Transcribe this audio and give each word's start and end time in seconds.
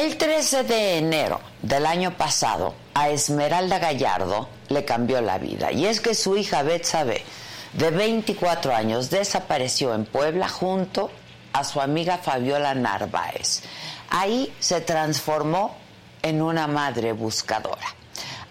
El 0.00 0.16
13 0.16 0.62
de 0.62 0.98
enero 0.98 1.40
del 1.60 1.84
año 1.84 2.16
pasado, 2.16 2.72
a 2.94 3.08
Esmeralda 3.08 3.80
Gallardo 3.80 4.48
le 4.68 4.84
cambió 4.84 5.20
la 5.20 5.38
vida. 5.38 5.72
Y 5.72 5.86
es 5.86 6.00
que 6.00 6.14
su 6.14 6.36
hija 6.36 6.62
Betsabe, 6.62 7.24
de 7.72 7.90
24 7.90 8.76
años, 8.76 9.10
desapareció 9.10 9.92
en 9.96 10.04
Puebla 10.04 10.48
junto 10.48 11.10
a 11.52 11.64
su 11.64 11.80
amiga 11.80 12.18
Fabiola 12.18 12.76
Narváez. 12.76 13.62
Ahí 14.10 14.54
se 14.60 14.80
transformó 14.80 15.74
en 16.22 16.42
una 16.42 16.68
madre 16.68 17.10
buscadora. 17.12 17.88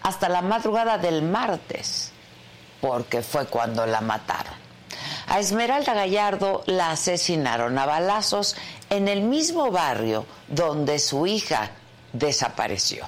Hasta 0.02 0.28
la 0.28 0.42
madrugada 0.42 0.98
del 0.98 1.22
martes, 1.22 2.12
porque 2.82 3.22
fue 3.22 3.46
cuando 3.46 3.86
la 3.86 4.02
mataron. 4.02 4.52
A 5.28 5.40
Esmeralda 5.40 5.92
Gallardo 5.92 6.62
la 6.66 6.90
asesinaron 6.90 7.78
a 7.78 7.84
balazos 7.84 8.56
en 8.90 9.08
el 9.08 9.22
mismo 9.22 9.70
barrio 9.70 10.26
donde 10.48 10.98
su 10.98 11.26
hija 11.26 11.70
desapareció. 12.12 13.04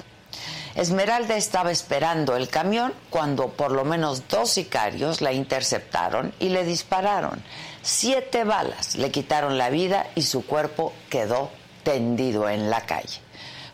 Esmeralda 0.74 1.36
estaba 1.36 1.72
esperando 1.72 2.36
el 2.36 2.48
camión 2.48 2.92
cuando 3.10 3.48
por 3.48 3.72
lo 3.72 3.84
menos 3.84 4.28
dos 4.28 4.50
sicarios 4.50 5.20
la 5.20 5.32
interceptaron 5.32 6.32
y 6.38 6.50
le 6.50 6.64
dispararon. 6.64 7.42
Siete 7.82 8.44
balas 8.44 8.94
le 8.94 9.10
quitaron 9.10 9.58
la 9.58 9.70
vida 9.70 10.06
y 10.14 10.22
su 10.22 10.46
cuerpo 10.46 10.92
quedó 11.08 11.50
tendido 11.82 12.48
en 12.48 12.70
la 12.70 12.82
calle. 12.82 13.20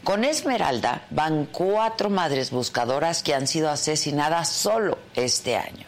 Con 0.05 0.25
Esmeralda 0.25 1.05
van 1.11 1.47
cuatro 1.47 2.09
madres 2.09 2.50
buscadoras 2.50 3.22
que 3.22 3.34
han 3.34 3.47
sido 3.47 3.69
asesinadas 3.69 4.49
solo 4.49 4.99
este 5.15 5.56
año. 5.56 5.87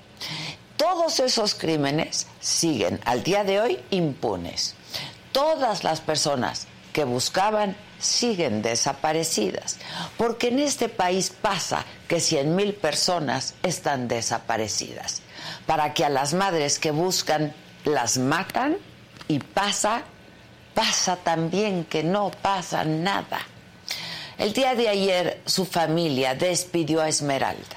Todos 0.76 1.20
esos 1.20 1.54
crímenes 1.54 2.26
siguen 2.40 3.00
al 3.04 3.22
día 3.22 3.44
de 3.44 3.60
hoy 3.60 3.80
impunes 3.90 4.74
todas 5.38 5.84
las 5.84 6.00
personas 6.00 6.66
que 6.92 7.04
buscaban 7.04 7.76
siguen 8.00 8.60
desaparecidas, 8.60 9.76
porque 10.16 10.48
en 10.48 10.58
este 10.58 10.88
país 10.88 11.30
pasa 11.30 11.84
que 12.08 12.18
cien 12.18 12.56
mil 12.56 12.74
personas 12.74 13.54
están 13.62 14.08
desaparecidas, 14.08 15.22
para 15.64 15.94
que 15.94 16.04
a 16.04 16.08
las 16.08 16.34
madres 16.34 16.80
que 16.80 16.90
buscan 16.90 17.54
las 17.84 18.18
matan 18.18 18.78
y 19.28 19.38
pasa, 19.38 20.02
pasa 20.74 21.14
también 21.14 21.84
que 21.84 22.02
no 22.02 22.32
pasa 22.42 22.82
nada. 22.82 23.38
El 24.38 24.52
día 24.52 24.74
de 24.74 24.88
ayer 24.88 25.40
su 25.46 25.66
familia 25.66 26.34
despidió 26.34 27.00
a 27.00 27.08
Esmeralda. 27.08 27.76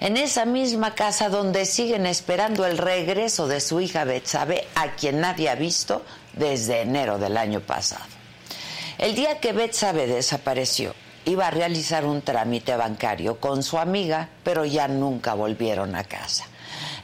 En 0.00 0.16
esa 0.16 0.46
misma 0.46 0.94
casa 0.94 1.28
donde 1.28 1.66
siguen 1.66 2.06
esperando 2.06 2.64
el 2.64 2.78
regreso 2.78 3.46
de 3.46 3.60
su 3.60 3.78
hija 3.80 4.04
Betsabe, 4.04 4.66
a 4.74 4.92
quien 4.92 5.20
nadie 5.20 5.50
ha 5.50 5.54
visto 5.54 6.02
desde 6.38 6.82
enero 6.82 7.18
del 7.18 7.36
año 7.36 7.60
pasado. 7.60 8.04
El 8.98 9.14
día 9.14 9.38
que 9.40 9.52
Betsabe 9.52 10.06
desapareció, 10.06 10.94
iba 11.24 11.46
a 11.46 11.50
realizar 11.50 12.04
un 12.04 12.22
trámite 12.22 12.74
bancario 12.76 13.38
con 13.38 13.62
su 13.62 13.78
amiga, 13.78 14.28
pero 14.42 14.64
ya 14.64 14.88
nunca 14.88 15.34
volvieron 15.34 15.94
a 15.94 16.04
casa. 16.04 16.46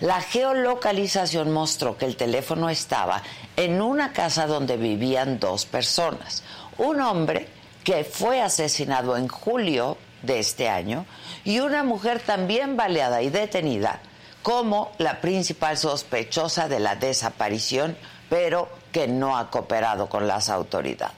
La 0.00 0.20
geolocalización 0.20 1.52
mostró 1.52 1.96
que 1.96 2.06
el 2.06 2.16
teléfono 2.16 2.68
estaba 2.68 3.22
en 3.56 3.80
una 3.80 4.12
casa 4.12 4.46
donde 4.46 4.76
vivían 4.76 5.38
dos 5.38 5.66
personas. 5.66 6.42
Un 6.78 7.00
hombre 7.00 7.48
que 7.84 8.04
fue 8.04 8.40
asesinado 8.40 9.16
en 9.16 9.28
julio 9.28 9.98
de 10.22 10.38
este 10.38 10.68
año 10.68 11.06
y 11.44 11.60
una 11.60 11.84
mujer 11.84 12.20
también 12.20 12.76
baleada 12.76 13.22
y 13.22 13.30
detenida 13.30 14.00
como 14.42 14.92
la 14.98 15.20
principal 15.20 15.78
sospechosa 15.78 16.68
de 16.68 16.80
la 16.80 16.96
desaparición, 16.96 17.96
pero 18.28 18.68
que 18.94 19.08
no 19.08 19.36
ha 19.36 19.50
cooperado 19.50 20.08
con 20.08 20.28
las 20.28 20.48
autoridades. 20.48 21.16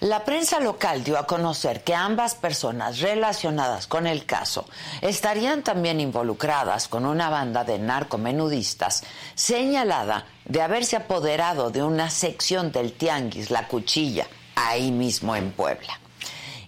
La 0.00 0.24
prensa 0.24 0.58
local 0.58 1.04
dio 1.04 1.18
a 1.18 1.26
conocer 1.26 1.84
que 1.84 1.94
ambas 1.94 2.34
personas 2.34 3.00
relacionadas 3.00 3.86
con 3.86 4.06
el 4.06 4.24
caso 4.24 4.64
estarían 5.02 5.62
también 5.62 6.00
involucradas 6.00 6.88
con 6.88 7.04
una 7.04 7.28
banda 7.28 7.62
de 7.64 7.78
narcomenudistas 7.78 9.02
señalada 9.34 10.24
de 10.46 10.62
haberse 10.62 10.96
apoderado 10.96 11.70
de 11.70 11.82
una 11.82 12.08
sección 12.08 12.72
del 12.72 12.94
Tianguis, 12.94 13.50
la 13.50 13.68
cuchilla, 13.68 14.26
ahí 14.56 14.90
mismo 14.90 15.36
en 15.36 15.52
Puebla. 15.52 16.00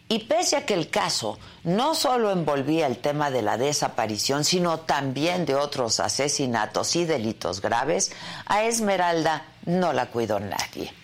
Y 0.09 0.21
pese 0.21 0.56
a 0.56 0.65
que 0.65 0.75
el 0.75 0.89
caso 0.89 1.39
no 1.65 1.97
solo 1.97 2.31
envolvía 2.31 2.87
el 2.87 2.99
tema 2.99 3.31
de 3.31 3.43
la 3.43 3.56
desaparición, 3.56 4.44
sino 4.44 4.81
también 4.81 5.47
de 5.47 5.56
otros 5.56 5.99
asesinatos 5.99 6.94
y 6.94 7.05
delitos 7.05 7.61
graves, 7.61 8.12
a 8.47 8.62
Esmeralda 8.62 9.47
no 9.65 9.93
la 9.93 10.06
cuidó 10.06 10.39
nadie. 10.39 10.95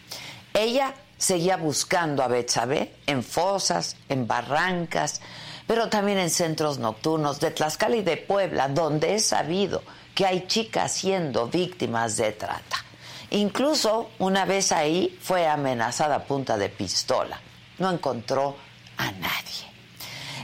Ella 0.55 0.95
seguía 1.19 1.57
buscando 1.57 2.23
a 2.23 2.29
Betsabe 2.29 2.95
en 3.07 3.25
fosas, 3.25 3.97
en 4.09 4.29
barrancas, 4.29 5.21
pero 5.67 5.89
también 5.89 6.19
en 6.19 6.31
centros 6.31 6.79
nocturnos 6.79 7.41
de 7.41 7.51
Tlaxcala 7.51 7.97
y 7.97 8.03
de 8.03 8.19
Puebla, 8.19 8.69
donde 8.69 9.15
es 9.15 9.27
sabido 9.27 9.83
que 10.15 10.27
hay 10.27 10.47
chicas 10.47 10.93
siendo 10.93 11.49
víctimas 11.49 12.17
de 12.17 12.33
trata. 12.33 12.85
Incluso 13.31 14.11
una 14.19 14.44
vez 14.44 14.73
ahí 14.73 15.19
fue 15.23 15.49
amenazada 15.49 16.17
a 16.17 16.25
punta 16.25 16.56
de 16.56 16.69
pistola. 16.69 17.41
No 17.79 17.91
encontró 17.91 18.56
a 19.02 19.12
nadie. 19.12 19.66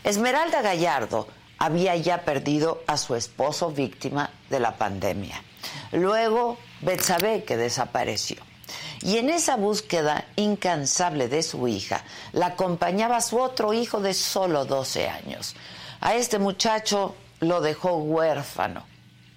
Esmeralda 0.04 0.62
Gallardo 0.62 1.28
había 1.58 1.96
ya 1.96 2.24
perdido 2.24 2.82
a 2.86 2.96
su 2.96 3.14
esposo 3.14 3.70
víctima 3.70 4.30
de 4.50 4.60
la 4.60 4.76
pandemia. 4.76 5.42
Luego, 5.92 6.58
Betsabe, 6.80 7.44
que 7.44 7.56
desapareció. 7.56 8.36
Y 9.00 9.18
en 9.18 9.30
esa 9.30 9.56
búsqueda 9.56 10.24
incansable 10.36 11.28
de 11.28 11.42
su 11.42 11.68
hija, 11.68 12.02
la 12.32 12.46
acompañaba 12.46 13.20
su 13.20 13.38
otro 13.38 13.72
hijo 13.72 14.00
de 14.00 14.12
solo 14.12 14.64
12 14.64 15.08
años. 15.08 15.54
A 16.00 16.14
este 16.14 16.38
muchacho 16.38 17.14
lo 17.40 17.60
dejó 17.60 17.96
huérfano 17.96 18.84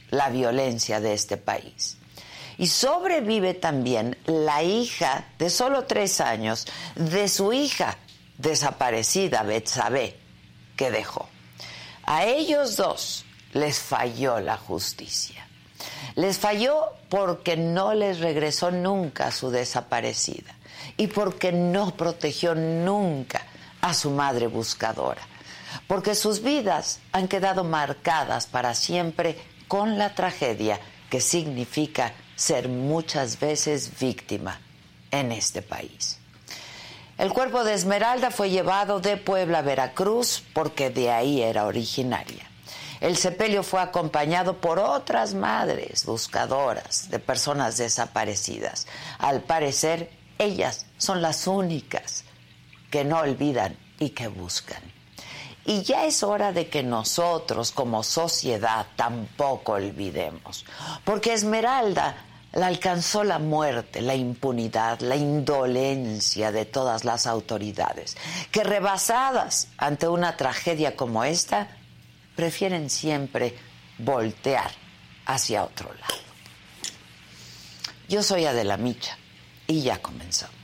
la 0.09 0.29
violencia 0.29 0.99
de 0.99 1.13
este 1.13 1.37
país. 1.37 1.97
Y 2.57 2.67
sobrevive 2.67 3.53
también 3.53 4.17
la 4.25 4.61
hija 4.63 5.25
de 5.39 5.49
solo 5.49 5.85
tres 5.85 6.21
años 6.21 6.67
de 6.95 7.27
su 7.29 7.53
hija 7.53 7.97
desaparecida, 8.41 9.43
Betsabe, 9.43 10.17
que 10.75 10.91
dejó. 10.91 11.27
A 12.03 12.25
ellos 12.25 12.75
dos 12.75 13.25
les 13.53 13.79
falló 13.79 14.39
la 14.39 14.57
justicia. 14.57 15.47
Les 16.15 16.37
falló 16.37 16.93
porque 17.09 17.57
no 17.57 17.93
les 17.93 18.19
regresó 18.19 18.71
nunca 18.71 19.31
su 19.31 19.49
desaparecida 19.49 20.55
y 20.97 21.07
porque 21.07 21.51
no 21.51 21.95
protegió 21.95 22.55
nunca 22.55 23.43
a 23.81 23.93
su 23.93 24.11
madre 24.11 24.47
buscadora, 24.47 25.21
porque 25.87 26.15
sus 26.15 26.41
vidas 26.41 26.99
han 27.11 27.27
quedado 27.27 27.63
marcadas 27.63 28.45
para 28.45 28.75
siempre 28.75 29.37
con 29.67 29.97
la 29.97 30.13
tragedia 30.13 30.79
que 31.09 31.21
significa 31.21 32.13
ser 32.35 32.69
muchas 32.69 33.39
veces 33.39 33.99
víctima 33.99 34.59
en 35.11 35.31
este 35.31 35.61
país. 35.61 36.20
El 37.21 37.31
cuerpo 37.33 37.63
de 37.63 37.75
Esmeralda 37.75 38.31
fue 38.31 38.49
llevado 38.49 38.99
de 38.99 39.15
Puebla 39.15 39.59
a 39.59 39.61
Veracruz 39.61 40.43
porque 40.55 40.89
de 40.89 41.11
ahí 41.11 41.43
era 41.43 41.67
originaria. 41.67 42.49
El 42.99 43.15
sepelio 43.15 43.61
fue 43.61 43.79
acompañado 43.79 44.57
por 44.57 44.79
otras 44.79 45.35
madres 45.35 46.03
buscadoras 46.07 47.11
de 47.11 47.19
personas 47.19 47.77
desaparecidas. 47.77 48.87
Al 49.19 49.41
parecer, 49.41 50.09
ellas 50.39 50.87
son 50.97 51.21
las 51.21 51.45
únicas 51.45 52.23
que 52.89 53.03
no 53.03 53.19
olvidan 53.19 53.77
y 53.99 54.09
que 54.09 54.27
buscan. 54.27 54.81
Y 55.63 55.83
ya 55.83 56.05
es 56.05 56.23
hora 56.23 56.51
de 56.51 56.69
que 56.69 56.81
nosotros 56.81 57.71
como 57.71 58.01
sociedad 58.01 58.87
tampoco 58.95 59.73
olvidemos, 59.73 60.65
porque 61.05 61.33
Esmeralda 61.33 62.15
la 62.53 62.67
alcanzó 62.67 63.23
la 63.23 63.39
muerte, 63.39 64.01
la 64.01 64.15
impunidad, 64.15 64.99
la 64.99 65.15
indolencia 65.15 66.51
de 66.51 66.65
todas 66.65 67.05
las 67.05 67.25
autoridades, 67.27 68.17
que 68.51 68.63
rebasadas 68.63 69.69
ante 69.77 70.07
una 70.07 70.35
tragedia 70.37 70.95
como 70.95 71.23
esta, 71.23 71.69
prefieren 72.35 72.89
siempre 72.89 73.57
voltear 73.97 74.71
hacia 75.25 75.63
otro 75.63 75.93
lado. 75.93 76.21
Yo 78.09 78.23
soy 78.23 78.45
Adela 78.45 78.77
Micha 78.77 79.17
y 79.67 79.81
ya 79.81 80.01
comenzamos. 80.01 80.60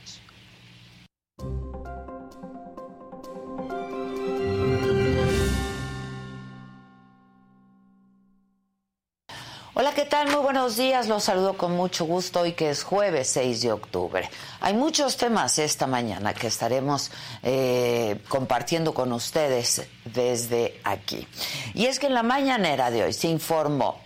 Hola, 9.80 9.94
¿qué 9.94 10.06
tal? 10.06 10.26
Muy 10.32 10.42
buenos 10.42 10.76
días. 10.76 11.06
Los 11.06 11.22
saludo 11.22 11.56
con 11.56 11.76
mucho 11.76 12.04
gusto 12.04 12.40
hoy 12.40 12.54
que 12.54 12.68
es 12.68 12.82
jueves 12.82 13.28
6 13.28 13.62
de 13.62 13.70
octubre. 13.70 14.28
Hay 14.60 14.74
muchos 14.74 15.16
temas 15.16 15.56
esta 15.60 15.86
mañana 15.86 16.34
que 16.34 16.48
estaremos 16.48 17.12
eh, 17.44 18.20
compartiendo 18.28 18.92
con 18.92 19.12
ustedes 19.12 19.86
desde 20.04 20.80
aquí. 20.82 21.28
Y 21.74 21.86
es 21.86 22.00
que 22.00 22.08
en 22.08 22.14
la 22.14 22.24
mañanera 22.24 22.90
de 22.90 23.04
hoy 23.04 23.12
se 23.12 23.28
informó 23.28 24.00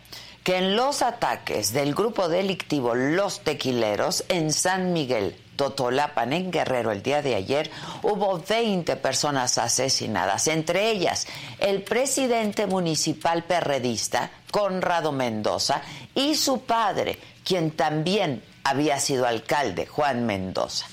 que 0.45 0.59
en 0.59 0.77
los 0.77 1.01
ataques 1.01 1.73
del 1.73 1.95
grupo 1.95 2.29
delictivo 2.29 2.95
Los 2.95 3.41
Tequileros 3.41 4.27
en 4.29 4.53
San 4.53 4.93
Miguel 4.93 5.42
Totolapan, 5.63 6.33
en 6.33 6.51
Guerrero, 6.51 6.91
el 6.91 7.05
día 7.05 7.23
de 7.23 7.37
ayer, 7.37 7.71
hubo 8.03 8.37
20 8.41 8.97
personas 8.97 9.59
asesinadas, 9.59 10.49
entre 10.49 10.91
ellas 10.91 11.29
el 11.61 11.83
presidente 11.83 12.67
municipal 12.67 13.45
perredista, 13.45 14.31
Conrado 14.51 15.13
Mendoza, 15.13 15.83
y 16.17 16.35
su 16.35 16.63
padre, 16.63 17.17
quien 17.45 17.71
también 17.71 18.43
había 18.65 18.99
sido 18.99 19.25
alcalde, 19.25 19.87
Juan 19.87 20.27
Mendoza. 20.27 20.87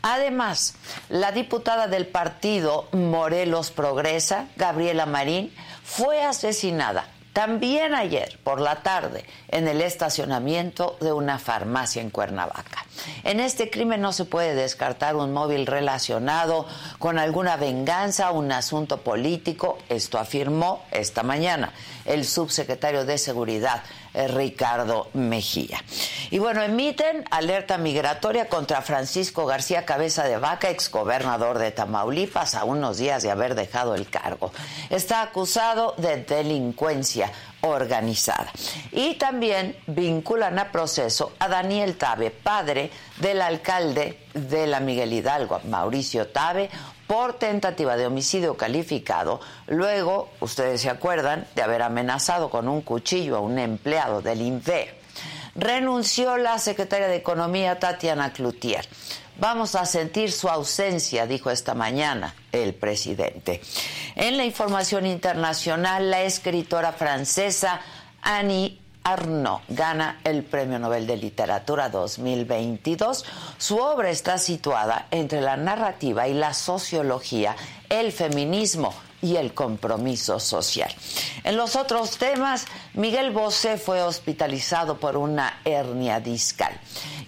Además, 0.00 0.74
la 1.10 1.30
diputada 1.30 1.86
del 1.86 2.06
partido 2.06 2.88
Morelos 2.92 3.70
Progresa, 3.72 4.46
Gabriela 4.56 5.04
Marín, 5.04 5.54
fue 5.82 6.22
asesinada 6.22 7.08
también 7.34 7.96
ayer 7.96 8.38
por 8.44 8.60
la 8.60 8.76
tarde 8.76 9.24
en 9.48 9.66
el 9.66 9.82
estacionamiento 9.82 10.96
de 11.00 11.12
una 11.12 11.40
farmacia 11.40 12.00
en 12.00 12.10
Cuernavaca. 12.10 12.86
En 13.24 13.40
este 13.40 13.70
crimen 13.70 14.00
no 14.00 14.12
se 14.12 14.24
puede 14.24 14.54
descartar 14.54 15.16
un 15.16 15.32
móvil 15.32 15.66
relacionado 15.66 16.66
con 17.00 17.18
alguna 17.18 17.56
venganza, 17.56 18.30
un 18.30 18.52
asunto 18.52 18.98
político, 19.02 19.78
esto 19.88 20.18
afirmó 20.18 20.84
esta 20.92 21.24
mañana 21.24 21.72
el 22.04 22.24
subsecretario 22.24 23.04
de 23.04 23.18
Seguridad 23.18 23.82
Ricardo 24.14 25.08
Mejía. 25.12 25.82
Y 26.30 26.38
bueno, 26.38 26.62
emiten 26.62 27.24
alerta 27.30 27.78
migratoria 27.78 28.48
contra 28.48 28.82
Francisco 28.82 29.46
García 29.46 29.84
Cabeza 29.84 30.24
de 30.24 30.38
Vaca, 30.38 30.70
exgobernador 30.70 31.58
de 31.58 31.70
Tamaulipas, 31.70 32.54
a 32.54 32.64
unos 32.64 32.98
días 32.98 33.22
de 33.22 33.30
haber 33.30 33.54
dejado 33.54 33.94
el 33.94 34.08
cargo. 34.08 34.52
Está 34.90 35.22
acusado 35.22 35.94
de 35.98 36.18
delincuencia 36.18 37.30
organizada. 37.60 38.50
Y 38.92 39.14
también 39.14 39.76
vinculan 39.86 40.58
a 40.58 40.70
proceso 40.70 41.32
a 41.38 41.48
Daniel 41.48 41.96
Tabe, 41.96 42.30
padre 42.30 42.90
del 43.18 43.40
alcalde 43.40 44.18
de 44.34 44.66
la 44.66 44.80
Miguel 44.80 45.12
Hidalgo, 45.12 45.60
Mauricio 45.64 46.28
Tabe, 46.28 46.68
por 47.06 47.34
tentativa 47.34 47.96
de 47.96 48.06
homicidio 48.06 48.56
calificado, 48.56 49.40
luego, 49.66 50.30
ustedes 50.40 50.80
se 50.80 50.90
acuerdan, 50.90 51.46
de 51.54 51.62
haber 51.62 51.82
amenazado 51.82 52.50
con 52.50 52.68
un 52.68 52.80
cuchillo 52.82 53.36
a 53.36 53.40
un 53.40 53.58
empleado 53.58 54.22
del 54.22 54.42
INVE. 54.42 54.94
Renunció 55.54 56.36
la 56.36 56.58
secretaria 56.58 57.06
de 57.06 57.16
Economía 57.16 57.78
Tatiana 57.78 58.32
Cloutier. 58.32 58.86
Vamos 59.36 59.74
a 59.74 59.84
sentir 59.84 60.30
su 60.30 60.48
ausencia, 60.48 61.26
dijo 61.26 61.50
esta 61.50 61.74
mañana 61.74 62.34
el 62.52 62.74
presidente. 62.74 63.60
En 64.14 64.36
la 64.36 64.44
información 64.44 65.06
internacional, 65.06 66.10
la 66.10 66.22
escritora 66.22 66.92
francesa 66.92 67.80
Annie 68.22 68.80
Arnaud 69.04 69.60
gana 69.68 70.20
el 70.24 70.42
Premio 70.44 70.78
Nobel 70.78 71.06
de 71.06 71.18
Literatura 71.18 71.90
2022. 71.90 73.24
Su 73.58 73.76
obra 73.76 74.08
está 74.08 74.38
situada 74.38 75.08
entre 75.10 75.42
la 75.42 75.58
narrativa 75.58 76.26
y 76.26 76.32
la 76.32 76.54
sociología, 76.54 77.54
el 77.90 78.12
feminismo 78.12 78.94
y 79.20 79.36
el 79.36 79.52
compromiso 79.52 80.40
social. 80.40 80.90
En 81.44 81.56
los 81.56 81.76
otros 81.76 82.16
temas, 82.16 82.64
Miguel 82.94 83.30
Bosé 83.30 83.76
fue 83.76 84.02
hospitalizado 84.02 84.98
por 84.98 85.18
una 85.18 85.60
hernia 85.64 86.20
discal. 86.20 86.72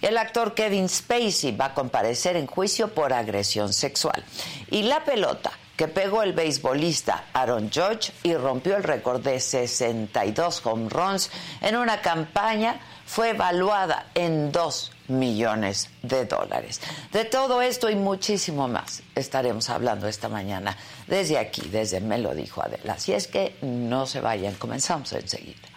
El 0.01 0.17
actor 0.17 0.55
Kevin 0.55 0.89
Spacey 0.89 1.55
va 1.55 1.67
a 1.67 1.75
comparecer 1.75 2.37
en 2.37 2.47
juicio 2.47 2.89
por 2.89 3.13
agresión 3.13 3.73
sexual. 3.73 4.25
Y 4.71 4.83
la 4.83 5.05
pelota 5.05 5.53
que 5.77 5.89
pegó 5.89 6.23
el 6.23 6.33
beisbolista 6.33 7.27
Aaron 7.33 7.71
Judge 7.71 8.13
y 8.23 8.35
rompió 8.35 8.77
el 8.77 8.83
récord 8.83 9.23
de 9.23 9.39
62 9.39 10.65
home 10.65 10.89
runs 10.89 11.31
en 11.61 11.77
una 11.77 12.01
campaña 12.01 12.81
fue 13.05 13.31
evaluada 13.31 14.07
en 14.15 14.51
2 14.51 14.93
millones 15.09 15.89
de 16.03 16.25
dólares. 16.25 16.81
De 17.13 17.25
todo 17.25 17.63
esto 17.63 17.89
y 17.89 17.95
muchísimo 17.95 18.67
más 18.69 19.03
estaremos 19.15 19.71
hablando 19.71 20.09
esta 20.09 20.29
mañana 20.29 20.77
desde 21.07 21.39
aquí, 21.39 21.63
desde 21.69 22.01
Me 22.01 22.19
lo 22.19 22.35
dijo 22.35 22.63
Adela. 22.63 22.95
Así 22.95 23.13
es 23.13 23.29
que 23.29 23.57
no 23.63 24.07
se 24.07 24.21
vayan, 24.21 24.55
comenzamos 24.55 25.13
enseguida. 25.13 25.76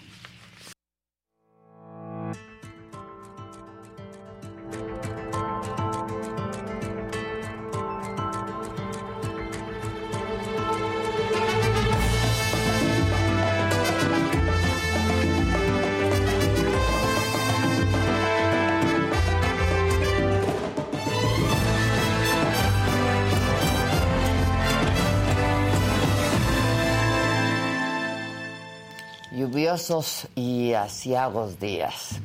Y 30.33 30.73
asiagos 30.73 31.59
días. 31.59 32.19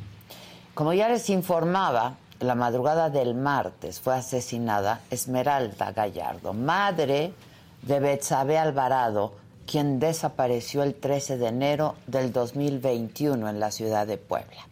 Como 0.72 0.94
ya 0.94 1.10
les 1.10 1.28
informaba, 1.28 2.14
la 2.40 2.54
madrugada 2.54 3.10
del 3.10 3.34
martes 3.34 4.00
fue 4.00 4.14
asesinada 4.14 5.02
Esmeralda 5.10 5.92
Gallardo, 5.92 6.54
madre 6.54 7.34
de 7.82 8.00
Betsabe 8.00 8.56
Alvarado, 8.56 9.34
quien 9.66 9.98
desapareció 10.00 10.82
el 10.84 10.94
13 10.94 11.36
de 11.36 11.48
enero 11.48 11.96
del 12.06 12.32
2021 12.32 13.46
en 13.46 13.60
la 13.60 13.70
ciudad 13.70 14.06
de 14.06 14.16
Puebla. 14.16 14.66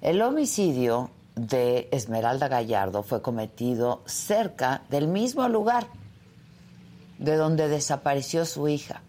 El 0.00 0.20
homicidio 0.20 1.10
de 1.36 1.88
Esmeralda 1.92 2.48
Gallardo 2.48 3.04
fue 3.04 3.22
cometido 3.22 4.02
cerca 4.04 4.82
del 4.90 5.06
mismo 5.06 5.48
lugar 5.48 5.86
de 7.18 7.36
donde 7.36 7.68
desapareció 7.68 8.44
su 8.46 8.66
hija. 8.66 9.02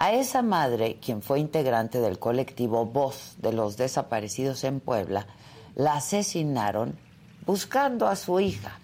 A 0.00 0.12
esa 0.12 0.42
madre, 0.42 0.98
quien 1.04 1.22
fue 1.22 1.40
integrante 1.40 1.98
del 1.98 2.20
colectivo 2.20 2.86
Voz 2.86 3.34
de 3.38 3.52
los 3.52 3.76
Desaparecidos 3.76 4.62
en 4.62 4.78
Puebla, 4.78 5.26
la 5.74 5.94
asesinaron 5.94 6.96
buscando 7.44 8.06
a 8.06 8.14
su 8.14 8.38
hija 8.38 8.78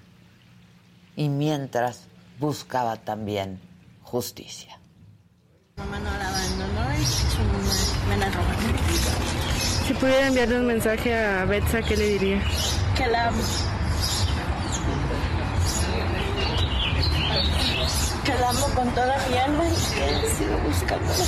y 1.14 1.28
mientras 1.28 2.08
buscaba 2.40 2.96
también 2.96 3.60
justicia. 4.02 4.80
Mamá 5.76 6.00
no 6.00 6.10
la 6.10 6.28
abandonó 6.30 6.94
y 6.94 8.08
me 8.08 8.16
la 8.16 8.30
robaron. 8.30 8.76
Si 9.86 9.94
pudiera 9.94 10.26
enviarle 10.26 10.58
un 10.58 10.66
mensaje 10.66 11.14
a 11.14 11.44
Betsa, 11.44 11.80
¿qué 11.82 11.96
le 11.96 12.08
diría? 12.08 12.42
Que 12.96 13.06
la 13.06 13.28
amo. 13.28 13.73
Que 18.24 18.34
la 18.34 18.50
amo 18.50 18.66
con 18.74 18.94
toda 18.94 19.28
mi 19.28 19.36
alma 19.36 19.64
y 19.66 19.70
que 19.70 20.28
sigo 20.34 20.58
buscándola. 20.66 21.24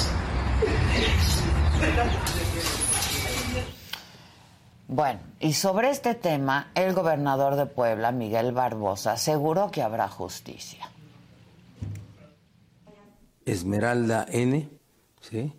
Bueno, 4.89 5.21
y 5.41 5.53
sobre 5.53 5.91
este 5.91 6.15
tema, 6.15 6.71
el 6.75 6.95
gobernador 6.95 7.57
de 7.57 7.67
Puebla, 7.67 8.13
Miguel 8.13 8.53
Barbosa, 8.53 9.13
aseguró 9.13 9.71
que 9.71 9.83
habrá 9.83 10.09
justicia. 10.09 10.89
Esmeralda 13.45 14.27
N, 14.31 14.69
¿sí? 15.21 15.53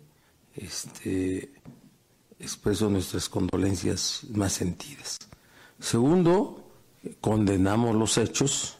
Este, 0.56 1.52
expreso 2.38 2.88
nuestras 2.90 3.28
condolencias 3.28 4.24
más 4.34 4.54
sentidas. 4.54 5.18
Segundo, 5.78 6.70
condenamos 7.20 7.94
los 7.94 8.18
hechos 8.18 8.78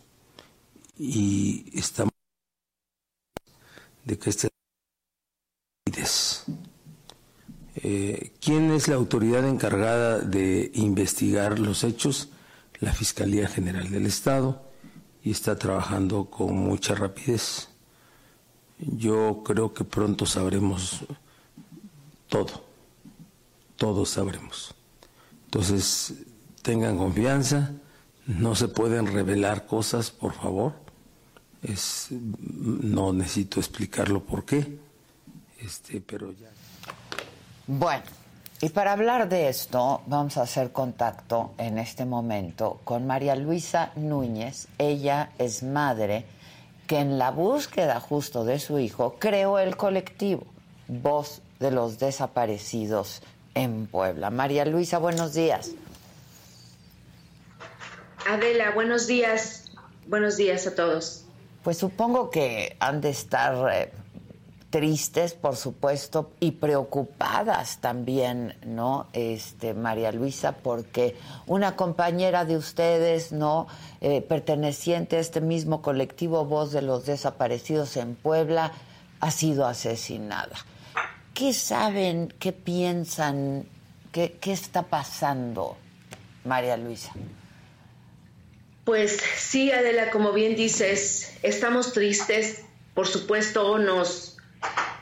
y 0.99 1.71
estamos 1.79 2.18
de 4.09 4.19
que 4.19 4.31
este 4.31 4.49
eh, 7.77 8.33
¿Quién 8.41 8.73
es 8.73 8.89
la 8.89 8.97
autoridad 8.97 9.47
encargada 9.47 10.19
de 10.19 10.71
investigar 10.75 11.59
los 11.59 11.85
hechos? 11.85 12.31
La 12.81 12.93
Fiscalía 12.93 13.49
General 13.49 13.89
del 13.91 14.07
Estado 14.07 14.63
y 15.23 15.31
está 15.31 15.57
trabajando 15.57 16.25
con 16.31 16.57
mucha 16.57 16.95
rapidez. 16.95 17.69
Yo 18.79 19.43
creo 19.45 19.75
que 19.75 19.85
pronto 19.85 20.25
sabremos 20.25 21.05
todo, 22.29 22.65
todos 23.77 24.11
sabremos. 24.11 24.75
Entonces, 25.45 26.15
tengan 26.63 26.97
confianza, 26.97 27.73
no 28.27 28.55
se 28.55 28.69
pueden 28.69 29.07
revelar 29.07 29.67
cosas, 29.67 30.11
por 30.11 30.33
favor. 30.33 30.88
Es, 31.63 32.09
no 32.11 33.13
necesito 33.13 33.61
explicarlo 33.61 34.23
por 34.23 34.45
qué, 34.45 34.79
este, 35.61 36.01
pero 36.01 36.33
ya. 36.33 36.49
Bueno, 37.67 38.05
y 38.61 38.71
para 38.71 38.93
hablar 38.93 39.29
de 39.29 39.49
esto, 39.49 40.03
vamos 40.07 40.37
a 40.37 40.43
hacer 40.43 40.73
contacto 40.73 41.55
en 41.59 41.79
este 41.79 42.05
momento 42.05 42.81
con 42.83 43.07
María 43.07 43.37
Luisa 43.37 43.93
Núñez. 43.95 44.67
Ella 44.79 45.31
es 45.39 45.63
madre 45.63 46.25
que 46.89 46.99
en 46.99 47.19
la 47.19 47.31
búsqueda 47.31 48.01
justo 48.01 48.45
de 48.45 48.59
su 48.59 48.79
hijo 48.79 49.17
creó 49.21 49.59
el 49.59 49.77
colectivo 49.77 50.45
Voz 50.89 51.43
de 51.61 51.71
los 51.71 51.99
Desaparecidos 51.99 53.23
en 53.55 53.87
Puebla. 53.87 54.31
María 54.31 54.65
Luisa, 54.65 54.99
buenos 54.99 55.35
días. 55.35 55.73
Adela, 58.27 58.73
buenos 58.73 59.07
días. 59.07 59.71
Buenos 60.07 60.37
días 60.37 60.67
a 60.67 60.75
todos. 60.75 61.28
Pues 61.69 61.77
supongo 61.77 62.31
que 62.31 62.79
han 62.81 63.03
de 63.03 63.11
estar 63.11 63.71
eh, 63.71 63.93
tristes, 64.71 65.35
por 65.35 65.55
supuesto, 65.55 66.31
y 66.41 66.53
preocupadas 66.53 67.83
también, 67.83 68.57
¿no? 68.65 69.09
Este, 69.13 69.75
María 69.75 70.11
Luisa, 70.11 70.53
porque 70.53 71.15
una 71.47 71.77
compañera 71.77 72.47
de 72.47 72.57
ustedes, 72.57 73.33
¿no? 73.33 73.67
Eh, 74.01 74.23
perteneciente 74.23 75.17
a 75.17 75.21
este 75.21 75.43
mismo 75.43 75.83
colectivo 75.83 76.47
Voz 76.47 76.73
de 76.73 76.81
los 76.81 77.05
Desaparecidos 77.05 77.99
en 77.99 78.15
Puebla, 78.15 78.73
ha 79.21 79.31
sido 79.31 79.67
asesinada. 79.67 80.57
¿Qué 81.35 81.53
saben, 81.53 82.33
qué 82.39 82.55
piensan, 82.55 83.67
qué, 84.11 84.39
qué 84.41 84.53
está 84.53 84.85
pasando, 84.85 85.77
María 86.47 86.79
Luisa? 86.79 87.13
Pues 88.89 89.21
sí, 89.37 89.71
Adela, 89.71 90.11
como 90.11 90.33
bien 90.33 90.57
dices, 90.57 91.35
estamos 91.43 91.93
tristes, 91.93 92.63
por 92.95 93.07
supuesto 93.07 93.77
nos 93.77 94.39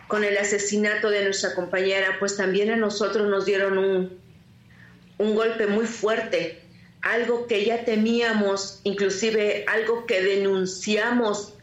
con 0.08 0.24
el 0.24 0.36
asesinato 0.38 1.08
de 1.08 1.22
nuestra 1.22 1.54
compañera, 1.54 2.16
pues 2.18 2.36
también 2.36 2.72
a 2.72 2.76
nosotros 2.76 3.28
nos 3.28 3.46
dieron 3.46 3.78
un, 3.78 4.18
un 5.18 5.34
golpe 5.36 5.68
muy 5.68 5.86
fuerte, 5.86 6.60
algo 7.00 7.46
que 7.46 7.64
ya 7.64 7.84
temíamos, 7.84 8.80
inclusive 8.82 9.64
algo 9.68 10.04
que 10.04 10.20
denunciamos 10.20 11.54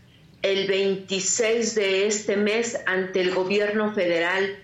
el 0.43 0.65
26 0.65 1.75
de 1.75 2.07
este 2.07 2.37
mes 2.37 2.79
ante 2.85 3.19
el 3.19 3.35
gobierno 3.35 3.93
federal, 3.93 4.63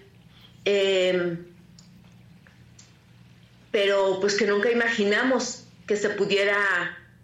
em, 0.63 1.45
pero 3.69 4.21
pues 4.21 4.35
que 4.35 4.47
nunca 4.47 4.71
imaginamos 4.71 5.65
que 5.87 5.97
se 5.97 6.07
pudiera, 6.07 6.55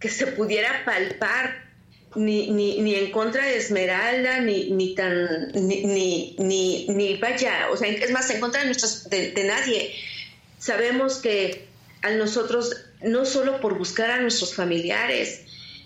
que 0.06 0.12
se 0.12 0.28
pudiera 0.28 0.86
palpar 0.86 1.66
ni, 2.16 2.52
ni, 2.52 2.80
ni 2.80 2.94
en 2.94 3.10
contra 3.10 3.44
de 3.44 3.58
Esmeralda, 3.58 4.40
ni, 4.40 4.70
ni 4.70 4.94
tan, 4.94 5.52
ni, 5.54 6.36
ni, 6.38 6.86
ni, 6.88 7.18
vaya, 7.18 7.70
o 7.72 7.76
sea, 7.76 7.90
es 7.90 8.12
más, 8.12 8.30
en 8.30 8.40
contra 8.40 8.64
de, 8.64 9.32
de, 9.32 9.44
nadie. 9.46 9.96
Sabemos 10.60 11.18
que 11.18 11.66
a 12.04 12.12
nosotros, 12.12 12.86
no 13.02 13.26
solo 13.26 13.60
por 13.60 13.80
buscar 13.80 14.12
a 14.12 14.22
nuestros 14.22 14.54
familiares, 14.54 15.42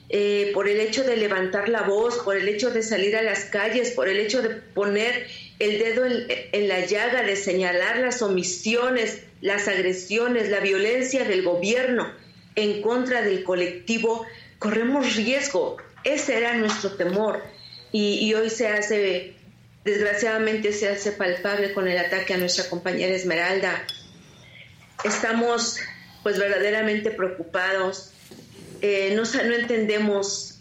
eh, 0.09 0.51
por 0.53 0.67
el 0.67 0.81
hecho 0.81 1.05
de 1.05 1.15
levantar 1.15 1.69
la 1.69 1.83
voz, 1.83 2.17
por 2.17 2.35
el 2.35 2.49
hecho 2.49 2.71
de 2.71 2.83
salir 2.83 3.15
a 3.15 3.21
las 3.21 3.45
calles, 3.45 3.91
por 3.91 4.09
el 4.09 4.19
hecho 4.19 4.41
de 4.41 4.49
poner 4.49 5.27
el 5.59 5.79
dedo 5.79 6.05
en 6.05 6.67
la 6.67 6.85
llaga, 6.85 7.23
de 7.23 7.37
señalar 7.37 7.99
las 7.99 8.21
omisiones, 8.21 9.21
las 9.39 9.69
agresiones, 9.69 10.49
la 10.49 10.59
violencia 10.59 11.23
del 11.23 11.43
gobierno 11.43 12.11
en 12.55 12.81
contra 12.81 13.21
del 13.21 13.43
colectivo, 13.43 14.25
corremos 14.57 15.15
riesgo 15.15 15.77
ese 16.03 16.37
era 16.37 16.53
nuestro 16.55 16.91
temor 16.91 17.43
y, 17.91 18.33
hoy 18.33 18.49
se 18.49 18.67
hace, 18.67 19.33
desgraciadamente 19.83 20.71
se 20.73 20.89
hace 20.89 21.11
palpable 21.11 21.73
con 21.73 21.87
el 21.87 21.97
ataque 21.97 22.33
a 22.33 22.37
nuestra 22.37 22.69
compañera 22.69 23.13
Esmeralda. 23.13 23.83
Estamos 25.03 25.77
pues 26.21 26.37
verdaderamente 26.37 27.11
preocupados, 27.11 28.11
eh, 28.81 29.15
no, 29.15 29.23
entendemos 29.53 30.59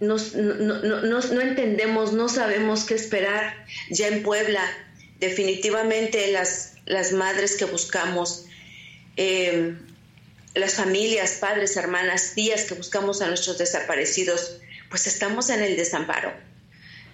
no, 0.00 0.16
no, 0.16 1.40
entendemos, 1.40 2.12
no 2.12 2.28
sabemos 2.28 2.84
qué 2.84 2.94
esperar 2.94 3.64
ya 3.90 4.08
en 4.08 4.22
Puebla. 4.22 4.62
Definitivamente 5.20 6.32
las, 6.32 6.74
las 6.84 7.12
madres 7.12 7.56
que 7.56 7.64
buscamos, 7.66 8.46
eh, 9.16 9.76
las 10.54 10.74
familias, 10.74 11.38
padres, 11.40 11.76
hermanas, 11.76 12.32
tías 12.34 12.64
que 12.64 12.74
buscamos 12.74 13.20
a 13.22 13.28
nuestros 13.28 13.58
desaparecidos, 13.58 14.58
pues 14.88 15.06
estamos 15.06 15.50
en 15.50 15.62
el 15.62 15.76
desamparo. 15.76 16.32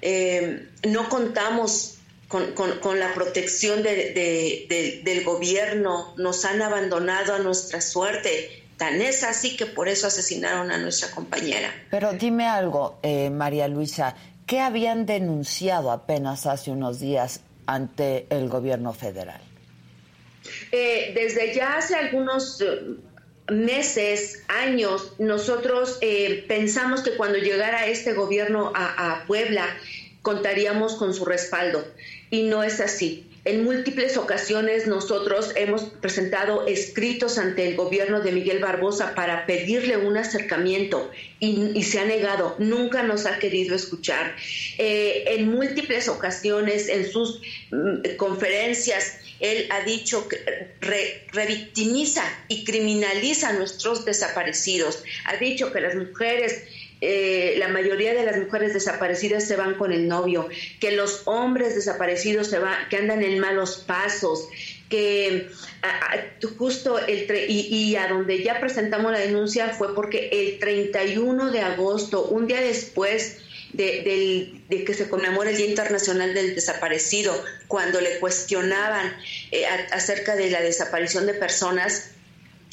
Eh, 0.03 0.69
no 0.87 1.09
contamos 1.09 1.99
con, 2.29 2.99
la 2.99 3.13
protección 3.15 3.83
del 3.83 5.25
gobierno, 5.25 6.15
nos 6.17 6.45
han 6.45 6.63
abandonado 6.63 7.35
a 7.35 7.39
nuestra 7.39 7.81
suerte. 7.81 8.63
Tan 8.77 9.03
es 9.03 9.25
así 9.25 9.57
que 9.57 9.67
por 9.67 9.89
eso 9.89 10.07
asesinaron 10.07 10.71
a 10.71 10.79
nuestra 10.79 11.11
compañera. 11.11 11.71
Pero 11.91 12.13
dime 12.13 12.47
algo, 12.47 12.99
eh, 13.03 13.29
María 13.29 13.69
Luisa, 13.69 14.15
¿qué 14.47 14.61
habían 14.61 15.05
denunciado 15.05 15.91
apenas 15.91 16.47
hace 16.47 16.71
unos 16.71 17.01
días 17.01 17.41
ante 17.67 18.27
el 18.31 18.49
gobierno 18.49 18.95
federal? 18.95 19.41
Eh, 20.73 21.13
desde 21.15 21.55
ya 21.55 21.77
hace 21.77 21.95
algunos 21.95 22.65
meses, 23.51 24.43
años, 24.49 25.13
nosotros 25.19 25.99
eh, 26.01 26.45
pensamos 26.49 27.03
que 27.03 27.13
cuando 27.13 27.39
llegara 27.39 27.87
este 27.87 28.13
gobierno 28.13 28.73
a, 28.75 29.25
Puebla 29.27 29.67
contaríamos 30.23 30.95
con 30.95 31.15
su 31.15 31.25
respaldo 31.25 31.85
y 32.31 32.45
no 32.45 32.63
es 32.63 32.81
así. 32.81 33.27
En 33.45 33.65
múltiples 33.65 34.19
ocasiones 34.19 34.87
nosotros 34.87 35.53
hemos 35.57 35.85
presentado 35.85 36.67
escritos 36.67 37.39
ante 37.39 37.67
el 37.69 37.75
gobierno 37.75 38.21
de 38.21 38.33
Miguel 38.33 38.59
Barbosa 38.59 39.15
para 39.15 39.47
pedirle 39.47 39.97
un 39.97 40.19
acercamiento 40.19 41.11
y, 41.39 41.83
se 41.83 42.01
ha 42.01 42.05
negado, 42.05 42.55
nunca 42.59 43.03
nos 43.03 43.25
ha 43.25 43.39
querido 43.39 43.75
escuchar. 43.75 44.37
Eh, 44.77 45.25
en 45.29 45.51
múltiples 45.51 46.09
ocasiones 46.09 46.89
en 46.89 47.11
sus 47.11 47.41
mm, 47.71 48.17
conferencias 48.19 49.21
él 49.41 49.67
ha 49.71 49.81
dicho 49.81 50.29
que 50.29 50.39
revictimiza 51.33 52.23
y 52.49 52.65
criminaliza 52.65 53.49
a 53.49 53.53
nuestros 53.55 54.05
desaparecidos. 54.05 55.03
Ha 55.25 55.37
dicho 55.37 55.73
que 55.73 55.81
las 55.81 55.95
mujeres, 55.95 56.63
eh, 57.01 57.55
la 57.59 57.69
mayoría 57.69 58.13
de 58.13 58.25
las 58.25 58.37
mujeres 58.37 58.75
desaparecidas 58.75 59.47
se 59.47 59.57
van 59.57 59.75
con 59.75 59.93
el 59.93 60.07
novio, 60.07 60.49
que 60.79 60.93
los 60.93 61.23
hombres 61.25 61.75
desaparecidos 61.75 62.49
se 62.49 62.59
van, 62.59 62.89
que 62.91 62.99
andan 62.99 63.23
en 63.23 63.39
malos 63.39 63.79
pasos, 63.87 64.49
que 64.91 65.49
justo 66.59 66.99
el 66.99 67.27
y, 67.49 67.97
a 67.97 68.09
donde 68.09 68.43
ya 68.43 68.61
presentamos 68.61 69.13
la 69.13 69.21
denuncia 69.21 69.69
fue 69.69 69.95
porque 69.95 70.29
el 70.33 70.59
31 70.59 71.51
de 71.51 71.61
agosto, 71.61 72.25
un 72.25 72.47
día 72.47 72.61
después 72.61 73.39
de, 73.73 74.85
que 74.87 74.95
se 74.95 75.09
conmemora 75.09 75.51
el 75.51 75.57
Día 75.57 75.67
Internacional 75.67 76.35
del 76.35 76.55
Desaparecido, 76.55 77.33
cuando 77.69 78.01
le 78.01 78.19
cuestionaban 78.19 79.17
eh, 79.51 79.67
acerca 79.93 80.37
de 80.37 80.51
la 80.51 80.61
desaparición 80.61 81.27
de 81.27 81.35
personas 81.35 82.11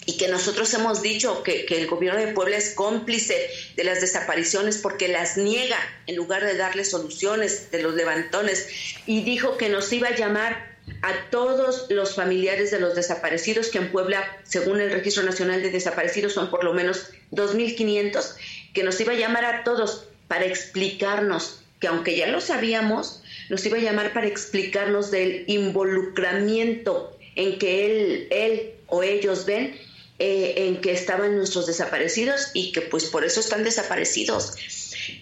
y 0.06 0.18
que 0.18 0.30
nosotros 0.30 0.74
hemos 0.74 1.02
dicho 1.02 1.44
que, 1.44 1.66
que, 1.66 1.82
el 1.82 1.88
gobierno 1.88 2.20
de 2.20 2.32
Puebla 2.32 2.56
es 2.56 2.70
cómplice 2.70 3.50
de 3.76 3.84
las 3.84 4.00
desapariciones 4.00 4.78
porque 4.78 5.10
las 5.10 5.36
niega 5.36 5.78
en 6.08 6.16
lugar 6.16 6.46
de 6.46 6.56
darle 6.56 6.86
soluciones 6.86 7.72
de 7.72 7.82
los 7.82 7.94
levantones. 7.94 8.70
Y 9.06 9.24
dijo 9.24 9.58
que 9.58 9.68
nos 9.68 9.92
iba 9.92 10.08
a 10.08 10.16
llamar 10.16 10.78
a 11.02 11.30
todos 11.30 11.88
los 11.90 12.16
familiares 12.16 12.72
de 12.72 12.80
los 12.80 12.96
desaparecidos, 12.96 13.68
que 13.68 13.80
en 13.80 13.92
Puebla, 13.92 14.24
según 14.44 14.80
el 14.80 14.92
Registro 14.92 15.24
Nacional 15.24 15.62
de 15.62 15.72
Desaparecidos, 15.72 16.34
son 16.34 16.50
por 16.50 16.64
lo 16.64 16.74
menos 16.74 17.12
2.500, 17.32 18.36
que 18.74 18.84
nos 18.84 19.00
iba 19.02 19.14
a 19.14 19.18
llamar 19.18 19.44
a 19.44 19.64
todos 19.66 20.08
para 20.28 20.46
explicarnos, 20.46 21.62
que 21.80 21.88
aunque 21.88 22.16
ya 22.16 22.28
lo 22.28 22.42
sabíamos, 22.42 23.22
nos 23.50 23.66
iba 23.66 23.78
a 23.78 23.82
llamar 23.82 24.14
para 24.14 24.28
explicarnos 24.28 25.12
del 25.12 25.44
involucramiento 25.48 27.18
en 27.36 27.60
que 27.60 27.86
él, 27.86 28.28
él 28.32 28.74
o 28.88 29.04
ellos 29.04 29.46
ven 29.46 29.76
eh, 30.20 30.56
en 30.58 30.82
que 30.82 30.92
estaban 30.92 31.36
nuestros 31.36 31.68
desaparecidos 31.68 32.50
y 32.54 32.72
que 32.72 32.82
pues 32.82 33.06
por 33.06 33.24
eso 33.24 33.40
están 33.40 33.64
desaparecidos. 33.64 34.56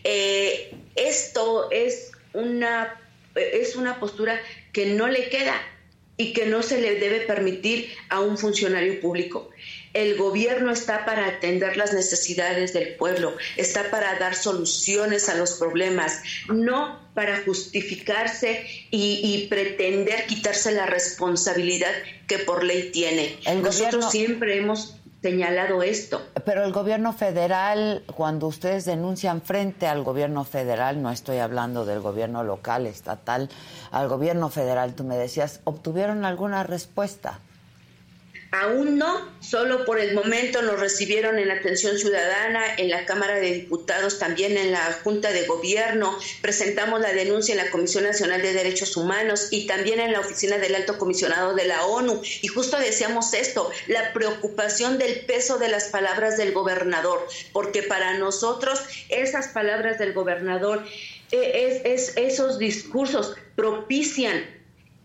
Eh, 0.04 0.74
esto 0.96 1.70
es 1.72 2.12
una, 2.34 3.00
es 3.36 3.76
una 3.76 4.00
postura 4.00 4.40
que 4.72 4.88
no 4.88 5.08
le 5.08 5.30
queda 5.30 5.62
y 6.18 6.32
que 6.32 6.46
no 6.46 6.64
se 6.64 6.80
le 6.80 6.96
debe 6.96 7.22
permitir 7.22 7.94
a 8.10 8.22
un 8.22 8.38
funcionario 8.38 9.02
público. 9.02 9.50
El 9.96 10.18
gobierno 10.18 10.72
está 10.74 11.06
para 11.06 11.26
atender 11.26 11.78
las 11.78 11.94
necesidades 11.94 12.74
del 12.74 12.96
pueblo, 12.96 13.34
está 13.56 13.90
para 13.90 14.20
dar 14.20 14.36
soluciones 14.36 15.30
a 15.30 15.36
los 15.36 15.54
problemas, 15.54 16.22
no 16.50 17.00
para 17.14 17.42
justificarse 17.46 18.66
y, 18.92 19.48
pretender 19.50 20.26
quitarse 20.26 20.74
la 20.74 20.86
responsabilidad 20.86 21.94
que 22.28 22.40
por 22.40 22.66
ley 22.66 22.92
tiene. 22.92 23.38
Nosotros 23.64 24.12
siempre 24.12 24.58
hemos 24.58 24.98
señalado 25.22 25.82
esto. 25.82 26.22
Pero 26.44 26.66
el 26.66 26.74
gobierno 26.74 27.14
federal, 27.14 28.04
cuando 28.18 28.48
ustedes 28.48 28.84
denuncian 28.84 29.42
frente 29.42 29.88
al 29.88 30.04
gobierno 30.04 30.44
federal, 30.44 31.02
no 31.02 31.10
estoy 31.10 31.38
hablando 31.38 31.86
del 31.86 32.02
gobierno 32.02 32.44
local, 32.44 32.86
estatal, 32.86 33.50
al 33.92 34.10
gobierno 34.10 34.50
federal, 34.50 34.94
tú 34.94 35.06
me 35.06 35.16
decías, 35.16 35.62
¿obtuvieron 35.64 36.26
alguna 36.26 36.64
respuesta? 36.64 37.40
Aún 38.62 38.98
no, 38.98 39.30
solo 39.42 39.84
por 39.84 40.00
el 40.00 40.14
momento 40.14 40.62
nos 40.62 40.80
recibieron 40.80 41.40
en 41.40 41.52
atención 41.52 41.98
ciudadana, 41.98 42.64
en 42.78 42.90
la 42.90 43.06
Cámara 43.06 43.36
de 43.36 43.52
Diputados, 43.52 44.18
también 44.18 44.56
en 44.58 44.72
la 44.72 44.94
Junta 45.04 45.34
de 45.34 45.46
Gobierno, 45.46 46.18
presentamos 46.42 47.02
la 47.02 47.12
denuncia 47.12 47.54
en 47.54 47.66
la 47.66 47.70
Comisión 47.70 48.06
Nacional 48.06 48.42
de 48.42 48.54
Derechos 48.54 48.96
Humanos 48.96 49.50
y 49.52 49.68
también 49.68 50.00
en 50.00 50.14
la 50.14 50.22
Oficina 50.22 50.58
del 50.58 50.74
Alto 50.74 50.98
Comisionado 50.98 51.54
de 51.54 51.66
la 51.66 51.86
ONU. 51.86 52.22
Y 52.42 52.48
justo 52.48 52.80
decíamos 52.80 53.34
esto, 53.34 53.70
la 53.88 54.14
preocupación 54.14 55.00
del 55.00 55.26
peso 55.26 55.58
de 55.58 55.68
las 55.68 55.90
palabras 55.90 56.38
del 56.38 56.54
gobernador, 56.54 57.28
porque 57.52 57.84
para 57.84 58.18
nosotros 58.18 58.80
esas 59.10 59.50
palabras 59.50 60.00
del 60.00 60.14
gobernador, 60.14 60.86
eh, 61.32 61.82
es, 61.84 62.14
esos 62.16 62.58
discursos 62.58 63.36
propician 63.58 64.55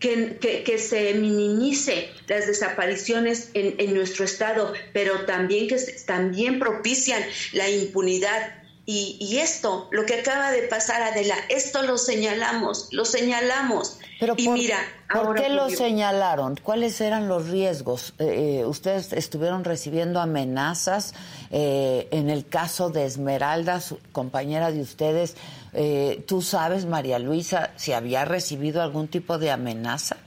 que, 0.01 0.77
se 0.79 1.13
minimice 1.13 2.09
las 2.27 2.47
desapariciones 2.47 3.51
en, 3.53 3.93
nuestro 3.93 4.25
estado, 4.25 4.73
pero 4.93 5.25
también 5.25 5.67
que 5.67 5.77
también 6.05 6.59
propician 6.59 7.21
la 7.53 7.69
impunidad. 7.69 8.55
Y, 8.93 9.37
esto, 9.37 9.87
lo 9.91 10.05
que 10.05 10.15
acaba 10.15 10.51
de 10.51 10.63
pasar, 10.63 11.01
Adela, 11.01 11.35
esto 11.47 11.83
lo 11.83 11.97
señalamos, 11.97 12.89
lo 12.91 13.05
señalamos. 13.05 13.99
Pero 14.19 14.33
y 14.37 14.49
mira, 14.49 14.79
¿por 15.13 15.35
qué 15.35 15.47
lo 15.47 15.69
señalaron? 15.69 16.57
¿Cuáles 16.61 16.99
eran 16.99 17.29
los 17.29 17.47
riesgos? 17.47 18.13
Eh, 18.19 18.59
eh, 18.59 18.65
ustedes 18.65 19.13
estuvieron 19.13 19.63
recibiendo 19.63 20.19
amenazas. 20.19 21.13
Eh, 21.51 22.09
en 22.11 22.29
el 22.29 22.45
caso 22.45 22.89
de 22.89 23.05
Esmeralda, 23.05 23.79
su 23.79 23.97
compañera 24.11 24.71
de 24.71 24.81
ustedes, 24.81 25.37
eh, 25.73 26.23
¿Tú 26.27 26.41
sabes, 26.41 26.85
María 26.85 27.17
Luisa, 27.19 27.71
si 27.77 27.93
había 27.93 28.25
recibido 28.25 28.81
algún 28.81 29.07
tipo 29.07 29.37
de 29.37 29.51
amenaza? 29.51 30.17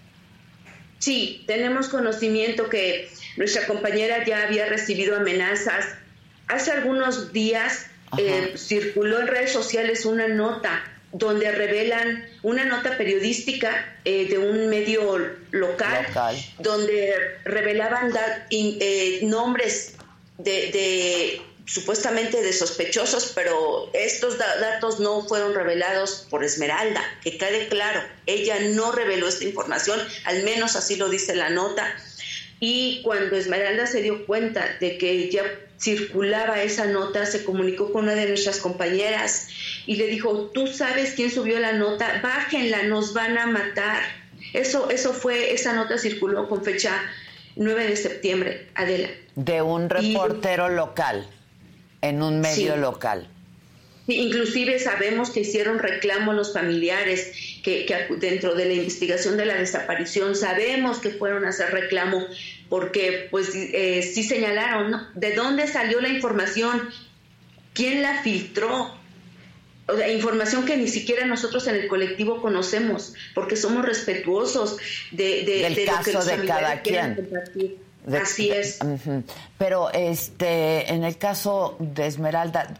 Sí, 0.98 1.44
tenemos 1.46 1.88
conocimiento 1.88 2.70
que 2.70 3.10
nuestra 3.36 3.66
compañera 3.66 4.24
ya 4.24 4.42
había 4.42 4.66
recibido 4.66 5.16
amenazas. 5.16 5.86
Hace 6.48 6.72
algunos 6.72 7.32
días 7.32 7.86
eh, 8.16 8.54
circuló 8.56 9.20
en 9.20 9.26
redes 9.26 9.52
sociales 9.52 10.06
una 10.06 10.28
nota 10.28 10.82
donde 11.12 11.52
revelan 11.52 12.24
una 12.42 12.64
nota 12.64 12.96
periodística 12.96 13.96
eh, 14.04 14.26
de 14.26 14.38
un 14.38 14.68
medio 14.68 15.18
local, 15.50 16.06
donde 16.58 17.12
revelaban 17.44 18.12
nombres 19.22 19.94
de 20.38 21.40
supuestamente 21.66 22.42
de 22.42 22.52
sospechosos, 22.52 23.32
pero 23.34 23.90
estos 23.94 24.38
datos 24.38 25.00
no 25.00 25.22
fueron 25.22 25.54
revelados 25.54 26.26
por 26.28 26.44
Esmeralda, 26.44 27.02
que 27.22 27.38
quede 27.38 27.68
claro, 27.68 28.02
ella 28.26 28.56
no 28.60 28.92
reveló 28.92 29.28
esta 29.28 29.44
información, 29.44 29.98
al 30.24 30.42
menos 30.42 30.76
así 30.76 30.96
lo 30.96 31.08
dice 31.08 31.34
la 31.34 31.50
nota. 31.50 31.94
Y 32.60 33.02
cuando 33.02 33.36
Esmeralda 33.36 33.86
se 33.86 34.02
dio 34.02 34.26
cuenta 34.26 34.76
de 34.80 34.96
que 34.96 35.30
ya 35.30 35.42
circulaba 35.80 36.62
esa 36.62 36.86
nota, 36.86 37.26
se 37.26 37.44
comunicó 37.44 37.92
con 37.92 38.04
una 38.04 38.14
de 38.14 38.28
nuestras 38.28 38.58
compañeras 38.58 39.48
y 39.86 39.96
le 39.96 40.06
dijo, 40.06 40.50
tú 40.54 40.66
sabes 40.66 41.12
quién 41.14 41.30
subió 41.30 41.58
la 41.58 41.72
nota, 41.72 42.20
bájenla, 42.22 42.84
nos 42.84 43.12
van 43.12 43.36
a 43.36 43.46
matar. 43.46 44.02
Eso, 44.52 44.88
eso 44.90 45.12
fue, 45.12 45.52
esa 45.52 45.74
nota 45.74 45.98
circuló 45.98 46.48
con 46.48 46.64
fecha 46.64 47.02
9 47.56 47.88
de 47.88 47.96
septiembre, 47.96 48.68
Adela. 48.74 49.08
De 49.34 49.60
un 49.60 49.90
reportero 49.90 50.68
local 50.68 51.26
en 52.08 52.22
un 52.22 52.40
medio 52.40 52.76
local. 52.76 53.28
Inclusive 54.06 54.78
sabemos 54.78 55.30
que 55.30 55.40
hicieron 55.40 55.78
reclamo 55.78 56.34
los 56.34 56.52
familiares 56.52 57.32
que, 57.62 57.86
dentro 58.18 58.54
de 58.54 58.66
la 58.66 58.74
investigación 58.74 59.38
de 59.38 59.46
la 59.46 59.54
desaparición 59.54 60.36
sabemos 60.36 60.98
que 60.98 61.10
fueron 61.10 61.46
a 61.46 61.48
hacer 61.48 61.70
reclamo 61.70 62.22
porque 62.68 63.28
pues 63.30 63.54
eh, 63.54 64.02
sí 64.02 64.22
señalaron 64.22 64.90
¿no? 64.90 65.08
de 65.14 65.32
dónde 65.32 65.66
salió 65.66 66.02
la 66.02 66.10
información, 66.10 66.90
quién 67.72 68.02
la 68.02 68.22
filtró, 68.22 68.94
o 69.86 69.96
sea, 69.96 70.12
información 70.12 70.66
que 70.66 70.76
ni 70.76 70.88
siquiera 70.88 71.24
nosotros 71.24 71.66
en 71.66 71.76
el 71.76 71.88
colectivo 71.88 72.42
conocemos 72.42 73.14
porque 73.34 73.56
somos 73.56 73.86
respetuosos 73.86 74.76
de, 75.12 75.44
del 75.44 75.86
caso 75.86 76.22
de 76.24 76.46
cada 76.46 76.82
quien. 76.82 77.28
Así 78.12 78.50
es. 78.50 78.78
Pero 79.58 79.90
este, 79.92 80.92
en 80.92 81.04
el 81.04 81.16
caso 81.16 81.76
de 81.78 82.06
Esmeralda, 82.06 82.74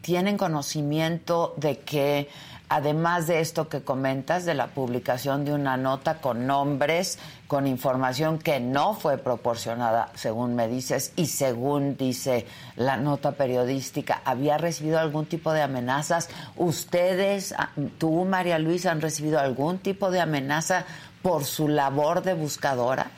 ¿tienen 0.00 0.38
conocimiento 0.38 1.54
de 1.56 1.78
que 1.80 2.28
además 2.70 3.26
de 3.26 3.40
esto 3.40 3.68
que 3.68 3.82
comentas, 3.82 4.44
de 4.44 4.54
la 4.54 4.68
publicación 4.68 5.44
de 5.44 5.52
una 5.52 5.76
nota 5.76 6.20
con 6.20 6.46
nombres, 6.46 7.18
con 7.48 7.66
información 7.66 8.38
que 8.38 8.60
no 8.60 8.94
fue 8.94 9.18
proporcionada, 9.18 10.12
según 10.14 10.54
me 10.54 10.68
dices, 10.68 11.12
y 11.16 11.26
según 11.26 11.96
dice 11.96 12.46
la 12.76 12.96
nota 12.96 13.32
periodística, 13.32 14.22
¿había 14.24 14.56
recibido 14.56 15.00
algún 15.00 15.26
tipo 15.26 15.52
de 15.52 15.62
amenazas? 15.62 16.28
¿Ustedes, 16.56 17.52
ah, 17.58 17.70
tú, 17.98 18.24
María 18.24 18.60
Luisa, 18.60 18.92
han 18.92 19.00
recibido 19.00 19.40
algún 19.40 19.78
tipo 19.78 20.12
de 20.12 20.20
amenaza 20.20 20.84
por 21.22 21.44
su 21.44 21.66
labor 21.66 22.22
de 22.22 22.34
buscadora? 22.34 23.10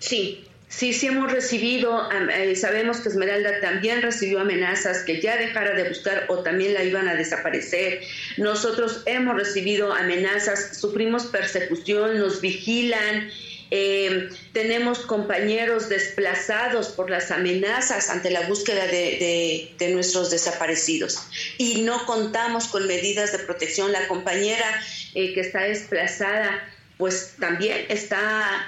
Sí, 0.00 0.47
Sí, 0.68 0.92
sí 0.92 1.06
hemos 1.06 1.32
recibido, 1.32 2.08
eh, 2.30 2.54
sabemos 2.54 2.98
que 2.98 3.08
Esmeralda 3.08 3.60
también 3.60 4.02
recibió 4.02 4.40
amenazas 4.40 4.98
que 4.98 5.20
ya 5.20 5.36
dejara 5.38 5.72
de 5.72 5.88
buscar 5.88 6.26
o 6.28 6.42
también 6.42 6.74
la 6.74 6.84
iban 6.84 7.08
a 7.08 7.14
desaparecer. 7.14 8.02
Nosotros 8.36 9.02
hemos 9.06 9.34
recibido 9.34 9.94
amenazas, 9.94 10.76
sufrimos 10.78 11.26
persecución, 11.26 12.18
nos 12.18 12.42
vigilan. 12.42 13.30
Eh, 13.70 14.28
tenemos 14.52 15.00
compañeros 15.00 15.88
desplazados 15.88 16.88
por 16.88 17.08
las 17.08 17.30
amenazas 17.30 18.10
ante 18.10 18.30
la 18.30 18.42
búsqueda 18.42 18.86
de, 18.86 19.74
nuestros 19.90 20.30
desaparecidos 20.30 21.18
y 21.56 21.82
no 21.82 22.04
contamos 22.04 22.68
con 22.68 22.86
medidas 22.86 23.32
de 23.32 23.38
protección. 23.38 23.90
La 23.90 24.06
compañera 24.06 24.82
eh, 25.14 25.32
que 25.32 25.40
está 25.40 25.62
desplazada, 25.62 26.62
pues 26.98 27.34
también 27.38 27.86
está 27.88 28.66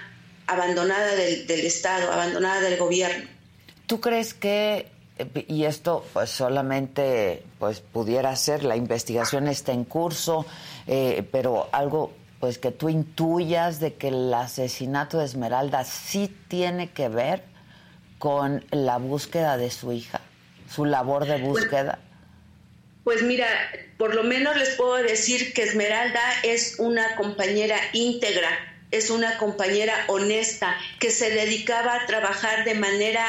abandonada 0.51 1.15
del, 1.15 1.61
Estado, 1.61 2.13
abandonada 2.13 2.61
del 2.61 2.79
gobierno. 2.79 3.29
¿Tú 3.87 4.01
crees 4.01 4.35
que, 4.35 4.89
y 5.49 5.65
esto 5.65 6.05
pues 6.13 6.31
solamente 6.31 7.43
pues 7.59 7.81
pudiera 7.81 8.35
ser, 8.37 8.65
la 8.65 8.77
investigación 8.77 9.49
está 9.49 9.73
en 9.73 9.85
curso, 9.85 10.47
eh, 10.87 11.25
pero 11.31 11.69
algo 11.73 12.13
pues 12.41 12.59
que 12.59 12.71
tú 12.71 12.89
intuyas 12.89 13.81
de 13.81 13.95
que 13.95 14.09
el 14.09 14.33
asesinato 14.33 15.19
de 15.19 15.27
Esmeralda 15.27 15.85
sí 15.85 16.35
tiene 16.49 16.91
que 16.91 17.09
ver 17.09 17.43
con 18.19 18.65
la 18.71 18.99
búsqueda 18.99 19.57
de 19.57 19.71
su 19.71 19.93
hija, 19.93 20.21
su 20.69 20.85
labor 20.85 21.27
de 21.27 21.39
búsqueda? 21.39 21.99
Pues 23.05 23.23
mira, 23.23 23.47
por 23.99 24.15
lo 24.15 24.25
menos 24.25 24.57
les 24.57 24.71
puedo 24.77 24.97
decir 24.97 25.53
que 25.53 25.63
Esmeralda 25.63 26.21
es 26.43 26.77
una 26.79 27.17
compañera 27.17 27.77
íntegra, 27.93 28.70
es 28.91 29.11
una 29.11 29.39
compañera 29.39 30.05
honesta, 30.09 30.77
que 30.99 31.11
se 31.11 31.31
dedicaba 31.31 31.95
a 31.95 32.07
trabajar 32.07 32.65
de 32.65 32.75
manera, 32.75 33.27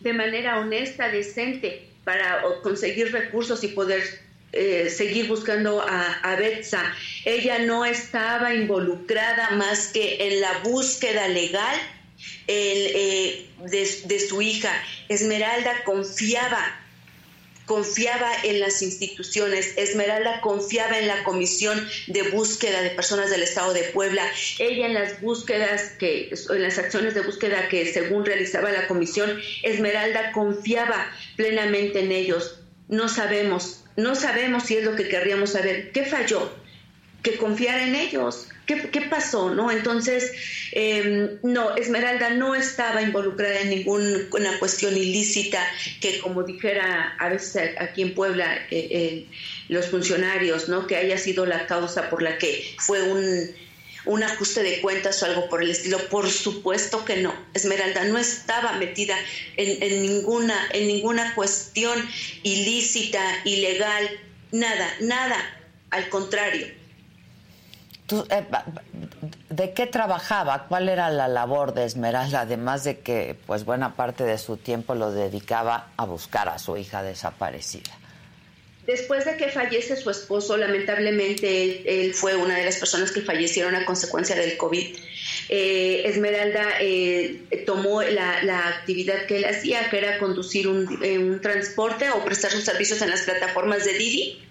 de 0.00 0.12
manera 0.12 0.58
honesta, 0.58 1.08
decente, 1.08 1.88
para 2.04 2.42
conseguir 2.62 3.12
recursos 3.12 3.62
y 3.64 3.68
poder 3.68 4.02
eh, 4.52 4.88
seguir 4.90 5.28
buscando 5.28 5.82
a, 5.82 6.12
a, 6.22 6.36
Betsa. 6.36 6.82
Ella 7.24 7.58
no 7.58 7.84
estaba 7.84 8.54
involucrada 8.54 9.50
más 9.50 9.88
que 9.88 10.28
en 10.28 10.40
la 10.40 10.58
búsqueda 10.58 11.28
legal 11.28 11.76
eh, 12.46 13.48
de, 13.58 13.88
de 14.04 14.20
su 14.20 14.40
hija. 14.40 14.72
Esmeralda 15.08 15.84
confiaba 15.84 16.85
confiaba 17.66 18.30
en 18.44 18.60
las 18.60 18.80
instituciones, 18.80 19.74
Esmeralda 19.76 20.40
confiaba 20.40 20.98
en 20.98 21.08
la 21.08 21.24
Comisión 21.24 21.86
de 22.06 22.22
Búsqueda 22.30 22.80
de 22.80 22.90
Personas 22.90 23.30
del 23.30 23.42
Estado 23.42 23.74
de 23.74 23.82
Puebla, 23.84 24.22
ella 24.58 24.86
en 24.86 24.94
las 24.94 25.20
búsquedas 25.20 25.90
que, 25.98 26.32
en 26.50 26.62
las 26.62 26.78
acciones 26.78 27.14
de 27.14 27.22
búsqueda 27.22 27.68
que 27.68 27.92
según 27.92 28.24
realizaba 28.24 28.70
la 28.70 28.86
Comisión, 28.86 29.38
Esmeralda 29.62 30.32
confiaba 30.32 31.10
plenamente 31.36 32.00
en 32.00 32.12
ellos. 32.12 32.60
No 32.88 33.08
sabemos, 33.08 33.84
no 33.96 34.14
sabemos 34.14 34.64
si 34.64 34.76
es 34.76 34.84
lo 34.84 34.94
que 34.94 35.08
querríamos 35.08 35.50
saber. 35.50 35.90
¿Qué 35.90 36.04
falló? 36.04 36.52
Que 37.22 37.36
confiara 37.36 37.84
en 37.84 37.96
ellos. 37.96 38.48
¿Qué, 38.66 39.02
pasó? 39.08 39.54
¿no? 39.54 39.70
Entonces, 39.70 40.32
em, 40.72 41.38
no, 41.44 41.76
Esmeralda 41.76 42.30
no 42.30 42.56
estaba 42.56 43.00
involucrada 43.00 43.60
en 43.60 43.70
ninguna 43.70 44.58
cuestión 44.58 44.96
ilícita 44.96 45.64
que, 46.00 46.18
como 46.18 46.42
dijera 46.42 47.14
a 47.20 47.28
veces 47.28 47.76
aquí 47.78 48.02
en 48.02 48.14
Puebla 48.14 48.56
eh, 48.72 48.88
eh, 48.90 49.26
los 49.68 49.86
funcionarios, 49.86 50.68
¿no? 50.68 50.88
que 50.88 50.96
haya 50.96 51.16
sido 51.16 51.46
la 51.46 51.66
causa 51.68 52.10
por 52.10 52.22
la 52.22 52.38
que 52.38 52.74
fue 52.78 53.02
un, 53.02 53.54
un 54.04 54.22
ajuste 54.24 54.64
de 54.64 54.80
cuentas 54.80 55.22
o 55.22 55.26
algo 55.26 55.48
por 55.48 55.62
el 55.62 55.70
estilo. 55.70 55.98
Por 56.08 56.28
supuesto 56.28 57.04
que 57.04 57.18
no. 57.18 57.32
Esmeralda 57.54 58.04
no 58.06 58.18
estaba 58.18 58.72
metida 58.78 59.16
en, 59.56 59.80
en, 59.80 60.02
ninguna, 60.02 60.56
en 60.72 60.88
ninguna 60.88 61.36
cuestión 61.36 62.04
ilícita, 62.42 63.22
ilegal, 63.44 64.10
nada, 64.50 64.92
nada. 65.00 65.36
Al 65.90 66.08
contrario 66.08 66.85
eh, 68.08 68.46
¿De 69.50 69.72
qué 69.72 69.86
trabajaba? 69.86 70.66
¿Cuál 70.68 70.88
era 70.88 71.10
la 71.10 71.28
labor 71.28 71.74
de 71.74 71.84
Esmeralda? 71.84 72.42
Además 72.42 72.84
de 72.84 73.00
que, 73.00 73.36
pues, 73.46 73.64
buena 73.64 73.96
parte 73.96 74.24
de 74.24 74.38
su 74.38 74.56
tiempo 74.56 74.94
lo 74.94 75.10
dedicaba 75.10 75.88
a 75.96 76.04
buscar 76.04 76.48
a 76.48 76.58
su 76.58 76.76
hija 76.76 77.02
desaparecida. 77.02 77.98
Después 78.86 79.24
de 79.24 79.36
que 79.36 79.48
fallece 79.48 79.96
su 79.96 80.10
esposo, 80.10 80.56
lamentablemente 80.56 82.04
él, 82.04 82.14
fue 82.14 82.36
una 82.36 82.56
de 82.56 82.64
las 82.64 82.76
personas 82.76 83.10
que 83.10 83.20
fallecieron 83.20 83.74
a 83.74 83.84
consecuencia 83.84 84.36
del 84.36 84.56
COVID. 84.56 84.96
Eh, 85.48 86.02
Esmeralda 86.04 86.74
eh, 86.80 87.64
tomó 87.66 88.02
la, 88.02 88.68
actividad 88.68 89.26
que 89.26 89.38
él 89.38 89.44
hacía, 89.46 89.90
que 89.90 89.98
era 89.98 90.18
conducir 90.20 90.68
un, 90.68 90.86
un 90.86 91.40
transporte 91.40 92.10
o 92.10 92.24
prestar 92.24 92.52
sus 92.52 92.62
servicios 92.62 93.02
en 93.02 93.10
las 93.10 93.22
plataformas 93.22 93.84
de 93.84 93.94
Didi 93.94 94.45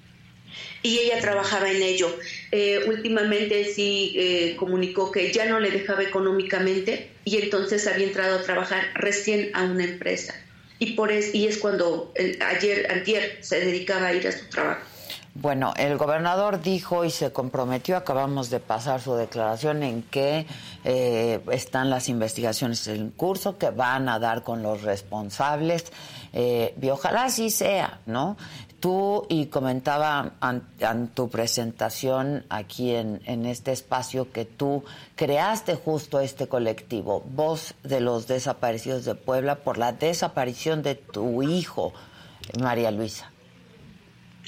y 0.85 0.99
ella 0.99 1.19
trabajaba 1.19 1.71
en 1.71 1.81
ello. 1.81 2.15
Eh, 2.51 2.81
últimamente 2.87 3.65
sí 3.65 4.13
eh, 4.15 4.55
comunicó 4.55 5.11
que 5.11 5.33
ya 5.33 5.45
no 5.45 5.59
le 5.59 5.71
dejaba 5.71 6.03
económicamente 6.03 7.09
y 7.25 7.41
entonces 7.41 7.87
había 7.87 8.05
entrado 8.05 8.37
a 8.37 8.43
trabajar 8.43 8.83
recién 8.93 9.49
a 9.55 9.63
una 9.63 9.83
empresa. 9.83 10.35
Y, 10.77 10.93
por 10.93 11.11
es, 11.11 11.33
y 11.33 11.47
es 11.47 11.57
cuando 11.57 12.13
ayer, 12.45 12.91
ayer 12.91 13.39
se 13.41 13.61
dedicaba 13.61 14.07
a 14.07 14.13
ir 14.13 14.27
a 14.27 14.31
su 14.31 14.45
trabajo. 14.47 14.81
Bueno, 15.33 15.73
el 15.75 15.97
gobernador 15.97 16.61
dijo 16.61 17.03
y 17.03 17.09
se 17.09 17.33
comprometió, 17.33 17.97
acabamos 17.97 18.49
de 18.49 18.59
pasar 18.59 19.01
su 19.01 19.15
declaración, 19.15 19.83
en 19.83 20.03
que 20.03 20.45
eh, 20.83 21.41
están 21.51 21.89
las 21.89 22.07
investigaciones 22.09 22.87
en 22.87 23.09
curso, 23.09 23.57
que 23.57 23.69
van 23.71 24.07
a 24.07 24.19
dar 24.19 24.43
con 24.43 24.61
los 24.61 24.83
responsables, 24.83 25.91
y 26.31 26.89
ojalá 26.89 27.25
así 27.25 27.49
sea, 27.49 28.01
¿no? 28.05 28.35
Tú, 28.79 29.25
y 29.29 29.47
comentaba 29.47 30.33
en 30.79 31.07
tu 31.07 31.29
presentación 31.29 32.45
aquí 32.49 32.93
en, 32.93 33.21
en, 33.25 33.45
este 33.45 33.71
espacio, 33.71 34.31
que 34.31 34.45
tú 34.45 34.83
creaste 35.15 35.75
justo 35.75 36.19
este 36.19 36.47
colectivo, 36.47 37.23
Voz 37.27 37.73
de 37.83 37.99
los 37.99 38.27
Desaparecidos 38.27 39.05
de 39.05 39.15
Puebla, 39.15 39.55
por 39.55 39.77
la 39.77 39.91
desaparición 39.91 40.83
de 40.83 40.95
tu 40.95 41.41
hijo, 41.41 41.93
María 42.59 42.91
Luisa. 42.91 43.31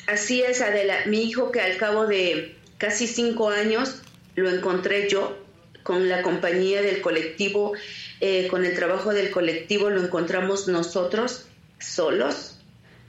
Así 0.07 0.41
es, 0.41 0.61
Adela. 0.61 0.95
Mi 1.07 1.23
hijo 1.23 1.51
que 1.51 1.61
al 1.61 1.77
cabo 1.77 2.05
de 2.05 2.55
casi 2.77 3.07
cinco 3.07 3.49
años 3.49 4.01
lo 4.35 4.49
encontré 4.49 5.09
yo 5.09 5.37
con 5.83 6.09
la 6.09 6.21
compañía 6.21 6.81
del 6.81 7.01
colectivo, 7.01 7.73
eh, 8.19 8.47
con 8.49 8.65
el 8.65 8.75
trabajo 8.75 9.13
del 9.13 9.31
colectivo, 9.31 9.89
lo 9.89 10.01
encontramos 10.01 10.67
nosotros 10.67 11.45
solos 11.79 12.56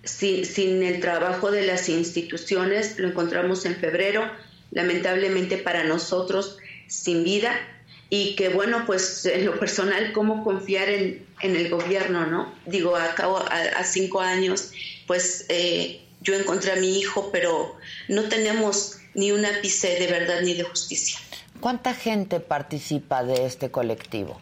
sin, 0.05 0.83
el 0.83 1.01
trabajo 1.01 1.51
de 1.51 1.67
las 1.67 1.89
instituciones, 1.89 2.99
lo 2.99 3.09
encontramos 3.09 3.65
en 3.65 3.77
febrero, 3.77 4.31
lamentablemente 4.71 5.57
para 5.57 5.85
nosotros 5.85 6.59
sin 6.87 7.25
vida, 7.25 7.55
y 8.11 8.37
que 8.37 8.49
bueno, 8.49 8.85
pues 8.87 9.27
en 9.27 9.45
lo 9.45 9.59
personal, 9.59 10.13
cómo 10.13 10.43
confiar 10.43 10.89
en, 10.89 11.27
el 11.41 11.69
gobierno, 11.69 12.27
¿no? 12.27 12.53
Digo, 12.67 12.97
a 12.97 13.15
cabo 13.15 13.39
a, 13.39 13.85
cinco 13.85 14.21
años, 14.21 14.73
pues 15.07 15.45
eh, 15.49 16.01
yo 16.21 16.35
encontré 16.35 16.73
a 16.73 16.77
mi 16.77 16.99
hijo, 16.99 17.31
pero 17.31 17.77
no 18.09 18.25
tenemos 18.25 18.99
ni 19.15 19.31
un 19.31 19.45
ápice 19.45 19.99
de 20.01 20.07
verdad 20.07 20.41
ni 20.43 20.55
de 20.55 20.65
justicia. 20.65 21.19
¿Cuánta 21.61 21.93
gente 21.93 22.41
participa 22.41 23.25
de 23.25 23.47
este 23.47 23.71
colectivo? 23.71 24.41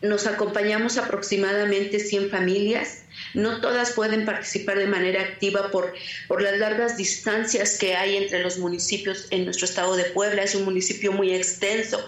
Nos 0.00 0.26
acompañamos 0.26 0.96
aproximadamente 0.96 1.98
100 1.98 2.30
familias. 2.30 3.02
No 3.34 3.60
todas 3.60 3.92
pueden 3.92 4.24
participar 4.24 4.78
de 4.78 4.86
manera 4.86 5.22
activa 5.22 5.70
por, 5.72 5.92
por 6.28 6.40
las 6.40 6.56
largas 6.58 6.96
distancias 6.96 7.78
que 7.78 7.96
hay 7.96 8.16
entre 8.16 8.42
los 8.42 8.58
municipios 8.58 9.26
en 9.30 9.44
nuestro 9.44 9.64
estado 9.66 9.96
de 9.96 10.04
Puebla. 10.04 10.44
Es 10.44 10.54
un 10.54 10.64
municipio 10.64 11.12
muy 11.12 11.34
extenso, 11.34 11.98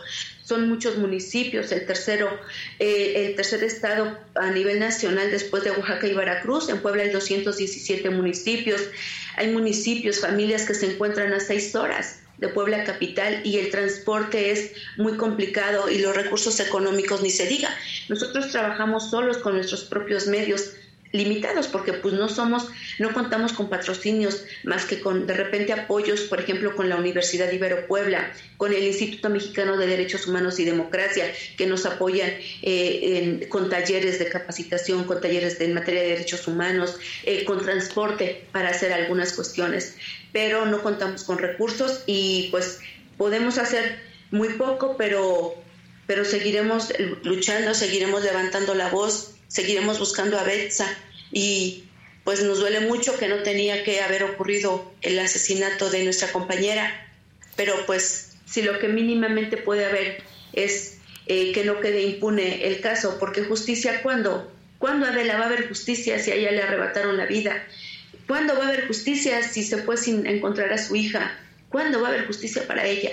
son 0.51 0.69
muchos 0.69 0.99
municipios, 0.99 1.71
el 1.71 1.87
tercero, 1.87 2.29
eh, 2.81 3.27
el 3.27 3.37
tercer 3.37 3.63
estado 3.63 4.19
a 4.35 4.51
nivel 4.51 4.81
nacional 4.81 5.31
después 5.31 5.63
de 5.63 5.71
Oaxaca 5.71 6.09
y 6.09 6.13
Veracruz, 6.13 6.69
en 6.69 6.81
Puebla 6.81 7.05
hay 7.05 7.11
217 7.11 8.11
municipios, 8.11 8.81
hay 9.37 9.53
municipios, 9.53 10.19
familias 10.19 10.67
que 10.67 10.75
se 10.75 10.93
encuentran 10.93 11.33
a 11.33 11.39
seis 11.39 11.73
horas 11.77 12.21
de 12.41 12.49
Puebla 12.49 12.85
capital 12.85 13.43
y 13.45 13.59
el 13.59 13.71
transporte 13.71 14.51
es 14.51 14.73
muy 14.97 15.17
complicado 15.17 15.91
y 15.91 15.99
los 15.99 16.17
recursos 16.17 16.59
económicos 16.59 17.23
ni 17.23 17.31
se 17.31 17.47
diga. 17.47 17.71
Nosotros 18.09 18.51
trabajamos 18.51 19.11
solos 19.11 19.39
con 19.39 19.55
nuestros 19.55 19.85
propios 19.85 20.27
medios 20.27 20.73
limitados 21.13 21.67
porque 21.67 21.93
pues 21.93 22.15
no 22.15 22.29
somos, 22.29 22.69
no 22.99 23.13
contamos 23.13 23.53
con 23.53 23.69
patrocinios 23.69 24.45
más 24.63 24.85
que 24.85 25.01
con 25.01 25.27
de 25.27 25.35
repente 25.35 25.73
apoyos, 25.73 26.21
por 26.23 26.41
ejemplo, 26.41 26.77
con 26.77 26.89
la 26.89 26.97
Universidad 26.97 27.51
Ibero 27.51 27.87
Puebla, 27.87 28.33
con 28.57 28.73
el 28.73 28.85
Instituto 28.85 29.29
Mexicano 29.29 29.77
de 29.77 29.87
Derechos 29.87 30.27
Humanos 30.27 30.61
y 30.61 30.65
Democracia, 30.65 31.33
que 31.57 31.67
nos 31.67 31.85
apoyan 31.87 32.31
eh, 32.63 33.47
con 33.49 33.69
talleres 33.69 34.19
de 34.19 34.29
capacitación, 34.29 35.05
con 35.05 35.21
talleres 35.21 35.59
de, 35.59 35.65
en 35.65 35.75
materia 35.75 36.03
de 36.03 36.11
derechos 36.11 36.47
humanos, 36.47 36.97
eh, 37.25 37.45
con 37.45 37.61
transporte 37.61 38.45
para 38.53 38.69
hacer 38.69 38.93
algunas 38.93 39.33
cuestiones, 39.33 39.97
pero 40.33 40.67
no 40.67 40.83
contamos 40.83 41.25
con 41.25 41.39
recursos 41.39 42.03
y 42.07 42.49
pues 42.51 42.79
podemos 43.17 43.59
hacer 43.59 43.99
muy 44.31 44.51
poco, 44.51 44.97
pero, 44.97 45.55
pero 46.07 46.25
seguiremos 46.25 46.93
luchando, 47.25 47.75
seguiremos 47.75 48.23
levantando 48.23 48.75
la 48.75 48.89
voz 48.89 49.35
seguiremos 49.51 49.99
buscando 49.99 50.39
a 50.39 50.45
Betsa 50.45 50.87
y 51.33 51.85
pues 52.25 52.43
nos 52.43 52.61
duele 52.61 52.81
mucho 52.81 53.19
que 53.19 53.29
no 53.29 53.43
tenía 53.43 53.83
que 53.83 54.01
haber 54.01 54.23
ocurrido 54.23 54.93
el 55.03 55.19
asesinato 55.19 55.91
de 55.91 56.05
nuestra 56.05 56.31
compañera, 56.31 57.09
pero 57.57 57.75
pues 57.87 58.37
si 58.47 58.63
lo 58.63 58.79
que 58.79 58.89
mínimamente 58.89 59.57
puede 59.57 59.85
haber 59.85 60.23
es 60.53 60.99
eh, 61.27 61.53
que 61.53 61.65
no 61.65 61.81
quede 61.81 62.03
impune 62.03 62.67
el 62.67 62.81
caso, 62.81 63.19
porque 63.19 63.43
justicia 63.43 64.03
cuándo? 64.03 64.51
¿Cuándo 64.79 65.07
Adela 65.07 65.37
va 65.37 65.45
a 65.45 65.47
haber 65.47 65.69
justicia 65.69 66.19
si 66.19 66.31
a 66.31 66.35
ella 66.35 66.53
le 66.53 66.63
arrebataron 66.63 67.17
la 67.17 67.27
vida? 67.27 67.65
¿Cuándo 68.27 68.55
va 68.57 68.65
a 68.65 68.69
haber 68.69 68.87
justicia 68.87 69.43
si 69.43 69.65
se 69.65 69.79
fue 69.79 69.97
sin 69.97 70.27
encontrar 70.27 70.73
a 70.73 70.79
su 70.79 70.95
hija? 70.95 71.37
¿Cuándo 71.69 72.01
va 72.01 72.09
a 72.09 72.11
haber 72.13 72.27
justicia 72.27 72.67
para 72.67 72.87
ella? 72.87 73.11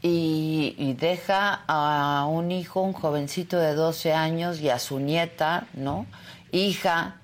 Y, 0.00 0.96
deja 0.98 1.64
a 1.66 2.26
un 2.26 2.52
hijo, 2.52 2.82
un 2.82 2.92
jovencito 2.92 3.58
de 3.58 3.74
12 3.74 4.12
años 4.12 4.60
y 4.60 4.68
a 4.68 4.78
su 4.78 5.00
nieta, 5.00 5.66
¿no? 5.74 6.06
Hija 6.52 7.20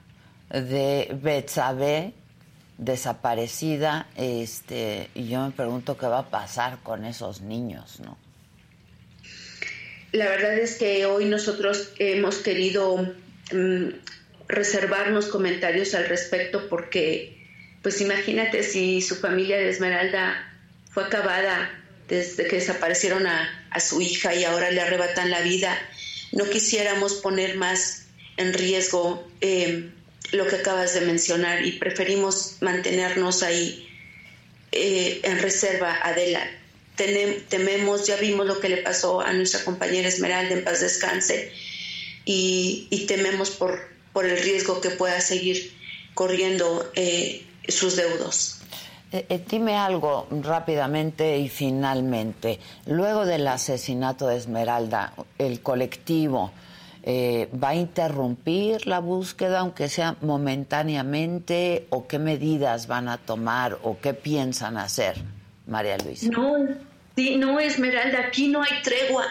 de 0.51 1.17
Betsabe, 1.23 2.13
desaparecida, 2.79 4.09
este, 4.17 5.09
y 5.15 5.29
yo 5.29 5.41
me 5.45 5.53
pregunto 5.53 5.97
qué 5.97 6.07
va 6.07 6.21
a 6.21 6.31
pasar 6.31 6.79
con 6.83 7.05
esos 7.05 7.41
niños, 7.41 8.01
¿no? 8.01 8.19
La 10.13 10.29
verdad 10.29 10.57
es 10.59 10.77
que 10.77 11.07
hoy 11.07 11.25
nosotros 11.25 11.93
hemos 11.99 12.37
querido 12.37 12.99
mm, 13.53 13.89
reservarnos 14.47 15.27
comentarios 15.27 15.95
al 15.95 16.07
respecto 16.07 16.69
porque 16.69 17.45
pues 17.83 18.01
imagínate 18.01 18.63
si 18.63 19.03
su 19.03 19.17
familia 19.17 19.57
de 19.57 19.69
Esmeralda 19.69 20.37
fue 20.91 21.05
acabada 21.05 21.84
desde 22.09 22.47
que 22.47 22.57
desaparecieron 22.57 23.27
a, 23.27 23.61
su 23.81 24.01
hija 24.01 24.35
y 24.35 24.45
ahora 24.45 24.71
le 24.71 24.81
arrebatan 24.81 25.31
la 25.31 25.41
vida. 25.41 25.77
No 26.33 26.49
quisiéramos 26.49 27.15
poner 27.15 27.57
más 27.57 28.07
en 28.37 28.53
riesgo 28.53 29.27
eh, 29.41 29.91
lo 30.33 30.47
que 30.47 30.57
acabas 30.57 30.95
de 30.95 31.01
mencionar 31.03 31.65
y 31.65 31.73
preferimos 31.73 32.57
mantenernos 32.61 33.43
ahí 33.43 33.89
eh, 34.73 35.21
en 35.23 35.39
reserva, 35.39 35.99
Adela. 36.03 36.49
tememos, 36.97 38.07
ya 38.07 38.17
vimos 38.17 38.47
lo 38.47 38.61
que 38.61 38.69
le 38.69 38.79
pasó 38.79 39.21
a 39.21 39.33
nuestra 39.33 39.65
compañera 39.65 40.09
Esmeralda, 40.09 40.55
en 40.55 40.65
paz 40.65 40.81
descanse, 40.81 41.53
y, 42.25 43.05
tememos 43.07 43.51
por, 43.51 43.89
por 44.13 44.25
el 44.25 44.39
riesgo 44.39 44.81
que 44.81 44.91
pueda 44.91 45.21
seguir 45.21 45.73
corriendo 46.15 46.91
eh, 46.95 47.45
sus 47.69 47.97
deudos. 47.97 48.54
Eh, 49.15 49.27
eh, 49.29 49.45
dime 49.49 49.77
algo 49.77 50.27
rápidamente 50.43 51.39
y 51.39 51.49
finalmente. 51.49 52.59
Luego 52.87 53.25
del 53.25 53.47
asesinato 53.47 54.27
de 54.27 54.39
Esmeralda, 54.39 55.13
el 55.39 55.61
colectivo 55.61 56.51
eh, 57.05 57.49
va 57.63 57.69
a 57.69 57.75
interrumpir 57.77 58.89
la 58.89 58.99
búsqueda, 58.99 59.61
aunque 59.61 59.89
sea 59.89 60.17
momentáneamente, 60.21 61.87
o 61.91 62.09
qué 62.09 62.19
medidas 62.19 62.89
van 62.89 63.07
a 63.07 63.19
tomar 63.19 63.79
o 63.85 63.99
qué 64.01 64.15
piensan 64.15 64.77
hacer, 64.79 65.15
María 65.69 65.97
Luisa. 65.99 66.29
No, 66.33 66.59
no, 67.37 67.61
Esmeralda, 67.61 68.19
aquí 68.19 68.49
no 68.49 68.63
hay 68.63 68.83
tregua. 68.83 69.27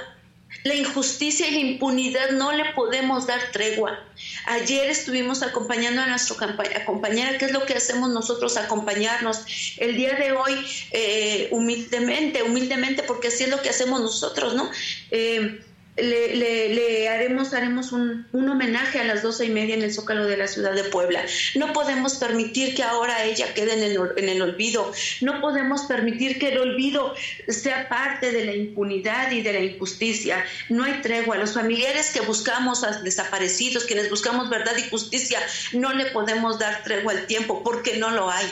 La 0.63 0.75
injusticia 0.75 1.47
y 1.47 1.51
la 1.51 1.59
impunidad 1.59 2.31
no 2.31 2.51
le 2.51 2.65
podemos 2.73 3.27
dar 3.27 3.51
tregua. 3.51 3.99
Ayer 4.45 4.89
estuvimos 4.89 5.43
acompañando 5.43 6.01
a 6.01 6.07
nuestra 6.07 6.55
compañera, 6.85 7.37
¿qué 7.37 7.45
es 7.45 7.51
lo 7.51 7.65
que 7.65 7.73
hacemos 7.73 8.09
nosotros? 8.09 8.55
Acompañarnos. 8.55 9.41
El 9.77 9.97
día 9.97 10.13
de 10.13 10.31
hoy, 10.31 10.53
eh, 10.91 11.49
humildemente, 11.51 12.43
humildemente, 12.43 13.03
porque 13.03 13.27
así 13.27 13.43
es 13.43 13.49
lo 13.49 13.61
que 13.61 13.69
hacemos 13.69 13.99
nosotros, 13.99 14.53
¿no? 14.53 14.69
Eh, 15.11 15.59
le, 15.95 16.69
le, 16.73 17.07
haremos, 17.07 17.53
haremos 17.53 17.91
un, 17.91 18.25
un, 18.31 18.49
homenaje 18.49 18.99
a 18.99 19.03
las 19.03 19.21
doce 19.21 19.45
y 19.45 19.49
media 19.49 19.75
en 19.75 19.83
el 19.83 19.93
Zócalo 19.93 20.25
de 20.25 20.37
la 20.37 20.47
ciudad 20.47 20.73
de 20.73 20.85
Puebla. 20.85 21.23
No 21.55 21.71
podemos 21.71 22.15
permitir 22.15 22.73
que 22.73 22.83
ahora 22.83 23.23
ella 23.23 23.53
quede 23.53 23.73
en 23.73 23.83
el, 23.83 23.99
en 24.17 24.29
el 24.29 24.41
olvido. 24.41 24.91
No 25.21 25.39
podemos 25.39 25.83
permitir 25.83 26.39
que 26.39 26.49
el 26.49 26.57
olvido 26.57 27.13
sea 27.47 27.89
parte 27.89 28.31
de 28.31 28.45
la 28.45 28.55
impunidad 28.55 29.31
y 29.31 29.41
de 29.41 29.53
la 29.53 29.59
injusticia. 29.59 30.43
No 30.69 30.83
hay 30.83 31.01
tregua. 31.01 31.37
Los 31.37 31.53
familiares 31.53 32.11
que 32.11 32.21
buscamos 32.21 32.83
a 32.83 33.01
desaparecidos, 33.01 33.85
quienes 33.85 34.09
buscamos 34.09 34.49
verdad 34.49 34.75
y 34.77 34.89
justicia, 34.89 35.39
no 35.73 35.93
le 35.93 36.07
podemos 36.07 36.57
dar 36.57 36.83
tregua 36.83 37.13
al 37.13 37.27
tiempo 37.27 37.63
porque 37.63 37.97
no 37.97 38.09
lo 38.09 38.31
hay. 38.31 38.47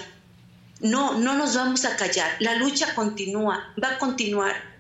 No, 0.80 1.18
no 1.18 1.34
nos 1.36 1.56
vamos 1.56 1.86
a 1.86 1.96
callar. 1.96 2.36
La 2.40 2.56
lucha 2.56 2.94
continúa, 2.94 3.74
va 3.82 3.92
a 3.92 3.98
continuar 3.98 4.71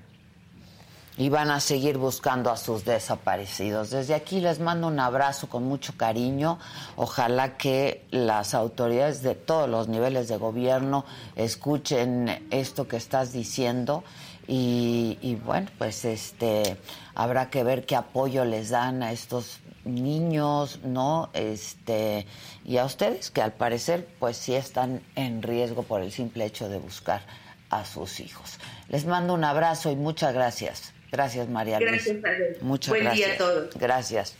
y 1.21 1.29
van 1.29 1.51
a 1.51 1.59
seguir 1.59 1.99
buscando 1.99 2.49
a 2.49 2.57
sus 2.57 2.83
desaparecidos. 2.83 3.91
Desde 3.91 4.15
aquí 4.15 4.39
les 4.39 4.59
mando 4.59 4.87
un 4.87 4.99
abrazo 4.99 5.47
con 5.49 5.63
mucho 5.63 5.93
cariño. 5.95 6.57
Ojalá 6.95 7.57
que 7.57 8.03
las 8.09 8.55
autoridades 8.55 9.21
de 9.21 9.35
todos 9.35 9.69
los 9.69 9.87
niveles 9.87 10.27
de 10.29 10.37
gobierno 10.37 11.05
escuchen 11.35 12.47
esto 12.49 12.87
que 12.87 12.97
estás 12.97 13.33
diciendo 13.33 14.03
y, 14.47 15.37
bueno, 15.45 15.69
pues 15.77 16.05
este 16.05 16.77
habrá 17.13 17.51
que 17.51 17.63
ver 17.63 17.85
qué 17.85 17.95
apoyo 17.95 18.43
les 18.43 18.71
dan 18.71 19.03
a 19.03 19.11
estos 19.11 19.59
niños, 19.85 20.79
¿no? 20.83 21.29
Este 21.33 22.25
y 22.65 22.77
a 22.77 22.85
ustedes 22.85 23.29
que 23.29 23.43
al 23.43 23.53
parecer 23.53 24.07
pues 24.17 24.37
sí 24.37 24.55
están 24.55 25.03
en 25.15 25.43
riesgo 25.43 25.83
por 25.83 26.01
el 26.01 26.11
simple 26.11 26.45
hecho 26.45 26.67
de 26.67 26.79
buscar 26.79 27.21
a 27.69 27.85
sus 27.85 28.19
hijos. 28.19 28.57
Les 28.89 29.05
mando 29.05 29.35
un 29.35 29.43
abrazo 29.43 29.91
y 29.91 29.95
muchas 29.95 30.33
gracias. 30.33 30.90
Gracias, 31.11 31.49
María 31.49 31.79
Gracias, 31.79 32.17
Muchas 32.61 32.89
Buen 32.89 33.03
gracias. 33.03 33.27
día 33.27 33.35
a 33.35 33.37
todos. 33.37 33.75
Gracias. 33.75 34.35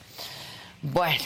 Bueno, 0.82 1.26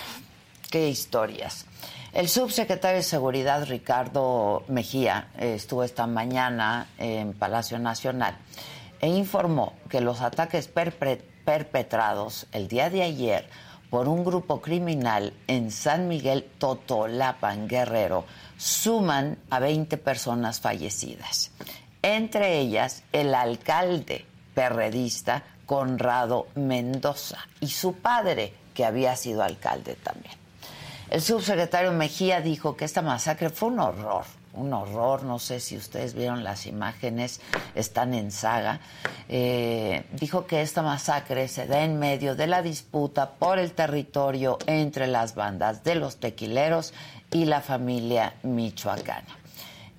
qué 0.71 0.89
historias. 0.89 1.65
El 2.13 2.29
subsecretario 2.29 2.97
de 2.97 3.03
Seguridad, 3.03 3.67
Ricardo 3.67 4.63
Mejía, 4.67 5.27
estuvo 5.37 5.83
esta 5.83 6.07
mañana 6.07 6.87
en 6.97 7.33
Palacio 7.33 7.77
Nacional 7.77 8.37
e 9.01 9.07
informó 9.09 9.73
que 9.89 10.01
los 10.01 10.21
ataques 10.21 10.67
perpetrados 10.67 12.47
el 12.53 12.67
día 12.67 12.89
de 12.89 13.03
ayer 13.03 13.47
por 13.89 14.07
un 14.07 14.23
grupo 14.23 14.61
criminal 14.61 15.33
en 15.47 15.71
San 15.71 16.07
Miguel 16.07 16.45
Totolapan, 16.57 17.67
Guerrero, 17.67 18.25
suman 18.57 19.37
a 19.49 19.59
20 19.59 19.97
personas 19.97 20.59
fallecidas. 20.59 21.51
Entre 22.01 22.59
ellas, 22.59 23.03
el 23.11 23.35
alcalde 23.35 24.25
perredista 24.55 25.43
Conrado 25.67 26.47
Mendoza 26.55 27.37
y 27.59 27.67
su 27.67 27.93
padre, 27.93 28.53
que 28.73 28.85
había 28.85 29.15
sido 29.15 29.43
alcalde 29.43 29.95
también. 29.95 30.33
El 31.09 31.21
subsecretario 31.21 31.91
Mejía 31.91 32.41
dijo 32.41 32.75
que 32.75 32.85
esta 32.85 33.03
masacre 33.03 33.49
fue 33.51 33.69
un 33.69 33.79
horror, 33.79 34.25
un 34.53 34.73
horror, 34.73 35.23
no 35.23 35.37
sé 35.37 35.59
si 35.59 35.77
ustedes 35.77 36.13
vieron 36.15 36.43
las 36.43 36.65
imágenes, 36.65 37.41
están 37.75 38.13
en 38.13 38.31
saga. 38.31 38.79
Eh, 39.29 40.05
dijo 40.13 40.47
que 40.47 40.61
esta 40.61 40.81
masacre 40.81 41.47
se 41.47 41.67
da 41.67 41.83
en 41.83 41.99
medio 41.99 42.35
de 42.35 42.47
la 42.47 42.61
disputa 42.61 43.31
por 43.31 43.59
el 43.59 43.73
territorio 43.73 44.57
entre 44.65 45.07
las 45.07 45.35
bandas 45.35 45.83
de 45.83 45.95
los 45.95 46.17
tequileros 46.17 46.93
y 47.31 47.45
la 47.45 47.61
familia 47.61 48.33
michoacana. 48.43 49.37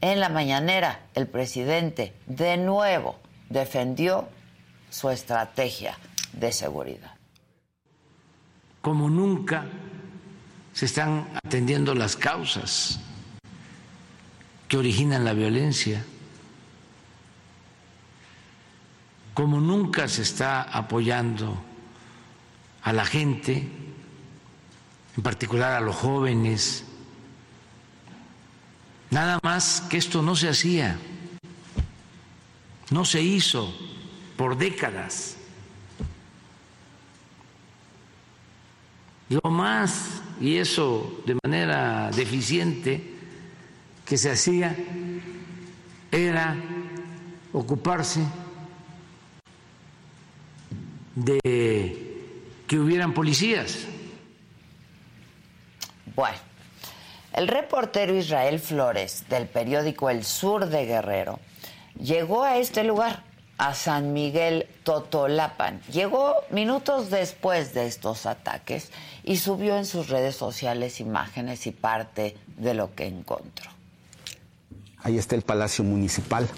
En 0.01 0.21
la 0.21 0.29
mañanera, 0.29 1.01
el 1.14 1.27
presidente 1.27 2.14
de 2.27 2.57
nuevo 2.57 3.16
defendió 3.49 4.29
su 4.97 5.11
estrategia 5.11 5.99
de 6.33 6.51
seguridad. 6.53 7.15
Como 8.81 9.11
nunca 9.11 9.67
se 10.73 10.87
están 10.87 11.29
atendiendo 11.45 11.95
las 11.95 12.17
causas 12.17 12.99
que 14.67 14.79
originan 14.79 15.23
la 15.23 15.35
violencia, 15.35 16.03
como 19.35 19.61
nunca 19.61 20.09
se 20.09 20.23
está 20.23 20.63
apoyando 20.63 21.63
a 22.81 22.95
la 22.95 23.05
gente, 23.05 23.69
en 25.15 25.23
particular 25.23 25.75
a 25.75 25.81
los 25.81 25.95
jóvenes, 25.95 26.85
nada 29.11 29.41
más 29.43 29.83
que 29.91 29.99
esto 29.99 30.23
no 30.23 30.35
se 30.35 30.49
hacía, 30.49 30.99
no 32.91 33.05
se 33.05 33.21
hizo 33.21 33.75
por 34.37 34.57
décadas. 34.57 35.37
Lo 39.29 39.51
más, 39.51 40.22
y 40.40 40.57
eso 40.57 41.22
de 41.27 41.37
manera 41.42 42.11
deficiente, 42.11 43.16
que 44.05 44.16
se 44.16 44.31
hacía 44.31 44.77
era 46.12 46.57
ocuparse 47.53 48.20
de 51.16 51.40
que 52.66 52.79
hubieran 52.79 53.14
policías. 53.14 53.87
Bueno, 56.14 56.38
el 57.33 57.49
reportero 57.49 58.14
Israel 58.14 58.61
Flores 58.61 59.25
del 59.29 59.49
periódico 59.49 60.09
El 60.09 60.25
Sur 60.25 60.66
de 60.66 60.87
Guerrero 60.87 61.40
llegó 61.99 62.44
a 62.44 62.59
este 62.59 62.85
lugar 62.85 63.25
a 63.59 63.75
San 63.75 64.12
Miguel 64.12 64.69
Totolapan. 64.85 65.81
Llegó 65.90 66.35
minutos 66.51 67.11
después 67.11 67.75
de 67.75 67.87
estos 67.87 68.27
ataques 68.27 68.90
y 69.25 69.38
subió 69.38 69.77
en 69.77 69.87
sus 69.87 70.09
redes 70.09 70.37
sociales 70.37 71.01
imágenes 71.01 71.66
y 71.66 71.73
parte 71.73 72.37
de 72.57 72.75
lo 72.75 72.95
que 72.95 73.07
encontró. 73.07 73.71
Ahí 75.03 75.19
está 75.19 75.35
el 75.37 75.42
Palacio 75.42 75.85
Municipal. 75.85 76.49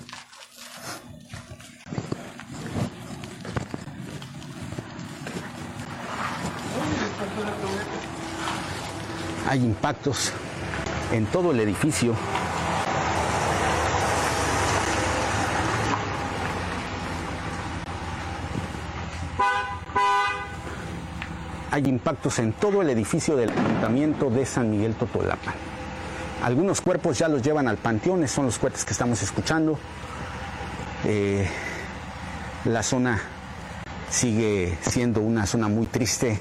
Hay 9.48 9.64
impactos 9.64 10.32
en 11.12 11.26
todo 11.26 11.52
el 11.52 11.61
edificio 11.61 12.14
hay 21.78 21.88
impactos 21.88 22.40
en 22.40 22.52
todo 22.52 22.82
el 22.82 22.90
edificio 22.90 23.36
del 23.36 23.50
ayuntamiento 23.50 24.30
de 24.30 24.44
San 24.44 24.68
Miguel 24.68 24.94
Totolapan. 24.94 25.54
Algunos 26.42 26.80
cuerpos 26.80 27.18
ya 27.18 27.28
los 27.28 27.40
llevan 27.40 27.68
al 27.68 27.76
panteón, 27.76 28.26
son 28.26 28.46
los 28.46 28.58
cuerpos 28.58 28.84
que 28.84 28.92
estamos 28.92 29.22
escuchando. 29.22 29.78
Eh, 31.04 31.48
la 32.64 32.82
zona 32.82 33.20
sigue 34.10 34.76
siendo 34.82 35.20
una 35.20 35.46
zona 35.46 35.68
muy 35.68 35.86
triste, 35.86 36.40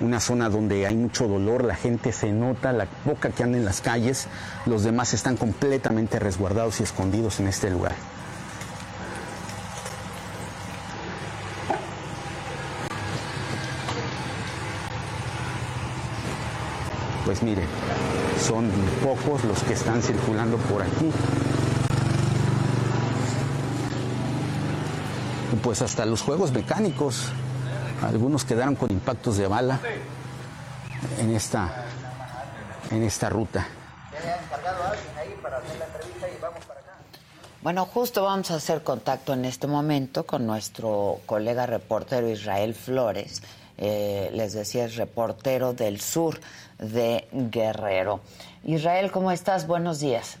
una 0.00 0.18
zona 0.18 0.48
donde 0.48 0.84
hay 0.84 0.96
mucho 0.96 1.28
dolor, 1.28 1.64
la 1.64 1.76
gente 1.76 2.12
se 2.12 2.32
nota, 2.32 2.72
la 2.72 2.86
poca 2.86 3.30
que 3.30 3.44
anda 3.44 3.58
en 3.58 3.64
las 3.64 3.80
calles, 3.80 4.26
los 4.66 4.82
demás 4.82 5.14
están 5.14 5.36
completamente 5.36 6.18
resguardados 6.18 6.80
y 6.80 6.82
escondidos 6.82 7.38
en 7.38 7.46
este 7.46 7.70
lugar. 7.70 7.94
Mire, 17.42 17.64
son 18.40 18.70
pocos 19.02 19.42
los 19.44 19.62
que 19.64 19.72
están 19.72 20.00
circulando 20.00 20.56
por 20.58 20.82
aquí. 20.82 21.10
Pues 25.62 25.82
hasta 25.82 26.06
los 26.06 26.22
juegos 26.22 26.52
mecánicos, 26.52 27.28
algunos 28.02 28.44
quedaron 28.44 28.76
con 28.76 28.90
impactos 28.92 29.36
de 29.38 29.48
bala 29.48 29.80
en 31.18 31.34
esta, 31.34 31.84
en 32.90 33.02
esta 33.02 33.28
ruta. 33.28 33.66
Bueno, 37.62 37.86
justo 37.86 38.24
vamos 38.24 38.50
a 38.50 38.56
hacer 38.56 38.82
contacto 38.82 39.32
en 39.32 39.44
este 39.44 39.66
momento 39.66 40.26
con 40.26 40.46
nuestro 40.46 41.20
colega 41.26 41.66
reportero 41.66 42.28
Israel 42.28 42.74
Flores. 42.74 43.42
Eh, 43.78 44.30
les 44.32 44.52
decía, 44.52 44.84
es 44.84 44.96
reportero 44.96 45.72
del 45.72 46.00
sur 46.00 46.40
de 46.82 47.28
Guerrero. 47.32 48.22
Israel, 48.64 49.10
¿cómo 49.10 49.32
estás? 49.32 49.66
Buenos 49.66 50.00
días. 50.00 50.38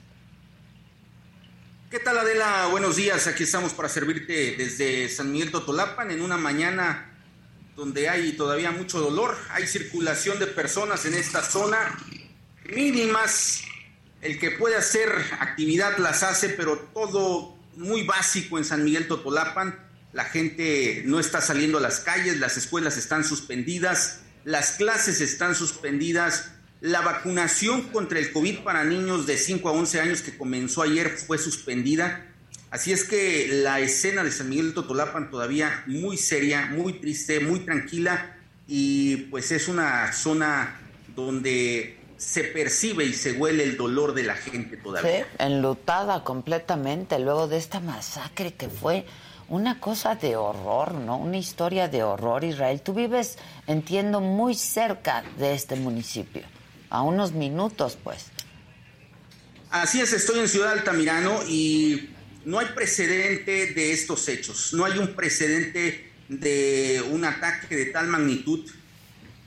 ¿Qué 1.90 1.98
tal 1.98 2.18
Adela? 2.18 2.68
Buenos 2.70 2.96
días. 2.96 3.26
Aquí 3.26 3.44
estamos 3.44 3.72
para 3.72 3.88
servirte 3.88 4.56
desde 4.56 5.08
San 5.08 5.30
Miguel 5.30 5.50
Totolapan 5.50 6.10
en 6.10 6.22
una 6.22 6.36
mañana 6.36 7.10
donde 7.76 8.08
hay 8.08 8.32
todavía 8.32 8.70
mucho 8.70 9.00
dolor. 9.00 9.36
Hay 9.50 9.66
circulación 9.66 10.38
de 10.38 10.46
personas 10.46 11.04
en 11.04 11.14
esta 11.14 11.42
zona 11.42 11.98
mínimas. 12.74 13.62
El 14.20 14.38
que 14.38 14.52
puede 14.52 14.76
hacer 14.76 15.10
actividad 15.40 15.98
las 15.98 16.22
hace, 16.22 16.48
pero 16.50 16.78
todo 16.94 17.56
muy 17.76 18.04
básico 18.04 18.58
en 18.58 18.64
San 18.64 18.84
Miguel 18.84 19.08
Totolapan. 19.08 19.78
La 20.12 20.24
gente 20.24 21.02
no 21.06 21.18
está 21.20 21.40
saliendo 21.40 21.78
a 21.78 21.80
las 21.80 22.00
calles, 22.00 22.38
las 22.38 22.56
escuelas 22.56 22.96
están 22.96 23.24
suspendidas, 23.24 24.20
las 24.44 24.72
clases 24.72 25.20
están 25.20 25.54
suspendidas. 25.54 26.52
La 26.80 27.00
vacunación 27.00 27.82
contra 27.82 28.18
el 28.18 28.32
COVID 28.32 28.60
para 28.60 28.82
niños 28.82 29.26
de 29.26 29.36
5 29.36 29.68
a 29.68 29.72
11 29.72 30.00
años 30.00 30.22
que 30.22 30.36
comenzó 30.36 30.82
ayer 30.82 31.10
fue 31.10 31.38
suspendida. 31.38 32.26
Así 32.70 32.90
es 32.92 33.04
que 33.04 33.48
la 33.62 33.80
escena 33.80 34.24
de 34.24 34.32
San 34.32 34.48
Miguel 34.48 34.74
Totolapan 34.74 35.30
todavía 35.30 35.84
muy 35.86 36.16
seria, 36.16 36.66
muy 36.66 36.94
triste, 36.94 37.38
muy 37.38 37.60
tranquila 37.60 38.36
y 38.66 39.16
pues 39.30 39.52
es 39.52 39.68
una 39.68 40.12
zona 40.12 40.80
donde 41.14 41.98
se 42.16 42.44
percibe 42.44 43.04
y 43.04 43.12
se 43.12 43.32
huele 43.32 43.64
el 43.64 43.76
dolor 43.76 44.14
de 44.14 44.22
la 44.22 44.36
gente 44.36 44.76
todavía. 44.76 45.26
Enlutada 45.38 46.24
completamente 46.24 47.18
luego 47.18 47.48
de 47.48 47.58
esta 47.58 47.80
masacre 47.80 48.54
que 48.54 48.68
fue 48.68 49.04
una 49.48 49.80
cosa 49.80 50.14
de 50.14 50.36
horror, 50.36 50.94
¿no? 50.94 51.18
Una 51.18 51.38
historia 51.38 51.88
de 51.88 52.02
horror, 52.02 52.44
Israel. 52.44 52.80
Tú 52.82 52.94
vives, 52.94 53.38
entiendo, 53.66 54.20
muy 54.20 54.54
cerca 54.54 55.24
de 55.38 55.54
este 55.54 55.76
municipio, 55.76 56.42
a 56.90 57.02
unos 57.02 57.32
minutos, 57.32 57.98
pues. 58.02 58.26
Así 59.70 60.00
es, 60.00 60.12
estoy 60.12 60.40
en 60.40 60.48
Ciudad 60.48 60.72
Altamirano 60.72 61.40
y 61.48 62.10
no 62.44 62.58
hay 62.58 62.66
precedente 62.74 63.72
de 63.72 63.92
estos 63.92 64.28
hechos, 64.28 64.72
no 64.74 64.84
hay 64.84 64.98
un 64.98 65.14
precedente 65.14 66.12
de 66.28 67.02
un 67.10 67.24
ataque 67.24 67.74
de 67.76 67.86
tal 67.86 68.06
magnitud 68.08 68.70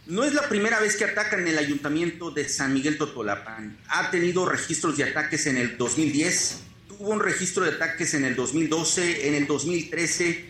no 0.08 0.24
es 0.24 0.36
la 0.36 0.48
primera 0.48 0.80
vez 0.80 0.98
que 0.98 1.06
atacan 1.06 1.48
el 1.48 1.58
ayuntamiento 1.58 2.30
de 2.30 2.48
San 2.48 2.74
Miguel 2.74 2.98
Totolapan. 2.98 3.76
Ha 3.88 4.12
tenido 4.12 4.46
registros 4.46 4.98
de 4.98 5.06
ataques 5.06 5.48
en 5.48 5.58
el 5.58 5.78
2010, 5.78 6.60
tuvo 6.98 7.12
un 7.12 7.20
registro 7.20 7.64
de 7.64 7.72
ataques 7.72 8.14
en 8.14 8.26
el 8.26 8.36
2012, 8.36 9.28
en 9.28 9.36
el 9.36 9.48
2013 9.48 10.46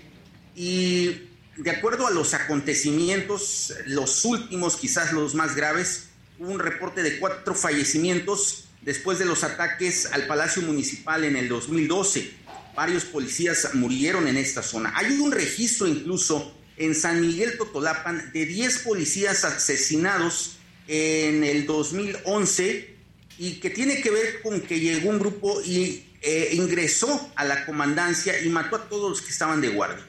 y 0.55 1.29
de 1.57 1.71
acuerdo 1.71 2.07
a 2.07 2.11
los 2.11 2.33
acontecimientos, 2.33 3.73
los 3.85 4.25
últimos, 4.25 4.75
quizás 4.75 5.13
los 5.13 5.35
más 5.35 5.55
graves, 5.55 6.09
hubo 6.39 6.51
un 6.51 6.59
reporte 6.59 7.01
de 7.01 7.17
cuatro 7.19 7.55
fallecimientos 7.55 8.65
después 8.81 9.19
de 9.19 9.25
los 9.25 9.43
ataques 9.43 10.07
al 10.11 10.27
Palacio 10.27 10.61
Municipal 10.61 11.23
en 11.23 11.35
el 11.35 11.47
2012. 11.47 12.31
Varios 12.75 13.05
policías 13.05 13.73
murieron 13.73 14.27
en 14.27 14.37
esta 14.37 14.61
zona. 14.61 14.91
Hay 14.95 15.17
un 15.19 15.31
registro 15.31 15.87
incluso 15.87 16.53
en 16.77 16.93
San 16.93 17.21
Miguel 17.21 17.57
Totolapan 17.57 18.31
de 18.33 18.45
10 18.45 18.79
policías 18.79 19.45
asesinados 19.45 20.57
en 20.87 21.43
el 21.43 21.65
2011 21.65 22.95
y 23.37 23.53
que 23.59 23.69
tiene 23.69 24.01
que 24.01 24.11
ver 24.11 24.41
con 24.41 24.59
que 24.61 24.79
llegó 24.79 25.09
un 25.09 25.19
grupo 25.19 25.61
y 25.61 26.03
eh, 26.21 26.49
ingresó 26.53 27.31
a 27.35 27.43
la 27.45 27.65
comandancia 27.65 28.41
y 28.41 28.49
mató 28.49 28.75
a 28.75 28.89
todos 28.89 29.09
los 29.09 29.21
que 29.21 29.31
estaban 29.31 29.61
de 29.61 29.69
guardia. 29.69 30.05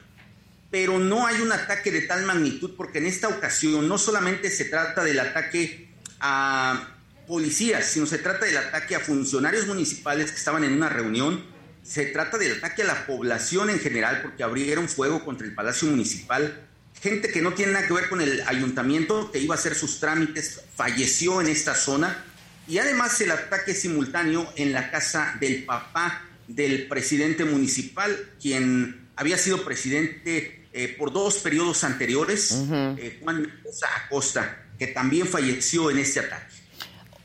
Pero 0.69 0.99
no 0.99 1.25
hay 1.27 1.41
un 1.41 1.51
ataque 1.51 1.91
de 1.91 2.01
tal 2.01 2.25
magnitud 2.25 2.75
porque 2.75 2.97
en 2.97 3.05
esta 3.05 3.27
ocasión 3.29 3.87
no 3.87 3.97
solamente 3.97 4.49
se 4.49 4.65
trata 4.65 5.03
del 5.03 5.19
ataque 5.19 5.89
a 6.19 6.89
policías, 7.27 7.85
sino 7.85 8.05
se 8.05 8.17
trata 8.17 8.45
del 8.45 8.57
ataque 8.57 8.95
a 8.95 8.99
funcionarios 8.99 9.67
municipales 9.67 10.31
que 10.31 10.37
estaban 10.37 10.63
en 10.63 10.73
una 10.73 10.89
reunión 10.89 11.57
se 11.87 12.05
trata 12.07 12.37
del 12.37 12.57
ataque 12.57 12.83
a 12.83 12.85
la 12.85 13.07
población 13.07 13.69
en 13.69 13.79
general 13.79 14.21
porque 14.21 14.43
abrieron 14.43 14.89
fuego 14.89 15.23
contra 15.23 15.47
el 15.47 15.55
Palacio 15.55 15.87
Municipal. 15.87 16.67
Gente 17.01 17.29
que 17.29 17.41
no 17.41 17.53
tiene 17.53 17.71
nada 17.71 17.87
que 17.87 17.93
ver 17.93 18.09
con 18.09 18.19
el 18.19 18.43
ayuntamiento, 18.45 19.31
que 19.31 19.39
iba 19.39 19.55
a 19.55 19.57
hacer 19.57 19.73
sus 19.73 19.99
trámites, 20.01 20.61
falleció 20.75 21.39
en 21.39 21.47
esta 21.47 21.75
zona. 21.75 22.25
Y 22.67 22.79
además 22.79 23.19
el 23.21 23.31
ataque 23.31 23.73
simultáneo 23.73 24.51
en 24.55 24.73
la 24.73 24.91
casa 24.91 25.35
del 25.39 25.63
papá 25.63 26.23
del 26.47 26.87
presidente 26.87 27.45
municipal, 27.45 28.15
quien 28.41 29.07
había 29.15 29.37
sido 29.37 29.63
presidente 29.63 30.65
eh, 30.73 30.95
por 30.97 31.11
dos 31.11 31.39
periodos 31.39 31.83
anteriores, 31.83 32.65
eh, 32.97 33.19
Juan 33.21 33.51
Acosta, 34.05 34.65
que 34.77 34.87
también 34.87 35.27
falleció 35.27 35.89
en 35.89 35.99
este 35.99 36.19
ataque. 36.21 36.55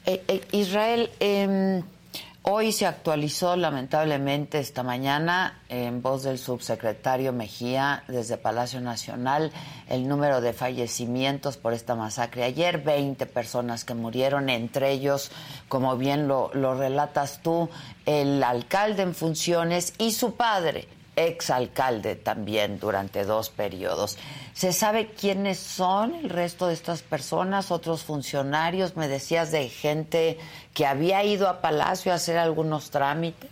Eh, 0.06 0.40
Israel, 0.52 1.10
em, 1.20 1.82
Hoy 2.44 2.72
se 2.72 2.86
actualizó 2.86 3.54
lamentablemente 3.54 4.58
esta 4.58 4.82
mañana 4.82 5.60
en 5.68 6.02
voz 6.02 6.24
del 6.24 6.38
subsecretario 6.38 7.32
Mejía 7.32 8.02
desde 8.08 8.36
Palacio 8.36 8.80
Nacional 8.80 9.52
el 9.88 10.08
número 10.08 10.40
de 10.40 10.52
fallecimientos 10.52 11.56
por 11.56 11.72
esta 11.72 11.94
masacre. 11.94 12.42
Ayer 12.42 12.82
20 12.82 13.26
personas 13.26 13.84
que 13.84 13.94
murieron, 13.94 14.48
entre 14.48 14.90
ellos, 14.90 15.30
como 15.68 15.96
bien 15.96 16.26
lo, 16.26 16.50
lo 16.52 16.74
relatas 16.74 17.42
tú, 17.42 17.70
el 18.06 18.42
alcalde 18.42 19.02
en 19.04 19.14
funciones 19.14 19.94
y 19.98 20.10
su 20.10 20.34
padre, 20.34 20.88
exalcalde 21.16 22.16
también 22.16 22.78
durante 22.78 23.24
dos 23.24 23.50
periodos. 23.50 24.16
¿Se 24.54 24.72
sabe 24.72 25.10
quiénes 25.10 25.58
son 25.58 26.14
el 26.14 26.30
resto 26.30 26.68
de 26.68 26.74
estas 26.74 27.02
personas, 27.02 27.70
otros 27.70 28.02
funcionarios? 28.02 28.96
Me 28.96 29.08
decías 29.08 29.50
de 29.52 29.68
gente 29.68 30.38
que 30.74 30.86
había 30.86 31.24
ido 31.24 31.48
a 31.48 31.60
Palacio 31.60 32.12
a 32.12 32.16
hacer 32.16 32.38
algunos 32.38 32.90
trámites. 32.90 33.50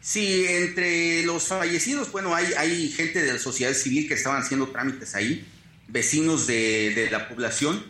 Sí, 0.00 0.44
entre 0.48 1.22
los 1.22 1.44
fallecidos, 1.44 2.10
bueno, 2.10 2.34
hay, 2.34 2.46
hay 2.56 2.88
gente 2.88 3.22
de 3.22 3.32
la 3.34 3.38
sociedad 3.38 3.72
civil 3.72 4.08
que 4.08 4.14
estaban 4.14 4.42
haciendo 4.42 4.66
trámites 4.68 5.14
ahí, 5.14 5.46
vecinos 5.86 6.48
de, 6.48 6.92
de 6.92 7.08
la 7.08 7.28
población. 7.28 7.84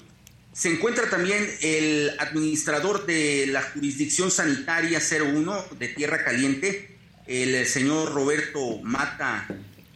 Se 0.52 0.68
encuentra 0.68 1.08
también 1.08 1.48
el 1.62 2.10
administrador 2.18 3.06
de 3.06 3.46
la 3.46 3.62
jurisdicción 3.62 4.30
sanitaria 4.30 5.00
01 5.00 5.64
de 5.78 5.88
Tierra 5.88 6.22
Caliente, 6.22 6.91
el 7.26 7.66
señor 7.66 8.12
Roberto 8.12 8.80
Mata, 8.82 9.46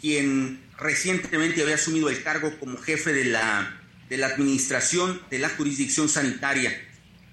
quien 0.00 0.60
recientemente 0.78 1.62
había 1.62 1.74
asumido 1.74 2.08
el 2.08 2.22
cargo 2.22 2.58
como 2.58 2.78
jefe 2.78 3.12
de 3.12 3.24
la, 3.24 3.80
de 4.08 4.16
la 4.16 4.26
administración 4.26 5.20
de 5.30 5.38
la 5.38 5.48
jurisdicción 5.48 6.08
sanitaria. 6.08 6.82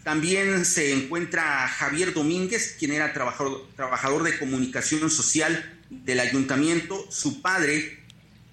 También 0.04 0.66
se 0.66 0.94
encuentra 0.94 1.68
Javier 1.68 2.14
Domínguez, 2.14 2.76
quien 2.78 2.92
era 2.92 3.14
trabajador, 3.14 3.68
trabajador 3.76 4.24
de 4.24 4.38
comunicación 4.38 5.10
social 5.10 5.80
del 5.90 6.20
ayuntamiento, 6.20 7.10
su 7.10 7.42
padre, 7.42 8.00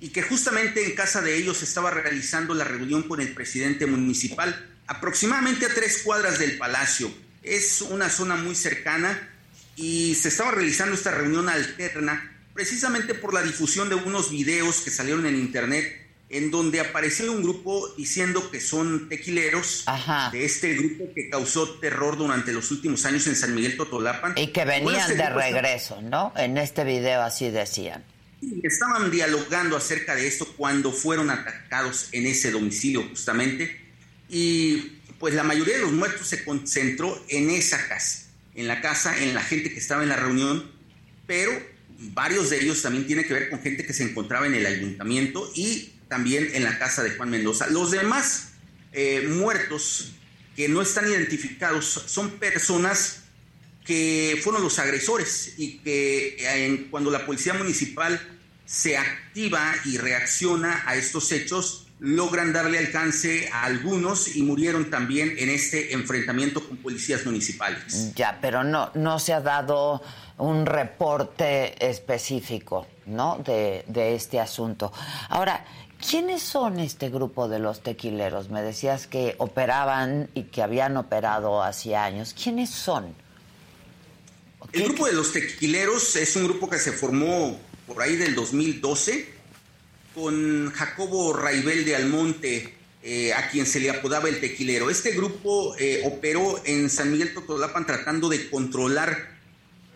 y 0.01 0.11
que 0.11 0.23
justamente 0.23 0.85
en 0.85 0.95
casa 0.95 1.21
de 1.21 1.37
ellos 1.37 1.63
estaba 1.63 1.91
realizando 1.91 2.55
la 2.55 2.65
reunión 2.65 3.03
con 3.03 3.21
el 3.21 3.35
presidente 3.35 3.87
municipal, 3.87 4.69
aproximadamente 4.87 5.67
a 5.67 5.75
tres 5.75 6.03
cuadras 6.03 6.39
del 6.39 6.57
palacio. 6.57 7.13
Es 7.43 7.81
una 7.83 8.09
zona 8.09 8.37
muy 8.37 8.55
cercana 8.55 9.29
y 9.77 10.15
se 10.15 10.29
estaba 10.29 10.53
realizando 10.53 10.95
esta 10.95 11.11
reunión 11.11 11.49
alterna 11.49 12.37
precisamente 12.55 13.15
por 13.15 13.33
la 13.33 13.43
difusión 13.43 13.89
de 13.89 13.95
unos 13.95 14.31
videos 14.31 14.81
que 14.81 14.91
salieron 14.91 15.27
en 15.27 15.37
internet 15.37 16.01
en 16.31 16.51
donde 16.53 16.81
apareció 16.81 17.33
un 17.33 17.43
grupo 17.43 17.93
diciendo 17.97 18.51
que 18.51 18.61
son 18.61 19.09
tequileros 19.09 19.85
de 20.31 20.45
este 20.45 20.75
grupo 20.75 21.13
que 21.13 21.29
causó 21.29 21.79
terror 21.81 22.17
durante 22.17 22.53
los 22.53 22.71
últimos 22.71 23.05
años 23.05 23.27
en 23.27 23.35
San 23.35 23.53
Miguel 23.53 23.77
Totolapan. 23.77 24.35
Y 24.37 24.49
que 24.49 24.65
venían 24.65 25.17
de 25.17 25.29
regreso, 25.29 26.01
¿no? 26.01 26.33
En 26.37 26.57
este 26.57 26.85
video 26.85 27.23
así 27.23 27.51
decían. 27.51 28.05
Estaban 28.63 29.11
dialogando 29.11 29.77
acerca 29.77 30.15
de 30.15 30.29
esto 30.29 30.47
cuando 30.57 30.93
fueron 30.93 31.31
atacados 31.31 32.09
en 32.13 32.27
ese 32.27 32.53
domicilio 32.53 33.03
justamente 33.09 33.81
y 34.29 35.01
pues 35.19 35.35
la 35.35 35.43
mayoría 35.43 35.75
de 35.75 35.83
los 35.83 35.93
muertos 35.93 36.29
se 36.29 36.45
concentró 36.45 37.23
en 37.29 37.51
esa 37.51 37.89
casa, 37.89 38.30
en 38.55 38.69
la 38.69 38.81
casa, 38.81 39.23
en 39.23 39.35
la 39.35 39.43
gente 39.43 39.73
que 39.73 39.79
estaba 39.79 40.03
en 40.03 40.09
la 40.09 40.17
reunión, 40.17 40.71
pero 41.27 41.53
varios 41.99 42.51
de 42.51 42.61
ellos 42.61 42.83
también 42.83 43.07
tienen 43.07 43.27
que 43.27 43.35
ver 43.35 43.51
con 43.51 43.61
gente 43.61 43.85
que 43.85 43.93
se 43.93 44.05
encontraba 44.05 44.47
en 44.47 44.55
el 44.55 44.67
ayuntamiento 44.67 45.51
y 45.55 45.93
también 46.09 46.51
en 46.55 46.65
la 46.65 46.79
casa 46.79 47.03
de 47.03 47.11
Juan 47.11 47.31
Mendoza. 47.31 47.69
Los 47.69 47.91
demás 47.91 48.53
eh, 48.93 49.29
muertos 49.29 50.13
que 50.57 50.69
no 50.69 50.83
están 50.83 51.09
identificados 51.09 51.87
son 52.07 52.31
personas 52.39 53.23
que 53.85 54.41
fueron 54.43 54.63
los 54.63 54.79
agresores 54.79 55.55
y 55.57 55.79
que 55.79 56.87
cuando 56.91 57.11
la 57.11 57.27
policía 57.27 57.55
municipal 57.55 58.21
se 58.67 58.97
activa 58.97 59.75
y 59.85 59.97
reacciona 59.97 60.83
a 60.87 60.97
estos 60.97 61.33
hechos, 61.33 61.89
logran 62.01 62.53
darle 62.53 62.79
alcance 62.79 63.51
a 63.53 63.65
algunos 63.65 64.35
y 64.35 64.43
murieron 64.43 64.91
también 64.91 65.35
en 65.39 65.51
este 65.51 65.93
enfrentamiento 65.93 66.67
con 66.67 66.79
policías 66.79 67.27
municipales. 67.27 68.15
Ya, 68.15 68.39
pero 68.41 68.65
no, 68.65 68.91
no 68.95 69.19
se 69.19 69.35
ha 69.35 69.41
dado 69.41 70.03
un 70.39 70.65
reporte 70.65 71.75
específico, 71.87 72.87
¿no? 73.07 73.43
De, 73.45 73.85
de 73.87 74.15
este 74.15 74.41
asunto. 74.41 74.93
Ahora, 75.29 75.67
¿quiénes 76.09 76.43
son 76.43 76.81
este 76.81 77.11
grupo 77.11 77.49
de 77.49 77.59
los 77.59 77.83
tequileros? 77.83 78.49
Me 78.49 78.63
decías 78.63 79.07
que 79.07 79.35
operaban 79.37 80.31
y 80.35 80.45
que 80.45 80.63
habían 80.63 80.97
operado 80.97 81.63
hace 81.63 81.97
años. 81.97 82.35
¿Quiénes 82.35 82.71
son? 82.71 83.15
El 84.73 84.85
grupo 84.85 85.07
de 85.07 85.13
los 85.13 85.33
tequileros 85.33 86.17
es 86.17 86.35
un 86.37 86.45
grupo 86.45 86.71
que 86.71 86.79
se 86.79 86.93
formó 86.93 87.59
por 87.87 88.01
ahí 88.03 88.17
del 88.17 88.35
2012 88.35 89.40
con 90.15 90.71
Jacobo 90.73 91.33
Raibel 91.33 91.85
de 91.85 91.97
Almonte, 91.97 92.75
eh, 93.03 93.33
a 93.33 93.49
quien 93.49 93.65
se 93.65 93.81
le 93.81 93.91
apodaba 93.91 94.29
el 94.29 94.41
tequilero. 94.41 94.91
Este 94.91 95.13
grupo 95.13 95.75
eh, 95.79 96.03
operó 96.05 96.61
en 96.67 96.91
San 96.91 97.11
Miguel 97.11 97.33
Totolapan 97.33 97.87
tratando 97.87 98.29
de 98.29 98.51
controlar 98.51 99.39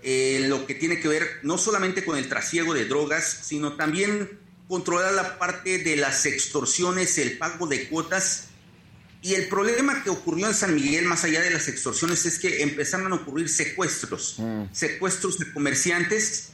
eh, 0.02 0.46
lo 0.48 0.66
que 0.66 0.74
tiene 0.74 1.00
que 1.00 1.08
ver 1.08 1.28
no 1.42 1.58
solamente 1.58 2.04
con 2.04 2.16
el 2.16 2.28
trasiego 2.28 2.72
de 2.72 2.86
drogas, 2.86 3.40
sino 3.42 3.74
también 3.74 4.38
controlar 4.68 5.12
la 5.12 5.38
parte 5.38 5.78
de 5.78 5.96
las 5.96 6.24
extorsiones, 6.24 7.18
el 7.18 7.36
pago 7.36 7.66
de 7.66 7.88
cuotas. 7.88 8.48
Y 9.20 9.34
el 9.34 9.48
problema 9.48 10.02
que 10.02 10.10
ocurrió 10.10 10.46
en 10.46 10.54
San 10.54 10.74
Miguel, 10.74 11.04
más 11.04 11.24
allá 11.24 11.42
de 11.42 11.50
las 11.50 11.68
extorsiones, 11.68 12.24
es 12.24 12.38
que 12.38 12.62
empezaron 12.62 13.12
a 13.12 13.16
ocurrir 13.16 13.48
secuestros, 13.48 14.36
mm. 14.38 14.64
secuestros 14.72 15.38
de 15.38 15.52
comerciantes 15.52 16.53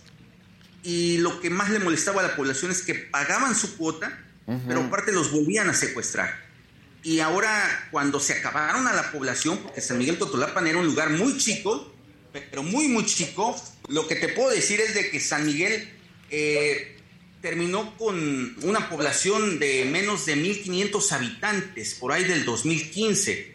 y 0.82 1.18
lo 1.18 1.40
que 1.40 1.50
más 1.50 1.70
le 1.70 1.78
molestaba 1.78 2.20
a 2.20 2.28
la 2.28 2.36
población 2.36 2.70
es 2.70 2.82
que 2.82 2.94
pagaban 2.94 3.54
su 3.54 3.76
cuota, 3.76 4.18
pero 4.66 4.80
aparte 4.80 5.12
los 5.12 5.30
volvían 5.30 5.68
a 5.68 5.74
secuestrar. 5.74 6.50
Y 7.02 7.20
ahora, 7.20 7.88
cuando 7.90 8.20
se 8.20 8.34
acabaron 8.34 8.86
a 8.86 8.92
la 8.92 9.10
población, 9.12 9.58
porque 9.58 9.80
San 9.80 9.98
Miguel 9.98 10.18
Totolapan 10.18 10.66
era 10.66 10.78
un 10.78 10.86
lugar 10.86 11.10
muy 11.10 11.38
chico, 11.38 11.94
pero 12.32 12.62
muy, 12.62 12.88
muy 12.88 13.06
chico, 13.06 13.56
lo 13.88 14.06
que 14.06 14.16
te 14.16 14.28
puedo 14.28 14.50
decir 14.50 14.80
es 14.80 14.94
de 14.94 15.10
que 15.10 15.20
San 15.20 15.46
Miguel 15.46 15.88
eh, 16.30 16.96
terminó 17.40 17.96
con 17.96 18.56
una 18.62 18.90
población 18.90 19.58
de 19.58 19.86
menos 19.86 20.26
de 20.26 20.36
1.500 20.36 21.12
habitantes, 21.12 21.94
por 21.94 22.12
ahí 22.12 22.24
del 22.24 22.44
2015. 22.44 23.54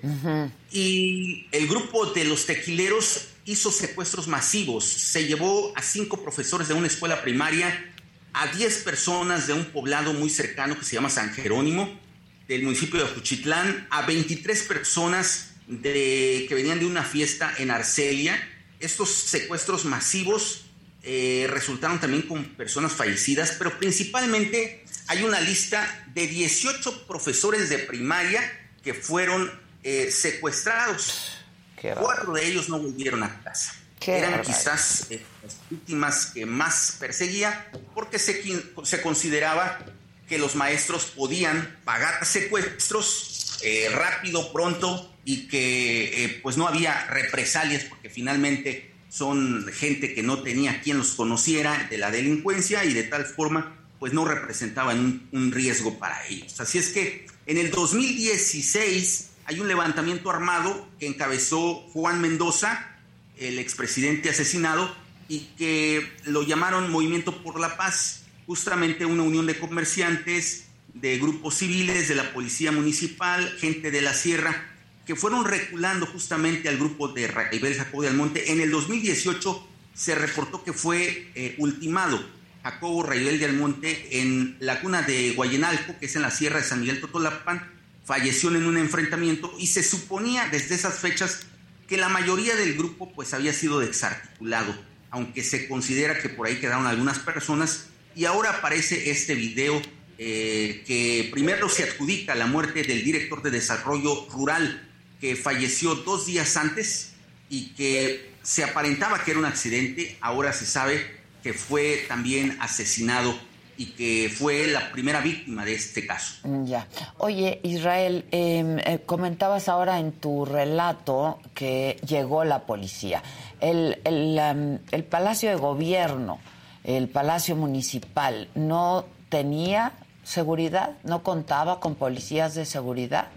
Y 0.71 1.47
el 1.51 1.67
grupo 1.67 2.07
de 2.07 2.25
los 2.25 2.45
tequileros 2.45 3.27
hizo 3.45 3.71
secuestros 3.71 4.27
masivos. 4.27 4.83
Se 4.85 5.25
llevó 5.25 5.71
a 5.75 5.81
cinco 5.81 6.21
profesores 6.21 6.67
de 6.67 6.73
una 6.73 6.87
escuela 6.87 7.21
primaria, 7.21 7.93
a 8.33 8.47
10 8.47 8.83
personas 8.83 9.47
de 9.47 9.53
un 9.53 9.65
poblado 9.65 10.13
muy 10.13 10.29
cercano 10.29 10.77
que 10.77 10.83
se 10.83 10.95
llama 10.95 11.09
San 11.09 11.33
Jerónimo, 11.33 11.99
del 12.47 12.63
municipio 12.63 12.99
de 12.99 13.09
Juchitlán, 13.09 13.87
a 13.89 14.01
23 14.05 14.63
personas 14.63 15.51
que 15.67 16.47
venían 16.51 16.79
de 16.79 16.85
una 16.85 17.03
fiesta 17.03 17.53
en 17.57 17.71
Arcelia. 17.71 18.37
Estos 18.79 19.09
secuestros 19.09 19.85
masivos 19.85 20.65
eh, 21.03 21.47
resultaron 21.49 21.99
también 21.99 22.23
con 22.23 22.43
personas 22.55 22.91
fallecidas, 22.93 23.55
pero 23.57 23.77
principalmente 23.77 24.83
hay 25.07 25.23
una 25.23 25.39
lista 25.39 26.05
de 26.13 26.27
18 26.27 27.07
profesores 27.07 27.69
de 27.69 27.79
primaria 27.79 28.41
que 28.83 28.93
fueron 28.93 29.51
eh, 29.83 30.11
secuestrados. 30.11 31.44
Cuatro 31.93 32.33
de 32.33 32.47
ellos 32.47 32.69
no 32.69 32.79
volvieron 32.79 33.23
a 33.23 33.41
casa. 33.43 33.75
Eran 34.07 34.41
quizás 34.41 35.07
eh, 35.09 35.21
las 35.43 35.57
víctimas 35.69 36.27
que 36.27 36.45
más 36.45 36.97
perseguía 36.99 37.67
porque 37.93 38.19
se, 38.19 38.41
se 38.83 39.01
consideraba 39.01 39.79
que 40.27 40.37
los 40.37 40.55
maestros 40.55 41.05
podían 41.05 41.79
pagar 41.83 42.23
secuestros 42.25 43.59
eh, 43.63 43.89
rápido, 43.93 44.51
pronto 44.51 45.11
y 45.23 45.47
que 45.47 46.25
eh, 46.25 46.39
pues 46.43 46.57
no 46.57 46.67
había 46.67 47.05
represalias 47.07 47.83
porque 47.85 48.09
finalmente 48.09 48.91
son 49.09 49.65
gente 49.71 50.13
que 50.13 50.23
no 50.23 50.43
tenía 50.43 50.81
quien 50.81 50.97
los 50.97 51.11
conociera 51.11 51.87
de 51.89 51.97
la 51.97 52.11
delincuencia 52.11 52.83
y 52.85 52.93
de 52.93 53.03
tal 53.03 53.25
forma 53.25 53.77
pues 53.97 54.13
no 54.13 54.25
representaban 54.25 54.99
un, 54.99 55.29
un 55.31 55.51
riesgo 55.51 55.97
para 55.97 56.25
ellos. 56.27 56.59
Así 56.59 56.77
es 56.77 56.89
que 56.89 57.27
en 57.45 57.57
el 57.57 57.71
2016 57.71 59.29
hay 59.45 59.59
un 59.59 59.67
levantamiento 59.67 60.29
armado 60.29 60.87
que 60.99 61.07
encabezó 61.07 61.75
Juan 61.93 62.19
Mendoza, 62.19 62.97
el 63.37 63.59
expresidente 63.59 64.29
asesinado, 64.29 64.93
y 65.27 65.41
que 65.57 66.11
lo 66.25 66.43
llamaron 66.43 66.91
Movimiento 66.91 67.43
por 67.43 67.59
la 67.59 67.77
Paz, 67.77 68.23
justamente 68.47 69.05
una 69.05 69.23
unión 69.23 69.45
de 69.45 69.59
comerciantes, 69.59 70.65
de 70.93 71.17
grupos 71.19 71.55
civiles, 71.55 72.07
de 72.07 72.15
la 72.15 72.33
policía 72.33 72.71
municipal, 72.71 73.55
gente 73.59 73.91
de 73.91 74.01
la 74.01 74.13
sierra, 74.13 74.71
que 75.05 75.15
fueron 75.15 75.45
reculando 75.45 76.05
justamente 76.07 76.67
al 76.67 76.77
grupo 76.77 77.09
de 77.09 77.27
Raibel 77.27 77.75
Jacobo 77.75 78.01
de 78.01 78.09
Almonte. 78.09 78.51
En 78.51 78.61
el 78.61 78.71
2018 78.71 79.67
se 79.93 80.15
reportó 80.15 80.63
que 80.63 80.73
fue 80.73 81.31
eh, 81.35 81.55
ultimado 81.59 82.23
Jacobo 82.63 83.03
Raibel 83.03 83.37
de 83.37 83.45
Almonte 83.45 84.21
en 84.21 84.57
la 84.59 84.81
cuna 84.81 85.03
de 85.03 85.33
Guayenalco, 85.33 85.99
que 85.99 86.07
es 86.07 86.15
en 86.15 86.23
la 86.23 86.31
sierra 86.31 86.57
de 86.57 86.63
San 86.63 86.79
Miguel 86.79 87.01
Totolapan, 87.01 87.74
falleció 88.05 88.49
en 88.49 88.65
un 88.65 88.77
enfrentamiento 88.77 89.53
y 89.57 89.67
se 89.67 89.83
suponía 89.83 90.47
desde 90.49 90.75
esas 90.75 90.99
fechas 90.99 91.41
que 91.87 91.97
la 91.97 92.09
mayoría 92.09 92.55
del 92.55 92.75
grupo 92.75 93.11
pues 93.13 93.33
había 93.33 93.53
sido 93.53 93.79
desarticulado, 93.79 94.75
aunque 95.11 95.43
se 95.43 95.67
considera 95.67 96.19
que 96.19 96.29
por 96.29 96.47
ahí 96.47 96.59
quedaron 96.59 96.87
algunas 96.87 97.19
personas. 97.19 97.87
Y 98.15 98.25
ahora 98.25 98.51
aparece 98.51 99.11
este 99.11 99.35
video 99.35 99.81
eh, 100.17 100.83
que 100.87 101.29
primero 101.31 101.67
se 101.67 101.83
adjudica 101.83 102.35
la 102.35 102.47
muerte 102.47 102.83
del 102.83 103.03
director 103.03 103.41
de 103.41 103.51
desarrollo 103.51 104.27
rural 104.31 104.89
que 105.19 105.35
falleció 105.35 105.95
dos 105.95 106.25
días 106.25 106.55
antes 106.57 107.13
y 107.49 107.73
que 107.73 108.31
se 108.41 108.63
aparentaba 108.63 109.23
que 109.23 109.31
era 109.31 109.39
un 109.39 109.45
accidente, 109.45 110.17
ahora 110.21 110.53
se 110.53 110.65
sabe 110.65 111.05
que 111.43 111.53
fue 111.53 112.05
también 112.07 112.57
asesinado 112.59 113.37
y 113.77 113.87
que 113.87 114.33
fue 114.33 114.67
la 114.67 114.91
primera 114.91 115.21
víctima 115.21 115.65
de 115.65 115.75
este 115.75 116.05
caso. 116.05 116.35
Ya. 116.63 116.87
Oye, 117.17 117.59
Israel, 117.63 118.25
em, 118.31 118.79
eh, 118.79 119.01
comentabas 119.05 119.67
ahora 119.67 119.99
en 119.99 120.13
tu 120.13 120.45
relato 120.45 121.39
que 121.53 121.99
llegó 122.07 122.43
la 122.43 122.65
policía. 122.65 123.21
El, 123.59 123.99
el, 124.05 124.79
el 124.91 125.03
Palacio 125.03 125.49
de 125.49 125.55
Gobierno, 125.55 126.39
el 126.83 127.09
Palacio 127.09 127.55
Municipal, 127.55 128.49
¿no 128.55 129.05
tenía 129.29 129.93
seguridad? 130.23 130.97
¿No 131.03 131.23
contaba 131.23 131.79
con 131.79 131.95
policías 131.95 132.55
de 132.55 132.65
seguridad? 132.65 133.27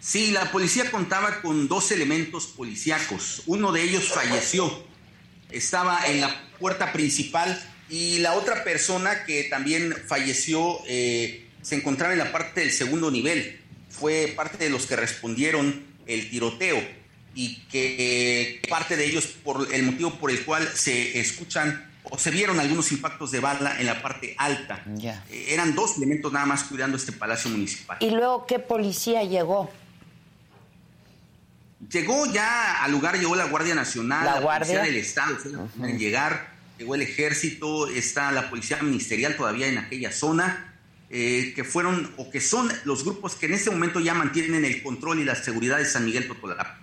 Sí, 0.00 0.32
la 0.32 0.50
policía 0.50 0.90
contaba 0.90 1.40
con 1.40 1.66
dos 1.66 1.90
elementos 1.90 2.46
policíacos. 2.48 3.42
Uno 3.46 3.72
de 3.72 3.82
ellos 3.84 4.08
falleció. 4.08 4.70
Estaba 5.50 6.06
en 6.06 6.20
la 6.20 6.34
puerta 6.58 6.92
principal 6.92 7.58
y 7.88 8.18
la 8.18 8.34
otra 8.34 8.64
persona 8.64 9.24
que 9.24 9.44
también 9.44 9.94
falleció 10.06 10.78
eh, 10.86 11.48
se 11.62 11.76
encontraba 11.76 12.12
en 12.12 12.18
la 12.18 12.32
parte 12.32 12.60
del 12.60 12.72
segundo 12.72 13.10
nivel. 13.10 13.60
Fue 13.90 14.32
parte 14.34 14.64
de 14.64 14.70
los 14.70 14.86
que 14.86 14.96
respondieron 14.96 15.84
el 16.06 16.30
tiroteo 16.30 16.82
y 17.34 17.56
que 17.70 18.60
parte 18.68 18.96
de 18.96 19.06
ellos 19.06 19.26
por 19.26 19.72
el 19.72 19.82
motivo 19.84 20.14
por 20.14 20.30
el 20.30 20.44
cual 20.44 20.68
se 20.74 21.18
escuchan 21.18 21.90
o 22.04 22.18
se 22.18 22.30
vieron 22.30 22.60
algunos 22.60 22.92
impactos 22.92 23.30
de 23.30 23.40
bala 23.40 23.80
en 23.80 23.86
la 23.86 24.02
parte 24.02 24.34
alta. 24.38 24.84
Eh, 25.30 25.46
eran 25.48 25.74
dos 25.74 25.96
elementos 25.96 26.32
nada 26.32 26.46
más 26.46 26.64
cuidando 26.64 26.96
este 26.96 27.12
palacio 27.12 27.50
municipal. 27.50 27.96
¿Y 28.00 28.10
luego 28.10 28.46
qué 28.46 28.58
policía 28.58 29.24
llegó? 29.24 29.70
Llegó 31.90 32.26
ya 32.32 32.82
al 32.82 32.92
lugar, 32.92 33.18
llegó 33.18 33.36
la 33.36 33.44
Guardia 33.44 33.74
Nacional, 33.74 34.24
la, 34.24 34.40
Guardia 34.40 34.82
del 34.82 34.96
Estado, 34.96 35.36
en 35.82 35.98
llegar 35.98 36.53
llegó 36.78 36.94
el 36.94 37.02
ejército, 37.02 37.88
está 37.88 38.32
la 38.32 38.50
policía 38.50 38.82
ministerial 38.82 39.36
todavía 39.36 39.68
en 39.68 39.78
aquella 39.78 40.12
zona, 40.12 40.74
eh, 41.10 41.52
que 41.54 41.64
fueron 41.64 42.12
o 42.16 42.30
que 42.30 42.40
son 42.40 42.70
los 42.84 43.04
grupos 43.04 43.36
que 43.36 43.46
en 43.46 43.54
este 43.54 43.70
momento 43.70 44.00
ya 44.00 44.14
mantienen 44.14 44.64
el 44.64 44.82
control 44.82 45.20
y 45.20 45.24
la 45.24 45.34
seguridad 45.34 45.78
de 45.78 45.84
San 45.84 46.04
Miguel 46.04 46.26
Totolapa. 46.26 46.78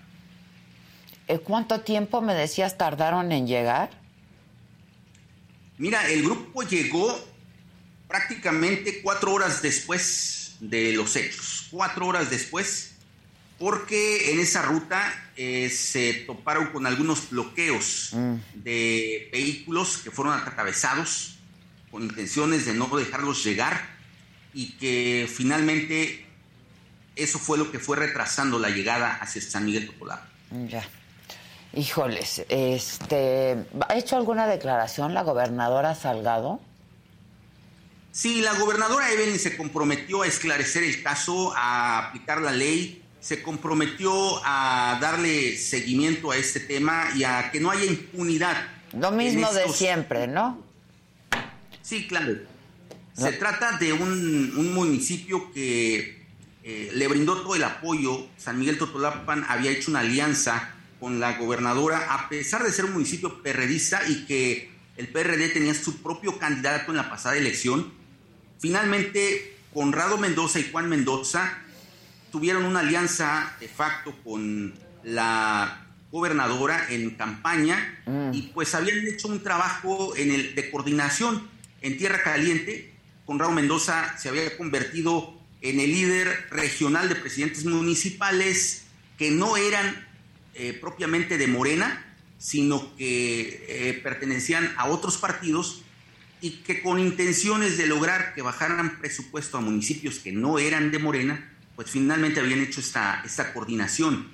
Eh, 1.28 1.40
¿Cuánto 1.40 1.82
tiempo 1.82 2.22
me 2.22 2.34
decías 2.34 2.78
tardaron 2.78 3.32
en 3.32 3.48
llegar? 3.48 3.90
Mira, 5.78 6.08
el 6.10 6.24
grupo 6.24 6.64
llegó 6.64 7.20
prácticamente 8.08 9.02
cuatro 9.02 9.34
horas 9.34 9.62
después 9.62 10.58
de 10.60 10.94
los 10.94 11.16
hechos, 11.16 11.68
cuatro 11.72 12.06
horas 12.06 12.30
después, 12.30 12.91
porque 13.62 14.32
en 14.32 14.40
esa 14.40 14.64
ruta 14.64 15.14
eh, 15.38 15.70
se 15.70 16.14
toparon 16.26 16.72
con 16.74 16.88
algunos 16.88 17.30
bloqueos 17.30 18.10
Mm. 18.14 18.36
de 18.56 19.30
vehículos 19.32 20.00
que 20.00 20.10
fueron 20.10 20.34
atravesados 20.34 21.38
con 21.92 22.02
intenciones 22.02 22.66
de 22.66 22.74
no 22.74 22.88
dejarlos 22.98 23.44
llegar 23.44 23.80
y 24.52 24.72
que 24.80 25.30
finalmente 25.32 26.26
eso 27.16 27.38
fue 27.38 27.60
lo 27.60 27.72
que 27.72 27.78
fue 27.78 27.98
retrasando 27.98 28.58
la 28.58 28.70
llegada 28.72 29.14
hacia 29.22 29.42
San 29.44 29.66
Miguel 29.66 29.86
Totolapa. 29.86 30.28
Ya. 30.68 30.84
Híjoles, 31.74 32.44
este, 32.50 33.58
¿ha 33.88 33.96
hecho 33.96 34.18
alguna 34.18 34.48
declaración 34.48 35.14
la 35.14 35.22
gobernadora 35.22 35.94
Salgado? 35.94 36.60
Sí, 38.12 38.42
la 38.42 38.54
gobernadora 38.56 39.12
Evelyn 39.12 39.38
se 39.40 39.56
comprometió 39.56 40.24
a 40.24 40.28
esclarecer 40.28 40.84
el 40.84 41.02
caso, 41.04 41.54
a 41.56 42.08
aplicar 42.08 42.42
la 42.42 42.52
ley, 42.52 43.01
se 43.22 43.44
comprometió 43.44 44.42
a 44.44 44.98
darle 45.00 45.56
seguimiento 45.56 46.32
a 46.32 46.38
este 46.38 46.60
tema 46.60 47.12
y 47.16 47.24
a 47.24 47.52
que 47.52 47.60
no 47.60 47.70
haya 47.70 47.86
impunidad. 47.86 48.58
Lo 48.94 49.12
mismo 49.12 49.52
de 49.54 49.70
siempre, 49.70 50.28
¿no? 50.28 50.62
Sí, 51.84 52.08
claro. 52.08 52.36
Se 53.14 53.32
trata 53.34 53.78
de 53.78 53.94
un, 53.94 54.54
un 54.58 54.74
municipio 54.74 55.52
que 55.54 56.26
eh, 56.64 56.92
le 56.94 57.08
brindó 57.08 57.42
todo 57.42 57.56
el 57.56 57.64
apoyo. 57.64 58.28
San 58.38 58.60
Miguel 58.60 58.80
Totolapan 58.80 59.46
había 59.48 59.72
hecho 59.72 59.92
una 59.92 60.00
alianza 60.00 60.74
con 61.00 61.20
la 61.20 61.38
gobernadora, 61.38 62.14
a 62.14 62.28
pesar 62.28 62.64
de 62.64 62.72
ser 62.72 62.86
un 62.86 62.94
municipio 62.94 63.42
perredista 63.44 64.02
y 64.08 64.26
que 64.26 64.72
el 64.98 65.08
PRD 65.08 65.50
tenía 65.50 65.74
su 65.74 66.02
propio 66.02 66.40
candidato 66.40 66.92
en 66.92 66.98
la 66.98 67.10
pasada 67.10 67.38
elección. 67.38 67.92
Finalmente, 68.60 69.58
Conrado 69.74 70.18
Mendoza 70.18 70.60
y 70.60 70.70
Juan 70.72 70.90
Mendoza 70.90 71.58
tuvieron 72.32 72.66
una 72.66 72.80
alianza 72.80 73.56
de 73.60 73.68
facto 73.68 74.16
con 74.24 74.74
la 75.04 75.88
gobernadora 76.12 76.88
en 76.90 77.12
campaña 77.12 78.04
y 78.34 78.44
pues 78.54 78.76
habían 78.76 79.06
hecho 79.08 79.28
un 79.28 79.42
trabajo 79.42 80.16
en 80.16 80.32
el, 80.32 80.56
de 80.56 80.70
coordinación 80.70 81.48
en 81.82 81.98
Tierra 81.98 82.22
Caliente. 82.24 82.94
Conrado 83.26 83.52
Mendoza 83.52 84.18
se 84.18 84.30
había 84.30 84.58
convertido 84.58 85.34
en 85.62 85.80
el 85.80 85.92
líder 85.92 86.48
regional 86.52 87.08
de 87.08 87.16
presidentes 87.16 87.66
municipales 87.66 88.84
que 89.18 89.32
no 89.32 89.58
eran 89.58 90.08
eh, 90.54 90.74
propiamente 90.74 91.38
de 91.38 91.48
Morena, 91.48 92.06
sino 92.40 92.96
que 92.98 93.66
eh, 93.70 94.00
pertenecían 94.04 94.74
a 94.78 94.88
otros 94.88 95.18
partidos 95.18 95.84
y 96.42 96.58
que 96.64 96.82
con 96.82 97.00
intenciones 97.00 97.78
de 97.78 97.86
lograr 97.86 98.34
que 98.34 98.42
bajaran 98.42 99.00
presupuesto 99.00 99.58
a 99.58 99.62
municipios 99.62 100.20
que 100.20 100.32
no 100.32 100.58
eran 100.58 100.92
de 100.92 100.98
Morena, 100.98 101.51
pues 101.76 101.90
finalmente 101.90 102.40
habían 102.40 102.60
hecho 102.62 102.80
esta, 102.80 103.22
esta 103.26 103.54
coordinación 103.54 104.30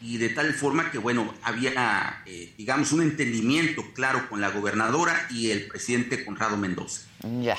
y 0.00 0.18
de 0.18 0.30
tal 0.30 0.52
forma 0.54 0.90
que, 0.90 0.98
bueno, 0.98 1.32
había, 1.42 2.22
eh, 2.26 2.52
digamos, 2.58 2.92
un 2.92 3.02
entendimiento 3.02 3.84
claro 3.94 4.28
con 4.28 4.40
la 4.40 4.50
gobernadora 4.50 5.26
y 5.30 5.50
el 5.50 5.66
presidente 5.68 6.24
Conrado 6.24 6.56
Mendoza. 6.56 7.02
Ya. 7.40 7.56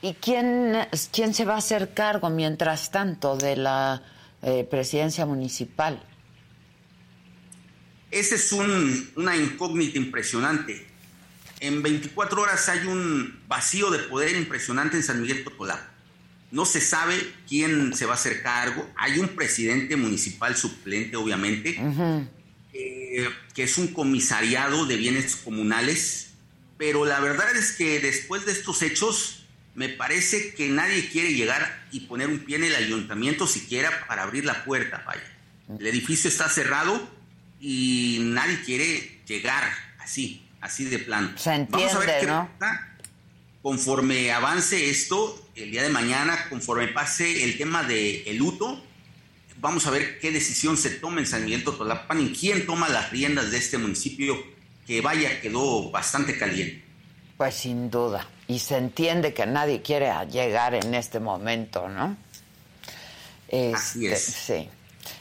¿Y 0.00 0.14
quién, 0.14 0.76
quién 1.12 1.34
se 1.34 1.44
va 1.44 1.54
a 1.54 1.58
hacer 1.58 1.92
cargo 1.92 2.30
mientras 2.30 2.90
tanto 2.90 3.36
de 3.36 3.56
la 3.56 4.02
eh, 4.42 4.66
presidencia 4.70 5.26
municipal? 5.26 6.02
Esa 8.10 8.36
es 8.36 8.52
un- 8.52 9.10
una 9.16 9.36
incógnita 9.36 9.98
impresionante. 9.98 10.86
En 11.60 11.82
24 11.82 12.40
horas 12.42 12.68
hay 12.68 12.86
un 12.86 13.40
vacío 13.48 13.90
de 13.90 13.98
poder 13.98 14.36
impresionante 14.36 14.96
en 14.96 15.02
San 15.02 15.20
Miguel 15.20 15.44
Totolapa. 15.44 15.90
No 16.50 16.64
se 16.64 16.80
sabe 16.80 17.14
quién 17.46 17.94
se 17.94 18.06
va 18.06 18.12
a 18.12 18.14
hacer 18.14 18.42
cargo. 18.42 18.88
Hay 18.96 19.18
un 19.18 19.28
presidente 19.28 19.96
municipal 19.96 20.56
suplente, 20.56 21.16
obviamente, 21.16 21.78
eh, 22.72 23.28
que 23.54 23.62
es 23.64 23.76
un 23.76 23.88
comisariado 23.88 24.86
de 24.86 24.96
bienes 24.96 25.36
comunales. 25.36 26.30
Pero 26.78 27.04
la 27.04 27.20
verdad 27.20 27.54
es 27.56 27.72
que 27.72 28.00
después 28.00 28.46
de 28.46 28.52
estos 28.52 28.82
hechos, 28.82 29.46
me 29.74 29.88
parece 29.88 30.54
que 30.54 30.68
nadie 30.68 31.08
quiere 31.08 31.34
llegar 31.34 31.86
y 31.92 32.00
poner 32.00 32.28
un 32.28 32.40
pie 32.40 32.56
en 32.56 32.64
el 32.64 32.74
ayuntamiento 32.74 33.46
siquiera 33.46 34.06
para 34.06 34.22
abrir 34.22 34.44
la 34.44 34.64
puerta, 34.64 35.02
vaya. 35.06 35.22
El 35.78 35.86
edificio 35.86 36.28
está 36.30 36.48
cerrado 36.48 37.08
y 37.60 38.18
nadie 38.22 38.60
quiere 38.64 39.20
llegar 39.26 39.70
así, 39.98 40.46
así 40.60 40.84
de 40.84 40.98
plano. 40.98 41.32
Se 41.36 41.66
Vamos 41.68 41.94
a 41.94 41.98
ver 41.98 42.08
entiende, 42.08 42.20
qué 42.20 42.26
¿no? 42.26 42.50
pasa 42.58 42.88
conforme 43.62 44.32
avance 44.32 44.88
esto, 44.88 45.47
el 45.62 45.70
día 45.70 45.82
de 45.82 45.88
mañana, 45.90 46.48
conforme 46.48 46.88
pase 46.88 47.44
el 47.44 47.56
tema 47.58 47.82
del 47.82 48.22
el 48.26 48.36
luto, 48.36 48.82
vamos 49.60 49.86
a 49.86 49.90
ver 49.90 50.18
qué 50.18 50.30
decisión 50.30 50.76
se 50.76 50.90
toma 50.90 51.20
en 51.20 51.26
San 51.26 51.44
Miguel 51.44 51.64
Totolapan 51.64 52.20
y 52.20 52.32
quién 52.32 52.66
toma 52.66 52.88
las 52.88 53.10
riendas 53.10 53.50
de 53.50 53.58
este 53.58 53.78
municipio 53.78 54.36
que 54.86 55.00
vaya 55.00 55.40
quedó 55.40 55.90
bastante 55.90 56.38
caliente. 56.38 56.82
Pues 57.36 57.54
sin 57.54 57.90
duda. 57.90 58.26
Y 58.48 58.58
se 58.58 58.76
entiende 58.76 59.34
que 59.34 59.46
nadie 59.46 59.82
quiere 59.82 60.10
llegar 60.30 60.74
en 60.74 60.94
este 60.94 61.20
momento, 61.20 61.88
¿no? 61.88 62.16
Así 63.74 64.06
es. 64.06 64.22
Sí. 64.24 64.68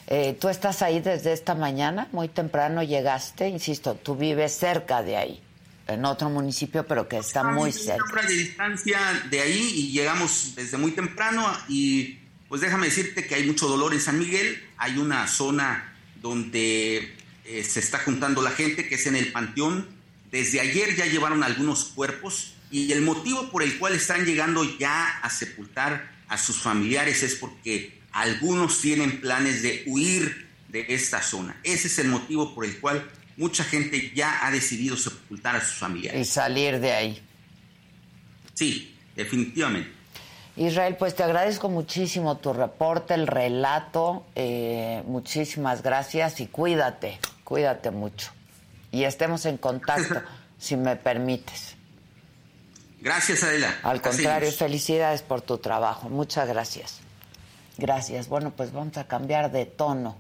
Eh, 0.08 0.38
Tú 0.40 0.50
estás 0.50 0.82
ahí 0.82 1.00
desde 1.00 1.34
esta 1.34 1.54
mañana, 1.54 2.08
muy 2.12 2.28
temprano 2.30 2.82
llegaste, 2.84 3.50
insisto, 3.50 3.96
tú 3.96 4.16
vives 4.16 4.54
cerca 4.54 5.04
de 5.04 5.18
ahí, 5.18 5.42
en 5.88 6.06
otro 6.06 6.30
municipio, 6.30 6.86
pero 6.86 7.08
que 7.08 7.18
está 7.18 7.44
muy 7.44 7.72
cerca. 7.72 8.04
Una 8.04 8.14
hora 8.14 8.28
de 8.28 8.34
distancia 8.34 9.00
de 9.30 9.42
ahí 9.42 9.72
y 9.76 9.92
llegamos 9.92 10.54
desde 10.56 10.78
muy 10.78 10.92
temprano 10.92 11.46
y 11.68 12.20
pues 12.50 12.62
déjame 12.62 12.88
decirte 12.88 13.26
que 13.26 13.36
hay 13.36 13.46
mucho 13.46 13.68
dolor 13.68 13.94
en 13.94 14.02
San 14.02 14.20
Miguel. 14.20 14.64
Hay 14.78 14.98
una 14.98 15.28
zona 15.28 15.94
donde 16.22 17.16
eh, 17.46 17.64
se 17.64 17.80
está 17.80 18.00
juntando 18.00 18.42
la 18.42 18.52
gente, 18.52 18.88
que 18.88 18.96
es 18.96 19.08
en 19.08 19.16
el 19.16 19.32
Panteón. 19.32 19.88
Desde 20.32 20.60
ayer 20.60 20.96
ya 20.96 21.06
llevaron 21.06 21.44
algunos 21.44 21.86
cuerpos 21.86 22.54
y 22.70 22.92
el 22.92 23.02
motivo 23.02 23.50
por 23.50 23.64
el 23.64 23.78
cual 23.78 23.94
están 23.94 24.26
llegando 24.26 24.64
ya 24.78 25.20
a 25.22 25.30
sepultar 25.30 26.12
a 26.28 26.38
sus 26.38 26.58
familiares 26.58 27.24
es 27.24 27.36
porque 27.36 28.02
algunos 28.12 28.82
tienen 28.82 29.22
planes 29.22 29.62
de 29.62 29.84
huir 29.86 30.48
de 30.70 30.86
esta 30.90 31.22
zona. 31.22 31.58
Ese 31.64 31.88
es 31.88 32.00
el 32.00 32.10
motivo 32.10 32.54
por 32.54 32.66
el 32.66 32.78
cual 32.80 33.10
mucha 33.38 33.64
gente 33.64 34.12
ya 34.16 34.46
ha 34.46 34.52
decidido 34.52 34.98
sepultar 34.98 35.56
a 35.56 35.62
sus 35.62 35.78
familiares. 35.78 36.20
Y 36.20 36.26
salir 36.26 36.80
de 36.80 36.92
ahí. 36.92 37.24
Sí, 38.54 38.96
definitivamente. 39.16 39.92
Israel, 40.56 40.96
pues 40.98 41.16
te 41.16 41.24
agradezco 41.24 41.70
muchísimo 41.70 42.38
tu 42.38 42.52
reporte, 42.52 43.14
el 43.14 43.28
relato. 43.28 44.26
eh, 44.36 45.04
muchísimas 45.06 45.84
gracias 45.84 46.40
y 46.40 46.48
cuídate, 46.48 47.20
cuídate 47.44 47.92
mucho. 47.92 48.32
Y 48.92 49.04
estemos 49.04 49.46
en 49.46 49.58
contacto, 49.58 50.22
si 50.58 50.76
me 50.76 50.96
permites. 50.96 51.76
Gracias, 53.00 53.44
Adela. 53.44 53.76
Al 53.84 54.02
contrario, 54.02 54.52
felicidades 54.52 55.22
por 55.22 55.42
tu 55.42 55.60
trabajo. 55.60 56.10
Muchas 56.10 56.48
gracias. 56.48 57.02
Gracias. 57.78 58.28
Bueno, 58.28 58.52
pues 58.58 58.74
vamos 58.74 58.98
a 58.98 59.08
cambiar 59.08 59.52
de 59.52 59.68
tono 59.68 60.18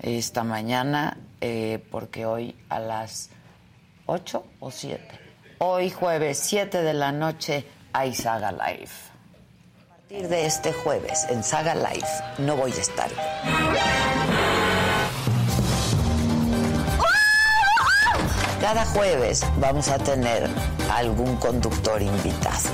esta 0.00 0.44
mañana, 0.44 1.18
eh, 1.40 1.84
porque 1.90 2.26
hoy 2.26 2.56
a 2.68 2.80
las 2.80 3.30
8 4.06 4.44
o 4.60 4.70
7. 4.70 5.02
Hoy 5.58 5.90
jueves 5.90 6.38
7 6.38 6.82
de 6.82 6.94
la 6.94 7.12
noche 7.12 7.64
hay 7.92 8.14
Saga 8.14 8.52
Live. 8.52 8.90
A 9.80 9.96
partir 9.96 10.28
de 10.28 10.46
este 10.46 10.72
jueves 10.72 11.26
en 11.28 11.42
Saga 11.42 11.74
Live 11.74 12.08
no 12.38 12.56
voy 12.56 12.72
a 12.72 12.80
estar. 12.80 13.10
Cada 18.60 18.84
jueves 18.86 19.44
vamos 19.60 19.88
a 19.88 19.98
tener 19.98 20.48
algún 20.90 21.36
conductor 21.36 22.02
invitado. 22.02 22.68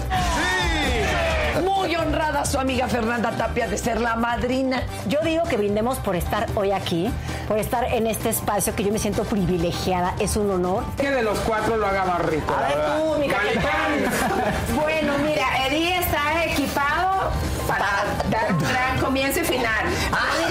Muy 1.62 1.94
honrada 1.94 2.44
su 2.44 2.58
amiga 2.58 2.88
Fernanda 2.88 3.30
Tapia 3.32 3.68
de 3.68 3.78
ser 3.78 4.00
la 4.00 4.16
madrina. 4.16 4.82
Yo 5.08 5.20
digo 5.22 5.44
que 5.44 5.56
brindemos 5.56 5.98
por 5.98 6.16
estar 6.16 6.46
hoy 6.54 6.72
aquí, 6.72 7.10
por 7.46 7.58
estar 7.58 7.84
en 7.84 8.06
este 8.06 8.30
espacio 8.30 8.74
que 8.74 8.82
yo 8.82 8.92
me 8.92 8.98
siento 8.98 9.24
privilegiada, 9.24 10.14
es 10.18 10.36
un 10.36 10.50
honor. 10.50 10.84
Que 10.96 11.10
de 11.10 11.22
los 11.22 11.38
cuatro 11.40 11.76
lo 11.76 11.86
haga 11.86 12.04
más 12.04 12.22
rico. 12.26 12.52
A 12.54 12.62
ver 12.62 12.76
tú, 12.86 13.18
mi 13.18 13.28
capitán. 13.28 13.64
Bueno, 14.74 15.12
mira, 15.24 15.66
Eddie 15.66 15.98
está 15.98 16.44
equipado 16.44 17.30
para 17.66 18.04
dar 18.30 18.52
un 18.52 18.58
gran 18.58 18.98
comienzo 19.00 19.40
y 19.40 19.44
final. 19.44 19.84
Yo 20.40 20.43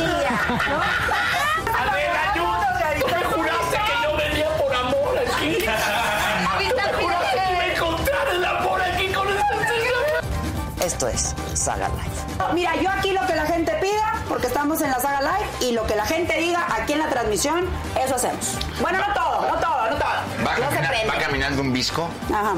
Esto 10.83 11.07
es 11.07 11.33
Saga 11.53 11.87
Live. 11.89 12.53
mira, 12.53 12.75
yo 12.75 12.89
aquí 12.89 13.11
lo 13.11 13.25
que 13.25 13.35
la 13.35 13.45
gente 13.45 13.71
pida, 13.81 14.15
porque 14.27 14.47
estamos 14.47 14.81
en 14.81 14.91
la 14.91 14.99
saga 14.99 15.21
live, 15.21 15.47
y 15.61 15.71
lo 15.71 15.85
que 15.87 15.95
la 15.95 16.05
gente 16.05 16.35
diga 16.37 16.65
aquí 16.75 16.93
en 16.93 16.99
la 16.99 17.09
transmisión, 17.09 17.65
eso 18.03 18.15
hacemos. 18.15 18.57
Bueno, 18.81 18.99
no 18.99 19.13
todo, 19.13 19.41
no 19.47 19.59
todo, 19.59 19.89
no 19.89 19.95
todo. 19.95 20.09
Va, 20.45 20.57
no 20.57 20.69
se 20.69 20.75
camina- 20.75 20.89
prende. 20.89 21.07
va 21.07 21.15
caminando 21.19 21.61
un 21.61 21.71
visco 21.71 22.09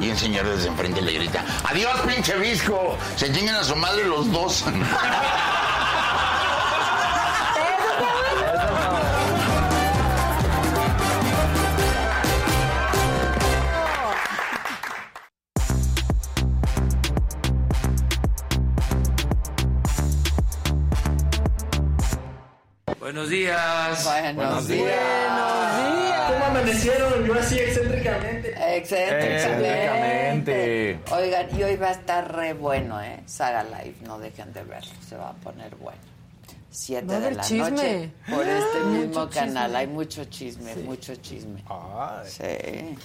y 0.02 0.10
un 0.10 0.18
señor 0.18 0.48
desde 0.48 0.68
enfrente 0.70 1.02
le 1.02 1.14
grita, 1.14 1.44
adiós 1.66 2.00
pinche 2.02 2.36
visco, 2.38 2.98
se 3.16 3.32
chingan 3.32 3.56
a 3.58 3.64
su 3.64 3.76
madre 3.76 4.04
los 4.06 4.32
dos. 4.32 4.64
Buenos 23.06 23.30
días. 23.30 24.04
Buenos 24.34 24.66
¿Cómo 24.66 26.46
amanecieron? 26.46 27.24
Yo 27.24 27.36
así 27.36 27.60
excéntricamente. 27.60 28.78
Excéntricamente. 28.78 31.00
Oigan, 31.12 31.56
y 31.56 31.62
hoy 31.62 31.76
va 31.76 31.90
a 31.90 31.92
estar 31.92 32.36
re 32.36 32.54
bueno, 32.54 33.00
¿eh? 33.00 33.22
Saga 33.28 33.64
Live, 33.64 33.98
no 34.08 34.18
dejen 34.18 34.52
de 34.54 34.64
verlo, 34.64 34.90
se 35.08 35.18
va 35.18 35.30
a 35.30 35.34
poner 35.34 35.76
bueno. 35.76 36.00
Siete 36.72 37.20
de 37.20 37.30
la 37.30 37.44
chisme. 37.44 37.70
noche 37.70 38.10
por 38.28 38.48
este 38.48 38.80
mismo 38.86 39.30
canal. 39.30 39.66
chisme. 39.68 39.78
Hay 39.78 39.88
mucho 39.88 40.26
chisme, 40.26 40.76
mucho 40.78 41.16
chisme. 41.18 41.64
Sí. 42.26 42.98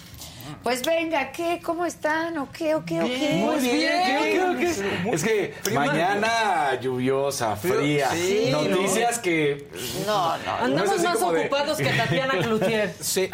Pues 0.62 0.84
venga, 0.84 1.32
¿qué? 1.32 1.60
¿Cómo 1.64 1.86
están? 1.86 2.36
¿O 2.38 2.50
qué? 2.52 2.74
¿O 2.74 2.84
qué? 2.84 3.00
¿O 3.00 3.04
qué? 3.06 3.42
Muy 3.44 3.56
bien, 3.58 4.02
creo 4.34 4.56
que 4.56 5.14
es 5.14 5.24
que 5.24 5.54
Prima. 5.62 5.86
mañana 5.86 6.78
lluviosa, 6.80 7.56
fría, 7.56 8.08
Sí, 8.10 8.48
noticias 8.50 9.18
que 9.18 9.68
No, 10.06 10.36
no. 10.38 10.52
Andamos 10.60 10.74
no 10.76 10.84
es 10.84 10.90
así 10.92 11.04
más 11.06 11.20
de- 11.32 11.40
ocupados 11.40 11.78
que 11.78 11.90
Tatiana 11.90 12.34
Cloutier. 12.42 12.94
Sí. 13.00 13.30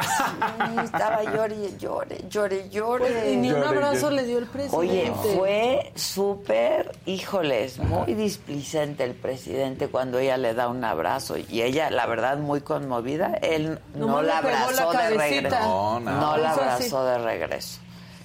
Estaba 0.84 1.22
llore, 1.24 1.56
llore, 1.78 2.24
llore, 2.28 2.68
llore. 2.70 3.32
Y 3.32 3.36
ni 3.36 3.50
un 3.52 3.62
abrazo 3.62 4.10
le 4.10 4.24
dio 4.24 4.38
el 4.38 4.46
presidente. 4.46 4.76
Oye, 4.76 5.12
fue 5.36 5.92
súper, 5.94 6.92
híjoles, 7.06 7.78
muy 7.78 8.14
displicente 8.14 9.04
el 9.04 9.14
presidente 9.14 9.88
cuando 9.88 10.18
ella 10.18 10.36
le 10.36 10.54
da 10.54 10.68
un 10.68 10.84
abrazo 10.84 11.36
y 11.36 11.62
ella, 11.62 11.90
la 11.90 12.06
verdad, 12.06 12.38
muy 12.38 12.60
conmovida, 12.60 13.34
él 13.42 13.78
no 13.94 14.22
la 14.22 14.38
abrazó 14.38 14.92
la 14.92 15.08
de 15.10 15.16
regreso. 15.16 15.56
No, 15.60 16.00
No, 16.00 16.10
no. 16.20 16.36
la 16.36 16.78
Hizo 16.80 16.95
de 17.04 17.18
regreso. 17.18 17.80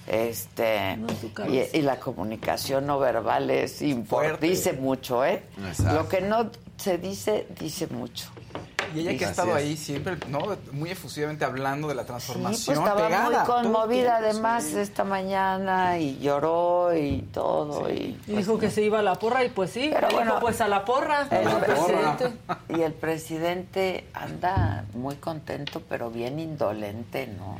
Este 0.06 0.98
y, 1.48 1.78
y 1.78 1.82
la 1.82 2.00
comunicación 2.00 2.86
no 2.86 2.98
verbal 2.98 3.50
es 3.50 3.80
importante, 3.82 4.48
dice 4.48 4.72
mucho, 4.72 5.24
¿eh? 5.24 5.44
Exacto. 5.68 5.94
Lo 5.94 6.08
que 6.08 6.20
no 6.20 6.50
se 6.76 6.98
dice, 6.98 7.46
dice 7.60 7.86
mucho. 7.86 8.26
Y 8.94 9.00
ella 9.00 9.16
que 9.16 9.24
ha 9.24 9.30
estado 9.30 9.50
es. 9.56 9.56
ahí 9.64 9.76
siempre, 9.76 10.16
¿no? 10.28 10.40
Muy 10.72 10.90
efusivamente 10.90 11.44
hablando 11.46 11.86
de 11.88 11.94
la 11.94 12.02
Sí, 12.02 12.08
pues 12.08 12.24
transformación. 12.24 12.78
estaba 12.78 13.06
pegada, 13.06 13.44
muy 13.44 13.46
conmovida 13.46 14.16
además 14.16 14.64
sí. 14.64 14.78
esta 14.78 15.04
mañana 15.04 15.98
y 15.98 16.18
lloró 16.18 16.94
y 16.94 17.22
todo. 17.32 17.88
Y, 17.88 18.18
Y 18.26 18.36
dijo 18.36 18.58
que 18.58 18.70
se 18.70 18.82
iba 18.82 18.98
a 18.98 19.02
la 19.02 19.14
porra 19.14 19.44
y 19.44 19.48
pues 19.50 19.70
sí, 19.70 19.88
Pero 19.94 20.08
bueno, 20.10 20.32
dijo 20.32 20.40
pues 20.40 20.60
a 20.60 20.66
la 20.68 20.84
porra. 20.84 21.26
El 21.30 21.48
presidente, 21.64 22.32
y 22.68 22.80
el 22.82 22.92
presidente 22.92 24.08
anda 24.12 24.84
muy 24.94 25.14
contento, 25.14 25.80
pero 25.88 26.10
bien 26.10 26.38
indolente, 26.40 27.28
¿no? 27.28 27.56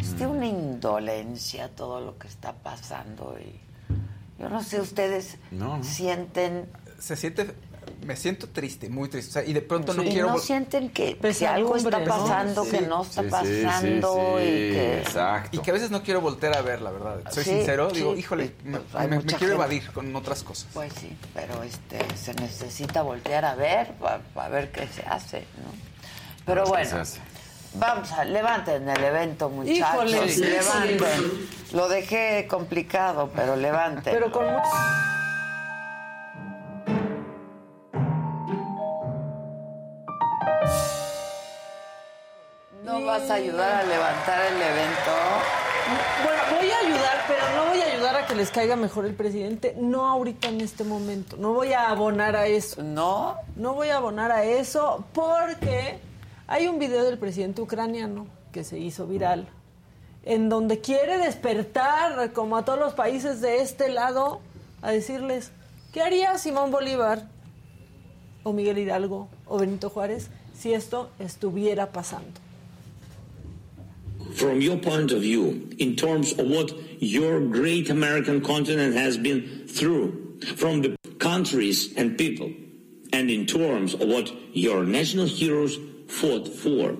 Es 0.00 0.18
de 0.18 0.26
una 0.26 0.46
indolencia 0.46 1.68
todo 1.68 2.00
lo 2.00 2.18
que 2.18 2.28
está 2.28 2.52
pasando. 2.52 3.36
y 3.40 3.58
Yo 4.40 4.48
no 4.48 4.62
sé, 4.62 4.80
ustedes 4.80 5.36
No, 5.50 5.78
no. 5.78 5.84
sienten... 5.84 6.68
Se 6.98 7.14
siente, 7.16 7.52
me 8.04 8.16
siento 8.16 8.48
triste, 8.48 8.88
muy 8.88 9.08
triste. 9.08 9.30
O 9.30 9.32
sea, 9.34 9.44
y 9.44 9.52
de 9.52 9.60
pronto 9.60 9.94
no 9.94 10.02
y 10.02 10.08
quiero... 10.10 10.28
no 10.28 10.36
vol- 10.36 10.40
sienten 10.40 10.90
que, 10.90 11.16
que 11.16 11.46
algo 11.46 11.76
está 11.76 12.00
¿no? 12.00 12.04
pasando, 12.06 12.68
que 12.68 12.80
no 12.82 13.02
está 13.02 13.22
Sí, 13.22 13.28
sí, 13.28 13.36
sí, 13.48 13.62
pasando 13.64 14.40
y 14.40 14.44
que... 14.44 15.02
Y 15.52 15.58
que 15.58 15.70
a 15.70 15.74
veces 15.74 15.90
no 15.92 16.02
quiero 16.02 16.20
voltear 16.20 16.56
a 16.56 16.62
ver, 16.62 16.80
la 16.82 16.90
verdad. 16.90 17.20
Soy 17.30 17.44
Sí, 17.44 17.50
sincero, 17.50 17.90
sí, 17.90 17.96
digo, 17.96 18.16
híjole, 18.16 18.52
me, 18.64 18.78
pues 18.80 18.98
quiero 18.98 19.38
gente. 19.38 19.52
evadir 19.54 19.90
con 19.92 20.14
otras 20.16 20.42
cosas. 20.42 20.68
Pues 20.74 20.92
sí, 20.94 21.16
pero 21.34 21.62
este 21.62 21.98
se 22.16 22.34
necesita 22.34 23.02
voltear 23.02 23.44
a 23.44 23.54
ver 23.54 23.92
para 24.34 24.48
ver 24.48 24.72
qué 24.72 24.86
se 24.88 25.02
hace, 25.02 25.40
¿no? 25.40 25.70
Pero 26.46 26.64
¿Qué 26.64 26.70
bueno, 26.70 26.90
se 26.90 26.96
hace? 26.96 27.20
Vamos 27.74 28.12
a 28.12 28.24
levanten 28.24 28.88
el 28.88 29.04
evento, 29.04 29.48
muchachos, 29.48 29.78
Híjole, 29.78 30.28
sí, 30.28 30.40
levanten. 30.44 31.48
Lo 31.72 31.88
dejé 31.88 32.46
complicado, 32.48 33.30
pero 33.34 33.56
levanten. 33.56 34.12
Pero 34.12 34.30
con 34.32 34.46
mucho... 34.46 34.68
¿No 42.84 43.04
vas 43.04 43.30
a 43.30 43.34
ayudar 43.34 43.74
a 43.74 43.84
levantar 43.84 44.40
el 44.46 44.62
evento? 44.62 45.12
Bueno, 46.24 46.42
voy 46.58 46.70
a 46.70 46.78
ayudar, 46.78 47.24
pero 47.26 47.40
no 47.56 47.70
voy 47.70 47.80
a 47.80 47.84
ayudar 47.92 48.16
a 48.16 48.26
que 48.26 48.34
les 48.34 48.50
caiga 48.50 48.76
mejor 48.76 49.04
el 49.04 49.14
presidente, 49.14 49.74
no 49.78 50.06
ahorita 50.06 50.48
en 50.48 50.60
este 50.62 50.84
momento. 50.84 51.36
No 51.36 51.52
voy 51.52 51.72
a 51.72 51.88
abonar 51.88 52.34
a 52.34 52.46
eso. 52.46 52.82
¿No? 52.82 53.36
No 53.56 53.74
voy 53.74 53.88
a 53.88 53.96
abonar 53.96 54.32
a 54.32 54.44
eso 54.44 55.04
porque 55.12 55.98
hay 56.48 56.66
un 56.66 56.78
video 56.78 57.04
del 57.04 57.18
presidente 57.18 57.62
ucraniano 57.62 58.26
que 58.52 58.64
se 58.64 58.78
hizo 58.78 59.06
viral 59.06 59.46
en 60.24 60.48
donde 60.48 60.80
quiere 60.80 61.18
despertar 61.18 62.32
como 62.32 62.56
a 62.56 62.64
todos 62.64 62.78
los 62.78 62.94
países 62.94 63.40
de 63.40 63.62
este 63.62 63.88
lado 63.88 64.40
a 64.82 64.90
decirles, 64.90 65.52
¿qué 65.92 66.02
haría 66.02 66.36
Simón 66.38 66.70
Bolívar 66.70 67.28
o 68.42 68.52
Miguel 68.52 68.78
Hidalgo 68.78 69.28
o 69.46 69.58
Benito 69.58 69.90
Juárez 69.90 70.28
si 70.54 70.72
esto 70.72 71.10
estuviera 71.18 71.92
pasando? 71.92 72.40
from 74.34 74.60
your 74.60 74.76
point 74.76 75.10
of 75.10 75.22
view, 75.22 75.68
in 75.78 75.96
terms 75.96 76.32
of 76.32 76.46
what 76.48 76.72
your 77.00 77.40
great 77.40 77.90
American 77.90 78.40
continent 78.40 78.94
has 78.94 79.16
been 79.16 79.66
through, 79.66 80.38
from 80.56 80.82
the 80.82 80.96
countries 81.18 81.92
and 81.96 82.16
people, 82.16 82.52
and 83.12 83.30
in 83.30 83.46
terms 83.46 83.94
of 83.94 84.02
what 84.02 84.30
your 84.52 84.84
national 84.84 85.26
heroes 85.26 85.78
fought 86.08 86.48
for. 86.48 86.96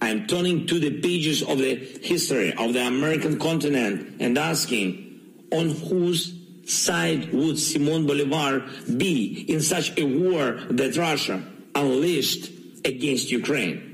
I'm 0.00 0.26
turning 0.26 0.66
to 0.66 0.80
the 0.80 1.00
pages 1.00 1.42
of 1.42 1.58
the 1.58 1.76
history 1.76 2.52
of 2.54 2.72
the 2.72 2.84
American 2.84 3.38
continent 3.38 4.20
and 4.20 4.36
asking, 4.36 5.46
on 5.52 5.70
whose 5.70 6.34
side 6.66 7.32
would 7.32 7.58
Simon 7.58 8.06
Bolivar 8.06 8.68
be 8.96 9.44
in 9.48 9.60
such 9.60 9.96
a 9.98 10.04
war 10.04 10.58
that 10.70 10.96
Russia 10.96 11.42
unleashed 11.74 12.50
against 12.84 13.30
Ukraine? 13.30 13.88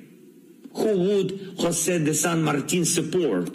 Who 0.75 0.99
would 0.99 1.57
Jose 1.59 1.99
de 1.99 2.15
San 2.15 2.43
Martin 2.43 2.85
support? 2.85 3.51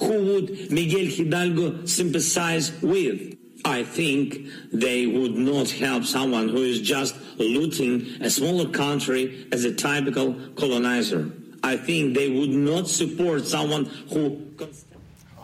Who 0.00 0.24
would 0.24 0.70
Miguel 0.70 1.06
Hidalgo 1.06 1.84
sympathize 1.86 2.72
with? 2.80 3.35
I 3.68 3.82
think 3.82 4.46
they 4.72 5.06
would 5.06 5.36
not 5.36 5.68
help 5.70 6.04
someone 6.04 6.48
who 6.48 6.62
is 6.62 6.80
just 6.80 7.16
looting 7.38 8.06
a 8.20 8.30
smaller 8.30 8.68
country 8.70 9.48
as 9.52 9.64
a 9.64 9.72
typical 9.74 10.34
colonizer. 10.54 11.28
I 11.64 11.76
think 11.76 12.14
they 12.16 12.30
would 12.30 12.50
not 12.50 12.86
support 12.88 13.44
someone 13.44 13.86
who 14.12 14.38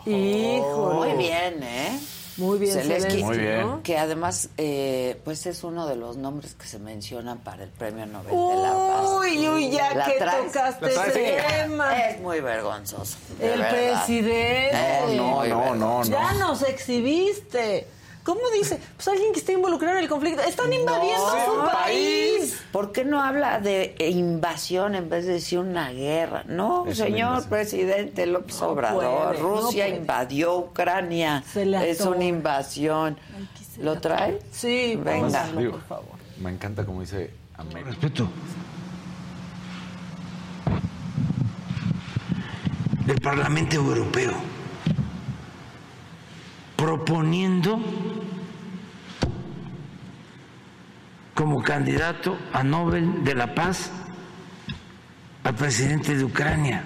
Híjole. 0.05 1.13
Muy 1.13 1.17
bien, 1.17 1.63
¿eh? 1.63 1.99
Muy 2.35 2.57
bien, 2.59 2.73
Zelensky, 2.73 3.23
Muy 3.23 3.37
bien. 3.37 3.61
¿no? 3.61 3.83
Que 3.83 3.97
además, 3.97 4.49
eh, 4.57 5.19
pues 5.23 5.45
es 5.45 5.63
uno 5.63 5.85
de 5.87 5.95
los 5.95 6.17
nombres 6.17 6.55
que 6.55 6.65
se 6.65 6.79
mencionan 6.79 7.37
para 7.39 7.63
el 7.63 7.69
Premio 7.69 8.05
Nobel 8.07 8.31
de 8.31 8.61
la 8.63 8.73
Paz. 8.73 9.09
Uy, 9.19 9.47
uy, 9.49 9.69
ya 9.69 9.93
¿La 9.93 10.05
que 10.05 10.17
traes? 10.17 10.47
tocaste 10.51 10.85
ese 10.87 11.11
Sí. 11.13 11.19
tema. 11.61 11.95
Es 12.07 12.19
muy 12.21 12.39
vergonzoso. 12.41 13.17
El 13.39 13.59
verdad. 13.59 13.69
presidente. 14.05 14.71
Eh, 14.73 15.15
no, 15.15 15.45
no, 15.45 15.75
no, 15.75 16.03
Ya 16.05 16.33
nos 16.33 16.63
exhibiste. 16.63 17.87
¿Cómo 18.23 18.39
dice? 18.57 18.79
Pues 18.95 19.07
alguien 19.09 19.33
que 19.33 19.39
está 19.39 19.51
involucrado 19.51 19.97
en 19.97 20.03
el 20.03 20.09
conflicto. 20.09 20.41
Están 20.41 20.71
invadiendo 20.71 21.25
No, 21.25 21.65
su 21.65 21.71
país. 21.71 22.63
¿Por 22.71 22.93
qué 22.93 23.03
no 23.03 23.21
habla 23.21 23.59
de 23.59 23.95
invasión 23.99 24.95
en 24.95 25.09
vez 25.09 25.25
de 25.25 25.33
decir 25.33 25.59
una 25.59 25.91
guerra? 25.91 26.43
No, 26.47 26.85
Es 26.87 26.97
señor 26.97 27.45
presidente 27.49 28.25
López 28.25 28.61
Obrador, 28.61 29.35
puede, 29.35 29.39
Rusia 29.41 29.87
invadió 29.89 30.57
Ucrania. 30.57 31.43
le 31.53 31.89
Es 31.89 31.99
una 32.01 32.23
invasión. 32.23 33.17
¿Lo 33.79 33.99
trae? 33.99 34.39
Sí, 34.51 34.95
venga. 35.03 35.47
Digo, 35.57 35.79
Me 36.39 36.51
encanta 36.51 36.85
como 36.85 37.01
dice 37.01 37.29
América. 37.57 37.89
Respeto. 37.89 38.29
del 43.05 43.19
Parlamento 43.19 43.75
Europeo 43.75 44.31
proponiendo 46.83 47.79
como 51.33 51.63
candidato 51.63 52.37
a 52.51 52.61
Nobel 52.61 53.23
de 53.23 53.35
la 53.35 53.55
Paz 53.55 53.89
al 55.45 55.55
presidente 55.55 56.13
de 56.13 56.25
Ucrania. 56.25 56.83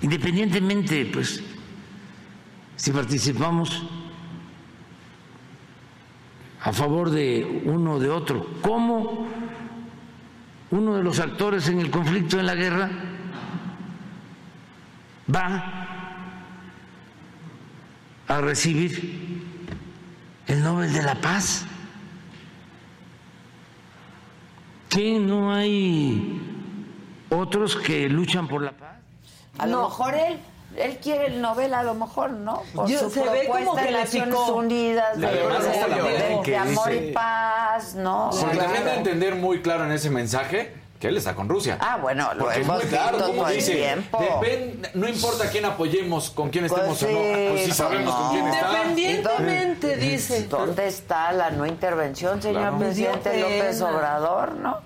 Independientemente, 0.00 1.06
pues, 1.06 1.40
si 2.74 2.90
participamos 2.90 3.86
a 6.60 6.72
favor 6.72 7.10
de 7.10 7.62
uno 7.64 7.92
o 7.92 8.00
de 8.00 8.10
otro. 8.10 8.44
¿Cómo 8.60 9.28
uno 10.72 10.96
de 10.96 11.02
los 11.04 11.20
actores 11.20 11.68
en 11.68 11.78
el 11.78 11.92
conflicto, 11.92 12.40
en 12.40 12.46
la 12.46 12.56
guerra, 12.56 12.90
va 15.32 15.87
a 18.28 18.40
recibir 18.40 19.42
el 20.46 20.62
Nobel 20.62 20.92
de 20.92 21.02
la 21.02 21.14
Paz? 21.20 21.64
¿Que 24.88 25.18
no 25.18 25.52
hay 25.52 26.40
otros 27.30 27.76
que 27.76 28.08
luchan 28.08 28.48
por 28.48 28.62
la 28.62 28.72
paz? 28.72 28.96
A 29.58 29.66
lo 29.66 29.82
mejor 29.84 30.14
él, 30.14 30.38
él 30.76 30.98
quiere 31.02 31.26
el 31.26 31.40
Nobel, 31.42 31.74
a 31.74 31.82
lo 31.82 31.94
mejor 31.94 32.30
no, 32.30 32.62
por 32.74 32.88
Yo- 32.88 32.98
su 33.00 33.10
se 33.10 33.20
ve 33.28 33.46
como 33.48 33.74
propuesta 33.74 33.82
que 33.82 33.92
de 33.92 33.98
Naciones 34.00 34.28
picó. 34.34 34.54
Unidas, 34.54 35.18
de, 35.18 35.26
Además, 35.26 35.66
amor 36.70 36.90
dice- 36.90 37.08
y 37.10 37.12
paz, 37.12 37.94
¿no? 37.96 38.30
Porque 38.32 38.56
Claro. 38.56 38.72
también 38.72 38.96
entender 38.96 39.34
muy 39.36 39.60
claro 39.60 39.84
en 39.84 39.92
ese 39.92 40.08
mensaje 40.10 40.72
que 40.98 41.06
él 41.08 41.16
está 41.16 41.34
con 41.34 41.48
Rusia. 41.48 41.78
Ah, 41.80 41.96
bueno, 42.02 42.32
lo 42.34 42.40
Porque 42.40 42.60
es 42.60 42.64
hemos 42.66 42.78
muy 42.82 42.86
claro 42.86 43.18
como 43.18 43.32
todo 43.34 43.48
el 43.48 43.54
dice, 43.54 43.74
tiempo. 43.76 44.18
"Depen- 44.18 44.90
no 44.94 45.08
importa 45.08 45.48
quién 45.50 45.64
apoyemos, 45.64 46.30
con 46.30 46.50
quién 46.50 46.66
Pues 46.66 46.72
estemos 46.80 47.02
o 47.04 47.06
no, 47.10 47.48
pues 47.50 47.60
sí 47.64 47.66
sí, 47.70 47.72
sabemos 47.76 48.12
no. 48.14 48.20
con 48.20 48.30
quién 48.32 48.48
está. 48.48 48.68
Independientemente, 48.72 49.96
dice. 49.96 50.44
¿Dónde 50.48 50.86
está 50.88 51.32
la 51.32 51.50
no 51.50 51.66
intervención, 51.66 52.42
señor 52.42 52.62
Claro. 52.62 52.78
presidente 52.78 53.40
López. 53.40 53.80
Obrador? 53.80 54.54
¿no? 54.56 54.78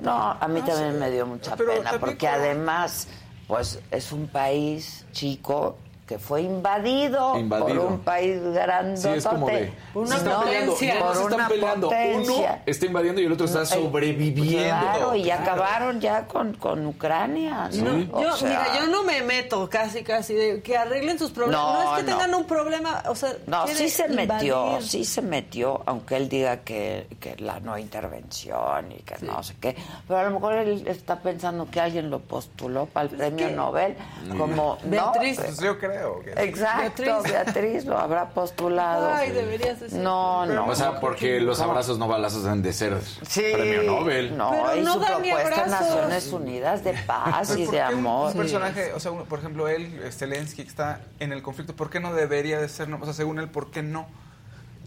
No, 0.00 0.36
a 0.40 0.48
mí 0.48 0.62
también 0.62 0.98
me 0.98 1.10
dio 1.10 1.26
mucha 1.26 1.54
Pero 1.56 1.72
pena, 1.74 1.92
porque 2.00 2.28
además, 2.28 3.08
pues 3.46 3.78
es 3.90 4.12
un 4.12 4.26
país 4.28 5.04
chico 5.12 5.76
que 6.08 6.18
fue 6.18 6.40
invadido, 6.42 7.36
Invadido. 7.38 7.68
por 7.68 7.92
un 7.92 7.98
país 8.00 8.40
grandote. 8.42 8.96
Sí, 9.12 9.18
es 9.18 9.26
como 9.26 9.46
de. 9.46 9.70
Una 9.94 10.08
se 10.08 10.16
están 10.16 10.42
peleando, 10.42 10.72
potencia. 10.72 10.94
no 10.94 11.00
se 11.00 11.04
Por 11.04 11.12
están 11.22 11.34
una 11.34 11.48
peleando. 11.48 11.88
potencia. 11.88 12.34
Uno 12.52 12.62
está 12.66 12.86
invadiendo 12.86 13.20
y 13.20 13.24
el 13.26 13.32
otro 13.32 13.44
está 13.46 13.66
sobreviviendo. 13.66 14.80
Claro, 14.80 15.14
y 15.14 15.22
Claro. 15.24 15.42
acabaron 15.42 16.00
ya 16.00 16.26
con, 16.26 16.54
con 16.54 16.86
Ucrania. 16.86 17.68
¿no? 17.74 17.92
No, 17.92 18.16
O 18.18 18.22
yo, 18.22 18.36
sea, 18.36 18.48
mira, 18.48 18.66
yo 18.80 18.86
no 18.86 19.04
me 19.04 19.22
meto 19.22 19.68
casi, 19.68 20.02
casi, 20.02 20.32
de 20.34 20.62
que 20.62 20.76
arreglen 20.78 21.18
sus 21.18 21.30
problemas. 21.30 21.60
No, 21.62 21.84
No, 21.84 21.96
es 21.98 22.02
que 22.04 22.10
no. 22.10 22.16
tengan 22.18 22.34
un 22.34 22.44
problema, 22.46 23.02
o 23.08 23.14
sea, 23.14 23.34
No, 23.46 23.66
sí 23.66 23.88
se 23.90 24.08
metió, 24.08 24.80
sí 24.80 25.04
se 25.04 25.20
metió, 25.20 25.82
aunque 25.84 26.16
él 26.16 26.28
diga 26.30 26.58
que, 26.58 27.06
que 27.20 27.36
la 27.36 27.60
no 27.60 27.76
intervención 27.76 28.92
y 28.92 29.02
que 29.02 29.16
no 29.26 29.42
sé 29.42 29.54
qué. 29.60 29.76
Pero 30.06 30.20
a 30.20 30.22
lo 30.24 30.30
mejor 30.30 30.54
él 30.54 30.86
está 30.86 31.16
pensando 31.20 31.68
que 31.70 31.80
alguien 31.80 32.08
lo 32.08 32.20
postuló 32.20 32.86
para 32.86 33.08
el 33.10 33.16
premio 33.16 33.48
que- 33.48 33.52
Nobel, 33.54 33.96
como 34.38 34.78
Beatriz. 34.84 35.38
no, 35.38 35.44
Pues 35.44 35.60
yo 35.60 35.78
creo 35.78 35.97
que... 36.24 36.30
Exacto, 36.44 37.02
Beatriz. 37.02 37.32
Beatriz. 37.32 37.84
lo 37.84 37.98
habrá 37.98 38.28
postulado. 38.30 39.10
Ay, 39.12 39.30
deberías 39.30 39.80
decir. 39.80 39.98
No, 39.98 40.46
no. 40.46 40.66
O 40.66 40.74
sea, 40.74 41.00
porque 41.00 41.40
los 41.40 41.60
abrazos 41.60 41.98
no 41.98 42.08
balazos 42.08 42.44
deben 42.44 42.62
de 42.62 42.72
ser 42.72 42.98
Sí, 43.28 43.42
premio 43.52 43.82
Nobel. 43.82 44.36
No, 44.36 44.50
Pero 44.50 44.76
y 44.76 44.82
no 44.82 44.94
su 44.94 45.00
propuesta 45.00 45.64
en. 45.64 45.70
Naciones 45.70 46.32
Unidas 46.32 46.84
de 46.84 46.92
paz 47.06 47.56
y 47.56 47.64
¿por 47.64 47.74
de 47.74 47.80
un- 47.80 47.84
amor. 47.98 48.30
Un, 48.32 48.38
personaje, 48.38 48.92
o 48.92 49.00
sea, 49.00 49.10
uno- 49.10 49.24
por 49.24 49.38
ejemplo, 49.38 49.68
él, 49.68 50.00
Zelensky, 50.12 50.62
que 50.62 50.68
está 50.68 51.00
en 51.20 51.32
el 51.32 51.42
conflicto, 51.42 51.74
¿por 51.76 51.90
qué 51.90 52.00
no 52.00 52.12
debería 52.14 52.60
de 52.60 52.68
ser? 52.68 52.88
no? 52.88 52.98
O 53.00 53.04
sea, 53.04 53.14
según 53.14 53.38
él, 53.38 53.48
¿por 53.48 53.70
qué 53.70 53.82
no? 53.82 54.06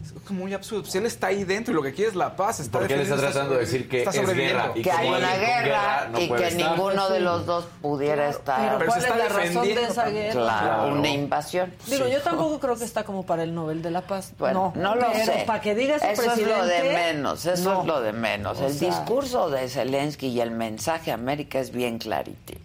Es 0.02 0.12
como 0.26 0.40
muy 0.40 0.52
absurdo. 0.54 0.84
Si 0.84 0.98
él 0.98 1.06
está 1.06 1.28
ahí 1.28 1.44
dentro 1.44 1.72
y 1.72 1.76
lo 1.76 1.82
que 1.82 1.92
quiere 1.92 2.10
es 2.10 2.16
la 2.16 2.34
paz, 2.34 2.58
está 2.60 2.78
Porque 2.78 2.94
él 2.94 3.00
está 3.02 3.16
tratando 3.16 3.54
de 3.54 3.60
decir 3.60 3.88
que 3.88 3.98
está 3.98 4.10
es 4.10 4.16
sobreviviendo. 4.16 4.58
guerra 4.58 4.72
y 4.74 4.82
que 4.82 4.90
hay 4.90 5.08
una 5.08 5.18
guerra, 5.36 5.62
guerra 5.62 6.08
no 6.10 6.20
y 6.20 6.28
que 6.28 6.48
estar. 6.48 6.70
ninguno 6.70 7.08
de 7.10 7.20
los 7.20 7.46
dos 7.46 7.66
pudiera 7.80 8.28
estar. 8.28 8.58
Pero, 8.60 8.78
Pero 8.78 8.90
¿cuál 8.90 9.02
es 9.04 9.08
la 9.16 9.28
razón 9.28 9.64
de 9.66 9.82
esa 9.84 10.08
guerra? 10.10 10.32
Claro, 10.32 10.66
Claro. 10.82 10.94
una 10.94 11.08
invasión. 11.08 11.74
Digo, 11.86 12.06
Sí. 12.06 12.12
yo 12.12 12.20
tampoco 12.22 12.58
creo 12.58 12.76
que 12.76 12.84
está 12.84 13.04
como 13.04 13.24
para 13.24 13.42
el 13.44 13.54
Nobel 13.54 13.80
de 13.82 13.90
la 13.90 14.00
Paz. 14.02 14.32
Bueno, 14.38 14.72
no, 14.76 14.94
lo 14.96 15.12
pero 15.12 15.24
sé. 15.24 15.44
para 15.46 15.60
que 15.60 15.74
diga 15.74 15.96
ese 15.96 16.12
eso 16.12 16.22
es 16.32 16.38
lo 16.46 16.66
de 16.66 16.82
menos, 16.82 17.46
eso 17.46 17.74
no. 17.74 17.80
es 17.82 17.86
lo 17.86 18.00
de 18.00 18.12
menos. 18.12 18.58
O 18.60 18.66
el 18.66 18.72
sea- 18.72 18.88
discurso 18.90 19.50
de 19.50 19.68
Zelensky 19.68 20.28
y 20.28 20.40
el 20.40 20.50
mensaje 20.50 21.10
a 21.10 21.14
América 21.14 21.58
es 21.60 21.70
bien 21.70 21.98
claritito. 21.98 22.60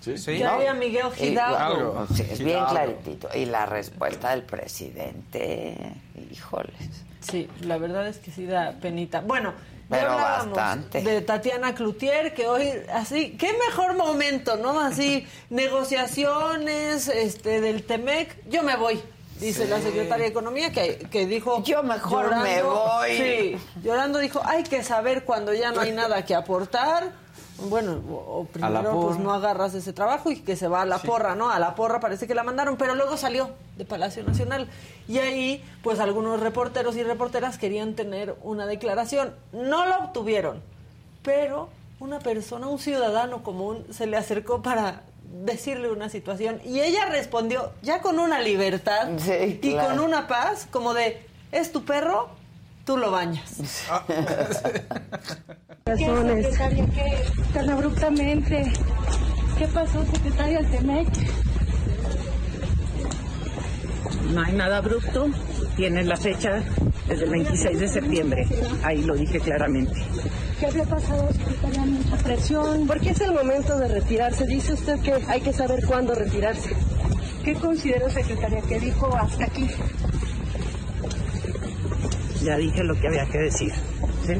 Sí, 0.00 0.16
Sí. 0.16 0.38
Que 0.38 0.46
haya 0.46 0.72
Miguel 0.74 1.06
Y- 1.18 1.26
Hidalgo. 1.26 2.06
Es 2.30 2.38
bien 2.38 2.64
claritito. 2.66 3.28
Y 3.34 3.44
la 3.46 3.66
respuesta 3.66 4.30
del 4.30 4.42
presidente, 4.44 5.76
híjoles. 6.30 6.72
Sí, 7.20 7.48
la 7.60 7.76
verdad 7.78 8.06
es 8.08 8.16
que 8.18 8.30
sí 8.30 8.46
da 8.46 8.72
penita. 8.80 9.20
Bueno, 9.20 9.52
Pero 9.90 10.14
bastante. 10.16 11.02
de 11.02 11.20
Tatiana 11.20 11.74
Cloutier, 11.74 12.32
que 12.32 12.46
hoy, 12.48 12.72
así, 12.94 13.36
qué 13.36 13.52
mejor 13.68 13.94
momento, 13.94 14.56
¿no? 14.56 14.80
Así, 14.80 15.26
negociaciones 15.50 17.08
este, 17.08 17.60
del 17.60 17.82
TEMEC, 17.82 18.48
yo 18.48 18.62
me 18.62 18.76
voy. 18.76 19.00
Dice 19.38 19.66
la 19.66 19.80
secretaria 19.80 20.24
de 20.24 20.30
Economía 20.30 20.70
que, 20.70 20.98
que 21.10 21.24
dijo... 21.26 21.62
Yo 21.64 21.82
mejor 21.82 22.36
me 22.42 22.62
voy. 22.62 23.16
Sí, 23.16 23.56
llorando 23.82 24.18
dijo, 24.18 24.42
hay 24.44 24.64
que 24.64 24.82
saber 24.84 25.24
cuando 25.24 25.54
ya 25.54 25.72
no 25.72 25.80
hay 25.80 25.92
nada 26.02 26.24
que 26.26 26.34
aportar. 26.34 27.12
Bueno, 27.58 28.00
o, 28.10 28.46
primero 28.50 29.00
pues 29.00 29.18
no 29.18 29.32
agarras 29.32 29.74
ese 29.74 29.92
trabajo 29.92 30.30
y 30.30 30.40
que 30.40 30.56
se 30.56 30.66
va 30.66 30.82
a 30.82 30.86
la 30.86 30.98
porra, 30.98 31.34
¿no? 31.34 31.50
A 31.50 31.58
la 31.58 31.74
porra 31.74 32.00
parece 32.00 32.26
que 32.26 32.34
la 32.34 32.42
mandaron, 32.42 32.76
pero 32.76 32.94
luego 32.94 33.16
salió 33.16 33.50
de 33.76 33.84
Palacio 33.84 34.24
Nacional. 34.24 34.68
Y 35.08 35.18
ahí, 35.18 35.62
pues 35.82 36.00
algunos 36.00 36.40
reporteros 36.40 36.96
y 36.96 37.02
reporteras 37.02 37.58
querían 37.58 37.94
tener 37.94 38.34
una 38.42 38.66
declaración. 38.66 39.34
No 39.52 39.84
la 39.86 39.98
obtuvieron, 39.98 40.62
pero 41.22 41.68
una 41.98 42.18
persona, 42.18 42.66
un 42.66 42.78
ciudadano 42.78 43.42
común, 43.42 43.84
se 43.90 44.06
le 44.06 44.16
acercó 44.16 44.62
para 44.62 45.02
decirle 45.44 45.90
una 45.90 46.08
situación 46.08 46.60
y 46.64 46.80
ella 46.80 47.06
respondió 47.06 47.70
ya 47.82 48.00
con 48.00 48.18
una 48.18 48.40
libertad 48.40 49.10
Sí, 49.18 49.60
y 49.62 49.70
claro. 49.72 49.90
con 49.90 50.00
una 50.00 50.26
paz 50.26 50.66
como 50.72 50.92
de, 50.92 51.24
es 51.52 51.70
tu 51.70 51.84
perro, 51.84 52.30
tú 52.90 52.96
lo 52.96 53.12
bañas. 53.12 53.84
Razones. 55.86 56.58
Tan 57.54 57.70
abruptamente. 57.70 58.72
¿Qué 59.56 59.66
pasó, 59.68 60.04
secretaria 60.12 60.58
TEMEC? 60.72 61.08
No 64.32 64.42
hay 64.42 64.52
nada 64.54 64.78
abrupto. 64.78 65.28
Tiene 65.76 66.02
la 66.02 66.16
fecha 66.16 66.64
desde 67.06 67.24
el 67.26 67.30
26 67.30 67.78
de 67.78 67.88
septiembre. 67.88 68.48
Ahí 68.82 69.04
lo 69.04 69.14
dije 69.14 69.38
claramente. 69.38 70.04
¿Qué 70.58 70.66
había 70.66 70.84
pasado, 70.84 71.32
secretaria? 71.32 71.82
Mucha 71.82 72.16
presión. 72.16 72.88
Porque 72.88 73.10
es 73.10 73.20
el 73.20 73.32
momento 73.32 73.78
de 73.78 73.86
retirarse. 73.86 74.46
Dice 74.46 74.72
usted 74.72 74.98
que 74.98 75.14
hay 75.28 75.40
que 75.40 75.52
saber 75.52 75.86
cuándo 75.86 76.12
retirarse. 76.16 76.70
¿Qué 77.44 77.54
considera, 77.54 78.10
secretaria, 78.10 78.60
que 78.62 78.80
dijo 78.80 79.16
hasta 79.16 79.44
aquí? 79.44 79.68
Ya 82.42 82.56
dije 82.56 82.82
lo 82.84 82.94
que 82.94 83.08
había 83.08 83.26
que 83.26 83.38
decir. 83.38 83.72
¿sí? 84.26 84.34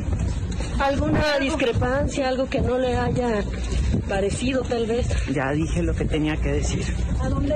¿Alguna 0.78 1.38
discrepancia, 1.38 2.28
algo 2.28 2.48
que 2.48 2.61
no 2.61 2.78
le 2.78 2.96
haya 2.96 3.42
parecido, 4.09 4.62
tal 4.62 4.86
vez? 4.86 5.07
Ya 5.32 5.51
dije 5.53 5.82
lo 5.82 5.94
que 5.94 6.05
tenía 6.07 6.36
que 6.36 6.53
decir. 6.53 6.84
¿A 7.20 7.28
dónde 7.28 7.55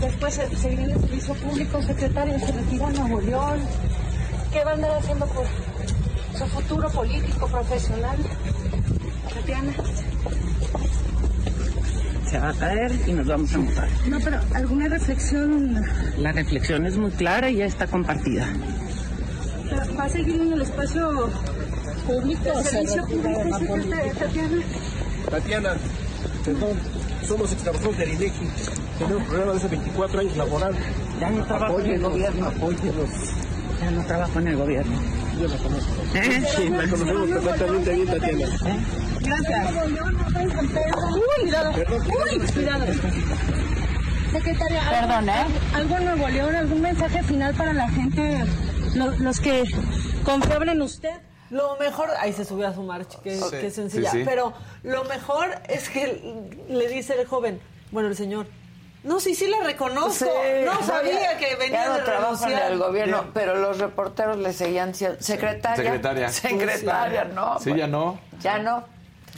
después 0.00 0.34
se, 0.34 0.56
se 0.56 0.68
viene 0.68 0.92
el 0.92 1.00
servicio 1.00 1.34
público, 1.34 1.82
secretaria? 1.82 2.38
¿Se 2.38 2.52
retira 2.52 2.86
a 2.86 2.90
Nuevo 2.92 3.20
León? 3.20 3.60
¿Qué 4.52 4.64
va 4.64 4.70
a 4.70 4.74
andar 4.74 4.90
haciendo 4.92 5.26
por 5.26 5.44
su 6.38 6.46
futuro 6.46 6.88
político, 6.90 7.48
profesional? 7.48 8.16
Tatiana. 9.34 9.72
Se 12.30 12.38
va 12.38 12.48
a 12.48 12.54
caer 12.54 12.92
y 13.06 13.12
nos 13.12 13.26
vamos 13.26 13.52
a 13.54 13.58
montar. 13.58 13.88
No, 14.06 14.20
pero 14.20 14.40
¿alguna 14.54 14.88
reflexión? 14.88 15.84
La 16.18 16.32
reflexión 16.32 16.86
es 16.86 16.96
muy 16.96 17.10
clara 17.10 17.50
y 17.50 17.56
ya 17.56 17.66
está 17.66 17.86
compartida. 17.86 18.46
¿Va 19.98 20.04
a 20.04 20.08
seguir 20.08 20.40
en 20.40 20.52
el 20.52 20.62
espacio 20.62 21.30
público? 22.06 22.48
¿El 22.58 22.64
servicio 22.64 23.04
público, 23.06 23.58
secretaria 23.58 24.12
Tatiana? 24.14 24.62
Tatiana, 25.30 25.70
perdón, 26.44 26.70
somos 27.26 27.52
extrabajadores 27.52 27.98
de 27.98 28.06
INEGI. 28.26 28.48
Tenemos 28.98 29.22
un 29.22 29.26
programa 29.28 29.52
de 29.52 29.58
hace 29.58 29.68
24 29.68 30.20
años 30.20 30.36
laboral. 30.36 30.74
Ya 31.20 31.30
no 31.30 31.44
trabajo 31.44 31.80
en 31.80 31.86
el 31.90 32.00
gobierno. 32.02 32.46
apóyenos. 32.48 33.08
Ya 33.80 33.90
no 33.90 34.04
trabajo 34.04 34.38
en 34.38 34.48
el 34.48 34.56
gobierno. 34.56 34.92
Yo 35.40 35.48
la 35.48 35.56
conozco. 35.56 35.92
¿Eh? 36.14 36.44
Sí, 36.56 36.68
la 36.68 36.88
conocemos 36.88 37.28
perfectamente 37.30 37.94
bien, 37.94 38.06
Tatiana. 38.06 38.46
Gracias. 39.20 39.74
Uy, 41.14 41.42
cuidado. 41.42 41.72
Uy, 41.72 42.38
cuidado. 42.52 42.84
Secretaria, 44.32 44.80
¿algo- 44.88 45.08
Perdón, 45.08 45.28
¿eh? 45.28 45.44
¿algo 45.74 45.96
en 45.98 46.04
Nuevo 46.04 46.28
León, 46.28 46.54
algún 46.54 46.80
mensaje 46.80 47.22
final 47.22 47.54
para 47.54 47.72
la 47.74 47.88
gente, 47.90 48.44
los 48.94 49.40
que 49.40 49.64
confiaban 50.24 50.68
en 50.68 50.82
usted? 50.82 51.14
Lo 51.50 51.76
mejor, 51.76 52.08
ahí 52.18 52.32
se 52.32 52.44
subió 52.44 52.68
a 52.68 52.74
su 52.74 52.82
marcha, 52.82 53.18
que, 53.22 53.36
Sí. 53.36 53.44
que 53.50 53.70
sencilla. 53.70 54.10
Sí, 54.10 54.18
sí. 54.18 54.24
Pero 54.24 54.52
lo 54.82 55.04
mejor 55.04 55.48
es 55.68 55.88
que 55.90 56.42
le 56.68 56.88
dice 56.88 57.20
el 57.20 57.26
joven, 57.26 57.60
bueno, 57.90 58.08
el 58.08 58.16
señor, 58.16 58.46
no, 59.04 59.20
sí, 59.20 59.34
sí 59.34 59.48
la 59.48 59.60
reconozco. 59.62 60.12
Sí, 60.24 60.64
no 60.64 60.82
sabía 60.86 61.20
ya- 61.32 61.36
que 61.36 61.56
venía 61.56 61.84
ya 61.84 61.88
no 61.88 61.94
de 61.96 62.02
trabaja 62.04 62.28
en 62.44 62.50
renunciar. 62.52 62.72
el 62.72 62.78
gobierno, 62.78 63.24
pero 63.34 63.56
los 63.56 63.78
reporteros 63.78 64.38
le 64.38 64.52
seguían 64.54 64.94
siendo 64.94 65.20
secretaria. 65.20 65.76
Secretaria. 65.84 66.28
Secretaria, 66.30 67.24
no. 67.24 67.58
Sí, 67.60 67.74
ya 67.76 67.86
no. 67.86 68.18
Ya 68.40 68.58
no. 68.58 68.84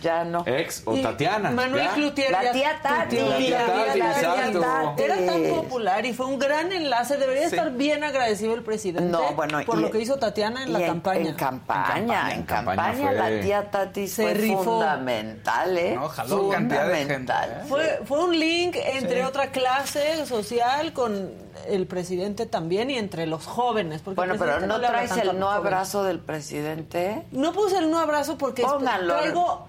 Ya 0.05 0.23
no. 0.23 0.43
Ex 0.47 0.83
o 0.85 0.95
Y 0.97 1.03
Tatiana. 1.03 1.51
Manuel 1.51 1.85
¿ya? 1.85 1.95
Cloutier. 1.95 2.31
La 2.31 2.53
tía 2.53 2.79
Tati. 2.83 3.17
La 3.17 3.37
tía 3.39 3.67
Tati. 3.67 5.03
Era 5.03 5.17
tan 5.27 5.43
popular 5.45 6.05
y 6.05 6.13
fue 6.13 6.27
un 6.27 6.39
gran 6.39 6.71
enlace. 6.73 7.17
Debería 7.17 7.49
Sí. 7.49 7.57
estar 7.57 7.71
bien 7.73 8.05
agradecido 8.05 8.55
el 8.55 8.63
presidente 8.63 9.11
No, 9.11 9.33
bueno, 9.33 9.61
por 9.65 9.79
y- 9.79 9.83
lo 9.83 9.91
que 9.91 10.01
hizo 10.01 10.17
Tatiana 10.19 10.65
en 10.65 10.73
la 10.75 10.85
campaña. 10.87 11.31
En 11.31 11.35
campaña, 11.35 12.31
en 12.33 12.39
En 12.41 12.43
campaña 12.45 12.83
campaña, 12.93 13.09
fue- 13.09 13.17
la 13.37 13.41
tía 13.43 13.71
Tati 13.71 14.07
Se 14.09 14.23
fue 14.25 14.35
rifó. 14.35 14.63
fundamental, 14.65 15.79
¿eh? 15.79 15.95
No, 15.95 16.09
jaló 16.09 16.49
cantidad 16.51 16.87
de 16.89 16.95
gente, 16.97 17.15
Fundamental. 17.15 17.51
¿eh? 17.51 17.65
Fue, 17.69 18.01
fue 18.05 18.25
un 18.25 18.39
link 18.39 18.77
entre 18.77 19.21
Sí. 19.23 19.27
otra 19.27 19.51
clase 19.53 20.27
social 20.27 20.93
con 20.93 21.31
el 21.67 21.87
presidente 21.87 22.45
también 22.47 22.91
y 22.91 22.99
entre 22.99 23.27
los 23.27 23.47
jóvenes. 23.47 24.03
porque 24.03 24.17
Bueno, 24.17 24.35
el 24.35 24.39
pero 24.39 24.61
no 24.67 24.79
traes 24.81 25.17
el 25.17 25.39
no 25.39 25.51
abrazo 25.51 26.05
del 26.05 26.19
presidente. 26.19 27.23
No 27.31 27.53
puse 27.53 27.79
el 27.79 27.91
no 27.91 27.99
abrazo 28.01 28.37
porque 28.37 28.63
es- 28.63 28.69
Pónganlo. 28.69 29.17
traigo 29.17 29.67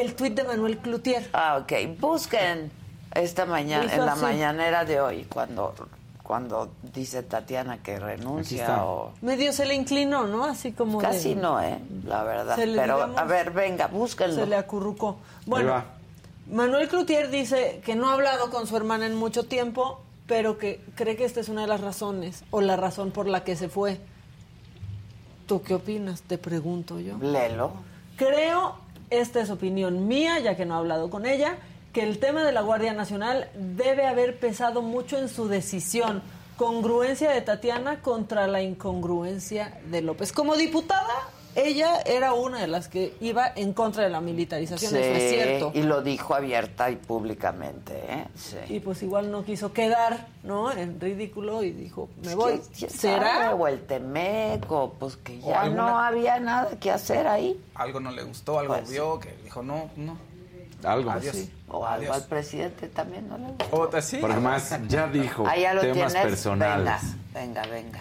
el 0.00 0.14
tuit 0.14 0.34
de 0.34 0.44
Manuel 0.44 0.78
Cloutier. 0.78 1.28
Ah, 1.32 1.58
ok. 1.62 1.98
Busquen 2.00 2.70
esta 3.14 3.46
mañana, 3.46 3.92
en 3.92 4.04
la 4.06 4.12
así. 4.12 4.22
mañanera 4.22 4.84
de 4.84 5.00
hoy, 5.00 5.24
cuando, 5.24 5.74
cuando 6.22 6.70
dice 6.94 7.22
Tatiana 7.22 7.78
que 7.82 7.98
renuncia 7.98 8.84
o... 8.84 9.12
Medio 9.22 9.52
se 9.52 9.64
le 9.66 9.74
inclinó, 9.74 10.26
¿no? 10.26 10.44
Así 10.44 10.72
como 10.72 11.00
de- 11.00 11.06
Casi 11.06 11.34
no, 11.34 11.60
¿eh? 11.60 11.78
La 12.04 12.22
verdad. 12.24 12.56
Se 12.56 12.66
le, 12.66 12.76
Pero, 12.78 12.94
digamos, 12.96 13.18
a 13.18 13.24
ver, 13.24 13.50
venga, 13.52 13.86
búsquenlo. 13.86 14.34
Se 14.36 14.46
le 14.46 14.56
acurrucó. 14.56 15.16
Bueno. 15.46 15.82
Manuel 16.50 16.88
Cloutier 16.88 17.30
dice 17.30 17.80
que 17.84 17.96
no 17.96 18.08
ha 18.08 18.12
hablado 18.12 18.50
con 18.50 18.66
su 18.68 18.76
hermana 18.76 19.06
en 19.06 19.16
mucho 19.16 19.44
tiempo, 19.44 20.00
pero 20.28 20.58
que 20.58 20.80
cree 20.94 21.16
que 21.16 21.24
esta 21.24 21.40
es 21.40 21.48
una 21.48 21.62
de 21.62 21.66
las 21.66 21.80
razones, 21.80 22.44
o 22.50 22.60
la 22.60 22.76
razón 22.76 23.10
por 23.10 23.26
la 23.26 23.42
que 23.42 23.56
se 23.56 23.68
fue. 23.68 23.98
¿Tú 25.46 25.62
qué 25.62 25.74
opinas? 25.74 26.22
Te 26.22 26.38
pregunto 26.38 26.98
yo. 27.00 27.18
Lelo. 27.18 27.72
Creo, 28.16 28.76
esta 29.10 29.40
es 29.40 29.50
opinión 29.50 30.08
mía, 30.08 30.38
ya 30.40 30.56
que 30.56 30.64
no 30.64 30.74
he 30.74 30.78
hablado 30.78 31.10
con 31.10 31.26
ella, 31.26 31.56
que 31.92 32.02
el 32.02 32.18
tema 32.18 32.44
de 32.44 32.52
la 32.52 32.60
Guardia 32.60 32.92
Nacional 32.92 33.48
debe 33.54 34.06
haber 34.06 34.38
pesado 34.38 34.82
mucho 34.82 35.18
en 35.18 35.28
su 35.28 35.48
decisión. 35.48 36.22
Congruencia 36.56 37.30
de 37.30 37.42
Tatiana 37.42 38.00
contra 38.00 38.46
la 38.46 38.62
incongruencia 38.62 39.78
de 39.90 40.02
López. 40.02 40.32
Como 40.32 40.56
diputada, 40.56 41.14
ella 41.56 42.00
era 42.04 42.32
una 42.34 42.60
de 42.60 42.66
las 42.66 42.88
que 42.88 43.14
iba 43.20 43.50
en 43.56 43.72
contra 43.72 44.04
de 44.04 44.10
la 44.10 44.20
militarización, 44.20 44.94
eso 44.94 45.04
es 45.14 45.30
cierto. 45.32 45.72
y 45.74 45.82
lo 45.82 46.02
dijo 46.02 46.34
abierta 46.34 46.90
y 46.90 46.96
públicamente, 46.96 47.94
¿eh? 48.08 48.24
Sí. 48.36 48.56
Y 48.68 48.80
pues 48.80 49.02
igual 49.02 49.30
no 49.30 49.44
quiso 49.44 49.72
quedar, 49.72 50.26
¿no? 50.44 50.70
En 50.70 51.00
ridículo 51.00 51.62
y 51.62 51.70
dijo, 51.72 52.08
me 52.24 52.34
voy. 52.34 52.60
¿Quién 52.78 52.90
¿Será? 52.90 53.34
sabe? 53.48 53.54
O 53.54 53.66
el 53.68 53.80
Temeco, 53.86 54.94
pues 54.98 55.16
que 55.16 55.40
O 55.42 55.48
ya 55.48 55.62
alguna- 55.62 55.82
no 55.90 55.98
había 55.98 56.38
nada 56.38 56.78
que 56.78 56.90
hacer 56.90 57.26
ahí. 57.26 57.58
Algo 57.74 58.00
no 58.00 58.10
le 58.10 58.22
gustó, 58.22 58.58
algo 58.58 58.74
Pues 58.74 58.90
vio, 58.90 59.18
que 59.18 59.34
dijo, 59.42 59.62
no, 59.62 59.90
no. 59.96 60.16
Algo. 60.84 61.10
Adiós. 61.10 61.34
Sí. 61.34 61.50
O 61.68 61.84
algo 61.86 61.86
Adiós. 62.12 62.16
al 62.16 62.24
presidente 62.26 62.88
también 62.88 63.28
no 63.28 63.38
le 63.38 63.46
gustó. 63.46 63.66
Otra, 63.76 64.02
sí. 64.02 64.18
Porque 64.20 64.36
más 64.36 64.78
ya 64.88 65.06
dijo 65.08 65.46
Ahí 65.48 65.62
ya 65.62 65.72
lo 65.74 65.80
temas 65.80 66.12
tienes. 66.12 66.30
personales. 66.30 67.00
Venga, 67.32 67.62
venga, 67.62 67.66
venga. 67.74 68.00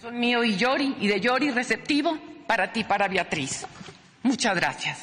Son 0.00 0.18
mío 0.20 0.44
y 0.44 0.56
Yori, 0.56 0.96
y 1.00 1.06
de 1.08 1.20
Yori 1.20 1.50
receptivo 1.52 2.12
para 2.52 2.70
ti, 2.70 2.84
para 2.84 3.08
Beatriz. 3.08 3.64
Muchas 4.22 4.54
gracias. 4.54 4.98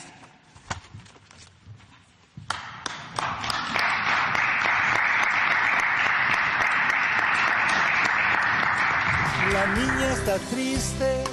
La 9.51 9.65
niña 9.73 10.13
está 10.13 10.37
triste. 10.37 11.23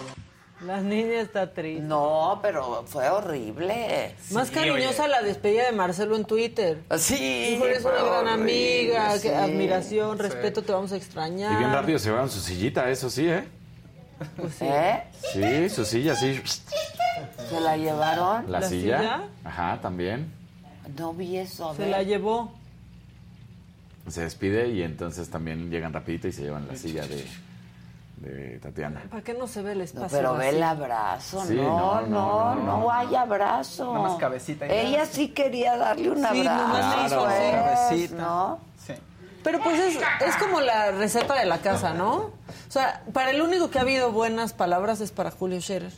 La 0.62 0.80
niña 0.80 1.20
está 1.20 1.52
triste. 1.52 1.82
No, 1.82 2.38
pero 2.40 2.84
fue 2.86 3.10
horrible. 3.10 4.14
Más 4.30 4.50
cariñosa 4.50 5.06
la 5.08 5.20
despedida 5.20 5.66
de 5.66 5.72
Marcelo 5.72 6.16
en 6.16 6.24
Twitter. 6.24 6.82
Sí. 6.96 7.48
Dijo, 7.50 7.66
eres 7.66 7.84
una 7.84 7.92
gran 8.02 8.40
horrible, 8.40 8.96
amiga, 8.96 9.18
sí. 9.18 9.28
que 9.28 9.34
admiración, 9.34 10.18
respeto, 10.18 10.62
te 10.62 10.72
vamos 10.72 10.92
a 10.92 10.96
extrañar. 10.96 11.52
Y 11.52 11.56
bien 11.56 11.72
rápido 11.74 11.98
se 11.98 12.06
llevaron 12.06 12.30
su 12.30 12.40
sillita, 12.40 12.88
eso 12.88 13.10
sí, 13.10 13.28
¿eh? 13.28 13.44
Pues 14.36 14.54
sí. 14.54 14.64
¿Eh? 14.66 15.02
Sí, 15.32 15.68
su 15.68 15.84
silla, 15.84 16.14
sí. 16.16 16.40
¿Se 17.48 17.60
la 17.60 17.76
llevaron? 17.76 18.50
La, 18.50 18.60
¿La 18.60 18.68
silla. 18.68 18.98
silla? 18.98 19.20
Ajá, 19.44 19.80
también. 19.80 20.32
No 20.98 21.12
vi 21.12 21.36
eso. 21.36 21.70
a 21.70 21.74
Se 21.74 21.82
ver. 21.82 21.90
la 21.90 22.02
llevó. 22.02 22.52
Se 24.08 24.22
despide 24.22 24.68
y 24.68 24.82
entonces 24.82 25.28
también 25.30 25.68
llegan 25.70 25.92
rapidito 25.92 26.28
y 26.28 26.32
se 26.32 26.42
llevan 26.42 26.68
la 26.68 26.76
silla 26.76 27.04
de, 27.06 27.26
de 28.18 28.58
Tatiana. 28.60 29.02
¿Para 29.10 29.22
qué 29.22 29.34
no 29.34 29.46
se 29.48 29.62
ve 29.62 29.72
el 29.72 29.78
No, 29.78 29.84
espacio? 29.84 30.16
pero 30.18 30.34
ve 30.36 30.50
el 30.50 30.62
abrazo, 30.62 31.44
Sí, 31.44 31.54
no, 31.56 32.02
no, 32.02 32.06
no, 32.06 32.54
no, 32.54 32.54
no, 32.54 32.78
no. 32.82 32.90
hay 32.92 33.14
abrazo. 33.16 33.92
Nada 33.94 34.08
más 34.08 34.18
cabecita 34.18 34.66
y 34.66 34.70
Ella 34.70 35.06
sí 35.06 35.28
quería 35.30 35.76
darle 35.76 36.10
un 36.10 36.18
Sí, 36.18 36.24
abrazo. 36.24 36.62
nomás 36.68 36.96
le 37.00 37.06
hizo 37.06 37.24
pues. 37.24 37.50
Cabecita. 37.52 38.16
¿no? 38.16 38.58
Sí. 38.86 38.92
Pero 39.46 39.60
pues 39.62 39.78
es, 39.78 39.96
es 40.26 40.36
como 40.40 40.60
la 40.60 40.90
receta 40.90 41.34
de 41.34 41.44
la 41.44 41.58
casa, 41.58 41.94
¿no? 41.94 42.14
O 42.16 42.32
sea, 42.68 43.04
para 43.12 43.30
el 43.30 43.40
único 43.40 43.70
que 43.70 43.78
ha 43.78 43.82
habido 43.82 44.10
buenas 44.10 44.52
palabras 44.52 45.00
es 45.00 45.12
para 45.12 45.30
Julio 45.30 45.60
Scherer. 45.60 45.92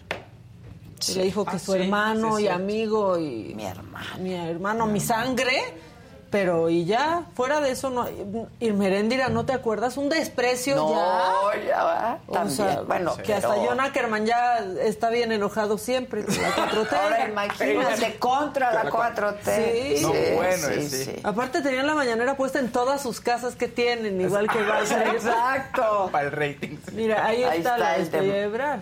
Le 1.14 1.22
dijo 1.24 1.46
que 1.46 1.57
Ah, 1.57 1.59
su 1.59 1.72
sí, 1.72 1.78
hermano 1.78 2.36
sí, 2.36 2.42
y 2.42 2.49
amigo 2.49 3.18
y... 3.18 3.55
Mi 3.57 3.64
hermano. 3.64 4.07
Mi 4.18 4.34
hermano, 4.34 4.86
mi 4.86 5.01
sangre. 5.01 5.62
Pero 6.31 6.68
y 6.68 6.85
ya, 6.85 7.22
fuera 7.35 7.61
de 7.62 7.70
eso, 7.70 7.89
no. 7.89 8.07
Y 8.61 8.72
Merendira, 8.72 9.29
¿no 9.31 9.47
te 9.47 9.55
acuerdas? 9.55 9.97
Un 9.97 10.11
desprecio 10.11 10.76
No, 10.76 10.91
ya. 11.55 11.64
ya 11.66 11.85
va. 11.85 12.18
O 12.26 12.33
También, 12.35 12.57
sea, 12.57 12.81
bueno, 12.83 13.16
que 13.24 13.33
hasta 13.33 13.49
pero- 13.55 13.64
John 13.66 13.81
Ackerman 13.81 14.26
ya 14.26 14.59
está 14.83 15.09
bien 15.09 15.33
enojado 15.33 15.79
siempre 15.79 16.24
con 16.26 16.35
la 16.37 16.51
4T. 16.55 16.93
Ahora 17.03 17.29
imagínate 17.29 18.18
contra 18.18 18.72
la 18.85 18.91
4T. 18.91 19.97
Sí. 19.97 20.03
No, 20.03 20.09
bueno, 20.37 20.68
sí, 20.74 20.89
sí. 20.91 21.05
sí. 21.05 21.12
Aparte 21.24 21.62
tenían 21.62 21.87
la 21.87 21.95
mañanera 21.95 22.37
puesta 22.37 22.59
en 22.59 22.70
todas 22.70 23.01
sus 23.01 23.20
casas 23.22 23.55
que 23.57 23.68
tienen, 23.68 24.20
igual 24.20 24.49
que 24.51 24.62
Barcelona. 24.64 25.12
Exacto. 25.12 26.11
Para 26.12 26.26
el 26.26 26.33
rating. 26.33 26.76
Mira, 26.93 27.24
ahí, 27.24 27.43
Ahí 27.43 27.59
está, 27.59 27.74
está 27.76 27.79
la 27.79 27.97
el 27.97 28.11
tema. 28.11 28.81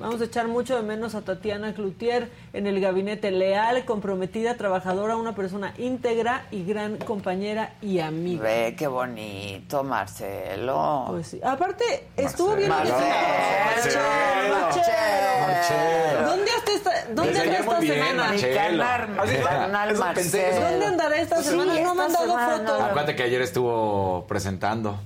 Vamos 0.00 0.20
a 0.20 0.24
echar 0.24 0.48
mucho 0.48 0.76
de 0.76 0.82
menos 0.82 1.14
a 1.14 1.20
Tatiana 1.22 1.72
Cloutier 1.72 2.28
en 2.52 2.66
el 2.66 2.80
gabinete 2.80 3.30
leal, 3.30 3.84
comprometida, 3.84 4.56
trabajadora, 4.56 5.16
una 5.16 5.34
persona 5.36 5.72
íntegra 5.78 6.46
y 6.50 6.64
gran 6.64 6.96
compañera 6.98 7.74
y 7.80 8.00
amiga. 8.00 8.42
Ve 8.42 8.74
qué 8.76 8.88
bonito, 8.88 9.84
Marcelo. 9.84 11.04
Pues 11.10 11.28
sí. 11.28 11.40
Aparte, 11.44 12.08
estuvo 12.16 12.56
bien 12.56 12.70
Marcelo. 12.70 12.96
organizado. 12.96 14.04
Marcelo. 14.50 15.46
Marcelo. 15.46 16.26
¿Dónde 16.28 16.50
está 16.56 16.72
esta, 16.72 16.90
dónde 17.14 17.32
Les 17.32 17.40
anda 17.40 17.44
veía 17.44 17.60
esta 17.60 17.80
semana? 17.80 18.24
Marcelo. 18.26 19.48
canal, 19.48 19.96
Marcelo. 19.96 20.60
¿Dónde 20.70 20.86
andará 20.86 21.16
esta 21.16 21.36
Sí, 21.42 21.48
semana? 21.50 21.80
no 21.80 21.94
me 21.94 22.02
han 22.02 22.12
dado. 22.12 22.36
Acuérdate 22.82 23.14
que 23.14 23.22
ayer 23.22 23.42
estuvo 23.42 24.26
presentando. 24.26 24.98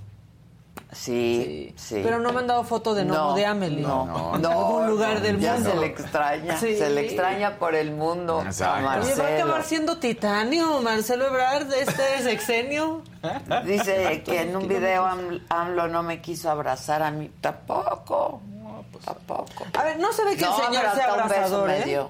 Sí, 0.91 1.75
sí. 1.77 2.01
Pero 2.03 2.19
no 2.19 2.33
me 2.33 2.41
han 2.41 2.47
dado 2.47 2.65
foto 2.65 2.95
de 2.95 3.05
Nomo 3.05 3.35
de 3.35 3.45
Amelie. 3.45 3.83
No, 3.83 4.07
No, 4.07 4.31
no, 4.31 4.37
En 4.37 4.47
algún 4.47 4.87
lugar 4.87 5.21
del 5.21 5.39
ya 5.39 5.55
mundo. 5.55 5.71
se 5.71 5.77
le 5.77 5.87
extraña, 5.87 6.57
Sí. 6.57 6.77
se 6.79 6.89
le 6.91 7.03
extraña 7.03 7.59
por 7.59 7.75
el 7.75 7.91
mundo 7.93 8.43
Exacto. 8.45 8.75
a 8.75 8.77
Oye, 8.79 8.85
va 8.87 8.93
a 8.93 8.97
Marcelo. 8.97 9.29
acabar 9.45 9.65
siendo 9.65 9.99
titanio, 9.99 10.81
Marcelo 10.81 11.27
Ebrard, 11.27 11.67
de 11.67 11.83
este 11.83 12.23
sexenio. 12.23 13.03
Dice 13.67 14.23
que 14.27 14.41
en 14.43 14.57
un 14.57 14.67
video 14.67 15.05
Am- 15.05 15.41
AMLO 15.51 15.89
no 15.89 16.03
me 16.03 16.23
quiso 16.23 16.51
abrazar 16.51 17.03
a 17.03 17.11
mí. 17.11 17.31
Tampoco. 17.41 18.41
Tampoco. 19.05 19.65
A 19.79 19.85
ver, 19.85 19.99
no 19.99 20.13
se 20.13 20.25
ve 20.25 20.37
que 20.37 20.45
No, 20.45 20.57
el 20.59 20.65
señor 20.65 20.83
sea 20.83 20.91
hasta 20.91 21.23
un 21.23 21.29
beso 21.29 21.35
abrazador, 21.35 21.71
¿eh? 21.71 22.07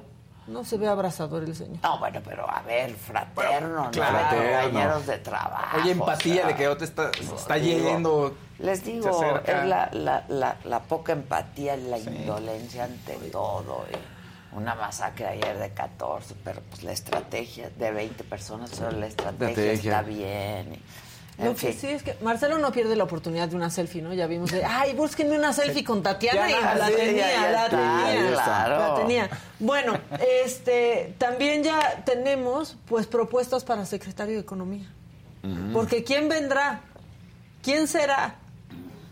No 0.47 0.65
se 0.65 0.79
ve 0.79 0.89
abrazador 0.89 1.43
el 1.45 1.55
señor. 1.55 1.77
No, 1.83 1.99
bueno, 1.99 2.21
pero 2.25 2.49
a 2.49 2.63
ver, 2.63 2.95
fraterno, 2.95 3.85
¿no? 3.85 3.91
claro. 3.91 4.19
compañeros 4.65 5.07
de 5.07 5.19
trabajo. 5.19 5.77
Oye, 5.83 5.91
empatía 5.93 6.33
o 6.33 6.37
sea, 6.39 6.47
de 6.47 6.55
que 6.55 6.69
otro 6.69 6.85
está, 6.87 7.11
está 7.11 7.55
digo, 7.57 7.91
yendo. 7.91 8.35
Les 8.59 8.85
digo, 8.85 9.09
es 9.45 9.65
la, 9.67 9.89
la, 9.93 10.25
la, 10.29 10.57
la 10.65 10.81
poca 10.81 11.13
empatía 11.13 11.77
y 11.77 11.83
la 11.89 11.99
indolencia 11.99 12.85
ante 12.85 13.15
todo. 13.31 13.85
y 13.93 14.57
una 14.57 14.75
masacre 14.75 15.27
ayer 15.27 15.59
de 15.59 15.71
14, 15.71 16.35
pero 16.43 16.61
pues 16.71 16.83
la 16.83 16.93
estrategia 16.93 17.71
de 17.79 17.91
20 17.93 18.25
personas, 18.25 18.71
pero 18.77 18.91
la 18.93 19.07
estrategia, 19.07 19.73
Estrategia. 19.73 19.91
está 19.99 20.03
bien. 20.03 20.75
y- 20.75 21.45
Lo 21.45 21.55
que 21.55 21.73
sí 21.73 21.87
es 21.87 22.03
que 22.03 22.17
Marcelo 22.23 22.59
no 22.59 22.73
pierde 22.73 22.97
la 22.97 23.05
oportunidad 23.05 23.47
de 23.49 23.55
una 23.55 23.71
selfie, 23.71 24.03
¿no? 24.03 24.13
Ya 24.15 24.27
vimos 24.27 24.51
de, 24.51 24.65
ay, 24.65 24.95
búsquenme 24.95 25.39
una 25.39 25.53
selfie 25.53 25.85
con 25.85 26.03
Tatiana 26.03 26.51
y 26.51 26.55
la 26.79 26.89
sí, 26.89 26.95
tenía, 26.97 27.27
ya, 27.29 27.43
ya 27.43 27.51
la 27.53 27.65
está, 27.67 27.77
tenía, 27.77 28.33
claro. 28.33 28.79
la 28.79 28.95
tenía. 28.97 29.31
Bueno, 29.61 29.99
este, 30.45 31.15
también 31.19 31.63
ya 31.63 32.03
tenemos, 32.05 32.77
pues, 32.89 33.07
propuestas 33.07 33.63
para 33.63 33.85
secretario 33.87 34.35
de 34.35 34.41
Economía. 34.41 34.89
Porque 35.73 36.03
¿quién 36.03 36.29
vendrá? 36.29 36.81
¿Quién 37.63 37.87
será? 37.87 38.35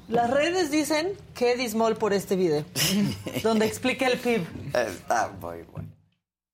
Las 0.08 0.30
redes 0.30 0.70
dicen 0.70 1.14
que 1.34 1.52
Eddie 1.52 1.68
Small 1.68 1.96
por 1.96 2.12
este 2.12 2.36
video, 2.36 2.64
donde 3.42 3.66
explica 3.66 4.06
el 4.06 4.18
PIB. 4.18 4.46
Está 4.72 5.32
muy 5.40 5.62
bueno. 5.72 5.88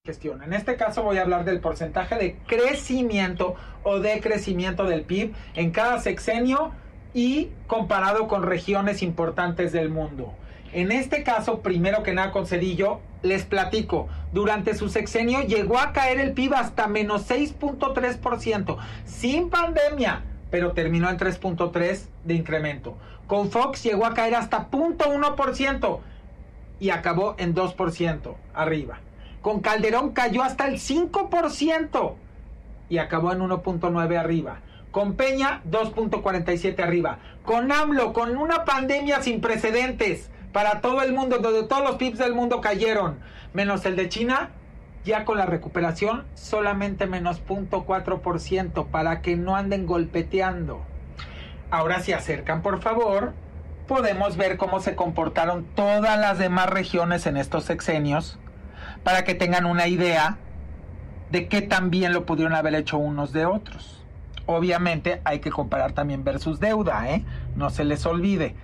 gestión. 0.07 0.42
En 0.42 0.55
este 0.55 0.76
caso 0.76 1.03
voy 1.03 1.18
a 1.18 1.22
hablar 1.22 1.44
del 1.44 1.61
porcentaje 1.61 2.14
de 2.16 2.38
crecimiento 2.46 3.55
o 3.82 4.00
decrecimiento 4.00 4.84
del 4.84 5.03
PIB 5.03 5.34
en 5.55 5.70
cada 5.70 6.00
sexenio 6.00 6.72
y 7.12 7.50
comparado 7.66 8.26
con 8.26 8.42
regiones 8.42 9.03
importantes 9.03 9.72
del 9.72 9.90
mundo. 9.90 10.32
En 10.72 10.90
este 10.90 11.22
caso, 11.22 11.61
primero 11.61 12.03
que 12.03 12.14
nada 12.14 12.32
con 12.32 12.46
Cedillo, 12.46 13.00
les 13.20 13.44
platico, 13.44 14.09
durante 14.32 14.74
su 14.74 14.88
sexenio 14.88 15.42
llegó 15.42 15.78
a 15.78 15.92
caer 15.92 16.18
el 16.18 16.32
PIB 16.32 16.55
hasta 16.55 16.86
menos 16.86 17.28
6.3%, 17.28 18.78
sin 19.05 19.50
pandemia, 19.50 20.24
pero 20.53 20.72
terminó 20.72 21.09
en 21.09 21.16
3.3% 21.16 22.05
de 22.24 22.34
incremento. 22.34 22.94
Con 23.26 23.50
Fox 23.50 23.82
llegó 23.82 24.05
a 24.05 24.12
caer 24.12 24.34
hasta 24.34 24.70
0.1% 24.70 26.00
y 26.78 26.90
acabó 26.90 27.34
en 27.38 27.55
2% 27.55 28.34
arriba. 28.53 29.00
Con 29.40 29.61
Calderón 29.61 30.12
cayó 30.12 30.42
hasta 30.42 30.66
el 30.68 30.74
5% 30.74 32.14
y 32.90 32.98
acabó 32.98 33.32
en 33.32 33.40
1.9 33.40 34.18
arriba. 34.18 34.59
Con 34.90 35.14
Peña 35.14 35.62
2.47 35.70 36.82
arriba. 36.82 37.18
Con 37.46 37.72
AMLO, 37.72 38.12
con 38.12 38.36
una 38.36 38.66
pandemia 38.66 39.22
sin 39.22 39.40
precedentes 39.40 40.28
para 40.53 40.82
todo 40.82 41.00
el 41.00 41.14
mundo, 41.14 41.38
donde 41.38 41.62
todos 41.62 41.82
los 41.82 41.96
PIBs 41.96 42.18
del 42.18 42.34
mundo 42.34 42.61
cayeron, 42.61 43.20
menos 43.55 43.86
el 43.86 43.96
de 43.96 44.11
China, 44.11 44.50
ya 45.05 45.24
con 45.24 45.38
la 45.38 45.46
recuperación 45.46 46.24
solamente 46.34 47.07
menos 47.07 47.42
0.4% 47.46 48.86
para 48.86 49.20
que 49.20 49.36
no 49.36 49.57
anden 49.57 49.86
golpeteando. 49.86 50.82
Ahora 51.70 52.00
se 52.00 52.14
acercan, 52.14 52.62
por 52.62 52.80
favor, 52.80 53.32
podemos 53.88 54.36
ver 54.36 54.57
cómo 54.57 54.80
se 54.80 54.94
comportaron 54.94 55.64
todas 55.74 56.18
las 56.18 56.38
demás 56.38 56.68
regiones 56.68 57.26
en 57.26 57.36
estos 57.36 57.64
sexenios 57.64 58.38
para 59.05 59.24
que 59.24 59.34
tengan 59.34 59.66
una 59.66 59.88
idea 59.88 60.38
de 61.30 61.48
qué 61.48 61.62
tan 61.62 61.90
bien 61.90 62.12
lo 62.12 62.26
pudieron 62.26 62.55
haber 62.55 62.74
hecho 62.74 62.98
unos 62.98 63.32
de 63.32 63.46
otros. 63.46 64.05
Obviamente 64.46 65.20
hay 65.24 65.40
que 65.40 65.50
comparar 65.50 65.92
también 65.92 66.24
versus 66.24 66.61
deuda, 66.61 67.11
¿eh? 67.11 67.24
No 67.57 67.70
se 67.70 67.84
les 67.84 68.05
olvide. 68.07 68.55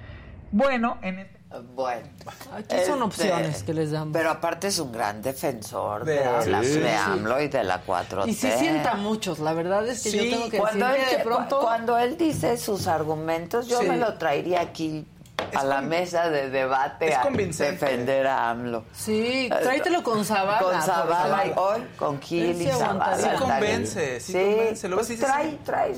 Bueno, 0.53 0.99
en 1.03 1.21
este... 1.21 1.38
Bueno, 1.75 2.07
Aquí 2.53 2.77
son 2.87 3.01
opciones 3.03 3.63
que 3.63 3.73
les 3.73 3.91
damos. 3.91 4.13
Pero 4.13 4.31
aparte 4.31 4.67
es 4.67 4.79
un 4.79 4.93
gran 4.93 5.23
defensor 5.23 6.05
de, 6.05 6.19
De 6.19 6.47
la-. 6.51 6.63
Sí. 6.63 6.79
de 6.79 6.95
AMLO 6.95 7.41
y 7.41 7.49
de 7.49 7.65
la 7.65 7.83
4T. 7.85 8.29
Y 8.29 8.35
sí 8.35 8.51
sienta 8.59 8.93
a 8.93 8.97
muchos, 8.97 9.39
la 9.39 9.55
verdad 9.55 9.87
es 9.89 10.03
que 10.03 10.11
yo 10.11 10.23
tengo 10.37 10.51
que 10.51 10.59
cuando 10.59 10.87
decir 10.89 11.05
él, 11.11 11.17
que 11.17 11.23
pronto... 11.25 11.61
cuando 11.61 11.97
él 11.97 12.19
dice 12.19 12.59
sus 12.59 12.87
argumentos, 12.87 13.67
yo 13.67 13.81
Sí. 13.81 13.89
me 13.89 13.97
lo 13.97 14.15
traería 14.19 14.61
aquí 14.61 15.07
a 15.55 15.65
la 15.65 15.81
mesa 15.81 16.29
de 16.29 16.51
debate 16.51 17.09
es 17.09 17.17
a 17.17 17.23
convincente. 17.23 17.87
defender 17.87 18.27
a 18.27 18.51
AMLO. 18.51 18.85
Sí, 18.93 19.49
tráetelo 19.49 20.03
con 20.03 20.25
Zavala. 20.27 20.59
Con 20.59 20.83
Zavala, 20.83 21.45
hoy 21.57 21.81
con 21.97 22.21
Gil 22.21 22.61
y 22.61 22.65
sí 22.67 22.71
Zavala. 22.77 23.17
Sí 23.17 23.29
convence, 23.39 24.21
sí 24.21 24.33
convence. 24.35 24.89
Lo 24.89 24.97
pues 24.97 25.09
ves 25.09 25.17
y 25.17 25.21
dices, 25.21 25.33
trae, 25.33 25.51
sí. 25.51 25.59
trae. 25.65 25.95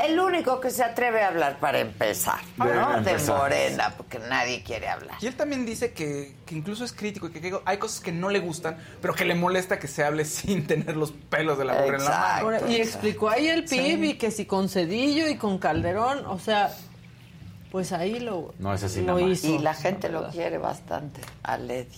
El 0.00 0.18
único 0.18 0.60
que 0.60 0.70
se 0.70 0.82
atreve 0.82 1.22
a 1.22 1.28
hablar 1.28 1.58
para 1.58 1.80
empezar, 1.80 2.40
¿no? 2.56 3.00
De. 3.02 3.18
Morena, 3.26 3.94
porque 3.96 4.18
nadie 4.18 4.62
quiere 4.62 4.88
hablar. 4.88 5.16
Y 5.20 5.26
él 5.26 5.34
también 5.36 5.66
dice 5.66 5.92
que, 5.92 6.34
que 6.46 6.54
incluso 6.54 6.84
es 6.84 6.92
crítico 6.92 7.28
y 7.28 7.30
que, 7.32 7.40
que 7.40 7.58
hay 7.64 7.76
cosas 7.78 8.00
que 8.00 8.12
no 8.12 8.30
le 8.30 8.40
gustan, 8.40 8.76
pero 9.00 9.14
que 9.14 9.24
le 9.24 9.34
molesta 9.34 9.78
que 9.78 9.88
se 9.88 10.04
hable 10.04 10.24
sin 10.26 10.66
tener 10.66 10.96
los 10.96 11.12
pelos 11.12 11.58
de 11.58 11.64
la 11.64 11.74
burra 11.82 11.96
en 11.98 12.04
la 12.04 12.10
mano. 12.10 12.24
Ahora, 12.40 12.60
y 12.68 12.76
explicó 12.76 13.28
ahí 13.30 13.48
el 13.48 13.64
PIB 13.64 14.04
y 14.04 14.14
que 14.14 14.30
si 14.30 14.46
con 14.46 14.68
Cedillo 14.68 15.28
y 15.28 15.36
con 15.36 15.58
Calderón, 15.58 16.24
o 16.26 16.38
sea, 16.38 16.70
pues 17.70 17.92
ahí 17.92 18.20
lo, 18.20 18.54
No 18.58 18.72
es 18.74 18.82
así 18.82 19.00
lo 19.00 19.14
nada 19.14 19.20
más. 19.28 19.30
hizo. 19.44 19.46
Y 19.54 19.58
la 19.58 19.74
gente 19.74 20.08
lo 20.08 20.28
quiere 20.30 20.58
bastante, 20.58 21.20
a 21.42 21.56
Lady. 21.58 21.88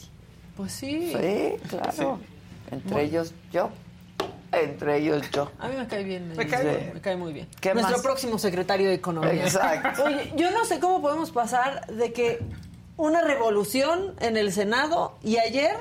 Pues 0.57 0.73
sí. 0.73 1.13
Sí, 1.13 1.55
claro. 1.69 2.21
Entre 2.71 2.93
Bueno. 2.93 2.99
ellos 3.09 3.35
yo. 3.53 3.71
Entre 4.61 4.99
ellos 4.99 5.23
yo. 5.31 5.51
A 5.59 5.69
mí 5.69 5.77
me 5.77 5.87
cae 5.87 6.05
bien. 6.05 6.33
Me 6.37 6.47
cae. 6.47 6.91
Me 6.95 7.01
cae 7.01 7.17
muy 7.17 7.33
bien. 7.33 7.49
¿Qué 7.61 7.73
Nuestro 7.75 7.97
más? 7.97 8.03
próximo 8.03 8.39
secretario 8.39 8.89
de 8.89 8.95
Economía. 8.95 9.45
Exacto. 9.45 10.05
Oye, 10.07 10.33
yo 10.37 10.51
no 10.51 10.65
sé 10.65 10.81
cómo 10.81 11.01
podemos 11.03 11.31
pasar 11.31 11.87
de 11.89 12.13
que 12.13 12.41
una 12.97 13.21
revolución 13.23 14.15
en 14.21 14.37
el 14.37 14.53
Senado 14.53 15.17
y 15.23 15.39
ayer 15.39 15.77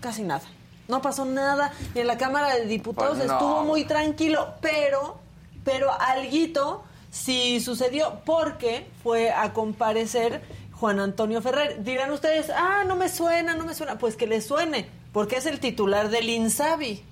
casi 0.00 0.22
nada. 0.22 0.42
No 0.88 1.02
pasó 1.02 1.24
nada. 1.24 1.72
Y 1.94 2.00
en 2.00 2.06
la 2.06 2.18
Cámara 2.18 2.54
de 2.56 2.66
Diputados 2.66 3.16
Pues 3.16 3.28
no. 3.28 3.34
estuvo 3.34 3.64
muy 3.64 3.84
tranquilo, 3.84 4.54
pero, 4.60 5.18
pero 5.64 5.90
alguito 6.00 6.82
sí 7.10 7.60
sucedió 7.60 8.20
porque 8.24 8.86
fue 9.02 9.30
a 9.30 9.52
comparecer 9.52 10.42
Juan 10.72 10.98
Antonio 10.98 11.42
Ferrer. 11.42 11.82
Dirán 11.84 12.10
ustedes, 12.10 12.50
ah, 12.50 12.84
no 12.86 12.96
me 12.96 13.08
suena, 13.08 13.54
no 13.54 13.64
me 13.64 13.74
suena. 13.74 13.98
Pues 13.98 14.16
que 14.16 14.26
le 14.26 14.40
suene, 14.40 14.88
porque 15.12 15.36
es 15.36 15.46
el 15.46 15.60
titular 15.60 16.08
del 16.08 16.28
INSABI. 16.28 17.04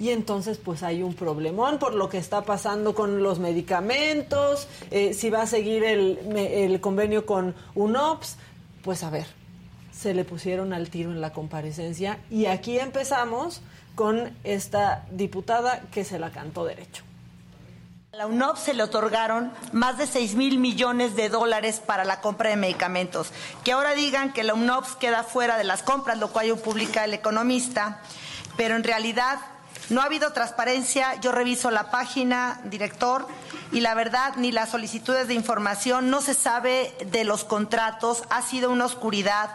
Y 0.00 0.10
entonces 0.10 0.58
pues 0.58 0.82
hay 0.82 1.02
un 1.04 1.14
problemón 1.14 1.78
por 1.78 1.94
lo 1.94 2.08
que 2.08 2.18
está 2.18 2.42
pasando 2.42 2.94
con 2.94 3.22
los 3.22 3.38
medicamentos, 3.38 4.66
eh, 4.90 5.14
si 5.14 5.30
va 5.30 5.42
a 5.42 5.46
seguir 5.46 5.84
el, 5.84 6.18
el 6.36 6.80
convenio 6.80 7.26
con 7.26 7.54
UNOPS, 7.76 8.36
pues 8.82 9.04
a 9.04 9.10
ver, 9.10 9.26
se 9.92 10.14
le 10.14 10.24
pusieron 10.24 10.72
al 10.72 10.88
tiro 10.88 11.10
en 11.10 11.20
la 11.20 11.34
comparecencia 11.34 12.18
y 12.30 12.46
aquí 12.46 12.78
empezamos 12.78 13.60
con 13.94 14.34
esta 14.44 15.04
diputada 15.10 15.82
que 15.92 16.04
se 16.04 16.18
la 16.18 16.30
cantó 16.30 16.64
derecho. 16.64 17.04
A 18.12 18.16
la 18.16 18.26
UNOP 18.26 18.56
se 18.56 18.72
le 18.72 18.82
otorgaron 18.82 19.52
más 19.72 19.98
de 19.98 20.06
6 20.06 20.34
mil 20.36 20.58
millones 20.58 21.14
de 21.16 21.28
dólares 21.28 21.82
para 21.84 22.04
la 22.04 22.22
compra 22.22 22.48
de 22.48 22.56
medicamentos. 22.56 23.30
Que 23.62 23.72
ahora 23.72 23.92
digan 23.92 24.32
que 24.32 24.42
la 24.42 24.54
UNOPS 24.54 24.96
queda 24.96 25.22
fuera 25.22 25.58
de 25.58 25.64
las 25.64 25.82
compras, 25.82 26.18
lo 26.18 26.32
cual 26.32 26.56
publica 26.56 27.04
el 27.04 27.12
economista, 27.12 28.00
pero 28.56 28.74
en 28.74 28.84
realidad 28.84 29.38
no 29.90 30.00
ha 30.00 30.04
habido 30.04 30.32
transparencia. 30.32 31.20
Yo 31.20 31.32
reviso 31.32 31.70
la 31.70 31.90
página, 31.90 32.60
director, 32.64 33.26
y 33.72 33.80
la 33.80 33.94
verdad, 33.94 34.34
ni 34.36 34.52
las 34.52 34.70
solicitudes 34.70 35.28
de 35.28 35.34
información, 35.34 36.10
no 36.10 36.22
se 36.22 36.34
sabe 36.34 36.94
de 37.06 37.24
los 37.24 37.44
contratos, 37.44 38.24
ha 38.30 38.42
sido 38.42 38.70
una 38.70 38.86
oscuridad. 38.86 39.50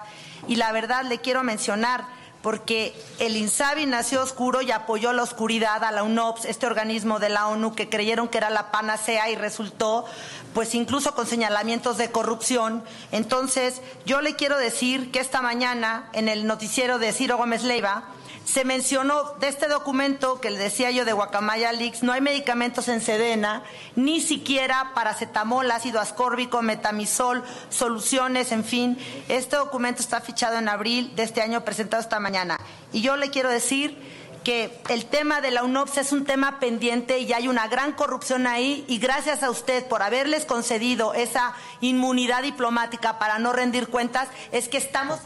Y 0.48 0.58
la 0.58 0.72
verdad, 0.72 1.04
le 1.04 1.20
quiero 1.20 1.44
mencionar, 1.44 2.06
porque 2.42 2.96
el 3.18 3.36
INSABI 3.36 3.88
nació 3.88 4.22
oscuro 4.22 4.62
y 4.62 4.72
apoyó 4.72 5.14
la 5.14 5.24
oscuridad 5.24 5.84
a 5.84 5.92
la 5.92 6.04
UNOPS, 6.04 6.46
este 6.46 6.68
organismo 6.68 7.18
de 7.18 7.30
la 7.30 7.48
ONU 7.48 7.74
que 7.74 7.90
creyeron 7.90 8.28
que 8.28 8.38
era 8.38 8.52
la 8.52 8.72
panacea 8.72 9.32
y 9.32 9.36
resultó, 9.36 10.06
pues 10.54 10.76
incluso 10.76 11.16
con 11.16 11.26
señalamientos 11.26 11.98
de 11.98 12.12
corrupción. 12.12 12.84
Entonces, 13.12 13.82
yo 14.06 14.22
le 14.22 14.36
quiero 14.36 14.60
decir 14.60 15.12
que 15.12 15.22
esta 15.22 15.42
mañana, 15.42 16.08
en 16.14 16.30
el 16.30 16.46
noticiero 16.46 17.00
de 17.00 17.14
Ciro 17.14 17.38
Gómez 17.38 17.64
Leiva, 17.64 18.04
se 18.46 18.64
mencionó 18.64 19.34
de 19.40 19.48
este 19.48 19.68
documento 19.68 20.40
que 20.40 20.52
le 20.52 20.60
decía 20.60 20.92
yo 20.92 21.04
de 21.04 21.14
Guacamaya 21.14 21.72
Leaks, 21.74 22.04
no 22.04 22.14
hay 22.14 22.22
medicamentos 22.22 22.88
en 22.88 23.02
Sedena, 23.02 23.64
ni 23.96 24.22
siquiera 24.22 24.92
paracetamol, 24.94 25.70
ácido 25.72 26.00
ascórbico, 26.00 26.62
metamisol, 26.62 27.44
soluciones, 27.70 28.52
en 28.52 28.64
fin. 28.64 28.98
Este 29.28 29.56
documento 29.56 30.02
está 30.02 30.22
fichado 30.22 30.58
en 30.58 30.70
abril 30.70 31.16
de 31.16 31.24
este 31.24 31.42
año, 31.42 31.66
presentado 31.66 32.02
esta 32.02 32.20
mañana. 32.20 32.60
Y 32.94 33.02
yo 33.02 33.18
le 33.18 33.32
quiero 33.32 33.50
decir 33.50 33.98
que 34.44 34.80
el 34.90 35.08
tema 35.08 35.42
de 35.42 35.50
la 35.50 35.64
UNOPS 35.64 35.98
es 35.98 36.12
un 36.12 36.24
tema 36.24 36.60
pendiente 36.60 37.18
y 37.18 37.34
hay 37.34 37.48
una 37.48 37.68
gran 37.68 37.94
corrupción 37.94 38.46
ahí 38.46 38.86
y 38.88 39.00
gracias 39.00 39.42
a 39.42 39.50
usted 39.50 39.88
por 39.88 40.04
haberles 40.04 40.46
concedido 40.46 41.16
esa 41.16 41.54
inmunidad 41.82 42.44
diplomática 42.44 43.18
para 43.18 43.40
no 43.40 43.54
rendir 43.54 43.88
cuentas, 43.88 44.30
es 44.52 44.70
que 44.70 44.78
estamos... 44.78 45.20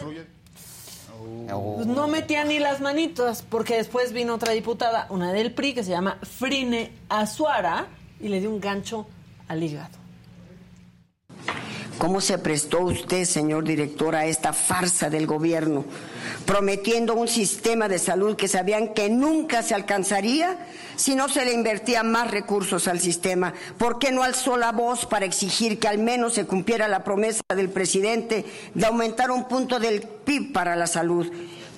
Pues 1.76 1.88
no 1.88 2.08
metía 2.08 2.44
ni 2.46 2.60
las 2.60 2.80
manitas, 2.82 3.42
porque 3.42 3.76
después 3.76 4.14
vino 4.14 4.36
otra 4.36 4.54
diputada, 4.54 5.08
una 5.10 5.34
del 5.34 5.54
PRI, 5.54 5.74
que 5.74 5.84
se 5.84 5.92
llama 5.92 6.18
Frine 6.22 6.92
Azuara, 7.10 7.88
y 8.20 8.28
le 8.28 8.40
dio 8.40 8.50
un 8.50 8.60
gancho 8.60 9.08
al 9.48 9.64
hígado. 9.64 9.98
¿Cómo 12.00 12.22
se 12.22 12.38
prestó 12.38 12.80
usted, 12.80 13.26
señor 13.26 13.66
director, 13.66 14.16
a 14.16 14.26
esta 14.26 14.54
farsa 14.54 15.10
del 15.10 15.28
gobierno, 15.28 15.84
prometiendo 16.46 17.14
un 17.14 17.28
sistema 17.28 17.90
de 17.90 18.00
salud 18.00 18.38
que 18.38 18.48
sabían 18.48 18.94
que 18.94 19.10
nunca 19.10 19.64
se 19.64 19.76
alcanzaría 19.76 20.66
si 20.96 21.16
no 21.16 21.28
se 21.28 21.44
le 21.44 21.52
invertía 21.52 22.04
más 22.04 22.32
recursos 22.32 22.88
al 22.88 23.02
sistema? 23.02 23.54
¿Por 23.78 24.00
qué 24.00 24.14
no 24.14 24.24
alzó 24.24 24.56
la 24.56 24.72
voz 24.72 25.06
para 25.06 25.26
exigir 25.26 25.78
que 25.78 25.90
al 25.90 25.98
menos 25.98 26.36
se 26.36 26.46
cumpliera 26.46 26.88
la 26.88 27.04
promesa 27.04 27.42
del 27.54 27.70
presidente 27.70 28.46
de 28.74 28.86
aumentar 28.86 29.30
un 29.30 29.50
punto 29.50 29.78
del 29.78 30.02
PIB 30.02 30.54
para 30.54 30.78
la 30.78 30.88
salud? 30.88 31.30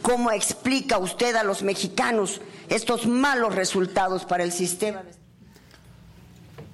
¿Cómo 0.04 0.30
explica 0.30 1.00
usted 1.00 1.36
a 1.36 1.44
los 1.44 1.64
mexicanos 1.64 2.42
estos 2.70 3.08
malos 3.08 3.56
resultados 3.56 4.26
para 4.26 4.44
el 4.44 4.52
sistema? 4.52 5.02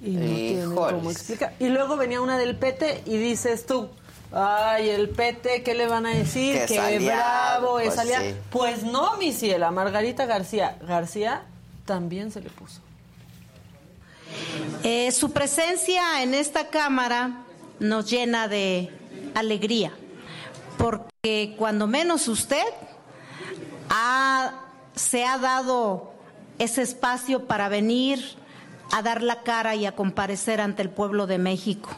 Y 0.02 0.10
no 0.10 0.34
tiene 0.34 0.64
cómo 0.74 1.10
explicar. 1.10 1.54
Y 1.58 1.68
luego 1.68 1.96
venía 1.96 2.20
una 2.20 2.38
del 2.38 2.56
PT 2.56 3.02
y 3.06 3.16
dices 3.16 3.66
tú, 3.66 3.88
ay, 4.32 4.88
el 4.90 5.08
PT, 5.08 5.62
¿qué 5.62 5.74
le 5.74 5.86
van 5.88 6.06
a 6.06 6.10
decir? 6.10 6.64
Que 6.66 6.98
bravo, 7.00 7.80
es 7.80 7.88
pues 7.88 7.98
aliado. 7.98 8.24
sí. 8.24 8.34
Pues 8.50 8.82
no, 8.84 9.16
mi 9.16 9.32
ciela, 9.32 9.70
Margarita 9.70 10.26
García. 10.26 10.76
García 10.86 11.42
también 11.84 12.30
se 12.30 12.40
le 12.40 12.50
puso. 12.50 12.80
Eh, 14.84 15.10
su 15.12 15.32
presencia 15.32 16.22
en 16.22 16.34
esta 16.34 16.68
Cámara 16.68 17.42
nos 17.80 18.08
llena 18.10 18.46
de 18.48 18.90
alegría, 19.34 19.92
porque 20.76 21.54
cuando 21.58 21.86
menos 21.86 22.28
usted 22.28 22.62
ha- 23.90 24.52
se 24.94 25.24
ha 25.24 25.38
dado 25.38 26.12
ese 26.58 26.82
espacio 26.82 27.46
para 27.46 27.68
venir 27.68 28.36
a 28.92 29.02
dar 29.02 29.22
la 29.22 29.42
cara 29.42 29.74
y 29.74 29.86
a 29.86 29.94
comparecer 29.94 30.60
ante 30.60 30.82
el 30.82 30.90
pueblo 30.90 31.26
de 31.26 31.38
México, 31.38 31.90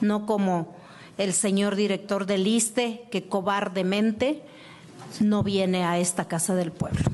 no 0.00 0.26
como 0.26 0.74
el 1.18 1.32
señor 1.32 1.76
director 1.76 2.26
del 2.26 2.46
ISTE, 2.46 3.08
que 3.10 3.28
cobardemente 3.28 4.42
no 5.20 5.42
viene 5.42 5.84
a 5.84 5.98
esta 5.98 6.26
Casa 6.26 6.54
del 6.54 6.72
Pueblo. 6.72 7.10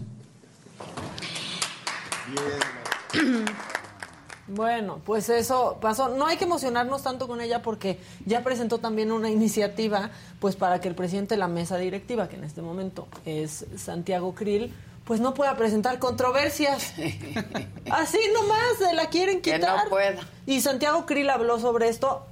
Bueno, 4.49 5.01
pues 5.05 5.29
eso 5.29 5.79
pasó. 5.81 6.09
No 6.09 6.27
hay 6.27 6.37
que 6.37 6.45
emocionarnos 6.45 7.03
tanto 7.03 7.27
con 7.27 7.41
ella 7.41 7.62
porque 7.62 7.99
ya 8.27 8.43
presentó 8.43 8.79
también 8.79 9.12
una 9.12 9.31
iniciativa 9.31 10.11
pues 10.41 10.57
para 10.57 10.81
que 10.81 10.89
el 10.89 10.95
presidente 10.95 11.37
de 11.37 11.39
la 11.39 11.49
mesa 11.49 11.79
directiva, 11.79 12.29
que 12.29 12.37
en 12.37 12.45
este 12.45 12.61
momento 12.61 13.09
es 13.25 13.64
Santiago 13.77 14.35
Krill, 14.35 14.75
pues 15.05 15.21
no 15.21 15.35
pueda 15.35 15.57
presentar 15.57 15.99
controversias. 15.99 16.95
Así 17.91 18.19
nomás 18.35 18.77
se 18.79 18.95
la 18.95 19.09
quieren 19.11 19.43
Que 19.43 19.55
quitar. 19.55 19.85
no 19.85 19.91
pueda. 19.91 20.21
Y 20.47 20.61
Santiago 20.61 21.07
Krill 21.07 21.29
habló 21.31 21.59
sobre 21.59 21.89
esto. 21.89 22.23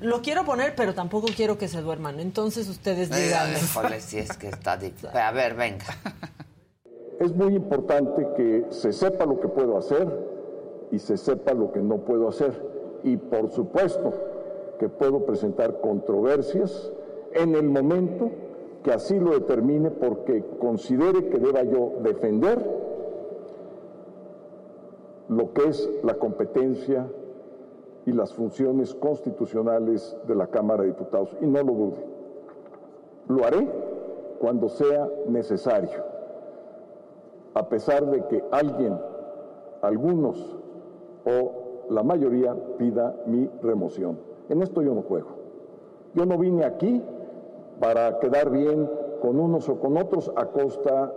Lo 0.00 0.22
quiero 0.22 0.44
poner, 0.44 0.74
pero 0.74 0.94
tampoco 0.94 1.26
quiero 1.36 1.58
que 1.58 1.68
se 1.68 1.82
duerman. 1.82 2.20
Entonces 2.20 2.68
ustedes 2.68 3.10
digan. 3.10 3.50
Híjole, 3.52 4.00
si 4.00 4.18
es 4.18 4.36
que 4.36 4.48
está 4.48 4.76
difícil. 4.76 5.10
A 5.16 5.30
ver, 5.32 5.54
venga. 5.54 5.84
Es 7.20 7.32
muy 7.34 7.54
importante 7.54 8.26
que 8.36 8.64
se 8.70 8.92
sepa 8.92 9.26
lo 9.26 9.38
que 9.40 9.48
puedo 9.48 9.76
hacer 9.76 10.08
y 10.90 10.98
se 10.98 11.18
sepa 11.18 11.52
lo 11.52 11.70
que 11.70 11.80
no 11.80 11.98
puedo 11.98 12.28
hacer. 12.30 12.64
Y 13.04 13.16
por 13.18 13.50
supuesto 13.50 14.14
que 14.78 14.88
puedo 14.88 15.26
presentar 15.26 15.80
controversias 15.82 16.90
en 17.34 17.54
el 17.54 17.64
momento 17.64 18.30
que 18.82 18.92
así 18.92 19.18
lo 19.18 19.32
determine 19.32 19.90
porque 19.90 20.44
considere 20.58 21.28
que 21.28 21.38
deba 21.38 21.62
yo 21.62 21.94
defender 22.02 22.64
lo 25.28 25.52
que 25.52 25.68
es 25.68 25.88
la 26.02 26.14
competencia 26.14 27.06
y 28.06 28.12
las 28.12 28.34
funciones 28.34 28.94
constitucionales 28.94 30.16
de 30.26 30.34
la 30.34 30.46
Cámara 30.46 30.82
de 30.82 30.88
Diputados. 30.88 31.36
Y 31.40 31.46
no 31.46 31.62
lo 31.62 31.72
dude. 31.72 32.06
Lo 33.28 33.44
haré 33.44 33.68
cuando 34.40 34.68
sea 34.68 35.08
necesario 35.28 36.10
a 37.54 37.68
pesar 37.68 38.06
de 38.06 38.26
que 38.26 38.44
alguien, 38.50 38.96
algunos 39.82 40.56
o 41.24 41.86
la 41.90 42.02
mayoría 42.02 42.54
pida 42.78 43.16
mi 43.26 43.50
remoción. 43.62 44.18
En 44.48 44.62
esto 44.62 44.82
yo 44.82 44.94
no 44.94 45.02
juego. 45.02 45.30
Yo 46.14 46.26
no 46.26 46.38
vine 46.38 46.64
aquí 46.64 47.02
para 47.80 48.18
quedar 48.20 48.50
bien 48.50 48.88
con 49.22 49.38
unos 49.40 49.68
o 49.68 49.80
con 49.80 49.96
otros 49.96 50.30
a 50.36 50.46
costa 50.46 51.10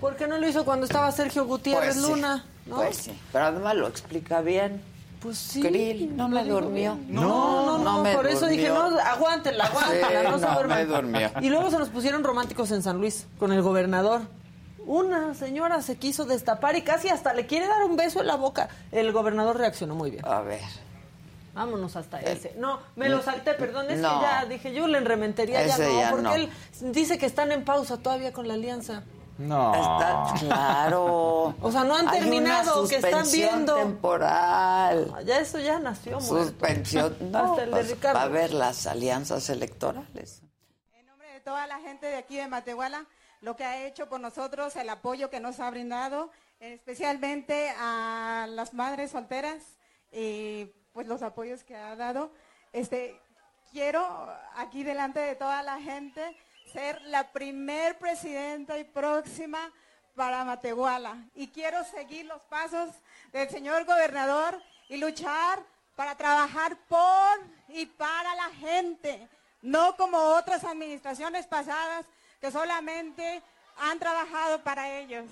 ¿Por 0.00 0.14
qué 0.16 0.28
no 0.28 0.38
lo 0.38 0.46
hizo 0.48 0.64
cuando 0.64 0.86
estaba 0.86 1.10
Sergio 1.10 1.44
Gutiérrez 1.46 1.96
Pues 1.96 2.06
sí, 2.06 2.10
Luna? 2.12 2.44
¿no? 2.66 2.76
Pues 2.76 2.96
sí, 2.96 3.20
pero 3.32 3.46
además 3.46 3.74
lo 3.74 3.88
explica 3.88 4.40
bien. 4.40 4.80
Pues 5.20 5.36
sí. 5.36 5.60
Krill, 5.60 6.16
no 6.16 6.28
me 6.28 6.44
durmió. 6.44 6.94
bien. 6.94 7.06
No, 7.12 7.66
no, 7.66 7.78
no, 7.78 8.02
me 8.02 8.14
por 8.14 8.26
eso 8.28 8.46
dije, 8.46 8.68
no, 8.68 8.84
aguántenla, 9.00 9.64
aguántenla, 9.64 10.08
Sí, 10.22 10.28
no 10.30 10.38
se 10.38 10.46
no 10.46 10.54
duerman. 10.54 10.78
me 10.78 10.86
durmió. 10.86 11.30
Y 11.40 11.50
luego 11.50 11.70
se 11.70 11.78
nos 11.78 11.88
pusieron 11.88 12.22
románticos 12.24 12.70
en 12.70 12.82
San 12.82 12.98
Luis 12.98 13.26
con 13.38 13.52
el 13.52 13.62
gobernador. 13.62 14.22
Una 14.86 15.34
señora 15.34 15.82
se 15.82 15.96
quiso 15.96 16.24
destapar 16.24 16.76
y 16.76 16.82
casi 16.82 17.08
hasta 17.08 17.34
le 17.34 17.46
quiere 17.46 17.66
dar 17.66 17.84
un 17.84 17.96
beso 17.96 18.20
en 18.20 18.28
la 18.28 18.36
boca. 18.36 18.68
El 18.92 19.12
gobernador 19.12 19.58
reaccionó 19.58 19.94
muy 19.94 20.10
bien. 20.12 20.24
A 20.24 20.40
ver. 20.40 20.60
Vámonos 21.54 21.96
hasta 21.96 22.20
ese. 22.20 22.54
No, 22.56 22.80
me 22.96 23.08
lo 23.08 23.20
salté, 23.22 23.54
perdón, 23.54 23.90
es 23.90 23.98
No. 24.00 24.20
que 24.20 24.24
ya 24.26 24.44
dije, 24.46 24.72
yo 24.72 24.86
le 24.86 24.98
enrementería 24.98 25.66
ya 25.66 25.78
no, 25.78 26.00
ya 26.00 26.10
porque 26.10 26.22
no. 26.24 26.34
él 26.34 26.50
dice 26.92 27.18
que 27.18 27.26
están 27.26 27.50
en 27.52 27.64
pausa 27.64 27.96
todavía 27.98 28.32
con 28.32 28.46
la 28.48 28.54
alianza. 28.54 29.02
No. 29.38 29.74
Está 29.74 30.34
claro. 30.38 31.54
O 31.62 31.72
sea, 31.72 31.82
no 31.84 31.94
han 31.96 32.06
Hay 32.08 32.18
una 32.18 32.20
terminado, 32.30 32.86
que 32.88 32.96
están 32.96 33.24
viendo. 33.32 33.74
temporal. 33.76 35.14
Ya 35.24 35.38
eso 35.40 35.58
ya 35.58 35.78
nació, 35.80 36.20
muerto. 36.20 36.44
Suspensión. 36.44 37.16
No, 37.32 37.38
Hasta 37.52 37.62
el 37.64 37.70
de 37.70 37.76
pues, 37.76 37.90
Ricardo. 37.90 38.14
va 38.16 38.22
a 38.22 38.26
haber 38.26 38.52
las 38.52 38.86
alianzas 38.86 39.48
electorales. 39.50 40.42
de 41.32 41.40
toda 41.40 41.66
la 41.66 41.78
gente 41.80 42.06
de 42.06 42.16
aquí 42.16 42.36
de 42.36 42.48
Matehuala, 42.48 43.06
lo 43.40 43.56
que 43.56 43.64
ha 43.64 43.86
hecho 43.86 44.08
por 44.10 44.20
nosotros, 44.20 44.76
el 44.76 44.88
apoyo 44.90 45.30
que 45.30 45.40
nos 45.40 45.58
ha 45.58 45.70
brindado, 45.70 46.30
especialmente 46.60 47.70
a 47.78 48.46
las 48.50 48.74
madres 48.74 49.12
solteras 49.12 49.62
y 50.12 50.70
pues 50.92 51.06
los 51.06 51.22
apoyos 51.22 51.64
que 51.64 51.76
ha 51.76 51.96
dado. 51.96 52.30
Este, 52.72 53.20
quiero 53.72 54.28
aquí 54.56 54.82
delante 54.82 55.20
de 55.20 55.34
toda 55.36 55.62
la 55.62 55.80
gente 55.80 56.36
ser 56.72 57.00
la 57.02 57.32
primer 57.32 57.98
presidenta 57.98 58.78
y 58.78 58.84
próxima 58.84 59.72
para 60.14 60.44
Matehuala 60.44 61.16
y 61.34 61.48
quiero 61.48 61.82
seguir 61.84 62.26
los 62.26 62.40
pasos 62.42 62.90
del 63.32 63.48
señor 63.48 63.84
gobernador 63.84 64.60
y 64.88 64.96
luchar 64.96 65.62
para 65.96 66.16
trabajar 66.16 66.76
por 66.88 67.40
y 67.68 67.86
para 67.86 68.34
la 68.34 68.50
gente, 68.50 69.28
no 69.62 69.96
como 69.96 70.18
otras 70.18 70.64
administraciones 70.64 71.46
pasadas 71.46 72.06
que 72.40 72.50
solamente 72.50 73.42
han 73.76 73.98
trabajado 73.98 74.62
para 74.62 74.98
ellos. 74.98 75.26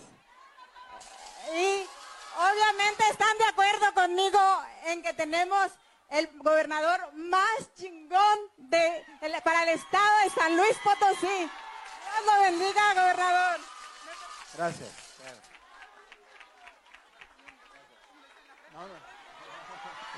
Y 1.56 1.86
obviamente 2.38 3.08
están 3.10 3.36
de 3.38 3.44
acuerdo 3.46 3.92
conmigo 3.94 4.40
en 4.84 5.02
que 5.02 5.12
tenemos 5.14 5.70
el 6.10 6.28
gobernador 6.38 7.12
más 7.14 7.74
chingón 7.76 8.38
de, 8.56 9.04
el- 9.20 9.42
para 9.42 9.64
el 9.64 9.70
estado 9.70 10.18
de 10.24 10.30
San 10.30 10.56
Luis 10.56 10.76
Potosí. 10.82 11.26
Dios 11.26 12.26
lo 12.26 12.42
bendiga, 12.42 12.94
gobernador. 12.94 13.60
Gracias. 14.56 14.88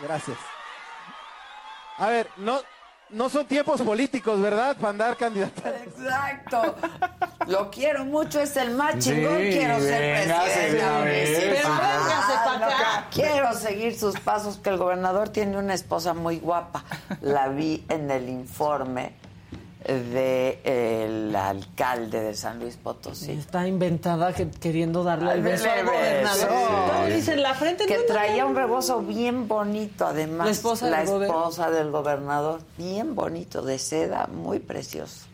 Gracias. 0.03 0.39
A 1.99 2.09
ver, 2.09 2.31
no, 2.37 2.63
no 3.13 3.29
son 3.29 3.47
tiempos 3.47 3.81
políticos, 3.83 4.41
¿verdad? 4.41 4.77
Para 4.77 4.91
andar 4.91 5.17
candidata. 5.17 5.71
Exacto. 5.85 6.77
Lo 7.47 7.71
quiero 7.71 8.05
mucho, 8.05 8.41
es 8.41 8.57
el 8.57 8.73
más 8.73 8.95
Sí, 8.95 9.11
chingón. 9.11 9.37
quiero 9.39 9.81
ser 9.81 10.27
presidente. 10.27 11.51
Pero 11.55 11.69
acá. 12.67 13.07
Quiero 13.13 13.55
seguir 13.55 13.99
sus 13.99 14.19
pasos, 14.21 14.59
que 14.59 14.71
el 14.71 14.77
gobernador 14.77 15.29
tiene 15.31 15.59
una 15.59 15.75
esposa 15.75 16.15
muy 16.15 16.39
guapa. 16.39 16.85
La 17.21 17.49
vi 17.49 17.85
en 17.89 18.11
el 18.11 18.29
informe 18.29 19.13
del 19.85 21.35
alcalde 21.35 22.21
de 22.21 22.35
San 22.35 22.59
Luis 22.61 22.77
Potosí. 22.77 23.33
Está 23.33 23.67
inventada 23.67 24.33
que- 24.35 24.51
queriendo 24.51 25.03
darle 25.05 25.33
el 25.33 25.43
beso 25.43 25.71
al 25.71 25.85
gobernador. 25.87 26.49
Todo 26.49 27.07
dice 27.07 27.33
en 27.33 27.43
la 27.43 27.55
frente. 27.55 27.87
Que 27.87 27.97
no, 27.99 28.05
traía 28.07 28.43
no. 28.45 28.51
un 28.51 28.57
rebozo 28.57 29.01
bien 29.01 29.49
bonito, 29.49 30.07
además. 30.07 30.47
La 30.47 30.53
esposa 30.53 30.91
La 30.91 30.99
del 31.01 31.09
gober- 31.09 31.27
esposa 31.27 31.71
del 31.71 31.91
gobernador. 31.91 32.61
Bien 32.77 33.15
bonito, 33.15 33.63
de 33.63 33.79
seda, 33.79 34.27
muy 34.27 34.59
precioso. 34.59 35.27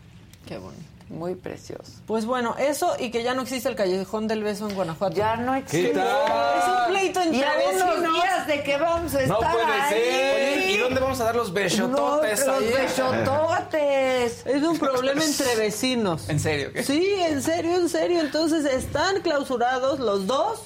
Qué 0.47 0.59
bonito. 0.59 0.85
Muy 1.09 1.37
precioso. 1.37 1.93
Pues 2.07 2.27
bueno, 2.27 2.57
eso 2.59 2.95
y 2.99 3.13
que 3.13 3.23
ya 3.23 3.33
no 3.35 3.43
existe 3.43 3.69
el 3.69 3.77
callejón 3.77 4.27
del 4.27 4.43
beso 4.43 4.69
en 4.69 4.75
Guanajuato. 4.75 5.15
Ya 5.15 5.37
no 5.37 5.55
existe. 5.55 5.93
Es 5.93 5.97
un 5.99 6.89
pleito 6.93 7.21
entre 7.23 7.39
Y 7.39 7.43
a 7.45 7.53
unos 7.75 7.89
vecinos. 7.91 8.13
días 8.15 8.47
de 8.49 8.63
que 8.65 8.77
vamos 8.77 9.15
a 9.15 9.19
No 9.27 9.35
estar 9.35 9.53
puede 9.53 9.65
ahí. 9.73 9.91
ser. 9.95 10.71
¿y 10.71 10.77
dónde 10.79 11.01
vamos 11.01 11.21
a 11.21 11.25
dar 11.25 11.37
los 11.37 11.53
besototes 11.53 12.45
No, 12.47 12.61
los 12.61 12.73
besototes. 12.73 14.47
Es 14.47 14.63
un 14.63 14.79
problema 14.79 15.25
entre 15.25 15.55
vecinos. 15.57 16.29
¿En 16.29 16.41
serio? 16.41 16.73
¿Qué? 16.73 16.83
Sí, 16.83 17.15
en 17.21 17.41
serio, 17.43 17.77
en 17.77 17.89
serio. 17.89 18.21
Entonces 18.21 18.65
están 18.65 19.21
clausurados 19.23 20.01
los 20.01 20.27
dos. 20.27 20.61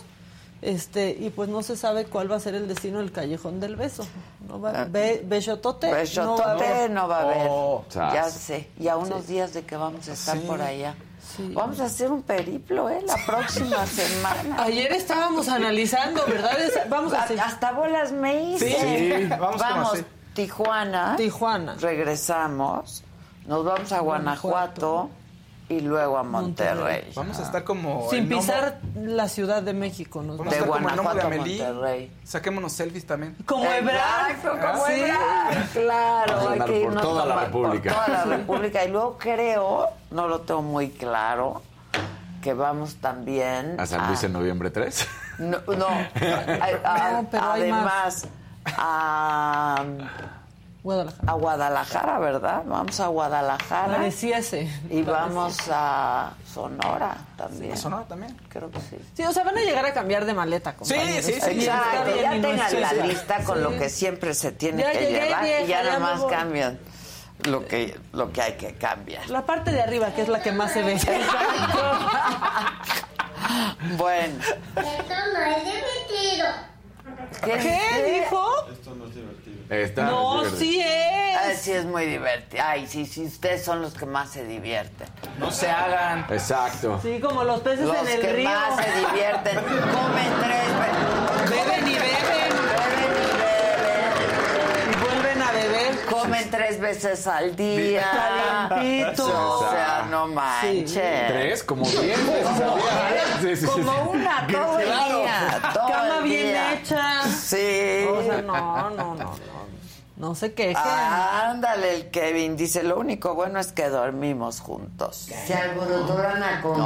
Este, 0.62 1.16
y 1.18 1.30
pues 1.30 1.48
no 1.48 1.62
se 1.62 1.74
sabe 1.76 2.04
cuál 2.04 2.30
va 2.30 2.36
a 2.36 2.40
ser 2.40 2.54
el 2.54 2.68
destino 2.68 2.98
del 2.98 3.12
callejón 3.12 3.60
del 3.60 3.76
beso. 3.76 4.06
No 4.46 4.60
va, 4.60 4.84
be- 4.84 5.22
besotote. 5.24 5.90
no 6.16 6.36
va 6.36 6.44
a 6.44 6.52
haber. 6.52 6.90
no 6.90 7.08
va 7.08 7.18
a 7.18 7.22
haber. 7.22 7.46
Oh, 7.50 7.84
ya 7.94 8.28
sé. 8.28 8.68
Y 8.78 8.88
a 8.88 8.96
unos 8.96 9.26
días 9.26 9.54
de 9.54 9.62
que 9.64 9.76
vamos 9.76 10.06
a 10.08 10.12
estar 10.12 10.36
Sí. 10.36 10.44
por 10.46 10.60
allá. 10.60 10.94
Vamos 11.54 11.80
a 11.80 11.84
hacer 11.84 12.10
un 12.10 12.22
periplo, 12.22 12.90
¿eh? 12.90 13.02
La 13.06 13.16
próxima 13.24 13.86
semana. 13.86 14.62
Ayer 14.64 14.92
estábamos 14.92 15.48
analizando, 15.48 16.22
¿verdad? 16.26 16.58
Vamos 16.88 17.14
a 17.14 17.22
hacer. 17.22 17.40
Hasta 17.40 17.72
bolas 17.72 18.12
me 18.12 18.42
hice. 18.50 18.70
Sí, 19.22 19.26
vamos 19.38 19.62
así. 19.94 20.04
Tijuana. 20.34 21.14
Tijuana. 21.16 21.76
Regresamos. 21.80 23.02
Nos 23.46 23.64
vamos 23.64 23.90
a 23.92 24.00
Guanajuato, 24.00 25.08
y 25.70 25.80
luego 25.80 26.18
a 26.18 26.22
Monterrey. 26.24 27.10
Vamos 27.14 27.38
a 27.38 27.42
estar 27.44 27.64
como. 27.64 28.10
Sin 28.10 28.28
pisar 28.28 28.78
la 28.94 29.28
Ciudad 29.28 29.62
de 29.62 29.72
México. 29.72 30.20
Nos 30.22 30.36
Vamos 30.36 30.52
a 30.52 30.56
De 30.56 30.62
estar 30.62 30.68
como 30.68 30.88
el 30.88 30.94
de 30.96 31.00
Guanajuato 31.02 31.20
a 31.20 31.26
Amelie. 31.40 31.64
Monterrey. 31.64 32.12
Saquémonos 32.24 32.72
selfies 32.72 33.06
también. 33.06 33.36
Como 33.46 33.64
Ebrard. 33.64 34.36
Como 34.42 34.86
Sí. 34.86 34.92
Ebrard, 35.00 35.68
Claro, 35.72 36.32
Vamos 36.36 36.44
a 36.44 36.46
hay 36.48 36.52
andar 36.52 36.68
que 36.68 36.72
por 36.74 36.82
irnos 36.90 37.02
toda 37.02 37.24
la 37.26 37.44
República. 37.44 37.94
Por 37.94 38.04
toda 38.04 38.08
la 38.18 38.24
República. 38.36 38.84
Y 38.84 38.88
luego 38.90 39.16
creo, 39.18 39.86
no 40.10 40.28
lo 40.28 40.40
tengo 40.40 40.62
muy 40.62 40.90
claro, 40.90 41.62
que 42.42 42.52
vamos 42.54 42.96
también 42.96 43.78
A 43.78 43.86
San 43.86 44.08
Luis 44.08 44.22
en 44.24 44.32
noviembre 44.32 44.70
3. 44.70 45.08
No, 45.38 45.58
no, 45.76 45.86
a- 46.84 46.84
a- 46.84 47.12
No, 47.22 47.28
pero 47.30 47.44
hay 47.52 47.62
además 47.62 48.26
a, 48.76 49.84
Guadalajara. 50.82 51.30
a 51.30 51.34
Guadalajara, 51.34 52.18
¿verdad? 52.18 52.62
Vamos 52.66 52.98
a 53.00 53.06
Guadalajara. 53.08 53.96
Pareciese. 53.96 54.70
Y 54.88 55.02
vamos 55.02 55.58
a 55.70 56.32
Sonora 56.52 57.16
también. 57.36 57.72
¿A 57.72 57.76
Sonora 57.76 58.04
también? 58.04 58.34
Creo 58.48 58.70
que 58.70 58.80
sí. 58.80 58.96
Sí, 59.14 59.22
o 59.24 59.32
sea, 59.32 59.44
van 59.44 59.58
a 59.58 59.60
llegar 59.62 59.84
a 59.84 59.92
cambiar 59.92 60.24
de 60.24 60.32
maleta, 60.34 60.74
compañeros. 60.76 61.24
sí, 61.24 61.32
sí. 61.34 61.38
Exacto, 61.50 61.90
está 61.90 62.04
bien, 62.04 62.16
ya 62.22 62.30
tengan 62.48 62.80
la 62.98 63.06
lista 63.06 63.44
con 63.44 63.56
Sí. 63.58 63.62
lo 63.62 63.70
que 63.78 63.88
siempre 63.90 64.32
se 64.34 64.52
tiene 64.52 64.82
Ya 64.82 64.92
que 64.92 65.00
llegué, 65.00 65.24
llevar 65.26 65.44
y 65.44 65.46
vieja, 65.48 65.60
ya 65.66 65.66
ya 65.66 65.82
nada 65.84 65.98
más 65.98 66.24
cambian. 66.24 66.78
lo 67.44 67.66
que, 67.66 67.98
lo 68.12 68.32
que 68.32 68.40
hay 68.42 68.52
que 68.54 68.74
cambiar. 68.76 69.28
La 69.28 69.44
parte 69.46 69.72
de 69.72 69.82
arriba, 69.82 70.14
que 70.14 70.22
es 70.22 70.28
la 70.28 70.42
que 70.42 70.52
más 70.52 70.72
se 70.72 70.82
ve. 70.82 70.98
Bueno. 73.96 74.38
Esto 74.76 75.14
no 75.32 75.40
es 75.42 75.64
divertido. 75.64 76.46
¿Qué, 77.44 78.20
dijo? 78.20 78.66
Esto 78.72 78.94
no 78.94 79.06
es 79.06 79.14
divertido. 79.14 79.29
Está 79.70 80.02
No, 80.04 80.44
sí 80.44 80.80
es. 80.80 81.36
Ah, 81.36 81.52
sí 81.58 81.72
es 81.72 81.84
muy 81.84 82.04
divertido. 82.06 82.62
Ay, 82.66 82.86
sí, 82.88 83.06
sí, 83.06 83.24
ustedes 83.24 83.64
son 83.64 83.80
los 83.80 83.94
que 83.94 84.04
más 84.04 84.30
se 84.30 84.44
divierten. 84.44 85.08
No 85.38 85.50
se 85.52 85.70
hagan. 85.70 86.26
Exacto. 86.28 86.98
Sí, 87.02 87.20
como 87.20 87.44
los 87.44 87.60
peces 87.60 87.86
Los 87.86 87.96
en 87.96 88.08
el 88.08 88.20
que 88.20 88.32
río. 88.32 88.50
más 88.50 88.84
se 88.84 88.90
divierten. 88.98 89.56
Comen 89.64 90.32
tres 90.42 91.29
Comen 96.10 96.50
tres 96.50 96.80
veces 96.80 97.26
al 97.26 97.54
día. 97.56 98.68
Calientitos. 98.68 99.30
O 99.30 99.70
sea, 99.70 100.06
no 100.10 100.26
manches. 100.28 100.92
¿Tres? 101.28 101.62
Como 101.64 101.84
veces 101.84 103.60
sí. 103.60 103.66
Como 103.66 104.10
una 104.10 104.46
todo 104.46 104.78
el 104.78 104.86
día. 104.86 105.60
todo 105.72 105.88
Cama 105.88 106.18
el 106.18 106.24
bien 106.24 106.46
día. 106.48 106.72
hecha. 106.74 107.22
Sí. 107.22 108.06
O 108.10 108.22
sea, 108.22 108.42
no, 108.42 108.90
no, 108.90 109.14
no, 109.14 109.14
no. 109.14 109.60
No 110.16 110.34
se 110.34 110.52
quejen. 110.52 110.76
Ándale, 110.76 111.94
el 111.94 112.10
Kevin 112.10 112.54
dice, 112.54 112.82
lo 112.82 112.98
único 112.98 113.34
bueno 113.34 113.58
es 113.58 113.72
que 113.72 113.88
dormimos 113.88 114.60
juntos. 114.60 115.16
Se 115.46 115.54
alborotaron 115.54 116.42
a 116.42 116.60
con... 116.60 116.76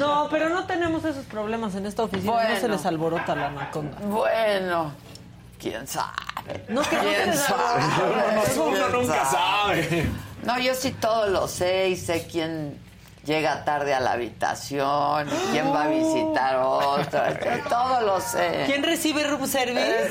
No, 0.00 0.26
pero 0.28 0.48
no 0.48 0.66
tenemos 0.66 1.04
esos 1.04 1.24
problemas 1.26 1.76
en 1.76 1.86
esta 1.86 2.02
oficina. 2.02 2.48
No 2.48 2.56
se 2.60 2.66
les 2.66 2.84
alborota 2.84 3.36
la 3.36 3.46
anaconda. 3.46 3.96
Bueno, 4.06 4.90
quién 5.58 5.86
sabe. 5.86 6.64
No, 6.68 6.82
que 6.82 6.96
no 6.96 7.02
¿Quién 7.02 7.34
sabe? 7.36 7.82
alborota. 7.82 8.52
Uno 8.56 8.72
¿Quién 8.72 8.92
nunca 8.92 9.24
sabe. 9.26 10.06
No, 10.44 10.58
yo 10.58 10.74
sí 10.74 10.92
todo 10.92 11.26
lo 11.28 11.48
sé 11.48 11.88
y 11.88 11.96
sé 11.96 12.26
quién 12.30 12.78
llega 13.24 13.64
tarde 13.64 13.92
a 13.92 14.00
la 14.00 14.12
habitación, 14.12 15.28
y 15.28 15.50
quién 15.50 15.66
va 15.74 15.82
a 15.84 15.88
visitar 15.88 16.56
otra. 16.56 17.38
Yo 17.38 17.68
todo 17.68 18.00
lo 18.00 18.20
sé. 18.20 18.62
¿Quién 18.66 18.82
recibe 18.82 19.24
room 19.24 19.46
service? 19.46 20.08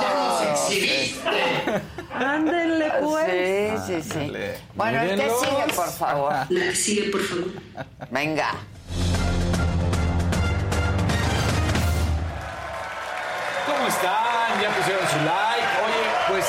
¡Ya 0.00 0.14
nos 0.18 0.42
exhibiste! 0.42 1.80
Ándenle, 2.14 2.92
pues. 3.00 3.82
Sí, 3.86 4.02
sí, 4.02 4.10
sí. 4.12 4.32
Bueno, 4.74 5.00
el 5.00 5.18
que 5.18 5.30
sigue, 5.30 5.72
por 5.74 5.88
favor. 5.90 6.32
La 6.32 6.46
que 6.48 6.76
sigue, 6.76 7.10
por 7.10 7.22
favor. 7.22 7.46
Venga. 8.10 8.54
¿Cómo 13.82 13.94
están? 13.94 14.62
¿Ya 14.62 14.72
pusieron 14.76 15.08
su 15.08 15.16
like? 15.16 15.66
Oye, 15.84 16.08
pues, 16.28 16.46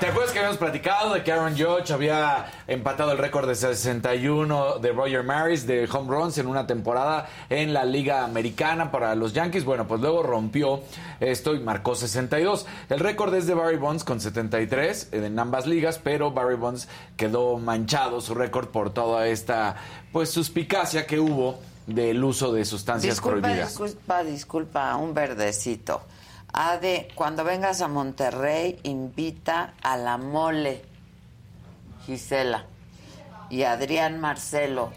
¿te 0.00 0.06
acuerdas 0.06 0.32
que 0.32 0.38
habíamos 0.38 0.56
platicado 0.56 1.12
de 1.12 1.22
que 1.22 1.30
Aaron 1.30 1.52
Judge 1.58 1.92
había 1.92 2.46
empatado 2.66 3.12
el 3.12 3.18
récord 3.18 3.46
de 3.46 3.54
61 3.54 4.78
de 4.78 4.92
Roger 4.92 5.22
Maris 5.24 5.66
de 5.66 5.86
home 5.92 6.08
runs 6.10 6.38
en 6.38 6.46
una 6.46 6.66
temporada 6.66 7.28
en 7.50 7.74
la 7.74 7.84
Liga 7.84 8.24
Americana 8.24 8.90
para 8.90 9.14
los 9.14 9.34
Yankees? 9.34 9.66
Bueno, 9.66 9.86
pues 9.86 10.00
luego 10.00 10.22
rompió 10.22 10.80
esto 11.20 11.54
y 11.54 11.60
marcó 11.60 11.94
62. 11.94 12.64
El 12.88 12.98
récord 13.00 13.34
es 13.34 13.46
de 13.46 13.52
Barry 13.52 13.76
Bonds 13.76 14.02
con 14.02 14.22
73 14.22 15.08
en 15.12 15.38
ambas 15.38 15.66
ligas, 15.66 16.00
pero 16.02 16.30
Barry 16.30 16.56
Bonds 16.56 16.88
quedó 17.18 17.58
manchado 17.58 18.22
su 18.22 18.34
récord 18.34 18.68
por 18.68 18.88
toda 18.88 19.26
esta, 19.26 19.76
pues, 20.12 20.30
suspicacia 20.30 21.06
que 21.06 21.20
hubo 21.20 21.58
del 21.86 22.24
uso 22.24 22.54
de 22.54 22.64
sustancias 22.64 23.16
Disculpa, 23.16 23.40
prohibidas. 23.42 23.68
disculpa, 23.68 24.24
disculpa, 24.24 24.96
un 24.96 25.12
verdecito. 25.12 26.00
Ade, 26.56 27.08
cuando 27.16 27.42
vengas 27.42 27.80
a 27.80 27.88
Monterrey, 27.88 28.78
invita 28.84 29.74
a 29.82 29.96
la 29.96 30.18
mole, 30.18 30.84
Gisela, 32.06 32.64
y 33.50 33.64
Adrián 33.64 34.20
Marcelo. 34.20 34.92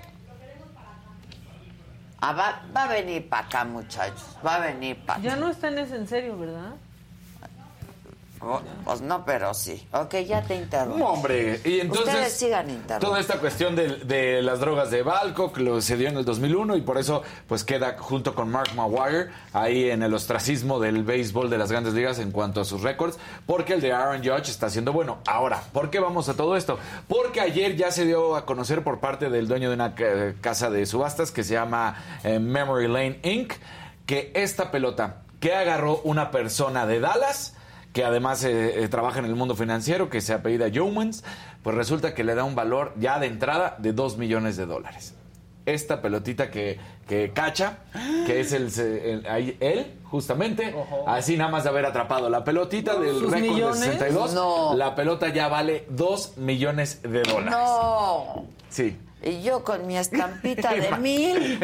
Ah, 2.20 2.34
va, 2.34 2.62
va 2.76 2.84
a 2.84 2.88
venir 2.88 3.28
para 3.28 3.48
acá, 3.48 3.66
muchachos, 3.66 4.38
va 4.46 4.56
a 4.56 4.60
venir 4.60 5.04
para 5.04 5.20
Ya 5.20 5.36
no 5.36 5.50
están 5.50 5.80
es 5.80 5.92
en 5.92 6.08
serio, 6.08 6.38
¿verdad? 6.38 6.76
Pues 8.86 9.02
no, 9.02 9.26
pero 9.26 9.54
sí. 9.54 9.88
Ok, 9.92 10.16
ya 10.28 10.42
te 10.44 10.56
interrumpo. 10.56 10.98
No, 11.00 11.06
hombre. 11.14 11.60
Y 11.64 11.80
entonces. 11.82 12.08
Ustedes 12.08 12.34
sigan 12.34 12.70
interrumpiendo. 12.70 13.08
Toda 13.08 13.20
esta 13.20 13.40
cuestión 13.40 13.76
de, 13.76 13.98
de 13.98 14.42
las 14.42 14.60
drogas 14.60 14.92
de 14.92 15.02
Balco, 15.04 15.52
lo 15.58 15.82
se 15.82 15.98
dio 15.98 16.08
en 16.10 16.18
el 16.18 16.26
2001 16.26 16.76
y 16.78 16.82
por 16.82 16.98
eso 16.98 17.24
pues 17.48 17.64
queda 17.64 17.98
junto 18.00 18.34
con 18.36 18.50
Mark 18.50 18.70
Maguire 18.76 19.30
ahí 19.54 19.90
en 19.90 20.04
el 20.04 20.14
ostracismo 20.14 20.80
del 20.80 21.04
béisbol 21.04 21.50
de 21.50 21.58
las 21.58 21.72
grandes 21.72 21.94
ligas 21.94 22.20
en 22.20 22.32
cuanto 22.32 22.62
a 22.62 22.66
sus 22.66 22.82
récords, 22.82 23.18
porque 23.46 23.74
el 23.74 23.82
de 23.82 23.92
Aaron 23.94 24.20
Judge 24.24 24.50
está 24.50 24.70
siendo 24.70 24.94
bueno. 24.94 25.18
Ahora, 25.28 25.62
¿por 25.74 25.90
qué 25.90 26.00
vamos 26.00 26.30
a 26.30 26.36
todo 26.36 26.56
esto? 26.56 26.78
Porque 27.08 27.42
ayer 27.42 27.76
ya 27.76 27.92
se 27.92 28.06
dio 28.06 28.36
a 28.36 28.46
conocer 28.46 28.84
por 28.84 29.00
parte 29.00 29.30
del 29.30 29.48
dueño 29.48 29.70
de 29.70 29.76
una 29.76 29.96
ca- 29.96 30.34
casa 30.42 30.70
de 30.70 30.86
subastas 30.86 31.32
que 31.32 31.44
se 31.44 31.54
llama 31.56 31.96
eh, 32.24 32.40
Memory 32.40 32.88
Lane 32.88 33.20
Inc., 33.24 33.54
que 34.06 34.32
esta 34.36 34.72
pelota 34.72 35.18
que 35.40 35.54
agarró 35.54 36.02
una 36.04 36.32
persona 36.32 36.86
de 36.86 37.00
Dallas 37.00 37.54
que 37.94 38.04
además 38.06 38.44
eh, 38.44 38.84
eh, 38.84 38.88
trabaja 38.90 39.20
en 39.20 39.26
el 39.26 39.36
mundo 39.36 39.56
financiero, 39.56 40.10
que 40.10 40.22
se 40.22 40.34
apellida 40.34 40.68
Yeomans, 40.68 41.24
pues 41.64 41.76
resulta 41.76 42.14
que 42.14 42.24
le 42.24 42.36
da 42.36 42.44
un 42.44 42.56
valor 42.56 42.94
ya 43.00 43.20
de 43.20 43.28
entrada 43.28 43.76
de 43.80 43.94
2 43.94 44.18
millones 44.18 44.56
de 44.58 44.66
dólares. 44.66 45.16
Esta 45.66 46.02
pelotita 46.02 46.50
que, 46.50 46.80
que 47.10 47.32
cacha, 47.34 47.80
que 48.26 48.40
es 48.40 48.54
el, 48.54 48.72
el- 48.80 49.28
ahí 49.28 49.58
él, 49.60 49.96
justamente, 50.06 50.74
así 51.08 51.36
nada 51.36 51.52
más 51.52 51.64
de 51.64 51.70
haber 51.70 51.86
atrapado 51.86 52.30
la 52.30 52.44
pelotita 52.46 52.98
del 52.98 53.20
¿Sus 53.20 53.32
récord 53.32 53.52
millones? 53.52 53.80
de 53.82 53.86
62, 53.94 54.34
No. 54.34 54.76
la 54.76 54.96
pelota 54.96 55.28
ya 55.28 55.50
vale 55.50 55.86
2 55.90 56.38
millones 56.38 57.02
de 57.02 57.22
dólares. 57.24 57.52
No. 57.52 58.46
Sí. 58.70 58.98
Y 59.28 59.42
yo 59.44 59.64
con 59.64 59.86
mi 59.86 59.98
estampita 59.98 60.74
de 60.74 60.92
mil. 61.00 61.60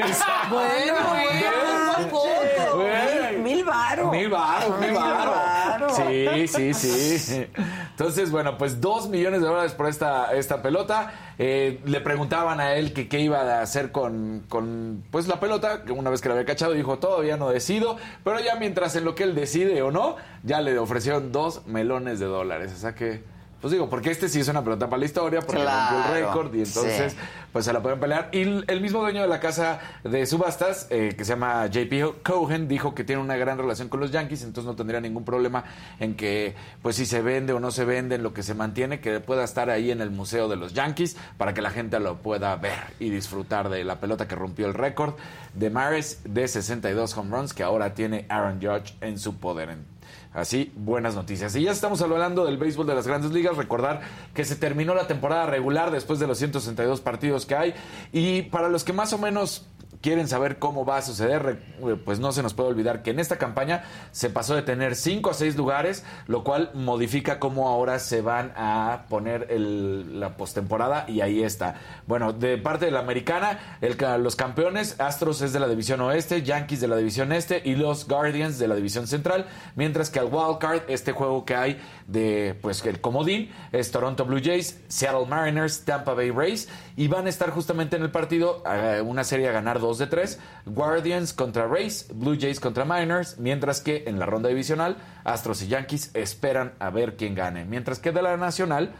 Bueno, 0.50 0.94
bueno, 1.08 2.74
Güey. 2.74 3.34
mil, 3.38 3.44
mil 3.44 3.66
varos. 3.66 4.12
Mil 4.12 4.30
baros, 4.30 4.80
mil 4.80 4.92
varos. 4.94 5.96
Sí, 5.96 6.48
sí, 6.48 6.74
sí. 7.20 7.48
Entonces, 7.92 8.32
bueno, 8.32 8.58
pues 8.58 8.82
dos 8.82 9.08
millones 9.08 9.42
de 9.42 9.48
dólares 9.48 9.74
por 9.74 9.88
esta, 9.88 10.34
esta 10.34 10.62
pelota. 10.62 11.14
Eh, 11.38 11.80
le 11.86 12.02
preguntaban 12.02 12.60
a 12.60 12.74
él 12.76 12.94
que 12.94 13.08
qué 13.08 13.20
iba 13.20 13.40
a 13.42 13.62
hacer 13.62 13.92
con, 13.92 14.44
con 14.50 15.04
pues 15.12 15.28
la 15.28 15.40
pelota, 15.40 15.84
que 15.84 15.92
una 15.92 16.10
vez 16.10 16.22
que 16.22 16.30
la 16.30 16.36
había 16.36 16.46
cachado 16.46 16.74
dijo, 16.74 17.00
todavía 17.00 17.38
no 17.38 17.50
decido, 17.50 17.98
pero 18.24 18.40
ya 18.40 18.56
mientras 18.56 18.96
en 18.96 19.06
lo 19.06 19.16
que 19.16 19.24
él 19.24 19.36
decide 19.36 19.82
o 19.82 19.92
no, 19.92 20.16
ya 20.44 20.62
le 20.62 20.78
ofrecieron 20.78 21.32
dos 21.32 21.66
melones 21.66 22.20
de 22.20 22.26
dólares. 22.26 22.74
O 22.76 22.78
sea 22.80 22.94
que, 22.96 23.24
pues 23.64 23.72
digo, 23.72 23.90
porque 23.90 24.12
este 24.12 24.28
sí 24.28 24.42
es 24.42 24.50
una 24.50 24.62
pelota 24.62 24.90
para 24.90 25.00
la 25.00 25.06
historia, 25.06 25.40
porque 25.40 25.62
Claro, 25.62 25.96
rompió 25.96 26.16
el 26.16 26.22
récord 26.26 26.54
y 26.54 26.64
entonces 26.64 27.14
sí. 27.14 27.18
pues 27.54 27.64
se 27.64 27.72
la 27.72 27.82
pueden 27.82 27.98
pelear. 27.98 28.28
Y 28.34 28.42
el 28.42 28.66
el 28.68 28.82
mismo 28.82 29.00
dueño 29.00 29.22
de 29.22 29.30
la 29.30 29.40
casa 29.40 29.80
de 30.04 30.26
subastas, 30.26 30.88
eh, 30.90 31.16
que 31.18 31.24
se 31.24 31.30
llama 31.32 31.66
JP 31.68 32.24
Cohen, 32.24 32.68
dijo 32.68 32.94
que 32.94 33.06
tiene 33.06 33.22
una 33.22 33.38
gran 33.38 33.58
relación 33.58 33.88
con 33.88 34.02
los 34.02 34.12
Yankees, 34.12 34.44
entonces 34.44 34.66
no 34.68 34.76
tendría 34.76 35.00
ningún 35.00 35.24
problema 35.24 35.64
en 35.98 36.16
que, 36.16 36.56
pues 36.82 36.98
si 36.98 37.06
se 37.06 37.22
vende 37.22 37.54
o 37.54 37.62
no 37.62 37.72
se 37.72 37.86
vende, 37.86 38.16
en 38.16 38.24
lo 38.24 38.34
que 38.34 38.44
se 38.44 38.54
mantiene, 38.54 39.00
que 39.00 39.22
pueda 39.22 39.46
estar 39.46 39.70
ahí 39.70 39.92
en 39.92 40.02
el 40.02 40.12
Museo 40.12 40.50
de 40.50 40.58
los 40.58 40.74
Yankees 40.74 41.16
para 41.38 41.54
que 41.54 41.62
la 41.62 41.70
gente 41.70 42.02
lo 42.02 42.18
pueda 42.18 42.54
ver 42.58 42.80
y 43.00 43.12
disfrutar 43.12 43.70
de 43.70 43.86
la 43.86 44.02
pelota 44.02 44.28
que 44.28 44.36
rompió 44.36 44.68
el 44.68 44.74
récord 44.74 45.14
de 45.54 45.70
Maris 45.70 46.20
de 46.26 46.50
62 46.50 47.16
home 47.16 47.34
runs 47.34 47.54
que 47.54 47.64
ahora 47.64 47.94
tiene 47.94 48.26
Aaron 48.28 48.60
Judge 48.62 48.96
en 49.00 49.18
su 49.18 49.38
poder. 49.38 49.93
Así, 50.34 50.72
buenas 50.76 51.14
noticias. 51.14 51.56
Y 51.56 51.64
ya 51.64 51.72
estamos 51.72 52.02
hablando 52.02 52.44
del 52.46 52.58
béisbol 52.58 52.88
de 52.88 52.96
las 52.96 53.08
grandes 53.08 53.32
ligas. 53.32 53.56
Recordar 53.56 54.02
que 54.34 54.46
se 54.46 54.56
terminó 54.56 54.96
la 54.96 55.06
temporada 55.06 55.46
regular 55.46 55.92
después 55.92 56.20
de 56.20 56.26
los 56.26 56.40
162 56.40 57.02
partidos 57.02 57.46
que 57.46 57.56
hay. 57.56 57.74
Y 58.12 58.44
para 58.44 58.70
los 58.70 58.84
que 58.84 58.94
más 58.94 59.14
o 59.14 59.20
menos 59.20 59.68
quieren 60.04 60.28
saber 60.28 60.60
cómo 60.60 60.86
va 60.86 60.98
a 60.98 61.02
suceder, 61.02 61.42
re- 61.42 61.96
pues 61.96 62.20
no 62.20 62.32
se 62.34 62.44
nos 62.44 62.54
puede 62.54 62.70
olvidar 62.70 63.02
que 63.02 63.12
en 63.12 63.20
esta 63.20 63.38
campaña 63.38 63.86
se 64.12 64.30
pasó 64.30 64.54
de 64.54 64.62
tener 64.62 64.96
5 64.96 65.30
a 65.32 65.34
6 65.34 65.56
lugares, 65.56 66.04
lo 66.28 66.44
cual 66.44 66.70
modifica 66.76 67.40
cómo 67.40 67.70
ahora 67.70 67.98
se 68.00 68.22
van 68.22 68.52
a 68.58 69.06
poner 69.10 69.48
la 69.50 70.36
postemporada 70.36 71.06
y 71.08 71.22
ahí 71.22 71.42
está. 71.42 71.76
Bueno, 72.06 72.34
de 72.34 72.58
parte 72.58 72.86
de 72.86 72.92
la 72.92 73.00
americana, 73.00 73.78
los 74.20 74.36
campeones, 74.36 75.00
Astros 75.00 75.42
es 75.42 75.54
de 75.54 75.60
la 75.62 75.68
división 75.70 76.02
oeste, 76.02 76.44
Yankees 76.44 76.82
de 76.82 76.90
la 76.90 76.98
división 76.98 77.32
este 77.32 77.62
y 77.64 77.76
los 77.76 78.06
Guardians 78.08 78.60
de 78.60 78.68
la 78.68 78.76
división 78.76 79.08
central, 79.08 79.46
mientras 79.76 80.10
que 80.10 80.20
el 80.20 80.26
wild 80.26 80.58
card, 80.60 80.82
este 80.90 81.14
juego 81.14 81.46
que 81.46 81.56
hay 81.56 81.82
de 82.08 82.58
pues 82.62 82.86
el 82.86 83.02
comodín, 83.02 83.52
es 83.72 83.92
Toronto 83.92 84.26
Blue 84.26 84.42
Jays, 84.44 84.82
Seattle 84.88 85.26
Mariners, 85.26 85.86
Tampa 85.86 86.14
Bay 86.14 86.32
Rays 86.32 86.70
y 86.96 87.08
van 87.08 87.28
a 87.28 87.30
estar 87.30 87.50
justamente 87.52 87.96
en 87.96 88.04
el 88.04 88.12
partido 88.12 88.64
eh, 88.66 89.02
una 89.02 89.24
serie 89.24 89.50
a 89.50 89.52
ganar 89.52 89.80
2 89.80 89.98
de 89.98 90.08
3, 90.08 90.40
Guardians 90.66 91.34
contra 91.34 91.68
Rays, 91.68 92.08
Blue 92.14 92.38
Jays 92.40 92.60
contra 92.60 92.86
Mariners, 92.86 93.38
mientras 93.40 93.82
que 93.82 94.04
en 94.08 94.20
la 94.20 94.26
ronda 94.26 94.50
divisional 94.50 94.98
Astros 95.24 95.62
y 95.62 95.68
Yankees 95.68 96.12
esperan 96.14 96.74
a 96.80 96.90
ver 96.90 97.16
quién 97.16 97.36
gane, 97.36 97.66
mientras 97.66 98.00
que 98.00 98.12
de 98.12 98.22
la 98.22 98.38
nacional 98.38 98.94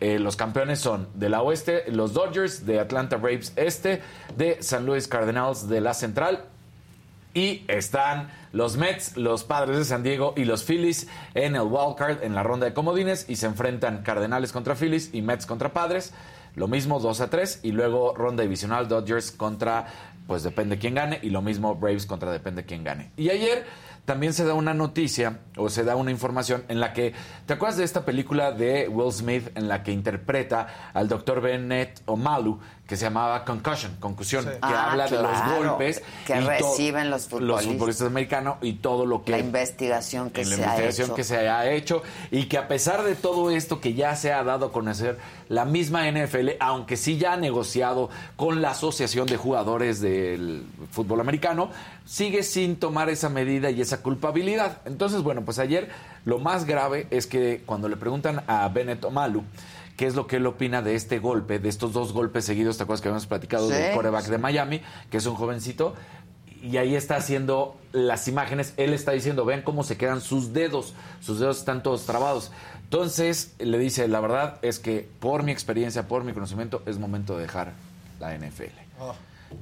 eh, 0.00 0.18
los 0.18 0.36
campeones 0.36 0.80
son 0.80 1.08
de 1.14 1.28
la 1.28 1.42
oeste, 1.42 1.84
los 1.88 2.12
Dodgers, 2.12 2.66
de 2.66 2.80
Atlanta 2.80 3.16
Braves 3.16 3.52
este, 3.56 4.02
de 4.36 4.62
San 4.62 4.86
Luis 4.86 5.06
Cardinals 5.06 5.68
de 5.68 5.80
la 5.80 5.94
central 5.94 6.46
Y 7.34 7.64
están 7.68 8.28
los 8.52 8.76
Mets, 8.76 9.16
los 9.16 9.44
Padres 9.44 9.78
de 9.78 9.84
San 9.84 10.02
Diego 10.02 10.34
y 10.36 10.44
los 10.44 10.64
Phillies 10.64 11.08
en 11.34 11.56
el 11.56 11.62
wild 11.62 11.96
card 11.96 12.22
en 12.22 12.34
la 12.34 12.42
ronda 12.42 12.66
de 12.66 12.74
comodines 12.74 13.24
y 13.28 13.36
se 13.36 13.46
enfrentan 13.46 14.02
Cardenales 14.02 14.52
contra 14.52 14.74
Phillies 14.74 15.10
y 15.12 15.22
Mets 15.22 15.46
contra 15.46 15.72
Padres. 15.72 16.12
Lo 16.54 16.68
mismo 16.68 17.00
2 17.00 17.20
a 17.22 17.30
3 17.30 17.60
y 17.62 17.72
luego 17.72 18.14
ronda 18.14 18.42
divisional 18.42 18.86
Dodgers 18.86 19.30
contra 19.30 19.86
pues 20.26 20.42
depende 20.42 20.78
quién 20.78 20.94
gane 20.94 21.18
y 21.22 21.30
lo 21.30 21.42
mismo 21.42 21.74
Braves 21.74 22.06
contra 22.06 22.30
depende 22.30 22.64
quién 22.64 22.84
gane. 22.84 23.10
Y 23.16 23.30
ayer 23.30 23.64
también 24.04 24.32
se 24.32 24.44
da 24.44 24.54
una 24.54 24.74
noticia 24.74 25.40
o 25.56 25.68
se 25.68 25.84
da 25.84 25.96
una 25.96 26.10
información 26.10 26.64
en 26.68 26.80
la 26.80 26.92
que, 26.92 27.12
¿te 27.46 27.54
acuerdas 27.54 27.78
de 27.78 27.84
esta 27.84 28.04
película 28.04 28.52
de 28.52 28.88
Will 28.88 29.12
Smith 29.12 29.50
en 29.54 29.68
la 29.68 29.82
que 29.82 29.92
interpreta 29.92 30.90
al 30.92 31.08
doctor 31.08 31.40
Bennett 31.40 32.02
Omalu 32.06 32.58
que 32.86 32.96
se 32.96 33.04
llamaba 33.06 33.44
Concussion, 33.44 33.96
concusión, 34.00 34.44
que 34.44 34.58
Ah, 34.60 34.90
habla 34.90 35.06
de 35.08 35.22
los 35.22 35.32
golpes 35.56 36.02
que 36.26 36.36
y 36.38 36.42
to- 36.42 36.48
reciben 36.50 37.10
los 37.10 37.26
futbolistas. 37.28 38.06
americanos 38.06 38.56
y 38.60 38.74
todo 38.74 39.06
lo 39.06 39.24
que 39.24 39.32
La 39.32 39.38
investigación 39.38 40.28
que 40.30 40.42
en 40.42 40.50
la 40.50 40.56
se 40.56 40.62
ha 40.62 40.66
investigación 40.66 41.06
hecho. 41.06 41.14
que 41.14 41.24
se 41.24 41.48
ha 41.48 41.70
hecho 41.70 42.02
y 42.30 42.44
que 42.46 42.58
a 42.58 42.68
pesar 42.68 43.02
de 43.04 43.14
todo 43.14 43.50
esto 43.50 43.80
que 43.80 43.94
ya 43.94 44.14
se 44.16 44.32
ha 44.32 44.42
dado 44.44 44.66
a 44.66 44.72
conocer 44.72 45.18
la 45.48 45.64
misma 45.64 46.06
NFL, 46.08 46.56
aunque 46.60 46.96
sí 46.98 47.16
ya 47.16 47.32
ha 47.34 47.36
negociado 47.38 48.10
con 48.36 48.60
la 48.60 48.72
Asociación 48.72 49.26
de 49.26 49.36
Jugadores 49.38 50.00
del 50.02 50.66
Fútbol 50.90 51.20
Americano, 51.20 51.70
sigue 52.04 52.42
sin 52.42 52.76
tomar 52.76 53.08
esa 53.08 53.28
medida 53.30 53.70
y 53.70 53.80
esa 53.80 54.02
culpabilidad. 54.02 54.78
Entonces, 54.84 55.22
bueno, 55.22 55.42
pues 55.42 55.58
ayer 55.58 55.88
lo 56.26 56.40
más 56.40 56.66
grave 56.66 57.06
es 57.10 57.26
que 57.26 57.62
cuando 57.64 57.88
le 57.88 57.96
preguntan 57.96 58.42
a 58.48 58.68
Bennett 58.68 59.02
Omalu 59.04 59.44
qué 59.96 60.06
es 60.06 60.14
lo 60.14 60.26
que 60.26 60.36
él 60.36 60.46
opina 60.46 60.82
de 60.82 60.94
este 60.94 61.18
golpe, 61.18 61.58
de 61.58 61.68
estos 61.68 61.92
dos 61.92 62.12
golpes 62.12 62.44
seguidos, 62.44 62.76
¿te 62.76 62.82
acuerdas 62.84 63.00
que 63.02 63.08
habíamos 63.08 63.26
platicado 63.26 63.68
Sí. 63.68 63.74
del 63.74 63.94
coreback 63.94 64.26
de 64.26 64.38
Miami, 64.38 64.80
que 65.10 65.16
es 65.18 65.26
un 65.26 65.34
jovencito? 65.34 65.94
y 66.64 66.76
ahí 66.76 66.94
está 66.94 67.16
haciendo 67.16 67.76
las 67.90 68.28
imágenes. 68.28 68.72
Él 68.76 68.94
está 68.94 69.10
diciendo, 69.10 69.44
vean 69.44 69.62
cómo 69.62 69.82
se 69.82 69.96
quedan 69.96 70.20
sus 70.20 70.52
dedos. 70.52 70.94
Sus 71.20 71.40
dedos 71.40 71.58
están 71.58 71.82
todos 71.82 72.06
trabados. 72.06 72.52
Entonces 72.84 73.54
le 73.58 73.78
dice, 73.78 74.06
la 74.06 74.20
verdad 74.20 74.58
es 74.62 74.78
que 74.78 75.08
por 75.18 75.42
mi 75.42 75.50
experiencia, 75.50 76.06
por 76.06 76.22
mi 76.22 76.32
conocimiento, 76.32 76.80
es 76.86 76.98
momento 77.00 77.34
de 77.36 77.42
dejar 77.42 77.72
la 78.20 78.36
NFL. 78.38 78.70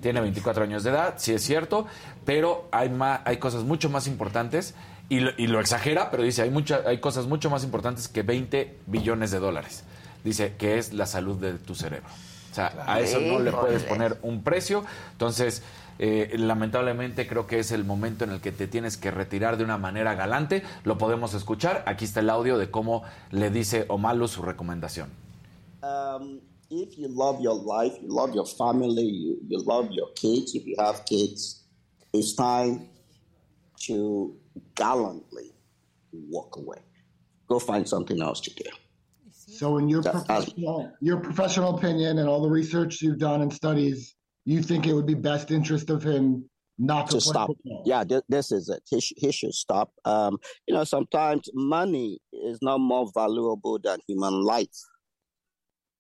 Tiene 0.02 0.20
24 0.20 0.64
años 0.64 0.84
de 0.84 0.90
edad, 0.90 1.14
sí 1.16 1.32
es 1.32 1.42
cierto, 1.42 1.86
pero 2.26 2.68
hay, 2.70 2.90
ma- 2.90 3.22
hay 3.24 3.38
cosas 3.38 3.64
mucho 3.64 3.88
más 3.88 4.06
importantes 4.06 4.74
y 5.08 5.20
lo, 5.20 5.30
y 5.38 5.46
lo 5.46 5.58
exagera, 5.58 6.10
pero 6.10 6.22
dice, 6.22 6.42
hay, 6.42 6.50
mucha, 6.50 6.82
hay 6.86 6.98
cosas 6.98 7.26
mucho 7.26 7.48
más 7.48 7.64
importantes 7.64 8.08
que 8.08 8.22
20 8.22 8.76
billones 8.86 9.30
de 9.30 9.38
dólares. 9.38 9.84
Dice 10.24 10.54
que 10.56 10.78
es 10.78 10.92
la 10.92 11.06
salud 11.06 11.36
de 11.36 11.54
tu 11.54 11.74
cerebro. 11.74 12.08
O 12.50 12.54
sea, 12.54 12.84
a 12.86 13.00
eso 13.00 13.20
no 13.20 13.38
le 13.38 13.52
puedes 13.52 13.84
poner 13.84 14.18
un 14.22 14.42
precio. 14.42 14.84
Entonces, 15.12 15.62
eh, 15.98 16.34
lamentablemente 16.38 17.28
creo 17.28 17.46
que 17.46 17.58
es 17.58 17.72
el 17.72 17.84
momento 17.84 18.24
en 18.24 18.30
el 18.30 18.40
que 18.40 18.52
te 18.52 18.66
tienes 18.66 18.96
que 18.96 19.10
retirar 19.10 19.56
de 19.56 19.64
una 19.64 19.78
manera 19.78 20.14
galante. 20.14 20.62
Lo 20.84 20.98
podemos 20.98 21.34
escuchar. 21.34 21.84
Aquí 21.86 22.06
está 22.06 22.20
el 22.20 22.30
audio 22.30 22.58
de 22.58 22.70
cómo 22.70 23.02
le 23.30 23.50
dice 23.50 23.84
Omalu 23.88 24.26
su 24.26 24.42
recomendación. 24.42 25.10
Um, 25.82 26.40
if 26.70 26.96
you 26.96 27.08
love 27.08 27.40
your 27.40 27.54
life, 27.54 27.98
you 28.00 28.08
love 28.08 28.34
your 28.34 28.46
family, 28.46 29.04
you, 29.04 29.38
you 29.46 29.58
love 29.64 29.90
your 29.90 30.12
kids, 30.14 30.54
if 30.54 30.64
you 30.66 30.74
have 30.78 31.04
kids, 31.04 31.64
it's 32.12 32.34
time 32.34 32.88
to 33.86 34.34
gallantly 34.74 35.52
walk 36.12 36.56
away. 36.56 36.78
Go 37.46 37.58
find 37.58 37.86
something 37.86 38.20
else 38.22 38.40
to 38.40 38.50
do. 38.54 38.70
So, 39.60 39.76
in 39.76 39.90
your 39.90 40.02
professional, 40.02 40.90
your 41.02 41.18
professional 41.18 41.76
opinion 41.76 42.16
and 42.16 42.26
all 42.26 42.40
the 42.40 42.48
research 42.48 43.02
you've 43.02 43.18
done 43.18 43.42
and 43.42 43.52
studies, 43.52 44.14
you 44.46 44.62
think 44.62 44.86
it 44.86 44.94
would 44.94 45.04
be 45.04 45.12
best 45.12 45.50
interest 45.50 45.90
of 45.90 46.02
him 46.02 46.48
not 46.78 47.08
to, 47.08 47.16
to 47.16 47.20
stop. 47.20 47.48
football? 47.48 47.82
Yeah, 47.84 48.02
this, 48.04 48.22
this 48.26 48.52
is 48.52 48.70
it. 48.70 48.82
He, 48.88 49.02
sh- 49.02 49.12
he 49.18 49.30
should 49.30 49.52
stop. 49.52 49.92
Um, 50.06 50.38
you 50.66 50.72
know, 50.72 50.84
sometimes 50.84 51.50
money 51.52 52.20
is 52.32 52.58
not 52.62 52.78
more 52.78 53.10
valuable 53.12 53.78
than 53.84 53.98
human 54.08 54.40
life. 54.40 54.78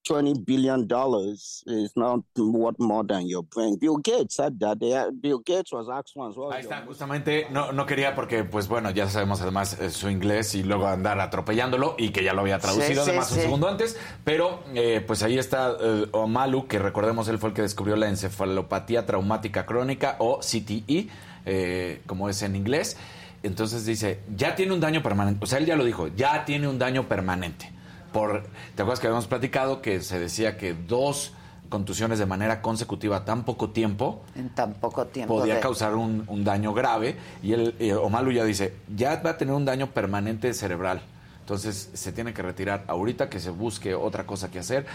Twenty 0.02 0.32
billion 0.34 0.86
dollars 0.86 1.62
is 1.66 1.92
not 1.94 2.20
worth 2.34 2.78
more 2.78 3.04
than 3.06 3.28
your 3.28 3.42
brain. 3.44 3.76
Bill 3.78 3.98
Gates 3.98 4.36
said 4.36 4.58
that. 4.58 4.78
They, 4.80 4.98
Bill 5.20 5.40
Gates 5.44 5.72
was 5.72 5.88
asked 5.90 6.16
once. 6.16 6.38
What 6.38 6.54
Ahí 6.54 6.62
está, 6.62 6.84
justamente 6.86 7.48
no, 7.50 7.70
no 7.72 7.84
quería 7.84 8.14
porque, 8.14 8.42
pues 8.44 8.66
bueno, 8.66 8.90
ya 8.92 9.08
sabemos 9.10 9.42
además 9.42 9.78
eh, 9.78 9.90
su 9.90 10.08
inglés 10.08 10.54
y 10.54 10.62
luego 10.62 10.86
andar 10.86 11.20
atropellándolo 11.20 11.96
y 11.98 12.10
que 12.10 12.24
ya 12.24 12.32
lo 12.32 12.40
había 12.40 12.58
traducido 12.58 12.88
Sí, 12.88 12.94
sí, 12.94 13.10
además 13.10 13.30
un 13.30 13.36
sí. 13.36 13.42
segundo 13.42 13.68
antes, 13.68 13.98
pero 14.24 14.60
eh, 14.74 15.04
pues 15.06 15.22
ahí 15.22 15.38
está 15.38 15.76
eh, 15.78 16.06
Omalu, 16.12 16.66
que 16.66 16.78
recordemos 16.78 17.28
él 17.28 17.38
fue 17.38 17.50
el 17.50 17.54
que 17.54 17.62
descubrió 17.62 17.94
la 17.96 18.08
encefalopatía 18.08 19.04
traumática 19.04 19.66
crónica 19.66 20.16
o 20.18 20.38
CTE, 20.40 21.08
eh, 21.44 22.00
como 22.06 22.30
es 22.30 22.40
en 22.42 22.56
inglés. 22.56 22.96
Entonces 23.42 23.84
dice, 23.84 24.20
ya 24.34 24.54
tiene 24.54 24.72
un 24.72 24.80
daño 24.80 25.02
permanente, 25.02 25.44
o 25.44 25.46
sea, 25.46 25.58
él 25.58 25.66
ya 25.66 25.76
lo 25.76 25.84
dijo, 25.84 26.08
ya 26.08 26.46
tiene 26.46 26.68
un 26.68 26.78
daño 26.78 27.06
permanente. 27.06 27.70
Por, 28.12 28.42
¿Te 28.74 28.82
acuerdas 28.82 29.00
que 29.00 29.06
habíamos 29.06 29.26
platicado 29.26 29.82
que 29.82 30.00
se 30.00 30.18
decía 30.18 30.56
que 30.56 30.74
dos 30.74 31.32
contusiones 31.68 32.18
de 32.18 32.26
manera 32.26 32.60
consecutiva 32.62 33.24
tan 33.24 33.44
poco 33.44 33.70
tiempo 33.70 34.22
En 34.34 34.48
tan 34.50 34.74
poco 34.74 35.06
tiempo. 35.06 35.38
podía 35.38 35.54
de- 35.56 35.60
causar 35.60 35.94
un, 35.94 36.24
un 36.26 36.42
daño 36.42 36.74
grave 36.74 37.16
y 37.44 37.52
el 37.52 37.76
eh, 37.78 37.94
Omalu 37.94 38.32
ya 38.32 38.44
dice 38.44 38.74
ya 38.94 39.20
va 39.24 39.30
a 39.30 39.36
tener 39.38 39.54
un 39.54 39.64
daño 39.64 39.86
permanente 39.92 40.52
cerebral. 40.52 41.00
Entonces 41.40 41.90
se 41.94 42.12
tiene 42.12 42.32
que 42.34 42.42
retirar 42.42 42.84
ahorita 42.88 43.28
que 43.28 43.38
se 43.40 43.50
busque 43.50 43.94
otra 43.94 44.24
cosa 44.26 44.50
que 44.50 44.58
hacer. 44.60 44.86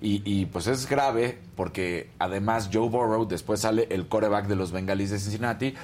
Y, 0.00 0.22
y, 0.24 0.46
pues 0.46 0.66
es 0.66 0.88
grave 0.88 1.38
porque 1.56 2.10
además 2.18 2.68
Joe 2.72 2.88
Burrow 2.88 3.26
después 3.26 3.60
sale 3.60 3.86
el 3.90 4.06
coreback 4.08 4.46
de 4.46 4.56
los 4.56 4.70
Bengalis 4.72 5.10
de 5.10 5.18
Cincinnati. 5.18 5.74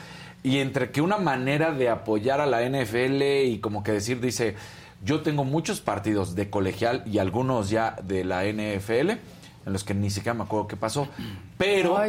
Y 0.43 0.59
entre 0.59 0.91
que 0.91 1.01
una 1.01 1.17
manera 1.19 1.71
de 1.73 1.89
apoyar 1.89 2.41
a 2.41 2.47
la 2.47 2.61
NFL 2.69 3.23
y 3.47 3.59
como 3.61 3.83
que 3.83 3.93
decir 3.93 4.21
dice 4.21 4.57
yo 5.03 5.21
tengo 5.23 5.45
muchos 5.45 5.81
partidos 5.81 6.35
de 6.35 6.51
colegial 6.51 7.03
y 7.07 7.19
algunos 7.19 7.71
ya 7.71 7.97
de 8.03 8.25
la 8.25 8.45
NFL 8.45 9.11
en 9.11 9.73
los 9.73 9.85
que 9.85 9.95
ni 9.95 10.11
siquiera 10.11 10.35
me 10.35 10.45
acuerdo 10.45 10.67
qué 10.69 10.77
pasó 10.77 11.09
pero 11.59 12.01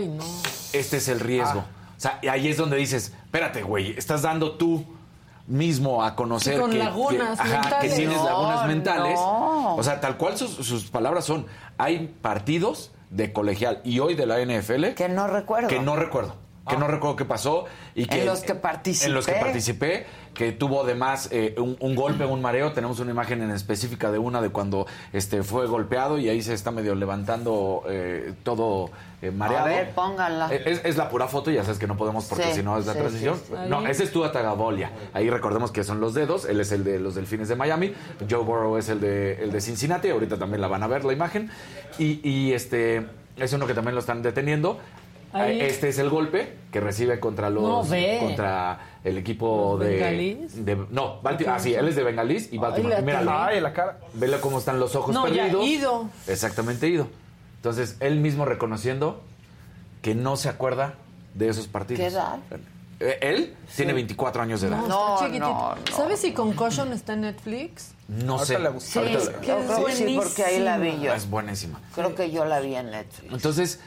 este 0.73 0.97
es 0.97 1.07
el 1.07 1.19
riesgo. 1.19 1.59
O 1.59 1.99
sea, 2.01 2.19
y 2.21 2.27
ahí 2.29 2.47
es 2.47 2.57
donde 2.57 2.77
dices, 2.77 3.13
espérate, 3.25 3.61
güey, 3.63 3.91
estás 3.97 4.23
dando 4.23 4.53
tú 4.53 4.83
mismo 5.47 6.03
a 6.03 6.15
conocer 6.15 6.59
con 6.59 6.71
que, 6.71 6.77
lagunas 6.79 7.39
que- 7.39 7.53
ajá, 7.53 7.79
que 7.79 7.89
tienes 7.89 8.17
No, 8.17 8.23
lagunas 8.25 8.67
mentales. 8.67 9.15
no. 9.19 9.75
O 9.75 9.83
sea, 9.83 9.99
tal 9.99 10.17
cual 10.17 10.37
sus, 10.37 10.51
sus 10.51 10.85
palabras 10.89 11.25
son, 11.25 11.45
hay 11.77 12.07
partidos 12.21 12.91
de 13.09 13.33
colegial 13.33 13.81
y 13.83 13.99
hoy 13.99 14.15
de 14.15 14.25
la 14.25 14.39
NFL 14.39 14.93
que 14.95 15.09
no 15.09 15.27
recuerdo. 15.27 15.67
que 15.67 15.79
no 15.79 15.95
recuerdo. 15.95 16.35
Que 16.69 16.77
no 16.77 16.87
recuerdo 16.87 17.15
qué 17.15 17.25
pasó 17.25 17.65
y 17.95 18.05
que 18.05 18.19
En 18.19 18.25
los 18.27 18.41
que 18.41 18.53
participé. 18.53 19.07
en 19.07 19.13
los 19.15 19.25
que 19.25 19.33
participé, 19.33 20.05
que 20.35 20.51
tuvo 20.51 20.83
además 20.83 21.27
eh, 21.31 21.55
un, 21.57 21.75
un 21.79 21.95
golpe, 21.95 22.23
un 22.23 22.39
mareo. 22.39 22.71
Tenemos 22.71 22.99
una 22.99 23.09
imagen 23.09 23.41
en 23.41 23.49
específica 23.49 24.11
de 24.11 24.19
una 24.19 24.41
de 24.41 24.49
cuando 24.49 24.85
este 25.11 25.41
fue 25.41 25.65
golpeado 25.65 26.19
y 26.19 26.29
ahí 26.29 26.41
se 26.43 26.53
está 26.53 26.69
medio 26.69 26.93
levantando 26.93 27.83
eh, 27.89 28.33
todo 28.43 28.91
eh, 29.23 29.31
mareado. 29.31 29.65
A 29.65 29.69
ver, 29.69 29.89
pónganla. 29.91 30.53
Es, 30.53 30.81
es 30.85 30.97
la 30.97 31.09
pura 31.09 31.27
foto, 31.27 31.49
ya 31.49 31.63
sabes 31.63 31.79
que 31.79 31.87
no 31.87 31.97
podemos 31.97 32.25
porque 32.25 32.43
Sí, 32.45 32.53
si 32.57 32.63
no 32.63 32.77
es 32.77 32.85
la 32.85 32.93
sí, 32.93 32.99
transición. 32.99 33.37
sí. 33.43 33.53
No, 33.67 33.85
ese 33.87 34.03
es 34.03 34.11
Tua 34.11 34.31
Tagabolia. 34.31 34.91
Ahí 35.13 35.31
recordemos 35.31 35.71
que 35.71 35.83
son 35.83 35.99
los 35.99 36.13
dedos. 36.13 36.45
Él 36.45 36.59
es 36.59 36.71
el 36.71 36.83
de 36.83 36.99
los 36.99 37.15
Delfines 37.15 37.47
de 37.49 37.55
Miami. 37.55 37.91
Joe 38.29 38.43
Burrow 38.43 38.77
es 38.77 38.87
el 38.89 39.01
de, 39.01 39.43
el 39.43 39.51
de 39.51 39.61
Cincinnati. 39.61 40.09
Ahorita 40.11 40.37
también 40.37 40.61
la 40.61 40.67
van 40.67 40.83
a 40.83 40.87
ver 40.87 41.05
la 41.05 41.13
imagen. 41.13 41.49
Y, 41.97 42.19
y 42.27 42.53
este 42.53 43.07
es 43.35 43.51
uno 43.53 43.65
que 43.65 43.73
también 43.73 43.95
lo 43.95 44.01
están 44.01 44.21
deteniendo. 44.21 44.79
Ahí. 45.33 45.61
Este 45.61 45.89
es 45.89 45.97
el 45.99 46.09
golpe 46.09 46.57
que 46.71 46.79
recibe 46.79 47.19
contra 47.19 47.49
los 47.49 47.63
No, 47.63 47.83
ve. 47.83 48.17
contra 48.21 48.79
el 49.03 49.17
equipo 49.17 49.75
¿Los 49.77 49.87
de, 49.87 49.93
bengalís? 49.95 50.65
de- 50.65 50.75
no 50.89 51.21
Baltimore. 51.21 51.55
Ah, 51.57 51.59
sí, 51.59 51.73
él 51.73 51.87
es 51.87 51.95
de 51.95 52.03
Bengalís 52.03 52.51
y 52.51 52.57
Baltimore. 52.57 52.95
la 52.95 53.01
Míralo. 53.01 53.31
Ay, 53.33 53.59
la 53.61 53.73
cara. 53.73 53.99
Vele 54.13 54.39
cómo 54.39 54.59
están 54.59 54.79
los 54.79 54.95
ojos 54.95 55.13
No, 55.13 55.27
ya 55.27 55.43
perdidos. 55.43 55.65
ido. 55.65 56.09
Exactamente 56.27 56.87
ido. 56.87 57.07
Entonces, 57.57 57.97
él 57.99 58.19
mismo 58.19 58.45
reconociendo 58.45 59.21
que 60.01 60.15
no 60.15 60.35
se 60.35 60.49
acuerda 60.49 60.95
de 61.35 61.49
esos 61.49 61.67
partidos. 61.67 61.99
¿Qué 62.01 62.07
edad? 62.07 62.39
Eh, 62.99 63.17
Él 63.21 63.55
tiene 63.75 63.93
24 63.93 64.43
años 64.43 64.61
de 64.61 64.67
edad. 64.67 64.81
No, 64.85 65.15
está 65.15 65.25
chiquitito. 65.25 65.75
¿Sabes 65.95 66.19
si 66.19 66.33
Concussion 66.33 66.93
está 66.93 67.13
en 67.13 67.21
Netflix? 67.21 67.93
No 68.07 68.37
sé. 68.39 68.57
Sí, 68.79 68.99
Ahorita 68.99 69.17
es 69.17 69.25
la- 69.25 69.39
que 69.41 69.51
es 69.89 69.97
sí, 69.97 70.19
porque 70.21 70.43
ahí 70.43 70.59
la 70.59 70.77
vi 70.77 70.99
yo. 70.99 71.11
Es 71.13 71.27
buenísima. 71.27 71.79
Creo 71.95 72.13
que 72.13 72.29
yo 72.29 72.45
la 72.45 72.59
vi 72.59 72.75
en 72.75 72.91
Netflix. 72.91 73.33
Entonces, 73.33 73.79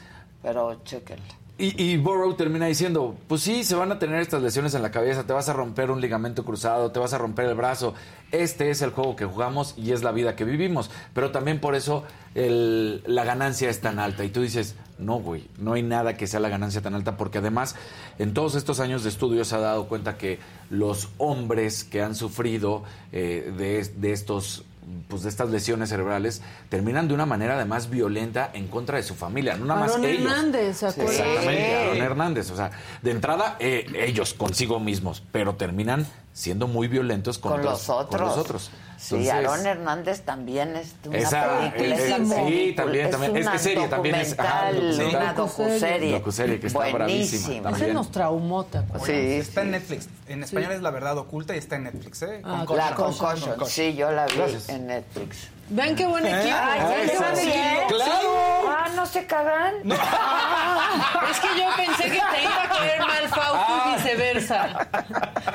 Pero 0.45 0.79
chéquenla. 0.83 1.25
Y, 1.57 1.81
y 1.81 1.97
Burrow 1.97 2.35
termina 2.35 2.67
diciendo, 2.67 3.15
pues 3.27 3.41
sí, 3.41 3.63
se 3.63 3.73
van 3.75 3.91
a 3.91 3.97
tener 3.97 4.19
estas 4.19 4.43
lesiones 4.43 4.75
en 4.75 4.83
la 4.83 4.91
cabeza, 4.91 5.25
te 5.25 5.33
vas 5.33 5.49
a 5.49 5.53
romper 5.53 5.89
un 5.89 6.01
ligamento 6.01 6.45
cruzado, 6.45 6.91
te 6.91 6.99
vas 6.99 7.13
a 7.13 7.17
romper 7.17 7.45
el 7.45 7.55
brazo. 7.55 7.95
Este 8.31 8.69
es 8.69 8.81
el 8.83 8.91
juego 8.91 9.15
que 9.15 9.25
jugamos 9.25 9.73
y 9.77 9.93
es 9.93 10.03
la 10.03 10.11
vida 10.11 10.35
que 10.35 10.43
vivimos. 10.43 10.91
Pero 11.13 11.31
también 11.31 11.59
por 11.59 11.73
eso 11.73 12.03
la 12.35 13.23
ganancia 13.23 13.69
es 13.69 13.81
tan 13.81 13.97
alta. 13.97 14.23
Y 14.23 14.29
tú 14.29 14.41
dices, 14.41 14.75
no, 14.99 15.15
güey, 15.19 15.47
no 15.57 15.73
hay 15.73 15.81
nada 15.81 16.15
que 16.15 16.27
sea 16.27 16.41
la 16.41 16.49
ganancia 16.49 16.81
tan 16.81 16.93
alta 16.93 17.17
porque 17.17 17.39
además 17.39 17.75
en 18.19 18.33
todos 18.33 18.53
estos 18.53 18.79
años 18.79 19.03
de 19.03 19.09
estudio 19.09 19.45
se 19.45 19.55
ha 19.55 19.59
dado 19.59 19.87
cuenta 19.87 20.17
que 20.17 20.37
los 20.69 21.09
hombres 21.17 21.85
que 21.85 22.03
han 22.03 22.13
sufrido 22.13 22.83
eh, 23.11 23.51
de, 23.57 23.83
de 23.83 24.11
estos 24.11 24.65
pues 25.07 25.23
de 25.23 25.29
estas 25.29 25.49
lesiones 25.49 25.89
cerebrales 25.89 26.41
terminan 26.69 27.07
de 27.07 27.13
una 27.13 27.25
manera 27.25 27.55
además 27.55 27.89
violenta 27.89 28.49
en 28.53 28.67
contra 28.67 28.97
de 28.97 29.03
su 29.03 29.15
familia, 29.15 29.55
no 29.57 29.65
nada 29.65 29.79
más 29.81 29.91
Aarón 29.91 30.05
ellos. 30.05 30.31
Hernández, 30.31 30.77
¿se 30.77 30.87
acuerdan? 30.87 31.13
Exactamente, 31.13 31.65
Sí. 31.67 31.73
Aarón 31.73 31.97
Hernández. 32.01 32.51
O 32.51 32.55
sea, 32.55 32.71
de 33.01 33.11
entrada, 33.11 33.55
eh, 33.59 33.85
ellos 34.05 34.33
consigo 34.33 34.79
mismos, 34.79 35.23
pero 35.31 35.55
terminan 35.55 36.05
siendo 36.33 36.67
muy 36.67 36.87
violentos 36.87 37.37
con, 37.37 37.51
Con 37.53 37.61
otros- 37.61 37.73
los 37.87 37.89
otros. 37.89 38.09
Con 38.19 38.27
los 38.29 38.37
otros. 38.37 38.71
Sí, 39.05 39.13
Entonces, 39.15 39.33
Aarón 39.33 39.65
Hernández 39.67 40.21
también 40.21 40.75
es 40.75 40.95
una 41.05 41.17
Esa, 41.17 41.59
película. 41.59 41.85
eh, 41.85 41.93
esa 41.93 42.17
eh, 42.17 42.25
sí, 42.25 42.33
película. 42.33 42.83
también, 42.83 43.09
también. 43.11 43.35
Es 43.37 43.43
que 43.43 43.49
una 43.49 43.57
serie 43.59 43.87
también 43.87 44.15
es- 44.15 44.39
ajá, 44.39 44.71
documental, 44.71 45.07
una 45.15 45.33
docuserie. 45.33 46.11
Docuserie 46.13 46.59
que 46.59 46.67
está 46.67 46.87
bravísima. 46.91 47.69
Ese 47.69 47.93
nos 47.93 48.11
traumó, 48.11 48.65
¿te 48.65 48.79
acuerdas? 48.79 49.09
está 49.09 49.61
en 49.61 49.71
Netflix. 49.71 50.09
En 50.27 50.43
español 50.43 50.71
es 50.71 50.81
La 50.81 50.89
Verdad 50.89 51.17
Oculta 51.19 51.53
y 51.53 51.59
está 51.59 51.75
en 51.75 51.83
Netflix, 51.83 52.21
¿eh? 52.23 52.41
Ah, 52.43 52.63
Con 52.65 52.77
la. 52.77 52.95
Concussion. 52.95 53.49
Concussion. 53.51 53.69
Sí, 53.69 53.93
yo 53.95 54.11
la 54.11 54.25
vi 54.25 54.37
Gracias. 54.37 54.69
en 54.69 54.87
Netflix. 54.87 55.49
Vean 55.69 55.95
qué 55.95 56.05
buen 56.05 56.25
¿Eh? 56.25 56.39
equipo. 56.41 56.57
Ay, 56.61 56.79
Vean 56.79 57.05
qué 57.07 57.13
¿eso 57.13 57.23
buen 57.23 57.35
sí? 57.37 57.49
equipo. 57.51 57.87
¡Claro! 57.87 58.29
Ah, 58.69 58.87
¿no 58.95 59.05
se 59.05 59.25
cagan? 59.25 59.73
Es 61.31 61.39
que 61.39 61.47
yo 61.59 61.65
pensé 61.75 62.03
que 62.03 62.09
te 62.33 62.43
iba 62.43 62.63
a 62.63 62.69
caer 62.69 62.99
mal 62.99 63.27
Fausto 63.29 63.73
y 63.89 63.93
viceversa. 63.95 64.87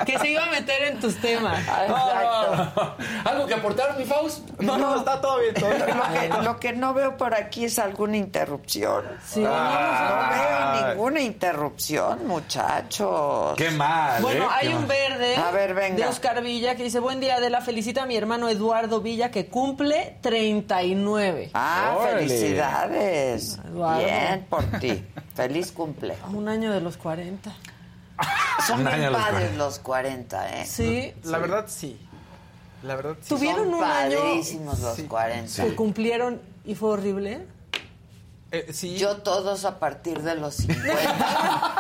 Que 0.05 0.19
se 0.19 0.29
iba 0.31 0.45
a 0.45 0.51
meter 0.51 0.83
en 0.85 1.01
tus 1.01 1.17
temas. 1.21 1.59
¿Algo 3.25 3.47
que 3.47 3.55
aportar, 3.55 3.97
mi 3.97 4.05
Faust? 4.05 4.49
No, 4.59 4.77
no, 4.77 4.97
está 4.97 5.21
todo 5.21 5.39
bien. 5.39 5.55
Todo 5.55 5.71
bien. 5.71 5.87
Lo 5.97 6.03
que, 6.39 6.43
lo 6.45 6.61
que 6.61 6.73
no 6.73 6.93
veo 6.95 7.17
por 7.17 7.35
aquí 7.35 7.65
es 7.65 7.79
alguna 7.79 8.17
interrupción. 8.17 9.05
Sí. 9.25 9.41
No, 9.41 9.51
Ah. 9.53 10.75
veo 10.83 10.89
ninguna 10.89 11.21
interrupción, 11.21 12.27
muchachos. 12.27 13.55
Qué 13.57 13.71
mal, 13.71 14.21
Bueno, 14.23 14.45
¿eh? 14.45 14.49
hay 14.61 14.69
un 14.69 14.81
mal. 14.81 14.87
verde 14.87 15.37
A 15.37 15.51
ver, 15.51 15.75
venga. 15.75 15.97
de 15.97 16.07
Oscar 16.07 16.43
Villa 16.43 16.75
que 16.77 16.83
dice, 16.83 16.99
buen 16.99 17.21
día, 17.21 17.37
Adela, 17.37 17.61
felicita 17.61 18.03
a 18.03 18.07
mi 18.07 18.17
hermano 18.17 18.49
Eduardo 18.49 19.01
Villa 19.01 19.31
que 19.31 19.47
cumple 19.49 20.00
39. 20.21 21.51
Ah, 21.55 21.97
Órale. 21.99 22.27
felicidades. 22.29 23.59
Eduardo. 23.65 24.05
Bien 24.05 24.47
por 24.49 24.65
ti. 24.81 25.05
Feliz 25.35 25.73
cumple. 25.73 26.17
Un 26.33 26.49
año 26.49 26.73
de 26.73 26.81
los 26.81 26.97
40. 26.97 27.53
Son 28.67 28.79
bien 28.85 29.13
padres 29.13 29.51
40. 29.51 29.57
los 29.57 29.79
40, 29.79 30.61
¿eh? 30.61 30.67
Sí. 30.67 31.15
La 31.25 31.39
verdad, 31.39 31.65
sí. 31.69 31.99
La 32.83 32.97
verdad, 32.97 33.17
sí. 33.21 33.29
¿Tuvieron 33.29 33.65
Son 33.71 33.75
un 33.75 33.85
año 33.85 34.19
padrísimos 34.19 34.81
los 34.81 35.01
40. 35.01 35.65
que 35.65 35.75
cumplieron 35.75 36.41
y 36.65 36.75
fue 36.75 36.91
horrible? 36.91 37.47
Eh, 38.53 38.69
sí. 38.73 38.97
Yo 38.97 39.19
todos 39.19 39.65
a 39.65 39.79
partir 39.79 40.23
de 40.23 40.35
los 40.35 40.55
50. 40.57 41.71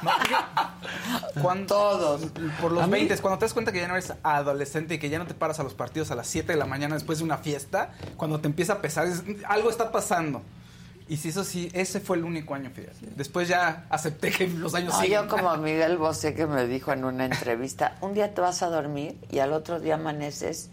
Cuando, 1.42 1.66
Todos. 1.66 2.22
Por 2.60 2.72
los 2.72 2.82
¿A 2.82 2.86
mí? 2.86 2.92
20, 2.92 3.18
cuando 3.18 3.38
te 3.38 3.44
das 3.44 3.52
cuenta 3.52 3.70
que 3.72 3.80
ya 3.80 3.86
no 3.88 3.94
eres 3.94 4.12
adolescente 4.22 4.94
y 4.94 4.98
que 4.98 5.08
ya 5.10 5.18
no 5.18 5.26
te 5.26 5.34
paras 5.34 5.60
a 5.60 5.62
los 5.62 5.74
partidos 5.74 6.10
a 6.10 6.14
las 6.14 6.26
7 6.26 6.52
de 6.52 6.58
la 6.58 6.66
mañana 6.66 6.94
después 6.94 7.18
de 7.18 7.24
una 7.24 7.38
fiesta, 7.38 7.92
cuando 8.16 8.40
te 8.40 8.48
empieza 8.48 8.74
a 8.74 8.80
pesar, 8.80 9.06
dices, 9.08 9.22
algo 9.46 9.70
está 9.70 9.92
pasando. 9.92 10.42
Y 11.08 11.16
si 11.16 11.28
eso 11.30 11.44
sí, 11.44 11.68
ese 11.72 12.00
fue 12.00 12.16
el 12.16 12.24
único 12.24 12.54
año, 12.54 12.70
fíjate. 12.74 12.96
Después 13.16 13.48
ya 13.48 13.86
acepté 13.90 14.30
que 14.30 14.46
los 14.48 14.74
años 14.74 14.94
No, 14.94 15.00
siguen. 15.00 15.22
yo 15.22 15.28
como 15.28 15.56
Miguel 15.58 15.98
Bosé 15.98 16.34
que 16.34 16.46
me 16.46 16.66
dijo 16.66 16.92
en 16.92 17.04
una 17.04 17.24
entrevista, 17.26 17.96
un 18.00 18.14
día 18.14 18.32
te 18.34 18.40
vas 18.40 18.62
a 18.62 18.68
dormir 18.68 19.16
y 19.30 19.40
al 19.40 19.52
otro 19.52 19.80
día 19.80 19.94
amaneces 19.94 20.70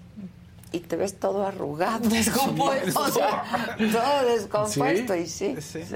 y 0.72 0.80
te 0.80 0.96
ves 0.96 1.20
todo 1.20 1.46
arrugado. 1.46 2.08
Descompuesto. 2.10 3.00
O 3.04 3.10
sea, 3.10 3.76
todo 3.78 4.26
descompuesto 4.30 5.14
Sí. 5.14 5.20
y 5.20 5.28
sí. 5.28 5.56
Sí. 5.62 5.84
Sí. 5.86 5.96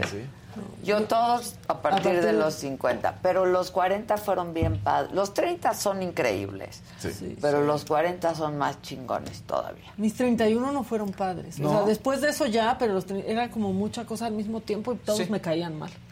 Yo 0.83 1.03
todos 1.03 1.55
a 1.67 1.81
partir, 1.81 2.03
partir 2.03 2.21
de 2.23 2.33
los 2.33 2.55
50, 2.55 3.19
pero 3.21 3.45
los 3.45 3.71
40 3.71 4.17
fueron 4.17 4.53
bien 4.53 4.77
padres. 4.79 5.11
Los 5.13 5.33
30 5.33 5.73
son 5.73 6.01
increíbles, 6.01 6.81
Sí. 6.99 7.37
pero 7.41 7.61
los 7.61 7.85
40 7.85 8.33
son 8.35 8.57
más 8.57 8.81
chingones 8.81 9.41
todavía. 9.43 9.91
Mis 9.97 10.15
31 10.15 10.71
no 10.71 10.83
fueron 10.83 11.11
padres. 11.11 11.59
O 11.59 11.69
sea, 11.69 11.81
después 11.83 12.21
de 12.21 12.29
eso 12.29 12.45
ya, 12.47 12.77
pero 12.79 12.93
los 12.93 13.05
era 13.11 13.49
como 13.51 13.73
mucha 13.73 14.05
cosa 14.05 14.25
al 14.25 14.33
mismo 14.33 14.61
tiempo 14.61 14.93
y 14.93 14.97
todos 14.97 15.19
Sí. 15.19 15.27
me 15.29 15.39
caían 15.41 15.77
mal. 15.77 15.91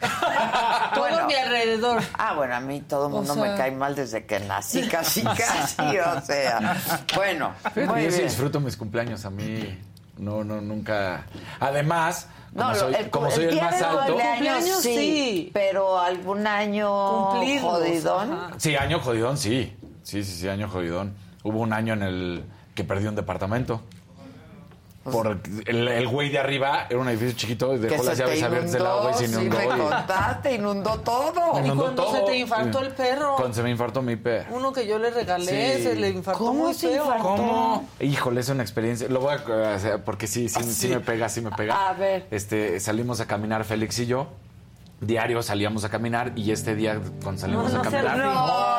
todos 0.94 1.08
Bueno. 1.08 1.18
a 1.18 1.26
mi 1.26 1.34
alrededor. 1.34 2.02
Ah, 2.18 2.34
bueno, 2.34 2.54
a 2.54 2.60
mí 2.60 2.80
todo 2.80 3.06
el 3.08 3.12
O 3.14 3.16
mundo 3.18 3.34
sea- 3.34 3.42
me 3.42 3.56
cae 3.56 3.70
mal 3.72 3.94
desde 3.94 4.24
que 4.24 4.40
nací, 4.40 4.86
casi, 4.88 5.22
casi, 5.22 5.98
o 5.98 6.20
sea. 6.22 6.76
Bueno, 7.14 7.52
muy 7.74 8.04
yo 8.04 8.10
sí 8.10 8.16
bien. 8.18 8.28
disfruto 8.28 8.60
mis 8.60 8.76
cumpleaños. 8.76 9.24
A 9.24 9.30
mí, 9.30 9.78
no, 10.18 10.44
no, 10.44 10.60
nunca. 10.60 11.26
Además, 11.58 12.26
No, 12.52 12.74
soy, 12.74 12.94
el, 12.94 13.10
como 13.10 13.30
soy 13.30 13.44
el 13.44 13.50
día 13.52 13.64
más 13.64 13.78
de 13.78 13.84
alto. 13.84 14.06
Cumpleaños, 14.14 14.82
sí, 14.82 14.94
sí. 14.94 15.50
pero 15.52 15.98
algún 15.98 16.46
año 16.46 17.30
Cumplidos, 17.30 17.62
jodidón. 17.62 18.32
ajá. 18.32 18.50
Sí, 18.58 18.76
año 18.76 18.98
jodidón, 19.00 19.36
sí. 19.38 19.76
Sí, 20.02 20.24
sí, 20.24 20.32
sí, 20.40 20.48
año 20.48 20.68
jodidón. 20.68 21.14
Hubo 21.44 21.60
un 21.60 21.72
año 21.72 21.94
en 21.94 22.02
el 22.02 22.44
que 22.74 22.82
perdí 22.84 23.06
un 23.06 23.14
departamento. 23.14 23.82
Por 25.10 25.38
el, 25.66 25.88
el 25.88 26.08
güey 26.08 26.28
de 26.30 26.38
arriba 26.38 26.86
era 26.88 26.98
un 26.98 27.08
edificio 27.08 27.36
chiquito 27.36 27.74
y 27.74 27.78
dejó 27.78 28.02
las 28.02 28.18
llaves 28.18 28.42
abiertas 28.42 28.72
del 28.72 28.86
agua 28.86 29.10
y 29.10 29.14
se 29.14 29.26
sí 29.28 29.34
inundó. 29.34 29.56
me 29.58 29.64
y- 29.64 29.68
contaste, 29.68 30.54
inundó 30.54 31.00
todo. 31.00 31.60
Y 31.64 31.70
cuando 31.70 32.12
se 32.12 32.20
te 32.22 32.36
infartó 32.38 32.78
el 32.80 32.90
perro. 32.92 33.34
Cuando 33.36 33.54
se 33.54 33.62
me 33.62 33.70
infartó 33.70 34.02
mi 34.02 34.16
perro. 34.16 34.54
Uno 34.54 34.72
que 34.72 34.86
yo 34.86 34.98
le 34.98 35.10
regalé, 35.10 35.76
Sí. 35.76 35.82
se 35.82 35.94
le 35.96 36.08
infartó 36.10 36.38
¿Cómo 36.44 36.64
muy 36.64 36.74
se 36.74 36.92
infartó? 36.92 37.22
¿Cómo? 37.22 37.88
Híjole, 38.00 38.40
es 38.40 38.48
una 38.48 38.62
experiencia. 38.62 39.08
Lo 39.08 39.20
voy 39.20 39.34
a 39.34 39.74
hacer 39.74 40.02
porque 40.04 40.26
sí, 40.26 40.48
sí, 40.48 40.62
sí 40.64 40.88
me 40.88 41.00
pega, 41.00 41.28
sí 41.28 41.40
me 41.40 41.50
pega. 41.50 41.88
A 41.88 41.92
ver. 41.94 42.26
Este, 42.30 42.80
salimos 42.80 43.20
a 43.20 43.26
caminar 43.26 43.64
Félix 43.64 43.98
y 44.00 44.06
yo. 44.06 44.28
Diario 45.00 45.42
salíamos 45.42 45.84
a 45.84 45.88
caminar 45.88 46.32
y 46.36 46.50
este 46.50 46.74
día 46.74 47.00
cuando 47.22 47.40
salimos 47.40 47.72
no 47.72 47.80
a 47.80 47.82
caminar. 47.82 48.18
No, 48.18 48.24
no. 48.34 48.70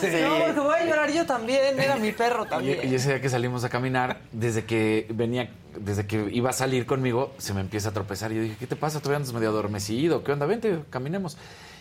No, 0.00 0.44
porque 0.46 0.60
voy 0.60 0.74
a 0.80 0.84
llorar 0.86 1.10
yo 1.12 1.26
también. 1.26 1.78
Era 1.78 1.96
mi 1.96 2.12
perro 2.12 2.44
Y, 2.46 2.48
también. 2.48 2.78
y 2.90 2.94
ese 2.94 3.08
día 3.10 3.20
que 3.20 3.28
salimos 3.28 3.64
a 3.64 3.68
caminar, 3.68 4.20
desde 4.32 4.64
que 4.64 5.06
venía, 5.10 5.50
desde 5.78 6.06
que 6.06 6.28
iba 6.32 6.50
a 6.50 6.52
salir 6.52 6.86
conmigo, 6.86 7.34
se 7.38 7.52
me 7.52 7.60
empieza 7.60 7.90
a 7.90 7.92
tropezar. 7.92 8.32
Y 8.32 8.36
yo 8.36 8.42
dije, 8.42 8.56
¿qué 8.58 8.66
te 8.66 8.76
pasa? 8.76 9.00
Todavía 9.00 9.16
andas 9.18 9.32
medio 9.32 9.48
adormecido. 9.50 10.22
¿Qué 10.24 10.32
onda? 10.32 10.46
Vente, 10.46 10.82
caminemos. 10.90 11.36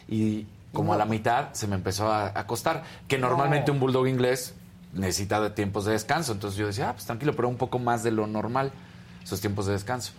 Y 0.10 0.46
como 0.74 0.94
a 0.94 0.98
la 0.98 1.06
mitad 1.06 1.54
se 1.54 1.68
me 1.68 1.76
empezó 1.76 2.12
a 2.12 2.28
acostar. 2.38 2.84
Que 3.08 3.18
normalmente 3.18 3.72
un 3.72 3.80
bulldog 3.80 4.08
inglés 4.08 4.56
necesita 4.94 5.40
de 5.40 5.52
tiempos 5.52 5.86
de 5.86 5.94
descanso. 5.94 6.32
Entonces 6.34 6.58
yo 6.60 6.68
decía, 6.68 6.90
ah, 6.90 6.94
pues 6.94 7.06
tranquilo, 7.06 7.34
pero 7.36 7.48
un 7.48 7.58
poco 7.58 7.80
más 7.80 8.04
de 8.04 8.12
lo 8.12 8.28
normal, 8.28 8.72
esos 9.24 9.40
tiempos 9.40 9.68
de 9.68 9.74
descanso. 9.74 10.12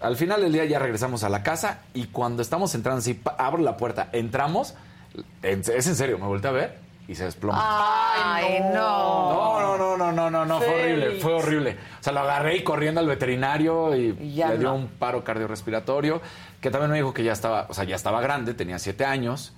Al 0.00 0.16
final 0.16 0.40
del 0.42 0.52
día 0.52 0.64
ya 0.64 0.78
regresamos 0.78 1.24
a 1.24 1.28
la 1.28 1.42
casa 1.42 1.80
y 1.94 2.06
cuando 2.06 2.42
estamos 2.42 2.74
entrando 2.74 3.02
pa- 3.22 3.34
abro 3.38 3.62
la 3.62 3.76
puerta, 3.76 4.08
entramos, 4.12 4.74
en- 5.42 5.60
es 5.60 5.86
en 5.86 5.96
serio, 5.96 6.18
me 6.18 6.26
volteé 6.26 6.50
a 6.50 6.52
ver 6.52 6.78
y 7.08 7.14
se 7.14 7.24
desploma. 7.24 7.58
Ay, 8.36 8.60
no. 8.60 8.70
No, 8.72 9.60
no, 9.60 9.78
no, 9.78 9.96
no, 9.96 10.12
no, 10.12 10.30
no, 10.30 10.44
no, 10.44 10.58
fue 10.58 10.68
horrible, 10.82 11.20
fue 11.20 11.32
horrible. 11.34 11.76
O 12.00 12.02
sea, 12.02 12.12
lo 12.12 12.20
agarré 12.20 12.56
y 12.56 12.62
corriendo 12.64 13.00
al 13.00 13.06
veterinario 13.06 13.96
y 13.96 14.12
le 14.12 14.24
dio 14.58 14.68
no. 14.68 14.74
un 14.76 14.88
paro 14.88 15.24
cardiorrespiratorio, 15.24 16.20
que 16.60 16.70
también 16.70 16.90
me 16.90 16.96
dijo 16.98 17.12
que 17.14 17.24
ya 17.24 17.32
estaba, 17.32 17.66
o 17.68 17.74
sea, 17.74 17.84
ya 17.84 17.96
estaba 17.96 18.20
grande, 18.20 18.54
tenía 18.54 18.78
siete 18.78 19.04
años. 19.04 19.52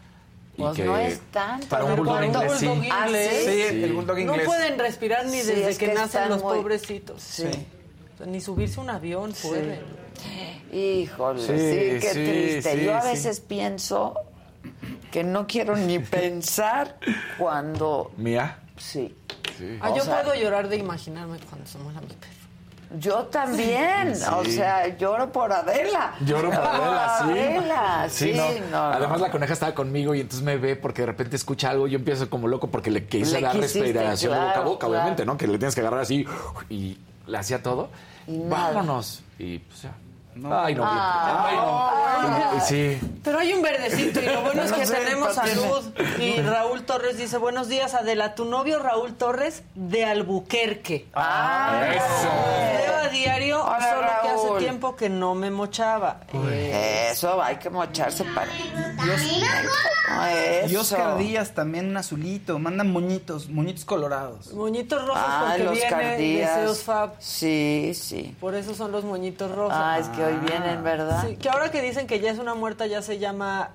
Y 0.56 0.62
Pues 0.62 0.76
que 0.76 0.84
no 0.84 0.96
es 0.96 1.20
tanto. 1.30 1.66
Para 1.68 1.84
un 1.84 1.96
bulldog 1.96 2.16
¿Cuánto 2.18 2.42
inglés, 2.42 2.58
sí. 2.58 2.66
bulldog 2.66 2.86
Ah, 2.92 3.06
inglés? 3.06 3.44
¿sí? 3.44 3.50
Sí, 3.70 3.82
el 3.84 3.92
bulldog 3.94 4.16
No 4.16 4.22
inglés. 4.22 4.46
pueden 4.46 4.78
respirar 4.78 5.24
ni 5.26 5.40
Sí, 5.40 5.46
desde 5.48 5.70
es 5.70 5.78
que, 5.78 5.86
que 5.86 5.94
nacen 5.94 6.28
los 6.28 6.42
muy- 6.42 6.56
pobrecitos. 6.58 7.22
Sí. 7.22 7.44
O 8.14 8.18
sea, 8.18 8.26
ni 8.26 8.40
subirse 8.40 8.78
a 8.78 8.82
un 8.82 8.90
avión 8.90 9.32
pueden. 9.42 9.80
Híjole, 10.72 11.40
sí, 11.40 11.46
Sí, 11.46 11.54
qué 12.00 12.10
sí, 12.12 12.24
triste. 12.24 12.76
sí, 12.78 12.84
Yo 12.84 12.96
a 12.96 13.02
sí. 13.02 13.08
veces 13.08 13.40
pienso 13.40 14.14
que 15.10 15.24
no 15.24 15.46
quiero 15.46 15.76
ni 15.76 15.98
pensar 15.98 16.96
cuando... 17.38 18.12
Mía. 18.16 18.58
Sí. 18.76 19.14
Sí. 19.58 19.78
Ah, 19.80 19.92
yo 19.94 20.02
sea- 20.04 20.22
puedo 20.22 20.34
llorar 20.40 20.68
de 20.68 20.76
imaginarme 20.76 21.38
cuando 21.48 21.66
se 21.66 21.78
muera 21.78 22.00
mi 22.00 22.06
perro. 22.08 22.30
Yo 22.98 23.26
también, 23.26 24.16
Sí. 24.16 24.24
o 24.34 24.44
sea, 24.46 24.96
lloro 24.96 25.30
por 25.30 25.52
Adela. 25.52 26.14
Lloro 26.26 26.50
por 26.50 26.58
Adela, 26.58 27.18
sí. 27.22 27.30
Adela, 27.30 28.06
sí, 28.08 28.32
no. 28.34 28.50
no, 28.52 28.66
no. 28.70 28.78
Además, 28.94 29.20
la 29.20 29.30
coneja 29.30 29.52
estaba 29.52 29.74
conmigo 29.74 30.12
y 30.14 30.20
entonces 30.20 30.44
me 30.44 30.56
ve 30.56 30.74
porque 30.74 31.02
de 31.02 31.06
repente 31.06 31.36
escucha 31.36 31.70
algo 31.70 31.86
y 31.86 31.92
yo 31.92 31.98
empiezo 31.98 32.28
como 32.28 32.48
loco 32.48 32.68
porque 32.68 32.90
le 32.90 33.06
quise 33.06 33.36
Le 33.36 33.42
dar 33.42 33.52
quisiste, 33.56 33.80
respiración 33.82 34.32
boca 34.32 34.42
a 34.50 34.52
claro, 34.54 34.68
boca, 34.70 34.86
claro. 34.86 34.92
obviamente, 34.94 35.24
¿no? 35.24 35.36
Que 35.36 35.46
le 35.46 35.58
tienes 35.58 35.74
que 35.76 35.82
agarrar 35.82 36.00
así 36.00 36.26
y 36.68 36.98
le 37.28 37.38
hacía 37.38 37.62
todo. 37.62 37.90
Y. 38.26 38.38
Vámonos. 38.48 39.22
Y 39.38 39.58
pues 39.60 39.82
ya. 39.82 39.92
No. 40.40 40.58
Ay, 40.60 40.74
no. 40.74 40.82
Ah. 40.84 41.46
Ay, 41.48 41.56
no. 42.58 42.64
Sí. 42.66 42.98
Pero 43.22 43.38
hay 43.38 43.52
un 43.52 43.62
verdecito 43.62 44.20
y 44.20 44.26
lo 44.26 44.40
bueno 44.42 44.62
es 44.62 44.70
No 44.70 44.76
que 44.78 44.86
sé, 44.86 44.94
tenemos 44.96 45.34
¿para 45.34 45.48
qué 45.48 45.54
me- 45.54 45.60
salud. 45.62 45.92
Y 46.20 46.40
Raúl 46.40 46.82
Torres 46.84 47.18
dice, 47.18 47.36
buenos 47.38 47.68
días, 47.68 47.94
Adela, 47.94 48.34
tu 48.34 48.44
novio 48.44 48.78
Raúl 48.78 49.14
Torres 49.14 49.62
de 49.74 50.04
Albuquerque. 50.04 51.06
Ah, 51.14 51.82
Leo 51.92 52.96
a 52.96 53.08
diario, 53.08 53.64
Hola, 53.64 53.90
solo 53.90 54.08
que 54.22 54.28
hace 54.28 54.58
tiempo 54.64 54.96
que 54.96 55.08
no 55.08 55.34
me 55.34 55.50
mochaba. 55.50 56.20
Eh, 56.32 57.08
Eso, 57.12 57.42
hay 57.42 57.56
que 57.56 57.70
mocharse 57.70 58.24
para... 58.24 58.50
Eso. 60.30 60.72
Y 60.72 60.76
Oscar 60.76 61.18
Díaz 61.18 61.52
también 61.54 61.88
un 61.88 61.96
azulito. 61.96 62.58
Mandan 62.58 62.90
moñitos, 62.90 63.48
moñitos 63.48 63.84
colorados. 63.84 64.52
moñitos 64.52 65.00
rojos 65.06 65.22
Ah, 65.24 65.44
porque 65.48 65.64
los 65.64 65.72
viene 65.74 65.88
cardías. 65.88 66.56
Deseos 66.56 66.82
Fab. 66.82 67.10
Sí, 67.18 67.92
sí. 67.94 68.36
Por 68.40 68.54
eso 68.54 68.74
son 68.74 68.92
los 68.92 69.04
moñitos 69.04 69.50
rojos. 69.54 69.72
Ah, 69.74 69.98
es 69.98 70.08
que 70.08 70.22
hoy 70.30 70.46
vienen, 70.48 70.82
¿verdad? 70.82 71.24
Sí, 71.28 71.36
que 71.36 71.48
ahora 71.48 71.70
que 71.70 71.82
dicen 71.82 72.06
que 72.06 72.20
ya 72.20 72.30
es 72.30 72.38
una 72.38 72.54
muerta 72.54 72.86
ya 72.86 73.02
se 73.02 73.18
llama 73.18 73.70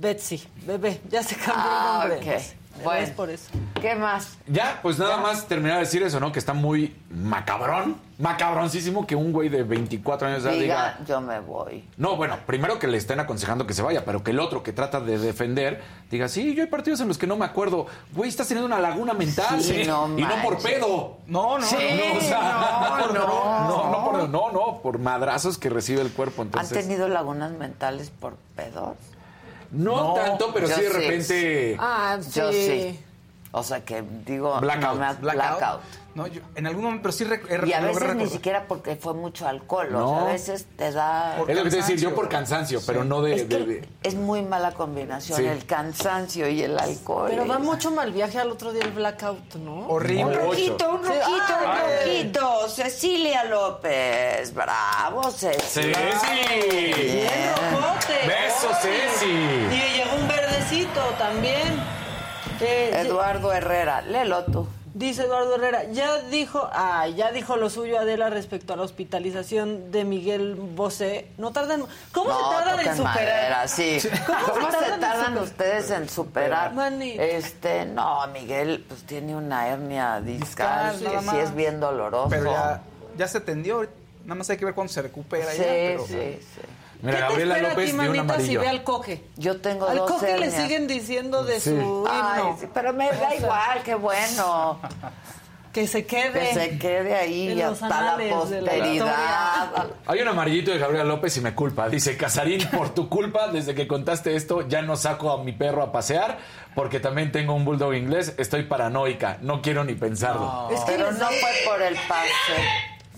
Betsy, 0.00 0.42
bebé, 0.66 1.00
ya 1.08 1.22
se 1.22 1.34
cambió 1.36 1.54
Ah, 1.56 2.02
el 2.04 2.10
nombre. 2.10 2.36
ok. 2.36 2.42
Bueno, 2.84 3.00
Es 3.02 3.10
por 3.10 3.30
eso. 3.30 3.50
¿Qué 3.80 3.94
más? 3.94 4.36
Ya, 4.46 4.78
pues 4.82 4.98
nada 4.98 5.16
más 5.18 5.46
terminar 5.46 5.76
de 5.76 5.80
decir 5.84 6.02
eso, 6.02 6.20
¿no? 6.20 6.32
Que 6.32 6.38
está 6.38 6.52
muy 6.52 6.94
macabrón, 7.10 7.96
macabroncísimo 8.18 9.06
que 9.06 9.16
un 9.16 9.32
güey 9.32 9.48
de 9.48 9.62
24 9.62 10.28
años 10.28 10.42
de 10.42 10.50
edad 10.50 10.58
Diga, 10.60 10.94
diga... 10.98 11.04
yo 11.06 11.20
me 11.20 11.40
voy. 11.40 11.88
No, 11.96 12.16
bueno, 12.16 12.38
primero 12.46 12.78
que 12.78 12.86
le 12.86 12.98
estén 12.98 13.20
aconsejando 13.20 13.66
que 13.66 13.72
se 13.74 13.82
vaya, 13.82 14.04
pero 14.04 14.22
que 14.22 14.30
el 14.32 14.40
otro 14.40 14.62
que 14.62 14.72
trata 14.72 15.00
de 15.00 15.18
defender 15.18 15.80
diga, 16.10 16.28
sí, 16.28 16.54
yo 16.54 16.62
hay 16.62 16.68
partidos 16.68 17.00
en 17.00 17.08
los 17.08 17.16
que 17.18 17.26
no 17.26 17.36
me 17.36 17.44
acuerdo. 17.46 17.86
Güey, 18.12 18.28
estás 18.28 18.48
teniendo 18.48 18.66
una 18.66 18.80
laguna 18.80 19.14
mental. 19.14 19.62
Sí, 19.62 19.84
no 19.86 20.18
y 20.18 20.22
no 20.22 20.34
por 20.42 20.58
pedo. 20.62 21.18
No, 21.26 21.58
no, 21.58 21.64
Sí, 21.66 21.76
no, 21.76 22.18
o 22.18 22.20
sea, 22.20 22.88
no, 22.98 23.02
por- 23.02 23.14
no. 23.14 23.26
no, 23.68 23.90
no, 23.90 24.04
por, 24.04 24.28
no, 24.28 24.52
no, 24.52 24.80
por 24.82 24.98
madrazos 24.98 25.56
que 25.58 25.70
recibe 25.70 26.02
el 26.02 26.10
cuerpo. 26.10 26.42
Entonces, 26.42 26.76
¿Han 26.76 26.84
tenido 26.84 27.08
lagunas 27.08 27.52
mentales 27.52 28.10
por 28.10 28.34
pedos? 28.56 28.96
No, 29.72 30.14
tanto, 30.14 30.52
pero 30.52 30.66
sí 30.66 30.80
de 30.80 30.88
sí. 30.88 30.92
repente... 30.92 31.76
Ah, 31.78 32.18
Yo 32.34 32.52
sí. 32.52 32.66
sí. 32.66 33.00
O 33.52 33.62
sea 33.62 33.84
que 33.84 34.02
digo, 34.24 34.60
Blackout. 34.60 34.94
no 34.94 35.00
me 35.00 35.06
ha- 35.06 35.12
Blackout. 35.14 35.58
blackout. 35.58 35.80
No, 36.14 36.26
yo 36.26 36.40
en 36.56 36.66
algún 36.66 36.82
momento, 36.84 37.02
pero 37.04 37.12
sí 37.12 37.24
he- 37.24 37.68
Y 37.68 37.72
a 37.72 37.80
veces 37.80 38.16
ni 38.16 38.26
siquiera 38.28 38.66
porque 38.66 38.96
fue 38.96 39.14
mucho 39.14 39.46
alcohol, 39.46 39.94
o 39.94 40.08
sea, 40.16 40.20
a 40.22 40.32
veces 40.32 40.66
te 40.76 40.90
da... 40.90 41.36
es 41.46 41.56
lo 41.56 41.62
que 41.64 41.70
te 41.70 41.76
decir, 41.76 41.98
yo 42.00 42.14
por 42.16 42.28
cansancio, 42.28 42.80
pero 42.84 43.04
no 43.04 43.22
de... 43.22 43.34
Es 43.36 43.42
que 43.44 43.56
de- 43.58 43.64
de- 43.66 43.88
es 44.02 44.14
muy 44.16 44.42
mala 44.42 44.72
combinación 44.72 45.38
Sí. 45.38 45.46
el 45.46 45.64
cansancio 45.66 46.48
y 46.48 46.62
el 46.62 46.76
alcohol. 46.78 47.28
Pero 47.30 47.46
va 47.46 47.60
mucho 47.60 47.92
mal 47.92 48.10
viaje 48.12 48.38
al 48.40 48.50
otro 48.50 48.72
día 48.72 48.82
el 48.82 48.90
blackout, 48.90 49.54
¿no? 49.54 49.86
Horrible. 49.88 50.24
Un 50.24 50.34
rojito, 50.34 50.90
un 50.96 51.02
Sí. 51.04 51.08
rojito, 51.08 51.54
un 51.62 51.70
Ay. 51.70 51.80
rojito. 52.04 52.68
Cecilia 52.68 53.44
López, 53.44 54.52
bravo, 54.52 55.30
Cecilia. 55.30 55.96
Ceci. 55.96 56.92
Bien 57.02 57.28
rojote. 57.72 58.26
Besos, 58.26 58.76
Ay. 58.82 58.90
Ceci. 59.10 59.26
Y 59.30 59.96
llegó 59.98 60.16
un 60.20 60.26
verdecito 60.28 61.00
también. 61.18 61.80
Eh, 62.60 62.90
Eduardo 63.06 63.52
Herrera, 63.52 64.02
léelo 64.02 64.44
tú. 64.44 64.66
Dice 64.92 65.22
Eduardo 65.22 65.54
Herrera, 65.54 65.84
ya 65.92 66.18
dijo, 66.22 66.68
ah, 66.72 67.06
ya 67.06 67.30
dijo 67.30 67.56
lo 67.56 67.70
suyo 67.70 67.98
Adela 68.00 68.28
respecto 68.28 68.72
a 68.72 68.76
la 68.76 68.82
hospitalización 68.82 69.92
de 69.92 70.04
Miguel 70.04 70.56
Bosé. 70.56 71.28
No 71.38 71.52
tardan, 71.52 71.84
¿cómo 72.12 72.30
No, 72.30 72.36
se 72.36 72.56
tardan 72.56 72.80
en 72.80 72.96
superar? 72.96 73.14
madera, 73.14 73.68
sí. 73.68 73.98
¿Cómo, 74.26 74.38
¿Cómo, 74.54 74.70
se 74.72 74.78
se 74.78 74.78
tardan, 74.78 74.94
en 74.94 75.00
tardan 75.00 75.38
ustedes 75.38 75.90
en 75.90 76.08
superar? 76.08 76.74
Manito. 76.74 77.22
Este, 77.22 77.84
no, 77.86 78.26
Miguel, 78.32 78.84
pues 78.88 79.04
tiene 79.04 79.36
una 79.36 79.68
hernia 79.68 80.20
discal, 80.20 80.98
que 80.98 81.20
sí 81.20 81.36
es 81.38 81.54
bien 81.54 81.78
doloroso. 81.78 82.28
Pero 82.28 82.50
ya, 82.50 82.82
ya 83.16 83.28
se 83.28 83.40
tendió. 83.40 83.86
Nada 84.24 84.34
más 84.34 84.50
hay 84.50 84.56
que 84.56 84.64
ver 84.64 84.74
cuándo 84.74 84.92
se 84.92 85.02
recupera 85.02 85.52
sí, 85.52 85.58
ya. 85.58 85.64
Pero, 85.64 86.06
sí, 86.06 86.14
sí. 86.14 86.60
Mira, 87.02 87.16
¿Qué 87.16 87.22
te 87.22 87.28
Gabriela 87.28 87.54
espera 87.54 87.66
a 87.68 87.70
López 87.74 87.84
ti, 87.86 87.92
dio 87.92 88.10
un 88.10 88.16
manita, 88.16 88.40
si 88.40 88.56
ve 88.56 88.68
al 88.68 88.84
coque? 88.84 89.24
Yo 89.36 89.60
tengo 89.60 89.88
Al 89.88 89.96
dos 89.98 90.10
coque 90.10 90.26
le 90.26 90.32
hernias. 90.46 90.54
siguen 90.54 90.86
diciendo 90.86 91.44
de 91.44 91.60
Sí. 91.60 91.70
su 91.70 91.76
himno. 91.76 92.04
Ay, 92.10 92.42
sí, 92.60 92.66
pero 92.74 92.92
me 92.92 93.08
da 93.10 93.34
igual, 93.34 93.82
qué 93.84 93.94
bueno. 93.94 94.78
Que 95.72 95.86
se 95.86 96.04
quede. 96.04 96.32
Que 96.32 96.52
se 96.52 96.78
quede 96.80 97.14
ahí 97.14 97.54
los 97.54 97.80
hasta 97.80 97.88
la 97.88 97.96
anales 98.14 98.50
de 98.50 98.60
la 98.60 98.72
posteridad. 98.72 99.86
Hay 100.06 100.20
un 100.20 100.26
amarillito 100.26 100.72
de 100.72 100.78
Gabriela 100.78 101.04
López 101.04 101.36
y 101.36 101.40
me 101.42 101.54
culpa. 101.54 101.88
Dice, 101.88 102.16
Casarín, 102.16 102.68
por 102.70 102.92
tu 102.92 103.08
culpa, 103.08 103.46
desde 103.46 103.76
que 103.76 103.86
contaste 103.86 104.34
esto, 104.34 104.66
ya 104.66 104.82
no 104.82 104.96
saco 104.96 105.30
a 105.30 105.44
mi 105.44 105.52
perro 105.52 105.84
a 105.84 105.92
pasear 105.92 106.38
porque 106.74 106.98
también 106.98 107.30
tengo 107.30 107.54
un 107.54 107.64
bulldog 107.64 107.94
inglés. 107.94 108.34
Estoy 108.36 108.64
paranoica. 108.64 109.38
No 109.42 109.62
quiero 109.62 109.84
ni 109.84 109.94
pensarlo. 109.94 110.68
Es 110.72 110.80
que 110.80 110.92
Pero 110.96 111.10
les- 111.12 111.20
no 111.20 111.26
fue 111.28 111.50
por 111.64 111.80
el 111.82 111.94
pase. 112.08 112.28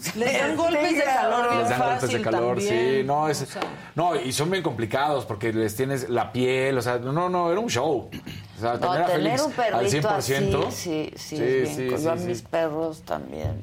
Les 0.16 0.38
dan 0.38 0.56
golpes 0.56 0.96
de 0.96 1.04
calor 1.04 1.48
bien 1.48 1.60
Les 1.60 1.68
dan 1.68 1.80
golpes 1.80 2.12
de 2.12 2.22
calor, 2.22 2.56
también. 2.58 2.96
sí. 3.00 3.04
No, 3.04 3.28
es, 3.28 3.42
O 3.42 3.46
sea, 3.46 3.62
no, 3.94 4.16
y 4.16 4.32
son 4.32 4.50
bien 4.50 4.62
complicados 4.62 5.24
porque 5.24 5.52
les 5.52 5.74
tienes 5.76 6.08
la 6.08 6.32
piel. 6.32 6.76
O 6.78 6.82
sea, 6.82 6.98
no, 6.98 7.28
no, 7.28 7.50
era 7.52 7.60
un 7.60 7.68
show. 7.70 8.10
O 8.56 8.60
sea, 8.60 8.74
No, 8.74 8.78
tener 8.80 9.02
a 9.02 9.06
tener 9.06 9.22
Félix 9.22 9.42
un 9.42 9.52
perrito 9.52 10.08
al 10.08 10.16
así, 10.16 10.32
100%. 10.34 10.70
sí, 10.70 11.12
sí, 11.16 11.36
Sí, 11.36 11.42
es 11.42 11.68
sí, 11.74 11.82
bien 11.82 11.98
sí, 11.98 12.04
Yo 12.04 12.10
a 12.12 12.14
mis 12.16 12.42
perros 12.42 13.02
también. 13.02 13.60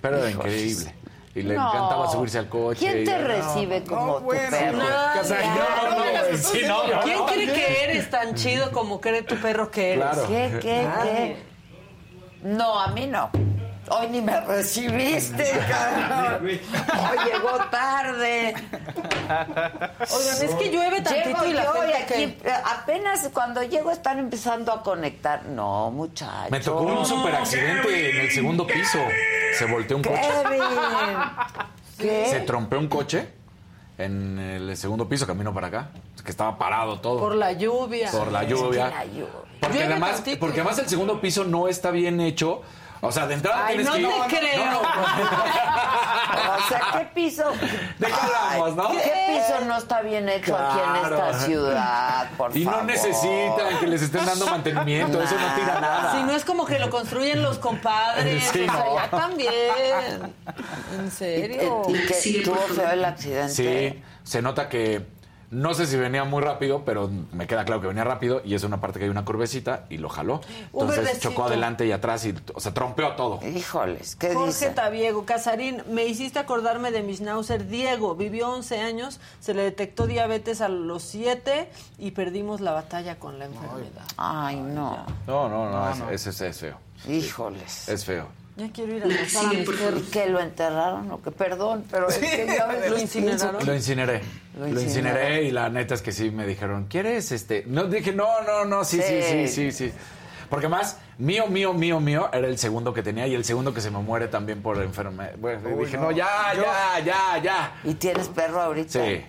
Pero 0.00 0.18
era 0.18 0.30
increíble. 0.30 0.94
Y 1.34 1.42
le 1.42 1.54
No. 1.54 1.68
encantaba 1.68 2.10
subirse 2.10 2.38
al 2.38 2.48
coche. 2.48 2.80
¿Quién 2.80 3.02
y- 3.02 3.04
te 3.04 3.18
no. 3.18 3.28
recibe 3.28 3.84
como 3.84 4.16
tu 4.16 4.24
bueno. 4.24 4.50
perro? 4.50 4.78
No, 4.78 4.84
no, 4.88 4.88
no, 6.68 6.94
no. 6.94 7.02
¿Quién 7.02 7.18
cree 7.26 7.52
que 7.52 7.84
eres 7.84 8.10
tan 8.10 8.34
chido 8.34 8.70
como 8.72 9.00
cree 9.00 9.22
tu 9.22 9.36
perro 9.36 9.70
que 9.70 9.92
eres? 9.94 10.04
Claro. 10.04 10.26
¿Qué, 10.28 10.58
qué, 10.60 10.82
Nadie. 10.82 11.10
qué? 11.12 11.36
No, 12.42 12.80
a 12.80 12.88
mí 12.88 13.06
no. 13.06 13.30
Hoy 13.90 14.08
ni 14.08 14.20
me 14.20 14.40
recibiste, 14.40 15.44
cabrón. 15.68 16.44
Hoy 16.48 17.18
llegó 17.32 17.50
tarde. 17.70 18.54
Oigan, 20.10 20.42
es 20.42 20.54
que 20.54 20.70
llueve 20.70 21.00
tantito 21.00 21.28
Llego 21.28 21.46
y 21.46 21.52
la 21.52 21.72
gente 21.72 21.96
aquí 21.96 22.14
que... 22.36 22.48
eh, 22.48 22.52
apenas 22.64 23.28
cuando 23.32 23.62
llego 23.62 23.90
están 23.90 24.18
empezando 24.18 24.72
a 24.72 24.82
conectar. 24.82 25.44
No, 25.46 25.90
muchachos. 25.90 26.50
Me 26.50 26.60
tocó 26.60 26.82
un 26.82 27.06
super 27.06 27.34
accidente 27.34 28.10
en 28.10 28.16
el 28.20 28.30
segundo 28.30 28.66
piso. 28.66 28.98
Se 29.58 29.64
volteó 29.66 29.96
un 29.96 30.02
coche. 30.02 30.20
Kevin. 30.20 30.62
¿Qué? 31.98 32.26
Se 32.30 32.40
trompeó 32.40 32.78
un 32.78 32.88
coche 32.88 33.28
en 33.98 34.38
el 34.38 34.76
segundo 34.76 35.08
piso, 35.08 35.26
camino 35.26 35.52
para 35.52 35.66
acá. 35.68 35.90
Que 36.24 36.30
estaba 36.30 36.58
parado 36.58 37.00
todo. 37.00 37.20
Por 37.20 37.34
la 37.34 37.52
lluvia. 37.52 38.10
Por 38.10 38.30
la 38.30 38.44
lluvia. 38.44 38.88
la 38.90 39.04
lluvia. 39.06 39.26
Porque 39.60 39.78
Llueve 39.78 39.92
además, 39.92 40.14
tantito 40.16 40.38
porque 40.40 40.60
además 40.60 40.78
el 40.78 40.88
segundo 40.88 41.20
piso 41.20 41.44
no 41.44 41.68
está 41.68 41.90
bien 41.90 42.20
hecho. 42.20 42.62
O 43.00 43.12
sea, 43.12 43.26
de 43.26 43.34
entrada 43.34 43.66
Ay, 43.66 43.76
tienes 43.76 43.86
no 43.86 43.92
que 43.94 44.00
ir. 44.00 44.08
te 44.28 44.38
creo. 44.38 44.64
No, 44.64 44.72
no. 44.72 44.80
O 44.80 46.68
sea, 46.68 46.80
¿qué 46.98 47.04
piso? 47.14 47.44
¿De 47.98 48.06
qué 48.06 48.12
hablamos, 48.12 48.74
no? 48.76 48.90
¿Qué 48.90 49.12
piso 49.28 49.64
no 49.66 49.76
está 49.78 50.00
bien 50.02 50.28
hecho 50.28 50.56
aquí 50.56 50.78
en 50.78 51.00
Claro. 51.00 51.16
esta 51.16 51.38
ciudad? 51.46 52.30
Por 52.36 52.56
Y 52.56 52.64
no 52.64 52.70
favor. 52.72 52.86
necesitan 52.86 53.78
que 53.80 53.86
les 53.86 54.02
estén 54.02 54.26
dando 54.26 54.46
mantenimiento. 54.46 55.22
Eso 55.22 55.34
no 55.36 55.54
tira 55.54 55.80
nada. 55.80 56.12
Si 56.12 56.22
no 56.24 56.32
es 56.32 56.44
como 56.44 56.66
que 56.66 56.78
lo 56.78 56.90
construyen 56.90 57.42
los 57.42 57.58
compadres. 57.58 58.42
Sí, 58.52 58.62
o 58.68 58.72
sea, 58.72 58.84
no. 58.84 58.96
ya 58.96 59.10
también. 59.10 60.34
¿En 60.98 61.10
serio? 61.10 61.82
Y 61.88 62.06
que 62.06 62.14
Sigue, 62.14 62.42
tuvo 62.42 62.56
por 62.56 62.62
favor. 62.68 62.76
feo 62.82 62.90
el 62.92 63.04
accidente. 63.04 63.52
Sí, 63.94 64.02
se 64.24 64.42
nota 64.42 64.68
que 64.68 65.06
no 65.50 65.72
sé 65.74 65.86
si 65.86 65.96
venía 65.96 66.24
muy 66.24 66.42
rápido, 66.42 66.84
pero 66.84 67.10
me 67.32 67.46
queda 67.46 67.64
claro 67.64 67.80
que 67.80 67.86
venía 67.86 68.04
rápido 68.04 68.42
y 68.44 68.54
es 68.54 68.64
una 68.64 68.80
parte 68.80 68.98
que 68.98 69.06
hay 69.06 69.10
una 69.10 69.24
curvecita 69.24 69.86
y 69.88 69.96
lo 69.98 70.08
jaló. 70.08 70.40
Entonces 70.72 71.20
chocó 71.20 71.44
adelante 71.44 71.86
y 71.86 71.92
atrás 71.92 72.24
y, 72.26 72.34
o 72.54 72.60
sea, 72.60 72.74
trompeó 72.74 73.12
todo. 73.16 73.40
Híjoles, 73.46 74.16
¿qué 74.16 74.34
Jorge 74.34 74.46
dice? 74.48 74.70
Tabiego, 74.70 75.24
Casarín, 75.24 75.82
me 75.88 76.04
hiciste 76.06 76.38
acordarme 76.38 76.90
de 76.90 77.02
mi 77.02 77.16
schnauzer 77.16 77.66
Diego. 77.66 78.14
Vivió 78.14 78.50
11 78.50 78.80
años, 78.80 79.20
se 79.40 79.54
le 79.54 79.62
detectó 79.62 80.06
diabetes 80.06 80.60
a 80.60 80.68
los 80.68 81.02
7 81.04 81.70
y 81.98 82.10
perdimos 82.10 82.60
la 82.60 82.72
batalla 82.72 83.18
con 83.18 83.38
la 83.38 83.46
enfermedad. 83.46 84.04
Ay, 84.16 84.56
no. 84.56 85.04
No, 85.26 85.48
no, 85.48 85.70
no, 85.70 86.10
es- 86.10 86.26
ese 86.26 86.30
es, 86.30 86.40
es 86.40 86.58
feo. 86.60 86.78
Híjoles. 87.08 87.88
Es 87.88 88.04
feo. 88.04 88.26
Ya 88.58 88.70
quiero 88.72 88.94
ir 88.96 89.02
a 89.02 89.06
abrazar 89.06 89.46
a 89.46 89.50
perros. 89.50 90.00
¿Y 90.00 90.10
que 90.10 90.26
lo 90.26 90.40
enterraron 90.40 91.10
o 91.12 91.22
que 91.22 91.30
Perdón, 91.30 91.84
pero 91.90 92.08
es 92.08 92.18
que 92.18 92.44
ya 92.46 92.66
ves, 92.66 92.90
¿Lo 92.90 92.98
incineraron? 92.98 93.64
Lo 93.64 93.74
incineré. 93.74 94.20
Lo 94.58 94.68
incineré 94.80 95.44
y 95.44 95.52
la 95.52 95.68
neta 95.70 95.94
es 95.94 96.02
que 96.02 96.10
sí 96.12 96.30
me 96.32 96.44
dijeron, 96.44 96.86
¿quieres 96.90 97.30
este? 97.30 97.62
No, 97.68 97.84
dije, 97.84 98.12
no, 98.12 98.42
no, 98.42 98.64
no, 98.64 98.84
sí, 98.84 99.00
sí, 99.00 99.22
sí, 99.22 99.48
Sí. 99.48 99.70
sí, 99.72 99.88
sí. 99.90 99.92
Porque 100.50 100.66
más, 100.66 100.96
mío, 101.18 101.46
mío, 101.46 101.72
mío, 101.72 102.00
mío, 102.00 102.28
era 102.32 102.48
el 102.48 102.58
segundo 102.58 102.92
que 102.92 103.02
tenía 103.02 103.26
y 103.28 103.34
el 103.34 103.44
segundo 103.44 103.72
que 103.72 103.80
se 103.80 103.90
me 103.92 103.98
muere 104.00 104.26
también 104.28 104.60
por 104.62 104.82
enfermedad. 104.82 105.32
Bueno, 105.38 105.60
Uy, 105.76 105.84
dije, 105.84 105.96
no. 105.98 106.04
no, 106.04 106.10
ya, 106.10 106.26
Yo- 106.56 106.62
ya, 106.62 107.04
ya, 107.04 107.38
ya. 107.42 107.80
¿Y 107.84 107.94
tienes 107.94 108.28
perro 108.28 108.60
ahorita? 108.60 109.04
Sí, 109.04 109.22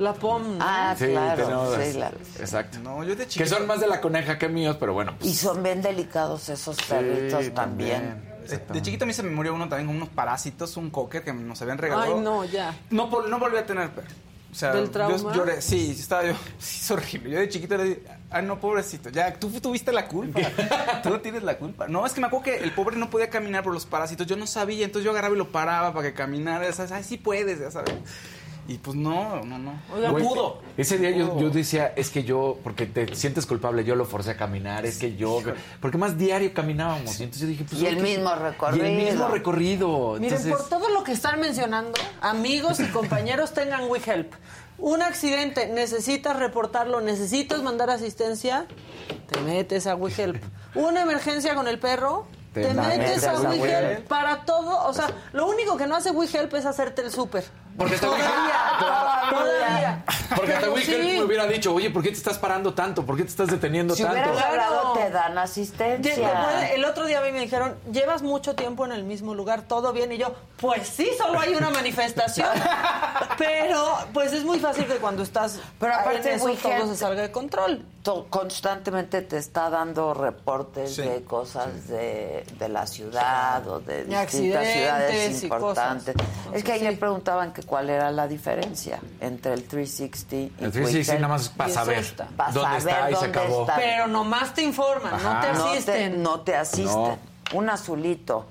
La 0.00 0.12
POM, 0.12 0.58
¿no? 0.58 0.64
Ah, 0.66 0.94
sí, 0.98 1.06
claro. 1.06 1.44
tenemos- 1.44 1.76
sí, 1.80 1.98
la- 1.98 2.12
Exacto. 2.40 2.78
No, 2.80 3.04
yo 3.04 3.10
de 3.14 3.22
Que 3.24 3.28
chiquito. 3.28 3.54
son 3.56 3.66
más 3.68 3.78
de 3.80 3.86
la 3.86 4.00
coneja 4.00 4.36
que 4.38 4.48
míos, 4.48 4.76
pero 4.80 4.92
bueno. 4.92 5.14
pues, 5.16 5.30
Y 5.30 5.34
son 5.34 5.62
bien 5.62 5.80
delicados 5.80 6.48
esos 6.48 6.76
perritos 6.82 7.44
sí, 7.44 7.50
también. 7.52 8.02
De, 8.02 8.33
de 8.44 8.82
chiquito 8.82 9.04
a 9.04 9.06
mí 9.06 9.12
se 9.12 9.22
me 9.22 9.30
murió 9.30 9.54
uno 9.54 9.68
también 9.68 9.86
con 9.86 9.96
unos 9.96 10.08
parásitos, 10.08 10.76
un 10.76 10.90
cocker 10.90 11.22
que 11.24 11.32
nos 11.32 11.60
habían 11.62 11.78
regalado. 11.78 12.16
Ay, 12.16 12.20
no, 12.22 12.44
ya. 12.44 12.74
No, 12.90 13.10
vol- 13.10 13.28
no 13.28 13.38
volví 13.38 13.56
a 13.56 13.66
tener 13.66 13.90
perro. 13.90 14.08
O 14.52 14.56
sea, 14.56 14.72
¿Del 14.72 14.84
yo 14.84 14.90
trauma? 14.92 15.32
lloré. 15.34 15.60
Sí, 15.60 15.90
estaba 15.98 16.24
yo. 16.26 16.34
Sí, 16.58 16.78
es 16.82 16.90
horrible. 16.92 17.30
Yo 17.30 17.38
de 17.40 17.48
chiquito 17.48 17.76
le 17.76 17.84
dije, 17.84 18.02
ay, 18.30 18.44
no, 18.44 18.60
pobrecito. 18.60 19.08
Ya, 19.10 19.34
tú 19.34 19.50
tuviste 19.60 19.90
la 19.92 20.06
culpa. 20.06 20.40
tú 21.02 21.10
no 21.10 21.20
tienes 21.20 21.42
la 21.42 21.58
culpa. 21.58 21.88
No, 21.88 22.06
es 22.06 22.12
que 22.12 22.20
me 22.20 22.28
acuerdo 22.28 22.44
que 22.44 22.58
el 22.58 22.70
pobre 22.72 22.96
no 22.96 23.10
podía 23.10 23.28
caminar 23.28 23.64
por 23.64 23.72
los 23.74 23.84
parásitos. 23.84 24.26
Yo 24.28 24.36
no 24.36 24.46
sabía, 24.46 24.84
entonces 24.84 25.04
yo 25.04 25.10
agarraba 25.10 25.34
y 25.34 25.38
lo 25.38 25.50
paraba 25.50 25.92
para 25.92 26.06
que 26.08 26.14
caminara. 26.14 26.72
¿sabes? 26.72 26.92
Ay, 26.92 27.02
sí 27.02 27.16
puedes, 27.18 27.58
ya 27.58 27.72
sabes. 27.72 27.92
Y 28.66 28.78
pues 28.78 28.96
no, 28.96 29.44
no, 29.44 29.58
no. 29.58 29.72
Pudo. 30.18 30.62
Ese 30.76 30.96
día 30.96 31.10
yo, 31.10 31.34
Pudo. 31.34 31.42
yo 31.42 31.50
decía, 31.50 31.92
es 31.96 32.08
que 32.08 32.24
yo, 32.24 32.58
porque 32.64 32.86
te 32.86 33.14
sientes 33.14 33.44
culpable, 33.44 33.84
yo 33.84 33.94
lo 33.94 34.06
forcé 34.06 34.30
a 34.30 34.36
caminar, 34.36 34.86
es 34.86 34.98
que 34.98 35.16
yo, 35.16 35.42
porque 35.80 35.98
más 35.98 36.16
diario 36.16 36.52
caminábamos. 36.54 37.20
Y 37.20 37.24
entonces 37.24 37.42
yo 37.42 37.48
dije, 37.48 37.64
pues. 37.68 37.82
Y 37.82 37.86
el 37.86 37.98
mismo 37.98 38.34
recorrido. 38.34 38.86
Y 38.86 38.88
el 38.88 38.96
mismo 38.96 39.28
recorrido. 39.28 40.14
Miren, 40.14 40.24
Entonces, 40.24 40.52
por 40.52 40.68
todo 40.68 40.88
lo 40.88 41.04
que 41.04 41.12
están 41.12 41.40
mencionando, 41.40 41.92
amigos 42.22 42.80
y 42.80 42.86
compañeros 42.86 43.52
tengan 43.54 43.84
WeHelp. 43.90 44.32
Un 44.78 45.02
accidente, 45.02 45.68
necesitas 45.68 46.36
reportarlo, 46.36 47.00
necesitas 47.00 47.62
mandar 47.62 47.90
asistencia, 47.90 48.66
te 49.28 49.40
metes 49.42 49.86
a 49.86 49.94
WeHelp. 49.94 50.42
Una 50.74 51.02
emergencia 51.02 51.54
con 51.54 51.68
el 51.68 51.78
perro, 51.78 52.26
Te 52.54 52.62
te, 52.62 52.74
metes 52.74 52.98
metes 52.98 53.24
a. 53.24 53.40
WeHelp. 53.40 54.08
Para 54.08 54.44
todo, 54.44 54.86
o 54.88 54.92
sea, 54.94 55.10
lo 55.32 55.46
único 55.46 55.76
que 55.76 55.86
no 55.86 55.94
hace 55.96 56.10
WeHelp 56.10 56.52
es 56.54 56.64
hacerte 56.66 57.02
el 57.02 57.12
súper. 57.12 57.44
Porque 57.76 57.94
está 57.96 58.06
todavía, 58.06 58.26
WeHelp. 58.28 59.30
todavía. 59.30 60.04
Porque 60.36 60.52
hasta 60.54 60.70
Wichel 60.70 61.02
sí. 61.02 61.12
me 61.18 61.24
hubiera 61.24 61.46
dicho, 61.46 61.72
oye, 61.74 61.90
¿por 61.90 62.02
qué 62.02 62.10
te 62.10 62.16
estás 62.16 62.38
parando 62.38 62.74
tanto? 62.74 63.04
¿Por 63.06 63.16
qué 63.16 63.22
te 63.24 63.28
estás 63.30 63.48
deteniendo 63.48 63.94
Si 63.94 64.02
tanto? 64.02 64.18
hubieras 64.20 64.44
hablado, 64.44 64.92
te 64.94 65.10
dan 65.10 65.38
asistencia. 65.38 66.70
El 66.72 66.84
otro 66.84 67.06
día 67.06 67.20
a 67.20 67.22
mí 67.22 67.32
me 67.32 67.40
dijeron, 67.40 67.76
llevas 67.92 68.22
mucho 68.22 68.54
tiempo 68.54 68.84
en 68.84 68.92
el 68.92 69.04
mismo 69.04 69.34
lugar, 69.34 69.62
todo 69.62 69.92
bien. 69.92 70.12
Y 70.12 70.18
yo, 70.18 70.34
pues 70.58 70.88
sí, 70.88 71.08
solo 71.18 71.38
hay 71.40 71.54
una 71.54 71.70
manifestación. 71.70 72.48
Pero, 73.38 73.98
pues 74.12 74.32
es 74.32 74.44
muy 74.44 74.58
fácil 74.58 74.86
que 74.86 74.96
cuando 74.96 75.22
estás 75.22 75.60
Pero 75.78 75.92
en 75.92 75.98
aparte, 76.00 76.34
eso, 76.34 76.46
Wichel- 76.46 76.78
todo 76.78 76.88
se 76.88 76.96
salga 76.96 77.22
de 77.22 77.30
control. 77.30 77.84
To- 78.02 78.26
constantemente 78.28 79.22
te 79.22 79.38
está 79.38 79.70
dando 79.70 80.12
reportes 80.12 80.94
Sí, 80.96 81.02
de 81.02 81.24
cosas 81.24 81.88
de, 81.88 82.44
de 82.58 82.68
la 82.68 82.86
ciudad 82.86 83.66
o 83.66 83.80
de 83.80 84.04
distintas 84.04 84.66
ciudades 84.68 85.42
importantes. 85.42 86.14
es 86.52 86.62
que 86.62 86.72
ayer 86.72 86.98
preguntaban 86.98 87.52
que 87.54 87.62
cuál 87.64 87.90
era 87.90 88.10
la 88.12 88.28
diferencia 88.28 89.00
entre 89.20 89.54
el 89.54 89.64
360 89.64 90.36
y 90.36 90.64
El 90.64 90.70
360 90.72 90.98
Wichel. 90.98 91.20
nada 91.22 91.34
más 91.34 91.48
para 91.48 91.70
saber 91.70 91.98
está. 91.98 92.26
Pa' 92.36 92.50
dónde 92.52 92.80
saber 92.80 92.94
está 92.94 93.10
y 93.10 93.14
se 93.16 93.24
acabó. 93.26 93.60
está. 93.62 93.76
Pero 93.76 94.06
nomás 94.06 94.54
te 94.54 94.62
informan, 94.62 95.22
no 95.22 95.40
te 95.40 95.52
No 95.52 95.64
asisten. 95.66 96.22
no 96.22 96.40
te 96.40 96.56
asisten. 96.56 97.16
Un 97.54 97.70
azulito. 97.70 98.46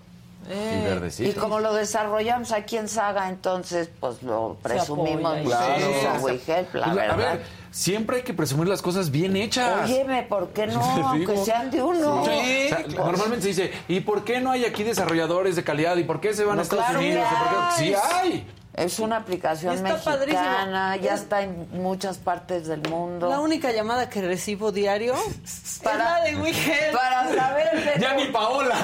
Eh. 0.50 0.82
Y 0.82 0.90
verdecito. 0.90 1.30
Y 1.30 1.34
como 1.34 1.60
lo 1.62 1.74
desarrollamos 1.74 2.52
aquí 2.52 2.76
en 2.76 2.90
Saga, 2.90 3.30
entonces 3.30 3.90
pues 4.02 4.22
lo 4.24 4.58
presumimos 4.62 5.38
Claro. 5.42 5.86
a 5.86 6.08
la 6.10 6.20
Pues, 6.20 7.18
ver, 7.18 7.44
siempre 7.72 8.18
hay 8.18 8.24
que 8.24 8.34
presumir 8.34 8.68
las 8.68 8.82
cosas 8.82 9.10
bien 9.10 9.38
hechas. 9.38 9.90
Óyeme, 9.90 10.24
¿por 10.24 10.50
qué 10.50 10.68
no? 10.68 10.82
Aunque 11.08 11.38
sean 11.38 11.72
de 11.72 11.82
uno. 11.82 12.26
Sí, 12.26 12.66
o 12.66 12.70
sea, 12.70 12.86
Normalmente 13.06 13.42
se 13.42 13.48
dice, 13.48 13.72
¿y 13.88 14.02
por 14.02 14.26
qué 14.26 14.42
no 14.42 14.52
hay 14.52 14.66
aquí 14.66 14.84
desarrolladores 14.84 15.56
de 15.56 15.64
calidad? 15.64 15.96
¿Y 15.96 16.04
por 16.04 16.20
qué 16.20 16.34
se 16.34 16.44
van 16.44 16.56
No, 16.58 16.62
a 16.62 16.64
Estados 16.64 16.86
claro 16.88 17.00
Unidos? 17.00 17.26
¿Y 17.26 17.36
por 17.36 17.48
qué- 17.50 17.56
hay. 17.56 17.78
Sí 17.78 17.96
hay. 18.14 18.48
Es 18.76 18.98
una 18.98 19.18
aplicación 19.18 19.76
Está 19.76 19.90
mexicana, 19.94 20.18
padrísimo. 20.18 21.06
ya 21.08 21.14
Es- 21.14 21.22
está 21.22 21.42
en 21.44 21.68
muchas 21.82 22.18
partes 22.18 22.66
del 22.68 22.82
mundo. 22.90 23.30
La 23.30 23.40
única 23.40 23.72
llamada 23.72 24.10
que 24.10 24.22
recibo 24.22 24.72
diario 24.72 25.14
es 25.44 25.80
la 25.84 26.22
de 26.24 26.36
Wichel. 26.38 26.92
Para 26.92 27.36
saber, 27.36 28.00
Ya 28.00 28.16
ni 28.16 28.26
Paola. 28.26 28.76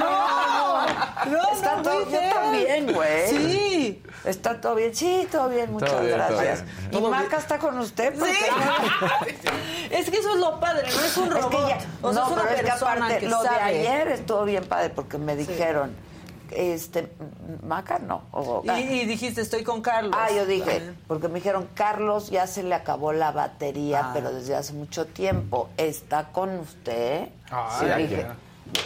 No, 0.00 1.26
no, 1.30 1.40
no. 1.40 1.52
Está 1.52 1.76
no, 1.76 1.82
todo 1.82 2.10
yo 2.10 2.18
también, 2.32 2.92
güey. 2.92 3.28
Sí. 3.28 4.02
Está 4.24 4.60
todo 4.60 4.74
bien. 4.74 4.94
Sí, 4.94 5.28
todo 5.30 5.48
bien, 5.48 5.70
muchas 5.72 5.90
Todo 5.90 6.00
bien, 6.00 6.16
todo 6.18 6.36
gracias. 6.38 6.64
bien. 6.90 7.04
Y 7.04 7.06
Maca 7.08 7.36
está 7.36 7.58
con 7.58 7.78
usted 7.78 8.14
porque 8.18 8.32
Es 9.90 10.10
que 10.10 10.16
eso 10.18 10.30
es 10.34 10.40
lo 10.40 10.58
padre, 10.58 10.88
no 10.90 11.00
es 11.02 11.16
un 11.16 11.26
Es 11.28 11.34
robot. 11.34 11.50
que 11.50 11.56
ya- 11.68 11.78
o 12.02 12.12
sea, 12.12 12.22
no, 12.22 12.26
es 12.26 12.32
una 12.32 12.42
pero 12.42 12.54
es 12.54 12.60
que 12.62 12.66
persona 12.66 12.92
aparte 12.92 13.18
que 13.18 13.28
lo 13.28 13.42
de 13.42 13.48
sabe. 13.48 13.60
ayer 13.62 14.08
estuvo 14.08 14.44
bien 14.44 14.64
padre 14.64 14.90
porque 14.90 15.18
me 15.18 15.36
dijeron, 15.36 15.94
este, 16.50 17.12
Maca 17.62 17.98
no. 17.98 18.22
o- 18.32 18.62
Y, 18.64 18.70
y 18.70 19.06
dijiste, 19.06 19.40
estoy 19.40 19.62
con 19.64 19.80
Carlos. 19.82 20.14
Ah, 20.18 20.28
yo 20.34 20.46
dije, 20.46 20.92
porque 21.06 21.28
me 21.28 21.34
dijeron, 21.36 21.68
Carlos 21.74 22.30
ya 22.30 22.46
se 22.46 22.62
le 22.62 22.74
acabó 22.74 23.12
la 23.12 23.32
batería, 23.32 24.00
Ah. 24.04 24.10
pero 24.14 24.32
desde 24.32 24.54
hace 24.54 24.72
mucho 24.72 25.06
tiempo. 25.06 25.68
¿Está 25.76 26.28
con 26.32 26.58
usted? 26.58 27.28
Ah, 27.50 27.76
Sí, 27.80 27.86
ya 27.86 27.96
dije. 27.96 28.14
quiero. 28.16 28.34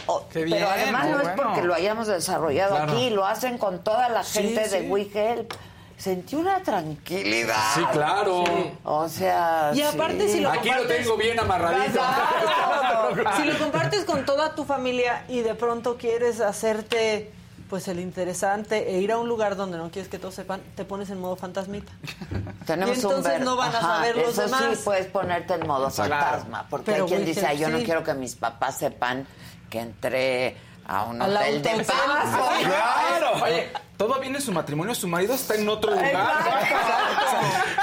"Oh, 0.07 0.21
Qué 0.29 0.41
pero 0.41 0.45
bien, 0.45 0.63
además 0.63 1.03
muy 1.03 1.11
no 1.13 1.17
es 1.19 1.23
bueno. 1.27 1.43
porque 1.43 1.61
lo 1.63 1.73
hayamos 1.73 2.07
desarrollado 2.07 2.75
Claro. 2.75 2.91
aquí, 2.91 3.09
lo 3.09 3.25
hacen 3.25 3.57
con 3.57 3.83
toda 3.83 4.09
la 4.09 4.23
Sí, 4.23 4.39
gente 4.43 4.67
de 4.69 4.81
sí. 4.81 4.87
WeHelp. 4.89 5.53
Sentí 5.97 6.35
una 6.37 6.61
tranquilidad. 6.63 7.57
Sí, 7.75 7.81
claro. 7.91 8.43
O 8.85 9.09
sea, 9.09 9.71
Y 9.73 9.81
aparte, 9.81 10.27
sí. 10.27 10.35
si 10.35 10.39
lo 10.39 10.49
Aquí 10.51 10.69
lo 10.69 10.85
tengo 10.87 11.17
bien 11.17 11.37
amarradito. 11.39 11.91
Claro. 11.99 13.09
Si 13.37 13.43
lo 13.43 13.57
compartes 13.57 14.05
con 14.05 14.23
toda 14.25 14.55
tu 14.55 14.63
familia 14.65 15.25
y 15.27 15.41
de 15.41 15.55
pronto 15.55 15.97
quieres 15.97 16.39
hacerte 16.41 17.31
pues 17.69 17.87
el 17.87 17.99
interesante 17.99 18.89
e 18.95 18.99
ir 18.99 19.11
a 19.11 19.17
un 19.19 19.27
lugar 19.29 19.55
donde 19.55 19.77
no 19.77 19.89
quieres 19.91 20.09
que 20.09 20.17
todos 20.19 20.33
sepan, 20.35 20.61
te 20.75 20.83
pones 20.85 21.09
en 21.11 21.19
modo 21.19 21.35
fantasmita. 21.35 21.91
Tenemos 22.65 22.97
Y 22.97 23.01
entonces 23.01 23.25
un 23.33 23.37
ver- 23.39 23.41
no 23.45 23.55
van 23.55 23.73
a 23.75 23.77
Ajá, 23.77 23.87
saber 23.97 24.17
los 24.17 24.29
eso 24.29 24.41
demás. 24.41 24.63
sí, 24.73 24.81
puedes 24.83 25.05
ponerte 25.07 25.53
en 25.53 25.67
modo 25.67 25.87
Exacto. 25.87 26.13
fantasma. 26.15 26.65
Porque 26.69 26.91
Pero 26.91 27.03
hay 27.05 27.09
quien 27.09 27.25
dice, 27.25 27.45
"Ay, 27.45 27.59
yo 27.59 27.69
no 27.69 27.77
quiero 27.79 28.03
que 28.03 28.13
mis 28.15 28.35
papás 28.35 28.77
sepan 28.77 29.25
que 29.69 29.79
entré 29.79 30.57
a 30.87 31.03
un 31.03 31.21
hotel 31.21 31.61
de 31.61 31.69
paso. 31.83 31.93
Claro. 32.63 33.43
Oye, 33.43 33.69
todo 33.97 34.19
bien 34.19 34.35
en 34.35 34.41
su 34.41 34.51
matrimonio, 34.51 34.95
su 34.95 35.07
marido 35.07 35.35
está 35.35 35.53
en 35.53 35.69
otro 35.69 35.91
lugar. 35.91 36.11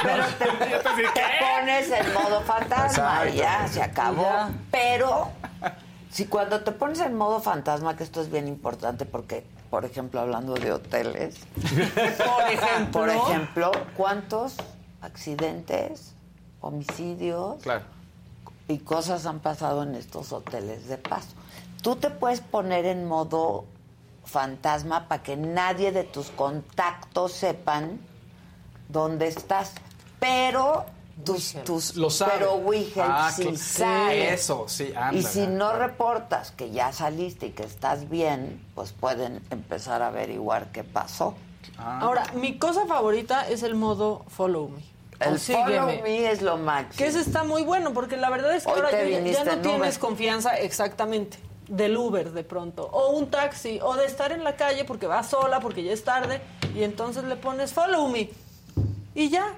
Pero 0.02 0.24
te, 0.38 1.02
te 1.02 1.22
pones 1.40 1.90
en 1.90 2.14
modo 2.14 2.40
fantasma 2.42 3.28
y 3.28 3.36
ya, 3.36 3.68
se 3.68 3.82
acabó. 3.82 4.22
Ya. 4.22 4.50
Pero 4.72 5.28
si 6.10 6.26
cuando 6.26 6.60
te 6.62 6.72
pones 6.72 7.00
en 7.00 7.14
modo 7.16 7.40
fantasma, 7.40 7.96
que 7.96 8.02
esto 8.04 8.20
es 8.20 8.30
bien 8.30 8.48
importante 8.48 9.04
porque, 9.04 9.44
por 9.76 9.84
ejemplo, 9.84 10.20
hablando 10.20 10.54
de 10.54 10.72
hoteles, 10.72 11.34
Por 11.54 12.50
ejemplo, 12.50 12.92
por 12.92 13.10
ejemplo, 13.10 13.70
¿cuántos 13.94 14.54
accidentes, 15.02 16.14
homicidios 16.62 17.62
Claro. 17.62 17.84
y 18.68 18.78
cosas 18.78 19.26
han 19.26 19.40
pasado 19.40 19.82
en 19.82 19.94
estos 19.94 20.32
hoteles 20.32 20.88
de 20.88 20.96
paso? 20.96 21.28
Tú 21.82 21.94
te 21.96 22.08
puedes 22.08 22.40
poner 22.40 22.86
en 22.86 23.04
modo 23.04 23.66
fantasma 24.24 25.08
para 25.08 25.22
que 25.22 25.36
nadie 25.36 25.92
de 25.92 26.04
tus 26.04 26.30
contactos 26.30 27.32
sepan 27.32 28.00
dónde 28.88 29.26
estás, 29.28 29.72
pero 30.18 30.86
tus, 31.24 31.54
tus 31.64 31.96
Lo 31.96 32.10
sabe. 32.10 32.32
pero 32.38 32.56
Wichel 32.56 33.02
Ah, 33.06 33.32
sí 33.34 33.56
sabe. 33.56 34.32
Eso, 34.34 34.66
sí, 34.68 34.90
Y 34.92 34.96
ándale. 34.96 35.22
si 35.22 35.46
no 35.46 35.72
reportas 35.72 36.50
que 36.52 36.70
ya 36.70 36.92
saliste 36.92 37.46
y 37.46 37.50
que 37.50 37.62
estás 37.64 38.08
bien, 38.08 38.62
pues 38.74 38.92
pueden 38.92 39.42
empezar 39.50 40.02
a 40.02 40.08
averiguar 40.08 40.72
qué 40.72 40.84
pasó. 40.84 41.34
Ah. 41.78 42.00
Ahora, 42.02 42.24
mi 42.34 42.58
cosa 42.58 42.86
favorita 42.86 43.48
es 43.48 43.62
el 43.62 43.74
modo 43.74 44.24
follow 44.28 44.68
me. 44.68 44.82
El 45.18 45.38
sígueme. 45.40 45.78
follow 45.78 46.02
me 46.02 46.30
es 46.30 46.42
lo 46.42 46.58
máximo. 46.58 46.98
Que 46.98 47.06
ese 47.06 47.20
está 47.20 47.42
muy 47.42 47.62
bueno, 47.64 47.92
porque 47.94 48.16
la 48.18 48.28
verdad 48.30 48.54
es 48.54 48.64
que 48.64 48.70
Hoy 48.70 48.76
ahora 48.80 48.90
ya- 48.90 48.98
no 49.44 49.52
en 49.52 49.62
tienes 49.62 49.78
Uber. 49.96 49.98
confianza 49.98 50.58
exactamente 50.58 51.38
del 51.68 51.96
Uber 51.96 52.30
de 52.32 52.44
pronto, 52.44 52.88
o 52.92 53.10
un 53.10 53.28
taxi, 53.30 53.80
o 53.82 53.94
de 53.96 54.04
estar 54.04 54.30
en 54.30 54.44
la 54.44 54.54
calle 54.54 54.84
porque 54.84 55.06
vas 55.08 55.28
sola, 55.30 55.58
porque 55.60 55.82
ya 55.82 55.92
es 55.92 56.04
tarde, 56.04 56.40
y 56.76 56.84
entonces 56.84 57.24
le 57.24 57.34
pones 57.36 57.72
follow 57.72 58.06
me. 58.08 58.30
Y 59.14 59.30
ya, 59.30 59.54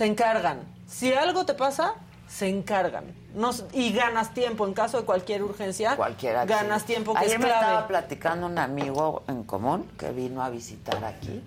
se 0.00 0.06
encargan. 0.06 0.60
Si 0.88 1.12
algo 1.12 1.44
te 1.44 1.52
pasa, 1.52 1.92
se 2.26 2.48
encargan. 2.48 3.04
No, 3.34 3.50
y 3.74 3.92
ganas 3.92 4.32
tiempo 4.32 4.66
en 4.66 4.72
caso 4.72 4.98
de 4.98 5.04
cualquier 5.04 5.42
urgencia. 5.42 5.94
Cualquier 5.94 6.36
accidente. 6.38 6.62
ganas 6.64 6.84
tiempo 6.86 7.12
que 7.12 7.18
Ayer 7.18 7.32
es 7.34 7.38
me 7.38 7.44
clave. 7.44 7.60
estaba 7.60 7.86
platicando 7.86 8.46
un 8.46 8.56
amigo 8.56 9.24
en 9.28 9.44
común 9.44 9.90
que 9.98 10.10
vino 10.12 10.42
a 10.42 10.48
visitar 10.48 11.04
aquí, 11.04 11.42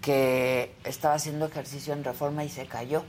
que 0.00 0.72
estaba 0.84 1.14
haciendo 1.14 1.46
ejercicio 1.46 1.92
en 1.94 2.04
reforma 2.04 2.44
y 2.44 2.48
se 2.48 2.66
cayó. 2.66 3.02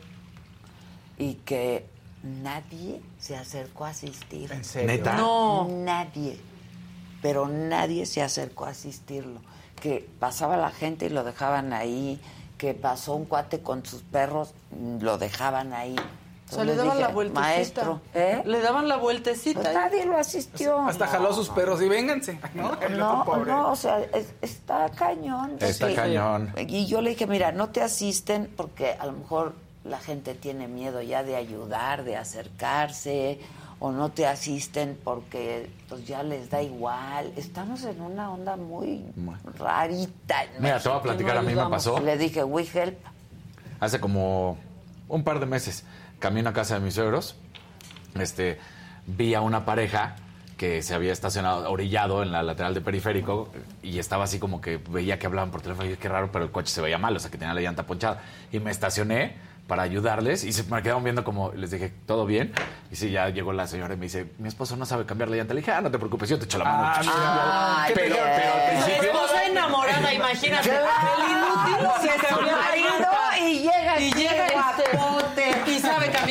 Y 1.19 1.35
que 1.35 1.85
nadie 2.23 3.03
se 3.19 3.37
acercó 3.37 3.85
a 3.85 3.89
asistir. 3.89 4.51
¿En 4.51 4.65
serio? 4.65 4.87
Neta. 4.87 5.15
No. 5.15 5.67
Nadie. 5.69 6.39
Pero 7.21 7.47
nadie 7.47 8.07
se 8.07 8.23
acercó 8.23 8.65
a 8.65 8.69
asistirlo. 8.69 9.41
Que 9.79 10.09
pasaba 10.19 10.57
la 10.57 10.71
gente 10.71 11.05
y 11.05 11.09
lo 11.09 11.23
dejaban 11.23 11.71
ahí. 11.71 12.19
Que 12.57 12.73
pasó 12.73 13.15
un 13.15 13.25
cuate 13.25 13.59
con 13.61 13.85
sus 13.85 14.01
perros, 14.01 14.53
lo 15.01 15.17
dejaban 15.17 15.73
ahí. 15.73 15.95
O 16.51 16.53
sea, 16.55 16.63
le 16.63 16.75
daban 16.75 16.91
dije, 16.97 17.01
la 17.01 17.13
vueltecita. 17.13 17.41
Maestro, 17.41 18.01
¿eh? 18.13 18.43
Le 18.45 18.61
daban 18.61 18.87
la 18.87 18.97
vueltecita. 18.97 19.61
Pues 19.61 19.73
nadie 19.73 20.05
lo 20.05 20.15
asistió. 20.15 20.79
Hasta 20.81 21.07
jaló 21.07 21.29
a 21.31 21.33
sus 21.33 21.49
perros 21.49 21.81
y 21.81 21.89
vénganse. 21.89 22.39
¿no? 22.53 22.71
No, 22.91 23.45
no, 23.45 23.71
o 23.71 23.75
sea, 23.75 23.99
es- 24.13 24.31
está 24.43 24.89
cañón. 24.91 25.57
Está 25.59 25.87
Sí. 25.89 25.95
cañón. 25.95 26.53
Y 26.67 26.85
yo 26.85 27.01
le 27.01 27.09
dije, 27.11 27.25
mira, 27.25 27.51
no 27.51 27.69
te 27.69 27.81
asisten 27.81 28.51
porque 28.55 28.91
a 28.93 29.07
lo 29.07 29.13
mejor 29.13 29.53
la 29.83 29.97
gente 29.99 30.35
tiene 30.35 30.67
miedo 30.67 31.01
ya 31.01 31.23
de 31.23 31.35
ayudar, 31.35 32.03
de 32.03 32.15
acercarse, 32.15 33.39
o 33.85 33.91
no 33.91 34.09
te 34.09 34.25
asisten 34.25 34.97
porque 35.03 35.69
pues 35.87 36.07
ya 36.07 36.23
les 36.23 36.49
da 36.49 36.59
igual. 36.59 37.31
Estamos 37.35 37.83
en 37.83 38.01
una 38.01 38.31
onda 38.31 38.55
muy 38.55 39.05
rarita. 39.59 40.37
Mira, 40.59 40.79
te 40.79 40.89
voy 40.89 40.97
a 40.97 41.01
platicar, 41.03 41.37
a 41.37 41.43
mí 41.43 41.53
me 41.53 41.69
pasó. 41.69 41.99
Le 41.99 42.17
dije, 42.17 42.43
we 42.43 42.63
help. 42.73 42.97
hace 43.79 43.99
como 43.99 44.57
un 45.07 45.23
par 45.23 45.39
de 45.39 45.45
meses, 45.45 45.83
camino 46.17 46.49
a 46.49 46.53
casa 46.53 46.73
de 46.73 46.79
mis 46.79 46.95
suegros, 46.95 47.35
este, 48.15 48.57
vi 49.05 49.35
a 49.35 49.41
una 49.41 49.65
pareja 49.65 50.15
que 50.57 50.81
se 50.81 50.95
había 50.95 51.13
estacionado, 51.13 51.69
orillado 51.69 52.23
en 52.23 52.31
la 52.31 52.41
lateral 52.41 52.73
de 52.73 52.81
periférico 52.81 53.51
y 53.83 53.99
estaba 53.99 54.23
así 54.23 54.39
como 54.39 54.61
que 54.61 54.77
veía 54.77 55.19
que 55.19 55.27
hablaban 55.27 55.51
por 55.51 55.61
teléfono 55.61 55.85
y 55.85 55.89
dije, 55.89 56.01
qué 56.01 56.09
raro, 56.09 56.31
pero 56.31 56.43
el 56.43 56.51
coche 56.51 56.73
se 56.73 56.81
veía 56.81 56.97
mal, 56.97 57.15
o 57.15 57.19
sea, 57.19 57.29
que 57.29 57.37
tenía 57.37 57.53
la 57.53 57.61
llanta 57.61 57.85
ponchada. 57.85 58.23
Y 58.51 58.59
me 58.59 58.71
estacioné 58.71 59.35
para 59.67 59.83
ayudarles 59.83 60.43
y 60.43 60.53
se 60.53 60.63
me 60.63 60.81
quedaban 60.81 61.03
viendo 61.03 61.23
como, 61.23 61.51
les 61.53 61.71
dije, 61.71 61.91
¿todo 62.05 62.25
bien? 62.25 62.53
Y 62.91 62.95
sí, 62.95 63.09
ya 63.11 63.29
llegó 63.29 63.51
la 63.53 63.67
señora 63.67 63.95
y 63.95 63.97
me 63.97 64.05
dice, 64.05 64.31
mi 64.37 64.47
esposo 64.47 64.75
no 64.75 64.85
sabe 64.85 65.05
cambiar 65.05 65.29
la 65.29 65.37
llanta. 65.37 65.53
Le 65.53 65.61
dije, 65.61 65.71
ah, 65.71 65.81
no 65.81 65.89
te 65.89 65.97
preocupes, 65.97 66.29
yo 66.29 66.37
te 66.37 66.45
echo 66.45 66.57
la 66.59 66.65
mano. 66.65 67.11
Ah. 67.11 67.83
Ay, 67.85 67.93
pero, 67.95 68.15
bien. 68.15 68.27
pero 68.35 68.53
al 68.53 68.69
principio... 68.69 69.11
esposa 69.11 69.45
enamorada, 69.45 70.13
imagínate. 70.13 70.69
El 70.69 71.31
inútil 71.31 72.51
marido 72.51 72.89
llanta. 72.89 73.39
y 73.39 73.59
llega 73.59 73.99
y 73.99 74.13
llega 74.13 74.47
este, 74.47 75.71
y 75.71 75.74
sabe 75.74 75.74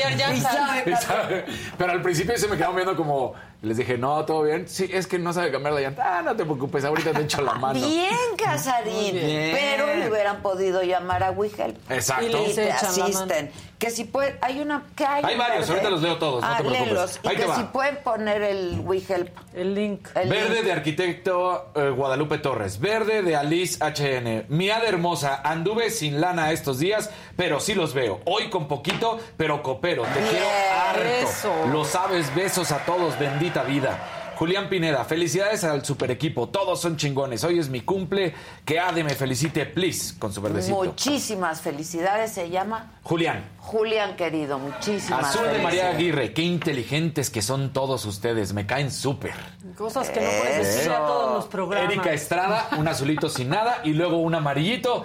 cambiar 0.03 0.17
llantas. 0.17 0.37
Y 0.37 0.41
sabe 0.41 0.77
cambiar. 0.83 1.03
¿Sabe? 1.03 1.45
Pero 1.79 1.93
al 1.93 2.03
principio 2.03 2.37
se 2.39 2.49
me 2.49 2.57
quedaron 2.57 2.77
viendo 2.77 2.97
como. 2.97 3.35
Les 3.63 3.79
dije, 3.79 3.97
no, 3.97 4.23
todo 4.27 4.43
bien. 4.43 4.69
Sí, 4.69 4.91
es 4.93 5.07
que 5.07 5.19
no 5.19 5.33
sabe 5.33 5.51
cambiar 5.51 5.73
la 5.73 5.81
llanta. 5.81 6.19
Ah, 6.19 6.23
no 6.23 6.37
te 6.37 6.45
preocupes, 6.45 6.85
ahorita 6.85 7.13
te 7.13 7.23
echo 7.23 7.41
la 7.41 7.55
mano. 7.55 7.81
Bien, 7.81 8.11
Casarín. 8.37 9.15
Bien. 9.15 9.57
Pero 9.59 9.87
le 9.95 10.11
hubieran 10.11 10.43
podido 10.43 10.83
llamar 10.83 11.23
a 11.23 11.31
Wigel. 11.31 11.75
Exacto. 11.89 12.27
Y, 12.47 12.51
Y 12.51 12.55
te 12.55 12.71
asisten. 12.71 13.51
Que 13.79 13.91
si 13.91 14.05
pueden, 14.05 14.37
hay 14.41 14.61
una, 14.61 14.85
que 14.95 15.05
hay, 15.05 15.23
varios, 15.37 15.61
verde. 15.67 15.73
ahorita 15.73 15.91
los 15.91 16.03
leo 16.03 16.17
todos, 16.19 16.43
no 16.43 16.49
Ah, 16.49 16.57
te 16.59 16.63
preocupes. 16.65 16.87
léelos. 16.87 17.21
Y 17.23 17.29
Ahí 17.29 17.37
que 17.37 17.55
si 17.55 17.63
pueden 17.65 17.97
poner 18.05 18.43
el 18.43 18.81
Wigel. 18.85 19.31
El 19.55 19.75
link. 19.75 20.09
Verde 20.15 20.63
de 20.63 20.73
arquitecto 20.73 21.73
eh, 21.75 21.91
Guadalupe 21.91 22.39
Torres. 22.39 22.79
Verde 22.81 23.23
de 23.23 23.35
Alice 23.37 23.79
HN. 23.83 24.45
Miada 24.49 24.85
hermosa. 24.87 25.41
Anduve 25.43 25.91
sin 25.91 26.21
lana 26.21 26.53
estos 26.53 26.79
días, 26.79 27.11
pero 27.37 27.61
sí 27.61 27.75
los 27.75 27.95
veo. 27.95 28.21
Hoy 28.27 28.49
con 28.51 28.69
poquito, 28.69 29.19
pero 29.37 29.63
copero. 29.85 30.03
Te 30.15 30.21
quiero 30.31 30.47
harto. 30.49 31.29
Eso. 31.29 31.67
Lo 31.71 31.85
sabes. 31.85 32.35
Besos 32.35 32.73
a 32.73 32.79
todos. 32.85 33.19
Bendita 33.19 33.63
vida. 33.63 33.99
Julián 34.37 34.69
Pineda, 34.69 35.05
felicidades 35.05 35.63
al 35.63 35.85
super 35.85 36.11
equipo. 36.11 36.49
Todos 36.49 36.81
son 36.81 36.97
chingones. 36.97 37.45
Hoy 37.45 37.61
es 37.61 37.69
mi 37.69 37.83
cumple. 37.83 38.35
Que 38.65 38.81
Ade 38.81 39.05
me 39.05 39.15
felicite, 39.15 39.65
please, 39.65 40.19
con 40.19 40.33
su 40.33 40.43
verdecito. 40.43 40.75
Muchísimas 40.75 41.61
felicidades. 41.61 42.33
Se 42.33 42.51
llama 42.51 42.95
Julián. 43.03 43.45
Julián, 43.59 44.17
querido. 44.17 44.59
Muchísimas 44.59 45.27
Azul 45.27 45.47
de 45.53 45.59
María. 45.59 45.91
Aguirre. 45.91 46.33
Qué 46.33 46.43
inteligentes 46.43 47.31
que 47.31 47.43
son 47.43 47.73
todos 47.73 48.05
ustedes. 48.07 48.53
Me 48.55 48.67
caen 48.67 48.91
súper. 48.91 49.35
Cosas 49.77 50.09
que 50.11 50.21
no 50.21 50.31
puedes 50.41 50.77
decir 50.77 50.91
a 50.91 51.07
todos 51.07 51.35
los 51.35 51.45
programas. 51.47 51.93
Erika 51.93 52.13
Estrada, 52.13 52.69
un 52.79 52.89
azulito 52.89 53.29
sin 53.29 53.51
nada 53.51 53.81
y 53.85 53.93
luego 53.93 54.17
un 54.17 54.35
amarillito 54.35 55.05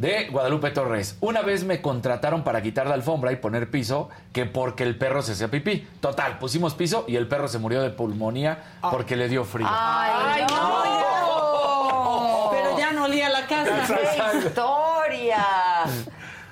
de 0.00 0.28
Guadalupe 0.30 0.70
Torres. 0.70 1.16
Una 1.20 1.42
vez 1.42 1.64
me 1.64 1.82
contrataron 1.82 2.42
para 2.42 2.62
quitar 2.62 2.86
la 2.86 2.94
alfombra 2.94 3.32
y 3.32 3.36
poner 3.36 3.70
piso, 3.70 4.08
que 4.32 4.46
porque 4.46 4.82
el 4.82 4.96
perro 4.96 5.20
se 5.20 5.32
hacía 5.32 5.50
pipí. 5.50 5.86
Total, 6.00 6.38
pusimos 6.38 6.72
piso 6.74 7.04
y 7.06 7.16
el 7.16 7.28
perro 7.28 7.48
se 7.48 7.58
murió 7.58 7.82
de 7.82 7.90
pulmonía 7.90 8.78
porque 8.90 9.14
le 9.14 9.28
dio 9.28 9.44
frío. 9.44 9.66
Ay, 9.70 10.46
no. 10.48 10.80
Pero 12.50 12.78
ya 12.78 12.92
no 12.92 13.04
olía 13.04 13.28
la 13.28 13.46
casa. 13.46 13.86
¡Qué 13.86 14.38
historia! 14.38 15.44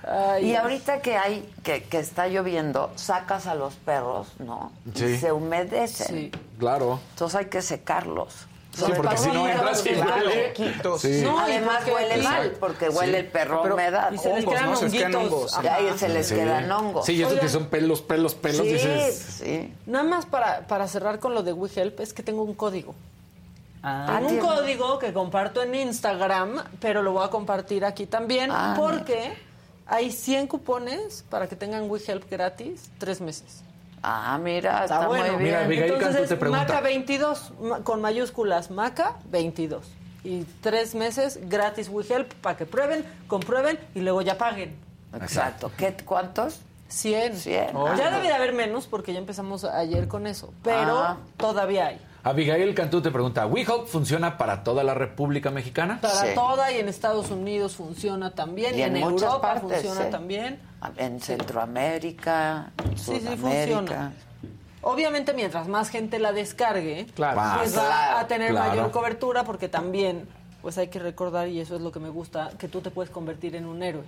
Ay, 0.06 0.50
y 0.50 0.54
ahorita 0.54 1.00
que 1.00 1.16
hay, 1.16 1.50
que, 1.62 1.84
que 1.84 1.98
está 1.98 2.28
lloviendo, 2.28 2.92
sacas 2.96 3.46
a 3.46 3.54
los 3.54 3.76
perros, 3.76 4.28
¿no? 4.38 4.72
Y 4.94 5.16
se 5.16 5.32
humedecen. 5.32 6.06
Sí. 6.06 6.30
Claro. 6.58 7.00
Entonces 7.12 7.38
hay 7.38 7.46
que 7.46 7.62
secarlos. 7.62 8.46
Sí, 8.86 8.92
porque 8.96 9.16
si 9.18 9.28
no 9.30 9.48
entras 9.48 9.84
y 9.86 9.88
huele. 9.90 10.54
Sí. 10.98 11.20
No, 11.22 11.38
Además 11.38 11.82
huele 11.86 12.22
mal, 12.22 12.50
porque 12.60 12.88
huele 12.88 13.18
el 13.20 13.26
perro 13.26 13.62
Pero- 13.62 13.74
humedad. 13.74 14.12
Y 14.12 14.18
se 14.18 14.32
les 14.34 14.44
quedan 14.44 14.66
¿no? 14.70 14.76
Se 14.76 14.84
les 14.88 14.92
quedan 14.94 15.14
hongos. 15.14 15.58
Y 15.62 15.66
ahí 15.66 15.98
se 15.98 16.08
les 16.08 16.26
Sí. 16.28 16.34
quedan 16.34 16.70
hongos. 16.72 17.06
Sí, 17.06 17.12
y 17.14 17.20
esos 17.20 17.32
Oigan. 17.32 17.46
que 17.46 17.52
son 17.52 17.66
pelos, 17.66 18.02
pelos, 18.02 18.34
pelos, 18.34 18.66
Sí, 18.66 18.72
dices. 18.72 19.40
sí. 19.42 19.74
Nada 19.86 20.04
más 20.04 20.26
para, 20.26 20.66
para 20.66 20.86
cerrar 20.88 21.18
con 21.18 21.34
lo 21.34 21.42
de 21.42 21.52
WeHelp, 21.52 22.00
es 22.00 22.12
que 22.12 22.22
tengo 22.22 22.42
un 22.42 22.54
código. 22.54 22.94
Ah, 23.82 24.18
Tengo 24.26 24.30
un 24.30 24.38
código 24.56 24.98
que 24.98 25.12
comparto 25.12 25.62
en 25.62 25.74
Instagram, 25.74 26.64
pero 26.80 27.02
lo 27.02 27.12
voy 27.12 27.24
a 27.24 27.28
compartir 27.30 27.84
aquí 27.84 28.06
también, 28.06 28.50
Ah. 28.52 28.74
porque 28.76 29.32
hay 29.86 30.10
100 30.10 30.48
cupones 30.48 31.24
para 31.30 31.46
que 31.48 31.54
tengan 31.54 31.88
WeHelp 31.88 32.28
gratis 32.28 32.90
tres 32.98 33.20
meses. 33.20 33.62
Ah, 34.02 34.38
mira, 34.42 34.82
está, 34.84 34.96
Está, 34.96 35.06
bueno. 35.08 35.24
muy 35.24 35.30
bien. 35.32 35.42
Mira, 35.42 35.64
Abigail 35.64 35.92
Entonces 35.94 36.14
Cantú 36.16 36.28
te 36.28 36.36
pregunta. 36.36 36.64
Maca 36.64 36.80
22, 36.80 37.52
ma- 37.60 37.80
con 37.80 38.00
mayúsculas, 38.00 38.70
Maca 38.70 39.16
22. 39.30 39.84
Y 40.24 40.44
tres 40.60 40.94
meses 40.94 41.38
gratis 41.48 41.88
WeHelp 41.88 42.32
para 42.34 42.56
que 42.56 42.66
prueben, 42.66 43.04
comprueben 43.26 43.78
y 43.94 44.00
luego 44.00 44.22
ya 44.22 44.36
paguen. 44.38 44.76
Exacto. 45.14 45.70
¿Qué, 45.76 45.94
¿Cuántos? 46.04 46.60
100. 46.88 47.36
100. 47.36 47.68
Ya 47.96 48.10
debe 48.10 48.28
de 48.28 48.34
haber 48.34 48.52
menos 48.52 48.86
porque 48.86 49.12
ya 49.12 49.18
empezamos 49.18 49.64
ayer 49.64 50.08
con 50.08 50.26
eso, 50.26 50.52
pero 50.62 50.98
Ah. 50.98 51.16
todavía 51.36 51.88
hay. 51.88 52.00
Abigail 52.24 52.74
Cantú 52.74 53.00
te 53.00 53.10
pregunta, 53.10 53.46
¿WeHelp 53.46 53.86
funciona 53.86 54.36
para 54.36 54.62
toda 54.64 54.82
la 54.84 54.92
República 54.94 55.50
Mexicana? 55.50 55.98
Para 56.00 56.14
Sí. 56.14 56.26
toda 56.34 56.70
y 56.72 56.78
en 56.78 56.88
Estados 56.88 57.30
Unidos 57.30 57.76
funciona 57.76 58.34
también 58.34 58.74
y, 58.74 58.78
Y 58.78 58.82
en, 58.82 58.96
en 58.96 59.02
muchas 59.08 59.22
Europa 59.28 59.54
partes, 59.54 59.62
funciona 59.82 60.04
sí. 60.06 60.10
también. 60.10 60.60
En 60.96 61.20
Centroamérica, 61.20 62.72
en 62.84 62.98
Sí, 62.98 63.04
sí, 63.14 63.20
Sudamérica. 63.20 63.38
funciona. 63.46 64.12
Obviamente 64.82 65.32
mientras 65.34 65.68
más 65.68 65.90
gente 65.90 66.18
la 66.18 66.32
descargue, 66.32 67.06
Claro. 67.14 67.40
pues 67.58 67.76
va 67.76 67.82
claro, 67.86 68.18
a 68.18 68.26
tener 68.26 68.50
claro. 68.50 68.68
mayor 68.70 68.90
cobertura 68.90 69.44
porque 69.44 69.68
también 69.68 70.28
pues 70.62 70.76
hay 70.78 70.88
que 70.88 70.98
recordar 70.98 71.48
y 71.48 71.60
eso 71.60 71.76
es 71.76 71.80
lo 71.82 71.92
que 71.92 72.00
me 72.00 72.08
gusta 72.08 72.50
que 72.58 72.68
tú 72.68 72.80
te 72.80 72.90
puedes 72.90 73.10
convertir 73.10 73.54
en 73.56 73.64
un 73.66 73.82
héroe. 73.82 74.04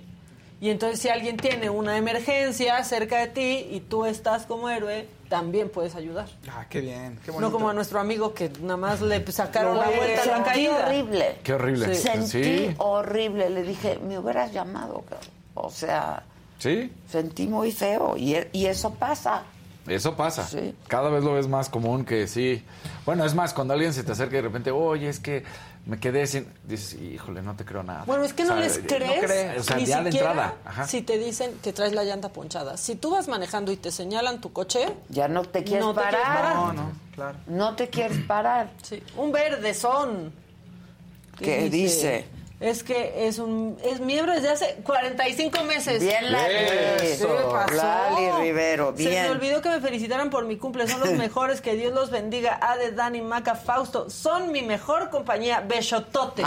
Y 0.61 0.69
entonces 0.71 1.01
si 1.01 1.09
alguien 1.09 1.37
tiene 1.39 1.71
una 1.71 1.97
emergencia 1.97 2.83
cerca 2.85 3.19
de 3.19 3.29
ti 3.29 3.67
y 3.71 3.81
tú 3.81 4.05
estás 4.05 4.45
como 4.45 4.69
héroe, 4.69 5.09
también 5.31 5.71
puedes 5.71 5.95
ayudar. 5.95 6.29
Ah, 6.51 6.67
qué 6.69 6.81
bien. 6.83 7.19
Qué 7.25 7.31
bonito. 7.31 7.41
No 7.49 7.53
como 7.53 7.71
a 7.71 7.73
nuestro 7.73 7.99
amigo 8.01 8.35
que 8.35 8.51
nada 8.61 8.77
más 8.77 9.01
le 9.01 9.25
sacaron 9.33 9.79
la 9.79 9.87
vuelta 9.89 10.23
a 10.23 10.27
la 10.27 10.35
Sentí 10.35 10.51
caída. 10.51 10.87
horrible. 10.87 11.39
Qué 11.43 11.55
horrible. 11.55 11.95
Sí. 11.95 12.03
Sentí 12.03 12.29
Sí. 12.69 12.75
horrible. 12.79 13.49
Le 13.49 13.63
dije, 13.63 13.99
me 14.07 14.19
hubieras 14.19 14.53
llamado. 14.53 15.03
cabrón". 15.09 15.29
O 15.55 15.71
sea, 15.71 16.25
Sí, 16.59 16.93
sentí 17.09 17.47
muy 17.47 17.73
feo. 17.73 18.17
Y, 18.19 18.35
e- 18.35 18.51
y 18.53 18.67
eso 18.67 18.91
pasa. 18.95 19.45
eso 19.89 20.15
pasa. 20.15 20.47
Sí. 20.47 20.75
Cada 20.89 21.09
vez 21.09 21.25
lo 21.25 21.33
ves 21.35 21.49
más 21.49 21.71
común 21.71 22.05
que 22.05 22.27
sí. 22.27 22.63
Bueno, 23.07 23.25
es 23.25 23.35
más, 23.35 23.55
cuando 23.55 23.73
alguien 23.73 23.95
se 23.95 24.05
te 24.05 24.13
acerca 24.13 24.35
y 24.35 24.37
de 24.37 24.43
repente, 24.43 24.71
oye, 24.71 25.09
es 25.09 25.21
que 25.21 25.43
me 25.91 25.99
quedé 25.99 26.25
sin... 26.29 26.47
Dices, 26.63 26.95
híjole, 27.01 27.43
no 27.43 27.57
te 27.57 27.65
creo 27.65 27.83
nada. 27.83 28.05
Bueno, 28.07 28.23
es 28.25 28.33
que 28.33 28.45
no 28.45 28.55
O 28.55 28.57
sea, 28.57 28.65
les 28.65 28.81
no 28.81 28.87
crees, 28.87 29.25
crees. 29.25 29.61
O 29.61 29.63
sea, 29.65 29.77
ni 29.77 29.85
ya 29.87 30.03
de 30.05 30.13
siquiera 30.13 30.31
entrada. 30.31 30.55
Ajá. 30.65 30.87
si 30.87 31.03
te 31.03 31.19
dicen 31.19 31.59
que 31.61 31.73
traes 31.73 31.93
la 31.95 32.05
llanta 32.05 32.29
ponchada. 32.29 32.77
Si 32.77 32.95
tú 32.95 33.11
vas 33.11 33.27
manejando 33.27 33.73
y 33.73 33.77
te 33.77 33.91
señalan 33.91 34.41
tu 34.41 34.53
coche, 34.53 34.87
Ya 35.09 35.27
no 35.27 35.43
te 35.43 35.65
quieres 35.65 35.85
No 35.85 35.93
te 35.93 36.01
parar. 36.01 36.13
quieres 36.13 36.29
parar. 36.37 36.55
No, 36.57 36.73
no, 36.73 36.93
claro. 37.15 37.39
No 37.49 37.75
te 37.75 37.89
quieres 37.91 38.19
parar. 38.19 38.71
sí, 38.83 39.03
un 39.17 39.33
verde 39.33 39.75
son. 39.75 40.33
¿Qué 41.39 41.69
dice? 41.69 42.27
Es 42.61 42.83
que 42.85 43.27
es 43.27 43.39
un 43.39 43.79
es 43.83 44.01
miembro 44.01 44.35
desde 44.35 44.51
hace 44.51 44.77
45 44.85 45.65
meses. 45.65 46.03
Bien, 46.03 46.31
Lali. 46.31 46.55
¿Qué 46.55 47.27
pasó? 47.51 47.75
Lali 47.75 48.31
Rivero, 48.43 48.93
Se 48.95 49.05
me 49.05 49.09
bien. 49.11 49.31
olvidó 49.31 49.63
que 49.63 49.71
me 49.71 49.81
felicitaran 49.81 50.29
por 50.29 50.45
mi 50.45 50.59
cumple. 50.59 50.87
Son 50.87 51.01
los 51.01 51.13
mejores. 51.15 51.63
Que 51.63 51.75
Dios 51.75 51.95
los 51.95 52.11
bendiga. 52.11 52.61
Ade, 52.63 52.93
Dani, 52.93 53.23
Maca, 53.23 53.55
Fausto. 53.55 54.11
Son 54.11 54.53
mi 54.53 54.61
mejor 54.61 55.09
compañía. 55.09 55.63
Ay, 55.63 55.69
besototes. 55.69 56.45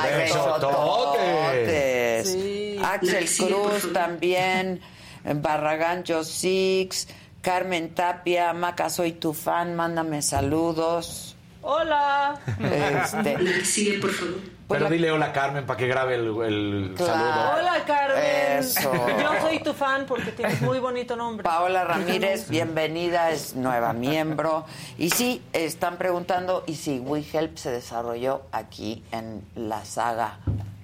Sí. 2.29 2.79
Axel 2.83 3.27
Sí, 3.27 3.45
Cruz 3.47 3.91
también, 3.91 4.81
Barragancho 5.23 6.23
Six, 6.23 7.07
Carmen 7.41 7.93
Tapia, 7.95 8.53
Maca, 8.53 8.89
soy 8.89 9.13
tu 9.13 9.33
fan, 9.33 9.73
mándame 9.75 10.21
saludos. 10.21 11.35
Hola. 11.61 12.39
Este, 12.59 13.37
La 13.39 13.51
que 13.53 13.65
sigue, 13.65 13.97
por 13.99 14.11
favor. 14.11 14.52
Pero 14.73 14.89
dile 14.89 15.11
hola, 15.11 15.31
Carmen, 15.31 15.65
para 15.65 15.77
que 15.77 15.87
grabe 15.87 16.15
el, 16.15 16.27
el 16.41 16.93
Claro. 16.97 17.13
saludo. 17.13 17.51
Hola, 17.59 17.83
Carmen. 17.85 18.23
Eso. 18.59 18.91
Yo 19.21 19.41
soy 19.41 19.59
tu 19.59 19.73
fan 19.73 20.05
porque 20.05 20.31
tienes 20.31 20.61
muy 20.61 20.79
bonito 20.79 21.15
nombre. 21.15 21.43
Paola 21.43 21.83
Ramírez, 21.83 22.49
bienvenida, 22.49 23.31
es 23.31 23.55
nueva 23.55 23.93
miembro. 23.93 24.65
Y 24.97 25.09
sí, 25.09 25.41
están 25.53 25.97
preguntando, 25.97 26.63
¿y 26.65 26.75
si 26.75 26.99
WeHelp 26.99 27.57
se 27.57 27.71
desarrolló 27.71 28.41
aquí 28.51 29.03
en 29.11 29.45
la 29.55 29.85
saga? 29.85 30.39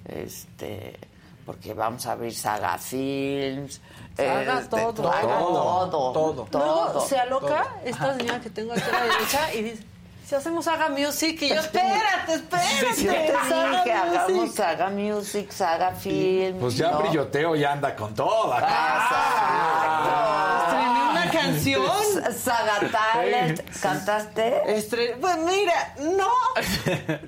Este, 0.06 0.98
porque 1.46 1.74
vamos 1.74 2.06
a 2.06 2.12
abrir 2.12 2.34
Saga 2.34 2.78
Films. 2.78 3.80
Saga 4.16 4.58
este, 4.60 4.68
todo. 4.68 5.12
Saga 5.12 5.38
todo. 5.38 5.90
Todo. 5.90 6.48
Luego 6.52 6.86
todo. 6.92 7.00
se 7.06 7.18
aloca 7.18 7.66
esta 7.84 8.16
señora 8.16 8.40
que 8.40 8.50
tengo 8.50 8.72
aquí 8.72 8.82
a 8.82 8.92
la 8.92 9.02
derecha 9.04 9.54
y 9.54 9.62
dice, 9.62 9.84
si 10.30 10.36
hacemos 10.36 10.64
Saga 10.64 10.88
Music, 10.90 11.42
y 11.42 11.48
yo, 11.48 11.54
espérate, 11.56 12.34
espérate. 12.34 13.02
Yo 13.02 13.12
te 13.12 13.32
Saga 13.48 13.82
dije, 13.82 13.92
hagamos 13.92 14.30
Music". 14.32 14.54
Saga 14.56 14.90
Music, 14.90 15.50
Saga 15.50 15.90
Film. 15.96 16.60
Pues 16.60 16.76
ya 16.76 16.92
¿no? 16.92 17.00
brilloteo 17.00 17.56
y 17.56 17.64
anda 17.64 17.96
con 17.96 18.14
toda. 18.14 18.60
Ah, 18.62 20.66
Estrené 20.68 21.10
una 21.10 21.28
canción. 21.32 22.32
Saga 22.38 22.78
Talent. 22.92 23.60
¿Cantaste? 23.80 24.62
Estre- 24.76 25.16
Pues 25.20 25.36
mira, 25.38 25.94
no, 25.98 26.28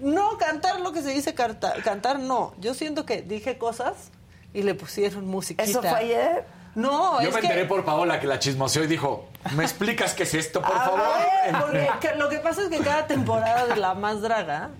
no 0.00 0.38
cantar 0.38 0.78
lo 0.80 0.92
que 0.92 1.02
se 1.02 1.10
dice 1.10 1.34
cantar, 1.34 2.20
no. 2.20 2.54
Yo 2.58 2.72
siento 2.74 3.04
que 3.04 3.22
dije 3.22 3.58
cosas 3.58 4.12
y 4.54 4.62
le 4.62 4.74
pusieron 4.76 5.26
musiquita. 5.26 5.64
¿Eso 5.68 5.80
fue 5.80 5.90
ayer? 5.90 6.44
No, 6.74 7.20
Yo 7.20 7.28
es 7.28 7.34
me 7.34 7.40
que... 7.40 7.46
enteré 7.48 7.64
por 7.66 7.84
Paola 7.84 8.18
que 8.18 8.26
la 8.26 8.38
chismoseó 8.38 8.84
y 8.84 8.86
dijo, 8.86 9.28
¿me 9.54 9.62
explicas 9.62 10.14
qué 10.14 10.22
es 10.22 10.34
esto, 10.34 10.62
por 10.62 10.72
A 10.76 10.80
favor? 10.80 11.00
ver. 11.44 11.60
Porque 11.60 11.90
que- 12.08 12.14
lo 12.16 12.28
que 12.28 12.38
pasa 12.38 12.62
es 12.62 12.68
que 12.68 12.78
cada 12.78 13.06
temporada 13.06 13.66
de 13.66 13.76
La 13.76 13.94
Más 13.94 14.22
Draga 14.22 14.70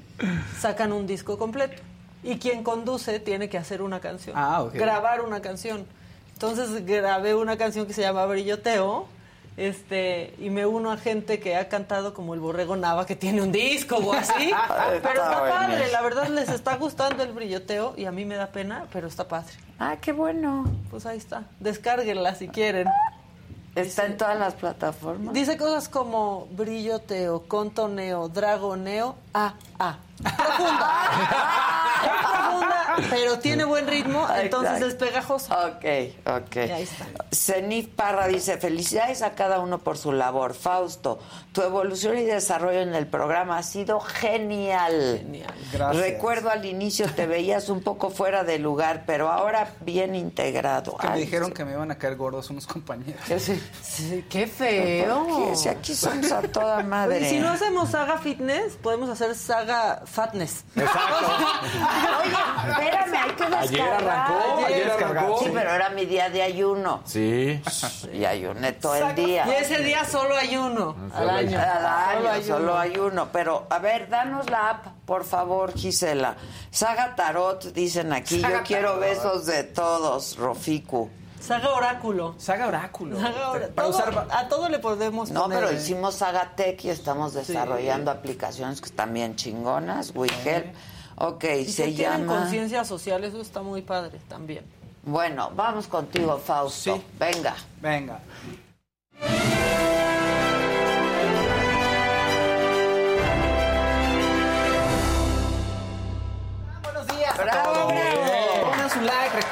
sacan 0.58 0.92
un 0.92 1.06
disco 1.06 1.36
completo. 1.38 1.82
Y 2.24 2.38
quien 2.38 2.62
conduce 2.62 3.18
tiene 3.20 3.48
que 3.48 3.58
hacer 3.58 3.82
una 3.82 4.00
canción. 4.00 4.36
Ah, 4.38 4.62
ok. 4.62 4.74
Grabar 4.74 5.20
una 5.22 5.42
canción. 5.42 5.86
Entonces 6.34 6.86
grabé 6.86 7.34
una 7.34 7.56
canción 7.58 7.86
que 7.86 7.92
se 7.92 8.00
llama 8.02 8.24
Brilloteo. 8.26 9.06
Este, 9.56 10.34
y 10.38 10.48
me 10.48 10.64
uno 10.64 10.90
a 10.90 10.96
gente 10.96 11.38
que 11.38 11.56
ha 11.56 11.68
cantado 11.68 12.14
como 12.14 12.32
el 12.32 12.40
Borrego 12.40 12.74
Nava, 12.76 13.04
que 13.04 13.16
tiene 13.16 13.42
un 13.42 13.52
disco 13.52 13.96
o 13.96 14.12
así. 14.12 14.50
pero 15.02 15.22
está 15.22 15.40
padre, 15.40 15.92
la 15.92 16.00
verdad 16.00 16.28
les 16.28 16.48
está 16.48 16.76
gustando 16.76 17.22
el 17.22 17.32
brilloteo 17.32 17.94
y 17.96 18.06
a 18.06 18.12
mí 18.12 18.24
me 18.24 18.36
da 18.36 18.46
pena, 18.46 18.86
pero 18.92 19.08
está 19.08 19.28
padre. 19.28 19.52
Ah, 19.78 19.96
qué 20.00 20.12
bueno. 20.12 20.64
Pues 20.90 21.04
ahí 21.06 21.18
está. 21.18 21.44
Descárguenla 21.60 22.34
si 22.34 22.48
quieren. 22.48 22.88
Está 23.74 24.04
en 24.04 24.16
todas 24.18 24.38
las 24.38 24.54
plataformas. 24.54 25.32
Dice 25.32 25.56
cosas 25.56 25.88
como 25.88 26.46
brilloteo, 26.50 27.42
contoneo, 27.48 28.28
dragoneo, 28.28 29.16
ah, 29.32 29.54
ah. 29.78 29.98
Profunda. 30.22 30.88
Es 32.02 32.26
profunda, 32.26 32.96
pero 33.10 33.38
tiene 33.38 33.64
buen 33.64 33.86
ritmo, 33.86 34.26
entonces 34.36 34.72
Exacto. 34.72 34.86
es 34.86 34.94
pegajoso. 34.94 35.54
Ok, 35.54 35.84
ok. 36.26 36.56
ahí 36.56 36.82
está. 36.82 37.06
Zenith 37.32 37.94
Parra 37.94 38.26
dice, 38.28 38.58
felicidades 38.58 39.22
a 39.22 39.32
cada 39.32 39.60
uno 39.60 39.78
por 39.78 39.96
su 39.98 40.12
labor. 40.12 40.54
Fausto, 40.54 41.18
tu 41.52 41.62
evolución 41.62 42.18
y 42.18 42.24
desarrollo 42.24 42.80
en 42.80 42.94
el 42.94 43.06
programa 43.06 43.58
ha 43.58 43.62
sido 43.62 44.00
genial. 44.00 45.18
Genial. 45.18 45.54
Gracias. 45.72 46.02
Recuerdo 46.02 46.50
al 46.50 46.64
inicio 46.64 47.06
te 47.12 47.26
veías 47.26 47.68
un 47.68 47.82
poco 47.82 48.10
fuera 48.10 48.44
de 48.44 48.58
lugar, 48.58 49.04
pero 49.06 49.30
ahora 49.30 49.72
bien 49.80 50.14
integrado. 50.14 50.96
Que 50.96 51.08
me 51.08 51.18
dijeron 51.18 51.52
que 51.52 51.64
me 51.64 51.72
iban 51.72 51.90
a 51.90 51.98
caer 51.98 52.16
gordos 52.16 52.50
unos 52.50 52.66
compañeros. 52.66 53.20
Sí, 53.82 54.24
qué 54.28 54.46
feo. 54.46 55.26
¿Por 55.26 55.50
qué? 55.50 55.56
Si 55.56 55.68
aquí 55.68 55.94
somos 55.94 56.30
a 56.32 56.42
toda 56.42 56.82
madre. 56.82 57.18
Oye, 57.18 57.30
si 57.30 57.38
no 57.38 57.50
hacemos 57.50 57.90
saga 57.90 58.18
fitness, 58.18 58.74
podemos 58.82 59.08
hacer 59.08 59.34
saga 59.34 60.02
fatness. 60.12 60.64
Oye, 60.76 60.84
espérame, 62.70 63.14
hay 63.16 63.30
que 63.30 63.44
descargar. 63.44 63.62
Ayer 63.62 63.80
arrancó, 63.82 64.66
ayer 64.66 64.90
arrancó. 64.90 65.38
Sí, 65.38 65.50
pero 65.52 65.70
era 65.70 65.88
mi 65.90 66.06
día 66.06 66.28
de 66.30 66.42
ayuno. 66.42 67.02
Sí. 67.04 67.60
Y 68.12 68.24
ayuné 68.24 68.72
todo 68.72 68.94
el 68.96 69.14
día. 69.14 69.46
Y 69.46 69.50
ese 69.62 69.78
día 69.82 70.04
solo 70.04 70.36
hay 70.36 70.56
uno 70.56 70.96
al 71.14 71.30
año. 71.30 71.58
Al 71.60 71.86
año, 71.86 72.20
Solo 72.22 72.30
hay 72.32 72.42
solo 72.44 72.64
uno. 72.72 72.78
hay 72.78 72.96
uno. 72.98 73.28
Pero, 73.32 73.66
a 73.70 73.78
ver, 73.78 74.08
danos 74.08 74.48
la 74.50 74.70
app, 74.70 74.86
por 75.06 75.24
favor, 75.24 75.72
Gisela. 75.74 76.36
Saga 76.70 77.14
Tarot, 77.14 77.72
dicen 77.72 78.12
aquí. 78.12 78.40
Saga 78.40 78.58
Yo 78.58 78.64
quiero 78.64 78.88
Tarot. 78.90 79.00
besos 79.00 79.46
de 79.46 79.64
todos, 79.64 80.36
Rofiku. 80.36 81.10
Saga 81.42 81.74
oráculo. 81.74 82.34
Saga 82.38 82.68
oráculo. 82.68 83.20
Saga 83.20 83.50
ora- 83.50 83.68
Para 83.68 83.88
todo- 83.88 83.98
usar 83.98 84.26
a 84.30 84.48
todo 84.48 84.68
le 84.68 84.78
podemos 84.78 85.30
No, 85.30 85.42
poner. 85.42 85.58
pero 85.64 85.72
hicimos 85.72 86.14
Saga 86.14 86.52
Tech 86.54 86.84
y 86.84 86.90
estamos 86.90 87.34
desarrollando 87.34 88.10
aplicaciones 88.10 88.80
que 88.80 88.86
están 88.86 89.12
bien 89.12 89.34
chingonas. 89.34 90.12
We 90.14 90.28
Help. 90.44 90.74
Ok, 91.16 91.44
Y 91.44 91.64
se 91.66 91.86
si 91.86 91.94
tienen 91.96 92.26
llama... 92.26 92.40
conciencia 92.40 92.84
social, 92.84 93.22
eso 93.24 93.40
está 93.40 93.60
muy 93.62 93.82
padre 93.82 94.18
también. 94.28 94.64
Bueno, 95.04 95.50
vamos 95.54 95.86
contigo, 95.88 96.38
Fausto. 96.38 97.02
Venga. 97.18 97.54
Venga. 97.80 98.20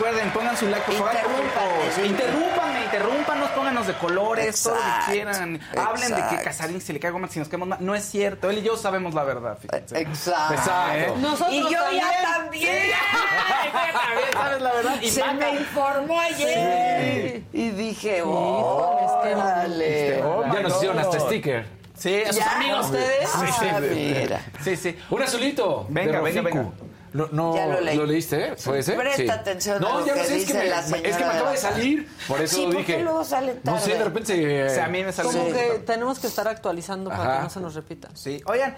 Recuerden, 0.01 0.31
pongan 0.33 0.57
su 0.57 0.67
like, 0.67 0.85
por 0.87 0.95
favor. 0.95 1.11
Interrúmpanme. 1.15 2.07
Interrúmpanme, 2.07 2.85
interrúmpanos, 2.85 3.51
pónganos 3.51 3.87
de 3.87 3.95
colores, 3.95 4.63
todo 4.63 4.75
lo 4.75 4.81
Exacto, 4.81 5.07
que 5.07 5.13
quieran. 5.13 5.61
Hablen 5.77 6.09
de 6.09 6.15
que 6.15 6.21
exacto. 6.21 6.45
Casarín 6.45 6.81
se 6.81 6.93
le 6.93 7.01
cae 7.01 7.11
goma 7.11 7.29
si 7.29 7.39
nos 7.39 7.49
caemos 7.49 7.69
mal. 7.69 7.79
No 7.81 7.95
es 7.95 8.05
cierto. 8.05 8.49
Él 8.51 8.59
y 8.59 8.63
yo 8.63 8.77
sabemos 8.77 9.15
la 9.15 9.25
verdad, 9.25 9.59
fíjense. 9.61 10.01
Exacto. 10.01 10.55
Exacto. 10.55 11.17
Nosotros 11.19 11.53
y 11.53 11.63
yo 11.63 11.71
ya 11.71 12.23
también. 12.23 12.33
también. 12.33 12.91
también 13.93 14.33
sabes 14.33 14.63
la 14.63 14.73
verdad. 14.73 15.03
Y 15.03 15.11
Se 15.11 15.21
Maca. 15.21 15.35
me 15.35 15.51
informó 15.57 16.21
ayer. 16.21 17.43
Y 17.53 17.71
dije, 17.71 18.19
Híjoles, 18.19 19.11
qué 19.23 19.35
órale. 19.35 20.17
Ya 20.55 20.61
nos 20.63 20.77
hicieron 20.77 20.99
hasta 20.99 21.21
sticker. 21.21 21.67
Sí, 21.95 22.23
a 22.23 22.33
sus 22.33 22.37
¿Ya? 22.43 22.57
amigos. 22.57 22.87
¿Ustedes? 22.87 23.31
Ah, 23.35 23.81
mira. 23.81 24.41
Sí, 24.65 24.75
sí. 24.77 24.97
Un 25.11 25.23
azulito. 25.23 25.87
Venga, 25.91 26.21
venga, 26.23 26.41
venga. 26.41 26.71
No, 27.12 27.28
no, 27.32 27.57
Ya 27.57 27.66
lo 27.66 27.81
leí. 27.81 27.99
leíste? 28.07 28.49
¿eh? 28.49 28.55
¿Fue 28.57 28.78
ese? 28.78 28.93
Presta 28.93 29.16
Sí. 29.16 29.28
atención 29.28 29.77
a 29.77 29.81
No, 29.81 30.01
lo 30.01 30.07
ya 30.07 30.15
que 30.15 30.20
no 30.20 30.27
sé, 30.27 30.37
es 30.37 30.47
que, 30.47 30.55
me, 30.55 30.65
la 30.69 30.78
es 30.81 30.93
que 30.93 31.01
me 31.03 31.12
acaba 31.12 31.51
de 31.53 31.57
salir. 31.57 32.09
Por 32.28 32.41
eso 32.41 32.57
Sí, 32.57 32.62
¿por 32.66 32.73
qué 32.73 32.78
dije. 32.93 33.03
luego 33.03 33.24
sale 33.24 33.57
No 33.65 33.78
sé, 33.81 33.95
de 33.95 34.05
repente 34.05 34.27
se. 34.28 34.65
O 34.65 34.69
sea, 34.70 34.85
a 34.85 34.89
mí 34.89 35.03
me 35.03 35.12
salió. 35.12 35.32
Como 35.32 35.47
Sí. 35.47 35.53
que 35.53 35.78
tenemos 35.87 36.19
que 36.19 36.27
estar 36.28 36.47
actualizando 36.49 37.11
para 37.11 37.37
que 37.39 37.43
no 37.45 37.51
se 37.51 37.61
nos 37.61 37.74
repita. 37.74 38.09
Sí, 38.15 38.41
oigan, 38.47 38.77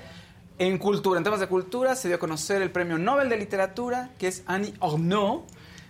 en 0.59 0.79
cultura, 0.79 1.19
en 1.19 1.25
temas 1.25 1.41
de 1.41 1.47
cultura, 1.49 1.95
se 1.97 2.09
dio 2.09 2.17
a 2.17 2.21
conocer 2.21 2.63
el 2.63 2.71
premio 2.71 2.97
Nobel 2.99 3.29
de 3.29 3.37
Literatura, 3.37 4.11
que 4.19 4.29
es 4.29 4.43
Annie 4.47 4.75
Ernaux, 4.81 5.43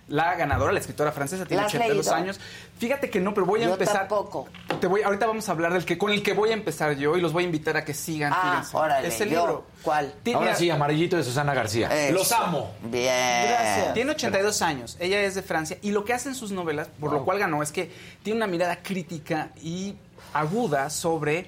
la 0.07 0.35
ganadora, 0.35 0.71
la 0.73 0.79
escritora 0.79 1.11
francesa, 1.11 1.45
tiene 1.45 1.61
¿La 1.61 1.67
has 1.67 1.73
82 1.73 2.05
leído? 2.05 2.15
años. 2.15 2.39
Fíjate 2.77 3.09
que 3.09 3.19
no, 3.21 3.33
pero 3.33 3.45
voy 3.45 3.61
a 3.61 3.65
Yo 3.67 3.71
empezar. 3.73 3.99
tampoco. 3.99 4.47
Te 4.81 4.87
voy, 4.87 5.01
ahorita 5.01 5.25
vamos 5.25 5.47
a 5.47 5.51
hablar 5.53 5.71
del 5.73 5.85
que 5.85 5.97
con 5.97 6.11
el 6.11 6.21
que 6.21 6.33
voy 6.33 6.49
a 6.49 6.53
empezar 6.53 6.95
yo 6.97 7.15
y 7.15 7.21
los 7.21 7.31
voy 7.31 7.43
a 7.43 7.45
invitar 7.45 7.77
a 7.77 7.85
que 7.85 7.93
sigan. 7.93 8.33
Ah, 8.35 8.63
órale, 8.73 9.07
Es 9.07 9.21
el 9.21 9.29
yo. 9.29 9.39
libro. 9.39 9.65
¿Cuál? 9.81 10.13
Tiene- 10.23 10.39
Ahora 10.39 10.55
sí, 10.55 10.69
amarillito 10.69 11.15
de 11.15 11.23
Susana 11.23 11.53
García. 11.53 11.87
Eso. 11.87 12.13
Los 12.13 12.31
amo. 12.33 12.73
Bien. 12.83 13.47
Gracias. 13.47 13.93
Tiene 13.93 14.11
82 14.11 14.61
años, 14.61 14.97
ella 14.99 15.21
es 15.21 15.35
de 15.35 15.41
Francia 15.41 15.77
y 15.81 15.91
lo 15.91 16.03
que 16.03 16.13
hace 16.13 16.29
en 16.29 16.35
sus 16.35 16.51
novelas, 16.51 16.89
por 16.99 17.11
lo 17.13 17.23
cual 17.23 17.39
ganó, 17.39 17.63
es 17.63 17.71
que 17.71 17.91
tiene 18.23 18.37
una 18.37 18.47
mirada 18.47 18.77
crítica 18.83 19.49
y 19.61 19.95
aguda 20.33 20.89
sobre 20.89 21.45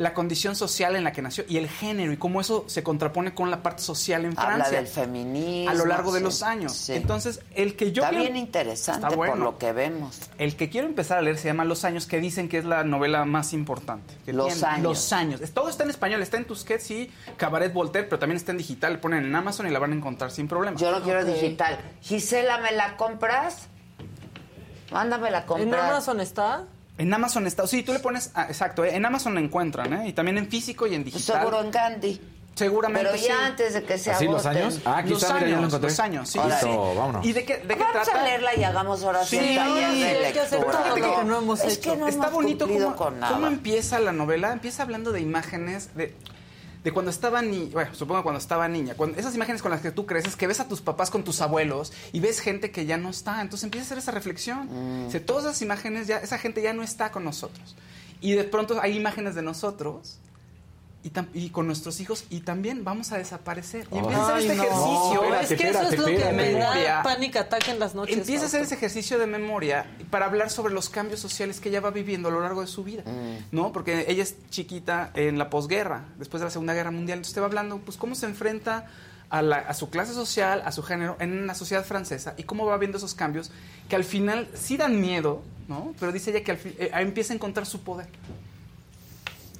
la 0.00 0.14
condición 0.14 0.56
social 0.56 0.96
en 0.96 1.04
la 1.04 1.12
que 1.12 1.20
nació 1.20 1.44
y 1.46 1.58
el 1.58 1.68
género 1.68 2.10
y 2.10 2.16
cómo 2.16 2.40
eso 2.40 2.64
se 2.68 2.82
contrapone 2.82 3.34
con 3.34 3.50
la 3.50 3.62
parte 3.62 3.82
social 3.82 4.24
en 4.24 4.30
Habla 4.38 4.54
Francia 4.64 4.78
del 4.78 4.86
feminismo. 4.86 5.70
a 5.70 5.74
lo 5.74 5.84
largo 5.84 6.10
de 6.10 6.20
los 6.22 6.42
años. 6.42 6.72
sí. 6.72 6.94
Entonces, 6.94 7.40
el 7.54 7.76
que 7.76 7.92
yo 7.92 8.00
Está 8.02 8.08
quiero- 8.08 8.24
bien 8.24 8.36
interesante 8.38 9.04
Está 9.06 9.14
bueno. 9.14 9.34
por 9.34 9.42
lo 9.42 9.58
que 9.58 9.72
vemos. 9.72 10.18
el 10.38 10.56
que 10.56 10.70
quiero 10.70 10.86
empezar 10.86 11.18
a 11.18 11.20
leer 11.20 11.36
se 11.36 11.48
llama 11.48 11.66
Los 11.66 11.84
años, 11.84 12.06
que 12.06 12.18
dicen 12.18 12.48
que 12.48 12.56
es 12.56 12.64
la 12.64 12.82
novela 12.82 13.26
más 13.26 13.52
importante. 13.52 14.14
que 14.24 14.32
Los 14.32 14.54
tiene. 14.54 14.66
años. 14.68 14.82
Los 14.84 15.12
años. 15.12 15.40
Todo 15.52 15.68
está 15.68 15.84
en 15.84 15.90
español, 15.90 16.22
está 16.22 16.38
en 16.38 16.46
Tusquets 16.46 16.90
y 16.92 17.10
Cabaret 17.36 17.70
Voltaire, 17.70 18.08
pero 18.08 18.18
también 18.18 18.38
está 18.38 18.52
en 18.52 18.58
digital. 18.58 18.92
Le 18.94 18.98
ponen 19.00 19.24
en 19.26 19.36
Amazon 19.36 19.66
y 19.66 19.70
la 19.70 19.80
van 19.80 19.92
a 19.92 19.96
encontrar 19.96 20.30
sin 20.30 20.48
problema. 20.48 20.78
Yo 20.78 20.90
no 20.92 21.02
quiero 21.02 21.26
digital. 21.26 21.78
Gisela, 22.00 22.56
¿me 22.56 22.72
la 22.72 22.96
compras? 22.96 23.68
Mándame 24.92 25.30
la 25.30 25.44
comprar. 25.44 25.68
¿En 25.68 25.74
Amazon 25.74 26.20
está? 26.20 26.64
En 27.00 27.12
Amazon 27.14 27.46
está, 27.46 27.66
sí, 27.66 27.82
tú 27.82 27.92
le 27.92 27.98
pones, 28.00 28.30
ah, 28.34 28.46
exacto, 28.48 28.84
eh, 28.84 28.94
en 28.94 29.04
Amazon 29.06 29.34
la 29.34 29.40
encuentran, 29.40 29.92
¿eh? 29.94 30.08
Y 30.08 30.12
también 30.12 30.36
en 30.38 30.48
físico 30.48 30.86
y 30.86 30.94
en 30.94 31.02
digital. 31.04 31.38
Seguro 31.40 31.60
en 31.62 31.70
Gandhi. 31.70 32.20
Seguramente 32.54 33.08
Pero 33.12 33.22
ya 33.26 33.34
sí. 33.36 33.42
antes 33.42 33.72
de 33.74 33.82
que 33.84 33.96
se 33.96 34.10
¿Así 34.10 34.26
los 34.26 34.44
años? 34.44 34.80
Ah, 34.84 34.98
aquí 34.98 35.10
los 35.10 35.22
está, 35.22 35.34
mira, 35.34 35.46
ya 35.46 35.52
lo 35.52 35.58
años, 35.60 35.68
encontré. 35.70 35.88
los 35.90 36.00
años, 36.00 36.28
sí. 36.28 36.38
Órale. 36.38 36.60
sí. 36.60 36.66
Listo, 36.66 36.94
vámonos. 36.94 37.26
¿Y 37.26 37.32
de 37.32 37.44
qué, 37.46 37.56
de 37.58 37.62
qué 37.68 37.74
Vamos 37.82 37.92
trata? 37.92 38.20
a 38.20 38.24
leerla 38.24 38.54
y 38.56 38.64
hagamos 38.64 39.02
ahora 39.02 39.24
sí, 39.24 39.38
un 39.38 39.54
taller 39.56 40.24
hay 40.26 40.32
que 40.34 40.40
hacer 40.40 40.60
todo 40.60 40.88
lo 40.88 40.94
que 40.94 41.24
no 41.24 41.38
hemos 41.38 41.60
es 41.62 41.78
hecho. 41.78 41.92
que 41.92 41.96
no 41.96 42.06
Está 42.08 42.22
hemos 42.26 42.32
bonito 42.34 42.68
cómo, 42.68 42.96
con 42.96 43.18
nada. 43.20 43.32
cómo 43.32 43.46
empieza 43.46 43.98
la 44.00 44.12
novela. 44.12 44.52
Empieza 44.52 44.82
hablando 44.82 45.10
de 45.12 45.20
imágenes 45.20 45.94
de, 45.96 46.14
de 46.82 46.92
cuando 46.92 47.10
estaba 47.10 47.42
niña. 47.42 47.70
Bueno, 47.72 47.94
supongo 47.94 48.22
cuando 48.22 48.38
estaba 48.38 48.68
niña. 48.68 48.94
Cuando, 48.94 49.18
esas 49.18 49.34
imágenes 49.34 49.62
con 49.62 49.70
las 49.70 49.80
que 49.80 49.90
tú 49.90 50.06
creces, 50.06 50.36
que 50.36 50.46
ves 50.46 50.60
a 50.60 50.68
tus 50.68 50.80
papás 50.80 51.10
con 51.10 51.24
tus 51.24 51.40
abuelos 51.40 51.92
y 52.12 52.20
ves 52.20 52.40
gente 52.40 52.70
que 52.70 52.86
ya 52.86 52.96
no 52.96 53.10
está. 53.10 53.42
Entonces 53.42 53.64
empieza 53.64 53.84
a 53.84 53.86
hacer 53.86 53.98
esa 53.98 54.12
reflexión. 54.12 55.06
Mm. 55.06 55.10
Todas 55.26 55.44
esas 55.44 55.62
imágenes, 55.62 56.06
ya, 56.06 56.18
esa 56.18 56.38
gente 56.38 56.62
ya 56.62 56.72
no 56.72 56.82
está 56.82 57.12
con 57.12 57.24
nosotros. 57.24 57.76
Y 58.20 58.32
de 58.32 58.44
pronto 58.44 58.80
hay 58.80 58.96
imágenes 58.96 59.34
de 59.34 59.42
nosotros. 59.42 60.19
Y, 61.02 61.08
tam- 61.10 61.28
y 61.32 61.48
con 61.48 61.66
nuestros 61.66 61.98
hijos 62.00 62.24
y 62.28 62.40
también 62.40 62.84
vamos 62.84 63.10
a 63.12 63.16
desaparecer. 63.16 63.88
Y 63.90 63.96
empieza 63.98 64.20
a 64.22 64.36
hacer 64.36 64.50
este 64.50 64.54
no. 64.56 64.62
ejercicio. 64.64 65.22
espérate, 65.24 65.54
es 65.54 65.60
que 65.60 65.68
eso 65.70 65.82
es 65.88 65.98
lo 65.98 66.04
que 66.04 66.24
me 66.32 66.52
Memoria. 66.52 66.94
da 66.96 67.02
pánico 67.02 67.38
ataque 67.38 67.70
en 67.70 67.78
las 67.78 67.94
noches. 67.94 68.18
Empieza 68.18 68.44
a 68.44 68.46
hacer 68.48 68.60
ese 68.62 68.74
ejercicio 68.74 69.18
de 69.18 69.26
memoria 69.26 69.86
para 70.10 70.26
hablar 70.26 70.50
sobre 70.50 70.74
los 70.74 70.90
cambios 70.90 71.18
sociales 71.18 71.58
que 71.58 71.70
ella 71.70 71.80
va 71.80 71.90
viviendo 71.90 72.28
a 72.28 72.32
lo 72.32 72.42
largo 72.42 72.60
de 72.60 72.66
su 72.66 72.84
vida, 72.84 73.02
¿no? 73.50 73.72
Porque 73.72 74.04
ella 74.08 74.22
es 74.22 74.34
chiquita 74.50 75.10
en 75.14 75.38
la 75.38 75.48
posguerra, 75.48 76.04
después 76.18 76.42
de 76.42 76.44
la 76.44 76.50
Segunda 76.50 76.74
Guerra 76.74 76.90
Mundial, 76.90 77.16
entonces 77.20 77.32
te 77.32 77.40
va 77.40 77.46
hablando, 77.46 77.78
pues, 77.78 77.96
cómo 77.96 78.14
se 78.14 78.26
enfrenta 78.26 78.90
a, 79.30 79.40
la- 79.40 79.56
a 79.60 79.72
su 79.72 79.88
clase 79.88 80.12
social, 80.12 80.60
a 80.66 80.70
su 80.72 80.82
género, 80.82 81.16
en 81.18 81.46
la 81.46 81.54
sociedad 81.54 81.82
francesa 81.84 82.34
y 82.36 82.42
cómo 82.42 82.66
va 82.66 82.76
viendo 82.76 82.98
esos 82.98 83.14
cambios 83.14 83.50
que 83.88 83.96
al 83.96 84.04
final 84.04 84.48
sí 84.52 84.76
dan 84.76 85.00
miedo, 85.00 85.40
¿no? 85.66 85.94
Pero 85.98 86.12
dice 86.12 86.30
ella 86.30 86.42
que 86.44 86.50
al 86.50 86.58
eh, 86.64 86.90
empieza 86.96 87.32
a 87.32 87.36
encontrar 87.36 87.64
su 87.64 87.80
poder. 87.80 88.08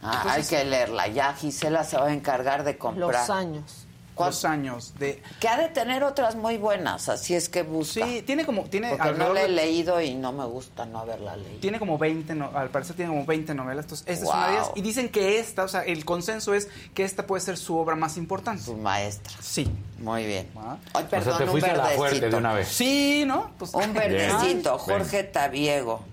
Ah, 0.02 0.22
Entonces- 0.24 0.52
hay 0.52 0.59
que 0.59 0.64
leerla. 0.70 1.06
Ya 1.09 1.35
Gisela 1.35 1.85
se 1.85 1.97
va 1.97 2.06
a 2.06 2.12
encargar 2.12 2.64
de 2.64 2.77
comprar. 2.78 3.10
Los 3.12 3.31
años. 3.31 3.86
Los 4.18 4.44
años 4.44 4.93
de... 4.98 5.22
Que 5.40 5.48
ha 5.48 5.56
de 5.56 5.68
tener 5.70 6.05
otras 6.05 6.36
muy 6.36 6.59
buenas, 6.59 7.09
así 7.09 7.35
es 7.35 7.48
que 7.48 7.62
busca. 7.62 8.05
Sí, 8.05 8.20
tiene 8.20 8.44
como... 8.44 8.64
Tiene 8.64 8.90
Porque 8.90 9.12
no 9.12 9.32
la 9.32 9.40
he 9.40 9.44
de- 9.44 9.48
leído 9.48 9.98
y 10.02 10.12
no 10.14 10.31
me 10.32 10.44
gusta 10.44 10.85
no 10.85 10.98
haberla 10.98 11.36
leído. 11.36 11.59
Tiene 11.60 11.78
como 11.78 11.97
20, 11.97 12.35
no- 12.35 12.51
al 12.55 12.68
parecer 12.68 12.97
tiene 12.97 13.10
como 13.12 13.24
20 13.24 13.55
novelas, 13.55 13.86
entonces 13.86 14.06
esta 14.06 14.24
es 14.27 14.31
una 14.31 14.47
de 14.48 14.52
Wow. 14.52 14.60
ellas. 14.60 14.72
Y 14.74 14.82
dicen 14.82 15.09
que 15.09 15.39
esta, 15.39 15.64
o 15.64 15.68
sea, 15.68 15.85
el 15.85 16.05
consenso 16.05 16.52
es 16.52 16.68
que 16.93 17.05
esta 17.05 17.27
puede 17.27 17.40
ser 17.40 17.56
su 17.56 17.78
obra 17.78 17.97
más 17.97 18.18
importante. 18.18 18.62
Su 18.62 18.77
maestra. 18.77 19.32
Sí. 19.40 19.70
Muy 20.01 20.27
bien. 20.27 20.51
Ah. 20.55 20.77
Ay, 20.93 21.05
O 21.06 21.09
sea, 21.09 21.09
perdón, 21.09 21.39
te 21.39 21.44
un 21.44 21.51
fuiste 21.52 21.70
a 21.70 21.77
la 21.78 21.85
fuerte 21.85 22.01
verdecito. 22.02 22.27
de 22.31 22.36
una 22.36 22.52
vez. 22.52 22.68
Sí, 22.68 23.24
¿no? 23.27 23.51
Pues, 23.59 23.72
Un 23.72 23.94
verdecito. 23.94 24.77
Jorge 24.77 25.24
Tabiego. 25.24 26.05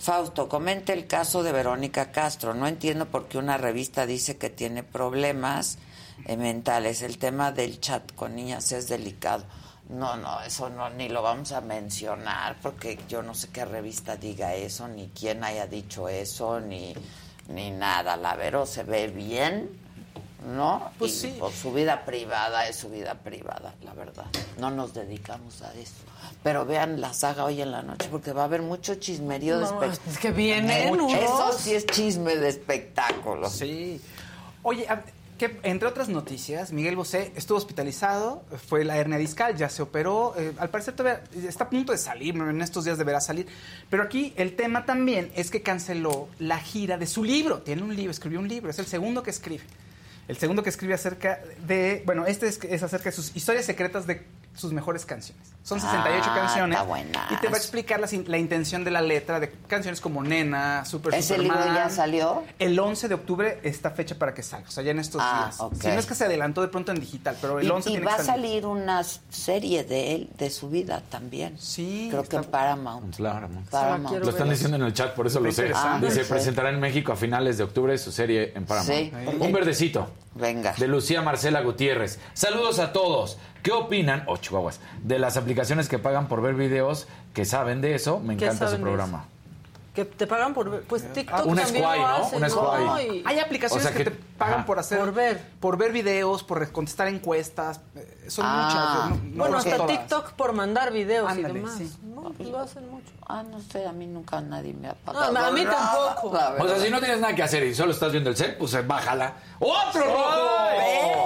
Fausto, 0.00 0.48
comente 0.48 0.94
el 0.94 1.06
caso 1.06 1.42
de 1.42 1.52
Verónica 1.52 2.10
Castro. 2.10 2.54
No 2.54 2.66
entiendo 2.66 3.06
por 3.06 3.28
qué 3.28 3.36
una 3.36 3.58
revista 3.58 4.06
dice 4.06 4.38
que 4.38 4.48
tiene 4.48 4.82
problemas 4.82 5.76
eh, 6.24 6.38
mentales. 6.38 7.02
El 7.02 7.18
tema 7.18 7.52
del 7.52 7.80
chat 7.80 8.14
con 8.14 8.34
niñas 8.34 8.72
es 8.72 8.88
delicado. 8.88 9.44
No, 9.90 10.16
no, 10.16 10.40
eso 10.40 10.70
no, 10.70 10.88
ni 10.88 11.10
lo 11.10 11.20
vamos 11.20 11.52
a 11.52 11.60
mencionar 11.60 12.56
porque 12.62 12.98
yo 13.08 13.22
no 13.22 13.34
sé 13.34 13.48
qué 13.48 13.64
revista 13.66 14.16
diga 14.16 14.54
eso, 14.54 14.88
ni 14.88 15.08
quién 15.08 15.44
haya 15.44 15.66
dicho 15.66 16.08
eso, 16.08 16.60
ni, 16.60 16.94
ni 17.48 17.70
nada. 17.70 18.16
La 18.16 18.36
Vero 18.36 18.64
se 18.64 18.84
ve 18.84 19.08
bien, 19.08 19.68
¿no? 20.46 20.92
Pues 20.98 21.12
Y, 21.12 21.20
sí. 21.32 21.36
pues, 21.38 21.56
su 21.56 21.74
vida 21.74 22.06
privada 22.06 22.66
es 22.68 22.76
su 22.76 22.88
vida 22.88 23.14
privada, 23.14 23.74
la 23.82 23.92
verdad. 23.92 24.26
No 24.58 24.70
nos 24.70 24.94
dedicamos 24.94 25.60
a 25.60 25.74
eso. 25.74 26.04
Pero 26.42 26.64
vean 26.64 27.00
la 27.02 27.12
saga 27.12 27.44
hoy 27.44 27.60
en 27.60 27.70
la 27.70 27.82
noche 27.82 28.08
porque 28.10 28.32
va 28.32 28.42
a 28.42 28.44
haber 28.46 28.62
mucho 28.62 28.94
chismerío 28.94 29.56
de 29.58 29.62
No, 29.64 29.66
espectáculo. 29.82 30.12
es 30.12 30.18
que 30.18 30.30
vienen 30.32 30.90
unos- 30.90 31.12
Eso 31.12 31.52
sí 31.58 31.74
es 31.74 31.84
chisme 31.86 32.36
de 32.36 32.48
espectáculo. 32.48 33.50
Sí. 33.50 34.00
Oye, 34.62 34.88
a- 34.88 35.02
que, 35.36 35.58
entre 35.62 35.88
otras 35.88 36.10
noticias, 36.10 36.70
Miguel 36.70 36.96
Bosé 36.96 37.32
estuvo 37.34 37.56
hospitalizado, 37.56 38.42
fue 38.68 38.84
la 38.84 38.98
hernia 38.98 39.16
discal, 39.16 39.56
ya 39.56 39.70
se 39.70 39.80
operó, 39.80 40.34
eh, 40.36 40.52
al 40.58 40.68
parecer 40.68 40.94
todavía 40.94 41.22
está 41.48 41.64
a 41.64 41.70
punto 41.70 41.92
de 41.92 41.98
salir, 41.98 42.34
en 42.36 42.60
estos 42.60 42.84
días 42.84 42.98
deberá 42.98 43.22
salir, 43.22 43.46
pero 43.88 44.02
aquí 44.02 44.34
el 44.36 44.54
tema 44.54 44.84
también 44.84 45.32
es 45.34 45.50
que 45.50 45.62
canceló 45.62 46.28
la 46.38 46.58
gira 46.58 46.98
de 46.98 47.06
su 47.06 47.24
libro, 47.24 47.62
tiene 47.62 47.82
un 47.82 47.96
libro, 47.96 48.10
escribió 48.10 48.38
un 48.38 48.48
libro, 48.48 48.70
es 48.70 48.78
el 48.78 48.84
segundo 48.86 49.22
que 49.22 49.30
escribe. 49.30 49.64
El 50.28 50.36
segundo 50.36 50.62
que 50.62 50.68
escribe 50.68 50.92
acerca 50.92 51.40
de, 51.66 52.02
bueno, 52.04 52.26
este 52.26 52.46
es, 52.46 52.60
es 52.62 52.82
acerca 52.82 53.04
de 53.08 53.12
sus 53.16 53.34
historias 53.34 53.64
secretas 53.64 54.06
de 54.06 54.22
sus 54.54 54.72
mejores 54.72 55.06
canciones. 55.06 55.48
Son 55.62 55.78
68 55.80 56.26
Ah, 56.30 56.34
canciones. 56.34 56.76
está 56.78 56.88
buenazo. 56.88 57.34
Y 57.34 57.36
te 57.36 57.48
va 57.48 57.54
a 57.54 57.58
explicar 57.58 58.00
la, 58.00 58.38
intención 58.38 58.82
de 58.82 58.90
la 58.90 59.02
letra 59.02 59.38
de 59.40 59.50
canciones 59.68 60.00
como 60.00 60.22
Nena, 60.22 60.84
Super 60.86 61.14
¿Ese 61.14 61.36
Superman. 61.36 61.58
libro 61.58 61.74
ya 61.74 61.90
salió? 61.90 62.42
El 62.58 62.78
11 62.78 63.08
de 63.08 63.14
octubre 63.14 63.60
está 63.62 63.90
fecha 63.90 64.14
para 64.18 64.32
que 64.34 64.42
salga, 64.42 64.68
o 64.68 64.70
sea, 64.70 64.82
ya 64.82 64.90
en 64.92 64.98
estos 64.98 65.20
Ah, 65.22 65.44
días. 65.44 65.60
ok. 65.60 65.74
Si 65.80 65.86
no 65.88 65.94
es 65.94 66.06
que 66.06 66.14
se 66.14 66.24
adelantó 66.24 66.62
de 66.62 66.68
pronto 66.68 66.92
en 66.92 67.00
digital, 67.00 67.36
pero 67.40 67.60
el 67.60 67.66
Y, 67.66 67.70
11 67.70 67.90
y 67.90 67.92
tiene 67.92 68.06
va 68.06 68.14
a 68.14 68.16
que 68.16 68.24
salir. 68.24 68.46
salir 68.62 68.66
una 68.66 69.04
serie 69.04 69.84
de 69.84 70.14
él, 70.14 70.30
de 70.38 70.48
su 70.50 70.70
vida 70.70 71.02
también. 71.10 71.56
Sí. 71.58 72.08
Creo 72.10 72.24
que 72.24 72.36
en 72.36 72.44
Paramount. 72.44 73.16
Paramount. 73.18 73.68
Paramount. 73.68 74.24
Lo 74.24 74.30
están 74.30 74.48
diciendo 74.48 74.76
en 74.78 74.82
el 74.84 74.94
chat, 74.94 75.14
por 75.14 75.26
eso 75.26 75.40
lo 75.40 75.52
sé. 75.52 75.62
interesante. 75.66 76.06
Dice, 76.06 76.20
Ah, 76.22 76.24
sí. 76.24 76.30
presentará 76.32 76.70
en 76.70 76.80
México 76.80 77.12
a 77.12 77.16
finales 77.16 77.58
de 77.58 77.64
octubre 77.64 77.96
su 77.98 78.10
serie 78.12 78.52
en 78.56 78.64
Paramount. 78.64 78.98
Sí. 78.98 79.12
Un 79.38 79.52
verdecito. 79.52 80.10
Venga. 80.34 80.74
De 80.78 80.86
Lucía 80.86 81.22
Marcela 81.22 81.60
Gutiérrez. 81.60 82.18
Saludos 82.34 82.78
a 82.78 82.92
todos. 82.92 83.36
¿Qué 83.62 83.72
opinan, 83.72 84.24
o 84.26 84.36
chihuahuas, 84.36 84.80
de 85.02 85.18
las 85.18 85.36
aplicaciones 85.36 85.88
que 85.88 85.98
pagan 85.98 86.28
por 86.28 86.40
ver 86.42 86.54
videos 86.54 87.06
que 87.34 87.44
saben 87.44 87.80
de 87.80 87.94
eso? 87.94 88.20
Me 88.20 88.36
¿Qué 88.36 88.46
encanta 88.46 88.68
su 88.68 88.80
programa. 88.80 89.24
Que 89.94 90.04
te 90.04 90.26
pagan 90.26 90.54
por 90.54 90.70
ver. 90.70 90.82
Pues 90.82 91.12
TikTok 91.12 91.46
Una 91.46 91.62
también 91.62 91.84
Squay, 91.84 92.00
lo 92.00 92.84
¿no? 92.84 92.94
Hay 93.24 93.38
aplicaciones 93.38 93.84
O 93.84 93.88
sea 93.88 93.96
que, 93.96 94.04
que- 94.04 94.10
te 94.10 94.16
pagan 94.40 94.54
ajá. 94.60 94.66
por 94.66 94.78
hacer. 94.80 94.98
Por 94.98 95.12
ver. 95.14 95.40
Por 95.60 95.76
ver 95.76 95.92
videos, 95.92 96.42
por 96.42 96.72
contestar 96.72 97.06
encuestas. 97.06 97.80
eh, 97.94 98.16
Son 98.28 98.44
Ah. 98.48 99.08
muchas. 99.10 99.20
no- 99.22 99.30
no 99.30 99.36
bueno, 99.36 99.58
hasta 99.58 99.76
todas. 99.76 99.90
TikTok 99.98 100.32
por 100.32 100.52
mandar 100.52 100.92
videos 100.92 101.30
Ándale, 101.30 101.54
y 101.54 101.62
demás. 101.62 101.74
sí. 101.78 101.92
No, 102.02 102.22
pues 102.32 102.48
lo 102.48 102.58
hacen 102.58 102.88
mucho. 102.90 103.06
Ah, 103.28 103.42
no 103.48 103.60
sé, 103.60 103.86
a 103.86 103.92
mí 103.92 104.06
nunca 104.06 104.40
nadie 104.40 104.72
me 104.74 104.88
ha 104.88 104.92
No, 104.92 104.96
pagado. 105.04 105.38
a 105.38 105.50
mí 105.52 105.64
tampoco. 105.64 106.28
O 106.58 106.68
sea, 106.68 106.80
si 106.80 106.90
no 106.90 106.98
tienes 106.98 107.20
nada 107.20 107.34
que 107.34 107.42
hacer 107.44 107.62
y 107.64 107.74
solo 107.74 107.92
estás 107.92 108.10
viendo 108.12 108.30
el 108.30 108.36
set, 108.36 108.58
pues 108.58 108.74
eh, 108.74 108.82
bájala. 108.82 109.34
¡Otro 109.60 110.02
rojo! 110.04 110.48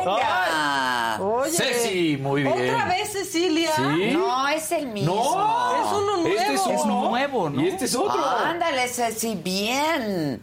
¡Venga! 0.04 1.18
Oye. 1.20 1.50
Ceci, 1.52 2.16
muy 2.20 2.42
bien. 2.42 2.70
¿Otra 2.72 2.86
vez 2.86 3.12
Cecilia? 3.12 3.70
Sí. 3.76 4.10
No, 4.12 4.48
es 4.48 4.72
el 4.72 4.86
mismo. 4.88 5.14
No. 5.14 5.74
Es 5.80 5.92
uno 5.92 6.16
nuevo. 6.18 6.28
Este 6.40 6.54
es 6.54 6.60
Es 6.66 6.82
uno. 6.84 7.08
nuevo, 7.10 7.50
¿no? 7.50 7.60
Y 7.62 7.68
este 7.68 7.84
es 7.84 7.94
otro. 7.94 8.24
Ándale, 8.24 8.88
Ceci, 8.88 9.34
bien. 9.36 10.40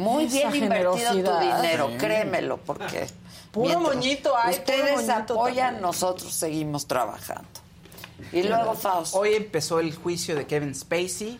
Muy 0.00 0.24
Esa 0.24 0.50
bien 0.50 0.64
invertido 0.64 1.12
tu 1.12 1.40
dinero, 1.40 1.88
Sí. 1.90 1.96
créemelo, 1.98 2.56
porque 2.58 3.06
Puro 3.52 3.80
moñito 3.80 4.36
hay, 4.36 4.54
puro 4.54 4.64
Ustedes 4.74 5.06
moñito 5.06 5.34
apoyan, 5.34 5.64
también. 5.66 5.82
nosotros 5.82 6.32
seguimos 6.32 6.86
trabajando. 6.86 7.48
Y 8.32 8.42
luego, 8.44 8.74
Faust. 8.74 9.14
Hoy 9.14 9.34
empezó 9.34 9.80
el 9.80 9.94
juicio 9.94 10.36
de 10.36 10.46
Kevin 10.46 10.74
Spacey 10.74 11.38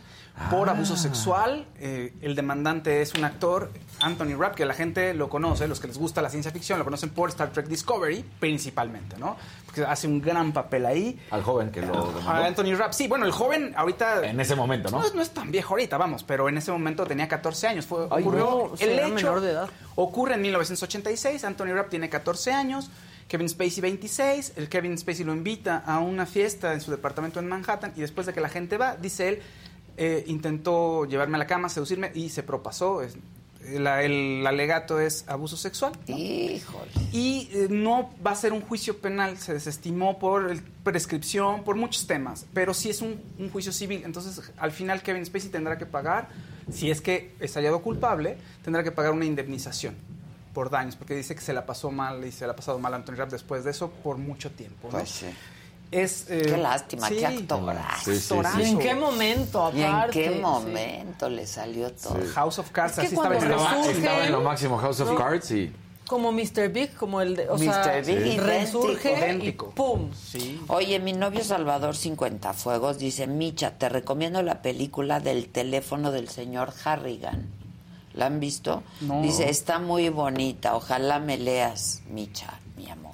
por 0.51 0.69
Ah. 0.69 0.73
abuso 0.73 0.97
sexual. 0.97 1.67
Eh, 1.79 2.13
el 2.23 2.35
demandante 2.35 3.01
es 3.03 3.15
un 3.15 3.25
actor, 3.25 3.71
Anthony 4.03 4.35
Rapp, 4.39 4.55
que 4.55 4.65
la 4.65 4.75
gente 4.75 5.15
lo 5.15 5.29
conoce, 5.29 5.69
los 5.69 5.81
que 5.81 5.87
les 5.87 5.99
gusta 5.99 6.23
la 6.23 6.31
ciencia 6.31 6.51
ficción, 6.51 6.79
lo 6.79 6.85
conocen 6.85 7.11
por 7.11 7.29
Star 7.31 7.51
Trek 7.53 7.67
Discovery, 7.67 8.25
principalmente, 8.41 9.17
¿no? 9.19 9.37
Porque 9.67 9.83
hace 9.83 10.07
un 10.07 10.21
gran 10.21 10.53
papel 10.53 10.87
ahí. 10.87 11.21
Al 11.31 11.43
joven 11.43 11.71
que 11.71 11.83
lo 11.83 12.13
A. 12.27 12.47
Anthony 12.47 12.75
Rapp, 12.77 12.93
sí, 12.93 13.07
bueno, 13.09 13.27
el 13.27 13.33
joven 13.33 13.73
ahorita... 13.77 14.27
En 14.27 14.41
ese 14.41 14.55
momento, 14.57 14.91
¿no? 14.91 14.99
No, 15.01 15.07
es- 15.07 15.15
no 15.15 15.23
es 15.23 15.31
tan 15.31 15.51
viejo 15.51 15.75
ahorita, 15.75 15.97
vamos, 15.99 16.25
pero 16.25 16.49
en 16.49 16.59
ese 16.59 16.73
momento 16.73 17.05
tenía 17.07 17.29
14 17.29 17.67
años. 17.69 17.87
Fue, 17.87 18.07
Ay, 18.11 18.23
ocurrió, 18.23 18.71
no, 18.71 18.75
el 18.79 18.99
hecho 18.99 19.09
menor 19.15 19.41
de 19.41 19.51
edad. 19.53 19.71
ocurre 19.97 20.35
en 20.35 20.43
1986. 20.43 21.45
Anthony 21.45 21.73
Rapp 21.75 21.91
tiene 21.91 22.09
14 22.09 22.53
años, 22.53 22.91
Kevin 23.29 23.49
Spacey 23.49 23.81
26. 23.81 24.55
El 24.57 24.69
Kevin 24.69 24.99
Spacey 24.99 25.25
lo 25.25 25.33
invita 25.33 25.85
a 25.87 26.01
una 26.01 26.27
fiesta 26.27 26.73
en 26.73 26.81
su 26.81 26.91
departamento 26.91 27.39
en 27.39 27.49
Manhattan 27.49 27.93
y 27.97 28.01
después 28.01 28.27
de 28.27 28.33
que 28.33 28.41
la 28.41 28.49
gente 28.49 28.77
va, 28.77 28.97
dice 28.97 29.29
él, 29.29 29.43
eh, 29.97 30.25
intentó 30.29 31.05
llevarme 31.05 31.37
a 31.37 31.39
la 31.39 31.47
cama, 31.47 31.69
seducirme 31.69 32.11
y 32.15 32.31
se 32.31 32.43
propasó. 32.43 33.03
Es- 33.03 33.17
la- 33.79 34.03
el 34.03 34.47
alegato 34.47 34.99
es 35.01 35.25
abuso 35.29 35.57
sexual. 35.57 35.93
¿no? 36.09 36.17
Híjole. 36.17 36.91
Y 37.13 37.49
eh, 37.53 37.67
no 37.71 38.11
va 38.25 38.33
a 38.33 38.35
ser 38.37 38.53
un 38.53 38.61
juicio 38.63 38.99
penal, 38.99 39.39
se 39.39 39.53
desestimó 39.53 40.19
por 40.19 40.51
el- 40.51 40.63
prescripción, 40.63 41.63
por 41.65 41.77
muchos 41.77 42.07
temas, 42.07 42.47
pero 42.55 42.75
sí 42.75 42.91
es 42.91 43.03
un, 43.03 43.21
un 43.39 43.51
juicio 43.51 43.73
civil. 43.73 44.03
Entonces, 44.05 44.51
al 44.59 44.73
final 44.73 45.03
Kevin 45.03 45.25
Spacey 45.25 45.51
tendrá 45.51 45.79
que 45.79 45.87
pagar, 45.87 46.29
si 46.73 46.91
es 46.91 47.01
que 47.01 47.35
es 47.41 47.55
hallado 47.55 47.81
culpable, 47.83 48.37
tendrá 48.65 48.83
que 48.83 48.91
pagar 48.93 49.13
una 49.13 49.25
indemnización 49.25 49.95
por 50.55 50.69
daños, 50.71 50.97
porque 50.97 51.15
dice 51.15 51.35
que 51.35 51.41
se 51.43 51.53
la 51.53 51.65
pasó 51.67 51.91
mal 51.93 52.25
y 52.25 52.33
se 52.33 52.45
la 52.47 52.55
ha 52.55 52.57
pasado 52.57 52.79
mal 52.81 52.93
a 52.93 52.97
Anthony 52.97 53.15
Rapp 53.15 53.31
después 53.31 53.63
de 53.63 53.71
eso 53.71 53.91
por 53.91 54.17
mucho 54.19 54.51
tiempo. 54.51 54.89
¿no? 54.91 54.99
Pues 54.99 55.09
sí. 55.11 55.27
Es, 55.91 56.27
eh, 56.31 56.43
Qué 56.45 56.57
lástima, 56.57 57.09
sí, 57.09 57.17
qué 57.17 57.27
actorazo. 57.27 58.05
Sí, 58.05 58.15
sí, 58.15 58.21
sí. 58.21 58.35
actorazo. 58.35 58.61
¿Y 58.61 58.63
en 58.65 58.79
qué 58.79 58.95
momento, 58.95 59.73
¿Y 59.75 59.81
en 59.83 59.87
aparte? 59.93 60.13
qué 60.23 60.33
Sí. 60.35 60.39
momento 60.41 61.29
le 61.29 61.47
salió 61.47 61.91
todo? 61.93 62.17
House 62.35 62.59
of 62.61 62.71
Cards, 62.71 62.93
Es 62.93 62.97
que 63.01 63.07
así 63.07 63.15
estaba 63.17 63.37
en 63.37 63.43
Estaba, 63.97 64.27
en 64.27 64.33
lo 64.33 64.41
máximo 64.43 64.79
House 64.79 65.01
of 65.01 65.11
No. 65.11 65.17
Cards 65.17 65.51
y... 65.51 65.73
Como 66.07 66.33
Mr. 66.33 66.71
Big, 66.73 66.95
como 66.97 67.21
el 67.21 67.37
de. 67.37 67.49
O 67.49 67.57
sea, 67.57 67.85
Mr. 67.85 68.05
Big, 68.05 68.17
idéntico. 68.19 68.45
resurge 68.45 69.13
Idéntico. 69.17 69.67
y 69.69 69.77
¡pum! 69.77 70.11
Sí. 70.13 70.61
Oye, 70.67 70.99
mi 70.99 71.13
novio 71.13 71.45
Salvador 71.45 71.95
50 71.97 72.53
Fuegos 72.53 72.99
dice, 72.99 73.29
Micha, 73.29 73.79
te 73.79 73.89
recomiendo 73.89 74.43
la 74.43 74.61
película 74.61 75.21
del 75.21 75.49
teléfono 75.49 76.11
del 76.11 76.29
señor 76.29 76.73
Harrigan. 76.85 77.47
¿La 78.15 78.27
han 78.27 78.41
visto? 78.41 78.83
No. 79.03 79.23
Dice, 79.23 79.51
está 79.51 79.79
muy 79.79 80.09
bonita, 80.09 80.75
ojalá 80.75 81.21
me 81.21 81.37
leas, 81.39 82.03
Micha, 82.11 82.59
mi 82.77 82.91
amor. 82.91 83.10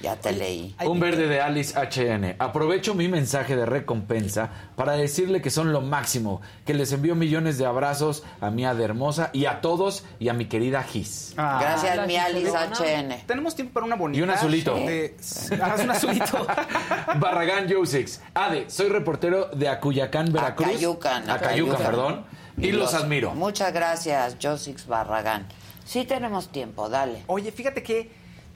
Ya 0.00 0.14
te 0.14 0.32
leí. 0.32 0.76
Un 0.86 1.00
verde 1.00 1.26
de 1.26 1.40
Alice 1.40 1.74
HN. 1.76 2.36
Aprovecho 2.38 2.94
mi 2.94 3.08
mensaje 3.08 3.56
de 3.56 3.66
recompensa 3.66 4.50
para 4.76 4.92
decirle 4.92 5.42
que 5.42 5.50
son 5.50 5.72
lo 5.72 5.80
máximo, 5.80 6.40
que 6.64 6.72
les 6.72 6.92
envío 6.92 7.16
millones 7.16 7.58
de 7.58 7.66
abrazos 7.66 8.22
a 8.40 8.50
mi 8.50 8.64
Ada 8.64 8.84
hermosa 8.84 9.30
y 9.32 9.46
a 9.46 9.60
todos 9.60 10.04
y 10.20 10.28
a 10.28 10.34
mi 10.34 10.44
querida 10.44 10.84
Gis. 10.84 11.34
Ah. 11.36 11.58
Gracias, 11.60 12.06
mi 12.06 12.16
Alice. 12.16 12.52
HN. 12.52 13.26
Tenemos 13.26 13.56
tiempo 13.56 13.74
para 13.74 13.86
una 13.86 13.96
bonita. 13.96 14.20
Y 14.20 14.22
un 14.22 14.30
azulito. 14.30 14.74
de- 14.76 15.16
Ah, 15.60 15.76
un 15.82 15.90
azulito. 15.90 16.46
Barragán 17.18 17.66
Yusix. 17.66 18.20
Ade, 18.34 18.70
soy 18.70 18.88
reportero 18.90 19.46
de 19.46 19.68
Acuyacán, 19.68 20.32
Veracruz. 20.32 20.68
Acayucan, 20.68 21.22
Acayucan, 21.28 21.36
Acayucan. 21.44 21.76
perdón. 21.86 22.24
Y, 22.56 22.72
los, 22.72 22.94
admiro. 22.94 23.34
Muchas 23.34 23.72
gracias, 23.72 24.36
Josix 24.40 24.86
Barragán. 24.86 25.46
Sí 25.84 26.04
tenemos 26.04 26.48
tiempo, 26.50 26.88
dale. 26.88 27.22
Oye, 27.28 27.50
fíjate 27.52 27.82
que 27.82 28.10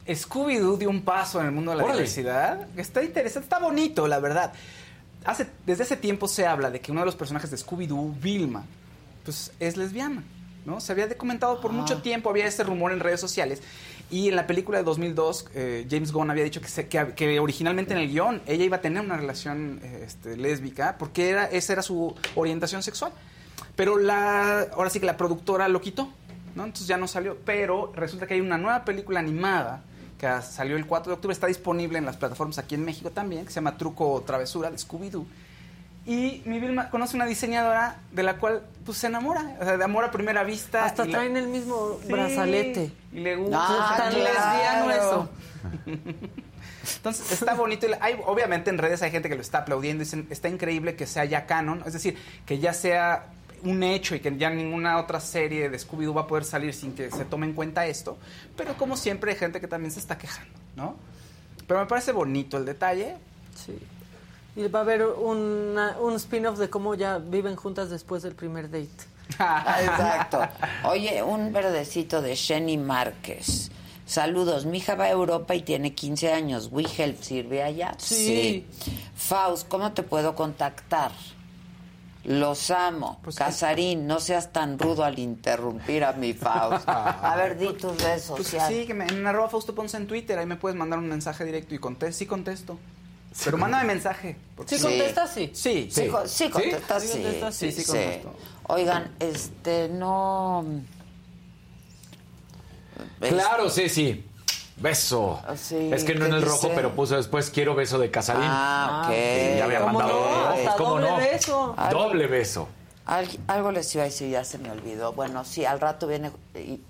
Scooby-Doo 0.07 0.77
dio 0.79 0.91
un 0.91 1.03
paso 1.03 1.41
en 1.41 1.47
el 1.47 1.53
mundo 1.53 1.71
de 1.71 1.77
la 1.79 1.85
Órale. 1.85 1.99
diversidad. 2.01 2.67
Está 2.77 3.03
interesante, 3.03 3.45
está 3.47 3.59
bonito, 3.59 4.09
la 4.09 4.19
verdad. 4.21 4.53
Hace, 5.25 5.47
desde 5.67 5.85
hace 5.85 5.97
tiempo 5.97 6.27
se 6.27 6.47
habla 6.47 6.71
de 6.71 6.81
que 6.81 6.91
uno 6.91 7.01
de 7.03 7.07
los 7.07 7.17
personajes 7.17 7.51
de 7.51 7.57
Scooby-Doo, 7.57 8.15
Vilma, 8.21 8.65
pues 9.25 9.53
es 9.61 9.77
lesbiana, 9.77 10.25
¿no? 10.67 10.81
Se 10.81 10.91
había 10.93 11.09
comentado 11.17 11.61
por 11.61 11.71
mucho 11.73 12.03
tiempo, 12.03 12.29
había 12.31 12.47
ese 12.47 12.65
rumor 12.65 12.91
en 12.93 12.99
redes 13.01 13.21
sociales. 13.21 13.63
Y 14.11 14.29
en 14.29 14.37
la 14.37 14.47
película 14.47 14.79
de 14.79 14.85
2002, 14.85 15.47
eh, 15.55 15.87
James 15.89 16.13
Gunn 16.13 16.31
había 16.31 16.45
dicho 16.45 16.61
que, 16.61 16.69
se- 16.69 16.89
que, 16.89 17.15
que 17.15 17.39
originalmente 17.41 17.95
en 17.95 18.01
el 18.01 18.09
guion 18.09 18.43
ella 18.47 18.65
iba 18.65 18.77
a 18.79 18.81
tener 18.81 19.03
una 19.03 19.17
relación 19.17 19.81
eh, 19.83 20.03
este, 20.07 20.37
lésbica 20.37 20.97
porque 20.99 21.31
era, 21.31 21.45
esa 21.47 21.73
era 21.75 21.83
su 21.83 22.15
orientación 22.35 22.83
sexual. 22.83 23.13
Pero 23.77 23.97
la, 23.99 24.67
ahora 24.75 24.91
sí 24.91 25.01
que 25.01 25.07
la 25.07 25.17
productora 25.17 25.67
lo 25.69 25.81
quitó, 25.81 26.11
¿no? 26.57 26.65
Entonces 26.65 26.89
ya 26.89 26.99
no 26.99 27.07
salió. 27.09 27.39
Pero 27.47 27.91
resulta 27.97 28.27
que 28.27 28.35
hay 28.35 28.41
una 28.41 28.59
nueva 28.59 28.85
película 28.85 29.21
animada 29.21 29.83
que 30.23 30.41
salió 30.43 30.77
el 30.77 30.87
4 30.87 31.11
de 31.11 31.15
octubre, 31.15 31.33
está 31.35 31.49
disponible 31.49 31.99
en 31.99 32.05
las 32.07 32.17
plataformas 32.17 32.57
aquí 32.57 32.77
en 32.77 32.85
México 32.85 33.11
también, 33.11 33.43
que 33.45 33.49
se 33.51 33.57
llama 33.57 33.77
Truco 33.77 34.09
o 34.09 34.21
Travesura 34.21 34.71
de 34.71 34.77
Scooby-Doo. 34.79 35.27
Y 36.07 36.43
mi 36.47 36.61
Vilma 36.61 36.91
conoce 36.91 37.17
una 37.17 37.27
diseñadora 37.27 37.97
de 38.13 38.23
la 38.23 38.37
cual 38.39 38.63
pues 38.85 38.99
se 38.99 39.09
enamora, 39.09 39.57
o 39.61 39.65
sea, 39.65 39.77
de 39.77 39.83
amor 39.83 40.05
a 40.05 40.13
primera 40.13 40.45
vista. 40.45 40.85
Hasta 40.85 41.05
y 41.05 41.09
la- 41.09 41.19
traen 41.19 41.37
el 41.37 41.49
mismo 41.49 41.99
Sí, 42.07 42.13
brazalete. 42.13 42.93
Y 43.13 43.19
le 43.21 43.35
gusta. 43.35 43.59
Ah, 43.61 43.95
tan 43.97 44.13
claro. 44.13 44.33
lesbiano 44.33 44.91
eso. 44.93 45.29
Entonces 46.97 47.33
está 47.33 47.55
bonito. 47.55 47.87
y 47.89 47.91
Hay, 48.01 48.17
obviamente 48.25 48.71
en 48.71 48.79
redes 48.79 49.03
hay 49.03 49.11
gente 49.11 49.29
que 49.29 49.35
lo 49.35 49.41
está 49.43 49.59
aplaudiendo. 49.59 50.03
Dicen, 50.05 50.27
está 50.31 50.49
increíble 50.49 50.95
que 50.97 51.07
sea 51.07 51.25
ya 51.25 51.47
canon. 51.47 51.83
Es 51.87 51.93
decir, 51.93 52.17
que 52.47 52.59
ya 52.59 52.73
sea 52.75 53.27
un 53.65 53.83
hecho 53.83 54.15
y 54.15 54.21
que 54.21 54.37
ya 54.37 54.51
ninguna 54.51 54.99
otra 54.99 55.21
serie 55.21 55.69
de 55.71 55.79
Scooby-Doo 55.79 56.15
va 56.17 56.23
a 56.23 56.27
poder 56.27 56.45
salir 56.45 56.75
sin 56.75 56.95
que 56.95 57.11
se 57.11 57.25
tome 57.25 57.47
en 57.47 57.53
cuenta 57.53 57.87
esto. 57.87 58.19
Pero 58.57 58.77
como 58.77 58.97
siempre 58.97 59.33
hay 59.33 59.39
gente 59.39 59.61
que 59.61 59.69
también 59.69 59.91
se 59.93 60.01
está 60.01 60.19
quejando, 60.19 60.53
¿no? 60.77 60.97
Pero 61.67 61.81
me 61.81 61.87
parece 61.87 62.13
bonito 62.13 62.57
el 62.57 62.65
detalle. 62.65 63.17
Sí. 63.55 63.79
Y 64.57 64.69
va 64.69 64.81
a 64.81 64.83
haber 64.83 65.05
una- 65.05 65.97
un 66.01 66.15
spin-off 66.17 66.59
de 66.59 66.69
cómo 66.69 66.95
ya 66.95 67.19
viven 67.19 67.57
juntas 67.57 67.89
después 67.89 68.23
del 68.23 68.35
primer 68.35 68.71
date. 68.71 68.91
Ah, 69.39 69.79
Exacto. 69.83 70.41
Oye, 70.89 71.23
un 71.23 71.53
verdecito 71.53 72.21
de 72.21 72.35
Shenny 72.35 72.77
Márquez. 72.77 73.71
Saludos, 74.05 74.67
mi 74.67 74.79
hija 74.79 74.95
va 74.97 75.05
a 75.05 75.11
Europa 75.11 75.55
y 75.55 75.63
tiene 75.63 75.95
15 75.95 76.33
años. 76.33 76.69
¿WeHelp 76.71 77.23
sirve 77.23 77.63
allá? 77.63 77.95
Sí. 77.99 78.67
Faust, 79.15 79.69
¿cómo 79.69 79.93
te 79.93 80.03
puedo 80.03 80.35
contactar? 80.35 81.13
Los 82.25 82.71
amo. 82.71 83.21
Casarín, 83.35 84.07
no 84.07 84.21
seas 84.21 84.53
tan 84.53 84.79
rudo 84.79 85.03
al 85.05 85.19
interrumpir 85.19 86.05
a 86.05 86.13
mi 86.13 86.35
Faust. 86.35 86.85
A 86.89 87.35
ver, 87.37 87.59
di 87.59 87.67
tus 87.73 88.01
redes 88.01 88.27
Pues 88.29 88.45
sociales. 88.47 88.79
sí, 88.79 88.87
que 88.87 88.95
me, 88.95 89.07
en 89.07 89.27
arroba 89.27 89.49
Fausto 89.49 89.75
Ponce 89.75 89.97
en 89.97 90.07
Twitter, 90.07 90.39
ahí 90.39 90.47
me 90.47 90.57
puedes 90.57 90.77
mandar 90.79 90.99
un 91.01 91.09
mensaje 91.09 91.45
directo 91.45 91.75
y 91.75 91.79
contesto, 91.79 92.19
sí 92.19 92.27
contesto. 92.27 92.79
Pero 93.45 93.57
mándame 93.59 93.85
mensaje. 93.85 94.37
porque- 94.55 94.77
¿Sí 94.77 94.83
contestas? 94.83 95.31
Sí. 95.33 95.51
Sí, 95.55 95.89
Sí, 95.91 96.11
sí, 96.27 96.51
contestas, 96.51 97.03
¿Sí? 97.03 97.09
sí. 97.09 97.13
contestas? 97.15 97.55
Sí, 97.57 97.73
sí, 97.73 97.81
sí. 97.81 97.87
contesto. 97.87 98.35
Oigan, 98.69 99.11
este, 99.19 99.89
no... 99.89 100.65
Claro, 103.21 103.69
sí, 103.71 103.89
sí. 103.89 104.25
Beso. 104.83 105.41
Sí, 105.57 105.91
es 105.93 106.05
que 106.05 106.15
no 106.15 106.21
¿qué 106.21 106.27
en 106.27 106.35
el 106.35 106.41
dice? 106.41 106.53
rojo, 106.53 106.71
pero 106.75 106.93
puso 106.95 107.17
después 107.17 107.51
quiero 107.51 107.75
beso 107.75 107.99
de 107.99 108.11
Casarín. 108.11 108.43
Ah, 108.45 109.05
ok. 109.07 109.13
Y 109.13 109.57
ya 109.59 109.65
había 109.65 109.81
¿Cómo 109.81 109.99
mandado 110.01 110.21
no? 110.31 110.47
Hasta 110.49 110.75
¿cómo 110.77 110.91
doble 110.91 111.11
no? 111.11 111.17
beso. 111.17 111.77
Doble 111.91 112.27
beso. 112.27 112.69
Al- 113.07 113.29
algo 113.49 113.73
les 113.73 113.95
iba 113.95 114.03
a 114.03 114.07
decir, 114.07 114.31
ya 114.31 114.45
se 114.45 114.59
me 114.59 114.71
olvidó. 114.71 115.13
Bueno, 115.13 115.45
sí, 115.45 115.65
al 115.65 115.81
rato 115.81 116.07
viene 116.07 116.31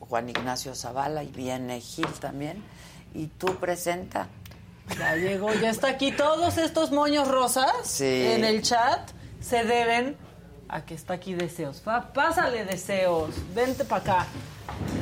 Juan 0.01 0.29
Ignacio 0.29 0.75
Zavala 0.75 1.23
y 1.23 1.29
viene 1.29 1.81
Gil 1.81 2.09
también. 2.21 2.63
Y 3.15 3.27
tú 3.27 3.47
presenta. 3.57 4.29
Ya 4.99 5.15
llegó, 5.17 5.53
ya 5.55 5.71
está 5.71 5.89
aquí. 5.89 6.13
Todos 6.13 6.59
estos 6.59 6.91
moños 6.91 7.29
rosas 7.29 7.71
Sí. 7.85 8.27
en 8.27 8.45
el 8.45 8.63
chat 8.63 9.11
se 9.41 9.65
deben 9.65 10.17
a 10.69 10.85
que 10.85 10.95
está 10.95 11.15
aquí 11.15 11.35
Deseos. 11.35 11.81
Pásale, 12.15 12.65
Deseos. 12.65 13.31
Vente 13.55 13.85
para 13.85 14.01
acá. 14.03 14.27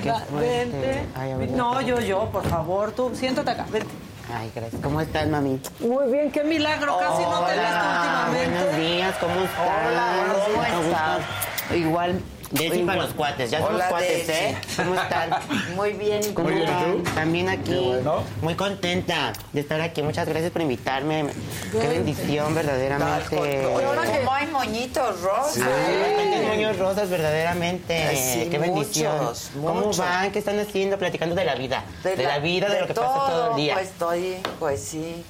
Qué 0.02 0.12
fuerte. 0.12 0.70
Vente. 0.70 1.06
Ay, 1.14 1.34
ver, 1.34 1.50
no, 1.50 1.80
yo, 1.80 2.00
yo, 2.00 2.28
por 2.30 2.44
favor. 2.46 2.92
Tú, 2.92 3.10
siéntate 3.14 3.50
acá. 3.50 3.66
Vente. 3.70 3.88
Ay, 4.32 4.50
gracias. 4.54 4.80
¿Cómo 4.82 5.00
estás, 5.00 5.26
mami? 5.28 5.60
Muy 5.80 6.12
bien, 6.12 6.30
qué 6.30 6.44
milagro. 6.44 6.98
Casi 6.98 7.22
no 7.22 7.40
te 7.44 7.52
visto 7.52 7.76
últimamente. 7.96 8.58
Buenos 8.60 8.76
días, 8.76 9.14
¿cómo 9.18 9.34
estás? 9.34 9.68
Hola, 9.88 10.12
¿cómo 10.44 10.56
gusto. 10.56 10.82
estás? 10.84 11.76
Igual, 11.76 12.20
Desi 12.50 12.82
para 12.82 13.02
los 13.02 13.14
cuates, 13.14 13.50
ya 13.50 13.58
somos 13.58 13.74
Hola, 13.74 13.88
cuates, 13.88 14.26
Desi. 14.26 14.32
¿eh? 14.32 14.56
¿Cómo 14.76 14.94
están? 14.94 15.30
Muy 15.76 15.92
bien, 15.92 16.20
¿y 16.24 16.32
¿Cómo 16.32 16.48
van? 16.48 17.02
También 17.14 17.48
aquí. 17.48 17.74
Bueno. 17.74 18.24
Muy 18.42 18.54
contenta 18.54 19.32
de 19.52 19.60
estar 19.60 19.80
aquí. 19.80 20.02
Muchas 20.02 20.28
gracias 20.28 20.50
por 20.50 20.62
invitarme. 20.62 21.26
Qué 21.70 21.86
bendición, 21.86 22.54
verdaderamente. 22.54 23.36
Como 23.36 24.32
hay 24.32 24.46
moñitos 24.48 25.20
rosas. 25.20 25.54
Sí, 25.54 26.46
moños 26.46 26.76
rosas, 26.78 27.08
verdaderamente. 27.08 28.02
Ay, 28.02 28.16
sí, 28.16 28.48
Qué 28.50 28.58
bendición. 28.58 29.16
muchos, 29.16 29.50
¿Cómo 29.54 29.74
muchos. 29.74 29.98
van? 29.98 30.32
¿Qué 30.32 30.40
están 30.40 30.58
haciendo? 30.58 30.98
Platicando 30.98 31.34
de 31.34 31.44
la 31.44 31.54
vida. 31.54 31.84
De, 32.02 32.16
la, 32.16 32.38
vida, 32.38 32.68
de, 32.68 32.80
lo 32.80 32.86
que 32.86 32.94
pasa 32.94 33.26
todo 33.26 33.50
el 33.50 33.56
día. 33.56 33.74
Pues 33.74 33.88
estoy, 33.88 34.36
pues 34.58 34.82
sí. 34.82 35.24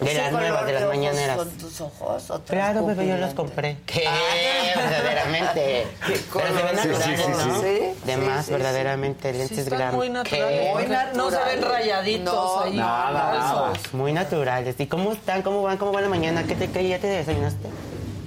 De 0.00 0.10
¿Ese 0.10 0.22
las 0.22 0.32
nuevas, 0.32 0.66
de 0.66 0.72
las 0.72 0.86
mañaneras. 0.88 1.36
¿Son 1.36 1.50
tus 1.52 1.80
ojos 1.80 2.30
o 2.30 2.40
Claro, 2.42 2.84
bebé, 2.84 3.06
yo 3.06 3.16
los 3.16 3.32
compré. 3.32 3.76
¿Qué? 3.86 4.04
verdaderamente. 4.76 5.86
Pero 6.32 6.46
se 6.46 6.62
ven 6.62 6.76
Sí, 6.76 6.82
sí, 6.82 6.88
naturales, 6.88 7.20
sí, 7.42 7.48
¿no? 7.48 7.60
sí. 7.60 8.04
De 8.04 8.14
Sí, 8.14 8.20
más, 8.20 8.46
sí, 8.46 8.52
verdaderamente, 8.52 9.32
lentes 9.32 9.68
glam. 9.68 9.94
muy 9.94 10.10
naturales. 10.10 10.86
¿Qué? 10.86 11.16
No 11.16 11.30
se 11.30 11.36
ven 11.44 11.62
rayaditos 11.62 12.34
No, 12.34 12.60
ahí. 12.60 12.76
Nada, 12.76 13.52
falsos. 13.70 13.94
Muy 13.94 14.12
naturales. 14.12 14.74
¿Y 14.78 14.86
cómo 14.88 15.12
están? 15.12 15.42
¿Cómo 15.42 15.62
van? 15.62 15.76
¿Cómo 15.78 15.92
va 15.92 16.00
la 16.00 16.08
mañana? 16.08 16.42
¿Qué 16.42 16.56
te 16.56 16.70
qué, 16.70 16.88
ya 16.88 16.98
te 16.98 17.06
desayunaste? 17.06 17.68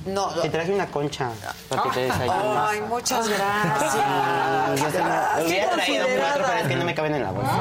No. 0.08 0.28
Te 0.30 0.50
traje 0.50 0.74
una 0.74 0.88
concha 0.88 1.30
para 1.70 1.84
que 1.84 1.90
te 1.90 2.00
desayunes. 2.02 2.58
Ay, 2.58 2.82
muchas 2.82 3.28
gracias. 3.28 3.92
Sí, 3.92 3.98
yo 3.98 5.38
me 5.38 5.46
hubiera 5.46 5.70
traído 5.72 6.08
cuatro, 6.18 6.44
pero 6.48 6.60
es 6.60 6.68
que 6.68 6.76
no 6.76 6.86
me 6.86 6.96
caben 6.96 7.16
en 7.16 7.24
la 7.24 7.32
bolsa. 7.32 7.52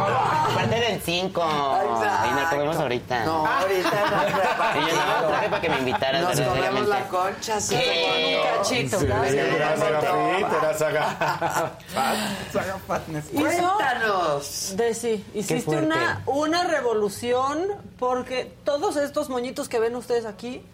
Aparte 0.53 0.77
eran 0.77 1.01
cinco. 1.05 1.45
Y 1.45 2.35
nos 2.35 2.49
comemos 2.49 2.77
ahorita. 2.77 3.25
No, 3.25 3.47
ahorita 3.47 3.91
no. 3.91 4.81
Y 4.81 4.91
yo 4.91 4.97
nada 4.97 5.07
más 5.07 5.27
traje 5.29 5.49
para 5.49 5.61
que 5.61 5.69
me 5.69 5.79
invitaran. 5.79 6.23
Nos 6.23 6.41
comemos 6.41 6.87
la 6.89 7.09
concha, 7.09 7.61
sí. 7.61 7.77
¿Qué? 7.77 8.41
Un 8.41 8.59
cachito. 8.59 9.01
Sí, 9.01 9.07
gracias. 9.07 9.35
Cuéntanos. 13.35 14.73
Desi, 14.77 15.25
hiciste 15.35 15.77
una, 15.77 16.23
una 16.27 16.65
revolución 16.65 17.67
porque 17.99 18.55
todos 18.65 18.97
estos 18.97 19.29
moñitos 19.29 19.69
que 19.69 19.79
ven 19.79 19.97
ustedes 19.97 20.27
aquí 20.27 20.65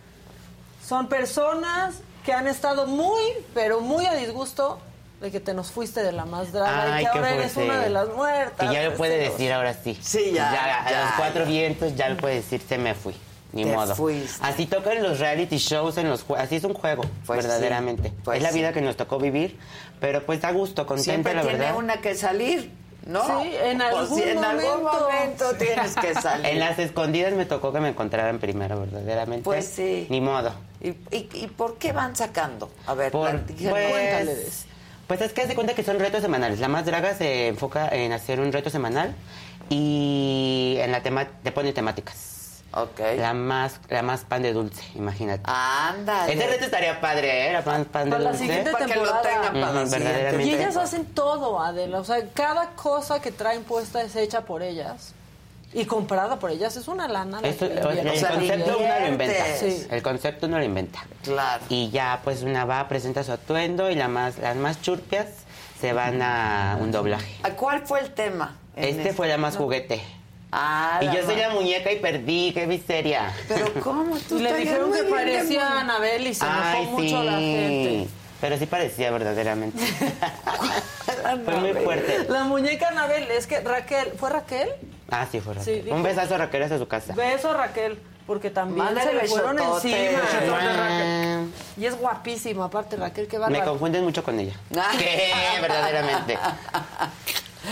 son 0.92 1.06
personas 1.08 1.94
que 2.22 2.34
han 2.34 2.46
estado 2.46 2.86
muy, 2.86 3.22
pero 3.54 3.80
muy 3.80 4.04
a 4.04 4.12
disgusto 4.12 4.78
de 5.22 5.30
que 5.30 5.40
te 5.40 5.54
nos 5.54 5.70
fuiste 5.70 6.02
de 6.02 6.12
la 6.12 6.26
más 6.26 6.52
draga 6.52 6.96
Ay, 6.96 7.04
y 7.04 7.06
que 7.10 7.16
ahora 7.18 7.30
eres 7.32 7.56
una 7.56 7.78
de 7.78 7.88
las 7.88 8.08
muertas. 8.10 8.68
Que 8.68 8.74
ya 8.74 8.82
lo 8.90 8.94
puede 8.96 9.16
decir 9.16 9.50
ahora 9.54 9.72
sí. 9.72 9.98
Sí, 10.02 10.32
ya, 10.34 10.50
A 10.84 10.90
ya, 10.90 11.00
los 11.04 11.12
cuatro 11.16 11.46
vientos 11.46 11.96
ya 11.96 12.10
lo 12.10 12.18
puede 12.18 12.34
decir, 12.34 12.60
se 12.68 12.76
me 12.76 12.94
fui. 12.94 13.14
Ni 13.52 13.64
Te 13.64 13.72
modo. 13.72 13.94
fuiste. 13.94 14.44
Así 14.44 14.66
tocan 14.66 15.02
los 15.02 15.18
reality 15.18 15.56
shows 15.56 15.96
en 15.96 16.10
los 16.10 16.26
Así 16.36 16.56
es 16.56 16.64
un 16.64 16.74
juego, 16.74 17.04
Pues 17.26 17.42
verdaderamente. 17.42 18.10
sí, 18.10 18.14
pues 18.22 18.36
es 18.36 18.42
la 18.42 18.50
sí. 18.50 18.58
vida 18.58 18.72
que 18.74 18.82
nos 18.82 18.96
tocó 18.98 19.18
vivir, 19.18 19.58
pero 19.98 20.26
pues 20.26 20.42
da 20.42 20.52
gusto, 20.52 20.86
contenta, 20.86 21.10
Siempre 21.10 21.34
la 21.34 21.40
tiene 21.42 21.58
verdad. 21.58 21.76
una 21.76 22.00
que 22.02 22.14
salir, 22.14 22.70
¿no? 23.06 23.22
Sí, 23.42 23.50
en 23.62 23.78
Pues 23.78 23.94
algún 23.94 24.18
sí, 24.18 24.24
en 24.28 24.44
algún 24.44 24.82
momento 24.84 25.54
tienes 25.58 25.94
que 25.96 26.14
salir. 26.20 26.46
En 26.46 26.58
las 26.60 26.78
escondidas 26.78 27.32
me 27.32 27.46
tocó 27.46 27.72
que 27.72 27.80
me 27.80 27.88
encontraran 27.88 28.38
primero, 28.40 28.78
verdaderamente. 28.80 29.44
Pues 29.44 29.66
sí. 29.66 30.06
Ni 30.10 30.20
modo. 30.20 30.52
¿Y, 30.82 30.88
y, 31.16 31.28
y 31.34 31.46
por 31.46 31.78
qué 31.78 31.92
van 31.92 32.16
sacando? 32.16 32.70
A 32.86 32.94
ver, 32.94 33.12
Por- 33.12 33.40
pues-. 33.44 34.66
Pues 35.06 35.20
es 35.20 35.32
que 35.32 35.46
se 35.46 35.54
cuenta 35.54 35.74
que 35.74 35.82
son 35.84 35.98
retos 35.98 36.22
semanales. 36.22 36.58
La 36.58 36.68
más 36.68 36.84
draga 36.86 37.14
se 37.14 37.48
enfoca 37.48 37.88
en 37.88 38.12
hacer 38.12 38.40
un 38.40 38.52
reto 38.52 38.70
semanal 38.70 39.14
y 39.68 40.76
en 40.80 40.90
la 40.92 41.02
tema 41.02 41.26
te 41.42 41.52
pone 41.52 41.72
temáticas. 41.72 42.62
Ok. 42.74 43.00
La 43.18 43.34
más, 43.34 43.80
la 43.90 44.02
más 44.02 44.24
pan 44.24 44.42
de 44.42 44.52
dulce, 44.54 44.82
imagínate. 44.94 45.42
Ándale. 45.44 46.32
Ese 46.32 46.46
reto 46.46 46.64
estaría 46.64 46.98
padre, 47.00 47.50
¿eh? 47.50 47.52
La 47.52 47.62
pan, 47.62 47.84
pan 47.84 48.04
de 48.06 48.10
Para 48.12 48.22
la 48.24 48.30
dulce. 48.30 48.44
siguiente 48.46 48.70
Para 48.72 48.86
que 48.86 48.94
lo 48.96 49.04
tengan 49.20 49.42
para 49.52 49.72
la 49.72 49.84
verdaderamente. 49.84 50.44
Y 50.46 50.54
ellas 50.54 50.76
hacen 50.78 51.04
todo, 51.06 51.60
Adela. 51.60 52.00
O 52.00 52.04
sea, 52.04 52.26
cada 52.32 52.70
cosa 52.70 53.20
que 53.20 53.30
traen 53.30 53.62
puesta 53.64 54.00
es 54.02 54.16
hecha 54.16 54.42
por 54.42 54.62
ellas 54.62 55.12
y 55.72 55.84
comprada 55.86 56.38
por 56.38 56.50
ellas. 56.50 56.76
Es 56.76 56.88
una 56.88 57.08
lana. 57.08 57.40
la 57.40 57.48
Esto- 57.48 57.66
que 57.68 57.74
el, 57.74 57.98
el 57.98 58.08
O 58.08 58.16
sea, 58.16 58.30
concepto 58.30 58.78
uno 58.78 59.00
lo 59.00 59.08
inventa. 59.08 59.44
Sí. 59.58 59.86
El 59.90 60.02
concepto 60.02 60.46
uno 60.46 60.58
lo 60.58 60.64
inventa. 60.64 61.04
Claro. 61.22 61.64
Y 61.68 61.90
ya, 61.90 62.20
pues 62.24 62.42
una 62.42 62.64
va, 62.64 62.88
presenta 62.88 63.22
su 63.24 63.32
atuendo 63.32 63.90
y 63.90 63.94
la 63.94 64.08
más, 64.08 64.38
las 64.38 64.56
más 64.56 64.80
churpias 64.82 65.26
se 65.80 65.92
van 65.92 66.20
a 66.22 66.76
un 66.80 66.92
doblaje. 66.92 67.34
¿A 67.42 67.50
¿Cuál 67.50 67.86
fue 67.86 68.00
el 68.00 68.10
tema? 68.12 68.56
Este 68.76 69.12
fue 69.12 69.28
la 69.28 69.36
más 69.36 69.56
juguete. 69.56 70.00
Ah, 70.54 71.00
Y 71.00 71.06
yo 71.06 71.24
soy 71.24 71.36
la 71.36 71.48
muñeca 71.48 71.90
y 71.90 71.98
perdí, 71.98 72.52
qué 72.52 72.66
miseria. 72.66 73.32
Pero 73.48 73.72
¿cómo? 73.82 74.18
Tú 74.28 74.38
Y 74.38 74.42
le 74.42 74.54
dijeron 74.54 74.92
que 74.92 75.04
parecía 75.04 75.66
a 75.66 75.80
Anabel 75.80 76.26
y 76.26 76.34
se 76.34 76.44
enojó 76.44 76.60
Ay, 76.62 76.86
mucho 76.86 77.22
la 77.24 77.32
gente. 77.38 78.08
Pero 78.38 78.58
sí 78.58 78.66
parecía 78.66 79.10
verdaderamente. 79.12 79.82
fue 81.44 81.54
muy 81.56 81.72
fuerte. 81.82 82.26
La 82.28 82.44
muñeca 82.44 82.88
Anabel, 82.88 83.30
es 83.30 83.46
que 83.46 83.60
Raquel, 83.60 84.12
¿fue 84.18 84.30
Raquel? 84.30 84.68
Ah, 85.12 85.26
sí, 85.30 85.40
fue 85.40 85.54
Raquel. 85.54 85.74
Sí, 85.76 85.80
dijo- 85.82 85.94
Un 85.96 86.02
besazo 86.02 86.34
a 86.34 86.38
Raquel 86.38 86.62
hasta 86.62 86.78
su 86.78 86.88
casa. 86.88 87.14
Beso 87.14 87.50
a 87.50 87.54
Raquel, 87.54 87.98
porque 88.26 88.50
también 88.50 88.84
Mándale 88.84 89.10
se 89.10 89.16
le 89.16 89.28
fueron 89.28 89.56
besotote. 89.56 90.06
encima. 90.08 90.22
Besotote, 90.22 90.72
Raquel. 90.76 91.52
Y 91.76 91.86
es 91.86 91.98
guapísima, 91.98 92.64
aparte 92.64 92.96
Raquel, 92.96 93.26
qué 93.28 93.36
Me 93.38 93.42
bárbaro. 93.44 93.70
confunden 93.72 94.04
mucho 94.04 94.22
con 94.24 94.38
ella. 94.40 94.54
Ah. 94.76 94.90
¿Qué? 94.98 95.32
Verdaderamente. 95.60 96.38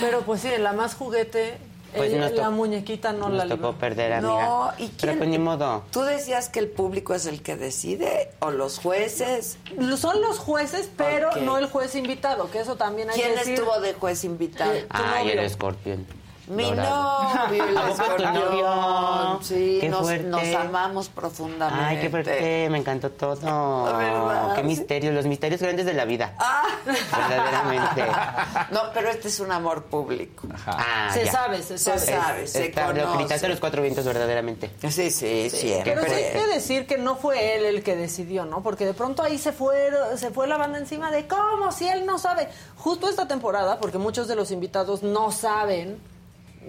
Pero 0.00 0.20
pues 0.22 0.40
sí, 0.42 0.48
la 0.58 0.72
más 0.72 0.94
juguete, 0.94 1.58
Pues 1.96 2.12
ella- 2.12 2.30
la 2.30 2.50
muñeca 2.50 3.12
no 3.12 3.28
la 3.30 3.48
tocó 3.48 3.72
perder, 3.72 4.12
amiga. 4.12 4.28
No, 4.46 4.72
¿y 4.78 4.86
Pero 4.88 4.96
quién? 4.98 5.18
pues 5.18 5.28
ni 5.30 5.38
modo. 5.38 5.82
¿Tú 5.90 6.02
decías 6.02 6.48
que 6.48 6.60
el 6.60 6.68
público 6.68 7.14
es 7.14 7.26
el 7.26 7.42
que 7.42 7.56
decide 7.56 8.30
o 8.38 8.52
los 8.52 8.78
jueces? 8.78 9.58
Son 9.98 10.22
los 10.22 10.38
jueces, 10.38 10.88
pero 10.96 11.30
no 11.42 11.58
el 11.58 11.66
juez 11.66 11.96
invitado, 11.96 12.48
que 12.50 12.60
eso 12.60 12.76
también 12.76 13.10
hay 13.10 13.16
¿Quién 13.16 13.32
que 13.32 13.38
decir. 13.40 13.54
estuvo 13.54 13.80
de 13.80 13.94
juez 13.94 14.22
invitado? 14.22 14.72
Eh, 14.72 14.86
Ay, 14.90 15.30
el 15.30 15.40
escorpión. 15.40 16.06
Mi 16.50 16.64
Dorado. 16.64 17.22
novio, 17.46 17.64
el 17.64 17.76
¿A 17.76 17.80
poco 17.82 17.90
es 17.92 17.96
tu 17.96 18.02
escorpión. 18.02 18.34
novio? 18.34 19.38
Sí, 19.42 19.78
Qué 19.80 19.88
nos, 19.88 20.00
fuerte. 20.00 20.24
nos 20.26 20.54
amamos 20.54 21.08
profundamente. 21.08 21.84
Ay, 21.84 21.98
qué 22.00 22.10
fuerte, 22.10 22.68
me 22.70 22.78
encantó 22.78 23.10
todo. 23.10 23.84
¿Verdad? 23.96 24.54
Qué 24.56 24.62
misterio, 24.64 25.12
los 25.12 25.26
misterios 25.26 25.60
grandes 25.60 25.86
de 25.86 25.94
la 25.94 26.04
vida. 26.04 26.34
Ah. 26.38 26.64
Verdaderamente. 26.84 28.04
No, 28.70 28.80
pero 28.94 29.08
este 29.10 29.28
es 29.28 29.40
un 29.40 29.50
amor 29.52 29.84
público. 29.84 30.46
Ah, 30.66 31.10
Se 31.12 31.24
ya. 31.24 31.32
sabe, 31.32 31.62
se 31.62 31.78
Se 31.78 31.98
sabe. 31.98 31.98
sabe, 32.22 32.46
se 32.46 32.66
Está- 32.66 32.92
Lo 32.92 33.02
conoce. 33.02 33.18
gritaste 33.18 33.46
a 33.46 33.48
los 33.48 33.60
cuatro 33.60 33.82
vientos, 33.82 34.04
verdaderamente. 34.04 34.70
Sí, 34.88 35.10
sí, 35.10 35.50
siempre. 35.50 35.92
Pero 35.94 36.06
sí 36.06 36.12
hay 36.12 36.32
que 36.32 36.46
decir 36.46 36.86
que 36.86 36.98
no 36.98 37.16
fue 37.16 37.56
él 37.56 37.64
el 37.64 37.82
que 37.82 37.96
decidió, 37.96 38.44
¿no? 38.44 38.62
Porque 38.62 38.86
de 38.86 38.94
pronto 38.94 39.22
ahí 39.22 39.38
se 39.38 39.52
fue, 39.52 39.90
se 40.16 40.30
fue 40.30 40.46
la 40.46 40.56
banda 40.56 40.78
encima 40.78 41.10
de 41.10 41.26
cómo 41.26 41.72
si 41.72 41.88
él 41.88 42.06
no 42.06 42.18
sabe. 42.18 42.48
Justo 42.76 43.08
esta 43.08 43.26
temporada, 43.26 43.78
porque 43.80 43.98
muchos 43.98 44.28
de 44.28 44.36
los 44.36 44.50
invitados 44.50 45.02
no 45.02 45.30
saben 45.32 45.98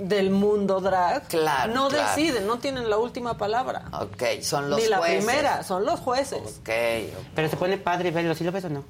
del 0.07 0.30
mundo 0.32 0.80
drag, 0.82 1.28
Claro, 1.28 1.73
no 1.73 1.88
claro. 1.90 2.10
deciden, 2.15 2.48
no 2.48 2.60
tienen 2.60 2.90
la 2.90 2.98
última 2.98 3.38
palabra. 3.38 3.84
Ok, 3.94 4.41
son 4.41 4.69
los 4.69 4.80
Ni 4.82 4.88
la 4.88 4.98
jueces. 4.98 5.23
primera, 5.26 5.64
son 5.64 5.86
los 5.86 5.99
jueces. 5.99 6.60
Ok. 6.60 6.69
Pero 7.36 7.49
se 7.49 7.57
pone 7.57 7.78
padre 7.78 8.11
verlo, 8.11 8.34
¿sí 8.36 8.44
lo 8.44 8.52
ves 8.52 8.65
o 8.65 8.69
no? 8.69 8.84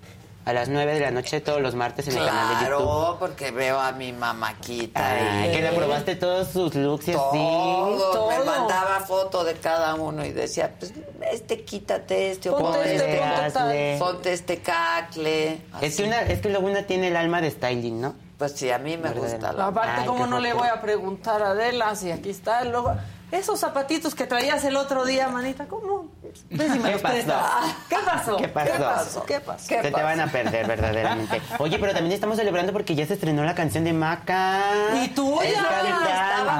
A 0.43 0.53
las 0.53 0.69
9 0.69 0.95
de 0.95 0.99
la 1.01 1.11
noche 1.11 1.39
todos 1.39 1.61
los 1.61 1.75
martes 1.75 2.07
en 2.07 2.17
el 2.17 2.25
canal 2.25 2.47
de 2.47 2.53
YouTube. 2.65 2.77
Claro, 2.83 3.17
porque 3.19 3.51
veo 3.51 3.79
a 3.79 3.91
mi. 3.91 4.11
Ay, 4.21 5.49
y- 5.49 5.51
que 5.55 5.61
le 5.61 5.71
probaste 5.73 6.15
todos 6.15 6.47
sus 6.47 6.73
looks 6.73 7.07
y 7.09 7.11
así. 7.11 7.19
Todo, 7.31 8.27
me 8.29 8.43
mandaba 8.43 9.01
foto 9.01 9.43
de 9.43 9.53
cada 9.53 9.93
uno 9.93 10.25
y 10.25 10.31
decía, 10.31 10.73
pues 10.79 10.93
este 11.31 11.63
quítate, 11.63 12.31
este 12.31 12.49
o 12.49 12.57
Ponte 12.57 12.79
ponte 12.79 12.95
este, 12.95 13.21
este, 13.45 13.97
ponte 13.99 14.33
este 14.33 14.57
cacle. 14.61 15.61
Es 15.79 15.97
que, 15.97 16.05
una, 16.05 16.21
es 16.23 16.41
que 16.41 16.49
luego 16.49 16.65
una 16.67 16.83
tiene 16.87 17.09
el 17.09 17.17
alma 17.17 17.39
de 17.39 17.51
styling, 17.51 18.01
¿no? 18.01 18.15
Pues 18.41 18.53
sí, 18.53 18.71
a 18.71 18.79
mí 18.79 18.97
me 18.97 19.11
gusta 19.11 19.53
la... 19.53 19.67
Aparte, 19.67 20.01
Ay, 20.01 20.07
¿cómo 20.07 20.25
no 20.25 20.39
le 20.39 20.51
voy 20.53 20.67
a 20.67 20.81
preguntar 20.81 21.43
a 21.43 21.51
Adela 21.51 21.93
si 21.93 22.09
aquí 22.09 22.31
está? 22.31 22.63
Luego, 22.63 22.95
esos 23.31 23.59
zapatitos 23.59 24.13
que 24.15 24.25
traías 24.27 24.63
el 24.65 24.75
otro 24.75 25.05
día, 25.05 25.27
manita, 25.29 25.65
¿cómo? 25.65 26.07
Si 26.33 26.55
me 26.55 26.67
¿Qué 26.67 26.91
los 26.91 27.01
pasó? 27.01 27.13
prestas. 27.13 27.43
¿Qué 27.89 27.95
pasó? 28.05 28.37
¿Qué 28.37 28.47
pasó? 28.47 28.71
¿Qué 28.71 28.79
pasó? 28.79 29.25
¿Qué 29.25 29.39
pasó? 29.39 29.65
Se 29.67 29.81
te 29.81 29.91
van 30.03 30.19
a 30.19 30.27
perder, 30.27 30.67
verdaderamente. 30.67 31.41
Oye, 31.59 31.77
pero 31.79 31.93
también 31.93 32.13
estamos 32.13 32.37
celebrando 32.37 32.73
porque 32.73 32.95
ya 32.95 33.05
se 33.05 33.13
estrenó 33.15 33.43
la 33.43 33.55
canción 33.55 33.83
de 33.83 33.93
Maca. 33.93 34.61
Y 35.03 35.09
tú 35.09 35.41
Es 35.41 35.53
ya 35.53 35.61
estaba. 35.61 36.57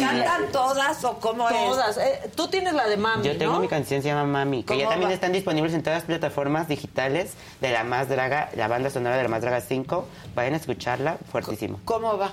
¿Cantan 0.00 0.52
todas 0.52 1.04
o 1.04 1.18
cómo 1.18 1.48
es? 1.48 1.54
Todas. 1.56 1.98
Eh, 1.98 2.30
tú 2.34 2.48
tienes 2.48 2.72
la 2.74 2.86
de 2.88 2.96
mami, 2.96 3.24
Yo 3.24 3.36
tengo 3.36 3.54
¿no? 3.54 3.60
mi 3.60 3.68
canción, 3.68 4.02
se 4.02 4.08
llama 4.08 4.24
Mami, 4.24 4.62
que 4.64 4.76
ya 4.76 4.84
¿Cómo 4.84 4.90
también 4.90 5.10
va? 5.10 5.14
están 5.14 5.32
disponibles 5.32 5.74
en 5.74 5.82
todas 5.82 5.98
las 5.98 6.04
plataformas 6.06 6.68
digitales 6.68 7.34
de 7.60 7.70
La 7.70 7.84
Más 7.84 8.08
Draga, 8.08 8.50
la 8.54 8.68
banda 8.68 8.90
sonora 8.90 9.16
de 9.16 9.22
La 9.24 9.28
Más 9.28 9.42
Draga 9.42 9.60
5. 9.60 10.06
Vayan 10.34 10.54
a 10.54 10.56
escucharla, 10.56 11.18
fuertísimo. 11.30 11.78
¿Cómo 11.84 12.16
va? 12.16 12.32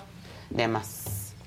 De 0.49 0.68
más. 0.68 1.05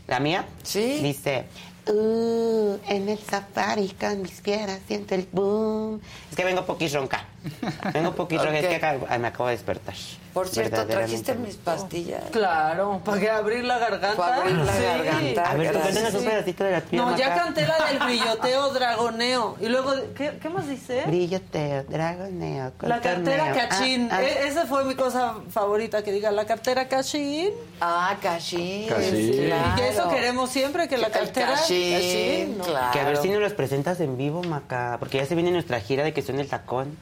¿La 0.08 0.18
mía? 0.18 0.44
Sí. 0.64 0.98
Dice... 1.02 1.44
"Uh, 1.86 2.76
en 2.86 3.08
el 3.08 3.18
safari 3.18 3.88
con 3.98 4.20
mis 4.20 4.40
piernas 4.42 4.78
siento 4.86 5.14
el 5.14 5.26
boom. 5.32 6.00
Es 6.30 6.36
que 6.36 6.44
vengo 6.44 6.66
poquis 6.66 6.92
ronca. 6.92 7.24
Vengo 7.94 8.14
poquis 8.14 8.42
ronca. 8.42 8.58
Es 8.58 8.66
que 8.80 9.18
me 9.18 9.28
acabo 9.28 9.46
de 9.46 9.52
despertar. 9.56 9.94
Por 10.34 10.46
cierto, 10.46 10.86
¿trajiste 10.86 11.34
mis 11.34 11.56
pastillas? 11.56 12.22
Claro, 12.30 13.00
para 13.04 13.20
que 13.20 13.28
abrir 13.30 13.64
la 13.64 13.78
garganta. 13.78 14.16
Para 14.16 14.36
abrir 14.36 14.56
la 14.56 14.72
Sí. 14.72 14.82
garganta. 14.82 15.50
A 15.50 15.54
ver, 15.54 15.72
tú 15.72 16.18
un 16.18 16.24
pedacito 16.24 16.64
de 16.64 16.70
la 16.70 16.82
No, 16.92 17.16
ya 17.16 17.34
canté 17.34 17.66
la 17.66 17.86
del 17.86 17.98
brilloteo 18.04 18.72
dragoneo. 18.72 19.56
Y 19.60 19.66
luego, 19.66 19.92
¿qué, 20.16 20.38
qué 20.40 20.48
más 20.48 20.68
dice? 20.68 21.02
Brilloteo, 21.06 21.82
dragoneo, 21.84 22.72
La 22.82 23.00
cartera 23.00 23.44
contorneo. 23.46 23.68
cachín. 23.68 24.08
Ah, 24.12 24.16
ah. 24.18 24.22
E- 24.22 24.46
esa 24.48 24.66
fue 24.66 24.84
mi 24.84 24.94
cosa 24.94 25.34
favorita, 25.50 26.02
que 26.04 26.12
diga 26.12 26.30
la 26.30 26.44
cartera 26.44 26.86
cachín. 26.86 27.50
Ah, 27.80 28.16
cachín. 28.22 28.86
Cachín. 28.88 29.44
claro. 29.46 29.68
Y 29.72 29.80
que 29.80 29.88
eso 29.88 30.08
queremos 30.08 30.50
siempre, 30.50 30.86
que 30.88 30.98
la 30.98 31.10
cartera 31.10 31.54
cachín, 31.54 32.58
¿no? 32.58 32.64
claro. 32.64 32.92
Que 32.92 33.00
a 33.00 33.04
ver 33.04 33.16
si 33.16 33.28
nos 33.30 33.40
los 33.40 33.54
presentas 33.54 33.98
en 34.00 34.16
vivo, 34.16 34.42
Maca, 34.44 34.96
porque 35.00 35.18
ya 35.18 35.26
se 35.26 35.34
viene 35.34 35.50
nuestra 35.50 35.80
gira 35.80 36.04
de 36.04 36.12
que 36.12 36.22
suena 36.22 36.42
el 36.42 36.48
tacón. 36.48 36.96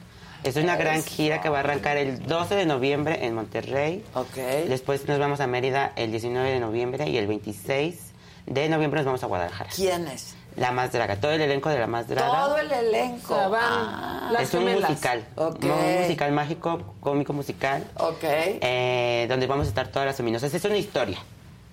Es 0.46 0.56
una 0.56 0.76
gran 0.76 1.02
gira 1.02 1.40
que 1.40 1.48
va 1.48 1.58
a 1.58 1.60
arrancar 1.60 1.96
el 1.96 2.24
12 2.26 2.54
de 2.54 2.66
noviembre 2.66 3.26
en 3.26 3.34
Monterrey. 3.34 4.04
Ok. 4.14 4.36
Después 4.68 5.06
nos 5.08 5.18
vamos 5.18 5.40
a 5.40 5.46
Mérida 5.46 5.92
el 5.96 6.10
19 6.10 6.50
de 6.52 6.60
noviembre 6.60 7.08
y 7.08 7.16
el 7.18 7.26
26 7.26 7.98
de 8.46 8.68
noviembre 8.68 9.00
nos 9.00 9.06
vamos 9.06 9.22
a 9.24 9.26
Guadalajara. 9.26 9.70
¿Quiénes? 9.74 10.34
La 10.56 10.70
Más 10.72 10.90
Draga, 10.92 11.16
todo 11.16 11.32
el 11.32 11.40
elenco 11.42 11.68
de 11.68 11.78
La 11.78 11.86
Más 11.86 12.08
Draga. 12.08 12.44
Todo 12.44 12.56
el 12.58 12.70
elenco. 12.72 13.34
O 13.34 13.36
sea, 13.36 13.48
van 13.48 13.62
Ah, 13.64 14.28
las 14.32 14.42
es 14.44 14.54
un 14.54 14.60
gemelas. 14.60 14.88
musical, 14.90 15.24
Ok. 15.34 15.64
un 15.64 16.00
musical 16.02 16.32
mágico, 16.32 16.94
cómico 17.00 17.32
musical, 17.34 17.84
ok. 17.98 18.22
eh, 18.22 19.26
donde 19.28 19.46
vamos 19.46 19.66
a 19.66 19.68
estar 19.68 19.88
todas 19.88 20.06
las 20.06 20.18
luminosas. 20.18 20.54
Es 20.54 20.64
una 20.64 20.78
historia, 20.78 21.18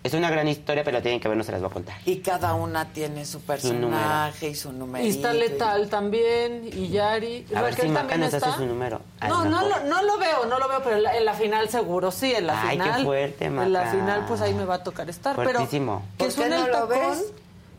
es 0.04 0.14
una 0.14 0.30
gran 0.30 0.48
historia, 0.50 0.84
pero 0.84 1.02
tienen 1.02 1.20
que 1.22 1.28
ver, 1.30 1.38
no 1.38 1.44
se 1.44 1.52
las 1.54 1.62
voy 1.62 1.70
a 1.70 1.74
contar. 1.74 1.96
Y 2.06 2.18
cada 2.20 2.54
una 2.56 2.86
tiene 2.92 3.26
su 3.26 3.40
personaje 3.42 4.50
y 4.50 4.56
su 4.56 4.74
numerito. 4.74 5.08
Y 5.08 5.16
está 5.16 5.34
Letal 5.34 5.90
también, 5.90 6.70
y 6.72 6.90
Yari. 6.90 7.46
A 7.56 7.62
ver 7.62 7.72
Raquel 7.72 7.86
si 7.86 7.92
Maca 7.92 8.00
también 8.10 8.22
nos 8.22 8.34
está. 8.34 8.50
hace 8.50 8.58
su 8.58 8.66
número. 8.66 9.02
Ay, 9.20 9.30
No, 9.30 9.46
no, 9.46 9.68
lo, 9.68 9.80
no 9.86 10.02
lo 10.02 10.18
veo, 10.18 10.46
no 10.46 10.60
lo 10.60 10.68
veo, 10.68 10.82
pero 10.84 10.98
en 10.98 11.04
la, 11.04 11.18
en 11.18 11.24
la 11.26 11.34
final 11.34 11.70
seguro, 11.70 12.12
sí, 12.12 12.34
en 12.36 12.48
la 12.48 12.62
Ay, 12.62 12.78
qué 12.78 12.84
final. 12.84 13.04
fuerte, 13.06 13.46
En 13.46 13.74
la 13.74 13.80
Maca. 13.80 13.92
final, 13.92 14.26
pues 14.28 14.42
ahí 14.42 14.54
me 14.54 14.66
va 14.66 14.76
a 14.76 14.84
tocar 14.84 15.10
estar. 15.10 15.36
Pero 15.38 15.52
Fuertísimo. 15.52 16.04
que 16.18 16.26
¿Por 16.26 16.28
qué 16.28 16.34
suene 16.34 16.58
no 16.58 16.66
el 16.66 16.72
lo 16.72 16.78
tacón. 16.88 16.90
ves? 16.90 17.26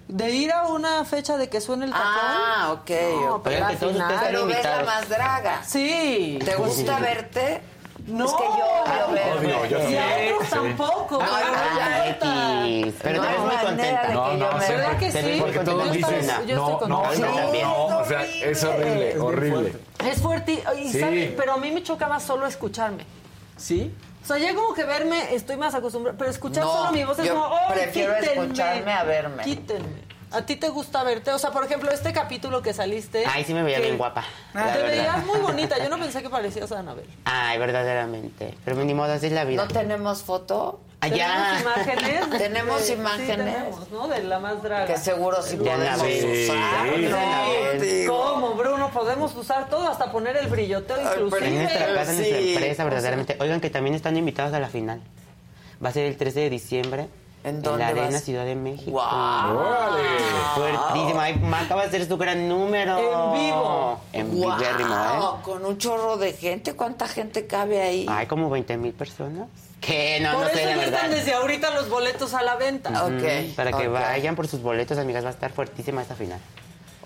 De 0.06 0.30
ir 0.30 0.52
a 0.52 0.64
una 0.68 1.02
fecha 1.06 1.38
de 1.38 1.48
que 1.48 1.60
suene 1.62 1.86
el 1.86 1.90
tacón. 1.90 2.06
Ah, 2.06 2.72
ok. 2.72 2.90
No, 3.22 3.34
ok. 3.36 3.40
pero 3.44 3.60
la 3.60 3.68
que 3.68 3.76
todos 3.76 3.92
final. 3.92 4.16
Pero 4.22 4.46
ves 4.46 4.64
la 4.64 4.82
más 4.84 5.08
draga. 5.08 5.62
Sí. 5.64 6.38
¿Te 6.44 6.54
gusta 6.56 6.98
verte? 7.00 7.60
No. 8.06 8.26
Es 8.26 8.32
que 8.32 8.42
yo 8.42 8.48
odio 8.52 9.12
verme. 9.14 9.54
Obvio, 9.54 9.66
yo 9.66 9.90
Y 9.90 9.96
a 9.96 10.18
Sí, 10.18 10.32
otros 10.32 10.48
sí. 10.48 10.54
tampoco. 10.54 11.18
No, 11.18 11.18
pero 11.18 11.28
no 11.28 11.34
Ay, 11.34 12.08
importa. 12.10 12.68
X, 12.68 12.94
pero 13.02 13.16
No 13.16 13.22
te 13.22 13.28
ves 13.32 13.38
muy 13.38 13.46
manera 13.48 13.62
contenta. 13.64 14.00
de 14.02 14.06
que 14.08 14.12
No, 14.14 14.32
yo 14.32 14.36
no, 14.52 14.60
sí. 14.60 14.72
¿Verdad 14.72 14.98
que 14.98 15.12
sí? 15.12 15.36
Porque 15.40 15.58
todos 15.60 15.84
Yo 15.86 15.92
estoy- 15.94 16.14
dicen, 16.16 16.46
yo 16.46 16.56
no, 16.56 16.70
estoy 16.72 16.88
no, 16.88 17.02
contenta. 17.02 17.28
no, 17.30 17.88
no, 17.90 17.98
o 17.98 18.04
sea, 18.04 18.24
es 18.24 18.64
horrible, 18.64 19.18
horrible. 19.20 19.70
fuerte. 19.70 20.10
Es 20.10 20.20
fuerte, 20.22 20.64
y 20.82 20.88
Sí. 20.92 21.00
¿sabe? 21.00 21.34
pero 21.36 21.52
a 21.54 21.56
mí 21.56 21.70
me 21.70 21.82
choca 21.82 22.06
más 22.08 22.22
solo 22.22 22.46
escucharme. 22.46 23.04
¿Sí? 23.56 23.90
O 24.22 24.26
sea, 24.26 24.38
ya 24.38 24.54
como 24.54 24.72
que 24.74 24.84
verme, 24.84 25.34
estoy 25.34 25.56
más 25.56 25.74
acostumbrada, 25.74 26.16
pero 26.18 26.30
escuchar 26.30 26.64
No, 26.64 26.72
solo 26.72 26.92
mi 26.92 27.04
voz 27.04 27.18
es 27.18 27.26
yo 27.26 27.34
como, 27.34 27.46
¡ay, 27.56 27.74
prefiero 27.74 28.14
quítenme! 28.20 28.42
escucharme 28.42 28.92
a 28.92 29.04
verme. 29.04 29.42
Quítenme. 29.44 30.03
¿A 30.34 30.44
ti 30.46 30.56
te 30.56 30.68
gusta 30.68 31.02
verte? 31.04 31.30
O 31.32 31.38
sea, 31.38 31.50
por 31.50 31.64
ejemplo, 31.64 31.90
este 31.90 32.12
capítulo 32.12 32.60
que 32.62 32.72
saliste... 32.74 33.24
Ay, 33.26 33.44
sí 33.44 33.54
me 33.54 33.62
veía 33.62 33.76
que 33.78 33.84
bien 33.84 33.98
guapa. 33.98 34.24
la 34.52 34.72
Te 34.72 34.78
verdad. 34.82 34.88
veías 34.88 35.26
muy 35.26 35.38
bonita. 35.40 35.78
Yo 35.82 35.88
no 35.88 35.98
pensé 35.98 36.22
que 36.22 36.30
parecías 36.30 36.70
a 36.72 36.80
Anabel. 36.80 37.06
Ay, 37.24 37.58
verdaderamente. 37.58 38.54
Pero 38.64 38.82
ni 38.84 38.94
modo, 38.94 39.12
así 39.12 39.26
es 39.26 39.32
la 39.32 39.44
vida. 39.44 39.62
¿No 39.64 39.68
tenemos 39.68 40.22
foto? 40.22 40.80
Allá. 41.00 41.54
Tenemos 41.58 41.60
imágenes. 41.62 42.30
de- 42.30 42.38
Tenemos 42.44 42.86
de- 42.86 42.92
imágenes. 42.94 43.26
Sí, 43.46 43.52
tenemos, 43.52 43.90
¿no? 43.90 44.08
De 44.08 44.22
la 44.24 44.38
más 44.40 44.62
draga. 44.62 44.86
Que 44.86 44.96
seguro 44.96 45.42
sí 45.42 45.58
Ya 45.62 45.74
podemos 45.76 45.88
Anabel. 46.00 46.42
usar. 46.48 47.80
Sí, 47.80 48.04
¿no? 48.06 48.12
¿Cómo, 48.12 48.54
Bruno? 48.54 48.90
Podemos 48.90 49.34
usar 49.36 49.68
todo, 49.68 49.88
hasta 49.88 50.10
poner 50.10 50.36
el 50.36 50.46
brilloteo 50.48 50.96
pero 50.96 51.26
inclusive. 51.26 51.46
En 51.48 51.62
nuestra 51.62 51.86
casa, 51.94 52.10
en 52.12 52.16
nuestra 52.18 52.38
Sí. 52.38 52.52
empresa, 52.54 52.84
verdaderamente. 52.84 53.36
Oigan, 53.40 53.60
que 53.60 53.70
también 53.70 53.94
están 53.94 54.16
invitados 54.16 54.52
a 54.54 54.60
la 54.60 54.68
final. 54.68 55.00
Va 55.84 55.90
a 55.90 55.92
ser 55.92 56.06
el 56.06 56.16
13 56.16 56.40
de 56.40 56.50
diciembre. 56.50 57.08
¿En 57.44 57.56
En 57.56 57.62
dónde 57.62 57.80
la 57.84 57.88
Arena 57.88 58.10
vas? 58.10 58.24
Ciudad 58.24 58.44
de 58.46 58.54
México. 58.54 58.90
¡Guau! 58.90 59.58
¡Órale! 59.58 60.02
Fuertísimo. 60.54 61.20
Ay, 61.20 61.34
Maca 61.38 61.74
va 61.74 61.82
a 61.82 61.84
hacer 61.84 62.06
su 62.08 62.16
gran 62.16 62.48
número. 62.48 62.98
En 62.98 63.40
vivo. 63.40 64.00
En 64.12 64.36
Guau, 64.38 64.58
vivérrimo, 64.58 64.94
¿eh? 64.94 65.42
Con 65.42 65.64
un 65.64 65.76
chorro 65.78 66.16
de 66.16 66.32
gente. 66.32 66.74
¿Cuánta 66.74 67.06
gente 67.06 67.46
cabe 67.46 67.82
ahí? 67.82 68.06
Ay, 68.08 68.26
como 68.26 68.48
20 68.50 68.76
mil 68.78 68.92
personas. 68.94 69.48
Que 69.80 70.18
no, 70.20 70.32
Por 70.32 70.40
no 70.40 70.46
eso 70.46 70.56
sé, 70.56 70.62
ya 70.64 70.76
verdad. 70.78 70.94
están 70.94 71.10
desde 71.10 71.34
ahorita 71.34 71.70
los 71.74 71.90
boletos 71.90 72.32
a 72.32 72.40
la 72.42 72.56
venta. 72.56 73.04
Ok, 73.04 73.54
Para 73.54 73.70
que 73.72 73.88
vayan 73.88 74.34
por 74.34 74.48
sus 74.48 74.62
boletos, 74.62 74.96
amigas, 74.96 75.22
va 75.24 75.28
a 75.28 75.32
estar 75.32 75.52
fuertísima 75.52 76.00
esta 76.00 76.14
final. 76.14 76.40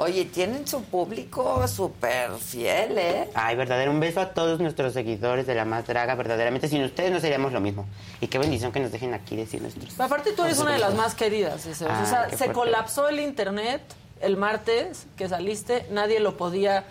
Oye, 0.00 0.26
tienen 0.26 0.64
su 0.66 0.84
público 0.84 1.66
súper 1.66 2.30
fiel, 2.34 2.96
¿eh? 2.98 3.28
Ay, 3.34 3.56
verdadero, 3.56 3.90
un 3.90 3.98
beso 3.98 4.20
a 4.20 4.28
todos 4.32 4.60
nuestros 4.60 4.92
seguidores 4.92 5.44
de 5.46 5.56
La 5.56 5.64
Más 5.64 5.86
Draga, 5.88 6.14
verdaderamente. 6.14 6.68
Sin 6.68 6.84
ustedes 6.84 7.10
no 7.10 7.18
seríamos 7.18 7.52
lo 7.52 7.60
mismo. 7.60 7.84
Y 8.20 8.28
qué 8.28 8.38
bendición 8.38 8.70
que 8.70 8.78
nos 8.78 8.92
dejen 8.92 9.12
aquí 9.12 9.34
decir 9.34 9.60
nuestros... 9.60 9.98
Aparte 9.98 10.32
tú 10.34 10.44
eres 10.44 10.60
una 10.60 10.74
de 10.74 10.78
las 10.78 10.94
más 10.94 11.16
queridas. 11.16 11.66
ese, 11.66 11.84
o 11.84 12.06
sea, 12.06 12.28
se 12.30 12.36
fuerte. 12.36 12.52
colapsó 12.52 13.08
el 13.08 13.18
internet 13.18 13.82
el 14.20 14.36
martes 14.36 15.06
que 15.16 15.28
saliste, 15.28 15.86
nadie 15.90 16.20
lo 16.20 16.36
podía 16.36 16.84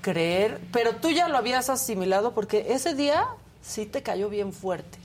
creer, 0.00 0.60
pero 0.72 0.96
tú 0.96 1.10
ya 1.10 1.28
lo 1.28 1.36
habías 1.36 1.70
asimilado 1.70 2.32
porque 2.32 2.66
ese 2.70 2.94
día 2.94 3.26
sí 3.62 3.86
te 3.86 4.02
cayó 4.02 4.28
bien 4.28 4.52
fuerte. 4.52 4.98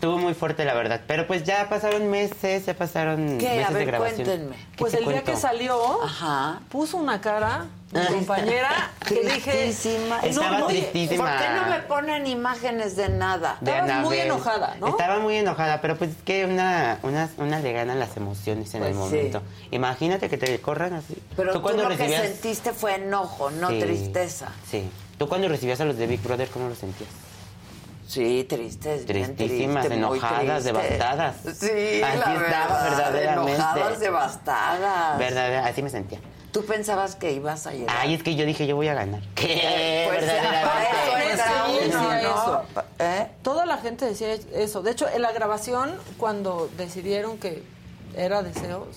Estuvo 0.00 0.16
muy 0.16 0.32
fuerte, 0.32 0.64
la 0.64 0.72
verdad. 0.72 1.02
Pero 1.06 1.26
pues 1.26 1.44
ya 1.44 1.68
pasaron 1.68 2.10
meses, 2.10 2.64
ya 2.64 2.72
pasaron 2.72 3.36
¿Qué? 3.36 3.48
meses 3.50 3.66
A 3.66 3.70
ver, 3.70 3.78
de 3.80 3.84
grabación. 3.84 4.24
cuéntenme. 4.24 4.56
¿Qué 4.56 4.78
Pues 4.78 4.94
el 4.94 5.04
día 5.04 5.22
que 5.22 5.36
salió, 5.36 6.02
Ajá. 6.02 6.60
puso 6.70 6.96
una 6.96 7.20
cara, 7.20 7.66
mi 7.92 8.06
compañera, 8.06 8.92
que 9.06 9.20
dije... 9.20 9.50
Tristísima. 9.64 10.20
Estaba 10.20 10.58
No, 10.60 10.66
tristísima. 10.68 11.22
¿Por 11.28 11.38
qué 11.38 11.48
no 11.54 11.66
me 11.68 11.80
ponen 11.80 12.26
imágenes 12.26 12.96
de 12.96 13.10
nada? 13.10 13.58
De 13.60 13.72
Estabas 13.72 14.02
muy 14.06 14.16
enojada, 14.20 14.74
¿no? 14.80 14.88
Estaba 14.88 15.18
muy 15.18 15.36
enojada, 15.36 15.82
pero 15.82 15.96
pues 15.98 16.12
es 16.12 16.22
que 16.24 16.46
una, 16.46 16.98
una, 17.02 17.28
una 17.36 17.58
le 17.60 17.70
ganan 17.74 17.98
las 17.98 18.16
emociones 18.16 18.72
en 18.72 18.80
Pues 18.80 18.92
el 18.92 18.96
sí. 18.96 19.00
momento. 19.02 19.42
Imagínate 19.70 20.30
que 20.30 20.38
te 20.38 20.58
corran 20.62 20.94
así. 20.94 21.14
Pero 21.36 21.52
tú, 21.52 21.60
cuando 21.60 21.82
lo 21.82 21.90
recibías... 21.90 22.22
que 22.22 22.28
sentiste 22.28 22.72
fue 22.72 22.94
enojo, 22.94 23.50
no 23.50 23.68
Sí, 23.68 23.78
tristeza. 23.80 24.48
Sí. 24.66 24.88
¿Tú 25.18 25.28
cuando 25.28 25.46
recibías 25.48 25.78
a 25.82 25.84
los 25.84 25.98
de 25.98 26.06
Big 26.06 26.22
Brother, 26.22 26.48
cómo 26.48 26.70
lo 26.70 26.74
sentías? 26.74 27.10
Sí, 28.10 28.44
tristes, 28.48 29.06
Tristísimas, 29.06 29.84
triste, 29.86 29.94
enojadas, 29.94 30.64
triste. 30.64 30.72
devastadas. 30.72 31.36
Sí, 31.44 31.66
Así 31.70 32.00
la 32.00 32.08
estaba, 32.14 32.34
verdad, 32.40 32.90
verdaderamente. 32.90 33.52
Enojadas, 33.54 34.00
devastadas. 34.00 35.18
Verdad, 35.18 35.64
así 35.66 35.80
me 35.80 35.90
sentía. 35.90 36.18
¿Tú 36.50 36.64
pensabas 36.64 37.14
que 37.14 37.30
ibas 37.30 37.68
a 37.68 37.72
llegar? 37.72 37.94
Ay, 37.96 38.14
es 38.14 38.24
que 38.24 38.34
yo 38.34 38.44
dije, 38.44 38.66
yo 38.66 38.74
voy 38.74 38.88
a 38.88 38.94
ganar. 38.94 39.20
¿Qué? 39.36 40.08
Pues, 40.10 40.26
verdaderamente. 40.26 41.86
eso 41.86 42.12
eso. 42.12 42.62
¿Eh? 42.98 43.28
Toda 43.42 43.64
la 43.64 43.76
gente 43.78 44.06
decía 44.06 44.34
eso. 44.54 44.82
De 44.82 44.90
hecho, 44.90 45.08
en 45.08 45.22
la 45.22 45.30
grabación, 45.30 45.94
cuando 46.18 46.68
decidieron 46.76 47.38
que 47.38 47.62
era 48.16 48.42
deseos, 48.42 48.88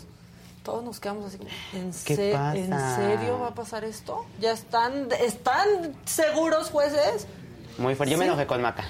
todos 0.63 0.83
nos 0.83 0.99
quedamos 0.99 1.25
así 1.27 1.37
como, 1.37 1.49
¿en, 1.73 1.91
¿Qué 2.03 2.15
se- 2.15 2.31
pasa? 2.31 2.55
¿en 2.57 2.95
serio 3.19 3.37
va 3.39 3.49
a 3.49 3.53
pasar 3.53 3.83
esto? 3.83 4.25
¿Ya 4.39 4.53
están, 4.53 5.09
están 5.21 5.67
seguros, 6.05 6.71
jueces? 6.71 7.27
Muy 7.77 7.93
fuerte. 7.93 8.11
Yo 8.11 8.17
me 8.17 8.25
Sí. 8.25 8.29
enojé 8.29 8.47
con 8.47 8.61
Maca. 8.63 8.85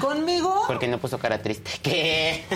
¿Conmigo? 0.00 0.64
Porque 0.66 0.86
no 0.88 0.98
puso 0.98 1.18
cara 1.18 1.40
triste. 1.40 1.70
¿Qué? 1.82 2.44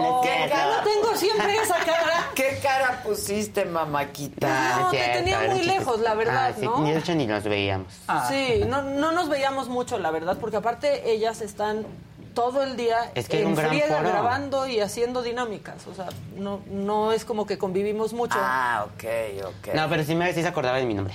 Oh, 0.00 0.22
cierto. 0.22 0.54
no 0.56 0.84
tengo 0.84 1.16
siempre 1.16 1.56
esa 1.56 1.76
cara. 1.78 2.28
¿Qué 2.34 2.60
cara 2.62 3.02
pusiste, 3.02 3.64
mamáquita? 3.64 4.78
No, 4.78 4.90
te 4.90 4.98
tenía 4.98 5.40
muy 5.40 5.62
lejos, 5.64 5.98
la 6.00 6.14
verdad, 6.14 6.50
Ah, 6.50 6.52
sí, 6.56 6.64
¿no? 6.64 6.78
Ni 6.80 6.92
de 6.92 6.98
hecho 6.98 7.14
ni 7.16 7.26
nos 7.26 7.42
veíamos. 7.44 7.92
Sí, 8.28 8.62
no, 8.66 8.82
no 8.82 9.10
nos 9.12 9.28
veíamos 9.28 9.68
mucho, 9.68 9.98
la 9.98 10.10
verdad, 10.12 10.36
porque 10.40 10.56
aparte 10.58 11.10
ellas 11.10 11.40
están 11.40 11.84
todo 12.34 12.62
el 12.62 12.76
día 12.76 13.10
Es 13.16 13.28
que 13.28 13.38
era 13.38 13.42
en 13.46 13.48
un 13.48 13.54
gran 13.56 13.70
friega 13.70 13.96
foro. 13.96 14.08
grabando 14.08 14.66
y 14.68 14.78
haciendo 14.80 15.22
dinámicas. 15.22 15.86
O 15.88 15.94
sea, 15.94 16.06
no, 16.36 16.60
no 16.70 17.10
es 17.10 17.24
como 17.24 17.44
que 17.46 17.58
convivimos 17.58 18.12
mucho. 18.12 18.38
Ah, 18.40 18.86
ok, 18.86 19.04
ok. 19.46 19.74
No, 19.74 19.88
pero 19.88 20.04
sí, 20.04 20.14
me, 20.14 20.32
sí 20.32 20.42
se 20.42 20.48
acordaba 20.48 20.76
de 20.78 20.84
mi 20.86 20.94
nombre. 20.94 21.14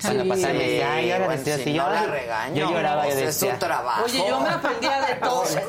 Cuando 0.00 0.22
Sí. 0.22 0.28
pasaba 0.28 0.52
me 0.54 0.58
decía, 0.60 0.92
ay, 0.94 1.10
ahora 1.10 1.24
bueno, 1.26 1.42
vestido 1.42 1.56
si 1.56 1.62
así. 1.62 1.72
no 1.72 1.84
yo, 1.88 1.90
la 1.92 2.06
regaño, 2.06 2.54
yo 2.56 2.70
lloraba, 2.70 3.02
yo 3.02 3.10
pues, 3.10 3.18
es 3.22 3.26
decía. 3.40 3.52
su 3.54 3.58
trabajo. 3.58 4.04
Oye, 4.04 4.24
yo 4.28 4.40
me 4.40 4.48
aprendía 4.48 5.00
de 5.02 5.14
todo. 5.16 5.42
Pues, 5.42 5.54
De, 5.54 5.62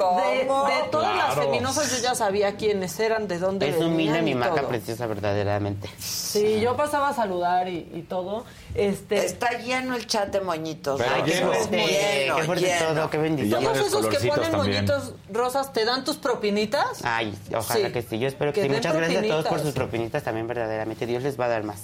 ¿cómo? 0.48 0.68
de 0.68 0.74
todas 0.92 1.16
las 1.16 1.26
Claro. 1.34 1.42
feminosas 1.44 1.92
yo 1.92 2.04
ya 2.04 2.16
sabía 2.16 2.56
quiénes 2.56 3.00
eran, 3.00 3.28
de 3.28 3.40
dónde 3.40 3.70
Es 3.70 3.78
humilde 3.78 3.96
venían 4.20 4.26
mi 4.26 4.32
y 4.32 4.36
maca 4.36 4.56
todo. 4.62 4.68
preciosa, 4.70 5.08
verdaderamente. 5.08 5.90
Sí, 5.98 6.60
yo 6.62 6.76
pasaba 6.78 7.10
a 7.10 7.14
saludar 7.14 7.68
y, 7.68 7.90
y 7.94 8.04
todo. 8.08 8.46
Este, 8.76 9.26
Está 9.26 9.58
lleno 9.58 9.96
el 9.96 10.06
chat 10.06 10.30
de 10.32 10.42
moñitos. 10.42 11.00
Pero 11.02 11.12
Ay, 11.16 11.22
qué 11.24 11.32
lleno, 11.32 11.52
fuerte, 11.54 11.78
lleno, 11.88 12.36
qué 12.36 12.44
fuerte 12.44 12.66
lleno. 12.66 12.86
todo, 12.94 13.10
qué 13.10 13.18
bendición. 13.18 13.64
Todos 13.64 13.78
esos 13.88 14.08
que 14.08 14.28
ponen 14.28 14.56
moñitos 14.56 15.14
rosas, 15.32 15.74
¿te 15.74 15.86
dan 15.86 16.04
tus 16.04 16.18
propinitas? 16.18 17.04
Ay, 17.04 17.36
ojalá 17.56 17.88
Sí. 17.88 17.94
que 17.94 18.02
sí. 18.04 18.20
Yo 18.20 18.28
espero 18.28 18.54
que, 18.54 18.62
Que 18.62 18.68
sí. 18.68 18.74
Muchas 18.76 18.96
gracias 18.96 19.24
a 19.24 19.28
todos 19.28 19.48
por 19.48 19.60
sus 19.60 19.72
propinitas 19.74 20.22
también, 20.24 20.48
verdaderamente. 20.48 21.06
Dios 21.08 21.24
les 21.24 21.40
va 21.40 21.46
a 21.46 21.50
dar 21.50 21.64
más. 21.64 21.80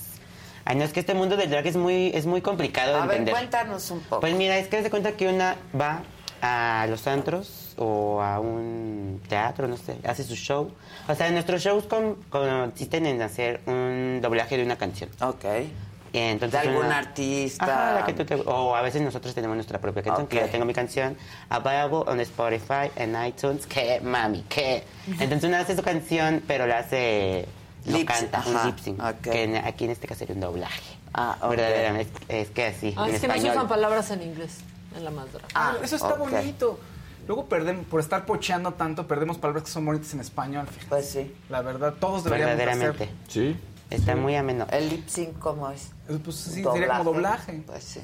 Ay, 0.65 0.75
no, 0.75 0.83
es 0.83 0.91
que 0.93 0.99
este 0.99 1.13
mundo 1.13 1.37
del 1.37 1.49
drag 1.49 1.67
es 1.67 1.75
muy, 1.77 2.11
es 2.13 2.25
muy 2.25 2.41
complicado 2.41 2.95
de 2.95 3.01
A 3.01 3.05
ver, 3.05 3.11
entender. 3.19 3.33
cuéntanos 3.35 3.91
un 3.91 3.99
poco. 4.01 4.19
Pues 4.21 4.33
mira, 4.35 4.57
es 4.57 4.67
que 4.67 4.81
se 4.81 4.89
cuenta 4.89 5.11
que 5.11 5.27
una 5.27 5.55
va 5.79 6.01
a 6.41 6.87
los 6.89 7.05
antros 7.07 7.73
o 7.77 8.21
a 8.21 8.39
un 8.39 9.21
teatro, 9.29 9.67
no 9.67 9.77
sé, 9.77 9.97
hace 10.05 10.23
su 10.23 10.35
show. 10.35 10.71
O 11.07 11.15
sea, 11.15 11.29
nuestros 11.31 11.61
shows 11.61 11.85
con- 11.85 12.15
consisten 12.29 13.05
en 13.05 13.21
hacer 13.21 13.61
un 13.67 14.19
doblaje 14.21 14.57
de 14.57 14.63
una 14.63 14.75
canción. 14.75 15.09
Ok. 15.21 15.45
Y 16.13 16.17
entonces 16.17 16.61
De 16.61 16.67
algún 16.69 16.85
una- 16.85 16.97
artista. 16.99 17.65
Ajá, 17.65 17.99
la 17.99 18.05
que 18.05 18.13
tú 18.13 18.23
te- 18.25 18.35
o 18.35 18.75
a 18.75 18.81
veces 18.81 19.01
nosotros 19.01 19.35
tenemos 19.35 19.55
nuestra 19.57 19.79
propia 19.79 20.01
canción, 20.01 20.27
que 20.27 20.37
Ok. 20.37 20.45
yo 20.45 20.49
tengo 20.51 20.65
mi 20.65 20.73
canción 20.73 21.17
available 21.49 22.03
on 22.07 22.19
Spotify 22.21 22.89
en 22.95 23.15
iTunes, 23.25 23.67
que 23.67 23.99
mami, 24.01 24.41
que. 24.49 24.83
Entonces 25.19 25.43
una 25.43 25.59
hace 25.59 25.75
su 25.75 25.83
canción, 25.83 26.41
pero 26.47 26.65
la 26.67 26.79
hace 26.79 27.45
no 27.85 28.05
canta, 28.05 28.43
un 28.45 28.65
lip 28.65 28.79
sync, 28.79 29.01
que 29.21 29.43
en- 29.43 29.55
aquí 29.57 29.85
en 29.85 29.91
este 29.91 30.07
caso 30.07 30.19
sería 30.19 30.35
un 30.35 30.41
doblaje. 30.41 30.81
Ah, 31.13 31.37
ok. 31.41 31.49
Verdaderamente, 31.51 32.19
es, 32.27 32.47
es 32.47 32.53
que 32.53 32.65
así, 32.65 32.93
Ah, 32.97 33.07
en 33.07 33.15
es 33.15 33.21
que 33.21 33.27
no 33.27 33.33
se 33.35 33.49
usan 33.49 33.67
palabras 33.67 34.11
en 34.11 34.21
inglés 34.21 34.57
en 34.95 35.03
la 35.05 35.11
más 35.11 35.31
draga. 35.31 35.47
Ah, 35.53 35.75
eso 35.83 35.95
está 35.95 36.13
ok. 36.13 36.17
bonito. 36.29 36.79
Luego 37.27 37.45
perdemos, 37.47 37.85
por 37.87 37.99
estar 38.01 38.25
pocheando 38.25 38.73
tanto, 38.73 39.07
perdemos 39.07 39.37
palabras 39.37 39.63
que 39.63 39.71
son 39.71 39.85
bonitas 39.85 40.13
en 40.13 40.19
español. 40.19 40.67
fíjate. 40.67 40.87
Pues 40.89 41.09
sí. 41.09 41.33
La 41.49 41.61
verdad, 41.61 41.93
todos 41.99 42.23
deberíamos 42.23 42.57
Verdaderamente. 42.57 43.03
hacer. 43.05 43.15
Sí. 43.27 43.57
Está 43.89 44.15
muy 44.15 44.35
ameno. 44.35 44.67
¿El 44.71 44.89
lip 44.89 45.07
sync 45.07 45.37
cómo 45.39 45.69
es? 45.69 45.89
Pues 46.23 46.35
sí, 46.37 46.63
sería 46.63 46.87
como 46.97 47.03
doblaje. 47.13 47.63
Pues 47.65 47.83
sí. 47.83 48.01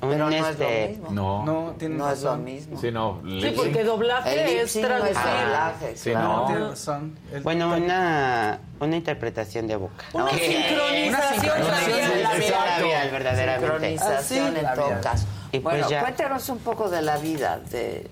Pero 0.00 0.30
no 0.30 0.36
es 0.36 0.46
este, 0.48 0.82
lo 0.82 0.88
mismo. 0.90 1.10
No. 1.12 1.44
No, 1.44 1.70
tienen 1.78 1.98
No 1.98 2.10
es 2.10 2.22
lo 2.22 2.36
mismo. 2.36 2.80
Sí, 2.80 2.90
no. 2.90 3.20
Sí, 3.24 3.52
porque 3.56 3.84
doblaje 3.84 4.62
es 4.62 4.74
es 4.76 4.82
traducir. 4.82 5.16
Sí, 5.94 6.10
claro. 6.10 6.28
No, 6.28 6.46
tienes 6.46 6.68
razón. 6.70 7.18
El- 7.32 7.42
Bueno, 7.42 7.74
una, 7.76 8.58
una 8.80 8.96
interpretación 8.96 9.66
de 9.68 9.76
boca. 9.76 10.04
Una 10.12 10.24
Ok. 10.24 10.32
sincronización 10.32 11.10
Una 11.10 11.18
labial. 11.70 12.10
sincronización. 12.10 12.66
labial, 12.66 13.10
verdaderamente. 13.10 13.66
Sincronización 13.68 14.56
en 14.56 14.62
Labial. 14.64 14.74
todo 14.74 15.00
caso. 15.00 15.26
Y 15.52 15.60
pues 15.60 15.74
bueno, 15.76 15.88
ya. 15.90 16.00
cuéntanos 16.00 16.48
un 16.48 16.58
poco 16.58 16.88
de 16.90 17.02
la 17.02 17.16
vida 17.18 17.60
de... 17.70 18.08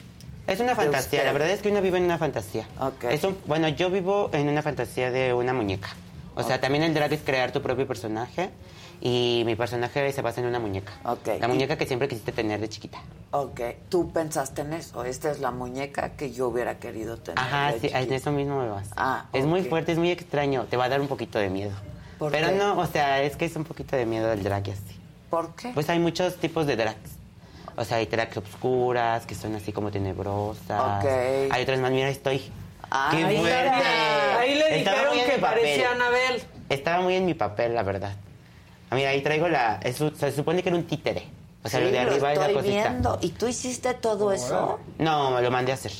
Es 0.47 0.59
una 0.61 0.75
fantasía, 0.75 1.21
usted. 1.21 1.25
la 1.25 1.33
verdad 1.33 1.51
es 1.51 1.61
que 1.63 1.71
uno 1.71 1.81
vive 1.81 1.99
en 1.99 2.05
una 2.05 2.19
fantasía. 2.19 2.67
Ok. 2.81 3.05
Es 3.05 3.25
un- 3.25 3.39
bueno, 3.47 3.69
yo 3.69 3.91
vivo 3.91 4.31
en 4.33 4.49
una 4.49 4.63
fantasía 4.63 5.11
de 5.11 5.33
una 5.33 5.53
muñeca. 5.53 5.89
O 6.35 6.43
sea, 6.43 6.61
también 6.61 6.85
el 6.85 6.95
drag 6.95 7.13
es 7.13 7.21
crear 7.23 7.53
tu 7.53 7.61
propio 7.63 7.87
personaje 7.87 8.51
y 9.01 9.43
mi 9.47 9.57
personaje 9.57 10.13
se 10.13 10.23
basa 10.23 10.41
en 10.41 10.47
una 10.47 10.59
muñeca. 10.59 10.93
Ok. 11.05 11.29
La 11.41 11.49
muñeca 11.49 11.77
que 11.77 11.87
siempre 11.87 12.07
quisiste 12.09 12.33
tener 12.33 12.61
de 12.61 12.69
chiquita. 12.69 12.99
Ok, 13.31 13.61
tú 13.89 14.13
pensaste 14.13 14.63
en 14.63 14.73
eso. 14.75 15.05
Esta 15.05 15.31
es 15.31 15.41
la 15.41 15.51
muñeca 15.51 16.11
que 16.11 16.33
yo 16.33 16.49
hubiera 16.49 16.79
querido 16.79 17.17
tener. 17.17 17.39
Ajá, 17.39 17.73
de 17.73 17.81
sí, 17.81 17.91
en 17.93 18.13
eso 18.13 18.31
mismo 18.33 18.61
me 18.61 18.69
vas. 18.69 18.89
Ah, 18.97 19.27
es 19.33 19.47
muy 19.47 19.63
fuerte, 19.63 19.93
es 19.93 19.99
muy 19.99 20.11
extraño. 20.11 20.65
Te 20.69 20.77
va 20.77 20.85
a 20.85 20.89
dar 20.89 21.01
un 21.01 21.09
poquito 21.09 21.39
de 21.39 21.49
miedo. 21.49 21.73
¿Por 22.19 22.31
Pero 22.33 22.49
qué? 22.49 22.55
no, 22.57 22.79
o 22.79 22.87
sea, 22.87 23.23
es 23.23 23.37
que 23.37 23.47
es 23.47 23.57
un 23.57 23.65
poquito 23.65 23.97
de 23.97 24.05
miedo 24.05 24.31
el 24.33 24.43
drag 24.43 24.69
y 24.69 24.71
así. 24.73 25.01
¿Por 25.31 25.55
qué? 25.55 25.71
Pues 25.73 25.89
hay 25.89 25.99
muchos 25.99 26.37
tipos 26.37 26.67
de 26.67 26.77
drags. 26.77 27.13
O 27.77 27.85
sea, 27.85 27.97
hay 27.99 28.07
drags 28.07 28.37
obscuras, 28.37 29.25
que 29.25 29.35
son 29.35 29.55
así 29.55 29.73
como 29.73 29.91
tenebrosas. 29.91 31.03
Ok. 31.05 31.09
Hay 31.51 31.63
otras 31.63 31.79
más, 31.81 31.91
mira, 31.93 32.11
estoy. 32.11 32.43
Ah, 32.91 33.09
¡Qué 33.13 33.25
ahí 33.25 33.37
fuerte! 33.39 33.71
Ahí 33.71 34.55
le 34.57 34.79
Estaba 34.81 34.97
dijeron 34.99 35.15
que 35.15 35.39
papel. 35.39 35.41
parecía 35.41 35.93
Anabel. 35.93 36.43
Estaba 36.69 37.01
muy 37.03 37.15
en 37.15 37.25
mi 37.25 37.35
papel, 37.35 37.75
la 37.75 37.83
verdad. 37.85 38.13
Ah, 38.91 38.97
Mira, 38.97 39.11
ahí 39.11 39.23
traigo 39.23 39.49
la... 39.49 39.81
es- 39.83 39.97
se 39.97 40.33
supone 40.33 40.62
que 40.62 40.69
era 40.69 40.77
un 40.77 40.85
títere. 40.87 41.27
O 41.62 41.69
sea, 41.69 41.79
Sí, 41.81 41.87
lo 41.87 41.93
de 41.93 41.99
arriba 41.99 42.33
es 42.33 42.39
la 42.39 42.47
estoy 42.47 42.55
cosita. 42.62 42.89
viendo. 42.89 43.19
¿Y 43.21 43.29
tú 43.31 43.47
hiciste 43.49 43.95
todo 43.95 44.33
eso? 44.33 44.81
No, 44.99 45.31
me 45.31 45.43
lo 45.43 45.51
mandé 45.51 45.73
a 45.73 45.75
hacer. 45.75 45.93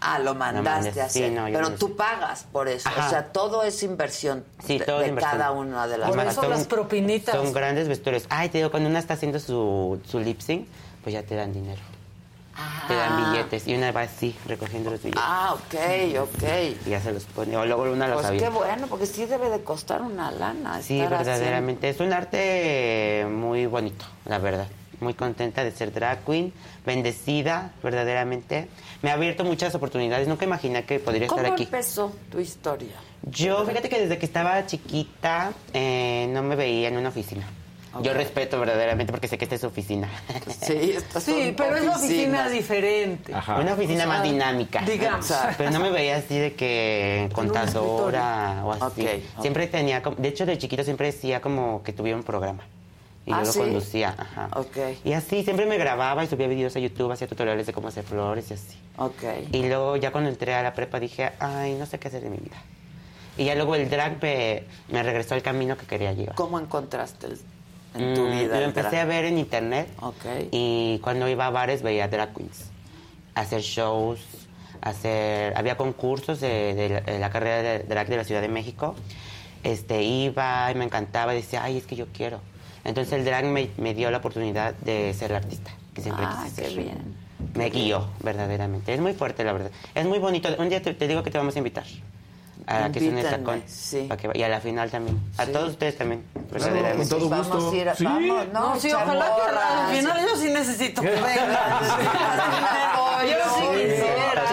Ah, 0.00 0.20
lo 0.20 0.34
mandaste 0.36 0.86
mandé, 0.86 1.00
a 1.00 1.04
hacer. 1.06 1.28
sí, 1.28 1.34
no, 1.34 1.48
yo 1.48 1.54
Pero 1.58 1.70
no 1.70 1.74
tú 1.76 1.88
sé. 1.88 1.94
pagas 1.94 2.46
por 2.52 2.68
eso. 2.68 2.88
Ajá. 2.88 3.06
O 3.06 3.10
sea, 3.10 3.24
todo 3.32 3.64
es 3.64 3.82
inversión 3.82 4.44
Sí, 4.64 4.78
de, 4.78 4.84
todo 4.84 4.98
es 4.98 5.02
de 5.02 5.08
inversión. 5.08 5.38
cada 5.38 5.50
una 5.50 5.88
de 5.88 5.98
las 5.98 6.10
Por 6.10 6.20
eso 6.20 6.40
son- 6.40 6.50
las 6.50 6.66
propinitas. 6.68 7.34
Son 7.34 7.52
grandes 7.52 7.88
vestuarios. 7.88 8.24
Ay, 8.30 8.48
te 8.48 8.58
digo, 8.58 8.70
cuando 8.70 8.88
una 8.88 9.00
está 9.00 9.14
haciendo 9.14 9.40
su, 9.40 10.00
su 10.06 10.20
lip 10.20 10.40
sync, 10.40 10.68
pues 11.02 11.12
ya 11.14 11.24
te 11.24 11.34
dan 11.34 11.52
dinero. 11.52 11.80
Te 12.86 12.94
dan 12.94 13.32
billetes. 13.32 13.66
Y 13.68 13.74
una 13.74 13.92
va 13.92 14.02
así, 14.02 14.34
recogiendo 14.46 14.90
los 14.90 15.00
billetes. 15.02 15.22
Ah, 15.24 15.54
ok, 15.54 16.18
ok. 16.20 16.42
Y 16.86 16.90
ya 16.90 17.00
se 17.00 17.12
los 17.12 17.24
pone. 17.24 17.56
O 17.56 17.64
luego 17.66 17.82
una 17.84 18.06
los 18.08 18.16
Pues 18.16 18.26
avienta. 18.26 18.48
qué 18.50 18.54
bueno, 18.56 18.86
porque 18.88 19.06
sí 19.06 19.26
debe 19.26 19.50
de 19.50 19.62
costar 19.62 20.02
una 20.02 20.30
lana. 20.30 20.80
Sí, 20.82 21.00
estar 21.00 21.18
verdaderamente. 21.18 21.88
Es 21.88 22.00
un 22.00 22.12
arte 22.12 23.26
muy 23.30 23.66
bonito, 23.66 24.04
la 24.24 24.38
verdad. 24.38 24.66
Muy 25.00 25.14
contenta 25.14 25.62
de 25.62 25.70
ser 25.70 25.92
drag 25.92 26.24
queen, 26.24 26.52
bendecida, 26.84 27.70
verdaderamente. 27.84 28.68
Me 29.02 29.10
ha 29.10 29.14
abierto 29.14 29.44
muchas 29.44 29.72
oportunidades. 29.76 30.26
Nunca 30.26 30.44
imaginé 30.44 30.84
que 30.84 30.98
podría 30.98 31.26
estar 31.26 31.40
¿Cómo 31.42 31.52
aquí. 31.54 31.64
empezó 31.64 32.12
tu 32.32 32.40
historia? 32.40 32.94
Yo, 33.22 33.64
fíjate 33.64 33.88
que 33.88 34.00
desde 34.00 34.18
que 34.18 34.26
estaba 34.26 34.66
chiquita 34.66 35.52
eh, 35.72 36.26
no 36.30 36.42
me 36.42 36.56
veía 36.56 36.88
en 36.88 36.96
una 36.96 37.10
oficina. 37.10 37.46
Yo 38.02 38.12
respeto 38.14 38.58
verdaderamente 38.60 39.12
porque 39.12 39.28
sé 39.28 39.38
que 39.38 39.44
esta 39.44 39.54
es 39.54 39.60
su 39.60 39.66
oficina. 39.68 40.08
Sí, 40.60 40.92
estas 40.96 41.22
Sí, 41.22 41.44
son 41.46 41.54
pero 41.56 41.76
es 41.76 41.82
una 41.82 41.92
oficina 41.96 42.40
oficinas. 42.46 42.52
diferente. 42.52 43.32
Una 43.32 43.72
oficina 43.74 43.94
O 43.94 43.96
sea, 43.98 44.06
más 44.06 44.22
dinámica. 44.22 44.80
digamos. 44.82 45.32
Pero 45.56 45.70
no 45.70 45.80
me 45.80 45.90
veía 45.90 46.16
así 46.16 46.38
de 46.38 46.54
que 46.54 47.28
contadora 47.32 48.62
o 48.64 48.72
así. 48.72 49.06
Siempre 49.40 49.66
tenía, 49.66 50.00
de 50.00 50.28
hecho 50.28 50.46
de 50.46 50.58
chiquito 50.58 50.82
siempre 50.84 51.06
decía 51.06 51.40
como 51.40 51.82
que 51.82 51.92
tuviera 51.92 52.16
un 52.16 52.24
programa. 52.24 52.62
Y 53.26 53.32
Ah, 53.32 53.40
yo 53.40 53.46
lo 53.46 53.52
¿sí? 53.52 53.58
conducía, 53.58 54.14
ajá. 54.16 54.48
Ok. 54.54 54.76
Y 55.04 55.12
así, 55.12 55.44
siempre 55.44 55.66
me 55.66 55.76
grababa 55.76 56.24
y 56.24 56.26
subía 56.28 56.46
videos 56.46 56.74
a 56.76 56.78
YouTube, 56.78 57.12
hacía 57.12 57.26
tutoriales 57.28 57.66
de 57.66 57.74
cómo 57.74 57.88
hacer 57.88 58.02
flores 58.04 58.50
y 58.50 58.54
así. 58.54 58.78
Ok. 58.96 59.22
Y 59.52 59.68
luego 59.68 59.96
ya 59.96 60.12
cuando 60.12 60.30
entré 60.30 60.54
a 60.54 60.62
la 60.62 60.72
prepa 60.72 60.98
dije, 60.98 61.32
ay, 61.38 61.74
no 61.74 61.84
sé 61.84 61.98
qué 61.98 62.08
hacer 62.08 62.22
de 62.22 62.30
mi 62.30 62.38
vida. 62.38 62.56
Y 63.36 63.44
ya 63.44 63.54
luego 63.54 63.74
el 63.74 63.88
drag 63.90 64.16
me, 64.22 64.62
me 64.88 65.02
regresó 65.02 65.34
al 65.34 65.42
camino 65.42 65.76
que 65.76 65.84
quería 65.86 66.12
llevar. 66.14 66.34
¿Cómo 66.36 66.58
encontraste 66.58 67.26
el- 67.26 67.38
en 67.94 68.14
tu 68.14 68.22
Mm, 68.22 68.30
vida? 68.30 68.58
Lo 68.60 68.64
empecé 68.66 68.88
drag? 68.90 69.02
a 69.02 69.04
ver 69.06 69.24
en 69.26 69.38
internet. 69.38 69.88
Ok. 70.00 70.24
Y 70.50 70.98
cuando 71.02 71.28
iba 71.28 71.46
a 71.46 71.50
bares 71.50 71.82
veía 71.82 72.08
drag 72.08 72.34
queens. 72.34 72.64
Hacer 73.34 73.60
shows, 73.62 74.20
hacer... 74.80 75.52
Había 75.56 75.76
concursos 75.76 76.40
de, 76.40 76.74
de 76.74 76.88
la, 76.88 77.00
de 77.00 77.18
la 77.18 77.30
carrera 77.30 77.62
de 77.62 77.78
drag 77.80 78.08
de 78.08 78.16
la 78.16 78.24
Ciudad 78.24 78.40
de 78.40 78.48
México. 78.48 78.94
Este, 79.64 80.02
iba 80.02 80.70
y 80.70 80.74
me 80.74 80.84
encantaba 80.84 81.32
decía, 81.32 81.62
ay, 81.64 81.78
es 81.78 81.84
que 81.86 81.96
yo 81.96 82.06
quiero. 82.12 82.40
Entonces 82.84 83.12
el 83.12 83.24
drag 83.24 83.44
me, 83.44 83.70
me 83.76 83.92
dio 83.94 84.10
la 84.10 84.18
oportunidad 84.18 84.74
de 84.74 85.12
ser 85.14 85.30
la 85.32 85.38
artista 85.38 85.70
que 85.94 86.00
siempre 86.02 86.24
Ah, 86.26 86.42
quise 86.44 86.62
qué 86.62 86.68
ser. 86.68 86.78
bien. 86.78 87.28
Me 87.54 87.70
guió, 87.70 88.06
verdaderamente. 88.22 88.94
Es 88.94 89.00
muy 89.00 89.12
fuerte, 89.14 89.44
la 89.44 89.52
verdad. 89.52 89.70
Es 89.94 90.06
muy 90.06 90.18
bonito. 90.18 90.48
Un 90.58 90.68
día 90.68 90.80
te, 90.82 90.94
te 90.94 91.08
digo 91.08 91.22
que 91.22 91.30
te 91.30 91.38
vamos 91.38 91.54
a 91.56 91.58
invitar. 91.58 91.84
A 92.68 92.80
la 92.80 92.92
que 92.92 93.00
son 93.00 93.22
tacón. 93.22 93.62
sí. 93.66 94.04
para 94.08 94.20
que 94.20 94.30
y 94.38 94.42
a 94.42 94.48
la 94.48 94.60
final 94.60 94.90
también. 94.90 95.18
A 95.38 95.46
Sí. 95.46 95.52
todos 95.52 95.70
ustedes 95.70 95.96
también, 95.96 96.24
verdaderamente. 96.50 97.08
con 97.08 97.18
todo 97.20 97.28
Vamos 97.30 97.48
gusto. 97.48 97.70
a 97.70 97.74
ir 97.76 97.88
a... 97.88 97.94
Sí. 97.94 98.04
Vamos, 98.04 98.46
no, 98.52 98.74
No, 98.74 98.80
sí, 98.80 98.92
ojalá 98.92 99.24
que 99.36 99.42
al 99.58 99.96
final 99.96 100.26
yo 100.28 100.36
sí 100.36 100.50
necesito 100.50 101.00
que 101.02 101.08
vengan. 101.10 101.24
Yo 103.18 103.34
sí 103.56 103.62
quisiera, 103.74 104.44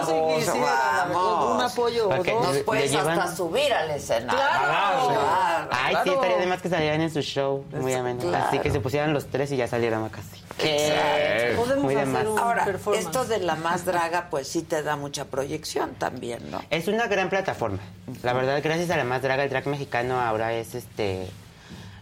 yo 0.00 0.06
sí 0.06 0.12
quisiera 0.46 1.06
un 1.54 1.60
apoyo 1.60 2.08
o 2.08 2.16
dos. 2.24 2.56
Puedes 2.64 2.94
hasta 2.94 3.36
subir 3.36 3.72
al 3.72 3.90
escenario. 3.90 4.30
Claro. 4.40 5.08
Claro. 5.08 5.68
Ay, 5.70 5.94
sí, 5.96 6.02
Claro. 6.02 6.12
estaría 6.14 6.36
de 6.38 6.46
más 6.46 6.62
que 6.62 6.68
salieran 6.70 7.00
en 7.02 7.10
su 7.12 7.20
show. 7.20 7.64
Muy 7.78 7.92
ameno. 7.92 8.20
claro. 8.22 8.46
Así 8.46 8.58
que 8.58 8.70
se 8.70 8.80
pusieran 8.80 9.12
los 9.12 9.26
tres 9.26 9.52
y 9.52 9.56
ya 9.56 9.66
saliéramos 9.68 10.10
casi. 10.10 10.42
Exacto. 10.58 11.62
Podemos 11.62 11.92
hacer 11.92 12.06
más. 12.06 12.26
un 12.26 12.38
Ahora, 12.38 12.64
performance. 12.64 13.06
esto 13.06 13.24
de 13.24 13.38
la 13.40 13.56
más 13.56 13.84
draga, 13.84 14.28
pues 14.30 14.48
sí 14.48 14.62
te 14.62 14.82
da 14.82 14.96
mucha 14.96 15.26
proyección 15.26 15.94
también, 15.94 16.50
¿no? 16.50 16.62
Es 16.70 16.88
una 16.88 17.06
gran 17.06 17.28
plataforma. 17.28 17.78
La 18.22 18.32
verdad, 18.32 18.60
gracias 18.62 18.90
a 18.90 18.96
la 18.96 19.04
más 19.04 19.22
draga, 19.22 19.44
el 19.44 19.50
drag 19.50 19.66
mexicano 19.66 20.20
ahora 20.20 20.52
es 20.52 20.74
este 20.74 21.28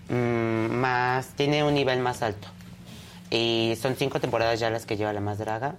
mm, 0.09 0.15
más, 0.71 1.29
tiene 1.37 1.65
un 1.65 1.75
nivel 1.75 1.99
más 2.01 2.23
alto. 2.23 2.49
Y 3.31 3.77
son 3.81 3.97
cinco 3.97 4.21
temporadas 4.21 4.61
ya 4.61 4.71
las 4.71 4.87
que 4.87 4.97
lleva 4.97 5.13
la 5.13 5.21
más 5.21 5.39
draga. 5.39 5.75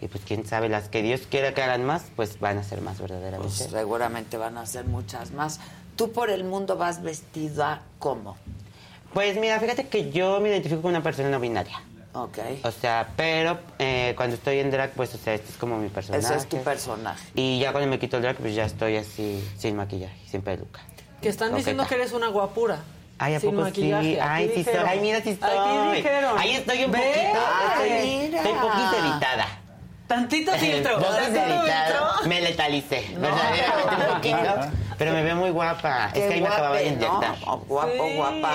Y 0.00 0.08
pues 0.08 0.24
quién 0.26 0.46
sabe, 0.46 0.68
las 0.68 0.88
que 0.88 1.02
Dios 1.02 1.22
quiera 1.30 1.54
que 1.54 1.62
hagan 1.62 1.84
más, 1.84 2.04
pues 2.16 2.38
van 2.40 2.58
a 2.58 2.62
ser 2.62 2.80
más 2.80 3.00
verdaderamente. 3.00 3.46
Pues 3.56 3.70
seguramente 3.70 4.36
van 4.36 4.58
a 4.58 4.66
ser 4.66 4.84
muchas 4.86 5.30
más. 5.30 5.60
¿Tú 5.96 6.12
por 6.12 6.30
el 6.30 6.44
mundo 6.44 6.76
vas 6.76 7.02
vestida 7.02 7.82
como? 7.98 8.36
Pues 9.12 9.36
mira, 9.38 9.60
fíjate 9.60 9.86
que 9.88 10.10
yo 10.10 10.40
me 10.40 10.48
identifico 10.48 10.82
con 10.82 10.90
una 10.90 11.02
persona 11.02 11.28
no 11.28 11.38
binaria. 11.38 11.80
Ok. 12.14 12.38
O 12.62 12.70
sea, 12.70 13.08
pero 13.16 13.58
eh, 13.78 14.14
cuando 14.16 14.36
estoy 14.36 14.60
en 14.60 14.70
drag, 14.70 14.92
pues, 14.92 15.14
o 15.14 15.18
sea, 15.18 15.34
este 15.34 15.50
es 15.50 15.56
como 15.58 15.76
mi 15.78 15.88
personaje. 15.88 16.24
Ese 16.24 16.36
es 16.36 16.48
tu 16.48 16.62
personaje. 16.62 17.24
Y 17.34 17.58
ya 17.58 17.72
cuando 17.72 17.90
me 17.90 17.98
quito 17.98 18.16
el 18.16 18.22
drag, 18.22 18.36
pues 18.36 18.54
ya 18.54 18.64
estoy 18.64 18.96
así, 18.96 19.44
sin 19.58 19.74
maquillaje, 19.76 20.16
sin 20.28 20.40
peluca. 20.42 20.80
Que 21.20 21.28
están 21.28 21.54
diciendo 21.56 21.86
que 21.88 21.96
eres 21.96 22.12
una 22.12 22.28
guapura. 22.28 22.78
Ay, 23.18 23.34
¿a 23.34 23.40
Sin 23.40 23.50
poco 23.50 23.62
maquillaje. 23.62 24.04
sí? 24.14 24.18
Aquí 24.18 24.28
Ay, 24.28 24.50
sí 24.54 24.60
estoy. 24.60 24.74
Ay, 24.86 25.00
mira, 25.00 25.20
sí 25.22 25.30
estoy. 25.30 25.50
Aquí 25.50 25.96
dijeron. 25.96 26.38
Ahí 26.38 26.50
estoy 26.52 26.84
un 26.84 26.90
poquito. 26.92 27.08
Estoy, 27.10 27.90
mira. 28.18 28.38
estoy 28.38 28.52
poquito 28.52 28.96
editada. 28.96 29.46
Tantito 30.06 30.52
filtro. 30.58 30.96
Tantito. 30.98 32.28
Me 32.28 32.40
letalicé. 32.40 33.06
Verdaderamente 33.16 33.94
un 34.06 34.14
poquito. 34.14 34.60
Pero 34.98 35.12
me 35.12 35.22
veo 35.24 35.34
muy 35.36 35.50
guapa. 35.50 36.10
Qué 36.12 36.20
es 36.20 36.28
que 36.28 36.34
ahí 36.34 36.40
me 36.40 36.46
acababa 36.48 36.76
de 36.76 36.84
guape, 36.90 36.96
¿no? 37.00 37.06
inyectar. 37.18 37.48
O 37.48 37.58
guapo, 37.58 38.08
guapa. 38.14 38.54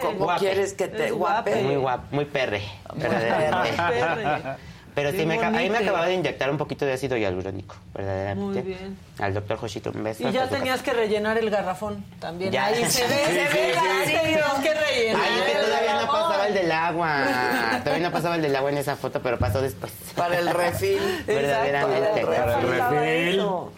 ¿Cómo 0.00 0.24
Guape. 0.24 0.40
quieres 0.40 0.72
que 0.72 0.88
te 0.88 1.10
guape? 1.12 1.54
Muy 1.62 1.76
guapo, 1.76 2.02
muy 2.10 2.24
perre. 2.24 2.62
verdaderamente. 2.94 3.76
perre. 3.76 4.56
Pero 4.98 5.12
Qué 5.12 5.18
sí, 5.20 5.26
me, 5.26 5.34
aca- 5.36 5.56
ahí 5.56 5.70
me 5.70 5.78
acababa 5.78 6.06
de 6.06 6.14
inyectar 6.14 6.50
un 6.50 6.58
poquito 6.58 6.84
de 6.84 6.92
ácido 6.94 7.16
hialurónico, 7.16 7.76
verdaderamente. 7.94 8.62
Muy 8.62 8.72
bien. 8.74 8.98
Al 9.20 9.32
doctor 9.32 9.56
Joshito, 9.58 9.92
un 9.94 10.02
beso. 10.02 10.28
Y 10.28 10.32
ya 10.32 10.48
tenías 10.48 10.82
que 10.82 10.92
rellenar 10.92 11.38
el 11.38 11.50
garrafón 11.50 12.04
también. 12.18 12.50
Ya. 12.50 12.64
Ahí 12.66 12.84
se 12.86 13.06
ve, 13.06 13.14
Sí, 13.14 13.32
se 13.32 13.46
sí, 13.48 13.56
ve, 13.56 13.74
sí, 14.06 14.14
ahí 14.16 14.24
tenías 14.24 14.54
que 14.54 14.74
rellenar. 14.74 15.22
Es 15.28 15.42
que 15.44 15.52
el 15.60 15.66
todavía 15.66 15.94
no 16.00 16.06
pasaba 16.12 16.46
el 16.48 16.54
del 16.54 16.72
agua. 16.72 17.80
Todavía 17.84 18.08
no 18.08 18.12
pasaba 18.12 18.34
el 18.34 18.42
del 18.42 18.56
agua 18.56 18.70
en 18.70 18.78
esa 18.78 18.96
foto, 18.96 19.22
pero 19.22 19.38
pasó 19.38 19.60
después. 19.62 19.92
Para 20.16 20.36
el 20.36 20.48
refil. 20.50 20.98
Verdaderamente. 21.28 22.20
Exacto, 22.22 22.66
faltaba 22.68 23.06
eso. 23.06 23.72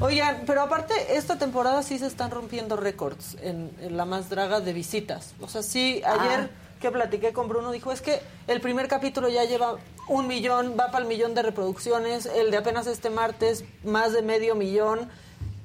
Oigan, 0.00 0.42
pero 0.44 0.62
aparte, 0.62 0.92
esta 1.16 1.38
temporada 1.38 1.84
sí 1.84 2.00
se 2.00 2.08
están 2.08 2.32
rompiendo 2.32 2.74
récords 2.76 3.36
en, 3.40 3.70
en 3.80 3.96
la 3.96 4.04
más 4.04 4.28
draga 4.28 4.58
de 4.60 4.72
visitas. 4.72 5.34
O 5.40 5.46
sea, 5.48 5.62
sí, 5.62 6.02
ayer 6.04 6.50
que 6.84 6.90
platiqué 6.90 7.32
con 7.32 7.48
Bruno, 7.48 7.72
dijo, 7.72 7.92
es 7.92 8.02
que 8.02 8.20
el 8.46 8.60
primer 8.60 8.88
capítulo 8.88 9.30
ya 9.30 9.44
lleva 9.44 9.76
un 10.06 10.26
millón, 10.26 10.76
va 10.78 10.90
para 10.90 10.98
el 10.98 11.06
millón 11.06 11.34
de 11.34 11.40
reproducciones, 11.40 12.26
el 12.26 12.50
de 12.50 12.58
apenas 12.58 12.86
este 12.86 13.08
martes, 13.08 13.64
más 13.84 14.12
de 14.12 14.20
medio 14.20 14.54
millón. 14.54 15.08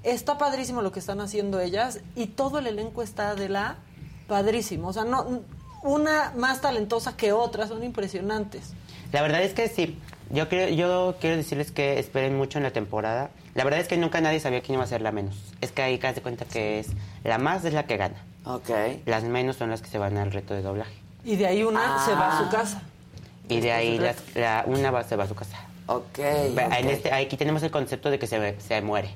Está 0.04 0.38
padrísimo 0.38 0.82
lo 0.82 0.94
que 0.94 1.00
están 1.00 1.20
haciendo 1.20 1.60
ellas 1.60 2.00
y 2.16 2.28
todo 2.28 2.60
el 2.60 2.68
elenco 2.68 3.04
está 3.04 3.36
de 3.36 3.50
la 3.50 3.76
padrísimo. 4.30 4.88
O 4.88 4.94
sea, 4.94 5.04
no 5.04 5.42
una 5.84 6.32
más 6.38 6.62
talentosa 6.62 7.18
que 7.18 7.34
otra, 7.34 7.68
son 7.68 7.84
impresionantes. 7.84 8.72
La 9.12 9.22
verdad 9.22 9.44
es 9.44 9.54
que 9.54 9.68
sí. 9.68 10.00
Yo, 10.30 10.48
creo, 10.48 10.70
yo 10.70 11.18
quiero 11.20 11.36
decirles 11.36 11.72
que 11.72 12.00
esperen 12.00 12.38
mucho 12.38 12.60
en 12.60 12.64
la 12.64 12.72
temporada. 12.72 13.30
La 13.56 13.66
verdad 13.66 13.82
es 13.82 13.90
que 13.90 13.98
nunca 13.98 14.22
nadie 14.22 14.40
sabía 14.40 14.62
quién 14.62 14.76
iba 14.76 14.86
a 14.86 14.88
ser 14.88 15.02
la 15.02 15.12
menos. 15.12 15.36
Es 15.60 15.74
que 15.74 15.82
ahí 15.82 16.00
casi 16.00 16.16
de 16.16 16.22
cuenta 16.22 16.46
que 16.46 16.80
es 16.80 16.88
la 17.26 17.40
más 17.40 17.66
es 17.66 17.74
la 17.74 17.86
que 17.88 17.98
gana. 17.98 18.24
Ok. 18.46 18.70
Las 19.06 19.26
menos 19.26 19.58
son 19.58 19.70
las 19.70 19.82
que 19.82 19.90
se 19.90 19.98
van 19.98 20.16
al 20.18 20.32
reto 20.32 20.54
de 20.54 20.62
doblaje. 20.62 21.09
Y 21.24 21.36
de 21.36 21.48
ahí 21.48 21.64
una 21.64 22.04
se 22.06 22.14
va 22.14 22.38
a 22.38 22.44
su 22.44 22.50
casa. 22.50 22.82
Y 23.48 23.60
de 23.62 23.72
ahí 23.72 23.98
las- 23.98 24.36
la, 24.36 24.64
una 24.68 24.92
va, 24.92 25.04
se 25.04 25.16
va 25.16 25.24
a 25.24 25.28
su 25.28 25.36
casa. 25.36 25.58
Ok. 25.88 26.18
Ve, 26.18 26.64
ok. 26.68 26.74
En 26.78 26.90
este, 26.90 27.14
aquí 27.14 27.36
tenemos 27.38 27.64
el 27.64 27.72
concepto 27.72 28.10
de 28.10 28.20
que 28.20 28.28
se, 28.28 28.60
se 28.62 28.82
muere. 28.82 29.10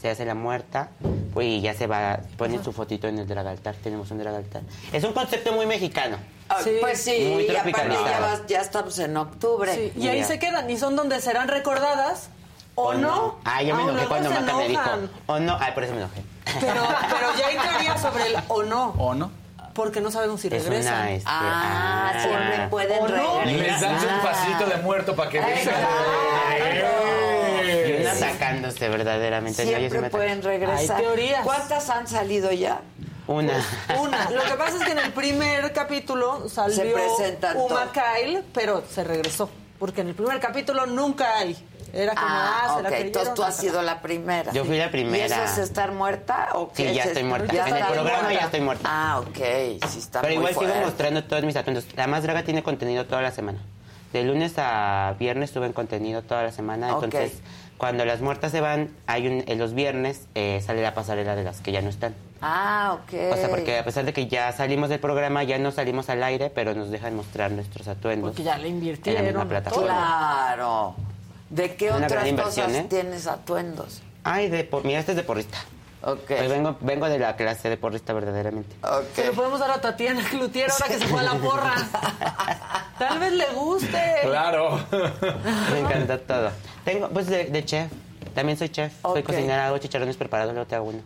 Se 0.00 0.10
hace 0.10 0.24
la 0.26 0.34
muerta 0.34 0.90
pues, 1.32 1.46
y 1.46 1.60
ya 1.62 1.72
se 1.72 1.86
va, 1.86 2.18
pone 2.36 2.62
su 2.62 2.72
fotito 2.72 3.08
en 3.08 3.18
el 3.18 3.26
dragaltar. 3.26 3.74
Tenemos 3.76 4.10
un 4.10 4.18
dragaltar. 4.18 4.62
Es 4.92 5.02
un 5.04 5.12
concepto 5.12 5.52
muy 5.52 5.64
mexicano. 5.66 6.18
Ah, 6.50 6.58
Pues 6.80 7.00
sí, 7.02 7.30
Muy 7.32 7.44
y 7.44 7.56
aparte 7.56 7.88
ya, 8.10 8.20
vas- 8.20 8.46
ya 8.46 8.60
estamos 8.60 8.98
en 8.98 9.16
octubre. 9.16 9.74
Sí, 9.74 9.92
y 9.98 10.08
ahí 10.08 10.22
se 10.24 10.38
quedan 10.38 10.68
y 10.68 10.76
son 10.76 10.94
donde 10.96 11.20
serán 11.22 11.48
recordadas 11.48 12.28
o, 12.74 12.92
no. 12.94 13.36
Ay, 13.44 13.68
yo 13.68 13.76
me 13.76 13.82
enojé 13.84 14.06
cuando 14.06 14.30
Maca 14.30 14.56
me 14.56 14.68
dijo. 14.68 14.82
enojan. 14.82 15.10
O 15.26 15.38
no. 15.38 15.56
Ay, 15.58 15.72
por 15.72 15.84
eso 15.84 15.94
me 15.94 16.00
enojé. 16.00 16.22
Pero, 16.60 16.82
pero 17.08 17.38
ya 17.38 17.46
hay 17.46 17.56
teoría 17.70 17.96
sobre 17.96 18.26
el 18.26 18.36
o 18.48 18.62
no. 18.62 18.88
¿O 18.98 19.14
no? 19.14 19.30
Porque 19.74 20.00
no 20.00 20.10
sabemos 20.10 20.40
si 20.40 20.46
Es 20.48 20.64
regresan. 20.64 20.94
una, 20.94 21.10
este, 21.12 21.28
Ah, 21.28 22.12
ah. 22.14 22.22
siempre 22.22 22.68
pueden 22.70 22.98
¿O 23.02 23.08
no? 23.08 23.40
regresar. 23.42 23.46
Les 23.46 23.80
dan 23.80 24.14
un 24.16 24.22
pasito 24.22 24.66
de 24.66 24.76
muerto 24.82 25.16
para 25.16 25.30
que 25.30 25.40
vengan. 25.40 25.74
Y 27.88 28.00
una 28.00 28.14
sacándose 28.14 28.88
verdaderamente. 28.88 29.64
Yo- 29.64 29.70
yo 29.72 29.76
sí 29.76 29.80
Siempre 29.80 30.00
me- 30.00 30.10
pueden 30.10 30.42
regresar. 30.42 30.96
Hay 30.96 31.02
teorías. 31.04 31.42
¿Cuántas 31.44 31.90
han 31.90 32.06
salido 32.06 32.52
ya? 32.52 32.80
Una. 33.26 33.54
Una. 33.98 34.30
Lo 34.30 34.42
que 34.44 34.52
pasa 34.54 34.76
es 34.76 34.84
que 34.84 34.92
en 34.92 34.98
el 34.98 35.12
primer 35.12 35.72
capítulo 35.72 36.48
salió 36.48 36.84
Uma. 37.56 37.90
Kyle, 37.92 38.42
pero 38.52 38.84
se 38.88 39.02
regresó. 39.02 39.48
Porque 39.78 40.02
en 40.02 40.08
el 40.08 40.14
primer 40.14 40.38
capítulo 40.40 40.86
nunca 40.86 41.36
hay. 41.38 41.56
Era 41.94 42.14
como, 42.14 42.26
ah, 42.28 42.60
Ah, 42.64 42.74
se 42.76 42.82
la. 42.90 42.98
Entonces 42.98 43.34
tú 43.34 43.42
has 43.42 43.56
sido 43.56 43.82
la 43.82 44.00
primera. 44.02 44.52
Yo 44.52 44.64
fui 44.64 44.76
la 44.78 44.86
¿Y 44.86 44.90
primera. 44.90 45.26
eso 45.26 45.42
es 45.44 45.58
estar 45.58 45.92
muerta 45.92 46.48
o 46.54 46.70
Sí, 46.74 46.82
qué 46.84 46.94
ya 46.94 47.02
es 47.02 47.08
estoy 47.08 47.22
esto? 47.22 47.28
muerta. 47.28 47.52
Ya 47.54 47.68
en 47.68 47.76
el 47.76 47.84
programa 47.84 48.22
muerta. 48.22 48.32
ya 48.32 48.44
estoy 48.46 48.60
muerta. 48.60 48.88
Ah, 48.90 49.20
ok. 49.20 49.36
Sí 49.88 49.98
está 49.98 50.20
Pero 50.22 50.34
muy 50.40 50.48
igual 50.50 50.66
sigo 50.68 50.80
mostrando 50.84 51.24
todos 51.24 51.44
mis 51.44 51.56
atuendos. 51.56 51.86
La 51.96 52.06
más 52.06 52.22
draga 52.22 52.42
tiene 52.42 52.62
contenido 52.62 53.06
toda 53.06 53.22
la 53.22 53.30
semana. 53.30 53.58
De 54.12 54.22
lunes 54.22 54.54
a 54.58 55.14
viernes 55.18 55.50
suben 55.50 55.72
contenido 55.72 56.22
toda 56.22 56.42
la 56.44 56.52
semana. 56.52 56.88
Entonces, 56.90 57.32
cuando 57.78 58.04
las 58.04 58.20
muertas 58.20 58.52
se 58.52 58.60
van, 58.60 58.90
hay 59.06 59.26
un, 59.26 59.42
en 59.48 59.58
los 59.58 59.74
viernes 59.74 60.26
eh, 60.36 60.62
sale 60.64 60.82
la 60.82 60.94
pasarela 60.94 61.34
de 61.34 61.42
las 61.42 61.60
que 61.60 61.72
ya 61.72 61.82
no 61.82 61.88
están. 61.90 62.14
Ah, 62.40 62.92
ok. 63.00 63.12
O 63.32 63.36
sea, 63.36 63.48
porque 63.48 63.78
a 63.78 63.84
pesar 63.84 64.04
de 64.04 64.12
que 64.12 64.28
ya 64.28 64.52
salimos 64.52 64.88
del 64.88 65.00
programa, 65.00 65.42
ya 65.42 65.58
no 65.58 65.72
salimos 65.72 66.08
al 66.10 66.22
aire, 66.22 66.50
pero 66.54 66.74
nos 66.74 66.90
dejan 66.90 67.16
mostrar 67.16 67.50
nuestros 67.50 67.88
atuendos. 67.88 68.30
Porque 68.30 68.44
ya 68.44 68.56
le 68.56 68.68
en 68.68 68.74
la 68.74 68.78
invirtieron. 68.78 69.24
misma 69.24 69.48
plataforma. 69.48 69.86
Claro. 69.88 70.94
¿De 71.50 71.76
qué 71.76 71.90
Una 71.90 72.06
otras 72.06 72.32
cosas 72.32 72.72
¿eh? 72.72 72.86
tienes 72.88 73.26
atuendos? 73.26 74.02
Ay, 74.24 74.48
de, 74.48 74.64
por- 74.64 74.84
mira, 74.84 75.00
este 75.00 75.12
es 75.12 75.16
de 75.16 75.22
porrista. 75.22 75.58
Ok. 76.02 76.30
Hoy 76.38 76.48
vengo, 76.48 76.76
vengo 76.80 77.08
de 77.08 77.18
la 77.18 77.34
clase 77.36 77.68
de 77.70 77.76
porrista 77.76 78.12
verdaderamente. 78.12 78.76
Se 79.14 79.24
lo 79.26 79.32
podemos 79.32 79.58
dar 79.60 79.70
a 79.70 79.80
Tatiana 79.80 80.22
Cloutier 80.28 80.70
ahora 80.70 80.86
que 80.86 80.98
se 80.98 81.06
fue 81.06 81.20
a 81.20 81.22
la 81.22 81.34
porra. 81.34 81.74
Tal 82.98 83.18
vez 83.18 83.32
le 83.32 83.46
guste. 83.54 84.02
Claro. 84.22 84.80
Me 85.72 85.80
encanta 85.80 86.18
todo. 86.18 86.50
Tengo, 86.84 87.08
pues, 87.08 87.26
de, 87.26 87.44
de 87.46 87.64
chef. 87.64 87.90
También 88.34 88.58
soy 88.58 88.68
chef. 88.68 88.92
Soy 89.02 89.22
cocinera, 89.22 89.66
hago 89.66 89.78
chicharrones 89.78 90.16
preparados, 90.16 90.52
luego 90.52 90.66
te 90.68 90.74
hago 90.74 90.86
uno. 90.88 91.00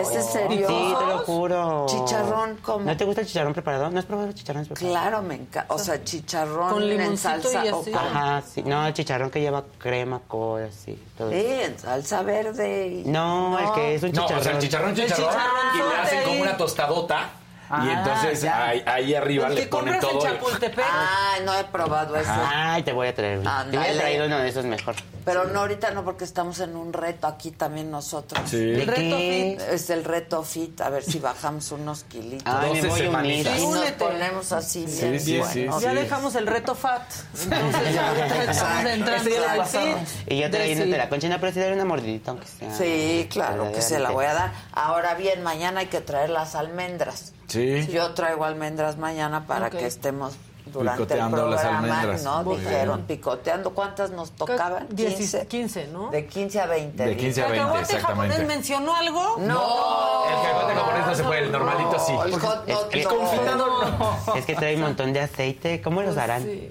¿Es 0.00 0.10
en 0.14 0.22
serio? 0.24 0.66
Sí, 0.68 0.94
te 0.98 1.06
lo 1.06 1.18
juro. 1.18 1.86
¿Chicharrón 1.88 2.56
cómo? 2.62 2.84
¿No 2.84 2.96
te 2.96 3.04
gusta 3.04 3.20
el 3.22 3.26
chicharrón 3.26 3.52
preparado? 3.52 3.90
¿No 3.90 3.98
has 3.98 4.04
probado 4.04 4.26
los 4.28 4.34
chicharrones 4.36 4.68
preparados? 4.68 4.98
Claro, 5.00 5.22
me 5.22 5.34
encanta. 5.36 5.72
O 5.74 5.78
sea, 5.78 6.02
chicharrón 6.04 6.70
Con 6.70 6.82
en 6.84 7.16
salsa. 7.18 7.64
y 7.64 7.68
o 7.70 7.80
así. 7.80 7.90
con- 7.90 8.00
Ajá, 8.00 8.42
sí. 8.42 8.62
No, 8.62 8.86
el 8.86 8.94
chicharrón 8.94 9.30
que 9.30 9.40
lleva 9.40 9.64
crema, 9.78 10.20
cola, 10.26 10.68
sí. 10.72 10.98
Todo 11.16 11.30
Sí, 11.30 11.36
eso. 11.36 11.62
en 11.64 11.78
salsa 11.78 12.22
verde. 12.22 12.88
y- 12.88 13.04
No, 13.08 13.58
el 13.58 13.72
que 13.74 13.94
es 13.94 14.02
un 14.02 14.12
No, 14.12 14.22
chicharrón. 14.22 14.40
o 14.40 14.42
sea, 14.44 14.52
el 14.52 14.58
chicharrón, 14.58 14.90
El 14.90 14.96
chicharrón. 14.96 15.28
chicharrón 15.28 15.74
Y 15.74 15.78
le 15.78 15.96
hacen 16.02 16.22
como 16.24 16.42
una 16.42 16.56
tostadota. 16.56 17.30
Y 17.70 17.72
Ah, 17.74 17.94
entonces 17.98 18.40
ya. 18.42 18.66
ahí, 18.68 18.82
ahí 18.86 19.14
arriba 19.14 19.48
El 19.48 19.54
le 19.56 19.60
que 19.62 19.66
ponen 19.68 19.94
compras 20.00 20.12
en 20.12 20.18
todo. 20.18 20.28
y- 20.28 20.32
Chapultepec. 20.38 20.84
Ay, 20.90 21.42
no 21.44 21.54
he 21.58 21.64
probado 21.64 22.16
eso. 22.16 22.30
Ay, 22.34 22.82
te 22.82 22.92
voy 22.92 23.08
a 23.08 23.14
traer 23.14 23.38
uno. 23.40 23.50
Te 23.50 23.68
hubiera 23.68 23.82
Ándale. 23.84 23.98
traído 24.00 24.26
uno 24.26 24.38
de 24.38 24.48
esos 24.48 24.64
mejor. 24.64 24.94
Pero 25.24 25.44
no 25.44 25.60
ahorita 25.60 25.90
no, 25.90 26.04
porque 26.04 26.24
estamos 26.24 26.58
en 26.60 26.74
un 26.76 26.94
reto 26.94 27.26
aquí 27.26 27.50
también 27.50 27.90
nosotros. 27.90 28.40
Sí. 28.48 28.56
¿De 28.56 28.82
El 28.82 28.86
reto 28.86 29.16
fit. 29.18 29.60
Es 29.74 29.90
el 29.90 30.04
reto 30.04 30.42
fit, 30.42 30.80
a 30.80 30.88
ver 30.88 31.02
si 31.02 31.18
bajamos 31.18 31.70
unos 31.72 32.04
kilitos. 32.04 32.46
Ay, 32.52 32.72
me 32.72 32.80
12 32.82 32.88
voy 32.88 33.14
a 33.14 33.18
unir. 33.18 33.46
y 33.46 33.66
nos 33.66 33.90
ponemos 33.92 34.52
así 34.52 34.86
bien 34.86 35.20
sí, 35.20 35.20
sí, 35.20 35.38
buenos. 35.66 35.82
Ya 35.82 35.90
sí. 35.90 35.96
dejamos 35.96 36.34
el 36.36 36.46
reto 36.46 36.74
fat. 36.74 37.02
Entonces 37.42 37.94
ya 37.94 38.12
estamos 38.50 38.84
entrando 38.86 39.30
al 39.50 39.66
fit. 39.66 39.96
Y 40.28 40.36
yo 40.38 40.44
de 40.44 40.48
trayéndote 40.50 40.90
sí. 40.92 40.96
la 40.96 41.08
concha, 41.10 41.28
no, 41.28 41.38
pero 41.38 41.52
sí 41.52 41.60
daré 41.60 41.74
una 41.74 41.84
mordidita, 41.84 42.30
aunque 42.30 42.46
sea. 42.46 42.74
Sí, 42.74 43.28
claro 43.30 43.70
que 43.72 43.82
se 43.82 43.98
la 43.98 44.10
voy 44.10 44.24
a 44.24 44.32
dar. 44.32 44.52
Ahora 44.72 45.12
bien, 45.14 45.42
mañana 45.42 45.80
hay 45.80 45.86
que 45.88 46.00
traer 46.00 46.30
las 46.30 46.54
almendras. 46.54 47.32
Sí. 47.48 47.86
Yo 47.88 48.12
traigo 48.14 48.44
almendras 48.44 48.96
mañana 48.98 49.46
para 49.46 49.66
Ok. 49.68 49.72
que 49.76 49.86
estemos 49.86 50.34
durante 50.66 51.02
Picoteando 51.04 51.44
el 51.44 51.50
las 51.52 51.60
programa, 51.62 51.86
almendras. 52.00 52.22
¿no? 52.24 52.42
Muy 52.44 52.56
Dijeron, 52.58 52.96
bien. 52.96 53.06
picoteando. 53.18 53.70
¿Cuántas 53.74 54.10
nos 54.10 54.32
tocaban? 54.32 54.86
15, 54.88 55.16
15. 55.16 55.46
15, 55.46 55.86
¿no? 55.88 56.10
De 56.10 56.26
15 56.26 56.60
a 56.60 56.66
20. 56.66 57.04
De 57.06 57.16
15 57.16 57.42
a 57.42 57.46
20, 57.48 57.58
¿Cacahuate 57.64 57.82
exactamente. 57.96 58.34
japonés 58.36 58.56
mencionó 58.56 58.94
algo? 58.94 59.36
No. 59.38 60.24
El 60.28 60.34
cacahuate 60.42 60.74
japonés 60.74 61.06
no 61.06 61.14
se 61.14 61.24
puede, 61.24 61.40
el 61.46 61.52
normalito 61.52 61.98
sí. 61.98 62.12
El 62.12 62.32
hot 62.38 62.68
Es 62.68 62.74
dog 62.74 62.88
que- 62.90 63.04
no. 63.04 64.34
Es 64.36 64.44
que 64.44 64.54
trae 64.54 64.74
un 64.74 64.82
montón 64.82 65.12
de 65.14 65.20
aceite. 65.20 65.80
¿Cómo 65.80 66.02
los 66.02 66.18
harán? 66.18 66.42
Sí. 66.42 66.70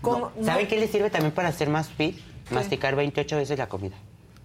¿Cómo? 0.00 0.32
No. 0.36 0.46
¿Saben 0.46 0.66
qué 0.66 0.78
les 0.78 0.90
sirve 0.90 1.10
también 1.10 1.32
para 1.32 1.48
hacer 1.50 1.68
más 1.68 1.88
fit? 1.88 2.18
Masticar 2.50 2.96
28 2.96 3.36
veces 3.36 3.58
la 3.58 3.68
comida. 3.68 3.96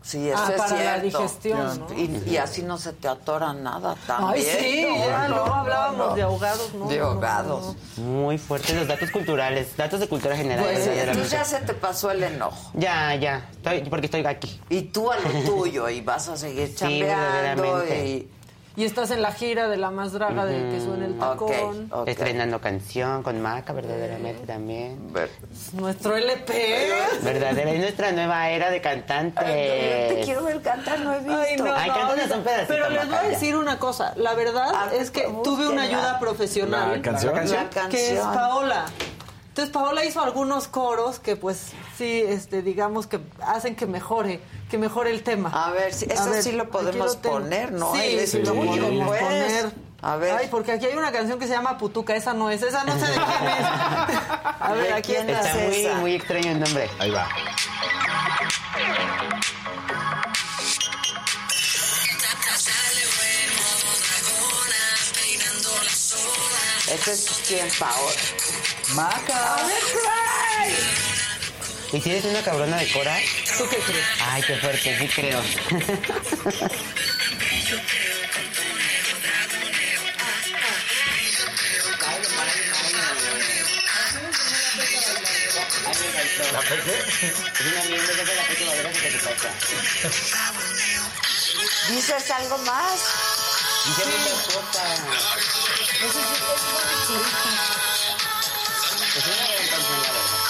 Sí, 0.05 0.29
eso 0.29 0.37
Ah, 0.39 0.51
es 0.51 0.57
para 0.61 0.69
la 0.75 0.99
cierto. 1.01 1.17
digestión, 1.17 1.79
¿no? 1.89 1.97
Y, 1.97 2.23
y 2.27 2.37
así 2.37 2.61
no 2.61 2.77
se 2.77 2.93
te 2.93 3.07
atora 3.07 3.53
nada 3.53 3.95
también. 4.05 4.45
Ay, 4.47 4.59
sí, 4.61 4.85
No, 4.87 4.97
ya 5.07 5.27
no, 5.27 5.35
luego 5.35 5.53
hablábamos 5.55 6.07
no. 6.09 6.15
de 6.15 6.21
ahogados, 6.21 6.73
¿no? 6.75 6.87
De 6.87 6.97
no, 6.99 7.03
no, 7.05 7.09
ahogados. 7.11 7.75
Muy 7.97 8.37
fuertes 8.37 8.75
los 8.75 8.87
datos 8.87 9.09
culturales, 9.09 9.75
datos 9.75 9.99
de 9.99 10.07
cultura 10.07 10.37
general. 10.37 10.63
Pues 10.63 10.83
sí, 10.83 10.89
entonces 10.93 11.31
ya 11.31 11.43
se 11.43 11.57
te 11.61 11.73
pasó 11.73 12.11
el 12.11 12.21
enojo. 12.23 12.69
ya, 12.75 13.15
ya, 13.15 13.49
estoy, 13.51 13.81
porque 13.89 14.05
estoy 14.05 14.23
aquí. 14.27 14.61
Y 14.69 14.83
tú 14.83 15.11
a 15.11 15.17
lo 15.17 15.29
tuyo 15.43 15.89
y 15.89 16.01
vas 16.01 16.29
a 16.29 16.37
seguir 16.37 16.67
Sí, 16.67 16.75
chambeando 16.75 17.63
verdaderamente. 17.63 18.07
y... 18.07 18.29
y 18.75 18.83
estás 18.83 19.11
en 19.11 19.21
la 19.21 19.31
gira 19.31 19.67
de 19.67 19.77
la 19.77 19.91
más 19.91 20.11
draga 20.11 20.45
de 20.45 20.69
que 20.69 20.81
suene 20.81 21.05
el 21.05 21.17
tacón. 21.17 21.91
Estrenando 22.05 22.59
canción 22.59 23.23
con 23.23 23.41
Maca, 23.41 23.73
verdaderamente 23.73 24.45
también. 24.45 25.13
Nuestro 25.73 26.17
LP. 26.17 26.89
Verdadera, 27.21 27.71
es 27.71 27.79
nuestra 27.79 28.11
nueva 28.11 28.49
era 28.49 28.69
de 28.69 28.81
cantantes. 28.81 29.45
Te 29.45 30.21
quiero 30.23 30.43
ver 30.43 30.61
cantar, 30.61 30.99
no 30.99 31.13
he 31.13 31.19
visto. 31.19 31.35
Ay, 31.35 31.57
no, 31.57 31.73
Ay, 31.75 31.89
no, 31.89 32.43
Pero 32.67 32.89
les 32.89 33.07
voy 33.07 33.15
a 33.15 33.23
decir 33.23 33.55
una 33.55 33.79
cosa. 33.79 34.13
La 34.17 34.33
verdad 34.33 34.93
es 34.93 35.11
que 35.11 35.21
tuve 35.43 35.67
una 35.67 35.83
ayuda 35.83 36.19
profesional. 36.19 36.97
¿La 36.97 37.01
canción? 37.01 37.33
¿La 37.33 37.39
canción? 37.39 37.63
La 37.73 37.89
Que 37.89 38.13
es 38.13 38.19
canción. 38.19 38.33
Paola. 38.33 38.85
Entonces 39.55 39.71
Paola 39.71 40.03
hizo 40.03 40.19
algunos 40.21 40.67
coros 40.67 41.19
que 41.19 41.37
pues 41.37 41.71
sí, 41.97 42.21
este, 42.27 42.61
digamos 42.61 43.07
que 43.07 43.21
hacen 43.41 43.77
que 43.77 43.85
mejore, 43.85 44.41
que 44.69 44.77
mejore 44.77 45.11
el 45.11 45.23
tema. 45.23 45.49
A 45.49 45.71
ver, 45.71 45.93
si- 45.93 46.07
eso 46.11 46.33
sí 46.41 46.51
lo 46.51 46.69
podemos 46.69 47.15
poner, 47.15 47.71
¿no? 47.71 47.95
Sí, 47.95 48.27
sí 48.27 48.39
lo 48.39 48.53
podemos 48.53 49.07
pues. 49.07 49.23
poner. 49.23 49.71
A 50.01 50.17
ver. 50.17 50.35
Ay, 50.37 50.49
porque 50.51 50.73
aquí 50.73 50.87
hay 50.87 50.97
una 50.97 51.13
canción 51.13 51.39
que 51.39 51.47
se 51.47 51.53
llama 51.53 51.77
Putuca, 51.77 52.17
esa 52.17 52.33
no 52.33 52.49
es, 52.51 52.61
esa 52.63 52.83
no 52.83 52.99
sé 52.99 53.05
de 53.05 53.13
quién 53.13 53.49
es. 53.49 53.65
A 54.59 54.73
ver, 54.73 54.87
¿De 54.87 54.93
aquí 54.93 55.13
quién 55.13 55.29
está. 55.29 55.47
Está 55.49 55.93
muy, 55.93 56.01
muy 56.01 56.15
extraño 56.15 56.51
el 56.51 56.59
nombre. 56.59 56.89
Ahí 56.99 57.11
va. 57.11 57.25
Este 66.87 67.11
es 67.13 67.25
quien, 67.47 67.67
Paola. 67.79 68.15
Maca. 68.93 69.57
¿Y 71.91 71.99
tienes 71.99 72.25
una 72.25 72.43
cabrona 72.43 72.77
de 72.77 72.91
Cora? 72.91 73.17
¿Tú 73.57 73.67
qué 73.69 73.77
crees? 73.77 74.05
Ay, 74.21 74.43
qué 74.43 74.57
fuerte, 74.57 74.97
sí 74.99 75.07
creo. 75.07 75.41
¿Dices 91.89 92.31
algo 92.31 92.57
más? 92.59 93.34
Dice 93.85 94.05
muchas 94.05 94.41
cosas. 94.47 94.99
Eso 96.01 96.19
sí, 96.19 96.35
es 96.35 96.61
bonito. 96.73 97.13
Es 99.15 99.25
una 99.27 99.45
gran 99.47 99.67
canción, 99.69 100.01
la 100.01 100.11
verdad. 100.11 100.41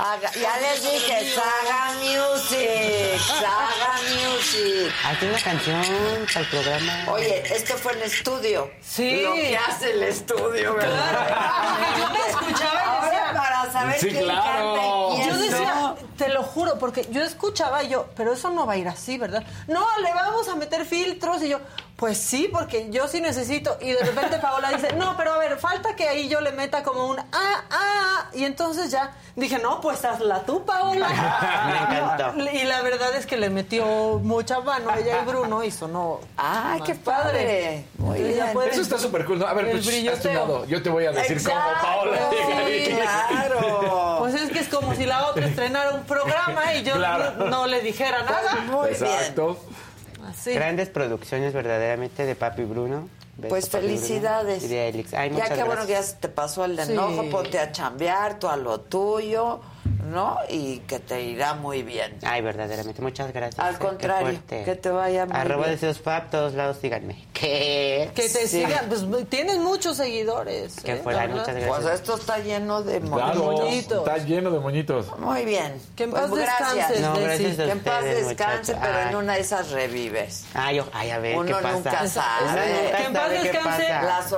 Haga- 0.00 0.32
ya 0.40 0.56
les 0.58 0.82
dije, 0.82 1.34
Saga 1.34 1.92
Music, 1.94 3.20
Saga 3.26 3.92
Music. 4.04 4.92
Hazte 5.04 5.28
una 5.28 5.40
canción 5.40 6.26
para 6.32 6.40
el 6.40 6.46
programa. 6.46 7.04
Oye, 7.12 7.42
esto 7.56 7.76
fue 7.78 7.92
en 7.94 8.02
estudio. 8.02 8.70
Sí. 8.80 9.22
Lo 9.22 9.32
que 9.34 9.56
hace 9.58 9.90
el 9.92 10.02
estudio, 10.04 10.74
¿verdad? 10.74 11.78
Yo 11.98 12.12
te 12.12 12.30
escuchaba 12.30 12.80
y 12.80 12.86
Ahora 12.86 13.06
decía, 13.10 13.32
para 13.34 13.72
saber 13.72 14.00
Sí, 14.00 14.08
quién 14.10 14.22
claro. 14.24 14.42
canta 14.44 14.82
y 14.86 15.16
quién 15.16 15.28
Yo 15.30 15.36
decía, 15.38 15.87
no. 15.90 16.08
te 16.16 16.28
lo 16.28 16.42
juro, 16.42 16.78
porque 16.78 17.06
yo 17.10 17.22
escuchaba 17.22 17.82
y 17.82 17.88
yo, 17.88 18.06
pero 18.16 18.32
eso 18.32 18.50
no 18.50 18.66
va 18.66 18.74
a 18.74 18.76
ir 18.76 18.88
así, 18.88 19.18
¿verdad? 19.18 19.44
No, 19.66 19.84
le 20.02 20.12
vamos 20.12 20.48
a 20.48 20.56
meter 20.56 20.84
filtros 20.84 21.42
y 21.42 21.48
yo, 21.48 21.60
pues 21.98 22.16
sí, 22.16 22.48
porque 22.52 22.90
yo 22.90 23.08
sí 23.08 23.20
necesito. 23.20 23.76
Y 23.80 23.90
de 23.90 23.98
repente 24.04 24.38
Paola 24.42 24.70
dice, 24.70 24.92
no, 24.92 25.16
pero 25.16 25.32
a 25.32 25.38
ver, 25.38 25.58
falta 25.58 25.96
que 25.96 26.08
ahí 26.08 26.28
yo 26.28 26.40
le 26.40 26.52
meta 26.52 26.82
como 26.84 27.06
un 27.06 27.18
ah, 27.18 27.64
ah. 27.70 28.30
Y 28.32 28.44
entonces 28.44 28.90
ya 28.90 29.16
dije, 29.34 29.58
no, 29.58 29.80
pues 29.80 30.04
hazla 30.04 30.42
tú, 30.42 30.64
Paola. 30.64 31.08
Me 31.66 31.96
encantó. 31.96 32.56
Y 32.56 32.64
la 32.64 32.82
verdad 32.82 33.14
es 33.16 33.26
que 33.26 33.36
le 33.36 33.50
metió 33.50 33.84
mucha 34.22 34.60
mano 34.60 34.94
ella 34.94 35.22
y 35.22 35.24
Bruno 35.26 35.64
y 35.64 35.72
sonó. 35.72 36.20
¡Ay, 36.36 36.78
más 36.78 36.86
qué 36.88 36.94
padre! 36.94 37.86
Muy 37.98 38.22
bien. 38.22 38.46
Eso 38.70 38.80
está 38.82 38.98
súper 38.98 39.24
cool. 39.24 39.40
¿no? 39.40 39.46
A 39.46 39.54
ver, 39.54 39.66
El 39.66 39.72
pues, 39.72 39.86
brilloteo. 39.86 40.34
lado. 40.34 40.64
Yo 40.66 40.80
te 40.80 40.90
voy 40.90 41.06
a 41.06 41.10
decir 41.10 41.42
cómo 41.42 41.56
Exacto, 41.58 41.86
Paola 41.86 42.30
llega 42.30 42.58
ahí. 42.58 42.84
sí, 42.86 42.94
claro. 42.94 44.16
Pues 44.20 44.34
es 44.34 44.50
que 44.50 44.58
es 44.60 44.68
como 44.68 44.94
si 44.94 45.04
la 45.04 45.26
otra 45.26 45.46
estrenara 45.46 45.77
un 45.94 46.04
programa 46.04 46.74
y 46.74 46.82
yo 46.82 46.94
Claro. 46.96 47.32
no, 47.38 47.46
no 47.50 47.66
le 47.66 47.80
dijera 47.80 48.22
nada. 48.22 48.56
Muy 48.66 48.90
bien. 48.90 49.02
Exacto. 49.04 49.58
Así. 50.28 50.52
Grandes 50.52 50.88
producciones 50.90 51.52
verdaderamente 51.54 52.26
de 52.26 52.34
Papi 52.34 52.64
Bruno. 52.64 53.08
Beso, 53.36 53.50
Pues 53.50 53.68
Papi 53.68 53.86
Bruno. 53.86 53.98
felicidades. 54.00 54.64
Y 54.64 54.68
de. 54.68 55.06
Ay, 55.16 55.30
ya 55.34 55.48
que 55.48 55.62
bueno 55.62 55.82
que 55.86 55.92
ya 55.92 55.98
gracias. 55.98 56.06
se 56.06 56.16
te 56.16 56.28
pasó 56.28 56.64
el 56.64 56.76
Sí. 56.84 56.92
enojo, 56.92 57.30
ponte 57.30 57.58
a 57.58 57.70
chambear, 57.72 58.38
tú 58.38 58.48
a 58.48 58.56
lo 58.56 58.80
tuyo, 58.80 59.60
¿no? 60.04 60.38
Y 60.48 60.78
que 60.80 60.98
te 60.98 61.22
irá 61.22 61.54
muy 61.54 61.82
bien. 61.82 62.16
Ay, 62.22 62.40
verdaderamente, 62.42 63.02
muchas 63.02 63.32
gracias. 63.32 63.58
Al 63.58 63.74
eh, 63.74 63.78
qué 63.78 63.84
contrario, 63.86 64.40
que 64.48 64.74
te 64.76 64.90
vaya 64.90 65.26
muy 65.26 65.36
Arroba 65.36 65.64
bien. 65.66 65.72
deseos 65.76 65.98
pap, 65.98 66.30
todos 66.30 66.54
lados 66.54 66.78
síganme. 66.80 67.26
¿Qué? 67.32 68.10
Que 68.14 68.22
te 68.28 68.46
Sí. 68.46 68.64
sigan, 68.64 68.86
pues 68.88 69.04
tienes 69.28 69.58
muchos 69.58 69.96
seguidores. 69.96 70.76
Que 70.80 70.92
¿eh? 70.94 71.00
fuera, 71.02 71.26
muchas 71.28 71.48
gracias. 71.48 71.68
Pues 71.68 71.86
esto 71.94 72.16
está 72.16 72.38
lleno 72.38 72.82
de 72.82 73.00
Claro, 73.00 73.44
moñitos. 73.52 73.98
está 74.08 74.18
lleno 74.18 74.50
de 74.50 74.58
moñitos. 74.60 75.18
Muy 75.18 75.44
bien. 75.44 75.80
Que 75.96 76.04
en 76.04 76.10
Pues 76.10 76.22
paz 76.22 76.30
gracias. 76.34 76.74
descanses, 76.74 77.00
No, 77.00 77.12
Desi. 77.14 77.24
gracias 77.24 77.58
a 77.58 77.64
Que 77.64 77.70
en 77.72 77.80
paz 77.80 77.94
ustedes, 77.98 78.28
descanse, 78.28 78.76
pero 78.80 78.98
en 79.10 79.16
una 79.16 79.34
de 79.34 79.40
esas 79.40 79.70
revives. 79.70 80.44
Ay, 80.54 80.76
yo, 80.76 80.84
ay, 80.92 81.10
a 81.10 81.18
ver, 81.18 81.32
¿qué 81.32 81.38
Uno 81.38 81.56
pasa? 81.60 81.72
nunca 81.72 82.06
sabe. 82.08 82.44
Uno 82.44 82.52
nunca 82.52 82.96
Que 82.98 83.04
en 83.04 83.12
paz 83.12 83.28
qué 83.28 83.42
descanse. 83.52 83.88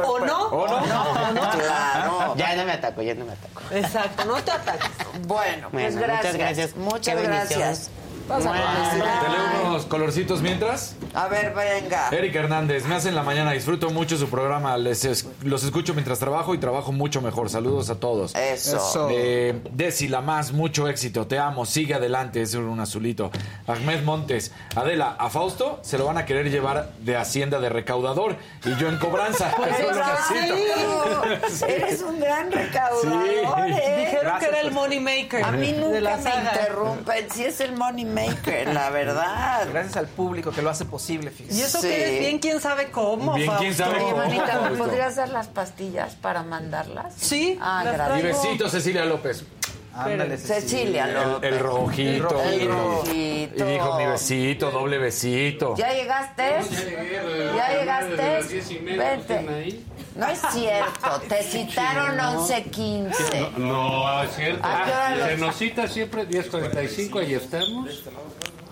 ¿O 0.07 0.19
no? 0.21 0.43
¿O 0.49 0.69
no? 0.69 0.87
No, 0.87 1.33
no, 1.33 1.51
claro. 1.59 2.35
Ya 2.37 2.57
no 2.57 2.65
me 2.65 2.73
ataco, 2.73 3.03
ya 3.03 3.15
no 3.15 3.25
me 3.25 3.33
ataco. 3.33 3.61
Exacto, 3.71 4.25
no 4.25 4.35
te 4.43 4.51
ataques. 4.51 4.91
Bueno, 5.27 5.50
pues 5.71 5.95
Bueno, 5.95 6.07
gracias. 6.07 6.35
muchas 6.35 6.37
gracias. 6.37 6.77
Muchas 6.77 7.23
gracias. 7.23 7.91
Te 8.29 9.29
leo 9.29 9.69
unos 9.69 9.87
colorcitos 9.87 10.41
mientras. 10.43 10.95
A 11.15 11.29
ver, 11.29 11.53
venga. 11.55 12.09
Eric 12.13 12.35
Hernández, 12.35 12.85
me 12.87 12.95
hacen 12.95 13.15
la 13.15 13.23
mañana, 13.23 13.53
disfruto 13.53 13.91
mucho 13.91 14.17
su 14.17 14.29
programa, 14.29 14.77
les 14.77 15.05
es- 15.05 15.27
los 15.43 15.65
escucho 15.65 15.93
mientras 15.95 16.19
trabajo 16.19 16.55
y 16.55 16.59
trabajo 16.59 16.93
mucho 16.93 17.21
mejor. 17.21 17.51
Saludos 17.51 17.91
a 17.91 17.97
todos. 17.97 18.35
Eso. 18.35 18.77
Eso. 18.77 19.09
Eh, 19.11 19.61
Desi, 19.73 20.09
la 20.09 20.21
más, 20.21 20.53
mucho 20.53 20.89
éxito, 20.89 21.27
te 21.27 21.39
amo, 21.39 21.67
sigue 21.67 21.95
adelante, 21.95 22.43
es 22.43 22.55
un 22.55 22.79
azulito. 22.79 23.31
Ahmed 23.67 24.03
Montes, 24.05 24.53
Adela, 24.77 25.17
a 25.19 25.31
Fausto 25.31 25.81
se 25.83 25.99
lo 25.99 26.07
van 26.07 26.19
a 26.19 26.25
querer 26.25 26.51
llevar 26.51 26.91
de 27.01 27.17
Hacienda 27.17 27.59
de 27.61 27.69
recaudador 27.69 28.37
y 28.65 28.77
yo 28.77 28.89
en 28.89 28.99
cobranza. 28.99 29.53
Pues 29.57 29.71
Eso 29.81 29.91
lo 29.91 30.05
necesito. 30.05 31.25
Exacto. 31.25 31.67
Eres 31.75 32.03
un 32.03 32.21
gran 32.21 32.53
recaudador. 32.53 33.01
Sí. 33.03 33.73
¿eh? 33.75 33.97
Dijeron 33.99 34.21
Gracias, 34.23 34.39
que 34.39 34.47
era 34.57 34.61
el 34.61 34.73
money 34.73 35.01
maker. 35.01 35.45
A 35.45 35.51
mí 35.53 35.73
de 35.73 35.79
nunca 35.81 36.01
la 36.01 36.17
me 36.17 36.31
interrumpen. 36.35 37.31
Sí 37.33 37.45
es 37.45 37.61
el 37.61 37.77
money 37.77 38.05
maker, 38.05 38.69
la 38.73 38.91
verdad. 38.91 39.67
Gracias 39.73 39.97
al 39.97 40.07
público 40.07 40.51
que 40.53 40.63
lo 40.63 40.71
hace 40.71 40.85
posible, 40.85 41.00
Y 41.09 41.61
eso 41.61 41.81
Sí. 41.81 41.89
que 41.89 42.19
bien, 42.21 42.39
quién 42.39 42.61
sabe 42.61 42.91
cómo. 42.91 43.35
Bien, 43.35 43.51
quién 43.59 43.75
sabe 43.75 43.97
Oye, 43.97 44.05
cómo. 44.11 44.17
manita, 44.19 44.61
¿me 44.71 44.77
podrías 44.77 45.17
dar 45.17 45.29
las 45.31 45.49
pastillas 45.49 46.15
para 46.17 46.43
mandarlas? 46.43 47.15
Sí, 47.17 47.59
Ah, 47.61 47.83
gracias. 47.85 48.19
Y 48.21 48.23
besito, 48.23 48.69
Cecilia 48.69 49.05
López. 49.05 49.45
Ándale, 49.93 50.39
Cecilia 50.39 51.05
El, 51.07 51.15
López. 51.15 51.53
el 51.53 51.59
rojito. 51.59 52.43
El 52.45 52.63
y- 52.63 52.67
rojito. 52.69 53.65
Y 53.69 53.73
dijo 53.73 53.99
mi 53.99 54.07
besito, 54.07 54.71
doble 54.71 54.99
besito. 54.99 55.75
¿Ya 55.77 55.93
llegaste? 55.93 56.43
¿Ya 57.57 57.79
llegaste? 57.79 58.81
Vente. 58.97 59.81
No 60.15 60.27
es 60.29 60.41
cierto, 60.53 61.21
te 61.29 61.43
citaron 61.43 62.19
11.15. 62.21 63.51
No, 63.59 64.23
es 64.23 64.37
cierto. 64.37 64.67
¿A 64.67 64.85
qué 64.85 64.91
hora 64.93 65.29
Se 65.29 65.37
nos 65.39 65.57
cita 65.57 65.89
siempre 65.89 66.27
10.45, 66.29 67.19
ahí 67.21 67.35
estamos. 67.35 68.05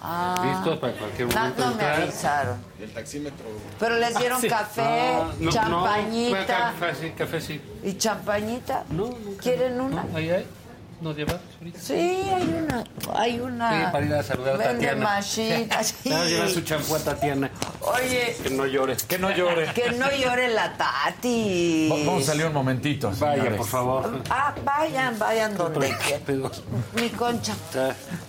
Ah. 0.00 0.42
Listos 0.44 0.78
para 0.78 0.92
cualquier 0.94 1.28
No, 1.28 1.34
momento 1.40 1.60
no 1.60 1.66
me 1.66 1.72
entrar. 1.72 2.02
avisaron. 2.02 2.56
El 2.80 2.90
taxímetro. 2.92 3.46
Pero 3.80 3.96
les 3.96 4.18
dieron 4.18 4.40
Sí. 4.40 4.48
café, 4.48 4.82
Ah, 4.82 5.30
no, 5.38 5.50
champañita. 5.50 6.38
No, 6.72 6.80
café 6.80 7.12
café 7.16 7.40
sí. 7.40 7.60
¿Y 7.82 7.94
champañita? 7.96 8.84
No, 8.90 9.10
¿Quieren 9.42 9.80
una? 9.80 10.04
No, 10.04 10.16
ahí 10.16 10.30
hay. 10.30 10.46
¿Nos 11.00 11.16
llevas 11.16 11.36
Sí, 11.80 11.94
hay 11.94 12.54
una. 12.64 12.84
Hay 13.14 13.40
una. 13.40 13.70
Sí, 13.86 13.92
para 13.92 14.06
ir 14.06 14.14
a 14.14 14.22
saludar 14.22 14.54
a 14.54 14.58
Vende 14.58 14.86
Tatiana. 14.86 15.04
machitas, 15.04 15.86
sí. 16.02 16.08
Vamos 16.10 16.26
a 16.26 16.28
llevar 16.28 16.50
su 16.50 16.60
champú 16.60 16.94
a 16.94 16.98
Tatiana. 17.00 17.50
Oye, 17.80 18.36
Que 18.42 18.50
no 18.50 18.64
llore. 18.66 18.96
Que 19.08 19.18
no 19.18 19.30
llore. 19.30 19.72
que 19.74 19.90
no 19.90 20.08
llore 20.12 20.48
la 20.50 20.76
Tati. 20.76 21.88
Va- 21.90 21.96
Vamos 22.06 22.22
a 22.22 22.26
salir 22.26 22.46
un 22.46 22.52
momentito. 22.52 23.10
Vaya, 23.18 23.34
señores. 23.36 23.58
por 23.58 23.66
favor. 23.66 24.22
Ah, 24.30 24.54
vayan, 24.64 25.18
vayan 25.18 25.56
donde 25.56 25.92
quieran. 25.98 26.50
Mi 26.94 27.08
concha. 27.10 27.54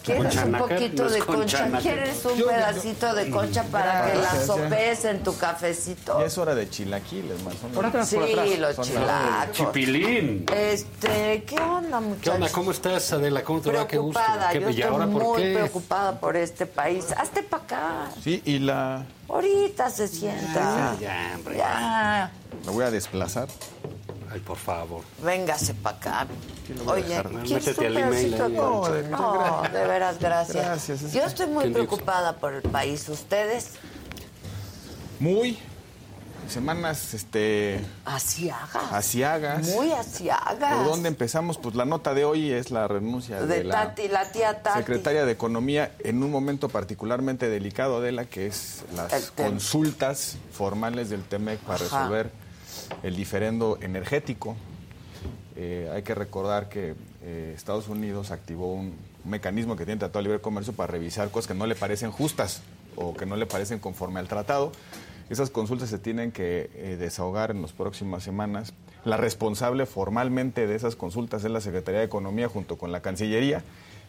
¿Quieres 0.04 0.24
concha 0.24 0.46
un 0.46 0.52
poquito 0.54 1.10
de 1.10 1.20
concha. 1.20 1.68
¿Quieres 1.82 2.26
un 2.26 2.32
Yo- 2.32 2.38
yo- 2.40 2.48
pedacito 2.48 3.14
de 3.14 3.30
concha 3.30 3.64
para 3.66 4.12
que 4.12 4.18
la 4.18 4.46
sopes 4.46 5.06
en 5.06 5.24
tu 5.24 5.38
cafecito? 5.38 6.20
Ya 6.20 6.26
es 6.26 6.38
hora 6.38 6.56
de 6.56 6.68
chilaquiles, 6.68 7.44
más 7.44 7.54
o 7.56 7.58
menos. 7.64 7.76
Por 7.76 7.86
atrás, 7.86 8.10
Sí, 8.10 8.16
por 8.16 8.26
atrás. 8.30 8.60
los 8.60 8.76
Son 8.76 8.86
chilacos. 8.86 9.52
Chipilín. 9.58 10.46
Este, 10.56 11.44
¿qué 11.46 11.60
onda, 11.60 12.00
muchachos? 12.00 12.22
¿Qué 12.24 12.30
onda? 12.32 12.50
¿Cómo 12.50 12.72
estás, 12.72 13.12
Adela? 13.20 13.44
¿Cómo 13.44 13.62
te 13.62 13.72
va? 13.72 13.88
Qué 13.88 13.98
gusto. 13.98 14.20
Preocupada, 14.20 14.52
¿Qué- 14.52 14.60
yo 14.62 14.68
¿Y 14.68 14.72
estoy 14.72 14.84
ahora 14.84 15.08
por 15.08 15.24
muy 15.24 15.42
qué? 15.42 15.54
preocupada 15.54 16.20
por 16.20 16.36
este 16.36 16.66
país. 16.66 17.06
Hazte 17.16 17.44
para 17.44 17.64
acá. 17.64 18.10
Sí, 18.24 18.42
y 18.46 18.60
la, 18.60 19.06
Ahorita 19.28 19.90
se 19.92 20.08
sienta. 20.08 20.92
Ah, 20.92 20.96
ya, 21.00 21.34
hombre. 21.36 21.58
Ya. 21.58 22.32
la 22.66 22.72
voy 22.72 22.84
a 22.84 22.92
desplazar. 22.92 23.48
Ay, 24.32 24.40
por 24.42 24.58
favor. 24.58 25.04
Véngase 25.24 25.74
para 25.74 25.98
acá. 25.98 26.28
Oye? 26.86 27.04
¿quieres 27.46 27.50
Métete 27.50 27.80
un 27.82 27.86
al 27.88 27.98
email 27.98 28.32
pedacito 28.32 28.50
de 28.50 28.56
No, 28.56 28.72
concha? 28.82 28.92
de- 28.94 29.10
No, 29.10 29.62
de 29.74 29.86
veras, 29.88 30.20
gracias. 30.20 30.66
Gracias, 30.66 31.02
es 31.02 31.14
Yo 31.14 31.24
estoy 31.24 31.48
muy 31.48 31.70
preocupada 31.72 32.34
por 32.38 32.54
el 32.54 32.62
país. 32.62 33.10
¿Ustedes? 33.10 33.72
Muy 35.20 35.58
semanas 36.52 37.14
este 37.14 37.80
Asiagas. 38.06 38.92
asiagas. 38.92 39.68
Muy 39.68 39.92
asiagas. 39.92 40.76
¿Por 40.78 40.86
dónde 40.86 41.10
empezamos? 41.10 41.58
Pues 41.58 41.76
la 41.76 41.86
nota 41.86 42.14
de 42.14 42.26
hoy 42.26 42.52
es 42.52 42.72
la 42.72 42.88
renuncia 42.88 43.40
de, 43.42 43.48
De 43.48 43.64
la 43.64 43.88
Tati, 43.96 44.08
la 44.08 44.32
tía 44.32 44.62
Tati. 44.62 44.80
secretaria 44.80 45.26
de 45.26 45.32
Economía 45.32 45.92
en 46.00 46.24
un 46.24 46.32
momento 46.32 46.70
particularmente 46.70 47.50
delicado 47.50 48.02
de 48.02 48.12
la 48.12 48.26
que 48.26 48.48
es 48.48 48.84
las 48.96 49.32
consultas 49.32 50.38
formales 50.52 51.10
del 51.10 51.24
TEMEC 51.24 51.60
para 51.60 51.76
Ajá. 51.76 51.84
resolver 51.84 52.32
el 53.04 53.16
diferendo 53.16 53.78
energético. 53.82 54.56
Eh, 55.56 55.92
hay 55.94 56.04
que 56.04 56.16
recordar 56.16 56.70
que 56.70 56.96
eh, 57.22 57.54
Estados 57.56 57.88
Unidos 57.90 58.32
activó 58.32 58.74
un 58.74 58.96
mecanismo 59.26 59.76
que 59.76 59.86
tiene 59.86 60.00
Tratado 60.00 60.20
de 60.20 60.24
Libre 60.30 60.42
Comercio 60.42 60.74
para 60.74 60.92
revisar 60.92 61.30
cosas 61.30 61.48
que 61.48 61.54
no 61.54 61.68
le 61.68 61.76
parecen 61.76 62.12
justas 62.12 62.62
o 62.96 63.14
que 63.14 63.26
no 63.26 63.36
le 63.36 63.46
parecen 63.46 63.80
conforme 63.80 64.20
al 64.20 64.28
tratado. 64.28 64.72
Esas 65.30 65.50
consultas 65.50 65.90
se 65.90 66.00
tienen 66.00 66.32
que 66.32 66.70
eh, 66.74 66.98
desahogar 67.00 67.52
en 67.52 67.62
las 67.62 67.72
próximas 67.72 68.24
semanas. 68.24 68.74
La 69.06 69.18
responsable 69.18 69.86
formalmente 69.86 70.66
de 70.68 70.76
esas 70.76 70.96
consultas 70.96 71.44
es 71.44 71.52
la 71.52 71.62
Secretaría 71.62 72.00
de 72.00 72.06
Economía 72.06 72.50
junto 72.50 72.78
con 72.78 72.92
la 72.92 73.02
Cancillería. 73.02 73.64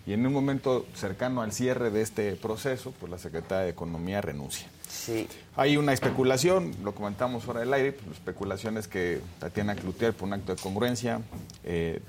Y 0.07 0.15
en 0.15 0.27
un 0.27 0.33
momento 0.33 0.87
cercano 0.95 1.43
al 1.43 1.53
cierre 1.53 1.91
de 1.91 2.01
este 2.01 2.33
proceso, 2.37 2.95
pues 2.99 3.11
la 3.11 3.19
Secretaría 3.19 3.65
de 3.65 3.71
Economía 3.71 4.23
renuncia. 4.23 4.67
Sí. 4.89 5.29
Hay 5.57 5.77
una 5.77 5.93
especulación, 5.93 6.75
lo 6.83 6.95
comentamos 6.95 7.45
fuera 7.45 7.61
del 7.61 7.73
aire, 7.75 7.93
pues, 7.93 8.17
especulaciones 8.17 8.89
que 8.89 9.21
Tatiana 9.39 9.75
Cloutier, 9.75 10.15
por 10.15 10.27
un 10.27 10.33
acto 10.33 10.55
de 10.55 10.61
congruencia, 10.61 11.21
eh, 11.65 12.01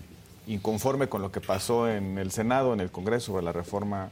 inconforme 0.47 1.09
con 1.09 1.21
lo 1.21 1.31
que 1.31 1.41
pasó 1.41 1.89
en 1.89 2.17
el 2.17 2.31
Senado, 2.31 2.73
en 2.73 2.79
el 2.79 2.91
Congreso, 2.91 3.27
sobre 3.27 3.43
la 3.43 3.51
reforma 3.51 4.09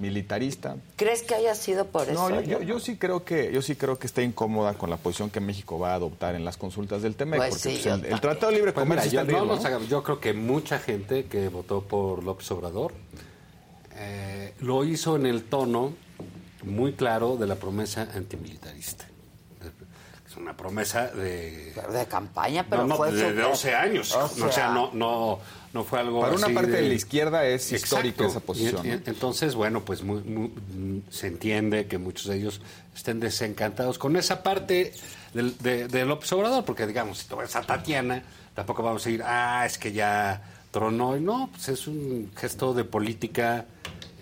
militarista. 0.00 0.76
¿Crees 0.96 1.22
que 1.22 1.34
haya 1.34 1.54
sido 1.54 1.86
por 1.86 2.08
eso? 2.08 2.28
No, 2.30 2.40
yo, 2.40 2.80
sí 2.80 2.96
creo 2.96 3.24
que 3.24 3.52
yo 3.52 3.62
sí 3.62 3.76
creo 3.76 3.98
que 3.98 4.06
está 4.06 4.22
incómoda 4.22 4.74
con 4.74 4.90
la 4.90 4.96
posición 4.96 5.30
que 5.30 5.40
México 5.40 5.78
va 5.78 5.92
a 5.92 5.94
adoptar 5.94 6.34
en 6.34 6.44
las 6.44 6.56
consultas 6.56 7.02
del 7.02 7.14
TEMEC, 7.14 7.38
Pues 7.38 7.50
porque 7.50 7.76
sí, 7.76 7.80
pues, 7.88 8.04
el. 8.12 8.20
Tratado 8.20 8.48
de 8.48 8.56
Libre 8.56 8.72
Pues 8.72 8.82
Comercio 8.84 9.10
mira, 9.10 9.22
está 9.54 9.70
yo, 9.86 9.96
no 9.98 10.02
creo 10.02 10.20
que 10.20 10.32
mucha 10.32 10.78
gente 10.78 11.26
que 11.26 11.48
votó 11.48 11.82
por 11.82 12.24
López 12.24 12.50
Obrador 12.50 12.92
eh, 13.94 14.54
lo 14.60 14.84
hizo 14.84 15.16
en 15.16 15.26
el 15.26 15.44
tono 15.44 15.92
muy 16.64 16.92
claro 16.94 17.36
de 17.36 17.46
la 17.46 17.54
promesa 17.56 18.08
antimilitarista. 18.14 19.04
Es 20.26 20.36
una 20.36 20.56
promesa 20.56 21.08
de... 21.08 21.72
De 21.92 22.06
campaña, 22.06 22.64
pero 22.70 22.82
no, 22.82 22.88
no, 22.90 22.96
fue 22.96 23.10
de, 23.10 23.32
de 23.32 23.42
súper- 23.42 23.50
12 23.50 23.74
años. 23.74 24.14
o 24.14 24.24
o 24.24 24.28
sea, 24.28 24.52
sea, 24.52 24.68
no, 24.70 24.90
no, 24.92 25.40
no 25.72 25.84
fue 25.84 26.00
algo 26.00 26.20
Para 26.20 26.34
una 26.34 26.46
así 26.46 26.54
parte 26.54 26.70
de 26.72 26.82
la 26.82 26.94
izquierda 26.94 27.46
es 27.46 27.70
histórica 27.72 28.24
Exacto. 28.24 28.26
esa 28.26 28.40
posición, 28.40 28.86
Y- 28.86 28.88
y- 28.88 29.02
entonces, 29.06 29.54
bueno, 29.54 29.84
pues 29.84 30.02
muy- 30.02 30.22
muy- 30.22 31.02
se 31.10 31.28
entiende 31.28 31.86
que 31.86 31.98
muchos 31.98 32.26
de 32.26 32.36
ellos 32.36 32.60
estén 32.94 33.20
desencantados 33.20 33.98
con 33.98 34.16
esa 34.16 34.42
parte 34.42 34.92
del, 35.32 35.56
de, 35.58 35.86
de 35.88 36.04
López 36.04 36.32
Obrador, 36.32 36.64
porque 36.64 36.86
digamos, 36.86 37.18
si 37.18 37.28
tú 37.28 37.36
ves 37.36 37.54
a 37.54 37.62
Tatiana, 37.62 38.22
tampoco 38.54 38.82
vamos 38.82 39.06
a 39.06 39.08
decir, 39.08 39.22
ah, 39.24 39.62
es 39.64 39.78
que 39.78 39.92
ya 39.92 40.42
tronó. 40.72 41.16
Y 41.16 41.20
no, 41.20 41.48
pues 41.52 41.68
es 41.68 41.86
un 41.86 42.30
gesto 42.36 42.74
de 42.74 42.84
política 42.84 43.64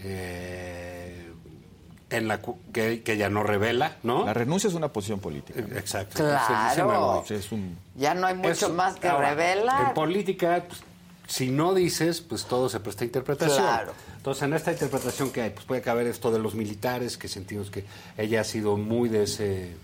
eh, 0.02 1.30
en 2.10 2.28
la 2.28 2.40
cu- 2.40 2.58
que, 2.72 3.02
que 3.02 3.16
ya 3.16 3.28
no 3.28 3.42
revela, 3.42 3.96
¿no? 4.02 4.24
La 4.24 4.32
renuncia 4.34 4.68
es 4.68 4.74
una 4.74 4.88
posición 4.92 5.18
política. 5.20 5.60
Exacto. 5.60 6.16
Claro. 6.24 7.24
Sí, 7.26 7.34
es 7.34 7.52
un 7.52 7.76
Ya 7.96 8.14
no 8.14 8.26
hay 8.26 8.34
mucho 8.34 8.50
Eso- 8.50 8.68
más 8.70 8.96
que 8.96 9.08
ahora, 9.08 9.30
revelar. 9.30 9.88
En 9.88 9.94
política, 9.94 10.64
pues, 10.66 10.80
si 11.28 11.50
no 11.50 11.74
dices, 11.74 12.20
pues 12.22 12.46
todo 12.46 12.68
se 12.68 12.80
presta 12.80 13.04
a 13.04 13.06
interpretación. 13.06 13.58
Claro. 13.58 13.92
Entonces, 14.16 14.42
en 14.42 14.54
esta 14.54 14.72
interpretación 14.72 15.30
que 15.30 15.42
hay, 15.42 15.50
pues 15.50 15.64
puede 15.66 15.82
caber 15.82 16.06
esto 16.08 16.32
de 16.32 16.38
los 16.40 16.54
militares, 16.54 17.16
que 17.18 17.28
sentimos 17.28 17.70
que 17.70 17.84
ella 18.16 18.40
ha 18.40 18.44
sido 18.44 18.76
muy 18.78 19.08
de 19.10 19.22
ese, 19.24 19.76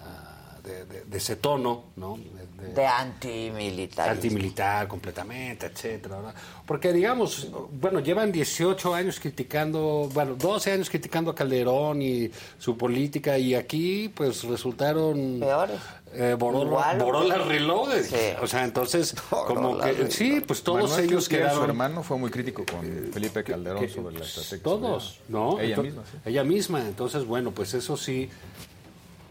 ah, 0.00 0.58
de, 0.62 0.84
de- 0.84 1.04
de 1.04 1.18
ese 1.18 1.36
tono, 1.36 1.84
¿no? 1.96 2.18
De- 2.58 2.84
antimilitar. 2.86 4.10
antimilitar 4.10 4.88
completamente, 4.88 5.66
etcétera, 5.66 6.16
¿verdad? 6.16 6.34
Porque 6.66 6.92
digamos, 6.92 7.48
bueno, 7.72 8.00
llevan 8.00 8.32
18 8.32 8.94
años 8.94 9.20
criticando, 9.20 10.08
bueno, 10.12 10.34
12 10.34 10.72
años 10.72 10.90
criticando 10.90 11.30
a 11.30 11.34
Calderón 11.34 12.02
y 12.02 12.30
su 12.58 12.76
política 12.76 13.38
y 13.38 13.54
aquí 13.54 14.08
pues 14.14 14.42
resultaron 14.44 15.38
Peores. 15.38 15.78
eh, 16.14 16.34
Igual, 16.36 16.98
Borola 16.98 17.36
¿no? 17.38 17.44
Reloaded. 17.44 18.04
Sí. 18.04 18.36
O 18.42 18.46
sea, 18.46 18.64
entonces 18.64 19.14
como 19.30 19.78
que 19.78 20.10
sí, 20.10 20.42
pues 20.46 20.62
todos 20.62 20.90
Manuel 20.90 21.04
ellos 21.04 21.28
quedaron 21.28 21.58
Su 21.58 21.64
hermano 21.64 22.02
fue 22.02 22.18
muy 22.18 22.30
crítico 22.30 22.64
con 22.66 23.10
Felipe 23.12 23.44
Calderón 23.44 23.80
que- 23.80 23.88
sobre 23.88 24.18
la 24.18 24.24
estrategia. 24.24 24.62
todos, 24.64 25.20
¿no? 25.28 25.60
Ella 25.60 25.76
misma, 25.80 26.02
sí. 26.10 26.18
Ella 26.24 26.44
misma. 26.44 26.80
Entonces, 26.80 27.24
bueno, 27.24 27.52
pues 27.52 27.72
eso 27.74 27.96
sí, 27.96 28.28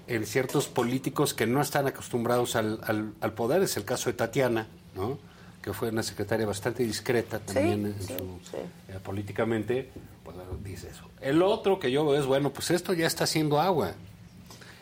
en 0.07 0.25
ciertos 0.25 0.67
políticos 0.67 1.33
que 1.33 1.45
no 1.45 1.61
están 1.61 1.87
acostumbrados 1.87 2.55
al, 2.55 2.79
al- 2.83 3.13
al 3.21 3.33
poder, 3.33 3.61
es 3.63 3.75
el 3.77 3.83
caso 3.85 4.09
de 4.09 4.13
Tatiana, 4.13 4.67
¿no? 4.95 5.17
Que 5.61 5.73
fue 5.73 5.89
una 5.89 6.03
secretaria 6.03 6.45
bastante 6.45 6.83
discreta 6.83 7.39
también 7.39 7.87
en 7.87 8.01
su- 8.01 8.39
sí. 8.49 8.57
eh, 8.87 8.99
políticamente, 9.03 9.89
pues 10.23 10.35
dice 10.63 10.89
eso. 10.89 11.03
El 11.19 11.41
otro 11.41 11.79
que 11.79 11.91
yo 11.91 12.05
veo 12.05 12.19
es, 12.19 12.25
bueno, 12.25 12.51
pues 12.53 12.71
esto 12.71 12.93
ya 12.93 13.05
está 13.07 13.25
haciendo 13.25 13.59
agua. 13.59 13.93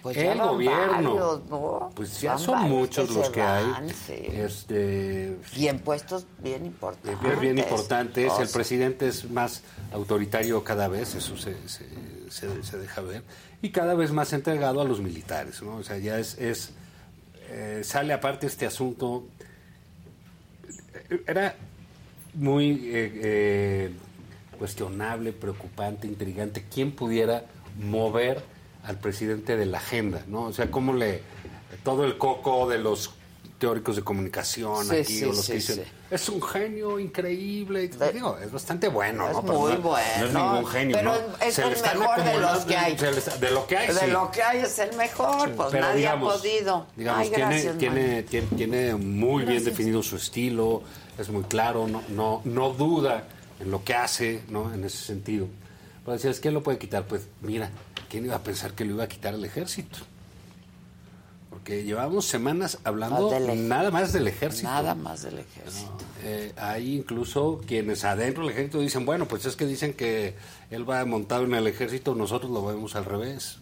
Pues 0.04 0.18
el 0.18 0.38
gobierno. 0.38 1.16
varios, 1.16 1.46
¿no? 1.50 1.92
Pues 1.96 2.22
ya 2.22 2.38
son 2.38 2.70
muchos 2.70 3.08
que 3.10 3.14
los 3.16 3.30
que 3.32 3.40
van, 3.42 3.86
hay. 3.86 3.90
sí. 3.90 4.14
Este, 4.34 5.36
Y 5.56 5.68
en 5.68 5.80
puestos 5.80 6.28
bien 6.44 6.64
importantes. 6.68 7.32
es 7.34 7.40
bien 7.40 7.58
importante. 7.58 8.30
O 8.30 8.40
el 8.40 8.46
sea, 8.48 8.54
presidente 8.54 9.08
es 9.08 9.28
más 9.32 9.64
autoritario 9.92 10.64
cada 10.64 10.88
vez, 10.88 11.16
eso 11.16 11.36
se, 11.38 11.56
se, 11.68 11.88
se- 12.30 12.62
se 12.64 12.78
deja 12.78 13.02
ver. 13.02 13.24
Y 13.66 13.72
cada 13.72 13.96
vez 13.96 14.12
más 14.12 14.32
entregado 14.32 14.80
a 14.80 14.86
los 14.86 15.02
militares, 15.02 15.64
¿no? 15.64 15.78
O 15.78 15.84
sea, 15.84 15.98
ya 15.98 16.20
es... 16.20 16.38
es 16.38 16.70
eh, 17.50 17.82
sale 17.84 18.14
aparte 18.14 18.46
este 18.46 18.68
asunto... 18.68 19.26
Era 21.26 21.56
muy 22.36 22.74
eh, 22.94 23.12
eh, 23.24 23.92
cuestionable, 24.60 25.34
preocupante, 25.34 26.06
intrigante. 26.06 26.64
¿Quién 26.72 26.92
pudiera 26.92 27.46
mover 27.80 28.44
al 28.84 29.00
presidente 29.00 29.58
de 29.58 29.66
la 29.66 29.80
agenda, 29.80 30.24
no? 30.28 30.44
O 30.44 30.54
sea, 30.54 30.70
cómo 30.70 30.94
le... 30.94 31.24
Todo 31.84 32.06
el 32.06 32.20
coco 32.20 32.70
de 32.70 32.78
los 32.78 33.16
teóricos 33.58 33.96
de 33.96 34.04
comunicación 34.04 34.86
Sí, 34.86 34.96
aquí, 34.96 35.14
sí, 35.14 35.24
o 35.24 35.30
los 35.30 35.42
sí, 35.44 35.48
que 35.48 35.58
dicen. 35.58 35.84
Es 36.12 36.30
un 36.30 36.42
genio 36.42 37.00
increíble. 37.00 37.90
Digo, 38.14 38.38
es 38.38 38.52
bastante 38.52 38.88
bueno, 38.88 39.28
Es 39.28 39.34
¿no? 39.34 39.42
Pero 39.42 39.54
muy 39.60 39.74
no- 39.74 39.80
No 39.80 39.98
es 39.98 40.34
bueno, 40.34 40.54
ningún 40.54 40.72
genio, 40.72 40.98
pero 40.98 41.12
¿no? 41.16 41.46
es 41.46 41.54
Se 41.56 41.64
el 41.64 41.70
mejor 41.72 42.24
de 42.24 42.38
los 42.40 42.66
que 42.66 42.78
hay. 42.78 42.94
está- 42.94 43.38
de 43.38 43.52
lo 43.52 43.68
que 43.68 43.78
hay, 43.78 43.88
De 43.88 43.94
sí. 43.94 44.08
lo 44.08 44.32
que 44.32 44.44
hay 44.44 44.60
es 44.60 44.80
el 44.80 44.96
mejor, 44.96 45.52
pues 45.54 45.70
Pero 45.72 45.84
nadie 45.84 45.98
digamos, 45.98 46.34
ha 46.34 46.38
podido. 46.38 46.88
digamos, 46.96 47.22
Ay, 47.22 47.30
tiene, 47.30 47.44
gracias, 47.50 47.78
tiene, 47.78 48.24
tiene, 48.24 48.48
tiene 48.56 48.96
muy 48.96 49.44
bien 49.46 49.64
definido 49.64 50.04
su 50.04 50.16
estilo, 50.18 50.84
es 51.18 51.30
muy 51.30 51.44
claro, 51.44 51.88
no, 51.88 52.04
no, 52.10 52.42
no 52.46 52.70
duda 52.72 53.24
en 53.60 53.72
lo 53.72 53.84
que 53.84 53.96
hace, 53.96 54.42
¿no? 54.50 54.74
En 54.74 54.84
ese 54.84 54.98
sentido. 54.98 55.48
Pero 56.04 56.14
decías, 56.18 56.40
¿quién 56.40 56.54
lo 56.54 56.62
puede 56.62 56.78
quitar? 56.78 57.04
Pues 57.06 57.28
mira, 57.42 57.70
¿quién 58.10 58.26
iba 58.26 58.36
a 58.36 58.44
pensar 58.44 58.74
que 58.74 58.86
lo 58.86 58.92
iba 58.94 59.06
a 59.06 59.08
quitar 59.08 59.34
el 59.34 59.44
ejército? 59.44 59.98
Porque 61.66 61.84
llevamos 61.84 62.26
semanas 62.28 62.78
hablando 62.84 63.32
Ah, 63.36 63.40
nada 63.56 63.90
más 63.90 64.14
del 64.14 64.28
ejército. 64.28 64.68
Nada 64.68 64.94
más 64.94 65.24
del 65.24 65.40
ejército. 65.40 65.98
Eh, 66.24 66.54
hay 66.58 66.96
incluso 66.96 67.60
quienes 67.66 68.04
adentro 68.04 68.44
del 68.44 68.52
ejército 68.52 68.80
dicen, 68.82 69.04
bueno, 69.04 69.28
pues 69.28 69.48
es 69.48 69.56
que 69.56 69.66
dicen 69.66 69.94
que 69.96 70.36
él 70.70 70.88
va 70.88 71.04
montado 71.06 71.44
en 71.44 71.56
el 71.56 71.66
ejército, 71.66 72.14
nosotros 72.14 72.52
lo 72.52 72.64
vemos 72.64 72.96
al 72.96 73.06
revés. 73.06 73.58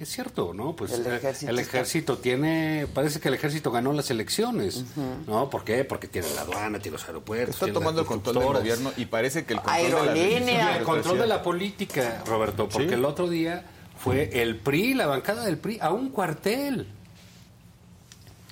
Es 0.00 0.08
cierto, 0.08 0.52
¿no? 0.54 0.74
Pues 0.74 0.90
El 0.94 1.06
eh, 1.06 1.16
ejército 1.18 1.50
el 1.52 1.58
está- 1.60 1.70
ejército 1.78 2.18
tiene, 2.18 2.88
parece 2.92 3.20
que 3.20 3.28
el 3.28 3.34
ejército 3.34 3.70
ganó 3.70 3.92
las 3.92 4.10
elecciones, 4.10 4.84
¿no? 5.28 5.48
¿Por 5.50 5.62
qué? 5.62 5.84
Porque 5.84 6.08
tiene 6.08 6.26
la 6.34 6.40
aduana, 6.40 6.80
tiene 6.80 6.96
los 6.98 7.06
aeropuertos. 7.06 7.54
Está 7.62 7.72
tomando 7.72 8.00
el 8.00 8.08
control 8.08 8.34
del 8.34 8.44
gobierno 8.54 8.92
y 8.96 9.04
parece 9.04 9.44
que 9.44 9.52
el 9.54 9.60
control 9.60 9.84
de 9.84 9.90
la 9.92 9.96
Aerolínea. 10.00 10.34
decisión 10.40 10.68
Y 10.74 10.78
el 10.78 10.82
control 10.82 11.18
de 11.18 11.26
la 11.28 11.42
política, 11.44 12.24
Roberto, 12.26 12.68
porque 12.68 12.88
Sí. 12.88 12.94
el 12.94 13.04
otro 13.04 13.28
día 13.28 13.64
fue 14.02 14.42
el 14.42 14.56
PRI, 14.56 14.94
la 14.94 15.06
bancada 15.06 15.44
del 15.44 15.58
PRI, 15.58 15.78
a 15.80 15.90
un 15.92 16.10
cuartel. 16.10 16.86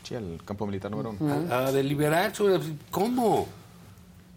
Sí, 0.04 0.14
al 0.14 0.40
campo 0.44 0.66
militar 0.66 0.90
número 0.90 1.14
uno. 1.18 1.52
a, 1.54 1.66
a 1.68 1.72
deliberar 1.72 2.34
sobre 2.34 2.60
cómo. 2.90 3.46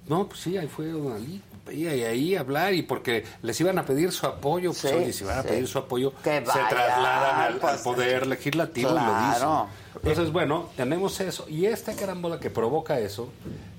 No, 0.08 0.28
pues 0.28 0.42
sí, 0.42 0.58
ahí 0.58 0.68
fue 0.68 0.88
Don 0.88 1.14
Ali, 1.14 1.42
y 1.72 1.88
ahí 1.88 2.36
hablar, 2.36 2.74
y 2.74 2.82
porque 2.82 3.24
les 3.42 3.60
iban 3.62 3.78
a 3.80 3.86
pedir 3.86 4.12
su 4.12 4.26
apoyo, 4.28 4.72
pues 4.72 4.82
Sí, 4.82 4.88
oye, 4.88 5.14
si 5.14 5.24
van 5.24 5.40
a 5.40 5.42
sí. 5.44 5.48
pedir 5.48 5.68
su 5.68 5.78
apoyo, 5.80 6.14
Que 6.24 6.38
se 6.40 6.42
trasladan 6.70 7.40
al, 7.42 7.58
pues, 7.58 7.74
al 7.74 7.80
poder 7.80 8.28
legislativo 8.28 8.90
y 8.90 8.94
claro. 8.94 9.14
lo 9.14 9.28
dicen. 9.64 10.10
Entonces, 10.10 10.34
bueno, 10.34 10.70
tenemos 10.76 11.20
eso. 11.22 11.46
Y 11.48 11.66
esta 11.68 11.94
carambola 11.96 12.40
que 12.40 12.50
provoca 12.50 13.00
eso, 13.00 13.30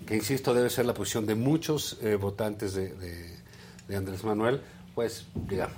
que 0.06 0.16
insisto, 0.16 0.54
debe 0.54 0.70
ser 0.70 0.86
la 0.86 0.94
posición 0.94 1.26
de 1.26 1.34
muchos 1.34 1.98
eh, 2.02 2.14
votantes 2.16 2.72
de, 2.74 2.88
de- 2.94 3.34
de 3.88 3.96
Andrés 3.96 4.24
Manuel, 4.24 4.62
pues, 4.94 5.26
digamos, 5.34 5.76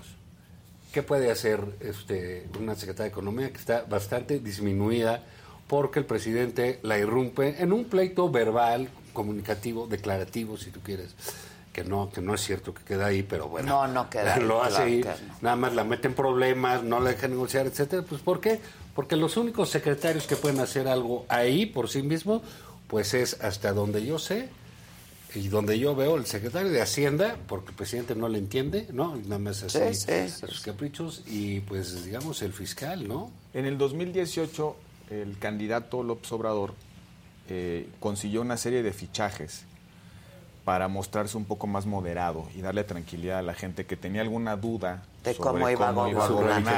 ¿qué 0.97 1.02
puede 1.02 1.31
hacer 1.31 1.60
este, 1.81 2.49
una 2.58 2.75
secretaria 2.75 3.10
de 3.10 3.10
Economía 3.10 3.50
que 3.50 3.58
está 3.58 3.83
bastante 3.83 4.39
disminuida 4.39 5.23
porque 5.66 5.99
el 5.99 6.07
presidente 6.07 6.78
la 6.83 6.97
irrumpe 6.97 7.62
en 7.62 7.75
un 7.75 7.84
pleito 7.84 8.31
verbal, 8.31 8.89
comunicativo, 9.12 9.86
declarativo, 9.86 10.57
si 10.57 10.70
tú 10.70 10.81
quieres, 10.81 11.15
que 11.75 11.84
no 11.84 12.08
que 12.08 12.23
no 12.23 12.33
es 12.33 12.41
cierto 12.41 12.73
que 12.73 12.83
queda 12.83 13.05
ahí, 13.05 13.23
pero 13.23 13.47
bueno. 13.47 13.68
No, 13.68 13.89
no 13.89 14.08
queda 14.08 14.34
ahí, 14.36 14.42
Lo 14.42 14.62
hace 14.62 15.00
claro 15.02 15.18
ahí, 15.20 15.36
nada 15.42 15.57
más 15.57 15.75
la 15.75 15.84
meten 15.84 16.15
problemas, 16.15 16.83
no 16.83 16.99
la 16.99 17.10
dejan 17.10 17.33
negociar, 17.33 17.66
etcétera. 17.66 18.02
Pues 18.02 18.23
¿por 18.23 18.41
qué? 18.41 18.58
Porque 18.94 19.16
los 19.16 19.36
únicos 19.36 19.68
secretarios 19.68 20.26
que 20.26 20.36
pueden 20.36 20.60
hacer 20.60 20.89
algo 20.89 21.26
ahí 21.28 21.66
por 21.66 21.91
sí 21.91 22.02
mismos, 22.02 22.41
pues 22.86 23.12
es 23.12 23.39
hasta 23.42 23.75
donde 23.75 24.02
yo 24.02 24.18
sé 24.18 24.49
y 25.35 25.49
donde 25.49 25.79
yo 25.79 25.95
veo 25.95 26.17
el 26.17 26.27
secretario 26.27 26.71
de 26.71 26.81
Hacienda, 26.81 27.37
porque 27.47 27.71
el 27.71 27.77
presidente 27.77 28.15
no 28.15 28.29
le 28.29 28.39
entiende, 28.39 28.87
¿no? 28.93 29.17
Nada 29.17 29.39
más 29.39 29.63
así 29.63 29.95
Sí, 29.95 30.29
sus 30.29 30.61
caprichos 30.61 31.23
y 31.27 31.61
pues 31.61 32.05
digamos 32.05 32.43
el 32.43 32.53
fiscal, 32.53 33.07
¿no? 33.07 33.31
En 33.53 33.67
el 33.67 33.77
2018, 33.77 34.77
el 35.11 35.39
candidato 35.39 36.03
López 36.03 36.31
Obrador 36.33 36.75
eh, 37.49 37.89
consiguió 38.01 38.41
una 38.41 38.57
serie 38.57 38.83
de 38.83 38.93
fichajes 38.93 39.65
para 40.67 40.89
mostrarse 40.89 41.36
un 41.36 41.45
poco 41.45 41.69
más 41.69 41.86
moderado 41.86 42.45
y 42.57 42.61
darle 42.61 42.83
tranquilidad 42.83 43.39
a 43.39 43.43
la 43.43 43.55
gente 43.55 43.86
que 43.86 43.97
tenía 43.97 44.20
alguna 44.23 44.57
duda 44.57 45.05
De 45.23 45.33
sobre 45.33 45.51
cómo 45.51 45.70
iba 45.70 45.89
a 45.89 45.93
gobernar. 45.93 46.33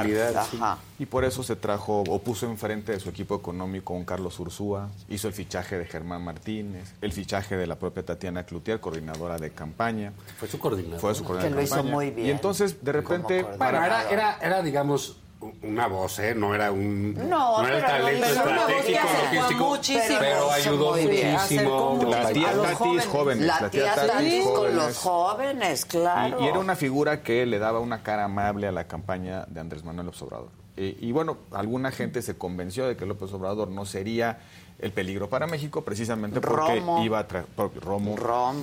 gobernar. 0.07 0.37
Ajá. 0.37 0.79
Y 0.99 1.07
por 1.07 1.25
eso 1.25 1.43
se 1.43 1.57
trajo 1.57 2.03
o 2.07 2.19
puso 2.19 2.45
enfrente 2.45 2.93
de 2.93 3.01
su 3.01 3.09
equipo 3.09 3.35
económico 3.37 3.95
un 3.95 4.05
Carlos 4.05 4.39
Ursúa, 4.41 4.91
hizo 5.09 5.27
el 5.27 5.33
fichaje 5.33 5.79
de 5.79 5.87
Germán 5.87 6.23
Martínez, 6.23 6.93
el 7.01 7.13
fichaje 7.15 7.57
de 7.57 7.67
la 7.67 7.77
propia 7.77 8.05
Tatiana 8.05 8.45
Cloutier, 8.45 8.79
coordinadora 8.79 9.39
de 9.39 9.53
campaña. 9.53 10.13
Fue 10.39 10.49
su 10.49 10.59
coordinadora. 10.59 11.01
Fue 11.01 11.15
su 11.15 11.25
coordinadora 11.25 11.49
Que 11.49 11.57
lo 11.57 11.63
hizo 11.81 11.83
muy 11.83 12.11
bien. 12.11 12.27
Y 12.27 12.31
entonces, 12.31 12.85
de 12.85 12.93
repente, 12.93 13.43
Bueno, 13.43 13.57
para- 13.57 13.87
era, 13.87 14.11
era, 14.11 14.39
era, 14.43 14.63
digamos, 14.63 15.17
una 15.63 15.87
voz, 15.87 16.19
¿eh? 16.19 16.35
No 16.35 16.55
era 16.55 16.73
un... 16.73 17.15
No, 17.29 17.65
era 17.67 17.77
el 17.79 17.85
talento 17.85 18.27
hizo- 18.27 18.43
pero 18.43 18.51
una 18.53 18.63
voz 18.67 18.85
que 18.85 18.93
estratégico, 18.95 19.35
logístico, 19.35 19.69
muchísimos. 19.69 20.17
pero 20.19 20.51
ayudó 20.51 20.97
muchísimo. 20.97 22.01
La 22.09 22.29
tía 22.31 22.53
Tatis 22.63 23.07
jóvenes. 23.07 23.47
La 23.47 23.71
tía 23.71 23.95
Tatis 23.95 24.45
con 24.47 24.77
los 24.77 24.97
jóvenes, 24.99 25.85
claro. 25.85 26.41
Y, 26.41 26.45
y 26.45 26.49
era 26.49 26.59
una 26.59 26.75
figura 26.77 27.23
que 27.23 27.47
le 27.47 27.59
daba 27.59 27.81
una 27.81 28.03
cara 28.03 28.25
amable 28.25 28.67
a 28.67 28.73
la 28.73 28.85
campaña 28.89 29.45
de 29.49 29.61
Andrés 29.61 29.85
Manuel 29.85 30.07
López 30.07 30.23
Obrador. 30.23 30.49
Y 30.77 31.11
bueno, 31.11 31.39
alguna 31.51 31.91
gente 31.91 32.23
se 32.23 32.37
convenció 32.39 32.87
de 32.87 32.97
que 32.97 33.05
López 33.05 33.33
Obrador 33.33 33.69
no 33.69 33.85
sería 33.85 34.39
el 34.79 34.93
peligro 34.93 35.29
para 35.29 35.49
México 35.49 35.83
precisamente 35.83 36.41
porque 36.41 36.77
Romo. 36.77 37.03
iba 37.05 37.19
a 37.19 37.27
tra- 37.27 37.45
porque 37.57 37.81
Romo, 37.81 38.15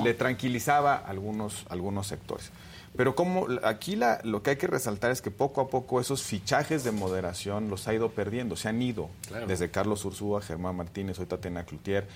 le 0.02 0.14
tranquilizaba 0.14 0.94
a 0.94 1.10
algunos, 1.10 1.66
algunos 1.70 2.08
sectores. 2.08 2.52
Pero 2.98 3.15
como 3.15 3.48
aquí 3.64 3.95
la, 3.95 4.19
lo 4.24 4.41
que 4.41 4.51
hay 4.51 4.56
que 4.56 4.67
resaltar 4.67 5.11
es 5.11 5.22
que 5.22 5.32
poco 5.32 5.61
a 5.61 5.67
poco 5.67 5.99
esos 5.99 6.24
fichajes 6.24 6.83
de 6.83 6.91
moderación 6.91 7.69
los 7.69 7.88
ha 7.88 7.93
ido 7.93 8.09
perdiendo, 8.09 8.56
se 8.56 8.69
han 8.69 8.82
ido. 8.82 9.09
Claro. 9.27 9.48
Desde 9.48 9.69
Carlos 9.69 10.06
Ursúa, 10.06 10.41
Germán 10.41 10.77
Martínez, 10.77 11.19
hoy 11.19 11.25
Tatiana 11.25 11.65
Cloutier, 11.65 12.07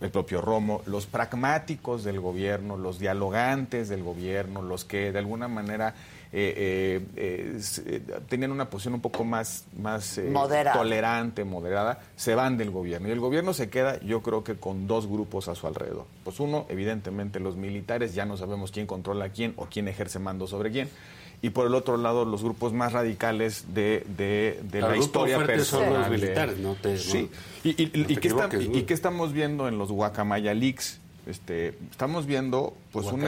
el 0.00 0.10
propio 0.10 0.40
Romo, 0.40 0.82
los 0.86 1.06
pragmáticos 1.06 2.04
del 2.04 2.20
gobierno, 2.20 2.76
los 2.76 2.98
dialogantes 2.98 3.88
del 3.88 4.02
gobierno, 4.02 4.62
los 4.62 4.84
que 4.84 5.10
de 5.12 5.18
alguna 5.18 5.48
manera 5.48 5.94
eh, 6.32 7.02
eh, 7.16 7.60
eh, 7.86 8.02
tenían 8.28 8.52
una 8.52 8.68
posición 8.68 8.94
un 8.94 9.00
poco 9.00 9.24
más, 9.24 9.64
más 9.78 10.18
eh, 10.18 10.24
Moderada. 10.30 10.76
tolerante, 10.78 11.44
moderada, 11.44 12.00
se 12.16 12.34
van 12.34 12.56
del 12.58 12.70
gobierno. 12.70 13.08
Y 13.08 13.12
el 13.12 13.20
gobierno 13.20 13.54
se 13.54 13.70
queda, 13.70 13.98
yo 14.00 14.22
creo 14.22 14.44
que 14.44 14.56
con 14.56 14.86
dos 14.86 15.06
grupos 15.06 15.48
a 15.48 15.54
su 15.54 15.66
alrededor. 15.66 16.04
Pues 16.24 16.38
uno, 16.40 16.66
evidentemente, 16.68 17.40
los 17.40 17.56
militares, 17.56 18.14
ya 18.14 18.26
no 18.26 18.36
sabemos 18.36 18.70
quién 18.72 18.86
controla 18.86 19.26
a 19.26 19.28
quién 19.30 19.54
o 19.56 19.66
quién 19.66 19.88
ejerce 19.88 20.18
mando 20.18 20.46
sobre 20.46 20.70
quién. 20.70 20.88
Y 21.40 21.50
por 21.50 21.66
el 21.68 21.74
otro 21.76 21.96
lado, 21.96 22.24
los 22.24 22.42
grupos 22.42 22.72
más 22.72 22.92
radicales 22.92 23.66
de, 23.72 24.04
de, 24.16 24.80
la 24.82 24.96
historia 24.96 25.36
fuerte 25.36 25.60
son 25.64 25.80
personal. 25.84 26.00
los 26.02 26.10
de- 26.10 26.26
militares, 26.26 26.58
no 26.58 26.74
te- 26.74 26.98
Sí. 26.98 27.30
no- 27.64 27.70
y, 27.70 27.82
y- 27.84 28.76
y 28.78 28.82
qué 28.82 28.92
estamos 28.94 29.32
viendo 29.32 29.68
en 29.68 29.78
los 29.78 29.92
Guacamaya 29.92 30.52
Leaks? 30.52 30.98
Este, 31.28 31.78
estamos 31.90 32.24
viendo 32.24 32.74
pues 32.90 33.06
un. 33.06 33.20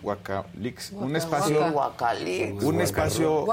Guacaleaks, 0.00 0.92
un 0.92 1.14
espacio 1.14 1.60
un 2.62 2.80
espacio 2.80 3.44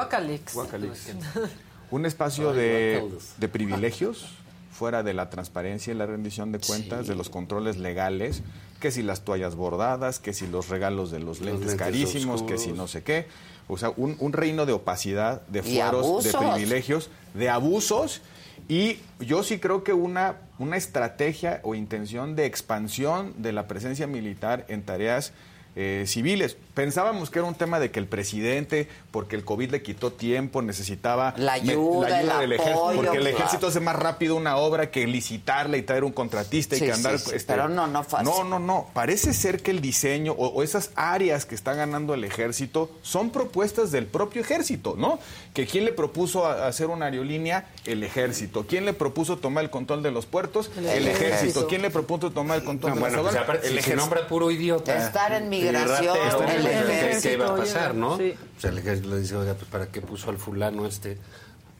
un 1.91 2.05
espacio 2.05 2.53
de, 2.53 3.11
de 3.37 3.47
privilegios 3.49 4.39
fuera 4.71 5.03
de 5.03 5.13
la 5.13 5.29
transparencia 5.29 5.93
y 5.93 5.97
la 5.97 6.05
rendición 6.05 6.53
de 6.53 6.59
cuentas, 6.59 7.07
de 7.07 7.15
los 7.15 7.29
controles 7.29 7.75
legales, 7.75 8.43
que 8.79 8.91
si 8.91 9.03
las 9.03 9.25
toallas 9.25 9.55
bordadas, 9.55 10.19
que 10.19 10.31
si 10.31 10.47
los 10.47 10.69
regalos 10.69 11.11
de 11.11 11.19
los 11.19 11.41
lentes 11.41 11.67
lentes 11.67 11.77
carísimos, 11.77 12.43
que 12.43 12.57
si 12.57 12.71
no 12.71 12.87
sé 12.87 13.03
qué. 13.03 13.27
O 13.67 13.77
sea, 13.77 13.91
un, 13.97 14.15
un 14.19 14.31
reino 14.31 14.65
de 14.65 14.71
opacidad, 14.71 15.41
de 15.47 15.61
fueros, 15.61 16.23
de 16.23 16.31
privilegios, 16.31 17.09
de 17.33 17.49
abusos. 17.49 18.21
Y 18.69 18.99
yo 19.19 19.41
sí 19.41 19.57
creo 19.57 19.83
que 19.83 19.93
una, 19.93 20.35
una 20.59 20.77
estrategia 20.77 21.59
o 21.63 21.73
intención 21.73 22.35
de 22.35 22.45
expansión 22.45 23.33
de 23.41 23.51
la 23.51 23.67
presencia 23.67 24.05
militar 24.05 24.63
en 24.69 24.83
tareas 24.83 25.33
eh, 25.81 26.03
civiles. 26.07 26.57
Pensábamos 26.73 27.29
que 27.29 27.39
era 27.39 27.47
un 27.47 27.55
tema 27.55 27.79
de 27.79 27.89
que 27.89 27.99
el 27.99 28.05
presidente, 28.05 28.87
porque 29.11 29.35
el 29.37 29.45
COVID 29.45 29.71
le 29.71 29.81
quitó 29.81 30.11
tiempo, 30.11 30.61
necesitaba 30.61 31.33
La 31.37 31.53
me- 31.61 31.71
ayuda, 31.71 32.19
el 32.21 32.27
del 32.39 32.51
ejército, 32.53 32.91
porque 32.95 33.17
el 33.17 33.23
claro. 33.23 33.37
ejército 33.37 33.67
hace 33.67 33.79
más 33.79 33.95
rápido 33.95 34.35
una 34.35 34.57
obra 34.57 34.91
que 34.91 35.07
licitarla 35.07 35.77
y 35.77 35.81
traer 35.83 36.03
un 36.03 36.11
contratista 36.11 36.75
y 36.75 36.79
que 36.79 36.91
andar. 36.91 37.17
sí, 37.17 37.31
sí, 37.37 37.45
pero 37.47 37.69
no, 37.69 37.87
no 37.87 38.03
fácil. 38.03 38.27
No, 38.29 38.43
no, 38.43 38.59
no. 38.59 38.87
Parece 38.93 39.33
ser 39.33 39.61
que 39.61 39.71
el 39.71 39.79
diseño 39.81 40.33
o, 40.33 40.47
o 40.47 40.63
esas 40.63 40.91
áreas 40.95 41.45
que 41.45 41.55
está 41.55 41.73
ganando 41.73 42.13
el 42.13 42.23
ejército 42.23 42.89
son 43.01 43.29
propuestas 43.29 43.91
del 43.91 44.05
propio 44.05 44.41
ejército, 44.41 44.95
¿no? 44.97 45.19
Que 45.53 45.65
quién 45.65 45.85
le 45.85 45.93
propuso 45.93 46.45
a- 46.45 46.67
hacer 46.67 46.87
una 46.87 47.05
aerolínea, 47.05 47.67
el 47.85 48.03
ejército. 48.03 48.65
¿Quién 48.67 48.85
le 48.85 48.93
propuso 48.93 49.37
tomar 49.37 49.63
el 49.63 49.69
control 49.69 50.03
de 50.03 50.11
los 50.11 50.25
puertos? 50.25 50.71
El, 50.77 50.85
El 50.85 51.07
ejército. 51.07 51.25
ejército. 51.35 51.67
¿Quién 51.67 51.81
le 51.81 51.89
propuso 51.89 52.31
tomar 52.31 52.57
el 52.59 52.63
control 52.63 52.91
No, 52.91 52.95
de 52.95 53.01
bueno, 53.01 53.21
pues 53.23 53.35
aparte, 53.35 53.67
el 53.67 53.73
si 53.73 53.73
se 53.75 53.79
ejército. 53.79 54.01
nombra 54.01 54.27
puro 54.27 54.51
idiota. 54.51 54.97
Estar 55.07 55.33
en 55.33 55.51
y 55.53 55.68
migración, 55.71 56.17
ratero, 56.17 56.43
el 56.51 56.61
¿qué- 56.63 56.71
ejército, 56.79 57.21
¿Qué 57.29 57.33
iba 57.33 57.47
a 57.49 57.55
pasar, 57.55 57.95
no? 57.95 58.17
sí. 58.17 58.33
O 58.57 58.61
sea, 58.61 58.69
el 58.71 58.77
ejército 58.79 59.09
le 59.09 59.19
dice, 59.19 59.35
oiga, 59.35 59.53
pues 59.53 59.69
¿para 59.69 59.87
qué 59.87 60.01
puso 60.01 60.29
al 60.29 60.37
fulano 60.37 60.85
este? 60.85 61.17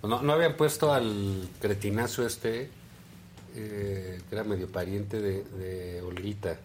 No, 0.04 0.22
no 0.22 0.34
habían 0.34 0.56
puesto 0.56 0.94
al 0.94 1.50
cretinazo 1.62 2.26
este, 2.26 2.70
eh, 3.56 4.22
que 4.30 4.36
era 4.36 4.44
medio 4.44 4.72
pariente 4.72 5.20
de, 5.20 5.44
de 5.44 6.02
Olguita. 6.02 6.58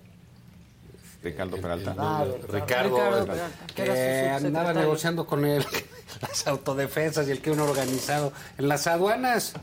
Ricardo 1.22 1.56
Peralta. 1.56 1.94
Ah, 1.98 2.24
Ricardo, 2.48 2.52
Ricardo 2.52 2.96
Peralta, 3.26 3.48
que 3.74 4.28
andaba 4.30 4.74
negociando 4.74 5.26
con 5.26 5.46
él 5.46 5.64
las 6.20 6.46
autodefensas 6.46 7.26
y 7.28 7.30
el 7.30 7.40
crimen 7.40 7.60
organizado 7.60 8.30
en 8.58 8.68
las 8.68 8.86
aduanas. 8.86 9.54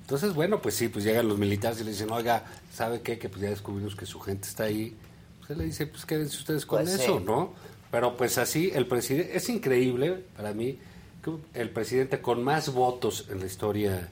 Entonces, 0.00 0.32
bueno, 0.34 0.60
pues 0.62 0.74
sí, 0.74 0.88
pues 0.88 1.04
llegan 1.04 1.28
los 1.28 1.38
militares 1.38 1.80
y 1.82 1.84
le 1.84 1.90
dicen, 1.90 2.10
oiga, 2.10 2.44
¿sabe 2.74 3.02
qué? 3.02 3.18
Que 3.18 3.28
pues 3.28 3.42
ya 3.42 3.50
descubrimos 3.50 3.94
que 3.94 4.06
su 4.06 4.18
gente 4.20 4.48
está 4.48 4.64
ahí. 4.64 4.96
Él 5.50 5.58
le 5.58 5.64
dice, 5.64 5.86
pues 5.86 6.06
quédense 6.06 6.36
ustedes 6.38 6.64
con 6.66 6.82
Pues 6.82 6.94
sí. 6.96 7.02
eso, 7.02 7.20
¿no? 7.20 7.52
Pero 7.90 8.16
pues 8.16 8.38
así, 8.38 8.70
el 8.74 8.86
presidente, 8.86 9.36
es 9.36 9.48
increíble 9.48 10.24
para 10.36 10.52
mí 10.54 10.78
que 11.24 11.32
el 11.60 11.70
presidente 11.70 12.20
con 12.20 12.42
más 12.44 12.72
votos 12.72 13.26
en 13.30 13.40
la 13.40 13.46
historia 13.46 14.08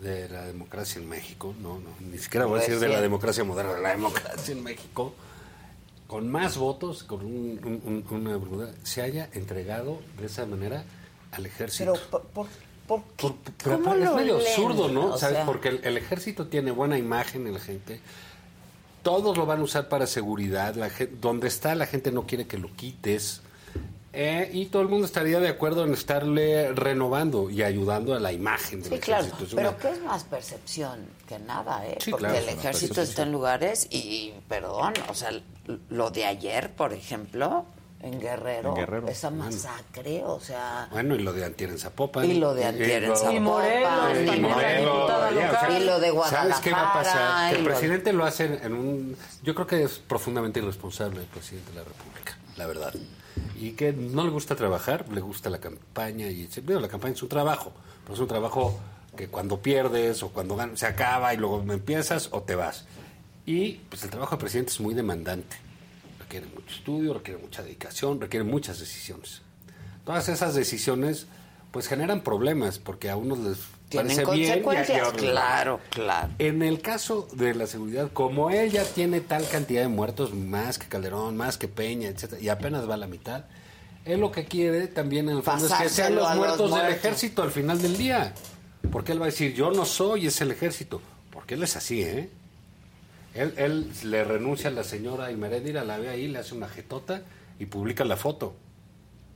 de 0.00 0.28
la 0.28 0.46
democracia 0.46 1.00
en 1.00 1.08
México, 1.08 1.54
no, 1.60 1.78
no 1.80 1.90
ni 2.10 2.16
siquiera 2.18 2.46
voy 2.46 2.58
a 2.58 2.62
decir 2.62 2.78
de 2.78 2.88
la 2.88 3.00
democracia 3.02 3.44
moderna, 3.44 3.74
de 3.74 3.82
la 3.82 3.90
democracia 3.90 4.52
en 4.52 4.62
México, 4.62 5.12
con 6.06 6.28
más 6.30 6.56
votos, 6.56 7.02
con 7.04 7.24
un- 7.24 7.60
un- 7.84 8.04
un- 8.10 8.36
una 8.50 8.70
se 8.82 9.02
haya 9.02 9.28
entregado 9.34 10.00
de 10.18 10.26
esa 10.26 10.46
manera 10.46 10.84
al 11.32 11.44
ejército. 11.46 11.92
Pero, 11.92 12.06
¿por, 12.10 12.22
por, 12.28 12.46
por 12.86 13.02
qué? 13.16 13.26
Por- 13.28 13.36
pero 13.62 13.82
¿Cómo 13.82 13.94
es 13.94 14.12
medio 14.14 14.38
leen? 14.38 14.48
absurdo, 14.48 14.88
¿no? 14.88 15.14
O 15.14 15.18
¿Sabes? 15.18 15.36
sea, 15.36 15.46
Porque 15.46 15.68
el, 15.68 15.80
el 15.84 15.96
ejército 15.98 16.46
tiene 16.46 16.70
buena 16.70 16.96
imagen 16.96 17.46
en 17.46 17.52
la 17.54 17.60
gente. 17.60 18.00
Todos 19.02 19.36
lo 19.36 19.46
van 19.46 19.60
a 19.60 19.62
usar 19.62 19.88
para 19.88 20.06
seguridad. 20.06 20.74
La 20.74 20.90
gen- 20.90 21.20
donde 21.20 21.48
está 21.48 21.74
la 21.74 21.86
gente 21.86 22.12
no 22.12 22.26
quiere 22.26 22.46
que 22.46 22.58
lo 22.58 22.74
quites. 22.74 23.42
Eh, 24.12 24.50
y 24.52 24.66
todo 24.66 24.82
el 24.82 24.88
mundo 24.88 25.06
estaría 25.06 25.38
de 25.38 25.46
acuerdo 25.48 25.84
en 25.84 25.92
estarle 25.92 26.72
renovando 26.72 27.48
y 27.48 27.62
ayudando 27.62 28.12
a 28.12 28.18
la 28.18 28.32
imagen 28.32 28.82
del 28.82 28.94
Sí, 28.94 28.98
claro, 28.98 29.22
ejército. 29.26 29.44
Es 29.46 29.54
pero 29.54 29.68
una- 29.70 29.78
que 29.78 29.90
es 29.90 30.02
más 30.02 30.24
percepción 30.24 30.98
que 31.28 31.38
nada, 31.38 31.86
¿eh? 31.86 31.96
Sí, 32.00 32.10
Porque 32.10 32.26
claro, 32.26 32.38
el 32.40 32.48
ejército 32.48 33.02
está 33.02 33.22
en 33.22 33.30
lugares 33.30 33.86
y, 33.90 34.32
perdón, 34.48 34.94
o 35.08 35.14
sea, 35.14 35.30
lo 35.90 36.10
de 36.10 36.24
ayer, 36.26 36.72
por 36.72 36.92
ejemplo, 36.92 37.64
en 38.02 38.18
Guerrero, 38.20 38.70
En 38.70 38.74
Guerrero. 38.76 39.08
esa 39.08 39.30
masacre, 39.30 40.22
o 40.24 40.40
sea... 40.40 40.88
Bueno, 40.90 41.14
y 41.14 41.18
lo 41.18 41.32
de 41.32 41.44
Antier 41.44 41.70
en 41.70 41.78
Zapopan. 41.78 42.24
Y 42.24 42.34
lo 42.34 42.54
de 42.54 42.64
Antier 42.64 43.04
en 43.04 43.16
Zapopan. 43.16 43.36
Y 43.36 43.40
Morelos, 43.40 44.36
y 44.36 44.40
Morelos, 44.40 45.10
o 45.10 45.60
sea, 45.60 45.80
lo 45.80 46.00
de 46.00 46.12
¿Sabes 46.28 46.56
qué 46.56 46.70
va 46.70 46.90
a 46.90 46.92
pasar? 46.94 47.14
Guadalajara, 47.14 47.50
Que 47.50 47.56
el 47.58 47.64
presidente 47.64 48.12
lo 48.12 48.24
hace 48.24 48.44
en 48.62 48.72
un... 48.72 49.16
Yo 49.42 49.54
creo 49.54 49.66
que 49.66 49.82
es 49.82 49.98
profundamente 49.98 50.60
irresponsable 50.60 51.20
el 51.20 51.26
presidente 51.26 51.72
de 51.72 51.78
la 51.78 51.84
República, 51.84 52.38
la 52.56 52.66
verdad. 52.66 52.94
Y 53.56 53.72
que 53.72 53.92
no 53.92 54.24
le 54.24 54.30
gusta 54.30 54.56
trabajar, 54.56 55.06
le 55.10 55.20
gusta 55.20 55.50
la 55.50 55.58
campaña. 55.58 56.26
y 56.28 56.48
bueno, 56.64 56.80
La 56.80 56.88
campaña 56.88 57.14
es 57.14 57.22
un 57.22 57.28
trabajo, 57.28 57.72
pero 58.02 58.14
es 58.14 58.20
un 58.20 58.28
trabajo 58.28 58.78
que 59.16 59.28
cuando 59.28 59.58
pierdes 59.60 60.22
o 60.22 60.30
cuando 60.30 60.56
ganas, 60.56 60.78
se 60.80 60.86
acaba 60.86 61.34
y 61.34 61.36
luego 61.36 61.62
empiezas 61.70 62.28
o 62.32 62.42
te 62.42 62.54
vas. 62.54 62.86
Y 63.44 63.72
pues 63.90 64.02
el 64.04 64.10
trabajo 64.10 64.32
del 64.36 64.40
presidente 64.40 64.72
es 64.72 64.80
muy 64.80 64.94
demandante. 64.94 65.56
Requiere 66.30 66.54
mucho 66.54 66.76
estudio, 66.76 67.12
requiere 67.12 67.40
mucha 67.42 67.60
dedicación, 67.64 68.20
requiere 68.20 68.44
muchas 68.44 68.78
decisiones. 68.78 69.42
Todas 70.04 70.28
esas 70.28 70.54
decisiones 70.54 71.26
pues 71.72 71.88
generan 71.88 72.20
problemas, 72.20 72.78
porque 72.78 73.10
a 73.10 73.16
unos 73.16 73.40
les 73.40 73.58
Tienen 73.88 74.16
bien 74.16 74.62
consecuencias, 74.62 75.12
no. 75.12 75.18
claro, 75.18 75.80
claro. 75.90 76.32
En 76.38 76.62
el 76.62 76.80
caso 76.82 77.26
de 77.32 77.52
la 77.56 77.66
seguridad, 77.66 78.12
como 78.12 78.50
él 78.50 78.70
ya 78.70 78.84
tiene 78.84 79.20
tal 79.20 79.44
cantidad 79.48 79.82
de 79.82 79.88
muertos, 79.88 80.32
más 80.32 80.78
que 80.78 80.86
Calderón, 80.86 81.36
más 81.36 81.58
que 81.58 81.66
Peña, 81.66 82.08
etcétera, 82.08 82.40
y 82.40 82.48
apenas 82.48 82.88
va 82.88 82.94
a 82.94 82.98
la 82.98 83.08
mitad, 83.08 83.46
él 84.04 84.20
lo 84.20 84.30
que 84.30 84.44
quiere 84.44 84.86
también 84.86 85.28
en 85.30 85.38
el 85.38 85.42
fondo 85.42 85.66
es 85.66 85.72
que 85.72 85.88
sean 85.88 86.14
los 86.14 86.28
los 86.28 86.36
muertos 86.36 86.72
del 86.72 86.92
ejército 86.92 87.42
al 87.42 87.50
final 87.50 87.82
del 87.82 87.98
día. 87.98 88.34
Porque 88.92 89.10
él 89.10 89.20
va 89.20 89.24
a 89.24 89.30
decir, 89.30 89.52
yo 89.52 89.72
no 89.72 89.84
soy, 89.84 90.28
es 90.28 90.40
el 90.40 90.52
ejército. 90.52 91.02
Porque 91.32 91.54
él 91.54 91.64
es 91.64 91.74
así, 91.74 92.02
¿eh? 92.02 92.30
Él, 93.34 93.54
él 93.56 93.90
le 94.04 94.24
renuncia 94.24 94.70
a 94.70 94.72
la 94.72 94.82
señora 94.84 95.30
Imeréndira, 95.30 95.84
la 95.84 95.98
ve 95.98 96.08
ahí, 96.08 96.28
le 96.28 96.38
hace 96.38 96.54
una 96.54 96.68
jetota 96.68 97.22
y 97.58 97.66
publica 97.66 98.04
la 98.04 98.16
foto. 98.16 98.54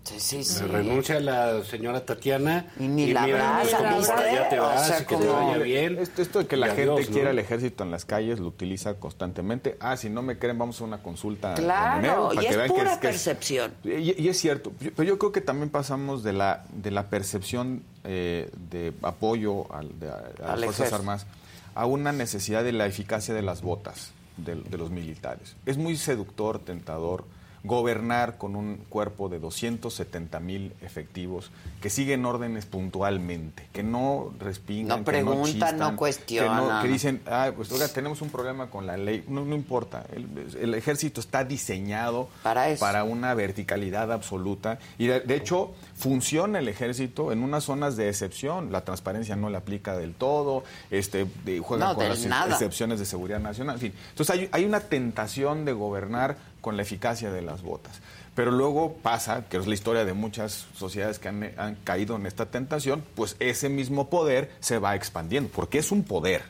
Sí, 0.02 0.20
sí, 0.20 0.36
Le 0.36 0.44
sí. 0.44 0.64
renuncia 0.66 1.16
a 1.16 1.20
la 1.20 1.64
señora 1.64 2.04
Tatiana 2.04 2.66
Y 2.78 2.88
ni 2.88 3.10
la 3.14 3.22
mira, 3.24 3.56
abraza, 3.60 3.78
como 3.78 3.96
¿viste? 3.96 4.12
para 4.12 4.28
allá 4.30 4.48
te 4.50 4.60
O 4.60 4.62
vas 4.64 4.86
sea, 4.86 5.00
y 5.00 5.04
que 5.06 5.16
te 5.16 5.26
como- 5.26 5.46
vaya 5.46 5.56
bien. 5.62 5.98
Esto, 5.98 6.20
esto 6.20 6.38
de 6.40 6.46
que 6.46 6.58
la 6.58 6.66
Y 6.66 6.70
gente 6.76 6.82
adiós, 6.92 7.08
¿no? 7.08 7.14
quiera 7.14 7.30
el 7.30 7.38
ejército 7.38 7.84
en 7.84 7.90
las 7.90 8.04
calles 8.04 8.38
lo 8.38 8.48
utiliza 8.48 8.94
constantemente. 9.00 9.78
Ah, 9.80 9.96
si 9.96 10.10
no 10.10 10.20
me 10.20 10.38
creen, 10.38 10.58
vamos 10.58 10.78
a 10.82 10.84
una 10.84 10.98
consulta. 11.02 11.54
en 11.54 11.62
Claro, 11.64 11.98
enero 12.00 12.28
para 12.28 12.34
y 12.42 12.44
que 12.44 12.50
es 12.50 12.56
vean 12.58 12.68
que 12.68 12.74
pura 12.74 13.00
que 13.00 13.08
percepción. 13.08 13.72
y, 13.82 14.22
y 14.22 14.28
es 14.28 14.38
cierto, 14.38 14.72
Yo- 14.78 14.90
pero 14.94 15.08
yo 15.08 15.18
creo 15.18 15.32
que 15.32 15.40
también 15.40 15.70
pasamos 15.70 16.22
de 16.22 16.34
la, 16.34 16.66
de 16.74 16.90
la 16.90 17.06
percepción 17.08 17.82
eh, 18.04 18.50
de 18.70 18.92
apoyo 19.00 19.72
al- 19.74 19.98
de- 19.98 20.10
a, 20.10 20.52
a 20.52 20.56
las 20.56 20.66
Fuerzas. 20.76 20.92
Armadas 20.92 21.26
a 21.74 21.86
una 21.86 22.12
necesidad 22.12 22.64
de 22.64 22.72
la 22.72 22.86
eficacia 22.86 23.34
de 23.34 23.42
las 23.42 23.62
botas 23.62 24.12
de, 24.36 24.56
de 24.56 24.78
los 24.78 24.90
militares. 24.90 25.56
Es 25.66 25.76
muy 25.76 25.96
seductor, 25.96 26.58
tentador 26.58 27.24
gobernar 27.64 28.36
con 28.38 28.56
un 28.56 28.76
cuerpo 28.88 29.28
de 29.28 29.38
270 29.40 30.38
mil 30.40 30.72
efectivos 30.82 31.50
que 31.80 31.88
siguen 31.90 32.24
órdenes 32.26 32.66
puntualmente, 32.66 33.66
que 33.72 33.82
no 33.82 34.32
respingan, 34.38 34.88
No 34.88 35.04
que 35.04 35.10
preguntan, 35.10 35.38
no 35.42 35.68
chistan, 35.70 35.96
cuestionan. 35.96 36.82
que 36.82 36.88
dicen, 36.88 37.20
ah, 37.26 37.50
pues 37.56 37.72
oiga, 37.72 37.88
tenemos 37.88 38.20
un 38.22 38.28
problema 38.30 38.68
con 38.70 38.86
la 38.86 38.96
ley. 38.96 39.24
No, 39.28 39.44
no 39.44 39.54
importa, 39.54 40.04
el, 40.14 40.28
el 40.60 40.74
ejército 40.74 41.20
está 41.20 41.44
diseñado 41.44 42.28
Para 42.42 42.68
eso. 42.68 42.84
una 43.04 43.34
verticalidad 43.34 44.12
absoluta 44.12 44.78
y 44.98 45.06
de, 45.06 45.20
de 45.20 45.34
hecho 45.36 45.72
funciona 45.96 46.58
el 46.58 46.68
ejército 46.68 47.32
en 47.32 47.42
unas 47.42 47.64
zonas 47.64 47.96
de 47.96 48.08
excepción. 48.08 48.72
La 48.72 48.84
transparencia 48.84 49.36
no 49.36 49.48
le 49.50 49.56
aplica 49.56 49.96
del 49.96 50.12
todo, 50.14 50.64
este, 50.90 51.26
de- 51.44 51.60
juega 51.60 51.88
No, 51.88 51.94
con 51.94 52.08
las 52.08 52.24
nada. 52.26 52.52
excepciones 52.52 52.98
de 52.98 53.06
seguridad 53.06 53.40
nacional. 53.40 53.76
En 53.76 53.80
fin, 53.80 53.92
entonces 54.10 54.34
hay, 54.36 54.48
hay 54.52 54.64
una 54.64 54.80
tentación 54.80 55.64
de 55.64 55.72
gobernar 55.72 56.36
con 56.64 56.78
la 56.78 56.82
eficacia 56.82 57.30
de 57.30 57.42
las 57.42 57.60
botas. 57.60 58.00
Pero 58.34 58.50
luego 58.50 58.94
pasa, 59.02 59.44
que 59.50 59.58
es 59.58 59.66
la 59.66 59.74
historia 59.74 60.06
de 60.06 60.14
muchas 60.14 60.66
sociedades 60.74 61.18
que 61.18 61.28
han, 61.28 61.52
han 61.58 61.74
caído 61.84 62.16
en 62.16 62.24
esta 62.24 62.46
tentación, 62.46 63.04
pues 63.14 63.36
ese 63.38 63.68
mismo 63.68 64.08
poder 64.08 64.50
se 64.60 64.78
va 64.78 64.96
expandiendo, 64.96 65.50
porque 65.54 65.76
es 65.78 65.92
un 65.92 66.02
poder. 66.04 66.42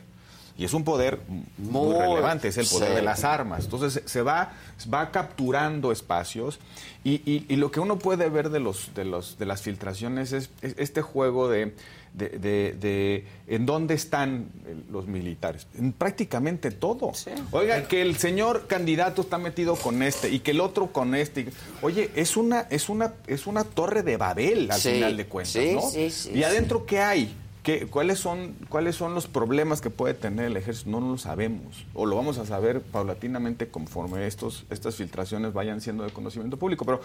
Y 0.57 0.63
es 0.63 0.73
un 0.73 0.85
poder 0.85 1.19
muy, 1.57 1.89
Muy, 1.89 1.95
relevante, 1.99 2.47
es 2.47 2.57
el 2.57 2.65
poder 2.65 2.89
sí. 2.91 2.95
de 2.95 3.01
las 3.01 3.25
armas. 3.25 3.65
Entonces 3.65 4.01
se- 4.05 4.21
va, 4.21 4.53
va 4.91 5.11
capturando 5.11 5.91
espacios 5.91 6.59
y, 7.03 7.15
y- 7.29 7.45
y 7.49 7.57
lo 7.57 7.71
que 7.71 7.81
uno 7.81 7.99
puede 7.99 8.29
ver 8.29 8.49
de, 8.49 8.61
los, 8.61 8.93
de, 8.95 9.03
los, 9.03 9.37
de 9.37 9.45
las 9.45 9.61
filtraciones 9.63 10.31
es, 10.31 10.49
es 10.61 10.75
este 10.77 11.01
juego 11.01 11.49
de, 11.49 11.75
de, 12.17 12.29
de- 12.29 12.73
de 12.79 13.25
en 13.47 13.65
dónde 13.65 13.93
están 13.93 14.49
eh, 14.65 14.75
los 14.91 15.07
militares. 15.07 15.67
En 15.77 15.91
prácticamente 15.93 16.71
todo. 16.71 17.11
Oiga, 17.51 17.87
que 17.87 18.01
el 18.01 18.17
señor 18.17 18.67
candidato 18.67 19.21
está 19.21 19.37
metido 19.37 19.75
con 19.75 20.01
este 20.03 20.29
y 20.29 20.39
que 20.39 20.51
el 20.51 20.61
otro 20.61 20.87
con 20.91 21.13
este. 21.15 21.47
Oye, 21.81 22.09
es 22.15 22.37
una, 22.37 22.61
es 22.69 22.89
una, 22.89 23.13
es 23.27 23.47
una 23.47 23.63
torre 23.63 24.03
de 24.03 24.17
Babel 24.17 24.71
al 24.71 24.79
Sí, 24.79 24.91
final 24.93 25.17
de 25.17 25.25
cuentas, 25.25 25.53
sí, 25.63 25.73
¿no? 25.75 25.81
sí, 25.89 26.09
sí, 26.09 26.31
y 26.33 26.43
adentro, 26.43 26.85
¿qué 26.85 26.99
hay? 26.99 27.35
¿Qué, 27.65 27.87
cuáles, 27.87 28.19
son, 28.19 28.53
¿Cuáles 28.69 28.95
son 28.95 29.15
los 29.15 29.25
problemas 29.27 29.81
que 29.81 29.89
puede 29.89 30.13
tener 30.13 30.45
el 30.45 30.55
ejército? 30.55 30.91
No, 30.91 30.99
no 31.01 31.09
lo 31.13 31.17
sabemos. 31.17 31.83
O 31.95 32.05
lo 32.05 32.15
vamos 32.15 32.37
a 32.37 32.45
saber 32.45 32.79
paulatinamente 32.81 33.69
conforme 33.69 34.27
estos, 34.27 34.65
estas 34.69 34.95
filtraciones 34.95 35.51
vayan 35.51 35.81
siendo 35.81 36.03
de 36.03 36.11
conocimiento 36.11 36.57
público. 36.57 36.85
Pero 36.85 37.01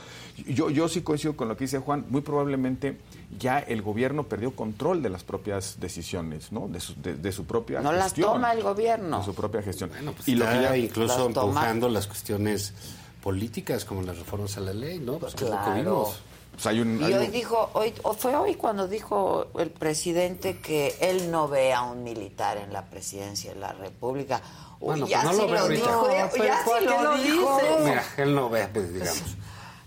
yo, 0.47 0.69
yo 0.69 0.87
sí 0.89 1.01
coincido 1.01 1.35
con 1.35 1.49
lo 1.49 1.57
que 1.57 1.65
dice 1.65 1.79
Juan. 1.79 2.05
Muy 2.11 2.21
probablemente 2.21 2.99
ya 3.39 3.59
el 3.59 3.81
gobierno 3.81 4.25
perdió 4.25 4.55
control 4.55 5.03
de 5.03 5.09
las 5.09 5.25
propias 5.25 5.81
decisiones, 5.81 6.53
¿no? 6.53 6.69
De 6.69 6.79
su, 6.79 6.95
de, 7.01 7.15
de 7.15 7.33
su 7.33 7.47
propia 7.47 7.81
No 7.81 7.91
las 7.93 8.05
gestión. 8.05 8.35
toma 8.35 8.53
el 8.53 8.63
gobierno. 8.63 9.21
De 9.21 9.25
su 9.25 9.35
propia 9.35 9.63
gestión. 9.63 9.89
Pues 10.15 10.29
y 10.29 10.35
lo 10.35 10.45
que 10.45 10.51
está 10.57 10.63
ya- 10.73 10.77
incluso 10.77 11.27
empujando 11.27 11.89
las 11.89 12.07
cuestiones 12.07 12.75
políticas 13.23 13.87
como 13.87 14.03
las 14.03 14.19
reformas 14.19 14.57
a 14.59 14.61
la 14.61 14.75
ley, 14.75 14.99
¿no? 14.99 15.15
Pues 15.19 15.35
es 15.35 15.41
lo 15.41 15.47
que 15.49 15.53
Claro. 15.57 15.75
vimos. 15.83 16.21
Pues 16.61 16.67
hay 16.75 16.81
un, 16.81 17.01
Y 17.01 17.05
hay 17.05 17.15
hoy 17.15 17.25
un- 17.27 17.33
dijo, 17.33 17.71
hoy, 17.73 17.95
o 18.03 18.13
fue 18.13 18.37
hoy 18.37 18.55
cuando 18.55 18.87
dijo 18.87 19.47
el 19.59 19.71
presidente 19.71 20.59
que 20.59 20.95
él 21.01 21.31
no 21.31 21.49
ve 21.49 21.73
a 21.73 21.81
un 21.83 22.05
militar 22.05 22.59
en 22.59 22.71
la 22.71 22.85
presidencia 22.85 23.55
de 23.55 23.61
la 23.61 23.73
República. 23.73 24.43
Uy, 24.79 24.87
Bueno, 24.89 25.07
ya 25.09 25.23
pues 25.23 25.37
no 25.37 25.43
sí 25.43 25.47
lo 25.49 25.53
ve 25.55 25.59
lo 25.59 25.69
dijo, 25.69 25.87
No, 26.07 26.13
ya, 26.13 26.31
pero 26.31 26.45
ya 26.45 26.63
¿por 26.65 26.79
sí 26.81 26.85
qué 26.85 26.91
lo, 26.91 27.03
lo 27.03 27.23
dijo. 27.23 27.61
Mira, 27.83 28.05
él 28.19 28.35
no 28.35 28.51
ve, 28.51 28.69
pues, 28.69 28.93
digamos. 28.93 29.23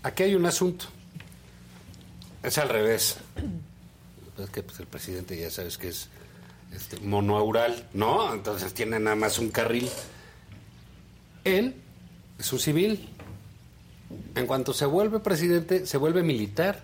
Aquí 0.02 0.22
hay 0.24 0.34
un 0.34 0.46
asunto. 0.46 0.86
Es 2.42 2.58
al 2.58 2.68
revés. 2.68 3.18
Es 4.38 4.50
que 4.50 4.64
pues, 4.64 4.80
el 4.80 4.86
presidente 4.88 5.36
ya 5.40 5.50
sabes 5.52 5.78
que 5.78 5.88
es 5.90 6.08
este, 6.72 6.98
monoaural, 6.98 7.88
¿no? 7.92 8.34
Entonces 8.34 8.74
tiene 8.74 8.98
nada 8.98 9.14
más 9.14 9.38
un 9.38 9.50
carril. 9.50 9.88
Él 11.44 11.80
es 12.38 12.52
un 12.52 12.58
civil. 12.58 13.13
En 14.34 14.46
cuanto 14.46 14.72
se 14.72 14.86
vuelve 14.86 15.18
presidente, 15.20 15.86
se 15.86 15.96
vuelve 15.98 16.22
militar. 16.22 16.82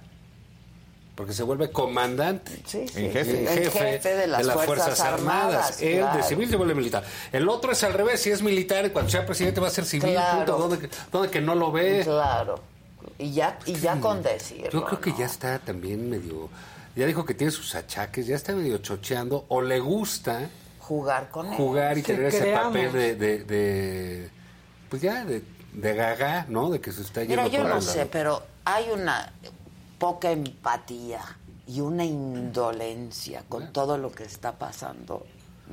Porque 1.14 1.32
se 1.34 1.42
vuelve 1.42 1.70
comandante. 1.70 2.62
sí, 2.64 2.78
En 2.94 3.12
jefe. 3.12 3.42
el 3.42 3.48
jefe, 3.64 3.78
jefe 3.92 4.14
de 4.16 4.26
las 4.26 4.46
Fuerzas 4.64 5.00
Armadas, 5.00 5.82
Él 5.82 5.98
claro. 5.98 6.16
de 6.16 6.22
civil 6.22 6.48
se 6.48 6.56
vuelve 6.56 6.74
militar. 6.74 7.04
El 7.30 7.46
otro 7.48 7.72
es 7.72 7.84
al 7.84 7.92
revés. 7.92 8.22
Si 8.22 8.30
es 8.30 8.42
militar, 8.42 8.86
y 8.86 8.90
cuando 8.90 9.10
sea 9.10 9.26
presidente 9.26 9.60
va 9.60 9.66
a 9.68 9.70
ser 9.70 9.84
civil. 9.84 10.12
Claro. 10.12 10.56
punto. 10.56 10.68
¿Dónde, 10.68 10.88
dónde 11.12 11.28
que 11.30 11.40
no 11.42 11.54
lo 11.54 11.72
ve? 11.72 12.00
Claro. 12.04 12.60
Y 13.18 13.32
ya, 13.32 13.58
y 13.66 13.74
ya 13.74 14.00
con 14.00 14.22
decirlo. 14.22 14.70
Yo 14.70 14.84
creo 14.86 15.00
que 15.00 15.12
ya 15.18 15.26
está 15.26 15.58
también 15.58 16.08
medio. 16.08 16.48
Ya 16.96 17.04
dijo 17.06 17.24
que 17.26 17.34
tiene 17.34 17.50
sus 17.50 17.74
achaques, 17.74 18.26
ya 18.26 18.36
está 18.36 18.54
medio 18.54 18.78
chocheando. 18.78 19.44
O 19.48 19.60
le 19.60 19.78
gusta 19.78 20.48
Jugar 20.78 21.28
con 21.30 21.46
él. 21.48 21.54
jugar 21.54 21.98
y 21.98 22.02
tener 22.02 22.24
ese 22.26 22.52
papel 22.52 22.92
de, 22.92 23.14
de, 23.14 23.38
de- 23.44 24.30
Pues 24.88 25.02
ya, 25.02 25.24
de, 25.26 25.42
de 25.72 25.94
gaga, 25.94 26.46
¿no? 26.48 26.70
De 26.70 26.80
que 26.80 26.92
se 26.92 27.02
está 27.02 27.22
yendo 27.22 27.42
Mira, 27.42 27.48
yo 27.48 27.68
no 27.68 27.80
sé, 27.80 28.06
pero 28.06 28.42
hay 28.64 28.90
una 28.90 29.32
poca 29.98 30.30
empatía 30.30 31.20
y 31.66 31.80
una 31.80 32.04
indolencia 32.04 33.44
con 33.48 33.72
todo 33.72 33.96
lo 33.98 34.10
que 34.12 34.24
está 34.24 34.52
pasando, 34.58 35.26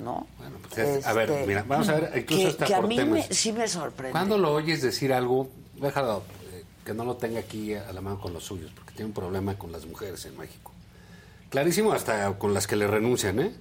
¿no? 0.03 0.27
Bueno, 0.37 0.57
pues 0.69 0.77
es- 0.99 1.07
a 1.07 1.13
ver, 1.13 1.45
mira, 1.47 1.63
vamos 1.67 1.89
a 1.89 1.95
ver, 1.95 2.17
incluso 2.17 2.43
que, 2.43 2.47
hasta 2.49 2.65
que 2.65 2.75
a 2.75 2.81
mí 2.81 2.95
temas. 2.95 3.29
me- 3.29 3.35
sí 3.35 3.51
me 3.53 3.67
sorprende. 3.67 4.11
¿Cuándo 4.11 4.37
lo 4.37 4.53
oyes 4.53 4.81
decir 4.81 5.11
algo? 5.13 5.49
Déjalo, 5.75 6.23
eh, 6.51 6.63
que 6.85 6.93
no 6.93 7.03
lo 7.03 7.15
tenga 7.17 7.39
aquí 7.39 7.73
a 7.73 7.91
la 7.91 8.01
mano 8.01 8.19
con 8.19 8.33
los 8.33 8.43
suyos, 8.43 8.71
porque 8.75 8.91
tiene 8.93 9.07
un 9.07 9.13
problema 9.13 9.57
con 9.57 9.71
las 9.71 9.85
mujeres 9.85 10.25
en 10.25 10.37
México. 10.37 10.71
Clarísimo, 11.49 11.93
hasta 11.93 12.37
con 12.37 12.53
las 12.53 12.67
que 12.67 12.75
le 12.75 12.87
renuncian, 12.87 13.39
¿eh? 13.39 13.55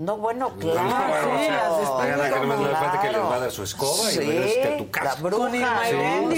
No, 0.00 0.16
bueno, 0.16 0.48
No, 0.48 0.56
claro. 0.56 0.80
bueno, 1.28 1.34
o 1.34 1.38
sea, 1.38 2.16
sí, 2.16 2.32
que 2.32 2.40
nomás 2.40 2.58
no 2.60 2.68
le 2.68 2.74
falta 2.74 3.00
que 3.02 3.08
les 3.12 3.20
va 3.20 3.34
a 3.34 3.38
dar 3.40 3.50
su 3.50 3.62
escoba 3.64 4.10
y 4.10 4.14
Sí, 4.14 4.18
regrésate 4.20 4.74
a 4.74 4.78
tu 4.78 4.90
casa. 4.90 5.04
La 5.04 5.14
bruja. 5.28 5.80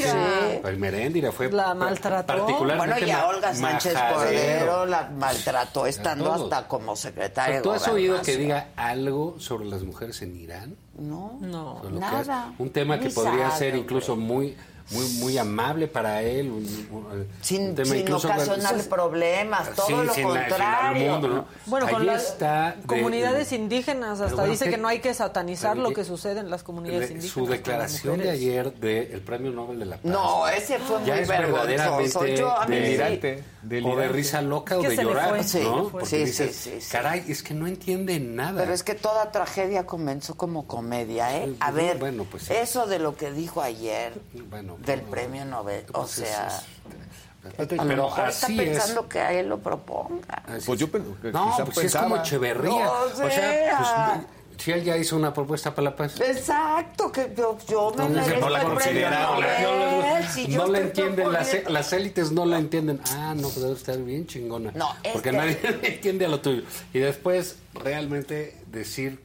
Sí. 0.03 0.61
El 0.65 0.79
Meréndira 0.79 1.31
fue 1.31 1.51
La 1.53 1.73
maltrató. 1.73 2.27
particularmente 2.39 2.95
Bueno, 3.01 3.07
y 3.07 3.11
a 3.13 3.27
Olga 3.29 3.55
Sánchez. 3.55 3.95
Cordero 4.13 4.87
la 4.87 5.11
maltrató 5.11 5.87
estando 5.87 6.33
hasta 6.33 6.67
como 6.67 6.93
O 6.93 6.97
secretaria 6.97 7.53
sea, 7.53 7.57
de 7.59 7.63
¿Tú 7.63 7.71
has 7.71 7.87
oído 7.87 8.21
que 8.23 8.37
diga 8.37 8.69
algo 8.75 9.37
sobre 9.39 9.67
las 9.67 9.83
mujeres 9.85 10.21
en 10.23 10.35
Irán? 10.35 10.77
No, 10.99 11.37
no, 11.41 11.83
nada. 11.91 12.51
es 12.55 12.61
un 12.61 12.71
tema 12.71 12.99
que 12.99 13.07
Ni 13.07 13.13
podría 13.13 13.47
sabe, 13.51 13.59
ser 13.59 13.69
hombre. 13.69 13.81
incluso 13.81 14.17
muy 14.17 14.57
muy 14.91 15.07
muy 15.15 15.39
amable 15.39 15.87
para 15.89 16.23
él 16.23 16.51
un, 16.51 16.65
un- 16.91 17.29
Sin, 17.41 17.71
un 17.71 17.75
tema 17.75 17.95
sin 17.95 18.13
ocasionarle 18.13 18.83
problemas, 18.85 19.71
todo 19.75 19.87
sí, 19.87 19.93
lo 19.95 20.13
sin 20.15 20.33
la- 20.33 20.47
contrario. 20.49 21.13
mundo, 21.13 21.29
¿no? 21.29 21.45
Bueno, 21.67 21.89
con 21.89 22.01
Ahí 22.03 22.07
las 22.07 22.39
de- 22.39 22.75
comunidades 22.87 23.51
de- 23.51 23.57
indígenas, 23.57 24.21
hasta 24.21 24.35
bueno, 24.37 24.51
dice 24.53 24.65
¿qué- 24.67 24.73
que 24.73 24.77
no 24.79 24.89
hay 24.89 25.01
que 25.01 25.15
satanizar 25.15 25.77
lo 25.77 25.93
que 25.93 26.05
sucede 26.05 26.41
en 26.41 26.51
las 26.51 26.63
comunidades 26.63 27.09
de- 27.09 27.15
indígenas. 27.15 27.33
su 27.33 27.41
con 27.41 27.51
declaración 27.51 28.19
de 28.19 28.31
ayer 28.31 28.73
del 28.75 29.21
Premio 29.21 29.51
Nobel 29.53 29.79
de 29.79 29.85
la 29.87 29.97
Paz. 29.97 30.05
No, 30.05 30.47
ese 30.49 30.79
fue 30.79 30.99
ya 31.05 31.15
muy 31.15 31.23
es 31.23 31.29
vergonzoso. 31.29 31.67
verdaderamente 31.67 32.37
Yo, 32.37 32.51
a 32.51 32.67
mí 32.67 32.77
sí. 32.77 32.83
Delirante, 32.83 33.45
o 33.85 33.97
de 33.97 34.09
risa 34.09 34.43
loca 34.43 34.79
o 34.79 34.83
Que 34.83 34.89
de 34.91 34.97
llorar. 35.03 35.45
Sí, 35.45 35.61
¿no? 35.63 35.89
Porque 35.89 36.07
Sí, 36.07 36.17
dices, 36.25 36.55
sí, 36.57 36.71
sí, 36.73 36.81
sí. 36.81 36.91
caray, 36.91 37.25
es 37.29 37.43
que 37.43 37.55
no 37.55 37.67
entiende 37.67 38.19
nada. 38.21 38.61
Pero 38.61 38.73
es 38.75 38.83
que 38.83 38.95
toda 38.95 39.31
tragedia 39.31 39.87
comenzó 39.87 40.37
como 40.37 40.67
comedia, 40.67 41.37
¿eh? 41.37 41.47
Sí, 41.47 41.57
A 41.61 41.71
ver, 41.71 41.99
bueno, 41.99 42.27
pues 42.31 42.45
sí. 42.45 42.53
eso 42.55 42.87
de 42.87 42.99
lo 42.99 43.17
que 43.17 43.31
dijo 43.33 43.63
ayer 43.63 44.13
Bueno, 44.51 44.72
del 44.79 45.01
premio 45.03 45.45
Nobel, 45.45 45.85
o 45.93 46.01
pues 46.01 46.11
sea, 46.11 46.49
a 46.49 47.63
lo 47.63 47.67
pero 47.67 47.87
mejor 47.87 48.29
está 48.29 48.47
así 48.47 48.61
es. 48.61 48.69
pensando 48.71 49.09
que 49.09 49.19
a 49.21 49.33
él 49.33 49.49
lo 49.49 49.59
proponga. 49.59 50.43
Pues 50.65 50.79
yo 50.79 50.87
no, 50.87 51.17
pues 51.65 51.79
es 51.87 51.95
como 51.95 52.15
pensaba. 52.15 52.23
Echeverría. 52.23 52.85
No 52.85 52.93
o 53.03 53.09
sea, 53.17 53.31
sea. 53.31 54.15
pues, 54.17 54.27
Si 54.63 54.71
él 54.71 54.85
ya 54.85 54.97
hizo 54.97 55.17
una 55.17 55.35
propuesta 55.35 55.75
para 55.75 55.91
la 55.91 55.97
paz. 55.97 56.21
Exacto, 56.21 57.11
que 57.11 57.33
yo, 57.37 57.59
yo 57.69 57.93
me 57.97 58.05
Entonces, 58.05 58.27
merezco 58.29 58.41
no 58.41 58.49
la 58.51 58.63
consideraron. 58.63 59.41
No, 59.41 60.29
si 60.33 60.49
no 60.49 60.67
la 60.69 60.79
entienden, 60.79 61.33
las, 61.33 61.49
proponiendo- 61.49 61.71
las 61.71 61.93
élites 61.93 62.31
no 62.31 62.47
la 62.47 62.59
entienden. 62.59 63.01
Ah, 63.11 63.35
no, 63.35 63.43
pues 63.49 63.61
debe 63.61 63.73
estar 63.75 63.99
bien 63.99 64.27
chingona. 64.29 64.71
No, 64.77 64.95
es 65.03 65.13
Porque 65.13 65.31
que- 65.31 65.37
nadie 65.37 65.59
entiende 65.83 66.27
a 66.27 66.29
lo 66.29 66.41
tuyo. 66.41 66.63
Y 66.93 67.01
después, 67.01 67.57
realmente, 67.75 68.57
decir 68.71 69.21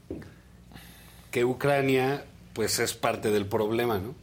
que 1.29 1.45
Ucrania, 1.45 2.23
pues 2.53 2.79
es 2.79 2.93
parte 2.95 3.29
del 3.29 3.45
problema, 3.45 3.99
¿no? 3.99 4.15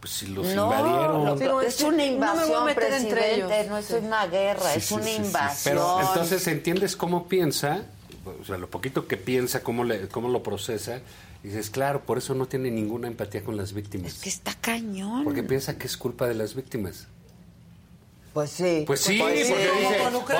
Pues 0.00 0.12
si 0.14 0.26
los 0.28 0.46
No, 0.54 0.64
invadieron. 0.72 1.24
no, 1.26 1.36
pero 1.36 1.60
es 1.60 1.78
una 1.82 1.90
no 1.90 1.96
me 1.96 2.02
voy 2.02 2.08
a 2.08 2.12
invasión, 2.14 2.64
meter 2.64 2.92
entre 2.94 3.10
presidente, 3.20 3.60
ellos. 3.60 3.68
no 3.70 3.78
es 3.78 3.84
Sí. 3.86 3.94
una 3.94 4.26
guerra, 4.26 4.72
Sí, 4.72 4.78
es 4.78 4.84
sí, 4.86 4.94
una 4.94 5.04
sí, 5.04 5.10
sí. 5.10 5.16
invasión. 5.22 5.74
Pero 5.74 6.00
entonces 6.00 6.46
entiendes 6.46 6.96
cómo 6.96 7.28
piensa, 7.28 7.84
o 8.40 8.44
sea, 8.44 8.56
lo 8.56 8.70
poquito 8.70 9.06
que 9.06 9.16
piensa, 9.18 9.62
cómo, 9.62 9.84
le, 9.84 10.08
cómo 10.08 10.28
lo 10.30 10.42
procesa, 10.42 11.00
y 11.44 11.48
dices, 11.48 11.68
claro, 11.70 12.00
por 12.06 12.16
eso 12.18 12.34
no 12.34 12.46
tiene 12.46 12.70
ninguna 12.70 13.08
empatía 13.08 13.42
con 13.44 13.56
las 13.58 13.72
víctimas. 13.74 14.14
que 14.20 14.28
está 14.30 14.54
cañón. 14.60 15.22
Porque 15.24 15.42
piensa 15.42 15.76
que 15.76 15.86
es 15.86 15.96
culpa 15.98 16.26
de 16.26 16.34
las 16.34 16.54
víctimas. 16.54 17.06
Pues 18.32 18.50
sí. 18.50 18.84
Pues 18.86 19.00
sí, 19.00 19.18
Pues 19.18 19.18
sí, 19.18 19.18
porque 19.18 19.34
dice, 19.34 19.54
oye, 19.54 19.70
sí, 19.70 19.94
pero 19.98 20.00
¿pero 20.06 20.18
¿tú 20.20 20.26
qué 20.26 20.34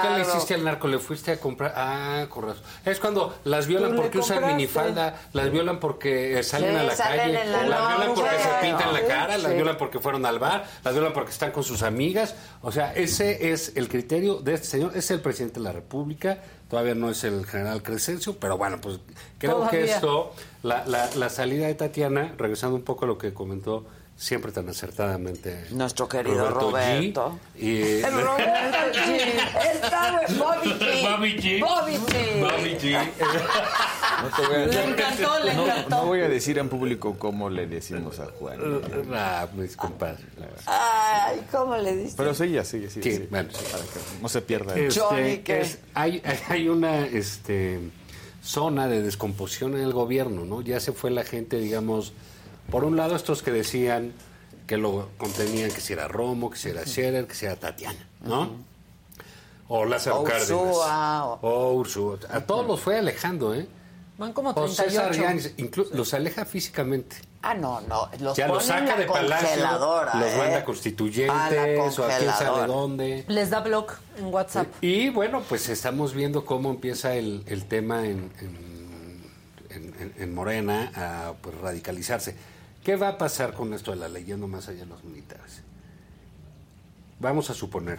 claro. 0.00 0.16
le 0.16 0.22
hiciste 0.22 0.54
al 0.54 0.64
narco? 0.64 0.88
¿Le 0.88 0.98
fuiste 0.98 1.32
a 1.32 1.36
comprar? 1.38 1.74
Ah, 1.76 2.26
razón. 2.34 2.62
Es 2.84 2.98
cuando 2.98 3.34
las 3.44 3.66
violan 3.66 3.94
le 3.94 4.00
porque 4.00 4.18
usan 4.18 4.46
minifalda, 4.46 5.20
las 5.34 5.50
violan 5.50 5.80
porque 5.80 6.38
eh, 6.38 6.42
salen 6.42 6.70
Sí, 6.70 6.76
a 6.76 6.82
la 6.82 6.96
salen 6.96 7.18
calle, 7.34 7.44
la 7.50 7.64
las 7.66 7.88
violan 7.88 8.14
porque 8.14 8.38
se 8.38 8.48
pintan 8.62 8.92
la 8.94 9.00
Sí, 9.00 9.04
cara, 9.06 9.38
las 9.38 9.50
sí. 9.50 9.56
violan 9.56 9.76
porque 9.76 9.98
fueron 9.98 10.24
al 10.24 10.38
bar, 10.38 10.64
las 10.82 10.94
violan 10.94 11.12
porque 11.12 11.30
están 11.30 11.50
con 11.52 11.62
sus 11.62 11.82
amigas. 11.82 12.34
O 12.62 12.72
sea, 12.72 12.94
ese 12.94 13.52
es 13.52 13.72
el 13.76 13.88
criterio 13.88 14.36
de 14.36 14.54
este 14.54 14.66
señor. 14.66 14.96
Es 14.96 15.10
el 15.10 15.20
presidente 15.20 15.60
de 15.60 15.64
la 15.64 15.72
República, 15.72 16.38
todavía 16.70 16.94
no 16.94 17.10
es 17.10 17.22
el 17.24 17.44
general 17.44 17.82
Crescencio, 17.82 18.38
pero 18.38 18.56
bueno, 18.56 18.80
pues 18.80 18.98
creo 19.38 19.68
que 19.68 19.84
esto, 19.84 20.32
la, 20.62 20.86
la, 20.86 21.10
la 21.16 21.28
salida 21.28 21.66
de 21.66 21.74
Tatiana, 21.74 22.34
regresando 22.38 22.76
un 22.76 22.82
poco 22.82 23.04
a 23.04 23.08
lo 23.08 23.18
que 23.18 23.34
comentó 23.34 23.84
siempre 24.16 24.52
tan 24.52 24.68
acertadamente 24.68 25.66
Nuestro 25.72 26.08
querido 26.08 26.48
Roberto. 26.50 27.38
y, 27.58 27.80
El 28.00 28.12
Roberto 28.22 28.78
G. 28.94 29.32
Está 29.74 30.20
Bobby 30.38 30.70
G. 30.70 31.02
Bobby 31.02 31.36
G. 31.36 31.60
Bobby 31.60 31.94
G. 31.96 32.40
Bobby 32.40 32.76
G. 32.80 33.08
No, 34.22 34.28
te 34.36 34.46
voy 34.46 34.54
a 34.54 34.58
Le 34.58 34.66
decir, 34.66 34.80
encantó, 34.90 35.38
le 35.44 35.54
no- 35.54 35.62
encantó. 35.64 35.90
no 35.90 36.06
voy 36.06 36.20
a 36.20 36.28
decir 36.28 36.58
en 36.58 36.68
público 36.68 37.16
cómo 37.18 37.50
le 37.50 37.66
decimos 37.66 38.20
a 38.20 38.26
Juan. 38.26 38.58
Ah, 39.12 39.46
mis 39.54 39.76
compadres. 39.76 40.24
Ay, 40.66 41.40
¿cómo 41.50 41.76
le 41.76 41.96
diste? 41.96 42.16
Pero 42.16 42.34
sigue, 42.34 42.64
sigue, 42.64 42.88
sigue. 42.90 43.02
Sí, 43.04 43.12
sigue, 43.16 43.26
bueno. 43.30 43.48
para 43.52 43.84
que 43.84 44.22
no 44.22 44.28
se 44.28 44.40
pierda. 44.42 44.74
Este, 44.78 45.00
Johnny, 45.00 45.38
¿qué? 45.38 45.60
es- 45.62 45.78
hay, 45.92 46.22
hay 46.48 46.68
una 46.68 47.00
este, 47.04 47.80
zona 48.42 48.86
de 48.88 49.02
descomposición 49.02 49.74
en 49.74 49.80
el 49.82 49.92
gobierno, 49.92 50.44
¿no? 50.44 50.62
Ya 50.62 50.78
se 50.80 50.92
fue 50.92 51.10
la 51.10 51.24
gente, 51.24 51.58
digamos, 51.58 52.12
por 52.70 52.84
un 52.84 52.96
lado 52.96 53.14
estos 53.16 53.42
que 53.42 53.50
decían 53.52 54.12
que 54.66 54.76
lo 54.76 55.10
contenían, 55.18 55.70
que 55.70 55.80
si 55.80 55.92
era 55.92 56.08
Romo, 56.08 56.50
que 56.50 56.56
si 56.58 56.70
era 56.70 56.84
Scherer, 56.86 57.26
que 57.26 57.34
si 57.34 57.46
era 57.46 57.56
Tatiana, 57.56 57.98
¿no? 58.22 58.50
O 59.68 59.84
Lázaro 59.84 60.20
O 60.20 60.24
Cárdenas. 60.24 60.50
Ursúa, 60.50 61.24
o- 61.26 61.38
O 61.42 61.72
Ursúa. 61.74 62.18
A 62.30 62.40
todos 62.40 62.66
los 62.66 62.80
fue 62.80 62.98
alejando, 62.98 63.54
¿eh? 63.54 63.66
Van 64.18 64.32
como 64.32 64.50
O 64.50 64.68
César 64.68 65.10
38. 65.10 65.22
Yáñez, 65.22 65.56
inclu- 65.56 65.90
los 65.92 66.14
aleja 66.14 66.44
físicamente. 66.44 67.16
Ah, 67.42 67.54
no, 67.54 67.80
no. 67.82 68.08
Los 68.20 68.36
ya 68.36 68.46
los 68.48 68.64
saca 68.64 68.96
de 68.96 69.06
palacio, 69.06 69.66
los 70.14 70.32
¿eh? 70.32 70.36
manda 70.38 70.64
constituyentes, 70.64 71.98
o 71.98 72.04
a 72.04 72.18
quién 72.18 72.30
sabe 72.30 72.66
dónde. 72.66 73.24
Les 73.28 73.50
da 73.50 73.60
blog 73.60 73.86
en 74.18 74.26
WhatsApp. 74.26 74.66
Y 74.80 75.08
bueno, 75.10 75.42
pues 75.48 75.68
estamos 75.68 76.14
viendo 76.14 76.44
cómo 76.46 76.70
empieza 76.70 77.14
el, 77.16 77.42
el 77.46 77.64
tema 77.66 78.06
en, 78.06 78.30
en, 78.40 79.24
en- 79.70 79.94
en- 79.98 80.14
en 80.16 80.34
Morena 80.34 80.92
a 80.94 81.32
pues, 81.42 81.54
radicalizarse. 81.58 82.36
¿Qué 82.84 82.96
va 82.96 83.08
a 83.08 83.18
pasar 83.18 83.54
con 83.54 83.72
esto 83.72 83.90
de 83.92 83.96
la 83.96 84.08
ley, 84.08 84.24
yendo 84.24 84.46
más 84.46 84.68
allá 84.68 84.80
de 84.80 84.86
los 84.86 85.02
militares? 85.04 85.62
Vamos 87.18 87.48
a 87.48 87.54
suponer, 87.54 87.98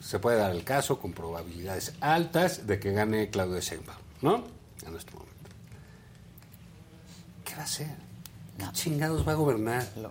se 0.00 0.18
puede 0.18 0.36
dar 0.36 0.50
el 0.52 0.64
caso 0.64 0.98
con 1.00 1.12
probabilidades 1.12 1.94
altas 2.00 2.66
de 2.66 2.78
que 2.78 2.92
gane 2.92 3.30
Claudio 3.30 3.58
Sheinbaum, 3.60 3.98
¿no? 4.20 4.44
En 4.86 4.94
este 4.96 5.12
momento. 5.12 5.32
¿Qué 7.44 7.54
va 7.54 7.60
a 7.62 7.64
hacer? 7.64 7.86
¿Qué 8.58 8.64
chingados 8.72 9.26
va 9.26 9.32
a 9.32 9.36
gobernar? 9.36 9.88
No, 9.96 10.10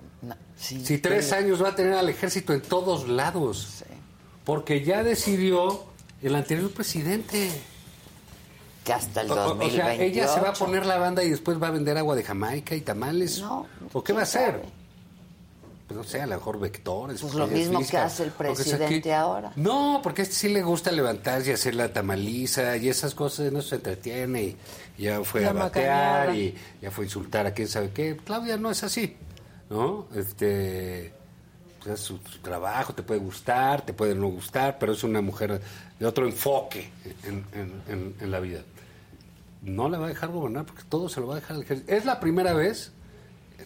sí, 0.58 0.84
Si 0.84 0.98
tres 0.98 1.28
pero- 1.30 1.42
años 1.46 1.64
va 1.64 1.70
a 1.70 1.76
tener 1.76 1.94
al 1.94 2.10
ejército 2.10 2.54
en 2.54 2.62
todos 2.62 3.08
lados. 3.08 3.84
Porque 4.44 4.84
ya 4.84 5.04
decidió 5.04 5.84
el 6.24 6.36
anterior 6.36 6.72
presidente. 6.72 7.52
Que 8.84 8.94
hasta 8.94 9.22
el 9.22 9.32
O- 9.32 9.34
o- 9.36 9.38
2028. 9.56 9.84
O 9.84 9.86
sea, 9.98 10.04
ella 10.06 10.28
se 10.28 10.40
va 10.42 10.50
a 10.50 10.54
poner 10.54 10.86
la 10.86 10.98
banda 10.98 11.24
y 11.24 11.30
después 11.30 11.62
va 11.62 11.68
a 11.68 11.72
vender 11.72 11.98
agua 11.98 12.16
de 12.16 12.24
Jamaica 12.24 12.76
y 12.76 12.82
tamales. 12.82 13.40
No, 13.40 13.68
¿O 13.94 14.04
qué 14.04 14.14
va 14.14 14.22
a 14.22 14.24
hacer? 14.24 14.54
sabe. 14.54 14.64
Pues 15.88 15.98
no 15.98 16.04
sé, 16.06 16.22
a 16.22 16.26
lo 16.26 16.36
mejor 16.36 16.58
vectores. 16.60 17.22
Pues 17.22 17.34
lo 17.34 17.48
mismo 17.48 17.80
que 17.86 17.98
hace 17.98 18.24
el 18.24 18.32
presidente 18.32 19.02
que- 19.02 19.14
ahora. 19.14 19.52
No, 19.58 20.00
porque 20.02 20.22
a 20.22 20.24
este 20.24 20.36
sí 20.36 20.50
le 20.50 20.64
gusta 20.64 20.90
levantarse 20.92 21.50
y 21.50 21.54
hacer 21.54 21.76
la 21.76 21.92
tamaliza 21.92 22.78
y 22.78 22.88
esas 22.88 23.14
cosas, 23.14 23.52
no 23.52 23.62
se 23.62 23.76
entretiene 23.76 24.42
y 24.42 24.58
ya 24.98 25.22
fue 25.24 25.42
La 25.42 25.50
a 25.50 25.54
batear 25.54 26.34
y 26.34 26.56
ya 26.82 26.92
fue 26.92 27.04
a 27.04 27.08
insultar 27.08 27.46
a 27.46 27.54
quién 27.54 27.68
sabe 27.68 27.92
qué. 27.92 28.16
Claudia 28.24 28.56
no 28.58 28.72
es 28.72 28.84
así, 28.84 29.18
¿no? 29.70 30.08
Este, 30.16 31.12
pues 31.82 32.00
es 32.00 32.06
su, 32.06 32.20
trabajo, 32.42 32.94
te 32.94 33.04
puede 33.04 33.20
gustar, 33.20 33.82
te 33.82 33.94
puede 33.94 34.14
no 34.14 34.28
gustar, 34.28 34.78
pero 34.80 34.94
es 34.94 35.04
una 35.04 35.22
mujer 35.22 35.62
de 36.00 36.06
otro 36.06 36.26
enfoque 36.26 36.90
en, 37.24 38.32
la 38.32 38.40
vida. 38.40 38.62
No 39.64 39.90
la 39.90 39.98
va 39.98 40.06
a 40.06 40.10
dejar 40.10 40.30
gobernar 40.30 40.66
porque 40.66 40.84
todo 40.88 41.10
se 41.10 41.20
lo 41.20 41.28
va 41.28 41.38
a 41.38 41.40
dejar. 41.40 41.58
Es 41.88 42.06
la 42.06 42.20
primera 42.20 42.54
vez, 42.54 42.92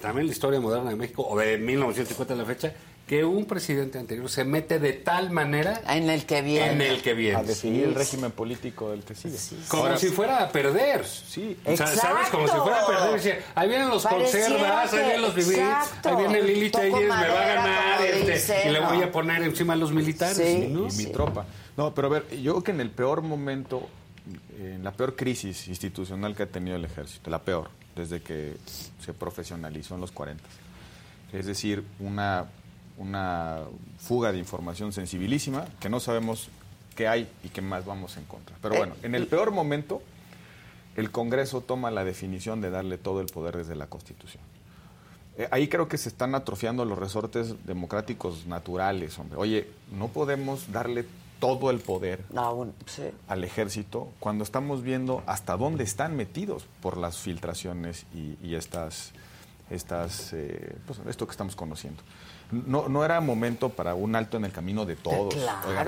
también 0.02 0.22
en 0.22 0.27
la 0.27 0.34
historia 0.34 0.60
moderna 0.60 0.92
de 0.92 0.95
México, 0.95 1.27
o 1.27 1.38
de 1.38 1.58
1950 1.58 2.34
a 2.34 2.38
la 2.38 2.45
fecha, 2.45 2.74
que 3.08 3.24
un 3.24 3.45
presidente 3.45 4.00
anterior 4.00 4.27
se 4.30 4.43
mete 4.43 4.80
de 4.80 4.93
tal 4.93 5.30
manera 5.30 5.80
En 5.88 6.09
el 6.09 6.25
que 6.25 6.42
viene. 6.42 6.72
en 6.72 6.82
el 6.82 7.01
que 7.03 7.14
viene. 7.14 7.38
A 7.38 7.43
definir 7.43 7.84
el 7.84 7.93
régimen 7.93 8.32
político 8.32 8.90
del 8.90 9.03
que 9.03 9.14
sigue. 9.14 9.38
Como 9.67 9.84
Ahora, 9.84 9.98
si 9.98 10.08
fuera 10.08 10.43
a 10.43 10.51
perder. 10.51 11.06
Sí. 11.06 11.56
O 11.66 11.77
sea, 11.77 11.88
¿sabes? 11.88 12.30
Como 12.30 12.48
si 12.48 12.58
fuera 12.58 12.82
a 12.82 12.88
perder. 12.88 13.14
Decía, 13.14 13.40
ahí 13.53 13.69
vienen 13.69 13.90
los 13.90 14.03
Pareciera 14.03 14.48
conservas, 14.48 14.93
ahí 14.93 15.00
vienen 15.00 15.22
los 15.22 15.35
vivís, 15.35 15.51
exacto. 15.51 16.09
ahí 16.09 16.16
viene 16.16 16.42
Lili 16.42 16.69
Telles, 16.72 16.93
me 16.93 17.08
va 17.08 17.19
a 17.19 17.48
ganar 17.48 18.01
este, 18.01 18.69
y 18.69 18.72
le 18.72 18.80
voy 18.80 19.03
a 19.03 19.11
poner 19.11 19.43
encima 19.43 19.74
a 19.74 19.75
los 19.75 19.92
militares. 19.92 20.38
Sí. 20.38 20.67
¿no? 20.67 20.88
y 20.88 20.92
mi 20.93 21.06
tropa. 21.06 21.45
No, 21.77 21.93
pero 21.93 22.08
a 22.08 22.11
ver, 22.11 22.30
yo 22.42 22.53
creo 22.53 22.64
que 22.64 22.72
en 22.72 22.82
el 22.82 22.90
peor 22.90 23.22
momento, 23.22 23.88
en 24.58 24.84
la 24.84 24.92
peor 24.92 25.16
crisis 25.16 25.67
institucional 25.67 26.35
que 26.35 26.43
ha 26.43 26.48
tenido 26.48 26.75
el 26.75 26.85
ejército, 26.85 27.30
la 27.30 27.43
peor, 27.43 27.69
desde 27.95 28.22
que 28.22 28.53
se 29.00 29.14
profesionalizó 29.14 29.93
en 29.93 30.01
los 30.01 30.11
40. 30.11 30.43
Es 31.34 31.45
decir, 31.45 31.84
una, 32.00 32.45
una 32.98 33.60
fuga 34.00 34.32
de 34.32 34.38
información 34.40 34.92
sensibilísima 34.94 35.66
que 35.80 35.90
no 35.90 36.00
sabemos 36.00 36.50
qué 36.96 37.08
hay 37.08 37.30
y 37.44 37.50
qué 37.50 37.62
más 37.62 37.86
vamos 37.86 38.16
en 38.18 38.24
contra. 38.26 38.56
Pero 38.62 38.76
bueno, 38.76 38.96
en 39.04 39.16
el 39.16 39.28
peor 39.28 39.52
momento, 39.52 40.02
el 40.96 41.12
Congreso 41.12 41.62
toma 41.62 41.92
la 41.92 42.04
definición 42.06 42.62
de 42.62 42.70
darle 42.70 42.98
todo 42.98 43.20
el 43.22 43.28
poder 43.28 43.58
desde 43.58 43.76
la 43.76 43.88
Constitución. 43.88 44.42
Eh, 45.38 45.50
ahí 45.52 45.68
creo 45.68 45.90
que 45.90 45.98
se 45.98 46.08
están 46.08 46.34
atrofiando 46.36 46.86
los 46.86 46.98
resortes 46.98 47.54
democráticos 47.66 48.46
naturales, 48.48 49.20
hombre. 49.20 49.38
Oye, 49.38 49.68
no 49.92 50.08
podemos 50.08 50.72
darle 50.72 51.06
todo 51.42 51.70
el 51.72 51.80
poder 51.80 52.24
No, 52.32 52.54
un- 52.54 52.74
sí. 52.86 53.04
al 53.28 53.44
ejército 53.44 54.08
cuando 54.22 54.46
estamos 54.46 54.82
viendo 54.82 55.22
hasta 55.26 55.58
dónde 55.58 55.84
están 55.84 56.16
metidos 56.16 56.66
por 56.82 56.96
las 56.96 57.18
filtraciones 57.18 58.06
y, 58.16 58.38
y 58.42 58.56
estas, 58.56 59.12
estas 59.70 60.32
eh, 60.32 60.78
pues, 60.88 61.00
esto 61.10 61.26
que 61.28 61.32
estamos 61.32 61.58
conociendo. 61.58 62.02
No, 62.66 62.88
no 62.88 63.03
era 63.06 63.19
momento 63.22 63.69
para 63.69 63.95
un 63.95 64.16
alto 64.16 64.38
en 64.38 64.45
el 64.45 64.51
camino 64.51 64.85
de 64.85 64.95
todos. 64.95 65.34
Claro, 65.34 65.69
Oigan, 65.69 65.85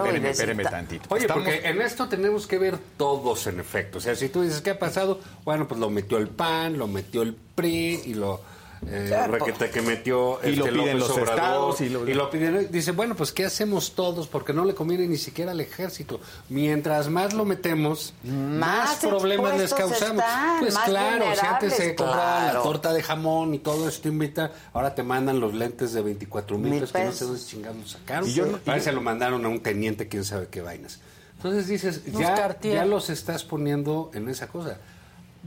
ta- 0.63 0.69
tantito. 0.71 1.05
Oye, 1.09 1.21
Estamos- 1.21 1.43
porque 1.43 1.67
en 1.67 1.81
esto 1.81 2.07
tenemos 2.09 2.47
que 2.47 2.57
ver 2.57 2.77
todos 2.97 3.47
en 3.47 3.59
efecto. 3.59 3.97
O 3.99 4.01
sea, 4.01 4.15
si 4.15 4.29
tú 4.29 4.41
dices, 4.41 4.61
¿qué 4.61 4.71
ha 4.71 4.79
pasado? 4.79 5.19
Bueno, 5.45 5.67
pues 5.67 5.79
lo 5.79 5.89
metió 5.89 6.17
el 6.17 6.27
PAN, 6.27 6.77
lo 6.77 6.87
metió 6.87 7.21
el 7.21 7.33
PRI 7.35 8.01
y 8.05 8.13
lo... 8.13 8.41
Eh, 8.85 9.27
requete 9.27 9.69
que 9.71 9.81
metió 9.81 10.39
Y 10.43 10.55
lo 10.55 10.65
este 10.65 10.77
piden 10.77 10.99
López 10.99 10.99
los 10.99 11.09
Obrador, 11.09 11.35
estados 11.35 11.81
y 11.81 11.85
y 11.85 11.89
lo, 11.89 12.03
lo- 12.05 12.29
piden 12.29 12.71
dice 12.71 12.91
bueno 12.91 13.15
pues 13.15 13.31
qué 13.31 13.45
hacemos 13.45 13.93
todos 13.95 14.27
porque 14.27 14.53
no 14.53 14.65
le 14.65 14.75
conviene 14.75 15.07
ni 15.07 15.17
siquiera 15.17 15.51
al 15.51 15.59
ejército. 15.61 16.19
Mientras 16.49 17.09
más 17.09 17.33
lo 17.33 17.43
metemos 17.45 18.13
más, 18.23 18.87
Más 18.89 18.95
problemas 18.97 19.57
les 19.57 19.73
causamos 19.73 20.23
están, 20.23 20.59
pues 20.59 20.77
claro 20.77 21.25
si 21.39 21.45
antes 21.45 21.73
se 21.75 21.95
compraba 21.95 22.53
la 22.53 22.61
torta 22.61 22.93
de 22.93 23.01
jamón 23.03 23.53
y 23.53 23.59
todo 23.59 23.89
esto 23.89 24.07
invita 24.07 24.51
ahora 24.73 24.93
te 24.93 25.03
mandan 25.03 25.39
los 25.39 25.53
lentes 25.53 25.93
de 25.93 26.01
24 26.01 26.57
mil 26.57 26.79
pesos 26.81 26.91
que 26.91 27.03
no 27.03 27.11
sé 27.11 27.25
dónde 27.25 27.41
chingados 27.41 27.91
sacaron. 27.91 28.29
Y 28.29 28.33
yo 28.33 28.45
no- 28.45 28.57
Parece 28.59 28.85
se 28.85 28.91
lo 28.91 29.01
mandaron 29.01 29.43
a 29.45 29.49
un 29.49 29.61
teniente, 29.61 30.07
quién 30.07 30.23
sabe 30.23 30.47
qué 30.49 30.61
vainas. 30.61 30.99
Entonces 31.37 31.67
dices, 31.67 32.01
ya, 32.05 32.57
ya 32.61 32.85
los 32.85 33.09
estás 33.09 33.43
poniendo 33.43 34.09
en 34.13 34.27
esa 34.29 34.47
cosa. 34.47 34.77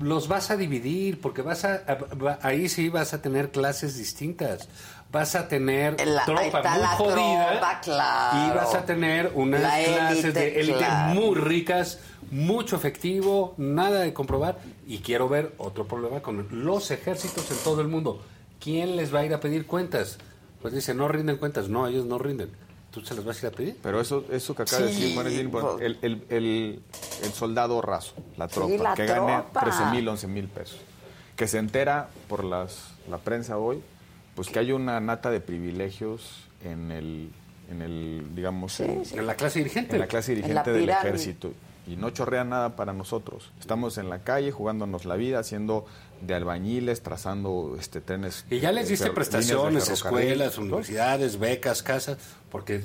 Los 0.01 0.29
vas 0.29 0.51
a 0.51 0.57
dividir, 0.57 1.21
porque 1.21 1.43
vas 1.43 1.65
a, 1.65 1.83
ahí 2.43 2.69
sí 2.69 2.89
vas 2.89 3.13
a 3.15 3.23
tener 3.23 3.51
clases 3.51 3.97
distintas. 3.97 4.69
vas 5.13 5.35
a 5.35 5.49
tener 5.49 6.01
La- 6.07 6.25
tropa 6.25 6.43
muy 6.63 6.81
la 6.81 6.87
jodida 6.89 7.51
tropa, 7.51 7.81
claro. 7.83 8.47
y 8.47 8.57
vas 8.57 8.75
a 8.77 8.85
tener 8.87 9.33
unas 9.35 9.61
La 9.61 9.83
clases 9.83 10.25
élite, 10.25 10.41
de 10.41 10.61
élite 10.61 10.79
claro. 10.79 11.15
muy 11.21 11.35
ricas, 11.35 11.99
mucho 12.31 12.77
efectivo, 12.77 13.55
nada 13.59 14.01
de 14.01 14.13
comprobar. 14.13 14.59
Y 14.87 14.99
quiero 14.99 15.29
ver 15.29 15.53
otro 15.59 15.87
problema 15.89 16.21
con 16.21 16.47
los 16.53 16.91
ejércitos 16.93 17.51
en 17.51 17.57
todo 17.65 17.81
el 17.81 17.89
mundo. 17.89 18.23
¿Quién 18.61 18.95
les 18.97 19.13
va 19.13 19.19
a 19.21 19.25
ir 19.25 19.35
a 19.35 19.41
pedir 19.41 19.67
cuentas? 19.67 20.19
Pues 20.63 20.73
dice, 20.75 20.95
no 20.95 21.09
rinden 21.09 21.39
cuentas. 21.39 21.69
No, 21.69 21.89
ellos 21.89 22.07
no 22.07 22.19
rinden. 22.19 22.51
¿Tú 22.91 23.01
se 23.03 23.15
las 23.15 23.25
vas 23.25 23.37
a 23.43 23.47
ir 23.47 23.53
a 23.53 23.57
pedir? 23.57 23.77
Pero 23.83 24.01
eso, 24.01 24.25
eso 24.33 24.55
que 24.55 24.63
acaba 24.63 24.83
de 24.83 24.93
Sí, 24.93 25.01
decir, 25.01 25.15
Juan, 25.15 25.27
es 25.29 25.33
bien 25.35 25.47
importante. 25.47 25.87
el, 25.87 25.99
el, 26.03 26.25
el- 26.29 26.83
el 27.23 27.33
soldado 27.33 27.81
raso, 27.83 28.15
la 28.37 28.49
tropa, 28.49 28.83
la 28.83 28.95
que 28.95 29.07
gane 29.07 29.43
tropa. 29.53 29.61
13 29.61 29.85
mil, 29.93 30.09
11 30.09 30.27
mil 30.27 30.49
pesos, 30.49 30.79
que 31.37 31.47
se 31.47 31.59
entera 31.59 32.09
por 32.29 32.43
las, 32.45 32.89
la 33.09 33.19
prensa 33.19 33.59
hoy, 33.59 33.81
pues 34.35 34.49
que 34.49 34.59
hay 34.59 34.73
una 34.73 34.99
nata 35.01 35.31
de 35.31 35.41
privilegios 35.41 36.45
en 36.65 36.91
el, 36.91 37.31
en 37.71 37.83
el 37.83 38.27
digamos, 38.35 38.81
en, 38.81 39.03
En 39.13 39.27
la 39.27 39.35
clase 39.37 39.59
dirigente. 39.61 39.95
en 39.95 40.01
la 40.01 40.07
clase 40.09 40.33
En 40.33 40.41
la 40.41 40.47
dirigente 40.65 40.73
del 40.73 40.89
ejército. 40.89 41.53
Y 41.87 41.97
no 41.97 42.11
chorrea 42.11 42.45
nada 42.45 42.77
para 42.77 42.93
nosotros. 42.93 43.51
Estamos 43.59 43.99
en 43.99 44.11
la 44.11 44.21
calle 44.21 44.53
jugándonos 44.53 45.07
la 45.07 45.17
vida, 45.17 45.39
haciendo 45.41 45.87
de 46.21 46.35
albañiles, 46.35 47.03
trazando 47.03 47.77
este 47.79 48.01
trenes. 48.01 48.45
Y 48.51 48.61
ya 48.61 48.73
les 48.73 48.87
eh, 48.87 48.91
diste 48.91 49.11
prestaciones, 49.11 49.89
escuelas, 49.89 50.59
universidades, 50.59 51.39
becas, 51.39 51.83
casas, 51.83 52.19
porque 52.51 52.83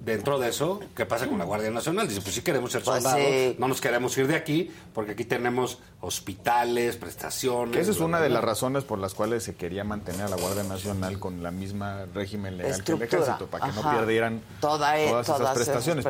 dentro 0.00 0.38
de 0.38 0.50
eso, 0.50 0.80
¿qué 0.94 1.06
pasa 1.06 1.26
con 1.26 1.38
la 1.38 1.44
Guardia 1.44 1.70
Nacional? 1.70 2.06
Dice, 2.08 2.20
pues 2.20 2.34
sí 2.34 2.42
queremos 2.42 2.72
ser 2.72 2.82
Pues 2.82 3.02
soldados, 3.02 3.24
sí. 3.26 3.56
no 3.58 3.68
nos 3.68 3.80
queremos 3.80 4.16
ir 4.18 4.26
de 4.26 4.36
aquí, 4.36 4.70
porque 4.92 5.12
aquí 5.12 5.24
tenemos 5.24 5.78
hospitales, 6.04 6.96
prestaciones. 6.96 7.74
Que 7.74 7.80
esa 7.80 7.90
es 7.90 8.00
una 8.00 8.20
de 8.20 8.28
las 8.28 8.42
razones 8.44 8.84
por 8.84 8.98
las 8.98 9.14
cuales 9.14 9.42
se 9.42 9.54
quería 9.54 9.84
mantener 9.84 10.22
a 10.22 10.28
la 10.28 10.36
Guardia 10.36 10.62
Nacional 10.64 11.18
con 11.18 11.42
la 11.42 11.50
misma 11.50 12.06
régimen 12.14 12.56
legal 12.56 12.72
que 12.84 12.92
el 12.92 13.02
Estructura, 13.02 13.22
ejército, 13.22 13.46
para 13.46 13.66
que 13.66 13.72
no 13.72 13.82
perdieran 13.96 14.40
Toda- 14.60 14.98
eh, 15.00 15.08
todas, 15.08 15.26
todas 15.26 15.40
esas 15.40 15.40
esas 15.40 15.54
prestaciones. 15.66 16.04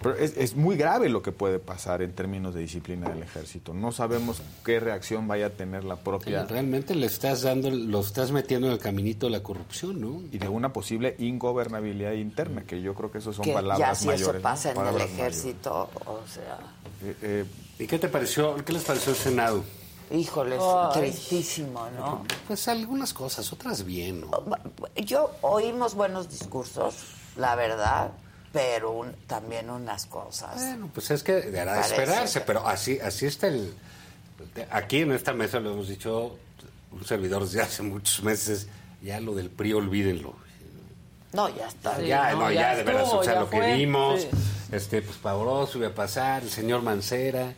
Pero, 0.00 0.16
es, 0.16 0.36
es 0.36 0.56
muy 0.56 0.76
grave 0.76 1.08
lo 1.08 1.22
que 1.22 1.32
puede 1.32 1.58
pasar 1.58 2.02
en 2.02 2.12
términos 2.14 2.54
de 2.54 2.60
disciplina 2.60 3.08
del 3.08 3.22
ejército. 3.22 3.74
No 3.74 3.92
sabemos 3.92 4.42
qué 4.64 4.80
reacción 4.80 5.26
vaya 5.28 5.46
a 5.46 5.50
tener 5.50 5.84
la 5.84 5.96
propia... 5.96 6.44
Realmente 6.44 6.94
le 6.94 7.06
estás 7.06 7.42
dando, 7.42 7.70
lo 7.70 8.00
estás 8.00 8.32
metiendo 8.32 8.66
en 8.68 8.74
el 8.74 8.78
caminito 8.78 9.26
de 9.26 9.32
la 9.32 9.42
corrupción, 9.42 10.00
¿no? 10.00 10.22
Y 10.32 10.38
de 10.38 10.48
una 10.48 10.72
posible 10.72 11.14
ingobernabilidad 11.18 12.12
interna, 12.12 12.62
que 12.64 12.80
yo 12.82 12.94
creo 12.94 13.10
que 13.10 13.18
eso 13.18 13.32
son 13.32 13.44
que 13.44 13.52
palabras 13.52 13.78
ya 13.90 13.94
si 13.94 14.06
mayores. 14.06 14.22
eso 14.28 14.32
¿no? 14.34 14.40
pasa 14.42 14.70
en 14.72 14.76
el 14.78 14.84
mayores. 14.84 15.10
ejército, 15.12 15.90
o 16.06 16.20
sea, 16.26 16.58
Eh, 17.04 17.16
eh, 17.22 17.44
¿Y 17.78 17.86
qué 17.86 17.98
te 17.98 18.08
pareció, 18.08 18.56
qué 18.64 18.72
les 18.72 18.82
pareció 18.84 19.12
el 19.12 19.18
Senado? 19.18 19.64
híjoles, 20.10 20.60
Ay. 20.62 21.00
tristísimo, 21.00 21.88
¿no? 21.96 22.24
Pues 22.46 22.68
algunas 22.68 23.14
cosas, 23.14 23.50
otras 23.50 23.82
bien, 23.84 24.20
¿no? 24.20 24.30
Yo 24.96 25.30
oímos 25.40 25.94
buenos 25.94 26.28
discursos, 26.28 26.94
la 27.36 27.54
verdad, 27.54 28.10
pero 28.52 28.90
un- 28.90 29.14
también 29.26 29.70
unas 29.70 30.04
cosas. 30.04 30.54
Bueno, 30.56 30.90
pues 30.92 31.10
es 31.12 31.22
que 31.22 31.38
era 31.48 31.74
de 31.76 31.80
esperarse, 31.80 32.40
que- 32.40 32.44
pero 32.44 32.68
así, 32.68 32.98
así 33.00 33.24
está 33.24 33.46
el... 33.48 33.72
Aquí 34.70 34.98
en 34.98 35.12
esta 35.12 35.32
mesa 35.32 35.60
lo 35.60 35.72
hemos 35.72 35.88
dicho 35.88 36.36
un 36.90 37.04
servidor 37.06 37.44
desde 37.44 37.62
hace 37.62 37.82
muchos 37.82 38.22
meses, 38.22 38.66
ya 39.02 39.18
lo 39.18 39.34
del 39.34 39.48
PRI 39.48 39.72
olvídenlo. 39.72 40.34
No, 41.32 41.48
ya 41.48 41.68
está. 41.68 41.96
Sí, 41.96 42.08
ya, 42.08 42.32
no, 42.32 42.40
no, 42.40 42.50
ya, 42.52 42.60
ya 42.72 42.76
de 42.76 42.82
veras, 42.82 43.08
o 43.10 43.22
sea, 43.24 43.40
lo 43.40 43.48
que 43.48 43.56
fue, 43.56 43.74
vimos, 43.76 44.20
sí. 44.20 44.28
Este, 44.72 45.02
pues 45.02 45.16
pavoroso 45.18 45.78
iba 45.78 45.88
a 45.88 45.94
pasar, 45.94 46.42
el 46.42 46.50
señor 46.50 46.82
Mancera. 46.82 47.52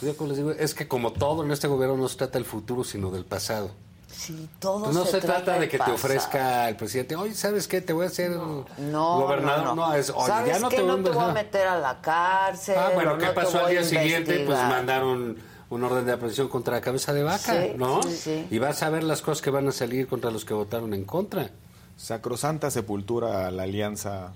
Pues 0.00 0.12
yo 0.12 0.16
como 0.16 0.28
les 0.30 0.38
digo, 0.38 0.50
es 0.52 0.74
que 0.74 0.88
como 0.88 1.12
todo 1.12 1.44
en 1.44 1.50
este 1.50 1.68
gobierno 1.68 1.96
no 1.96 2.08
se 2.08 2.16
trata 2.16 2.34
del 2.38 2.44
futuro, 2.44 2.82
sino 2.84 3.10
del 3.10 3.24
pasado. 3.24 3.70
Sí, 4.10 4.48
todo 4.58 4.84
Pues 4.84 4.96
no 4.96 5.04
se, 5.04 5.20
trata 5.20 5.58
de 5.60 5.68
que 5.68 5.78
te 5.78 5.90
ofrezca 5.92 6.68
el 6.68 6.76
presidente, 6.76 7.14
oye, 7.14 7.34
¿sabes 7.34 7.68
qué? 7.68 7.80
Te 7.80 7.92
voy 7.92 8.04
a 8.06 8.08
hacer 8.08 8.30
No, 8.30 9.20
gobernador. 9.20 9.64
no, 9.64 9.74
no. 9.74 9.94
es, 9.94 10.10
oye, 10.10 10.26
¿Sabes 10.26 10.52
ya 10.54 10.58
no 10.58 10.68
qué? 10.70 10.76
te 10.76 10.82
no 10.82 10.94
voy 10.96 11.04
te 11.04 11.10
voy 11.10 11.24
a 11.24 11.32
meter 11.32 11.66
a 11.68 11.78
la 11.78 12.00
cárcel. 12.00 12.74
Ah, 12.78 12.90
bueno, 12.94 13.18
¿qué 13.18 13.26
no 13.26 13.34
pasó 13.34 13.64
al 13.64 13.70
día 13.70 13.84
siguiente? 13.84 14.44
Pues 14.46 14.58
mandaron 14.58 15.36
un 15.70 15.84
orden 15.84 16.06
de 16.06 16.12
aprehensión 16.12 16.48
contra 16.48 16.74
la 16.76 16.80
cabeza 16.80 17.12
de 17.12 17.22
vaca, 17.22 17.62
Sí, 17.62 17.72
¿no? 17.76 18.02
sí, 18.02 18.16
sí. 18.16 18.46
Y 18.50 18.58
vas 18.58 18.82
a 18.82 18.88
ver 18.88 19.04
las 19.04 19.20
cosas 19.20 19.42
que 19.42 19.50
van 19.50 19.68
a 19.68 19.72
salir 19.72 20.08
contra 20.08 20.30
los 20.30 20.44
que 20.46 20.54
votaron 20.54 20.94
en 20.94 21.04
contra. 21.04 21.50
Sacrosanta 21.98 22.70
sepultura 22.70 23.46
a 23.46 23.50
la 23.50 23.64
alianza 23.64 24.32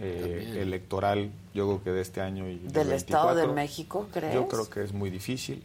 eh, 0.00 0.58
electoral, 0.60 1.30
yo 1.54 1.66
creo 1.66 1.82
que 1.84 1.90
de 1.90 2.00
este 2.02 2.20
año 2.20 2.48
y 2.48 2.58
¿Del 2.58 2.92
Estado 2.92 3.28
de 3.34 3.46
24. 3.46 3.54
México, 3.54 4.08
crees? 4.12 4.34
Yo 4.34 4.48
creo 4.48 4.68
que 4.70 4.82
es 4.84 4.92
muy 4.92 5.10
difícil. 5.10 5.62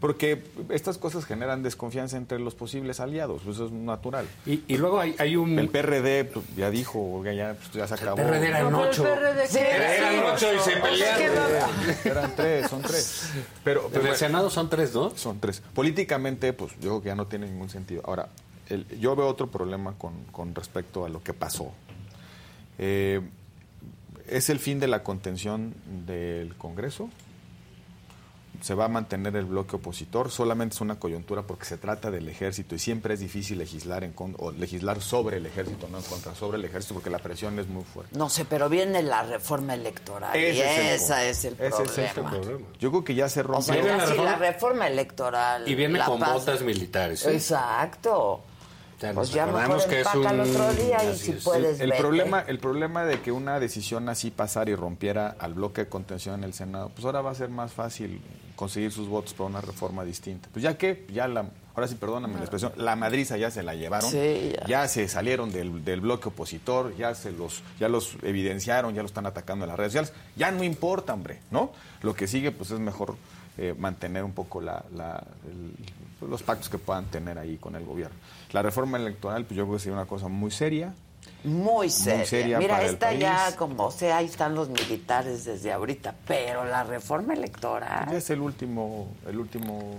Porque 0.00 0.42
estas 0.68 0.98
cosas 0.98 1.24
generan 1.24 1.62
desconfianza 1.62 2.18
entre 2.18 2.38
los 2.38 2.54
posibles 2.54 3.00
aliados, 3.00 3.40
pues 3.42 3.56
eso 3.56 3.64
es 3.66 3.72
natural. 3.72 4.26
Y, 4.44 4.62
y 4.68 4.76
luego 4.76 5.00
hay, 5.00 5.16
hay 5.18 5.36
un... 5.36 5.58
El 5.58 5.70
PRD 5.70 6.26
pues, 6.26 6.44
ya 6.54 6.70
dijo, 6.70 7.24
ya, 7.24 7.54
pues, 7.54 7.72
ya 7.72 7.88
se 7.88 7.94
acabó. 7.94 8.16
PRD 8.16 8.46
eran 8.46 8.70
No, 8.70 8.82
pero 8.82 8.82
el 8.82 8.88
ocho. 8.90 9.02
PRD, 9.04 9.48
Sí. 9.48 9.58
Eran 9.58 10.18
ocho 10.34 10.46
y 10.54 10.58
se 10.58 10.72
Es 10.74 10.78
pelearon. 10.80 11.18
que 11.18 11.28
no- 12.04 12.10
Eran 12.12 12.36
tres, 12.36 12.68
son 12.68 12.82
tres. 12.82 13.30
Pero, 13.64 13.86
En 13.86 13.92
pero 13.92 14.08
el 14.08 14.16
Senado 14.16 14.50
son 14.50 14.68
tres, 14.68 14.94
¿no? 14.94 15.16
Son 15.16 15.40
tres. 15.40 15.62
Políticamente, 15.74 16.52
pues 16.52 16.72
yo 16.74 16.90
creo 16.90 17.00
que 17.02 17.06
ya 17.08 17.14
no 17.14 17.26
tiene 17.26 17.46
ningún 17.46 17.70
sentido. 17.70 18.02
Ahora, 18.04 18.28
el- 18.68 18.86
yo 19.00 19.16
veo 19.16 19.26
otro 19.26 19.46
problema 19.50 19.94
con, 19.96 20.12
con 20.30 20.54
respecto 20.54 21.06
a 21.06 21.08
lo 21.08 21.22
que 21.22 21.32
pasó. 21.32 21.72
Eh, 22.78 23.22
¿Es 24.28 24.50
el 24.50 24.58
fin 24.58 24.80
de 24.80 24.88
la 24.88 25.02
contención 25.02 25.74
del 26.06 26.54
Congreso? 26.56 27.08
¿Se 28.62 28.72
va 28.74 28.86
a 28.86 28.88
mantener 28.88 29.36
el 29.36 29.44
bloque 29.44 29.76
opositor? 29.76 30.30
Solamente 30.30 30.74
es 30.74 30.80
una 30.80 30.98
coyuntura 30.98 31.42
porque 31.42 31.66
se 31.66 31.76
trata 31.76 32.10
del 32.10 32.26
ejército 32.28 32.74
y 32.74 32.78
siempre 32.78 33.12
es 33.12 33.20
difícil 33.20 33.58
legislar 33.58 34.02
en 34.02 34.12
con- 34.12 34.34
o 34.38 34.50
legislar 34.50 35.02
sobre 35.02 35.36
el 35.36 35.44
ejército, 35.44 35.88
no 35.92 35.98
en 35.98 36.04
contra, 36.04 36.34
sobre 36.34 36.56
el 36.56 36.64
ejército 36.64 36.94
porque 36.94 37.10
la 37.10 37.18
presión 37.18 37.58
es 37.58 37.68
muy 37.68 37.84
fuerte. 37.84 38.16
No 38.16 38.30
sé, 38.30 38.46
pero 38.46 38.70
viene 38.70 39.02
la 39.02 39.22
reforma 39.24 39.74
electoral. 39.74 40.34
y 40.34 40.42
Ese 40.42 40.60
es 40.62 40.78
el 40.78 40.94
esa 41.02 41.24
es 41.26 41.44
el 41.44 41.52
Ese 41.52 41.68
problema. 41.68 41.92
es 41.92 41.98
el 42.16 42.24
problema. 42.24 42.66
Yo 42.80 42.90
creo 42.90 43.04
que 43.04 43.14
ya 43.14 43.28
se 43.28 43.40
O 43.40 43.42
rompe. 43.44 43.62
sea, 43.66 43.74
Viene 43.74 43.88
ya 43.90 43.96
la 43.98 44.06
si 44.06 44.16
la 44.16 44.36
reforma 44.36 44.86
electoral. 44.88 45.68
Y 45.68 45.74
viene 45.74 46.00
con 46.04 46.18
pasa- 46.18 46.32
botas 46.32 46.62
militares. 46.62 47.26
¿eh? 47.26 47.34
Exacto. 47.34 48.42
Pues 49.14 49.30
ya 49.30 49.44
mejor 49.46 49.86
que 49.86 50.00
es 50.00 50.14
un- 50.14 50.26
otro 50.26 50.72
día 50.74 51.04
y 51.12 51.16
si 51.16 51.32
es. 51.32 51.44
puedes 51.44 51.80
el 51.80 51.92
problema 51.92 52.40
el 52.40 52.58
problema 52.58 53.04
de 53.04 53.20
que 53.20 53.30
una 53.30 53.60
decisión 53.60 54.08
así 54.08 54.30
pasara 54.30 54.70
y 54.70 54.74
rompiera 54.74 55.36
al 55.38 55.52
bloque 55.54 55.82
de 55.82 55.88
contención 55.90 56.36
en 56.36 56.44
el 56.44 56.54
Senado 56.54 56.90
pues 56.94 57.04
ahora 57.04 57.20
va 57.20 57.30
a 57.30 57.34
ser 57.34 57.50
más 57.50 57.72
fácil 57.72 58.22
conseguir 58.54 58.90
sus 58.92 59.06
votos 59.08 59.34
para 59.34 59.50
una 59.50 59.60
reforma 59.60 60.02
distinta. 60.02 60.48
Pues 60.50 60.62
ya 60.62 60.78
que 60.78 61.06
ya 61.12 61.28
la 61.28 61.44
ahora 61.74 61.88
sí 61.88 61.94
perdóname 61.96 62.34
la 62.36 62.40
expresión 62.40 62.72
la 62.76 62.96
madriza 62.96 63.36
ya 63.36 63.50
se 63.50 63.62
la 63.62 63.74
llevaron 63.74 64.10
Sí, 64.10 64.54
ya. 64.66 64.88
se 64.88 65.08
salieron 65.08 65.52
del, 65.52 65.84
del 65.84 66.00
bloque 66.00 66.28
opositor 66.30 66.96
ya 66.96 67.14
se 67.14 67.32
los 67.32 67.62
ya 67.78 67.90
los 67.90 68.16
evidenciaron 68.22 68.94
ya 68.94 69.02
lo 69.02 69.06
están 69.08 69.26
atacando 69.26 69.66
en 69.66 69.68
las 69.68 69.78
redes 69.78 69.92
sociales 69.92 70.12
ya 70.36 70.50
no 70.52 70.64
importa 70.64 71.12
hombre 71.12 71.40
no 71.50 71.70
lo 72.00 72.14
que 72.14 72.26
sigue 72.26 72.50
pues 72.50 72.70
es 72.70 72.80
mejor 72.80 73.16
eh, 73.58 73.74
mantener 73.78 74.22
un 74.24 74.32
poco 74.32 74.60
la, 74.62 74.84
la- 74.94 75.22
el- 75.50 75.74
los 76.30 76.42
pactos 76.42 76.70
que 76.70 76.78
puedan 76.78 77.04
tener 77.06 77.38
ahí 77.38 77.58
con 77.58 77.76
el 77.76 77.84
gobierno 77.84 78.16
la 78.52 78.62
reforma 78.62 78.96
electoral 78.98 79.44
pues 79.44 79.56
yo 79.56 79.64
creo 79.64 79.76
que 79.76 79.82
sería 79.82 79.96
una 79.98 80.06
cosa 80.06 80.28
muy 80.28 80.50
seria 80.50 80.94
Muy 81.44 81.90
seria. 81.90 82.24
seria 82.26 82.58
Mira, 82.58 82.74
para 82.74 82.86
el 82.86 82.94
esta 82.94 83.12
ya 83.14 83.54
como 83.56 83.90
sea, 83.90 84.18
ahí 84.18 84.26
están 84.26 84.54
los 84.54 84.68
militares 84.68 85.44
desde 85.44 85.72
ahorita, 85.72 86.14
pero 86.26 86.64
la 86.64 86.84
reforma 86.84 87.34
electoral. 87.34 88.08
Ya 88.10 88.16
es 88.18 88.30
el 88.30 88.40
último, 88.40 89.08
el 89.28 89.38
último 89.38 89.96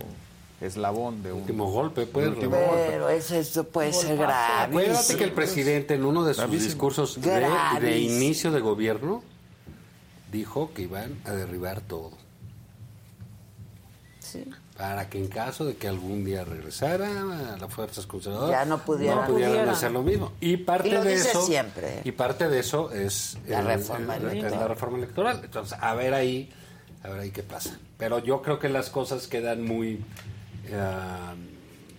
eslabón 0.59 1.21
de 1.21 1.31
un 1.33 1.41
último 1.41 1.69
golpe, 1.71 2.05
pues. 2.07 2.25
el 2.25 2.33
último 2.33 2.51
Pero 2.55 3.01
golpe. 3.03 3.17
eso, 3.17 3.35
eso 3.35 3.63
puede 3.65 3.93
ser 3.93 4.13
Acuérdate 4.21 4.73
grave. 4.91 5.17
que 5.17 5.23
el 5.23 5.31
presidente 5.33 5.93
en 5.93 6.03
uno 6.05 6.23
de 6.25 6.33
sus 6.33 6.41
Gravísimo. 6.43 6.65
discursos 6.69 7.21
de, 7.21 7.47
de 7.79 7.99
inicio 7.99 8.51
de 8.51 8.59
gobierno 8.59 9.21
dijo 10.31 10.71
que 10.73 10.81
iban 10.83 11.15
a 11.25 11.31
derribar 11.31 11.81
todo. 11.81 12.11
Sí. 14.19 14.43
Para 14.77 15.09
que 15.09 15.17
en 15.17 15.27
caso 15.27 15.65
de 15.65 15.75
que 15.75 15.87
algún 15.87 16.23
día 16.23 16.43
regresara 16.45 17.07
a 17.53 17.57
las 17.57 17.73
fuerzas 17.73 18.05
conservadoras, 18.05 18.51
Ya 18.51 18.65
no 18.65 18.77
pudieran. 18.77 19.21
no 19.21 19.25
pudieran 19.33 19.67
hacer 19.69 19.91
lo 19.91 20.03
mismo. 20.03 20.31
Y 20.39 20.57
parte 20.57 20.89
Y 20.89 20.91
lo 20.91 21.03
de 21.03 21.15
dice 21.15 21.29
eso 21.31 21.43
siempre. 21.45 22.01
y 22.03 22.11
parte 22.11 22.47
de 22.47 22.59
eso 22.59 22.91
es 22.91 23.37
La 23.47 23.59
el- 23.61 23.65
reforma 23.65 24.15
el- 24.17 24.25
electoral. 24.27 24.59
la 24.59 24.67
reforma 24.67 24.97
electoral. 24.99 25.41
Entonces, 25.43 25.77
a 25.81 25.95
ver 25.95 26.13
ahí, 26.13 26.51
a 27.03 27.09
ver 27.09 27.21
ahí 27.21 27.31
qué 27.31 27.41
pasa. 27.41 27.79
Pero 27.97 28.19
yo 28.19 28.43
creo 28.43 28.59
que 28.59 28.69
las 28.69 28.91
cosas 28.91 29.27
quedan 29.27 29.63
muy 29.65 29.99
eh, 30.69 30.79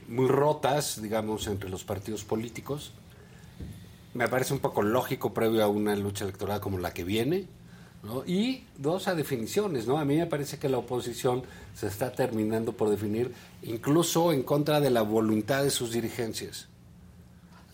muy 0.08 0.28
rotas, 0.28 1.02
digamos, 1.02 1.46
entre 1.48 1.68
los 1.70 1.82
partidos 1.84 2.22
políticos. 2.22 2.92
Me 4.14 4.28
parece 4.28 4.52
un 4.54 4.60
poco 4.60 4.82
lógico 4.82 5.34
previo 5.34 5.64
a 5.64 5.68
una 5.68 5.96
lucha 5.96 6.24
electoral 6.24 6.60
como 6.60 6.78
la 6.78 6.92
que 6.94 7.02
viene. 7.04 7.46
¿No? 8.02 8.24
Y 8.24 8.64
dos, 8.76 9.08
a 9.08 9.14
definiciones. 9.14 9.86
¿no? 9.86 9.98
A 9.98 10.04
mí 10.04 10.16
me 10.16 10.26
parece 10.26 10.58
que 10.58 10.68
la 10.68 10.78
oposición 10.78 11.42
se 11.74 11.88
está 11.88 12.12
terminando 12.12 12.72
por 12.72 12.90
definir 12.90 13.32
incluso 13.62 14.32
en 14.32 14.42
contra 14.42 14.80
de 14.80 14.90
la 14.90 15.02
voluntad 15.02 15.64
de 15.64 15.70
sus 15.70 15.92
dirigencias. 15.92 16.67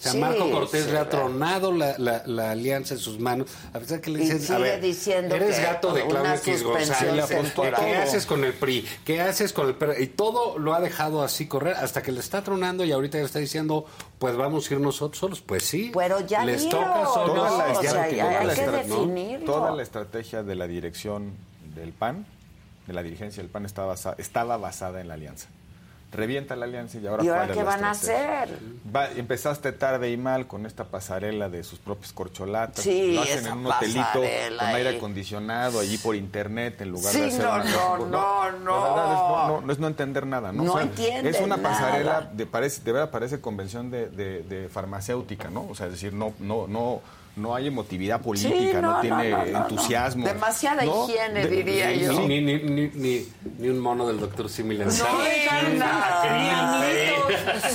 O 0.05 0.11
sea, 0.11 0.13
Sí, 0.13 0.19
Marco 0.19 0.51
Cortés 0.51 0.85
sí, 0.85 0.91
le 0.91 0.99
ha 0.99 1.09
tronado 1.09 1.73
la, 1.73 1.97
la- 1.99 2.23
la 2.27 2.51
alianza 2.51 2.93
en 2.95 3.01
sus 3.01 3.19
manos. 3.19 3.49
A 3.73 3.79
pesar 3.79 4.01
que 4.03 4.11
le 4.11 4.23
Y 4.23 4.29
dicen, 4.29 4.55
a 4.55 4.59
ver, 4.59 4.81
diciendo 4.83 5.35
eres 5.35 5.57
que 5.57 5.63
gato 5.63 5.95
de 5.95 6.07
Claudio 6.07 6.35
X 6.35 6.63
González. 6.63 7.25
¿qué 7.27 7.97
haces 7.97 8.27
con 8.27 8.45
el 8.45 8.53
PRI? 8.53 8.87
¿Qué 9.05 9.21
haces 9.23 9.53
con 9.53 9.69
el 9.69 9.75
PRI? 9.77 10.03
Y 10.03 10.07
todo 10.09 10.59
lo 10.59 10.75
ha 10.75 10.81
dejado 10.81 11.23
así 11.23 11.47
correr 11.47 11.75
hasta 11.77 12.03
que 12.03 12.13
le 12.13 12.21
está 12.21 12.43
tronando 12.43 12.85
y 12.85 12.93
ahorita 12.93 13.19
le 13.19 13.25
está 13.25 13.39
diciendo, 13.39 13.87
pues 14.19 14.37
vamos 14.37 14.71
a 14.71 14.75
ir 14.75 14.81
nosotros 14.81 15.19
solos. 15.19 15.41
Pues 15.41 15.65
sí. 15.65 15.91
Pero 15.95 16.21
ya 16.21 16.45
les 16.45 16.69
toca 16.69 17.05
solos. 17.07 17.35
¿no? 17.35 17.47
Toda 17.47 17.51
la 17.69 17.79
O 17.79 17.81
sea, 17.83 17.91
estrategia- 17.91 18.17
ya 18.17 18.41
hay 18.41 18.47
la 18.47 18.55
que 18.55 18.67
definirlo. 18.71 19.47
Toda 19.47 19.71
la 19.75 19.83
estrategia 19.83 20.43
de 20.43 20.55
la 20.55 20.67
dirección 20.67 21.33
del 21.75 21.93
PAN, 21.93 22.27
de 22.87 22.93
la 22.93 23.03
dirigencia 23.03 23.43
del 23.43 23.51
PAN, 23.51 23.65
estaba, 23.65 23.89
basa- 23.95 24.15
estaba 24.19 24.57
basada 24.59 25.01
en 25.01 25.09
la 25.09 25.15
alianza. 25.15 25.49
Revienta 26.15 26.55
la 26.57 26.65
alianza 26.67 26.99
y 26.99 27.07
ahora 27.07 27.25
¿Y 27.25 27.29
ahora 27.29 27.49
qué 27.49 27.63
van 27.63 27.85
a 27.85 27.91
hacer? 27.91 28.49
Va- 28.95 29.11
empezaste 29.11 29.73
tarde 29.73 30.11
y 30.11 30.17
mal 30.17 30.47
con 30.47 30.65
esta 30.65 30.85
pasarela 30.85 31.49
de 31.49 31.65
sus 31.65 31.79
propios 31.79 32.13
corcholatas. 32.13 32.85
Sí, 32.85 33.13
lo 33.15 33.23
hacen 33.23 33.47
en 33.47 33.53
un 33.59 33.67
hotelito 33.67 34.23
con 34.59 34.67
aire 34.69 34.97
acondicionado 34.97 35.81
allí 35.81 35.99
por 35.99 36.15
internet 36.17 36.81
en 36.81 36.91
lugar 36.91 37.13
de 37.13 37.25
hacer 37.27 37.43
no, 37.43 37.59
no, 37.65 38.07
no, 38.07 38.51
no, 38.53 39.49
no, 39.49 39.61
no 39.61 39.73
es 39.73 39.79
no 39.79 39.87
entender 39.87 40.27
nada, 40.27 40.53
¿no? 40.53 40.63
No 40.65 40.79
Es 40.81 41.41
una 41.41 41.57
pasarela 41.59 42.21
de 42.33 42.47
parece 42.47 42.83
de 42.83 42.93
verdad 42.93 43.11
parece 43.11 43.41
convención 43.41 43.91
de, 43.91 44.09
de- 44.09 44.43
de 44.43 44.69
farmacéutica, 44.69 45.51
¿no? 45.51 45.67
O 45.69 45.75
sea, 45.75 45.87
es 45.87 45.93
decir, 45.93 46.13
no 46.13 46.33
no 46.39 46.67
no 46.67 47.01
no 47.37 47.55
hay 47.55 47.67
emotividad 47.67 48.21
política, 48.21 48.81
no, 48.81 48.93
no, 48.95 49.01
tiene 49.01 49.31
no, 49.31 49.39
no, 49.39 49.45
no. 49.53 49.59
entusiasmo. 49.59 50.25
Demasiada 50.27 50.85
¿no? 50.85 51.05
higiene, 51.09 51.41
De- 51.47 51.49
diría 51.49 51.91
sí, 51.95 52.01
yo. 52.05 52.13
Ni, 52.29 52.41
ni, 52.41 52.55
ni, 52.63 52.89
ni, 52.95 53.27
ni 53.59 53.69
un 53.69 53.81
mono 53.81 54.07
del 54.07 54.21
doctor 54.21 54.49
Similar. 54.49 54.89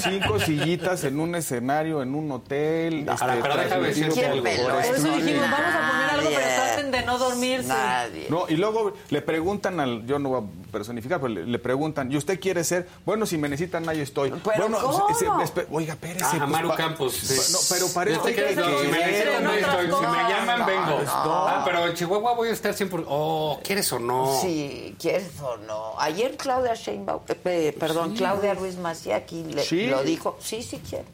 Cinco 0.02 0.40
sillitas 0.40 1.04
en 1.04 1.20
un 1.20 1.36
escenario, 1.36 2.02
en 2.02 2.16
un 2.16 2.32
hotel. 2.32 3.08
este, 3.10 3.26
pero 3.42 3.58
déjame 3.58 3.88
decirte 3.88 4.22
por- 4.22 4.26
algo. 4.32 4.44
por 4.44 4.72
Por 4.74 4.96
eso 4.96 5.08
dijimos, 5.16 5.42
vamos 5.52 5.76
a 5.76 5.90
poner 5.92 6.10
algo 6.10 6.30
para 6.32 6.48
que 6.48 6.56
traten 6.56 6.92
de 6.92 7.02
no 7.06 7.18
dormirse. 7.18 7.68
Nadie. 7.68 8.28
No, 8.30 8.46
y 8.48 8.56
luego 8.56 8.94
le 9.10 9.22
preguntan 9.22 9.80
al, 9.80 10.06
yo 10.06 10.20
no 10.20 10.30
voy 10.30 10.42
a 10.42 10.59
personificar, 10.70 11.20
pero 11.20 11.34
le, 11.34 11.46
le 11.46 11.60
preguntan, 11.60 12.12
¿y 12.12 12.18
usted 12.18 12.40
quiere 12.40 12.64
ser? 12.64 12.88
Bueno, 13.06 13.26
si 13.26 13.38
me 13.38 13.50
necesitan, 13.50 13.88
ahí 13.90 14.00
estoy. 14.02 14.30
¿Pero 14.32 14.70
bueno, 14.70 14.78
cómo? 14.82 15.08
se- 15.10 15.26
se- 15.26 15.26
espe- 15.32 15.68
oiga, 15.72 15.94
espérese. 15.94 16.26
Ah, 16.40 16.48
pues, 16.50 16.78
Campos. 16.78 17.14
sí. 17.14 17.52
No, 17.54 17.60
pero 17.70 17.88
para 17.94 18.12
Este 18.12 18.50
esto 18.50 18.62
que- 18.62 18.86
si 18.86 18.88
me 18.92 18.98
necesitan, 19.00 19.44
¿no? 19.44 19.50
ahí 19.52 19.60
estoy. 19.60 19.86
Si 19.86 19.92
me 20.08 20.30
llaman, 20.30 20.60
No, 20.60 20.66
vengo. 20.66 21.02
no. 21.06 21.48
Ah, 21.48 21.62
pero 21.66 21.88
en 21.88 21.94
Chihuahua 21.94 22.34
voy 22.36 22.50
a 22.50 22.52
estar 22.54 22.74
siempre. 22.74 23.04
Oh, 23.08 23.60
¿quieres 23.64 23.92
o 23.94 24.00
no? 24.00 24.40
Sí, 24.42 24.96
quieres 25.00 25.32
o 25.42 25.58
no. 25.58 25.94
Ayer 26.00 26.38
Claudia 26.38 26.76
Sheinbaum, 26.76 27.22
eh, 27.46 27.76
perdón, 27.80 28.12
Sí. 28.12 28.18
Claudia 28.18 28.54
Ruiz 28.54 28.78
Maciaki 28.78 29.44
le- 29.44 29.64
Sí. 29.64 29.88
lo 29.88 30.04
dijo. 30.04 30.38
Sí, 30.40 30.62
sí 30.64 30.80
quiere. 30.88 31.06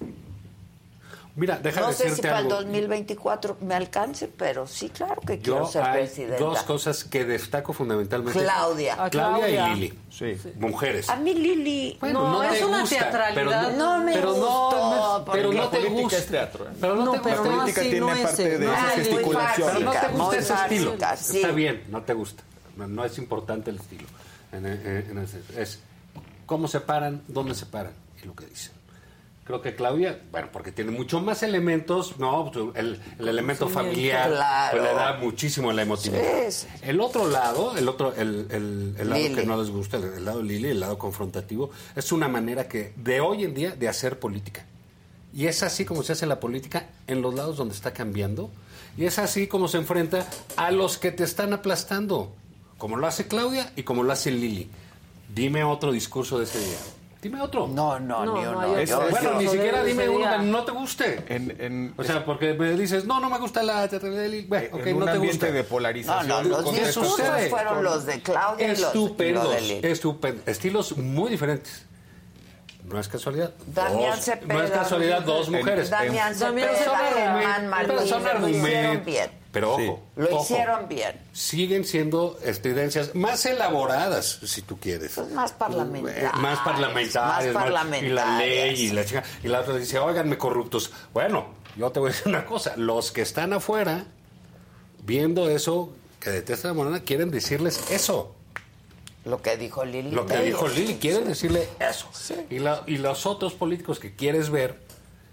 Mira, 1.37 1.59
déjame 1.61 1.87
No 1.87 1.93
sé 1.93 2.15
si 2.15 2.21
para 2.21 2.39
el 2.39 2.45
algo. 2.45 2.55
2024 2.61 3.57
me 3.59 3.75
alcance, 3.75 4.29
pero 4.29 4.65
sí, 4.67 4.87
claro 4.89 5.19
que 5.19 5.39
quiero 5.39 5.65
Yo 5.65 5.67
ser 5.67 5.83
hay 5.83 5.93
presidenta. 6.05 6.37
dos 6.41 6.63
cosas 6.63 7.03
que 7.03 7.25
destaco 7.25 7.73
fundamentalmente. 7.73 8.39
Claudia. 8.39 8.95
Claudia, 8.95 9.09
Claudia. 9.09 9.67
y 9.73 9.75
Lili. 9.75 9.99
Sí. 10.09 10.37
Mujeres. 10.59 11.09
A 11.09 11.17
mí 11.17 11.33
Lili. 11.33 11.97
Bueno, 11.99 12.23
No, 12.23 12.31
no, 12.31 12.43
es 12.43 12.59
te 12.59 12.65
una 12.65 12.79
gusta, 12.81 12.99
teatralidad. 12.99 13.33
Pero 13.65 13.77
no, 13.77 13.97
No 13.97 14.03
me 14.05 14.13
pero 14.13 14.33
gustó, 14.33 14.71
no, 15.25 15.25
pero 15.33 15.47
no 15.51 15.53
la 15.63 15.69
te 15.69 15.77
política 15.77 16.01
gusta. 16.01 16.17
es 16.19 16.25
teatro, 16.27 16.65
¿eh? 16.69 16.73
Pero 16.79 16.95
no, 16.95 17.05
No, 17.05 17.11
te 17.11 17.17
gusta. 17.17 17.35
no 17.35 17.43
política 17.43 17.81
así, 17.81 17.89
tiene 17.89 17.99
no 17.99 18.07
parte 18.07 18.23
ese. 18.31 18.57
de 18.59 18.65
No, 18.65 18.73
esa 18.73 18.83
gesticulación. 18.91 19.67
Pero 19.73 19.79
no 19.81 19.91
te 19.91 20.07
gusta 20.07 20.37
ese 20.37 20.53
estilo. 20.53 20.95
sí. 21.17 21.35
Está 21.41 21.51
bien, 21.51 21.83
no 21.89 22.01
te 22.03 22.13
gusta. 22.13 22.43
No, 22.77 22.87
no 22.87 23.03
es 23.03 23.17
importante 23.17 23.71
el 23.71 23.75
estilo. 23.75 24.07
En- 24.53 24.65
en- 24.65 25.07
en 25.11 25.17
ese- 25.17 25.41
es 25.61 25.79
cómo 26.45 26.69
se 26.69 26.79
paran, 26.79 27.21
dónde 27.27 27.55
se 27.55 27.65
paran 27.65 27.91
y 28.23 28.25
lo 28.25 28.33
que 28.33 28.45
dicen. 28.45 28.71
Creo 29.45 29.61
que 29.61 29.75
Claudia, 29.75 30.19
bueno, 30.31 30.49
porque 30.51 30.71
tiene 30.71 30.89
mucho 30.91 31.21
más 31.21 31.43
elementos, 31.43 32.17
no, 32.17 32.49
Pues, 32.51 32.65
el, 32.83 32.99
el 33.19 33.27
elemento 33.27 33.69
familiar 33.69 34.29
Claro. 34.31 34.77
pues, 34.79 34.83
le 34.91 34.95
da 34.97 35.13
muchísimo 35.17 35.71
la 35.71 35.83
emotividad. 35.83 36.23
Sí, 36.49 36.51
sí. 36.51 36.67
El 36.81 36.99
otro 36.99 37.27
lado, 37.29 37.77
el 37.77 37.87
otro, 37.87 38.11
el, 38.15 38.47
el- 38.49 38.95
el 38.97 39.07
lado 39.09 39.21
Lili. 39.21 39.35
que 39.35 39.45
no 39.45 39.57
les 39.57 39.69
gusta, 39.69 39.97
el, 39.97 40.05
el 40.05 40.25
lado 40.25 40.41
Lili, 40.41 40.69
el 40.69 40.79
lado 40.79 40.97
confrontativo, 40.97 41.69
es 41.95 42.11
una 42.11 42.27
manera 42.27 42.67
que 42.67 42.93
de 42.95 43.21
hoy 43.21 43.43
en 43.43 43.53
día 43.53 43.71
de 43.75 43.87
hacer 43.87 44.17
política. 44.19 44.65
Y 45.31 45.45
es 45.45 45.61
así 45.61 45.85
como 45.85 46.01
se 46.01 46.13
hace 46.13 46.25
la 46.25 46.39
política 46.39 46.87
en 47.05 47.21
los 47.21 47.35
lados 47.35 47.57
donde 47.57 47.75
está 47.75 47.93
cambiando. 47.93 48.49
Y 48.97 49.05
es 49.05 49.19
así 49.19 49.45
como 49.45 49.67
se 49.67 49.77
enfrenta 49.77 50.25
a 50.55 50.71
los 50.71 50.97
que 50.97 51.11
te 51.11 51.23
están 51.23 51.53
aplastando. 51.53 52.33
Como 52.79 52.97
lo 52.97 53.05
hace 53.05 53.27
Claudia 53.27 53.71
y 53.75 53.83
como 53.83 54.01
lo 54.01 54.11
hace 54.11 54.31
Lili. 54.31 54.69
Dime 55.35 55.63
otro 55.63 55.91
discurso 55.91 56.39
de 56.39 56.45
ese 56.45 56.57
día. 56.59 56.77
Dime 57.25 57.41
otro. 57.41 57.65
No, 57.67 57.99
no, 57.99 58.23
No, 58.23 58.35
ni 58.35 58.43
no, 58.43 58.51
uno. 58.51 58.67
Yo- 58.67 58.77
es- 58.77 58.95
Bueno, 59.09 59.31
yo- 59.31 59.39
ni 59.41 59.47
siquiera 59.47 59.83
dime 59.83 60.07
uno 60.07 60.29
que 60.29 60.37
no 60.45 60.63
te 60.63 60.71
guste. 60.73 61.23
En, 61.27 61.55
en- 61.59 61.93
O 61.97 62.03
sea, 62.03 62.23
porque 62.23 62.53
me 62.53 62.73
dices, 62.73 63.05
no, 63.05 63.19
no 63.19 63.31
me 63.31 63.39
gusta 63.39 63.63
la. 63.63 63.87
Bueno, 63.87 64.67
ok, 64.71 64.85
en 64.85 64.99
no 64.99 65.05
te 65.05 65.11
ambiente 65.13 65.27
gusta. 65.27 65.45
de 65.47 65.63
No, 65.63 65.67
polarización. 65.67 66.27
no, 66.27 66.43
los 66.43 66.61
con 66.61 66.75
discursos 66.75 67.19
fueron 67.49 67.83
los 67.83 68.05
de 68.05 68.21
Claudia 68.21 68.67
y 68.67 68.69
los, 68.69 68.79
y 68.79 68.83
Estupendos, 68.83 69.43
los 69.43 69.67
de 69.81 69.91
estupendos. 69.91 70.47
Estilos 70.47 70.95
muy 70.97 71.31
diferentes. 71.31 71.83
No 72.83 72.99
es 72.99 73.07
casualidad. 73.07 73.51
Damián 73.65 74.21
Cepeda. 74.21 74.53
No 74.53 74.61
es 74.61 74.69
casualidad, 74.69 75.21
dos 75.23 75.49
mujeres. 75.49 75.89
Damián 75.89 76.37
Damián 76.37 76.69
Cepeda. 76.75 76.97
Germán 77.11 77.43
Pero 77.57 77.69
Martínez, 77.71 78.07
son 78.09 78.27
argumentos. 78.27 79.13
Pero 79.55 79.71
ojo, 79.73 80.03
Lo 80.17 80.25
ojo, 80.35 80.43
hicieron 80.43 80.87
bien. 80.89 81.15
siguen 81.31 81.85
siendo 81.85 82.37
estridencias 82.43 83.15
más 83.15 83.45
elaboradas, 83.45 84.39
si 84.43 84.61
tú 84.61 84.77
quieres. 84.79 85.13
Pues 85.15 85.31
más 85.31 85.53
parlamentarias. 85.53 86.33
Eh, 86.33 86.37
más 86.37 86.59
parlamentarias. 86.59 87.15
Más 87.15 87.45
más- 87.53 87.63
parlamentarias. 87.63 88.11
Y 88.11 88.13
la 88.13 88.37
ley 88.37 88.79
y 88.81 88.91
la 88.91 89.05
chica. 89.05 89.23
Y 89.43 89.47
la 89.47 89.61
otra 89.61 89.77
dice, 89.77 89.97
óiganme 89.97 90.37
corruptos. 90.37 90.91
Bueno, 91.13 91.45
yo 91.77 91.89
te 91.91 91.99
voy 92.01 92.09
a 92.09 92.11
decir 92.11 92.27
una 92.27 92.45
cosa. 92.45 92.73
Los 92.75 93.11
que 93.13 93.21
están 93.21 93.53
afuera, 93.53 94.03
viendo 95.03 95.49
eso, 95.49 95.93
que 96.19 96.31
detestan 96.31 96.71
a 96.71 96.73
Morena, 96.73 96.99
quieren 97.01 97.31
decirles 97.31 97.89
eso. 97.91 98.35
Lo 99.23 99.41
que 99.41 99.57
dijo 99.57 99.85
Lili. 99.85 100.11
Lo 100.11 100.25
que 100.25 100.37
dijo 100.39 100.67
Lili, 100.67 100.95
quieren 100.95 101.27
decirle 101.27 101.67
eso. 101.79 102.09
Y, 102.49 102.59
la- 102.59 102.83
y 102.87 102.97
los 102.97 103.25
otros 103.25 103.53
políticos 103.53 103.99
que 103.99 104.15
quieres 104.15 104.49
ver 104.49 104.79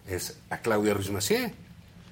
es 0.06 0.38
a 0.48 0.58
Claudia 0.58 0.94
Ruiz 0.94 1.10
Macié. 1.10 1.54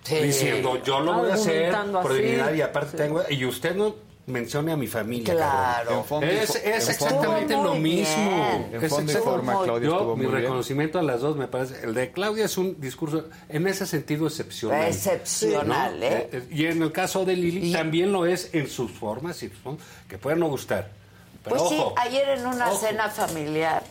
Sí. 0.03 0.17
Diciendo, 0.17 0.83
yo 0.83 1.01
lo 1.01 1.13
voy 1.15 1.31
a 1.31 1.35
hacer 1.35 1.75
por 2.03 2.13
dignidad 2.15 2.53
y 2.55 2.63
aparte 2.63 2.97
tengo... 2.97 3.23
Y 3.29 3.45
usted 3.45 3.75
no 3.77 3.95
mencione 4.27 4.71
a 4.73 4.77
mi 4.77 4.87
familia. 4.87 5.35
Claro. 5.35 6.05
Es, 6.23 6.55
es 6.55 6.65
en 6.65 6.73
exactamente 6.75 7.53
lo 7.55 7.75
mismo. 7.75 8.69
En 8.73 8.83
Es 8.85 8.91
fondo 8.91 9.11
y 9.13 9.15
forma, 9.17 9.63
Claudia 9.65 9.89
Yo, 9.89 10.01
mi 10.17 10.23
muy 10.25 10.27
bien. 10.27 10.43
reconocimiento 10.43 10.99
a 10.99 11.03
las 11.03 11.21
dos 11.21 11.37
me 11.37 11.49
parece... 11.49 11.85
El 11.85 11.95
de 11.95 12.13
Claudia 12.13 12.45
es 12.45 12.57
un 12.57 12.81
discurso, 12.81 13.25
en 13.49 13.67
ese 13.67 13.87
sentido, 13.87 14.27
excepcional. 14.27 14.87
Excepcional, 14.89 15.99
¿no? 16.01 16.07
¿eh? 16.07 16.29
Eh, 16.33 16.43
Y 16.51 16.67
en 16.67 16.83
el 16.83 16.93
caso 16.93 17.25
de 17.25 17.35
Lili 17.37 17.71
Y- 17.71 17.73
también 17.73 18.13
lo 18.13 18.25
es 18.25 18.51
en 18.55 18.69
sus 18.69 18.91
formas, 18.91 19.43
y 19.43 19.49
sus 19.49 19.59
formas, 19.59 19.83
que 20.09 20.17
pueden 20.17 20.39
no 20.39 20.49
gustar. 20.49 20.91
Pero 21.43 21.57
Pues 21.57 21.69
sí, 21.71 21.83
ayer 21.97 22.29
en 22.39 22.47
una 22.47 22.69
ojo. 22.71 22.79
cena 22.87 23.09
familiar, 23.09 23.83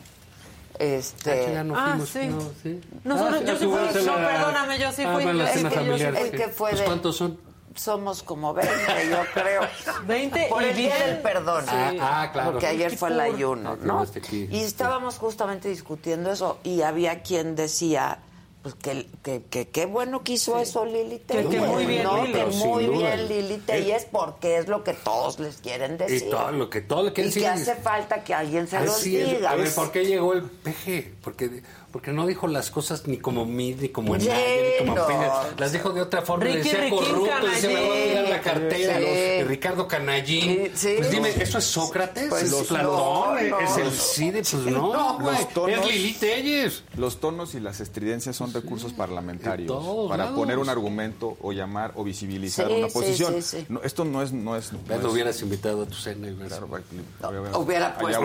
este... 0.80 1.32
Ah, 1.50 1.52
ya 1.54 1.64
no 1.64 1.78
Ah, 1.78 1.88
fuimos, 1.90 2.10
sí. 2.10 2.28
no, 2.28 2.42
sí. 2.64 2.82
Nosotros- 3.04 3.42
Ah, 3.42 3.46
yo 3.46 3.58
sí 3.58 3.66
fui, 3.66 4.06
no, 4.06 4.16
perdóname, 4.16 4.80
yo 4.80 4.92
sí 4.92 5.04
Ah, 5.06 5.14
fui. 5.14 5.24
bueno, 5.24 5.34
la 5.44 5.50
Es 5.52 5.58
cena 5.58 5.70
que 5.70 5.76
yo 5.76 5.82
sí- 5.98 6.04
familiar. 6.06 6.16
es 6.16 6.32
que 6.32 6.48
fue 6.48 6.70
Pues, 6.72 6.80
de- 6.80 6.86
¿Cuántos 6.86 7.18
son? 7.18 7.40
Somos 7.76 8.24
como 8.24 8.54
20, 8.54 8.74
yo 9.10 9.18
creo. 9.34 9.62
20 10.08 10.48
Por 10.50 10.64
y 10.64 10.66
el 10.66 10.76
día 10.76 10.96
bien. 10.96 11.08
del 11.08 11.18
perdón. 11.22 11.64
Ah, 11.68 11.92
ah, 12.02 12.30
claro. 12.34 12.52
Porque 12.52 12.68
ayer 12.68 12.98
fue 12.98 13.10
el 13.10 13.20
ayuno, 13.20 13.74
Ah, 13.74 13.84
¿no? 13.84 14.06
Y 14.32 14.60
estábamos 14.64 15.18
justamente 15.18 15.70
discutiendo 15.70 16.32
eso 16.32 16.58
y 16.64 16.82
había 16.82 17.22
quien 17.22 17.56
decía 17.56 18.20
pues 18.62 18.76
que 18.76 19.08
que, 19.24 19.42
que 19.50 19.70
qué 19.70 19.86
bueno 19.86 20.24
que 20.24 20.34
hizo 20.34 20.60
eso 20.60 20.86
Lili 20.86 21.20
Que- 21.20 21.46
que 21.46 21.60
muy 21.62 21.86
bien, 21.86 22.04
¿no? 22.04 22.24
Lili. 22.26 22.34
Que 22.34 22.46
muy 22.46 22.86
duda. 22.88 23.16
bien 23.16 23.28
Lili 23.30 23.58
Telles 23.60 24.06
porque 24.12 24.58
es 24.58 24.68
lo 24.68 24.84
que 24.84 24.94
todos 24.94 25.40
les 25.40 25.58
quieren 25.58 25.98
decir. 25.98 26.24
Y 26.28 26.30
todo 26.30 26.52
lo 26.52 26.70
que 26.70 26.82
todo 26.82 27.04
lo 27.04 27.14
que 27.14 27.26
Y 27.26 27.32
que 27.32 27.48
hace 27.48 27.76
falta 27.76 28.24
que 28.24 28.34
alguien 28.34 28.68
se 28.68 28.80
los 28.82 28.98
es. 28.98 29.04
diga. 29.06 29.52
A 29.52 29.56
ver, 29.56 29.74
¿por 29.74 29.92
qué 29.92 30.06
llegó 30.06 30.34
el 30.34 30.44
peje? 30.44 31.14
Porque, 31.24 31.64
porque 31.92 32.12
no 32.12 32.28
dijo 32.28 32.48
las 32.48 32.70
cosas 32.70 33.08
ni 33.08 33.18
como 33.18 33.46
mí, 33.46 33.76
ni 33.80 33.90
como 33.90 34.18
nadie, 34.18 34.80
ni 34.82 34.88
como 34.88 34.96
no. 35.00 35.08
Peña. 35.08 35.32
Las 35.58 35.72
dijo 35.72 35.92
de 35.92 36.02
otra 36.02 36.22
forma. 36.24 36.44
Ricky, 36.46 36.58
decía 36.70 36.90
corrupto, 36.90 37.48
decía, 37.48 37.70
me 37.70 37.76
va 37.76 37.82
a 37.82 38.04
cuidar 38.04 38.30
la 38.30 38.42
cartera. 38.42 38.98
Sí. 39.00 39.06
los- 39.40 39.48
Ricardo 39.48 39.88
Canallín. 39.88 40.42
Sí, 40.44 40.72
sí. 40.76 40.94
Pues 40.98 41.12
dime, 41.12 41.30
¿eso 41.40 41.58
es 41.60 41.64
Sócrates? 41.64 42.30
Pues 42.30 42.44
¿Es 42.44 42.52
no, 42.52 42.58
Platón? 42.64 43.50
no, 43.50 43.60
¿Es 43.62 43.78
el. 43.78 43.92
CIDE? 43.92 44.42
Pues 44.42 44.54
no, 44.66 45.18
güey. 45.20 45.38
Es 45.74 45.86
Lili 45.86 46.14
Telles. 46.14 46.84
Los 46.98 47.20
tonos 47.22 47.56
y 47.56 47.60
las 47.60 47.80
estridencias 47.80 48.36
son 48.36 48.49
recursos 48.54 48.94
parlamentarios 48.94 49.70
En 49.70 49.84
todos 49.84 50.10
para 50.10 50.26
lados. 50.26 50.40
poner 50.40 50.58
un 50.60 50.70
argumento 50.70 51.38
o 51.42 51.52
llamar 51.52 51.92
o 51.96 52.04
visibilizar 52.04 52.68
Sí, 52.68 52.74
una 52.74 52.88
posición. 52.88 53.34
sí, 53.36 53.42
sí. 53.42 53.66
No, 53.70 53.82
esto 53.84 54.06
no 54.06 54.22
es 54.22 54.32
no 54.32 54.56
es, 54.56 54.72
no 54.74 54.80
lo 54.98 55.12
hubieras 55.12 55.42
invitado 55.42 55.84
a 55.84 55.86
tu 55.86 55.96
cena. 55.96 56.28
y 56.28 56.32
hubieras- 56.32 56.60
claro, 56.60 57.60
Hubiera 57.60 57.98
puesto 57.98 58.22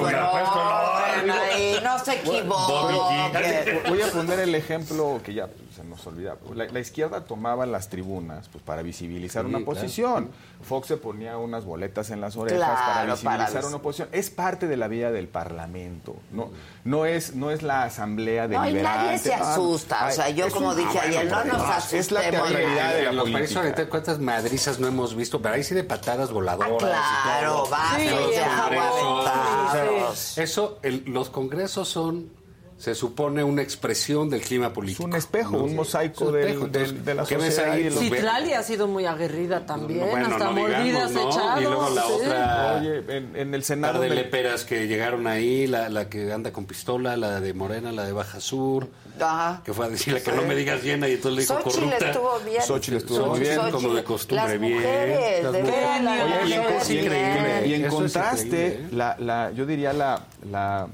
ahí, 1.33 1.77
no 1.83 1.99
se 2.05 2.12
equivoque. 2.15 3.89
Voy 3.89 4.03
a 4.03 4.11
poner 4.11 4.41
el 4.41 4.55
ejemplo 4.55 5.20
que 5.25 5.35
ya 5.35 5.49
se 5.75 5.85
nos 5.85 6.07
olvida. 6.07 6.36
La, 6.55 6.67
la 6.67 6.81
izquierda 6.81 7.25
tomaba 7.25 7.67
las 7.67 7.89
tribunas 7.89 8.49
pues, 8.49 8.62
para 8.65 8.83
visibilizar 8.83 9.43
Sí, 9.44 9.49
una 9.49 9.59
claro. 9.59 9.73
posición. 9.73 10.31
Fox 10.62 10.86
se 10.89 10.97
ponía 10.97 11.36
unas 11.36 11.65
boletas 11.65 12.11
en 12.11 12.20
las 12.20 12.36
orejas 12.36 12.59
Claro, 12.59 12.75
para 12.75 12.94
para 12.94 13.12
visibilizar 13.15 13.62
vis- 13.62 13.69
una 13.69 13.78
posición. 13.83 14.09
Es 14.12 14.31
parte 14.31 14.67
de 14.69 14.77
la 14.77 14.89
vida 14.89 15.11
del 15.11 15.28
Parlamento. 15.28 16.17
No, 16.31 16.51
no, 16.85 17.05
es, 17.07 17.35
no 17.35 17.51
es 17.51 17.62
la 17.62 17.83
asamblea 17.85 18.49
No, 18.49 18.69
y 18.69 18.73
nadie 18.75 19.19
se 19.19 19.35
Ah, 19.35 19.53
asusta. 19.53 20.07
O 20.07 20.11
sea, 20.11 20.31
yo 20.31 20.49
como 20.51 20.70
un- 20.70 20.77
dije 20.77 20.99
ah, 20.99 21.05
ayer, 21.07 21.31
no 21.31 21.44
nos 21.44 21.61
asustemos. 21.62 21.93
Es 22.07 22.12
la 22.12 22.20
teatralidad 22.23 22.94
de 22.94 23.03
la 23.05 23.12
los 23.12 23.31
política. 23.31 23.61
ahorita 23.61 23.89
cuántas 23.89 24.19
madrizas 24.20 24.78
no 24.78 24.86
hemos 24.86 25.15
visto, 25.17 25.43
pero 25.43 25.55
ahí 25.55 25.65
sí 25.65 25.75
de 25.75 25.85
patadas 25.85 26.31
voladoras. 26.31 26.78
y 26.81 27.23
claro, 27.25 27.53
todo. 27.65 27.70
los 27.70 28.35
ya, 28.35 28.61
congresos, 28.62 29.27
aventados. 29.27 30.11
o 30.11 30.15
sea, 30.17 30.44
Eso, 30.44 30.78
el- 30.83 31.05
los 31.07 31.31
congresos 31.31 31.89
son, 31.89 32.31
se 32.77 32.94
supone, 32.94 33.43
una 33.44 33.62
expresión 33.62 34.28
del 34.28 34.41
clima 34.43 34.73
político. 34.73 35.05
un 35.05 35.15
espejo, 35.15 35.57
un 35.59 35.75
mosaico 35.77 36.25
Es 36.25 36.28
un 36.28 36.33
del- 36.35 36.43
espejo. 36.49 36.67
del- 36.67 36.83
Entonces, 36.83 37.05
de 37.05 37.15
la 37.15 37.25
¿qué 37.25 37.36
ves 37.36 37.55
sociedad 37.55 37.73
ahí? 37.73 37.91
Citlali 37.91 38.53
ha 38.53 38.62
sido 38.62 38.89
muy 38.89 39.07
aguerrida 39.07 39.65
también, 39.65 40.01
bueno, 40.11 40.27
hasta 40.27 40.44
no 40.51 40.55
digamos, 40.55 40.77
mordidas 40.78 41.11
¿no? 41.12 41.31
echados. 41.31 41.61
Y 41.61 41.65
luego 41.65 41.91
la 41.91 42.03
sí. 42.03 42.12
otra... 42.12 42.78
Oye, 42.81 42.99
en, 43.17 43.36
en 43.36 43.55
el 43.55 43.61
par 43.61 43.62
Senado. 43.62 44.01
de 44.01 44.09
me- 44.09 44.15
léperas 44.17 44.65
que 44.65 44.86
llegaron 44.89 45.27
ahí, 45.27 45.67
la, 45.67 45.89
la 45.89 46.09
que 46.09 46.33
anda 46.33 46.53
con 46.53 46.67
pistola, 46.67 47.17
la 47.17 47.41
de 47.41 47.55
Morena, 47.55 47.93
la 47.93 48.05
de 48.05 48.12
Baja 48.12 48.41
Sur, 48.41 48.89
Ajá. 49.20 49.62
que 49.65 49.73
fue 49.73 49.86
a 49.86 49.89
decirle 49.89 50.20
que 50.23 50.33
no 50.33 50.43
me 50.43 50.57
digas 50.57 50.83
llena 50.83 51.09
y 51.09 51.12
entonces 51.12 51.36
le 51.36 51.41
dijo 51.43 51.55
Xochitl 51.70 51.85
corrupta. 51.85 52.11
estuvo 52.11 52.41
bien. 52.44 52.62
Xochitl 52.62 52.97
estuvo 52.97 53.27
muy 53.27 53.41
bien. 53.41 53.55
Xochitl, 53.55 53.73
como 53.73 53.89
de 53.94 54.03
Xochitl, 54.03 54.05
costumbre, 54.12 54.49
las 54.51 54.61
bien. 54.61 54.75
mujeres, 54.75 55.43
Las 55.44 55.53
de 55.53 55.62
Oye, 55.62 56.49
y 56.49 56.53
en, 56.53 56.61
en- 56.61 57.05
increíble. 57.05 57.67
y 57.69 57.75
en 57.75 57.85
es 57.85 57.94
contraste, 57.94 58.44
increíble, 58.47 58.75
¿eh? 58.75 58.89
la, 58.97 59.17
la, 59.20 59.51
yo 59.53 59.65
diría 59.65 59.93
la, 59.93 60.25
la, 60.51 60.89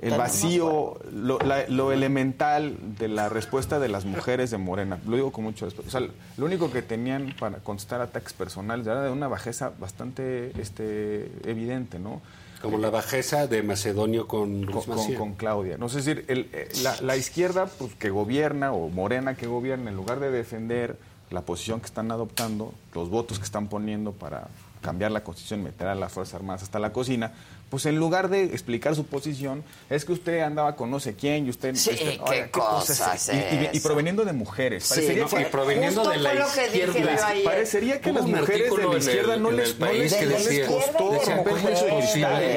el 0.00 0.14
vacío, 0.16 0.98
lo, 1.12 1.38
la- 1.40 1.66
lo 1.68 1.92
elemental 1.92 2.76
de 2.98 3.08
la 3.08 3.28
respuesta 3.28 3.78
de 3.78 3.88
las 3.88 4.04
mujeres 4.04 4.50
de 4.50 4.58
Morena. 4.58 4.98
Lo 5.06 5.16
digo 5.16 5.32
con 5.32 5.44
mucho 5.44 5.64
respeto. 5.64 5.88
O 5.88 5.90
sea, 5.90 6.00
lo 6.00 6.44
único 6.46 6.70
que 6.70 6.82
tenían 6.82 7.34
para 7.38 7.58
contestar 7.58 8.00
ataques 8.00 8.32
personales 8.32 8.86
era 8.86 9.02
de 9.02 9.10
una 9.10 9.28
bajeza 9.28 9.72
bastante 9.78 10.52
este, 10.60 11.30
evidente, 11.44 11.98
¿no? 11.98 12.20
Como 12.62 12.78
la 12.78 12.90
bajeza 12.90 13.46
de 13.46 13.62
Macedonio 13.62 14.26
con 14.26 14.64
con, 14.64 14.72
Ruiz 14.74 14.86
con- 14.86 14.96
Massieu. 14.96 15.16
con 15.18 15.34
Claudia. 15.34 15.78
No 15.78 15.88
sé 15.88 15.98
decir, 15.98 16.24
el- 16.28 16.48
eh, 16.52 16.68
la, 16.82 17.00
la 17.02 17.16
izquierda 17.16 17.66
pues, 17.66 17.94
que 17.94 18.10
gobierna 18.10 18.72
o 18.72 18.88
Morena 18.88 19.34
que 19.36 19.46
gobierna, 19.46 19.90
en 19.90 19.96
lugar 19.96 20.18
de 20.18 20.30
defender 20.32 20.96
la 21.30 21.42
posición 21.42 21.78
que 21.78 21.86
están 21.86 22.10
adoptando, 22.10 22.74
los 22.94 23.10
votos 23.10 23.38
que 23.38 23.44
están 23.44 23.68
poniendo 23.68 24.12
para 24.12 24.48
cambiar 24.80 25.10
la 25.12 25.22
constitución, 25.22 25.62
meter 25.62 25.86
a 25.88 25.94
las 25.94 26.10
Fuerzas 26.12 26.34
Armadas 26.36 26.62
hasta 26.62 26.78
la 26.78 26.92
cocina, 26.92 27.32
pues 27.70 27.86
en 27.86 27.96
lugar 27.96 28.28
de 28.30 28.44
explicar 28.44 28.94
su 28.94 29.04
posición, 29.06 29.62
es 29.90 30.04
que 30.04 30.12
usted 30.12 30.40
andaba 30.40 30.74
con 30.76 30.90
no 30.90 31.00
sé 31.00 31.14
quién 31.14 31.46
y 31.46 31.50
usted... 31.50 31.74
Sí, 31.74 31.90
qué 31.96 32.18
oiga, 32.22 32.50
cosa 32.50 33.14
es 33.14 33.28
y, 33.28 33.32
y- 33.32 33.68
y 33.72 33.76
esa? 33.76 33.88
proveniendo 33.88 34.24
de 34.24 34.32
mujeres. 34.32 34.84
Sí, 34.84 34.94
Parecería 34.94 35.22
no, 35.24 35.28
que, 35.28 35.42
y 35.42 35.44
proveniendo 35.46 36.08
de 36.08 36.16
la 36.16 36.34
izquierda. 36.34 37.18
parecería 37.44 38.00
que 38.00 38.12
las 38.12 38.26
mujeres 38.26 38.70
de 38.74 38.86
la 38.88 38.98
izquierda 38.98 39.34
el- 39.34 39.42
no 39.42 39.50
les, 39.50 39.78
no 39.78 39.86
que 39.86 39.92
no 39.92 39.98
les 39.98 40.44
decía, 40.44 40.66
costó 40.66 41.10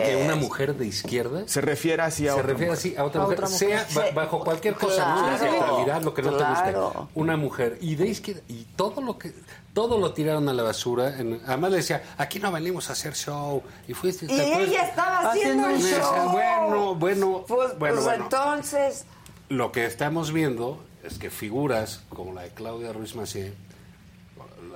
que 0.05 0.21
una 0.23 0.35
mujer 0.35 0.75
de 0.75 0.85
izquierda 0.87 1.43
Se 1.45 1.61
refiere 1.61 2.01
así 2.03 2.27
a 2.27 2.33
se 2.33 2.39
otra 2.39 2.47
refiere 2.53 2.71
mujer. 2.71 2.79
así 2.91 2.95
a 2.97 3.03
otra 3.03 3.21
A 3.21 3.23
mujer, 3.25 3.37
otra 3.39 3.47
sea 3.47 3.85
mujer. 3.89 4.07
Sí. 4.09 4.15
bajo 4.15 4.39
cualquier 4.43 4.73
cosa, 4.75 5.15
no 5.15 5.21
la 5.31 5.37
Claro, 5.37 5.51
teatralidad, 5.57 6.01
lo 6.03 6.13
que 6.13 6.21
no 6.21 6.31
te 6.31 6.37
claro. 6.37 6.91
guste, 6.93 7.09
una 7.15 7.37
mujer 7.37 7.77
y 7.81 7.95
de 7.95 8.07
izquierda 8.07 8.41
y 8.47 8.65
todo 8.75 9.01
lo 9.01 9.17
que 9.17 9.33
todo 9.73 9.97
lo 9.97 10.13
tiraron 10.13 10.49
a 10.49 10.53
la 10.53 10.63
basura, 10.63 11.17
en- 11.19 11.41
además 11.45 11.71
le 11.71 11.77
decía, 11.77 12.03
aquí 12.17 12.39
no 12.39 12.51
venimos 12.51 12.89
a 12.89 12.93
hacer 12.93 13.13
show 13.15 13.63
y 13.87 13.93
fuiste 13.93 14.25
Y 14.25 14.39
ella 14.39 14.83
estaba 14.89 15.31
haciendo 15.31 15.67
un 15.67 15.73
decía, 15.81 15.99
show. 15.99 16.29
Bueno, 16.31 16.95
bueno, 16.95 17.45
Pues, 17.47 17.77
bueno, 17.79 17.95
pues 17.95 18.03
bueno. 18.03 18.23
entonces, 18.25 19.05
Lo 19.49 19.71
que 19.71 19.85
estamos 19.85 20.31
viendo 20.31 20.83
es 21.03 21.17
que 21.17 21.29
figuras 21.29 22.01
como 22.09 22.33
la 22.33 22.41
de 22.43 22.49
Claudia 22.49 22.93
Ruiz 22.93 23.15
Macié, 23.15 23.53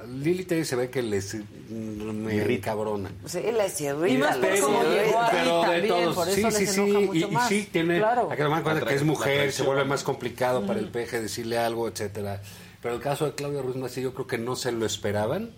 Lili 0.08 0.46
se 0.66 0.76
ve 0.76 0.90
que 0.92 1.02
les 1.02 1.36
me 1.70 2.36
Irrita. 2.36 2.72
cabrona. 2.72 3.10
sí, 3.26 3.40
les 3.42 3.82
Y 3.82 3.86
irrita, 3.86 4.28
más 4.28 4.38
por 4.38 4.50
les 4.50 4.62
cómo 4.62 4.84
irrita. 4.84 5.04
llegó 5.04 5.22
ahí 5.22 5.30
pero 5.32 5.56
de 5.56 5.62
también, 5.64 5.88
todos, 5.88 6.16
por 6.16 6.28
eso 6.30 6.36
sí, 6.52 6.60
les 6.60 6.70
sí, 6.72 6.80
enoja 6.82 7.00
sí, 7.00 7.06
mucho 7.08 7.14
y, 7.20 7.24
y 7.24 7.32
más. 7.32 7.50
sí 7.50 7.70
tiene, 7.72 7.98
Claro. 7.98 8.28
hay 8.30 8.38
que 8.38 8.44
tomar 8.44 8.58
en 8.60 8.64
cuenta 8.64 8.82
La 8.82 8.88
que 8.90 8.96
es 8.96 9.04
mujer, 9.04 9.52
se 9.52 9.64
vuelve 9.64 9.86
más 9.86 10.04
complicado 10.04 10.66
para 10.68 10.80
el 10.80 10.90
peje 10.90 11.22
decirle 11.22 11.58
algo, 11.58 11.88
etcétera. 11.88 12.42
Pero 12.86 12.98
el 12.98 13.02
caso 13.02 13.26
de 13.26 13.32
Claudia 13.34 13.64
Ruiz 13.64 13.78
Macié 13.78 14.04
yo 14.04 14.14
creo 14.14 14.28
que 14.28 14.38
no 14.38 14.56
se 14.56 14.72
lo 14.72 14.86
esperaban, 14.86 15.50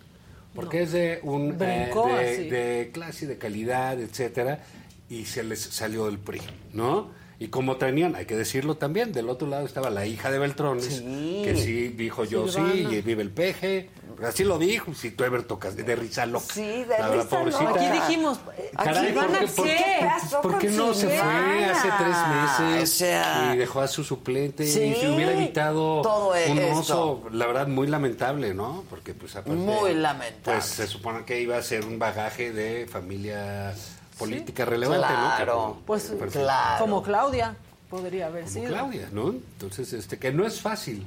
porque 0.56 0.84
es 0.84 0.94
de 0.94 1.20
un 1.24 1.58
eh, 1.60 2.48
de, 2.50 2.58
de 2.58 2.92
clase, 2.94 3.28
de 3.28 3.38
calidad, 3.38 4.00
etcétera, 4.00 4.64
y 5.10 5.26
se 5.26 5.44
les 5.44 5.60
salió 5.60 6.06
del 6.06 6.20
PRI, 6.20 6.40
¿no? 6.72 7.12
Y 7.40 7.50
como 7.50 7.76
tenían, 7.78 8.16
hay 8.16 8.26
que 8.26 8.36
decirlo 8.36 8.78
también, 8.78 9.12
del 9.14 9.30
otro 9.30 9.48
lado 9.48 9.64
estaba 9.64 9.92
la 9.92 10.08
hija 10.08 10.32
de 10.32 10.40
Beltrones, 10.40 10.86
Sí. 10.86 11.42
que 11.46 11.56
sí 11.56 11.90
dijo 11.90 12.24
yo 12.24 12.48
sí, 12.48 12.54
Silvana. 12.54 12.74
y 12.74 13.02
vive 13.02 13.22
el 13.22 13.30
peje, 13.30 13.92
así 14.26 14.44
lo 14.44 14.58
dijo, 14.58 14.96
si 14.96 15.12
tú 15.12 15.24
Ever 15.24 15.44
tocas 15.44 15.76
de 15.76 15.96
risa 15.96 16.26
loca. 16.26 16.48
Sí, 16.52 16.62
de 16.64 16.88
La 16.98 17.10
verdad, 17.10 17.24
risa 17.26 17.30
pobrecita. 17.30 17.64
loca. 17.66 17.82
Aquí 17.82 17.92
dijimos, 18.00 18.40
Caray, 18.76 19.14
¿van 19.14 19.28
¿por 19.28 19.36
a 19.36 19.40
qué- 19.40 19.48
por 19.48 19.66
qué? 19.68 19.76
¿Qué 19.78 20.06
pasó 20.08 20.42
¿Por 20.42 20.52
con 20.54 20.60
qué 20.62 20.70
no 20.72 20.94
se 20.96 21.06
fue 21.10 21.16
Silvana? 21.16 21.72
hace 21.72 21.90
tres 22.00 22.70
meses 22.72 22.84
O 22.90 22.96
sea, 22.96 23.52
y 23.54 23.58
dejó 23.58 23.82
a 23.82 23.88
su 23.88 24.04
suplente 24.04 24.66
Sí, 24.66 24.82
y 24.82 24.96
se 24.96 25.12
hubiera 25.12 25.34
evitado 25.34 26.02
todo 26.02 26.30
un 26.50 26.58
esto. 26.58 26.80
oso, 26.80 27.30
la 27.32 27.46
verdad, 27.46 27.68
muy 27.68 27.86
lamentable, 27.86 28.56
¿no? 28.56 28.84
Porque 28.90 29.14
pues 29.14 29.36
aparte, 29.36 29.52
Muy 29.60 29.94
lamentable. 29.94 30.42
Pues 30.44 30.66
se 30.66 30.88
supone 30.88 31.24
que 31.24 31.40
iba 31.40 31.56
a 31.56 31.62
ser 31.62 31.86
un 31.86 32.00
bagaje 32.00 32.52
de 32.52 32.88
familia 32.88 33.76
política 34.18 34.66
relevante, 34.66 35.06
Claro. 35.08 35.56
¿no? 35.56 35.74
Que, 35.78 35.84
Pues 35.86 36.14
claro. 36.32 36.80
como 36.84 37.04
Claudia 37.04 37.56
podría 37.90 38.28
haber 38.28 38.44
Como 38.44 38.54
sido. 38.54 38.68
Claudia, 38.68 39.10
¿no? 39.12 39.30
Entonces, 39.30 39.94
este, 39.94 40.18
que 40.20 40.32
no 40.32 40.46
es 40.46 40.60
fácil, 40.62 41.06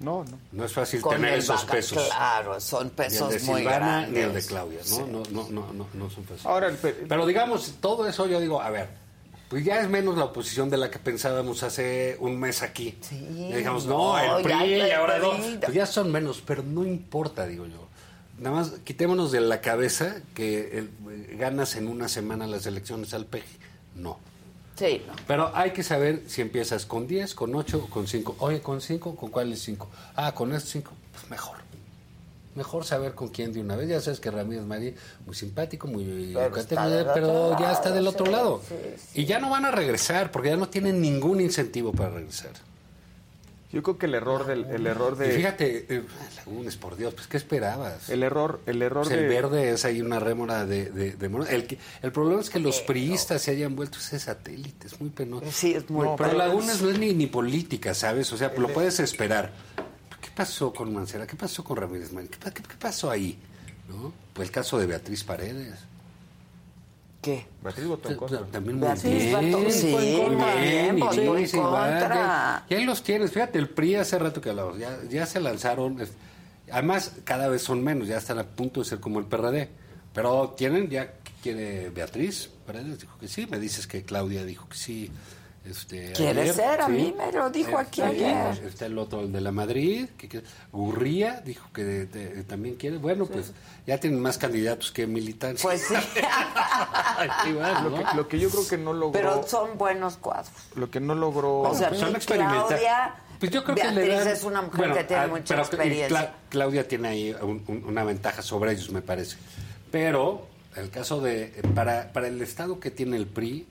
No, 0.00 0.24
no. 0.24 0.38
no 0.52 0.64
es 0.64 0.72
fácil 0.72 1.00
con 1.00 1.16
tener 1.16 1.38
esos 1.38 1.62
vaca- 1.62 1.72
pesos. 1.72 2.04
Claro, 2.06 2.60
son 2.60 2.84
Ni 2.84 2.88
el 2.88 2.94
pesos 2.94 3.30
de 3.30 3.40
muy 3.40 3.60
Silvana 3.62 3.78
grandes. 3.78 4.10
ni 4.12 4.20
el 4.20 4.32
de 4.34 4.42
Claudia, 4.46 4.78
¿no? 4.78 4.84
Sí. 4.84 5.02
No, 5.10 5.22
no, 5.30 5.48
no, 5.50 5.72
no, 5.72 5.86
no 5.92 6.10
son 6.10 6.22
fáciles. 6.24 6.46
Ahora, 6.46 6.68
el 6.68 6.76
pe- 6.76 6.92
Pero 7.08 7.26
digamos, 7.26 7.74
todo 7.80 8.06
eso 8.06 8.26
yo 8.28 8.38
digo, 8.40 8.60
a 8.62 8.70
ver, 8.70 8.88
pues 9.48 9.64
ya 9.64 9.80
es 9.80 9.88
menos 9.88 10.16
la 10.16 10.26
oposición 10.26 10.70
de 10.70 10.76
la 10.76 10.90
que 10.90 10.98
pensábamos 11.00 11.62
hace 11.64 12.16
un 12.20 12.38
mes 12.38 12.62
aquí. 12.62 12.96
Sí, 13.00 13.48
Ya 13.50 13.56
dijimos, 13.56 13.86
no, 13.86 14.12
no, 14.16 14.36
el 14.38 14.44
PRI 14.44 14.74
y 14.86 14.90
ahora 14.92 15.18
no. 15.18 15.30
Pues 15.60 15.72
ya 15.72 15.86
son 15.86 16.12
menos, 16.12 16.42
pero 16.46 16.62
no 16.62 16.84
importa, 16.84 17.44
digo 17.46 17.66
yo. 17.66 17.87
Nada 18.38 18.56
más 18.56 18.70
quitémonos 18.84 19.32
de 19.32 19.40
la 19.40 19.60
cabeza 19.60 20.16
que 20.34 20.78
el- 20.78 20.90
eh, 21.10 21.36
ganas 21.38 21.74
en 21.76 21.88
una 21.88 22.08
semana 22.08 22.46
las 22.46 22.66
elecciones 22.66 23.12
al 23.14 23.26
PEG. 23.26 23.44
No. 23.96 24.18
Sí, 24.76 25.02
no. 25.06 25.12
Pero 25.26 25.50
hay 25.56 25.72
que 25.72 25.82
saber 25.82 26.22
si 26.28 26.40
empiezas 26.40 26.86
con 26.86 27.08
10, 27.08 27.34
con 27.34 27.54
8 27.54 27.84
o 27.84 27.90
con 27.90 28.06
5. 28.06 28.36
Oye, 28.38 28.60
¿con 28.60 28.80
5? 28.80 29.16
¿Con 29.16 29.30
cuáles 29.30 29.60
5? 29.62 29.88
Ah, 30.14 30.32
con 30.34 30.52
estos 30.52 30.70
5. 30.70 30.92
Pues 31.12 31.28
mejor. 31.30 31.56
Mejor 32.54 32.84
saber 32.84 33.14
con 33.14 33.28
quién 33.28 33.52
de 33.52 33.60
una 33.60 33.74
vez. 33.76 33.88
Ya 33.88 34.00
sabes 34.00 34.20
que 34.20 34.30
Ramírez 34.30 34.64
Marí, 34.64 34.94
muy 35.26 35.34
simpático, 35.34 35.86
muy 35.88 36.32
Pero 36.32 36.46
educativo, 36.46 36.80
pero 37.14 37.58
ya 37.58 37.72
está 37.72 37.90
del 37.90 38.06
otro 38.06 38.26
sí, 38.26 38.32
lado. 38.32 38.62
sí, 38.68 38.74
Y 39.22 39.24
ya 39.26 39.38
no 39.40 39.50
van 39.50 39.64
a 39.64 39.70
regresar, 39.72 40.30
porque 40.32 40.48
ya 40.50 40.56
no 40.56 40.68
tienen 40.68 41.00
ningún 41.00 41.40
incentivo 41.40 41.92
para 41.92 42.10
regresar. 42.10 42.50
Yo 43.70 43.82
creo 43.82 43.98
que 43.98 44.06
el 44.06 44.14
error 44.14 44.46
del 44.46 44.64
el 44.64 44.86
error 44.86 45.14
Y 45.16 45.24
de 45.28 45.30
fíjate, 45.32 45.86
eh, 45.94 46.02
Lagunes, 46.38 46.76
por 46.78 46.96
Dios, 46.96 47.12
pues 47.12 47.26
¿qué 47.26 47.36
esperabas? 47.36 48.08
el 48.08 48.22
error 48.22 48.60
el 48.64 48.80
error 48.80 49.04
Pues 49.04 49.14
de 49.14 49.22
el 49.24 49.28
verde 49.28 49.70
es 49.72 49.84
ahí 49.84 50.00
una 50.00 50.18
rémora 50.18 50.64
de... 50.64 50.90
de, 50.90 51.12
de 51.12 51.26
el, 51.54 51.66
que- 51.66 51.78
el 52.00 52.10
problema 52.10 52.40
es 52.40 52.48
que 52.48 52.60
los 52.60 52.80
priistas 52.80 53.42
se 53.42 53.50
hayan 53.50 53.76
vuelto 53.76 53.98
ese 53.98 54.18
satélite, 54.18 54.86
es 54.86 54.98
muy 55.00 55.10
penoso. 55.10 55.44
Sí, 55.52 55.74
es 55.74 55.88
muy 55.90 56.06
No, 56.06 56.16
pero 56.16 56.30
penoso. 56.30 56.46
Lagunas 56.48 56.80
no 56.80 56.88
es 56.90 56.98
ni, 56.98 57.12
ni 57.12 57.26
política, 57.26 57.92
¿sabes? 57.92 58.32
O 58.32 58.38
sea, 58.38 58.52
lo 58.56 58.68
puedes 58.68 59.00
esperar. 59.00 59.52
¿Qué 60.20 60.28
pasó 60.34 60.72
con 60.72 60.92
Mancera? 60.94 61.26
¿Qué 61.26 61.36
pasó 61.36 61.62
con 61.62 61.76
Ramírez 61.76 62.10
Marín? 62.12 62.28
¿Qué, 62.30 62.38
qué- 62.38 62.62
qué 62.62 62.74
pasó 62.78 63.10
ahí? 63.10 63.38
¿No? 63.88 64.12
Pues 64.32 64.48
el 64.48 64.52
caso 64.54 64.78
de 64.78 64.86
Beatriz 64.86 65.24
Paredes. 65.24 65.74
¿Qué? 67.28 67.46
Beatriz 67.62 67.86
votó 67.86 68.08
en 68.10 68.16
contra. 68.16 68.40
También 68.46 68.78
muy 68.78 68.86
Beatriz 68.88 69.12
bien. 69.12 69.70
sí, 69.72 69.86
bien, 69.86 70.98
votó 71.00 71.14
y 71.22 71.26
en 71.26 71.36
dice, 71.36 71.56
igual, 71.56 71.90
contra. 72.00 72.14
ya- 72.14 72.66
Y 72.68 72.74
ahí 72.74 72.84
los 72.84 73.02
tienes. 73.02 73.30
Fíjate, 73.32 73.58
el 73.58 73.68
PRI 73.68 73.96
hace 73.96 74.18
rato 74.18 74.40
que 74.40 74.50
hablamos. 74.50 74.78
Ya, 74.78 74.98
ya 75.10 75.26
se 75.26 75.40
lanzaron. 75.40 75.98
Además, 76.70 77.12
cada 77.24 77.48
vez 77.48 77.62
son 77.62 77.82
menos. 77.82 78.08
Ya 78.08 78.18
están 78.18 78.38
a 78.38 78.44
punto 78.44 78.80
de 78.80 78.86
ser 78.86 79.00
como 79.00 79.18
el 79.18 79.26
PRD. 79.26 79.68
Pero 80.14 80.54
tienen 80.56 80.88
ya... 80.88 81.06
¿qué 81.12 81.32
¿Quiere 81.42 81.90
Beatriz? 81.90 82.50
Paredes 82.66 82.98
dijo 83.00 83.16
que 83.18 83.28
sí. 83.28 83.46
Me 83.46 83.58
dices 83.60 83.86
que 83.86 84.02
Claudia 84.02 84.44
dijo 84.44 84.68
que 84.68 84.76
sí. 84.76 85.10
Este, 85.68 86.12
Quiere 86.12 86.42
ayer, 86.42 86.54
ser, 86.54 86.80
a 86.80 86.86
sí. 86.86 86.92
mí 86.92 87.14
me 87.16 87.30
lo 87.30 87.50
dijo 87.50 87.72
Eh, 87.72 87.76
aquí 87.80 88.00
ayer. 88.00 88.58
Está 88.64 88.86
el 88.86 88.96
otro, 88.96 89.20
el 89.20 89.32
de 89.32 89.40
la 89.40 89.52
Madrid. 89.52 90.08
Que, 90.16 90.28
que- 90.28 90.42
Gurría 90.72 91.42
dijo 91.44 91.68
que 91.74 91.84
de- 91.84 92.06
de- 92.06 92.44
también 92.44 92.76
quiere. 92.76 92.96
Bueno, 92.96 93.26
pues 93.26 93.52
ya 93.86 93.98
tienen 93.98 94.20
más 94.20 94.38
candidatos 94.38 94.90
que 94.92 95.06
militantes. 95.06 95.62
Pues 95.62 95.82
sí. 95.82 95.94
Lo, 97.82 97.90
¿no? 97.90 97.96
que, 98.10 98.16
lo 98.16 98.28
que 98.28 98.38
yo 98.38 98.50
creo 98.50 98.68
que 98.68 98.78
no 98.78 98.92
logró 98.92 99.12
Pero 99.12 99.42
son 99.46 99.76
buenos 99.76 100.16
cuadros. 100.16 100.50
lo 100.76 100.90
que 100.90 101.00
no 101.00 101.14
logró 101.14 101.60
O 101.62 101.74
sea, 101.74 101.88
pues 101.88 102.00
son. 102.00 102.14
Claudia, 102.14 103.14
Pues 103.40 103.50
yo 103.52 103.64
creo 103.64 103.74
que 103.76 103.82
Beatriz 103.82 104.06
le 104.08 104.14
dan- 104.14 104.28
es 104.28 104.44
una 104.44 104.62
mujer 104.62 104.78
Bueno, 104.78 104.94
que 104.94 105.04
tiene 105.04 105.22
ah, 105.22 105.26
mucha 105.28 105.44
pero 105.48 105.60
experiencia. 105.62 106.08
Cla- 106.08 106.32
Claudia 106.48 106.86
tiene 106.88 107.08
ahí 107.08 107.36
un- 107.40 107.62
un- 107.66 107.84
una 107.86 108.04
ventaja 108.04 108.42
sobre 108.42 108.72
ellos, 108.72 108.90
me 108.90 109.02
parece. 109.02 109.36
Pero 109.90 110.46
el 110.76 110.90
caso 110.90 111.20
de 111.20 111.60
para 111.74 112.12
para 112.12 112.28
el 112.28 112.40
estado 112.42 112.78
que 112.78 112.90
tiene 112.90 113.16
el 113.16 113.26
PRI 113.26 113.66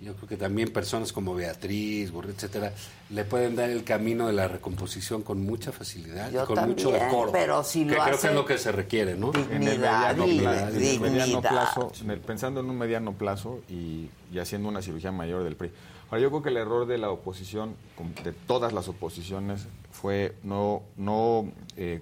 Yo 0.00 0.14
creo 0.14 0.28
que 0.28 0.38
también 0.38 0.72
personas 0.72 1.12
como 1.12 1.34
Beatriz, 1.34 2.10
Burri, 2.10 2.30
etcétera, 2.30 2.72
le 3.10 3.24
pueden 3.24 3.54
dar 3.54 3.68
el 3.68 3.84
camino 3.84 4.28
de 4.28 4.32
la 4.32 4.48
recomposición 4.48 5.20
con 5.22 5.44
mucha 5.44 5.72
facilidad 5.72 6.30
Yo 6.30 6.44
y 6.44 6.46
con 6.46 6.68
mucho 6.68 6.90
decoro. 6.90 7.30
pero 7.32 7.62
si 7.62 7.84
que 7.84 7.94
lo 7.96 8.02
creo 8.04 8.18
que 8.18 8.26
es 8.28 8.34
lo 8.34 8.44
que 8.46 8.56
se 8.56 8.72
requiere, 8.72 9.14
¿no? 9.14 9.30
en 9.34 9.40
el 9.62 9.72
Dignidad 9.72 10.16
mediano, 10.16 10.24
plazo, 10.42 10.68
en 10.68 10.82
el 10.84 11.00
mediano 11.00 11.24
dignidad. 11.26 11.50
plazo, 11.50 11.92
en 12.02 12.10
el- 12.12 12.20
pensando 12.20 12.60
en 12.60 12.70
un 12.70 12.78
mediano 12.78 13.12
plazo 13.12 13.60
y, 13.68 14.08
y 14.32 14.38
haciendo 14.38 14.70
una 14.70 14.80
cirugía 14.80 15.12
mayor 15.12 15.44
del 15.44 15.54
PRI. 15.54 15.70
Ahora, 16.10 16.22
yo 16.22 16.30
creo 16.30 16.42
que 16.42 16.48
el 16.48 16.56
error 16.56 16.86
de 16.86 16.96
la 16.96 17.10
oposición, 17.10 17.76
como 17.94 18.10
de 18.24 18.32
todas 18.32 18.72
las 18.72 18.88
oposiciones, 18.88 19.66
fue 19.92 20.34
no, 20.42 20.80
no, 20.96 21.52
eh, 21.76 22.00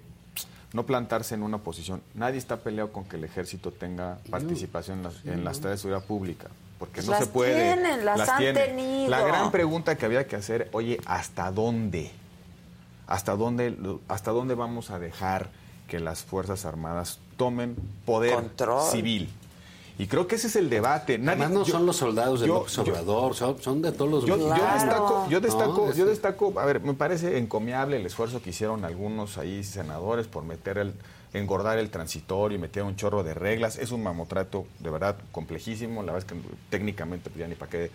no 0.73 0.87
plantarse 0.87 1.35
en 1.35 1.43
una 1.43 1.59
posición. 1.59 2.01
Nadie 2.15 2.39
está 2.39 2.59
peleado 2.59 2.93
con 2.93 3.05
que 3.07 3.17
el 3.17 3.25
ejército 3.25 3.73
tenga 3.73 4.19
participación 4.31 4.99
en 4.99 5.03
las, 5.05 5.25
en 5.27 5.45
las 5.45 5.59
tareas 5.61 5.81
de 5.81 5.83
seguridad 5.83 6.07
pública. 6.07 6.47
Porque 6.79 7.03
no 7.03 7.11
Las 7.11 7.21
se 7.21 7.27
puede. 7.27 7.75
tienen, 7.75 8.05
las 8.05 8.29
han 8.29 8.39
tenido. 8.55 9.11
La 9.11 9.21
gran 9.23 9.51
pregunta 9.51 9.97
que 9.97 10.07
había 10.07 10.27
que 10.27 10.37
hacer, 10.37 10.69
oye, 10.73 11.01
¿hasta 11.07 11.51
dónde? 11.51 12.11
¿Hasta 13.07 13.35
dónde, 13.37 13.75
¿Hasta 14.09 14.31
dónde 14.31 14.55
vamos 14.55 14.91
a 14.91 14.99
dejar 14.99 15.49
que 15.89 15.99
las 15.99 16.23
Fuerzas 16.23 16.65
Armadas 16.67 17.19
tomen 17.37 17.75
poder 18.05 18.35
Control. 18.35 18.91
civil? 18.91 19.29
Y 19.99 20.07
creo 20.07 20.29
que 20.29 20.37
ese 20.37 20.47
es 20.47 20.55
el 20.55 20.71
debate. 20.71 21.19
Nadie- 21.19 21.43
Además 21.43 21.51
no 21.51 21.65
yo- 21.65 21.73
son 21.73 21.85
los 21.87 21.97
soldados 21.97 22.39
del 22.41 22.51
Obrador, 22.53 23.35
son, 23.35 23.61
son 23.61 23.83
de 23.83 23.91
todos 23.91 24.09
los 24.09 24.25
yo, 24.27 24.37
yo 24.37 24.45
destaco, 24.55 25.27
yo 25.29 25.41
No, 25.41 25.47
destaco, 25.47 25.89
es- 25.91 25.97
yo 25.97 26.07
destaco, 26.07 26.55
a 26.61 26.65
ver, 26.67 26.81
me 26.81 26.95
parece 26.95 27.39
encomiable 27.39 27.97
el 27.97 28.07
esfuerzo 28.07 28.41
que 28.41 28.51
hicieron 28.51 28.85
algunos 28.85 29.39
ahí 29.39 29.65
senadores 29.65 30.29
por 30.29 30.45
meter 30.45 30.79
el, 30.79 30.95
engordar 31.35 31.79
el 31.79 31.91
transitorio 31.91 32.57
y 32.57 32.61
meter 32.61 32.83
un 32.83 32.97
chorro 32.97 33.23
de 33.23 33.35
reglas. 33.35 33.77
Es 33.79 33.91
un 33.93 34.03
mamotrato 34.03 34.67
de 34.81 34.91
verdad 34.91 35.17
complejísimo, 35.33 36.03
la 36.03 36.13
verdad 36.13 36.31
es 36.31 36.35
que 36.43 36.49
técnicamente 36.71 37.31
pues, 37.31 37.39
ya 37.41 37.49
ni 37.49 37.55
para 37.55 37.71
qué 37.71 37.91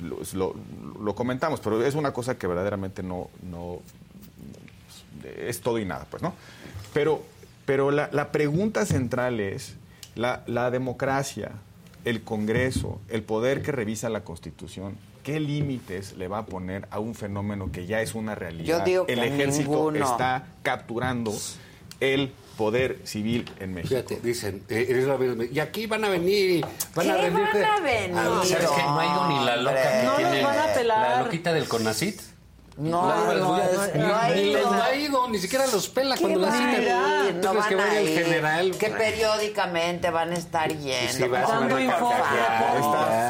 lo, 0.00 0.18
lo- 0.34 0.54
lo 1.02 1.14
comentamos, 1.14 1.60
pero 1.60 1.84
es 1.84 1.94
una 1.94 2.12
cosa 2.12 2.36
que 2.38 2.46
verdaderamente 2.46 3.02
no, 3.02 3.28
no 3.42 3.80
es 5.46 5.60
todo 5.60 5.78
y 5.78 5.84
nada, 5.84 6.06
pues, 6.10 6.22
¿no? 6.22 6.34
Pero, 6.92 7.22
pero 7.64 7.90
la, 7.90 8.08
la 8.12 8.30
pregunta 8.32 8.86
central 8.86 9.40
es, 9.40 9.74
la, 10.14 10.42
la 10.46 10.70
democracia, 10.70 11.52
el 12.04 12.22
Congreso, 12.22 13.00
el 13.08 13.22
poder 13.22 13.62
que 13.62 13.72
revisa 13.72 14.08
la 14.08 14.22
Constitución, 14.22 14.96
¿qué 15.24 15.40
límites 15.40 16.16
le 16.16 16.28
va 16.28 16.38
a 16.38 16.46
poner 16.46 16.86
a 16.90 17.00
un 17.00 17.14
fenómeno 17.14 17.72
que 17.72 17.86
ya 17.86 18.00
es 18.02 18.14
una 18.14 18.34
realidad? 18.34 18.78
Yo 18.80 18.84
digo 18.84 19.04
el 19.08 19.18
que 19.20 19.26
ejército 19.26 19.68
ninguno. 19.90 20.04
está 20.04 20.46
capturando 20.62 21.32
el 22.00 22.32
poder 22.56 22.98
civil 23.04 23.50
en 23.60 23.74
México. 23.74 23.94
Fíjate, 23.94 24.20
dicen, 24.22 24.62
eh, 24.68 24.86
eres 24.88 25.06
la- 25.06 25.16
y 25.52 25.60
aquí 25.60 25.86
van 25.86 26.04
a 26.04 26.08
venir, 26.08 26.64
van 26.94 27.10
a 27.10 27.16
¿Qué 27.16 27.22
venir. 27.30 27.46
van 27.52 27.64
a 27.64 27.80
venir, 27.80 28.16
Ah, 28.18 28.42
¿Sabes 28.44 28.70
qué? 28.70 28.82
No 28.82 29.00
ha 29.00 29.06
ido 29.06 29.28
ni 29.28 29.44
la 29.44 29.56
loca 29.56 29.82
que 29.82 29.88
hombre? 29.88 30.04
No 30.06 30.16
tiene, 30.16 30.42
los 30.42 30.56
van 30.56 30.58
a 30.58 30.72
pelar. 30.74 31.10
la 31.10 31.22
loquita 31.22 31.52
del 31.52 31.68
CONACIT. 31.68 32.20
No, 32.78 33.08
no, 33.08 33.32
no, 33.32 33.56
no 33.56 34.16
ha 34.16 34.36
ido. 34.36 34.58
les 34.58 34.66
ha 34.82 34.94
ido, 34.94 35.28
ni 35.30 35.38
siquiera 35.38 35.66
los 35.66 35.88
pela 35.88 36.14
¿Qué 36.14 36.20
cuando 36.20 36.40
la 36.40 36.48
van 36.48 36.62
a 36.62 36.76
citan. 36.76 37.40
No 37.40 37.50
crees 37.52 37.66
que 37.66 37.74
van 37.74 37.84
a 37.84 37.88
vaya 37.88 38.00
el 38.00 38.08
ir. 38.10 38.24
general? 38.24 38.76
Que 38.78 38.90
periódicamente 38.90 40.10
van 40.10 40.32
a 40.32 40.34
estar 40.34 40.68
yendo. 40.76 41.12
Sí, 41.12 41.22
a 41.22 41.26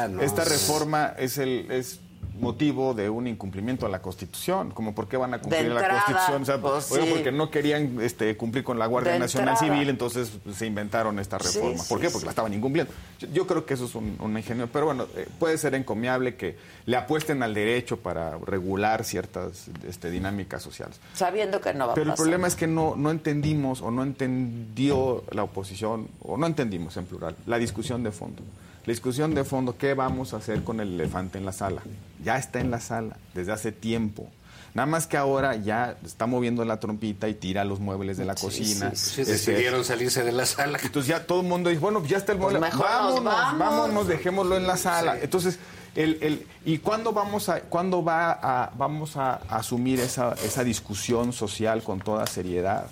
no. 0.09 0.21
esta 0.21 0.43
reforma 0.43 1.13
es 1.17 1.37
el 1.37 1.71
es 1.71 2.01
motivo 2.39 2.93
de 2.93 3.09
un 3.09 3.27
incumplimiento 3.27 3.85
a 3.85 3.89
la 3.89 4.01
Constitución. 4.01 4.71
Como 4.71 4.93
por 4.95 5.07
qué 5.07 5.17
van 5.17 5.33
a 5.33 5.39
cumplir 5.39 5.71
la 5.71 5.87
Constitución. 5.89 6.41
O 6.41 6.45
sea, 6.45 6.61
pues, 6.61 6.85
sí. 6.85 6.99
porque 7.09 7.31
no 7.31 7.49
querían 7.51 7.99
este, 8.01 8.35
cumplir 8.37 8.63
con 8.63 8.79
la 8.79 8.85
Guardia 8.85 9.13
De 9.13 9.19
Nacional 9.19 9.55
entrada. 9.55 9.73
Civil, 9.73 9.89
entonces 9.89 10.31
pues, 10.43 10.57
se 10.57 10.65
inventaron 10.65 11.19
esta 11.19 11.39
Sí, 11.39 11.57
reforma. 11.59 11.83
¿Por 11.87 11.99
qué? 11.99 12.09
Porque 12.09 12.25
la 12.25 12.31
estaban 12.31 12.53
incumpliendo. 12.53 12.91
Yo, 13.19 13.27
yo 13.29 13.47
creo 13.47 13.65
que 13.65 13.73
eso 13.73 13.85
es 13.85 13.95
un, 13.95 14.17
un 14.19 14.37
ingenio. 14.37 14.67
Pero 14.71 14.85
bueno, 14.85 15.07
eh, 15.15 15.27
puede 15.39 15.57
ser 15.57 15.75
encomiable 15.75 16.35
que 16.35 16.55
le 16.85 16.95
apuesten 16.97 17.43
al 17.43 17.53
derecho 17.53 17.97
para 17.97 18.37
regular 18.37 19.03
ciertas 19.03 19.67
este, 19.87 20.09
dinámicas 20.09 20.61
sociales. 20.63 20.99
Sabiendo 21.13 21.61
que 21.61 21.73
no 21.73 21.87
va 21.87 21.91
a 21.91 21.95
Pero 21.95 22.03
el 22.05 22.09
pasar. 22.11 22.23
problema 22.23 22.47
es 22.47 22.55
que 22.55 22.67
no, 22.67 22.95
no 22.95 23.11
entendimos 23.11 23.81
o 23.81 23.91
no 23.91 24.03
entendió 24.03 25.23
la 25.31 25.43
oposición, 25.43 26.07
o 26.21 26.37
no 26.37 26.45
entendimos 26.47 26.95
en 26.97 27.05
plural, 27.05 27.35
la 27.45 27.57
discusión 27.57 28.03
de 28.03 28.11
fondo. 28.11 28.41
La 28.87 28.91
discusión 28.91 29.35
de 29.35 29.43
fondo, 29.43 29.77
¿qué 29.77 29.93
vamos 29.93 30.33
a 30.33 30.37
hacer 30.37 30.63
con 30.63 30.79
el 30.79 30.93
elefante 30.93 31.37
en 31.37 31.45
la 31.45 31.51
sala? 31.51 31.81
Ya 32.23 32.37
está 32.37 32.61
en 32.61 32.71
la 32.71 32.79
sala 32.79 33.17
desde 33.33 33.51
hace 33.51 33.73
tiempo. 33.73 34.29
Nada 34.73 34.85
más 34.85 35.07
que 35.07 35.17
ahora 35.17 35.57
ya 35.57 35.97
está 36.05 36.25
moviendo 36.25 36.63
la 36.63 36.79
trompita 36.79 37.27
y 37.27 37.33
tira 37.33 37.65
los 37.65 37.81
muebles 37.81 38.15
de 38.17 38.23
la 38.23 38.37
Sí, 38.37 38.45
cocina. 38.45 38.91
sí, 38.95 39.15
sí. 39.15 39.21
Este, 39.21 39.33
decidieron 39.33 39.83
salirse 39.83 40.23
de 40.23 40.31
la 40.31 40.45
sala. 40.45 40.79
entonces 40.81 41.09
ya 41.09 41.25
todo 41.25 41.41
el 41.41 41.47
mundo 41.47 41.69
dice, 41.69 41.81
bueno, 41.81 42.01
ya 42.05 42.15
está 42.15 42.31
el 42.31 42.37
mueble, 42.37 42.59
Pues 42.59 42.71
mejor 42.71 42.85
nos 42.89 42.95
vámonos, 42.95 43.23
vamos. 43.25 43.59
vámonos, 43.59 44.07
dejémoslo 44.07 44.55
en 44.55 44.65
la 44.67 44.77
sala. 44.77 45.17
Entonces, 45.21 45.59
el, 45.95 46.17
el, 46.21 46.47
¿y 46.63 46.77
cuándo 46.77 47.11
vamos 47.11 47.49
a, 47.49 47.59
cuándo 47.61 48.05
va 48.05 48.31
a, 48.31 48.71
vamos 48.77 49.17
a 49.17 49.41
asumir 49.49 49.99
esa, 49.99 50.33
esa 50.45 50.63
discusión 50.63 51.33
social 51.33 51.83
con 51.83 51.99
toda 51.99 52.25
seriedad? 52.25 52.87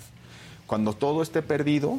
Cuando 0.66 0.92
todo 0.92 1.22
esté 1.22 1.40
perdido, 1.40 1.96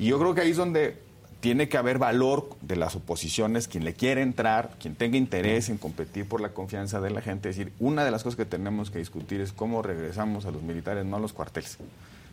y 0.00 0.06
yo 0.06 0.18
creo 0.18 0.34
que 0.34 0.40
ahí 0.40 0.50
es 0.50 0.56
donde 0.56 1.03
tiene 1.44 1.68
que 1.68 1.76
haber 1.76 1.98
valor 1.98 2.48
de 2.62 2.74
las 2.74 2.96
oposiciones, 2.96 3.68
quien 3.68 3.84
le 3.84 3.92
quiere 3.92 4.22
entrar, 4.22 4.70
quien 4.80 4.94
tenga 4.94 5.18
interés 5.18 5.68
en 5.68 5.76
competir 5.76 6.26
por 6.26 6.40
la 6.40 6.54
confianza 6.54 7.02
de 7.02 7.10
la 7.10 7.20
gente. 7.20 7.50
Es 7.50 7.58
decir, 7.58 7.70
una 7.80 8.02
de 8.02 8.10
las 8.10 8.22
cosas 8.22 8.38
que 8.38 8.46
tenemos 8.46 8.90
que 8.90 8.98
discutir 8.98 9.42
es 9.42 9.52
cómo 9.52 9.82
regresamos 9.82 10.46
a 10.46 10.50
los 10.50 10.62
militares, 10.62 11.04
no 11.04 11.16
a 11.16 11.20
los 11.20 11.34
cuarteles, 11.34 11.76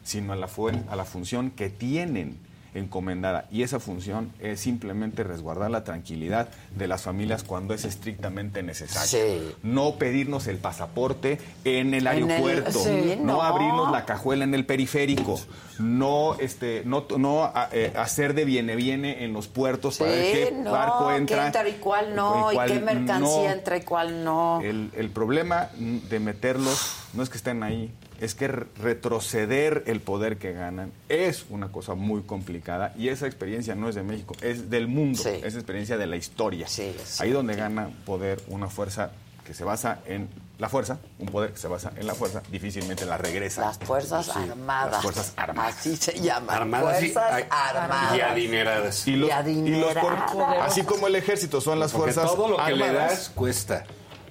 sino 0.01 0.31
a 0.31 0.37
la, 0.37 0.47
a 0.87 0.95
la 0.95 1.03
función 1.03 1.51
que 1.51 1.69
tienen 1.69 2.37
encomendada. 2.73 3.45
Y 3.51 3.63
esa 3.63 3.79
función 3.79 4.31
es 4.39 4.59
simplemente 4.59 5.23
resguardar 5.23 5.71
la 5.71 5.83
tranquilidad 5.83 6.49
de 6.75 6.87
las 6.87 7.01
familias 7.03 7.43
cuando 7.43 7.73
es 7.73 7.85
estrictamente 7.85 8.63
necesario. 8.63 9.07
Sí. 9.07 9.55
No 9.63 9.95
pedirnos 9.95 10.47
el 10.47 10.57
pasaporte 10.57 11.39
en 11.65 11.93
el 11.93 12.07
En 12.07 12.21
el- 12.21 12.29
aeropuerto, 12.31 12.79
sí, 12.79 13.15
no, 13.19 13.33
no. 13.33 13.41
abrirnos 13.41 13.91
la 13.91 14.05
cajuela 14.05 14.43
en 14.43 14.53
el 14.53 14.65
periférico, 14.65 15.39
no 15.79 16.35
este 16.39 16.83
no 16.85 17.05
no 17.17 17.43
a- 17.45 17.69
eh, 17.71 17.91
hacer 17.97 18.33
de 18.33 18.45
viene 18.45 18.75
viene 18.75 19.23
en 19.23 19.33
los 19.33 19.47
puertos 19.47 19.97
para 19.97 20.11
ver 20.11 20.49
qué 20.49 20.55
no, 20.55 20.71
barco 20.71 21.07
qué 21.25 21.33
entra 21.35 21.67
y 21.67 21.73
cuál 21.73 22.15
no, 22.15 22.51
y 22.51 22.55
cuál 22.55 22.71
qué 22.71 22.79
mercancía 22.79 23.51
entra 23.53 23.77
y 23.77 23.81
cuál 23.81 24.23
no. 24.23 24.61
El, 24.61 24.91
el 24.95 25.09
problema 25.09 25.69
de 25.77 26.19
meterlos 26.19 26.95
no 27.13 27.23
es 27.23 27.29
que 27.29 27.37
estén 27.37 27.63
ahí, 27.63 27.91
es 28.21 28.33
que 28.35 28.47
re- 28.47 28.67
retroceder 28.81 29.83
el 29.87 29.99
poder 29.99 30.37
que 30.37 30.53
ganan 30.53 30.91
es 31.09 31.45
una 31.49 31.69
cosa 31.71 31.95
muy 31.95 32.21
complicada 32.21 32.93
y 32.97 33.09
esa 33.09 33.25
experiencia 33.27 33.75
no 33.75 33.89
es 33.89 33.95
de 33.95 34.03
México, 34.03 34.35
es 34.41 34.69
del 34.69 34.87
mundo, 34.87 35.21
Sí. 35.21 35.29
es 35.43 35.55
experiencia 35.55 35.97
de 35.97 36.07
la 36.07 36.15
historia. 36.15 36.67
Sí, 36.67 36.95
sí. 37.03 37.21
Ahí 37.23 37.31
donde 37.31 37.55
gana 37.55 37.89
poder 38.05 38.41
una 38.47 38.67
fuerza 38.69 39.11
que 39.45 39.53
se 39.53 39.63
basa 39.63 39.99
en 40.05 40.29
la 40.59 40.69
fuerza, 40.69 40.99
un 41.17 41.27
poder 41.27 41.51
que 41.51 41.57
se 41.57 41.67
basa 41.67 41.91
en 41.97 42.05
la 42.05 42.13
fuerza, 42.13 42.43
difícilmente 42.51 43.05
la 43.05 43.17
regresa. 43.17 43.61
Las 43.61 43.79
Fuerzas 43.79 44.27
Sí, 44.27 44.31
Armadas. 44.35 44.91
Las 44.91 45.01
Fuerzas 45.01 45.33
Armadas. 45.35 45.77
Así 45.79 45.97
se 45.97 46.19
llaman. 46.21 46.55
Armadas 46.55 47.01
y- 47.03 47.09
Fuerzas 47.09 47.33
ay, 47.33 47.43
Armadas. 47.49 48.17
Y 48.17 48.21
adineradas. 48.21 49.07
Y 49.07 49.15
los, 49.15 49.29
Y 49.29 49.31
y 49.31 49.35
los 49.79 49.95
adineradas. 49.95 50.71
así 50.71 50.83
como 50.83 51.07
el 51.07 51.15
ejército 51.15 51.59
son 51.59 51.79
las 51.79 51.91
Porque 51.91 52.13
fuerzas 52.13 52.35
todo 52.35 52.49
lo 52.49 52.57
que 52.63 52.75
le 52.75 52.85
armadas, 52.85 53.09
das 53.11 53.29
cuesta. 53.29 53.83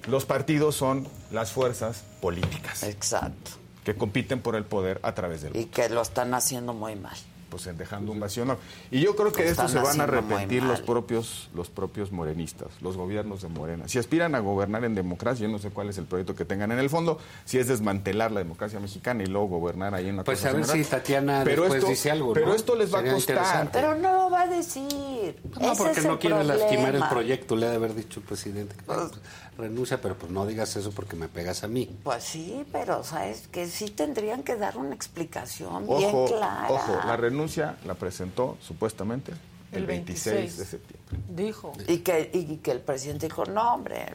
los 0.07 0.25
partidos 0.25 0.75
son 0.77 1.07
las 1.31 1.51
fuerzas 1.51 2.03
políticas 2.21 2.83
Exacto. 2.83 3.51
Que 3.93 3.97
compiten 3.97 4.39
por 4.41 4.55
el 4.55 4.63
poder 4.65 4.99
a 5.03 5.13
través 5.13 5.41
del 5.41 5.55
Y 5.55 5.65
que 5.65 5.89
lo 5.89 6.01
están 6.01 6.33
haciendo 6.33 6.73
muy 6.73 6.95
mal. 6.95 7.15
pues 7.49 7.67
en 7.67 7.77
dejando 7.77 8.13
un 8.13 8.19
vacío 8.21 8.43
enorme. 8.43 8.61
Y 8.91 9.01
yo 9.01 9.13
creo 9.17 9.33
que 9.33 9.43
de 9.43 9.49
esto 9.49 9.67
se 9.67 9.77
van 9.79 9.99
a 9.99 10.03
arrepentir 10.05 10.63
los 10.63 10.79
propios 10.79 11.49
los 11.53 11.69
propios 11.69 12.09
morenistas, 12.13 12.69
los 12.79 12.95
gobiernos 12.95 13.41
de 13.41 13.49
Morena. 13.49 13.89
Si 13.89 13.99
aspiran 13.99 14.35
a 14.35 14.39
gobernar 14.39 14.85
en 14.85 14.95
democracia, 14.95 15.45
yo 15.47 15.51
no 15.51 15.59
sé 15.59 15.69
cuál 15.69 15.89
es 15.89 15.97
el 15.97 16.05
proyecto 16.05 16.33
que 16.33 16.45
tengan 16.45 16.71
en 16.71 16.79
el 16.79 16.89
fondo, 16.89 17.17
si 17.43 17.57
es 17.57 17.67
desmantelar 17.67 18.31
la 18.31 18.39
democracia 18.39 18.79
mexicana 18.79 19.23
y 19.23 19.25
luego 19.25 19.47
gobernar 19.59 19.93
ahí 19.93 20.07
en 20.07 20.15
la 20.15 20.23
Pues 20.23 20.45
a 20.45 20.53
ver 20.53 20.61
general. 20.63 20.85
si 20.85 20.89
Tatiana 20.89 21.41
pero 21.43 21.63
después 21.63 21.79
esto, 21.79 21.89
dice 21.89 22.11
algo, 22.11 22.31
Pero 22.31 22.47
¿no? 22.47 22.53
esto 22.55 22.73
les 22.75 22.87
va 22.93 22.99
Sería 22.99 23.11
a 23.11 23.15
costar. 23.15 23.69
Pero 23.73 23.95
no 23.95 24.13
lo 24.15 24.29
va 24.29 24.43
a 24.43 24.47
decir. 24.47 25.35
No, 25.59 25.73
Ese 25.73 25.83
porque 25.83 25.99
es 25.99 26.05
no 26.05 26.19
quiere 26.19 26.41
lastimar 26.45 26.95
el 26.95 27.03
proyecto, 27.09 27.57
le 27.57 27.65
ha 27.65 27.69
de 27.71 27.75
haber 27.75 27.95
dicho 27.95 28.21
el 28.21 28.25
presidente. 28.25 28.75
pues, 28.85 29.11
renuncia, 29.57 30.01
pero 30.01 30.15
pues 30.17 30.31
no 30.31 30.45
digas 30.45 30.75
eso 30.75 30.91
porque 30.91 31.15
me 31.15 31.27
pegas 31.27 31.63
a 31.63 31.67
mí. 31.67 31.89
Pues 32.03 32.23
sí, 32.23 32.65
pero 32.71 33.03
sabes 33.03 33.47
que 33.47 33.67
sí 33.67 33.89
tendrían 33.89 34.43
que 34.43 34.55
dar 34.55 34.77
una 34.77 34.95
explicación 34.95 35.85
Ojo, 35.87 35.97
bien 35.97 36.27
clara. 36.27 36.67
ojo, 36.69 36.99
la 37.05 37.17
renuncia 37.17 37.77
la 37.85 37.93
presentó 37.95 38.57
supuestamente 38.61 39.33
el, 39.71 39.79
El 39.79 39.85
26, 39.85 40.35
26. 40.35 40.57
de 40.57 40.65
septiembre. 40.65 41.17
Dijo. 41.29 41.73
Y 41.87 41.97
que, 41.99 42.29
y 42.33 42.57
que 42.57 42.71
el 42.71 42.79
presidente 42.79 43.27
dijo, 43.27 43.45
no, 43.45 43.75
hombre, 43.75 44.07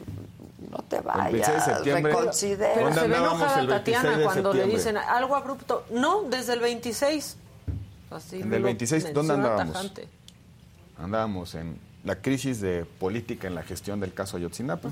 no 0.69 0.79
te 0.79 0.99
26 1.01 1.31
de 1.31 1.41
vayas, 1.47 1.65
septiembre. 1.65 2.13
reconsidera. 2.13 2.73
Pero 2.73 2.85
¿Dónde 2.87 3.01
se 3.01 3.07
ve 3.07 3.15
enojada 3.17 3.59
el 3.61 3.67
26 3.67 3.97
Tatiana 4.01 4.23
cuando 4.23 4.53
le 4.53 4.59
septiembre? 4.59 4.77
Dicen 4.77 4.97
algo 4.97 5.35
abrupto. 5.35 5.85
No, 5.91 6.23
desde 6.23 6.53
el 6.53 6.59
26. 6.59 7.37
Así 8.11 8.41
En 8.41 8.53
el 8.53 8.61
lo 8.61 8.65
26, 8.67 9.13
¿dónde 9.13 9.33
andábamos? 9.33 9.73
tajante. 9.73 10.07
Andábamos 10.97 11.55
en 11.55 11.79
la 12.07 12.21
crisis 12.21 12.59
de 12.61 12.85
política 12.85 13.47
en 13.47 13.53
la 13.55 13.63
gestión 13.63 13.99
del 13.99 14.13
caso 14.13 14.37
Ayotzinapa 14.37 14.89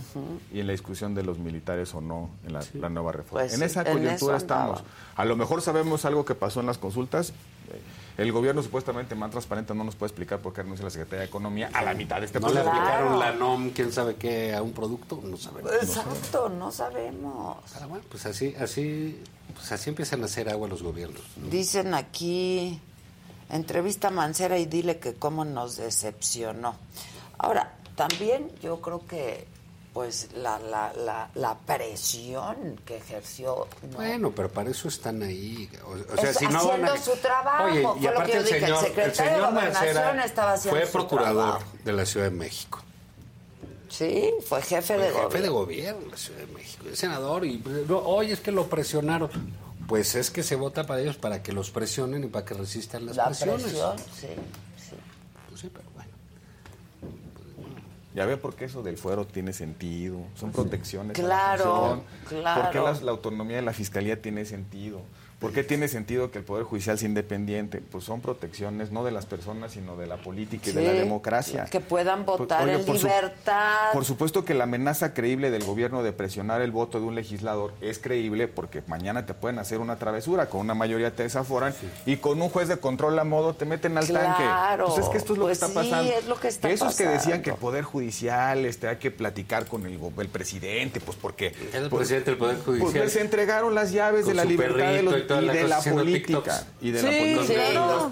y 0.54 0.60
en 0.60 0.68
la 0.68 0.74
discusión 0.74 1.16
de 1.16 1.24
los 1.24 1.40
militares 1.40 1.94
o 1.96 2.02
no 2.02 2.30
en 2.46 2.54
la, 2.54 2.64
la 2.74 2.90
nueva 2.90 3.12
reforma. 3.14 3.42
Pues 3.42 3.54
en 3.54 3.60
sí, 3.60 3.66
esa 3.66 3.82
en 3.84 3.98
coyuntura 3.98 4.38
estamos. 4.38 4.84
A 5.16 5.26
lo 5.26 5.36
mejor 5.36 5.62
sabemos 5.62 6.06
algo 6.06 6.26
que 6.26 6.36
pasó 6.36 6.60
en 6.60 6.66
las 6.68 6.78
consultas. 6.78 7.30
Eh, 7.30 7.82
El 8.18 8.32
gobierno 8.32 8.62
supuestamente 8.64 9.16
más 9.16 9.32
transparente 9.32 9.74
no 9.74 9.84
nos 9.84 9.96
puede 9.96 10.10
explicar 10.12 10.40
por 10.40 10.54
qué 10.54 10.62
renuncia 10.62 10.84
la 10.86 10.90
Secretaría 10.92 11.22
de 11.22 11.26
Economía 11.28 11.70
a 11.74 11.82
la 11.84 11.94
mitad 11.94 12.20
de 12.20 12.26
este 12.28 12.40
¿No 12.40 12.48
le 12.50 12.54
proceso. 12.62 12.72
aplicaron 12.76 13.20
la 13.20 13.32
NOM, 13.34 13.70
quién 13.72 13.92
sabe 13.92 14.16
qué, 14.16 14.54
a 14.54 14.62
un 14.62 14.72
producto? 14.74 15.20
No 15.24 15.36
sabemos. 15.38 15.72
Exacto, 15.82 16.50
no 16.50 16.72
sabemos. 16.72 17.58
Pero 17.74 17.90
bueno, 17.90 18.06
pues 18.10 18.26
así, 18.26 18.54
así, 18.60 19.20
pues 19.54 19.72
así 19.72 19.90
empiezan 19.90 20.22
a 20.22 20.26
hacer 20.26 20.48
agua 20.50 20.68
los 20.68 20.82
gobiernos. 20.84 21.22
Dicen 21.50 21.94
aquí, 21.94 22.80
entrevista 23.50 24.08
a 24.10 24.12
Mancera 24.12 24.58
y 24.58 24.66
dile 24.66 25.00
que 25.00 25.14
cómo 25.16 25.46
nos 25.46 25.78
decepcionó. 25.78 26.76
Ahora, 27.38 27.74
también 27.96 28.52
yo 28.62 28.82
creo 28.82 29.06
que 29.08 29.48
pues 29.94 30.28
la, 30.34 30.60
la, 30.60 30.92
la, 30.94 31.30
la 31.36 31.58
presión 31.60 32.82
que 32.86 32.98
ejerció 32.98 33.66
¿no? 33.92 33.96
Bueno, 33.96 34.32
pero 34.32 34.50
para 34.52 34.70
eso 34.70 34.90
están 34.90 35.24
ahí. 35.24 35.70
O, 35.86 35.92
o 36.14 36.18
sea, 36.18 36.32
Es 36.32 36.38
si 36.38 36.48
no 36.48 36.68
van 36.68 36.84
haciendo 36.84 36.92
a... 36.94 36.98
su 36.98 37.12
trabajo, 37.22 37.64
Oye, 37.64 37.82
fue 37.82 38.00
y 38.00 38.04
lo 38.04 38.10
aparte 38.10 38.26
que 38.26 38.34
yo 38.34 38.40
el 38.40 38.46
dije, 38.46 38.60
señor, 38.60 38.78
el 38.80 38.86
secretario 38.88 39.32
de 39.32 39.36
señor 39.38 39.54
Gobernación 39.54 39.94
Mancera 39.96 40.26
estaba 40.26 40.54
haciendo 40.54 40.78
fue 40.80 40.86
su 40.88 40.92
procurador 40.92 41.44
trabajo. 41.60 41.72
de 41.86 41.94
la 41.94 42.06
Ciudad 42.06 42.26
de 42.26 42.32
México. 42.36 42.82
Sí, 43.88 44.34
fue 44.46 44.62
jefe 44.62 44.96
Fue 44.96 44.98
de 44.98 45.04
jefe 45.14 45.22
gobierno. 45.24 45.42
de 45.44 45.50
gobierno 45.50 46.02
de 46.02 46.08
la 46.12 46.18
Ciudad 46.18 46.40
de 46.42 46.48
México, 46.48 46.86
senador 46.94 47.46
y 47.46 47.64
no, 47.88 48.00
oye 48.00 48.34
es 48.34 48.42
que 48.42 48.52
lo 48.52 48.68
presionaron. 48.68 49.30
Pues 49.88 50.16
es 50.16 50.32
que 50.32 50.42
se 50.44 50.56
vota 50.56 50.86
para 50.86 51.02
ellos 51.02 51.16
para 51.18 51.44
que 51.44 51.52
los 51.54 51.70
presionen 51.70 52.24
y 52.24 52.28
para 52.28 52.44
que 52.46 52.54
resistan 52.56 53.06
las 53.06 53.16
La 53.18 53.26
presiones. 53.28 53.64
presión, 53.64 53.98
sí, 54.00 54.28
sí. 54.78 54.96
Pues 55.50 55.62
sí, 55.62 55.70
pero 55.72 55.86
bueno. 55.94 56.10
Ya 58.16 58.26
ve 58.26 58.38
por 58.38 58.56
qué 58.56 58.66
eso 58.66 58.82
del 58.82 58.98
fuero 58.98 59.28
tiene 59.28 59.52
sentido. 59.54 60.20
Son 60.36 60.52
protecciones. 60.52 61.20
a 61.20 61.22
la 61.22 61.28
Claro, 61.28 61.64
función. 61.76 62.04
claro. 62.42 62.62
¿Por 62.64 62.72
qué 62.72 62.80
las- 62.80 63.02
la 63.04 63.12
autonomía 63.12 63.58
de 63.58 63.62
la 63.62 63.74
fiscalía 63.74 64.22
tiene 64.22 64.46
sentido? 64.46 65.02
¿Por 65.46 65.54
qué 65.54 65.64
tiene 65.64 65.88
sentido 65.88 66.32
que 66.32 66.40
el 66.40 66.44
Poder 66.44 66.64
Judicial 66.64 66.98
sea 66.98 67.08
independiente? 67.08 67.80
Pues 67.92 68.04
son 68.04 68.20
protecciones 68.22 68.92
no 68.92 69.04
de 69.04 69.12
las 69.12 69.28
personas, 69.28 69.74
sino 69.74 69.96
de 69.96 70.08
la 70.08 70.18
política 70.18 70.72
y 70.72 70.74
de 70.74 70.82
la 70.82 70.94
democracia. 70.94 71.66
Que 71.66 71.80
puedan 71.82 72.26
votar 72.26 72.64
Oiga, 72.64 72.80
en 72.80 72.86
por 72.86 72.98
su- 72.98 73.06
libertad. 73.06 73.92
Por 73.94 74.06
supuesto 74.06 74.44
que 74.44 74.56
la 74.56 74.64
amenaza 74.64 75.14
creíble 75.14 75.52
del 75.52 75.64
gobierno 75.64 76.02
de 76.02 76.14
presionar 76.14 76.62
el 76.62 76.72
voto 76.72 77.00
de 77.00 77.06
un 77.06 77.14
legislador 77.14 77.74
es 77.82 78.00
creíble 78.00 78.48
porque 78.48 78.82
mañana 78.88 79.28
te 79.28 79.36
pueden 79.36 79.60
hacer 79.60 79.80
una 79.80 79.98
travesura, 79.98 80.48
con 80.50 80.62
una 80.62 80.74
mayoría 80.74 81.16
te 81.16 81.22
desaforan 81.24 81.76
y 82.08 82.18
con 82.18 82.42
un 82.42 82.50
juez 82.50 82.68
de 82.68 82.78
control 82.78 83.20
a 83.20 83.24
modo 83.24 83.54
te 83.54 83.66
meten 83.66 83.98
al 84.00 84.08
tanque. 84.08 84.44
Claro. 84.44 84.88
Pues 84.88 85.00
es 85.06 85.10
que 85.10 85.18
esto 85.18 85.34
es 85.34 85.38
lo 85.40 85.46
Pues 85.46 85.60
que 85.60 85.66
está 85.66 85.82
sí, 85.84 85.90
pasando. 85.90 86.12
es 86.12 86.26
lo 86.28 86.40
que 86.40 86.48
está 86.48 86.70
Esos 86.72 86.96
que 86.96 87.06
decían 87.06 87.42
que 87.44 87.52
el. 87.52 87.56
Poder 87.58 87.84
Judicial 87.84 88.66
este, 88.66 88.88
hay 88.88 88.98
que 88.98 89.12
platicar 89.12 89.66
con 89.68 89.86
el, 89.86 90.00
presidente, 90.30 91.00
pues 91.02 91.18
porque... 91.22 91.48
Es 91.48 91.76
el 91.76 91.90
pues, 91.90 92.00
presidente 92.00 92.32
del 92.32 92.38
Poder 92.40 92.58
Pues 92.58 92.80
Judicial. 92.80 93.04
les 93.06 93.16
entregaron 93.16 93.76
las 93.76 93.92
llaves 93.92 94.26
de 94.26 94.34
la 94.34 94.44
libertad 94.46 94.88
de, 94.88 95.04
perrito 95.04 95.12
los- 95.12 95.20
y 95.22 95.28
toda 95.40 95.44
y 95.44 95.46
la 95.48 95.54
de 95.54 95.62
cosa 95.62 95.90
la 95.90 95.96
política. 95.96 96.28
TikToks. 96.28 96.66
Y 96.82 96.92
de 96.92 97.00
Sí, 97.00 97.06
la 97.06 97.12
política. 97.12 97.64
El 97.68 97.74
claro. 97.74 98.10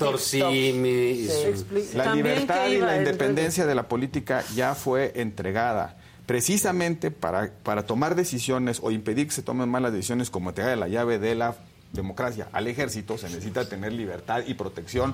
La 1.93 2.15
libertad 2.15 2.67
y 2.67 2.77
la 2.77 2.95
en 2.95 3.01
independencia 3.01 3.65
de 3.65 3.75
la 3.75 3.87
política 3.87 4.43
ya 4.55 4.75
fue 4.75 5.11
entregada. 5.15 5.97
Precisamente 6.25 7.11
para, 7.11 7.51
para 7.63 7.85
tomar 7.85 8.15
decisiones 8.15 8.79
o 8.81 8.91
impedir 8.91 9.27
que 9.27 9.33
se 9.33 9.41
tomen 9.41 9.69
malas 9.69 9.91
decisiones 9.91 10.29
como 10.29 10.49
entregar 10.49 10.77
la 10.77 10.87
llave 10.87 11.19
de 11.19 11.35
la 11.35 11.55
democracia 11.91 12.47
al 12.53 12.67
ejército, 12.67 13.17
se 13.17 13.27
necesita 13.27 13.67
tener 13.67 13.93
libertad 13.93 14.43
y 14.47 14.53
protección 14.53 15.13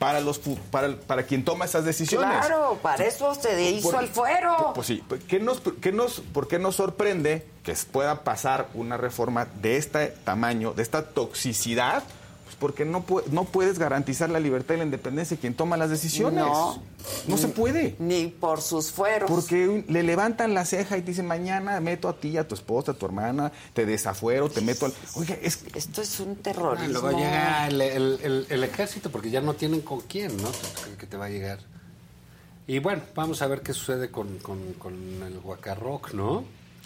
para, 0.00 0.20
los, 0.20 0.40
para, 0.70 0.96
para 0.96 1.24
quien 1.24 1.44
toma 1.44 1.66
esas 1.66 1.84
decisiones. 1.84 2.30
Claro, 2.46 2.78
para 2.82 3.04
eso 3.04 3.34
se 3.34 3.70
hizo 3.70 3.90
Por- 3.92 4.02
el 4.02 4.08
fuero. 4.08 4.72
Pues 4.74 4.86
sí, 4.86 5.04
¿qué 5.28 5.38
nos, 5.38 5.60
qué 5.80 5.92
nos, 5.92 6.20
¿por 6.20 6.48
qué 6.48 6.58
nos 6.58 6.74
sorprende 6.76 7.46
que 7.62 7.74
pueda 7.92 8.24
pasar 8.24 8.68
una 8.72 8.96
reforma 8.96 9.44
de 9.60 9.76
este 9.76 10.08
tamaño, 10.24 10.72
de 10.72 10.82
esta 10.82 11.04
toxicidad? 11.10 12.02
Pues 12.50 12.58
porque 12.58 12.84
no, 12.84 13.06
pu- 13.06 13.24
no 13.30 13.44
puedes 13.44 13.78
garantizar 13.78 14.28
la 14.28 14.40
libertad 14.40 14.74
y 14.74 14.78
la 14.78 14.84
independencia 14.84 15.36
de 15.36 15.40
quien 15.40 15.54
toma 15.54 15.76
las 15.76 15.88
decisiones. 15.88 16.42
No. 16.44 16.82
No 17.28 17.38
se 17.38 17.46
puede. 17.46 17.94
Ni 18.00 18.26
por 18.26 18.60
sus 18.60 18.90
fueros. 18.90 19.30
Porque 19.30 19.84
le 19.86 20.02
levantan 20.02 20.52
la 20.52 20.64
ceja 20.64 20.96
y 20.98 21.02
te 21.02 21.12
dicen, 21.12 21.28
mañana 21.28 21.78
meto 21.80 22.08
a 22.08 22.16
ti, 22.18 22.36
a 22.36 22.48
tu 22.48 22.56
esposa, 22.56 22.90
a 22.90 22.94
tu 22.94 23.06
hermana, 23.06 23.52
te 23.72 23.86
desafuero, 23.86 24.50
te 24.50 24.62
meto 24.62 24.86
al... 24.86 24.92
Oiga, 25.14 25.36
es... 25.40 25.60
Esto 25.76 26.02
es 26.02 26.18
un 26.18 26.32
Ah, 26.32 26.42
terrorismo. 26.42 26.88
luego 26.88 27.10
llega 27.12 27.68
el, 27.68 27.80
el- 27.80 28.18
el- 28.22 28.46
el 28.50 28.64
ejército 28.64 29.10
porque 29.10 29.30
ya 29.30 29.40
no 29.40 29.54
tienen 29.54 29.80
con 29.82 30.00
quién, 30.00 30.36
¿no? 30.36 30.50
Que- 30.50 30.96
Que 30.98 31.06
te 31.06 31.16
va 31.16 31.26
a 31.26 31.30
llegar. 31.30 31.60
Y 32.66 32.80
bueno, 32.80 33.02
vamos 33.14 33.42
a 33.42 33.46
ver 33.46 33.60
qué 33.62 33.72
sucede 33.72 34.10
con, 34.10 34.38
con- 34.38 34.72
con 34.74 34.92
el 35.22 35.38
Huacarroc, 35.44 36.12
¿no? 36.14 36.42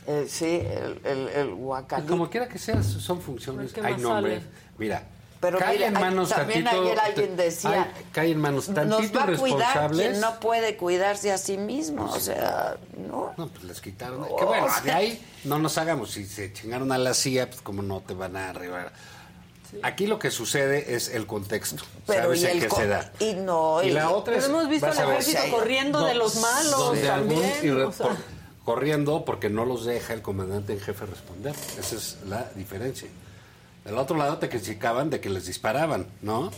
Eh, 0.07 0.26
sí, 0.28 0.44
el, 0.62 1.01
el, 1.05 1.28
el 1.28 1.55
guacalí. 1.55 2.07
Como 2.07 2.28
quiera 2.28 2.49
que 2.49 2.59
sea, 2.59 2.83
son 2.83 3.23
funciones, 3.23 3.73
¿Qué 3.73 3.81
hay 3.81 3.99
sale? 3.99 4.43
Mira, 4.76 5.09
Pero 5.45 5.59
cae 5.59 5.73
mire, 5.75 5.87
en 5.87 5.97
hay- 5.97 6.03
manos 6.03 6.29
también 6.31 6.65
tantito, 6.65 6.83
ayer 6.85 7.01
alguien 7.01 7.37
decía, 7.37 7.83
hay- 7.85 8.05
cae 8.13 8.31
en 8.33 8.41
manos 8.41 8.69
Nos 8.69 8.75
tantito 8.89 9.19
va 9.19 9.25
a 9.25 9.37
cuidar 9.37 9.91
quien 9.91 10.21
no 10.21 10.41
puede 10.41 10.77
cuidarse 10.77 11.33
a 11.33 11.39
sí 11.39 11.57
mismo. 11.59 12.05
O 12.13 12.19
sea, 12.21 12.77
no. 12.97 13.33
No, 13.37 13.49
pues 13.49 13.65
les 13.65 13.81
quitaron. 13.81 14.23
O 14.23 14.37
que 14.37 14.45
bueno, 14.45 14.67
sea- 14.69 14.81
de 14.83 14.93
ahí 14.93 15.27
no 15.45 15.59
nos 15.59 15.77
hagamos. 15.79 16.11
Si 16.13 16.25
se 16.27 16.53
chingaron 16.53 16.91
a 16.93 16.99
la 16.99 17.15
CIA, 17.15 17.49
pues 17.51 17.61
como 17.63 17.83
no 17.83 18.01
te 18.01 18.15
van 18.15 18.37
a 18.37 18.51
arribar. 18.51 18.93
Aquí 19.83 20.07
lo 20.07 20.21
que 20.21 20.31
sucede 20.31 20.95
es 20.95 21.09
el 21.09 21.27
contexto. 21.27 21.83
Pero 22.07 22.23
¿Sabes 22.25 22.43
y 22.43 22.47
el 22.47 22.61
qué 22.61 22.71
se 22.71 22.87
da? 22.87 23.11
y 23.19 23.35
no, 23.35 23.83
Y 23.83 23.89
y- 23.89 23.91
la 23.91 24.11
otra 24.11 24.37
es. 24.37 24.45
Pero 24.45 24.57
hemos 24.59 24.71
visto 24.71 24.87
al 24.87 24.93
ejército 25.11 25.39
si 25.41 25.45
hay- 25.47 25.51
corriendo 25.51 26.05
de 26.05 26.15
los 26.15 26.37
malos 26.37 26.79
donde 26.79 27.11
algún 27.11 27.41
también. 27.43 27.63
irre- 27.65 27.89
o 27.89 27.93
sea. 27.93 28.07
por- 28.07 28.17
corriendo 28.65 29.25
porque 29.25 29.51
no 29.51 29.65
los 29.65 29.85
deja 29.85 30.13
el 30.15 30.23
comandante 30.23 30.73
en 30.75 30.81
jefe 30.81 31.05
responder. 31.07 31.55
Esa 31.79 31.97
es 31.97 32.19
la 32.29 32.49
diferencia. 32.55 33.09
Del 33.85 33.99
otro 33.99 34.17
lado 34.17 34.39
te 34.39 34.49
criticaban 34.49 35.11
de 35.11 35.21
que 35.21 35.29
les 35.31 35.47
disparaban, 35.47 36.07
¿no? 36.23 36.51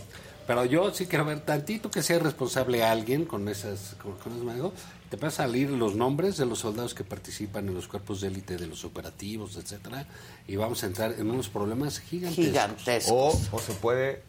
Pero 0.46 0.64
yo 0.64 0.94
sí 0.94 1.06
quiero 1.06 1.24
ver 1.24 1.40
tantito 1.40 1.90
que 1.90 2.02
sea 2.02 2.20
responsable 2.20 2.84
a 2.84 2.92
alguien 2.92 3.24
con 3.24 3.48
esas 3.48 3.96
con, 4.00 4.12
con 4.18 4.48
esos. 4.50 4.72
Te 5.10 5.16
van 5.16 5.28
a 5.28 5.30
salir 5.32 5.70
los 5.70 5.96
nombres 5.96 6.36
de 6.36 6.46
los 6.46 6.60
soldados 6.60 6.94
que 6.94 7.02
participan 7.04 7.66
en 7.68 7.74
los 7.74 7.88
cuerpos 7.88 8.20
de 8.20 8.28
élite 8.28 8.56
de 8.56 8.66
los 8.68 8.84
operativos, 8.84 9.56
etcétera, 9.56 10.06
y 10.46 10.54
vamos 10.56 10.82
a 10.84 10.86
entrar 10.86 11.12
en 11.18 11.28
unos 11.30 11.48
problemas 11.48 11.98
gigantescos. 12.00 12.44
Gigantescos. 12.46 13.12
O, 13.52 13.56
o 13.56 13.58
se 13.60 13.72
puede 13.74 14.22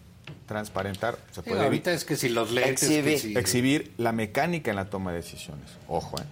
transparentar, 0.47 1.17
se 1.31 1.41
Sí, 1.41 1.49
puede 1.49 1.63
ahorita 1.63 1.91
es 1.93 2.03
que 2.03 2.15
si 2.15 2.29
los 2.29 2.51
lentes, 2.51 2.79
que 2.87 2.97
Exhibir. 2.99 3.19
si- 3.19 3.37
exhibir 3.37 3.93
la 3.97 4.11
mecánica 4.11 4.71
en 4.71 4.75
la 4.77 4.89
toma 4.89 5.11
de 5.11 5.17
decisiones. 5.17 5.69
Ojo, 5.87 6.19
¿eh? 6.19 6.25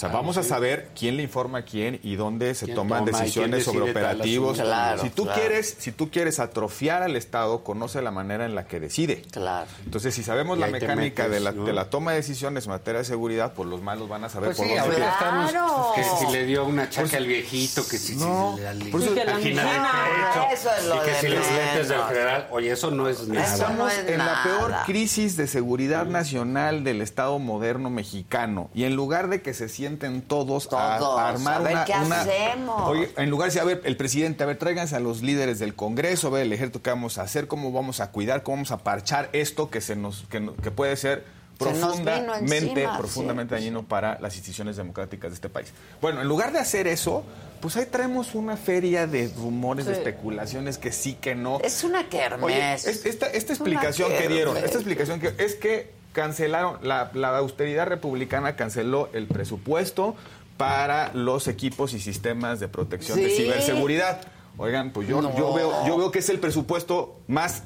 O 0.00 0.02
sea, 0.08 0.08
vamos 0.08 0.38
a 0.38 0.42
saber 0.42 0.88
quién 0.98 1.18
le 1.18 1.22
informa 1.24 1.58
a 1.58 1.62
quién 1.62 2.00
y 2.02 2.16
dónde 2.16 2.54
se 2.54 2.64
¿Quién 2.64 2.74
toman 2.76 3.04
toma 3.04 3.18
decisiones 3.18 3.64
sobre 3.64 3.90
operativos. 3.90 4.58
Claro, 4.58 5.02
si 5.02 5.10
tú 5.10 5.24
claro. 5.24 5.38
quieres, 5.38 5.76
si 5.78 5.92
tú 5.92 6.10
quieres 6.10 6.40
atrofiar 6.40 7.02
al 7.02 7.16
Estado, 7.16 7.62
conoce 7.62 8.00
la 8.00 8.10
manera 8.10 8.46
en 8.46 8.54
la 8.54 8.64
que 8.66 8.80
decide. 8.80 9.20
Claro. 9.30 9.66
Entonces, 9.84 10.14
si 10.14 10.22
sabemos 10.22 10.56
Y 10.56 10.60
la 10.62 10.68
mecánica 10.68 11.24
metes, 11.24 11.30
de, 11.30 11.40
la, 11.40 11.52
¿no? 11.52 11.64
de 11.66 11.72
la 11.74 11.90
toma 11.90 12.12
de 12.12 12.16
decisiones 12.16 12.64
en 12.64 12.70
materia 12.70 13.00
de 13.00 13.04
seguridad, 13.04 13.52
pues 13.52 13.68
los 13.68 13.82
malos 13.82 14.08
van 14.08 14.24
a 14.24 14.30
saber 14.30 14.54
Pues 14.54 14.56
por 14.56 14.66
sí, 14.68 14.74
dónde. 14.74 15.04
estamos 15.06 15.50
Claro. 15.50 15.92
que 15.94 16.02
si 16.04 16.32
le 16.32 16.46
dio 16.46 16.64
una 16.64 16.88
chaca 16.88 17.18
al 17.18 17.26
viejito, 17.26 17.86
que 17.86 17.98
si, 17.98 18.16
No, 18.16 18.54
si 18.56 18.62
le 18.62 18.68
al- 18.68 18.78
por 18.90 19.02
eso- 19.02 19.10
Y 19.12 19.14
que 19.14 19.24
la 19.26 19.34
angina 19.34 19.62
de 19.64 19.68
angina, 19.70 19.92
pecho, 20.32 20.46
eso 20.54 20.70
es 20.78 20.86
lo 20.86 20.96
y 20.96 20.98
que 21.00 21.10
de 21.10 21.20
si 21.20 21.28
los 21.28 21.46
lentes 21.52 21.88
del 21.90 22.02
general, 22.04 22.48
oye, 22.52 22.70
eso 22.70 22.90
no 22.90 23.06
es 23.06 23.28
nada. 23.28 23.54
Eso 23.54 23.68
no 23.74 23.86
es 23.86 23.98
en 23.98 24.16
la 24.18 24.40
peor 24.44 24.74
crisis 24.86 25.36
de 25.36 25.46
seguridad 25.46 26.06
nacional 26.06 26.84
del 26.84 27.02
Estado 27.02 27.38
moderno 27.38 27.90
mexicano. 27.90 28.70
Y 28.74 28.84
en 28.84 28.96
lugar 28.96 29.28
de 29.28 29.42
que 29.42 29.52
se 29.52 29.68
sienten 29.90 30.22
todos, 30.22 30.68
Todos, 30.68 31.18
a, 31.18 31.28
armar 31.28 31.54
a 31.56 31.58
ver 31.60 31.72
una, 31.72 31.84
qué 31.84 31.92
una- 32.04 32.20
hacemos. 32.20 32.88
Oye, 32.88 33.10
en 33.16 33.30
lugar 33.30 33.46
de 33.50 33.54
decir, 33.54 33.62
a 33.62 33.64
ver, 33.64 33.82
el 33.84 33.96
presidente, 33.96 34.42
a 34.42 34.46
ver, 34.46 34.56
tráiganse 34.56 34.96
a 34.96 35.00
los 35.00 35.22
líderes 35.22 35.58
del 35.58 35.74
Congreso, 35.74 36.28
a 36.28 36.30
ver 36.30 36.42
el 36.42 36.52
ejército 36.52 36.82
qué 36.82 36.90
vamos 36.90 37.18
a 37.18 37.22
hacer, 37.22 37.48
cómo 37.48 37.72
vamos 37.72 38.00
a 38.00 38.10
cuidar, 38.10 38.42
cómo 38.42 38.58
vamos 38.58 38.70
a 38.70 38.78
parchar 38.78 39.28
esto 39.32 39.70
que 39.70 39.80
se 39.80 39.96
nos, 39.96 40.22
que, 40.30 40.48
que 40.62 40.70
puede 40.70 40.96
ser 40.96 41.24
profundamente, 41.58 42.56
encima, 42.56 42.96
profundamente 42.96 43.54
sí. 43.54 43.60
dañino 43.60 43.82
para 43.82 44.18
las 44.20 44.34
instituciones 44.34 44.76
democráticas 44.76 45.30
de 45.30 45.34
este 45.34 45.48
país. 45.50 45.72
Bueno, 46.00 46.22
en 46.22 46.28
lugar 46.28 46.52
de 46.52 46.58
hacer 46.58 46.86
eso, 46.86 47.22
pues 47.60 47.76
ahí 47.76 47.84
traemos 47.84 48.34
una 48.34 48.56
feria 48.56 49.06
de 49.06 49.30
rumores, 49.36 49.84
de 49.84 49.92
especulaciones 49.92 50.78
que 50.78 50.90
sí, 50.90 51.14
que 51.20 51.34
no. 51.34 51.60
Es 51.62 51.84
una 51.84 52.08
kermés. 52.08 52.42
Oye, 52.42 52.74
esta, 52.74 53.26
esta 53.26 53.52
Es 53.52 53.60
una 53.60 53.70
explicación 53.70 54.10
que 54.10 54.28
dieron, 54.28 54.56
esta 54.56 54.78
explicación 54.78 55.20
que 55.20 55.34
es 55.36 55.54
que 55.56 55.99
cancelaron, 56.12 56.78
la, 56.82 57.10
la 57.14 57.36
austeridad 57.38 57.86
republicana 57.86 58.56
canceló 58.56 59.08
el 59.12 59.26
presupuesto 59.26 60.16
para 60.56 61.12
los 61.14 61.48
equipos 61.48 61.94
y 61.94 62.00
sistemas 62.00 62.60
de 62.60 62.68
protección 62.68 63.18
de 63.18 63.30
ciberseguridad. 63.30 64.20
Oigan, 64.58 64.90
pues 64.90 65.08
yo, 65.08 65.22
No. 65.22 65.34
yo, 65.36 65.54
veo, 65.54 65.86
yo 65.86 65.96
veo 65.96 66.10
que 66.10 66.18
es 66.18 66.28
el 66.28 66.38
presupuesto 66.38 67.16
más 67.28 67.62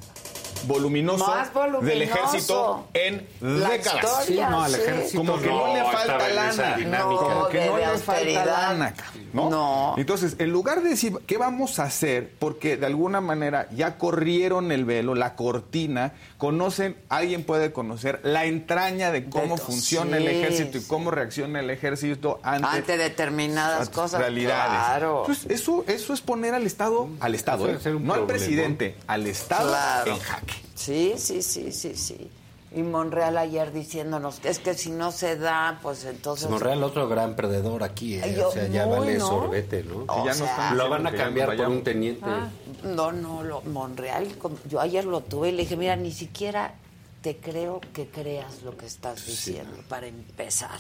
voluminoso, 0.66 1.26
Más 1.26 1.52
voluminoso. 1.52 1.84
del 1.86 2.02
ejército 2.02 2.86
en 2.94 3.26
La 3.40 3.70
décadas. 3.70 4.05
historia, 4.05 4.47
Sí, 4.47 4.50
no, 4.50 4.62
al 4.62 4.73
sí. 4.73 4.81
ejército 4.81 5.18
Como 5.18 5.40
que 5.40 5.47
no, 5.48 5.66
no, 5.66 5.74
le 5.74 5.82
falta 5.84 6.28
lana. 6.28 6.76
dinámica. 6.76 7.23
Como 7.23 7.48
que 7.48 7.66
No, 7.66 7.73
no 7.73 7.78
le 7.78 7.98
falta 7.98 8.44
lana. 8.47 8.94
¿no? 9.32 9.50
No. 9.50 9.94
Entonces, 9.98 10.36
en 10.39 10.50
lugar 10.50 10.82
de 10.82 10.90
decir, 10.90 11.12
¿qué 11.26 11.36
vamos 11.36 11.78
a 11.81 11.84
hacer? 11.84 12.32
Porque 12.39 12.76
de 12.76 12.86
alguna 12.86 13.20
manera 13.20 13.68
ya 13.73 13.98
corrieron 13.98 14.70
el 14.73 14.84
velo, 14.84 15.14
la 15.14 15.34
cortina, 15.34 16.12
conocen, 16.44 16.94
alguien 17.08 17.42
puede 17.44 17.73
conocer 17.73 18.20
la 18.23 18.44
entraña 18.44 19.10
de 19.10 19.24
cómo 19.31 19.56
De- 19.56 19.62
funciona 19.62 20.18
el 20.18 20.24
sí, 20.24 20.28
ejército 20.28 20.76
y 20.78 20.82
cómo 20.82 21.10
reacciona 21.10 21.60
el 21.60 21.70
ejército 21.70 22.39
ante, 22.42 22.68
Ante 22.68 22.97
determinadas 22.98 23.81
ante 23.81 23.92
cosas. 23.94 24.20
realidades. 24.20 24.68
Claro. 24.78 25.20
Entonces, 25.26 25.50
eso, 25.50 25.84
eso 25.89 26.12
es 26.12 26.20
poner 26.20 26.52
al 26.52 26.66
Estado, 26.66 27.08
al 27.20 27.34
Estado, 27.34 27.68
¿eh? 27.70 27.78
no 27.98 28.12
al 28.12 28.26
presidente, 28.26 28.94
al 29.06 29.26
Estado 29.26 29.68
Claro. 29.70 30.12
en 30.12 30.18
jaque. 30.20 30.55
Sí, 30.74 31.14
sí, 31.16 31.42
sí, 31.42 31.73
sí, 31.73 31.94
sí. 31.97 32.31
Y 32.75 32.83
Monreal 32.83 33.39
ayer 33.39 33.73
diciéndonos 33.73 34.41
que 34.41 34.49
es 34.49 34.59
que 34.59 34.75
si 34.75 34.91
no 34.91 35.12
se 35.12 35.36
da, 35.36 35.78
pues 35.81 36.05
entonces... 36.05 36.51
Monreal, 36.51 36.83
otro 36.83 37.09
gran 37.09 37.36
perdedor 37.36 37.85
aquí, 37.85 38.17
¿eh? 38.17 38.35
Yo- 38.36 38.49
o 38.49 38.53
sea, 38.53 38.67
ya 38.67 38.85
vale 38.86 39.17
¿no? 39.17 39.28
sorbete, 39.28 39.85
¿no? 39.85 40.05
O 40.09 40.25
ya 40.27 40.35
no 40.35 40.44
están 40.44 40.77
Lo 40.77 40.89
van 40.91 41.07
a 41.07 41.12
cambiar 41.12 41.47
por 41.47 41.57
vayamos. 41.57 41.77
un 41.78 41.85
teniente. 41.85 42.25
Ah, 42.27 42.49
No, 42.83 43.12
no, 43.12 43.44
lo, 43.44 43.62
Monreal, 43.62 44.28
yo 44.69 44.81
ayer 44.81 45.05
lo 45.05 45.20
tuve 45.20 45.51
y 45.51 45.53
le 45.53 45.62
dije, 45.62 45.77
mira, 45.77 45.94
ni 45.94 46.11
siquiera 46.11 46.75
te 47.23 47.36
creo 47.39 47.81
que 47.93 48.09
creas 48.09 48.62
lo 48.62 48.77
que 48.77 48.86
estás 48.86 49.25
diciendo, 49.25 49.78
para 49.89 50.09
empezar, 50.09 50.78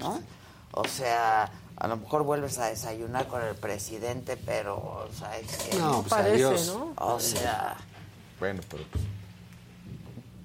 ¿no? 0.00 0.20
O 0.72 0.88
sea, 0.88 1.50
a 1.76 1.86
lo 1.88 1.96
mejor 1.98 2.22
vuelves 2.24 2.58
a 2.58 2.66
desayunar 2.66 3.28
con 3.28 3.42
el 3.42 3.54
presidente, 3.54 4.36
pero, 4.36 4.76
o 4.76 5.08
sea, 5.16 5.38
es 5.38 5.56
que... 5.58 5.76
No, 5.76 6.00
pues 6.00 6.08
Parece, 6.08 6.44
adiós. 6.46 6.74
¿no? 6.74 6.94
O 6.96 7.20
sea, 7.20 7.76
Bueno, 8.40 8.60
pero 8.70 8.82
pues, 8.90 9.04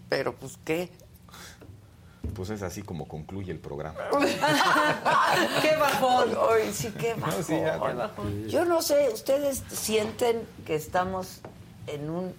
pero 0.10 0.36
pues, 0.36 0.58
¿qué? 0.66 0.90
pues 2.34 2.50
es 2.50 2.62
así 2.62 2.82
como 2.82 3.08
concluye 3.08 3.52
el 3.52 3.60
programa. 3.60 4.00
¡Qué 5.62 5.76
bajón! 5.76 6.30
Ay, 6.50 6.72
sí, 6.74 6.92
qué 6.98 7.14
bajón. 7.14 7.44
sí, 7.44 7.60
ya, 7.60 7.74
Qué 7.74 7.94
bajón. 7.94 8.48
Yo 8.48 8.66
no 8.66 8.82
sé, 8.82 9.10
¿ustedes 9.14 9.64
sienten 9.70 10.42
que 10.66 10.76
estamos 10.76 11.42
en 11.88 12.10
un 12.10 12.34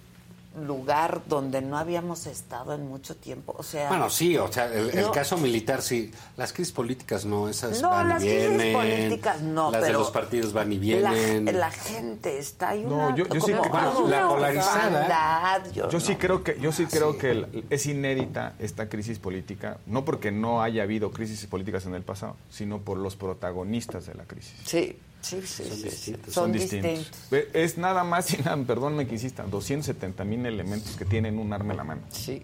lugar 0.65 1.21
donde 1.27 1.61
no 1.61 1.77
habíamos 1.77 2.25
estado 2.25 2.73
en 2.73 2.87
mucho 2.87 3.15
tiempo? 3.15 3.55
O 3.57 3.63
sea... 3.63 3.87
Bueno, 3.87 4.09
sí, 4.09 4.35
o 4.37 4.51
sea, 4.51 4.65
el, 4.65 4.89
el 4.89 5.01
No. 5.05 5.11
caso 5.11 5.37
militar 5.37 5.81
sí. 5.81 6.11
Las 6.37 6.51
crisis 6.51 6.73
políticas 6.73 7.25
no, 7.25 7.47
esas 7.47 7.81
No, 7.81 7.89
van 7.89 8.09
las 8.09 8.23
y 8.23 8.27
crisis 8.27 8.49
vienen. 8.49 8.73
políticas 8.73 9.41
no, 9.41 9.71
Las 9.71 9.83
de 9.83 9.93
los 9.93 10.11
partidos 10.11 10.51
van 10.53 10.71
y 10.73 10.75
La, 10.99 11.11
vienen. 11.11 11.59
la 11.59 11.71
gente 11.71 12.37
está 12.37 12.69
ahí 12.69 12.83
No, 12.83 13.07
una, 13.07 13.15
yo- 13.15 13.27
yo 13.27 13.39
sí 13.41 13.51
la 13.51 14.27
polarizada. 14.27 15.63
yo 15.73 15.89
Yo 15.89 15.99
sí 15.99 16.13
no. 16.13 16.17
creo 16.19 16.43
que 16.43 16.59
yo 16.59 16.71
sí 16.71 16.85
creo 16.85 17.17
que 17.17 17.31
el- 17.31 17.65
es 17.69 17.85
inédita 17.85 18.53
esta 18.59 18.89
crisis 18.89 19.19
política, 19.19 19.77
no 19.85 20.03
porque 20.05 20.31
no 20.31 20.61
haya 20.61 20.83
habido 20.83 21.11
crisis 21.11 21.45
políticas 21.47 21.85
en 21.85 21.95
el 21.95 22.03
pasado, 22.03 22.35
sino 22.49 22.79
por 22.79 22.97
los 22.97 23.15
protagonistas 23.15 24.05
de 24.05 24.15
la 24.15 24.23
crisis. 24.25 24.53
Sí, 24.65 24.97
sí, 25.21 25.41
sí, 25.45 25.63
Son 25.63 25.77
sí, 25.77 25.83
distintos. 25.83 26.33
Son, 26.33 26.51
distintos. 26.51 26.91
distintos. 26.91 27.55
Es 27.55 27.77
nada 27.77 28.03
más 28.03 28.33
y 28.33 28.37
nada, 28.37 28.57
perdónme 28.65 29.07
que 29.07 29.13
insista, 29.13 29.43
270 29.43 30.23
mil 30.25 30.45
elementos 30.45 30.95
que 30.95 31.05
tienen 31.05 31.37
un 31.39 31.53
arma 31.53 31.73
en 31.73 31.77
la 31.77 31.83
mano. 31.83 32.01
Sí. 32.11 32.41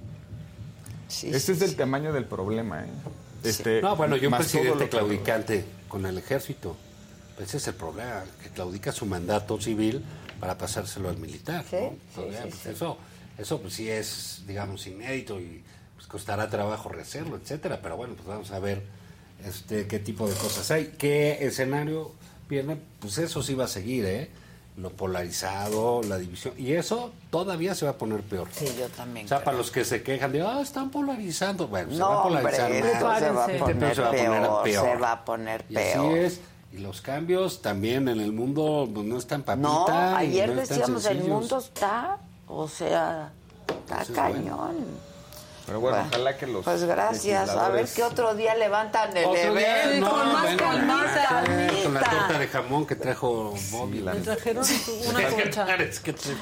Sí, 1.08 1.28
Este 1.28 1.40
sí, 1.40 1.52
es 1.54 1.60
del 1.60 1.70
sí. 1.70 1.76
tamaño 1.76 2.12
del 2.12 2.26
problema. 2.26 2.84
¿eh? 2.84 2.88
Este, 3.44 3.82
No, 3.82 3.96
bueno, 3.96 4.18
y 4.18 4.26
un 4.26 4.34
presidente 4.34 4.90
claudicante 4.90 5.64
con 5.88 6.06
el 6.06 6.18
ejército. 6.18 6.76
Ese 7.42 7.58
es 7.58 7.68
el 7.68 7.76
problema, 7.76 8.24
que 8.44 8.50
claudica 8.50 8.92
su 8.92 9.06
mandato 9.06 9.62
civil 9.62 10.04
para 10.40 10.58
pasárselo 10.58 11.10
al 11.10 11.18
militar. 11.18 11.64
Sí, 11.70 11.76
¿no? 11.80 11.90
sí, 12.16 12.22
pues 12.50 12.56
sí. 12.64 12.70
Eso, 12.70 12.98
eso 13.38 13.62
pues 13.62 13.74
sí 13.76 13.90
es, 13.90 14.42
digamos, 14.48 14.86
inédito 14.88 15.40
y 15.40 15.64
pues 15.96 16.08
costará 16.08 16.50
trabajo 16.50 16.90
rehacerlo, 16.90 17.38
etcétera. 17.38 17.80
Pero 17.82 17.96
bueno, 17.96 18.16
pues 18.16 18.28
vamos 18.28 18.52
a 18.52 18.60
ver 18.60 18.84
este 19.46 19.88
qué 19.88 20.00
tipo 20.00 20.28
de 20.28 20.34
cosas 20.36 20.70
hay. 20.72 20.96
¿Qué 20.98 21.38
escenario 21.46 22.12
viene? 22.48 22.78
Pues 23.00 23.18
eso 23.18 23.42
sí 23.44 23.54
va 23.54 23.66
a 23.66 23.68
seguir, 23.68 24.06
¿eh? 24.06 24.30
Lo 24.78 24.92
polarizado, 24.92 26.02
la 26.04 26.18
división. 26.18 26.54
Y 26.58 26.74
eso 26.74 27.12
todavía 27.32 27.74
se 27.74 27.86
va 27.86 27.92
a 27.92 27.98
poner 27.98 28.22
peor. 28.22 28.48
Sí, 28.52 28.68
yo 28.78 28.88
también. 28.90 29.26
O 29.26 29.30
sea, 29.30 29.38
creo. 29.38 29.46
para 29.46 29.58
los 29.58 29.72
que 29.72 29.84
se 29.84 30.04
quejan 30.04 30.32
de, 30.32 30.42
ah, 30.42 30.62
están 30.62 30.92
polarizando. 30.92 31.68
Bueno, 31.68 31.92
se 31.92 32.00
va 32.00 32.06
a 32.06 32.24
hombre, 32.24 32.42
polarizar 32.42 32.72
esto 32.72 33.06
más. 33.08 33.20
se 33.20 33.30
va 33.32 33.44
a 33.44 33.48
poner 33.48 33.96
Se 33.96 34.02
va 34.02 34.08
a 34.08 34.12
poner 34.12 34.42
peor, 34.42 34.64
peor. 34.64 34.86
se 34.86 34.96
va 34.98 35.12
a 35.12 35.26
poner 35.26 35.66
Y 35.70 35.74
peor. 35.74 36.06
así 36.06 36.20
es. 36.20 36.42
Y 36.74 36.78
los 36.80 37.02
cambios 37.02 37.62
también 37.62 38.08
en 38.08 38.20
el 38.20 38.34
mundo 38.34 38.90
pues, 38.94 39.06
no 39.06 39.18
están 39.18 39.42
papita. 39.44 39.68
No, 39.68 39.88
y 40.22 40.28
ayer 40.28 40.50
no 40.50 40.56
decíamos, 40.56 41.06
el 41.06 41.24
mundo 41.24 41.58
está, 41.58 42.18
o 42.48 42.68
sea, 42.68 43.32
está 43.68 44.06
cañón. 44.14 44.76
Pero 45.68 45.80
bueno, 45.82 45.98
Bueno, 45.98 46.10
ojalá 46.14 46.38
que 46.38 46.48
los 46.48 46.64
Pues 46.64 46.84
gracias. 46.86 47.50
A 47.50 47.70
ver 47.70 47.86
qué 47.94 48.02
otro 48.04 48.34
día 48.34 48.56
levantan 48.56 49.16
el 49.16 49.26
Otro 49.26 49.54
día, 49.54 49.84
evento. 49.84 50.06
no, 50.08 50.12
con 50.14 50.34
más 50.34 50.44
venga, 50.46 50.58
calmita. 50.66 51.44
Con 51.84 51.94
la 51.94 52.00
torta 52.02 52.40
de 52.40 52.48
jamón 52.48 52.86
que 52.88 52.96
trajo 52.96 53.54
Bobby. 53.72 54.00
la 54.00 54.14
Me 54.14 54.22
trajeron 54.22 54.64
una 55.10 55.30
concha. 55.30 55.68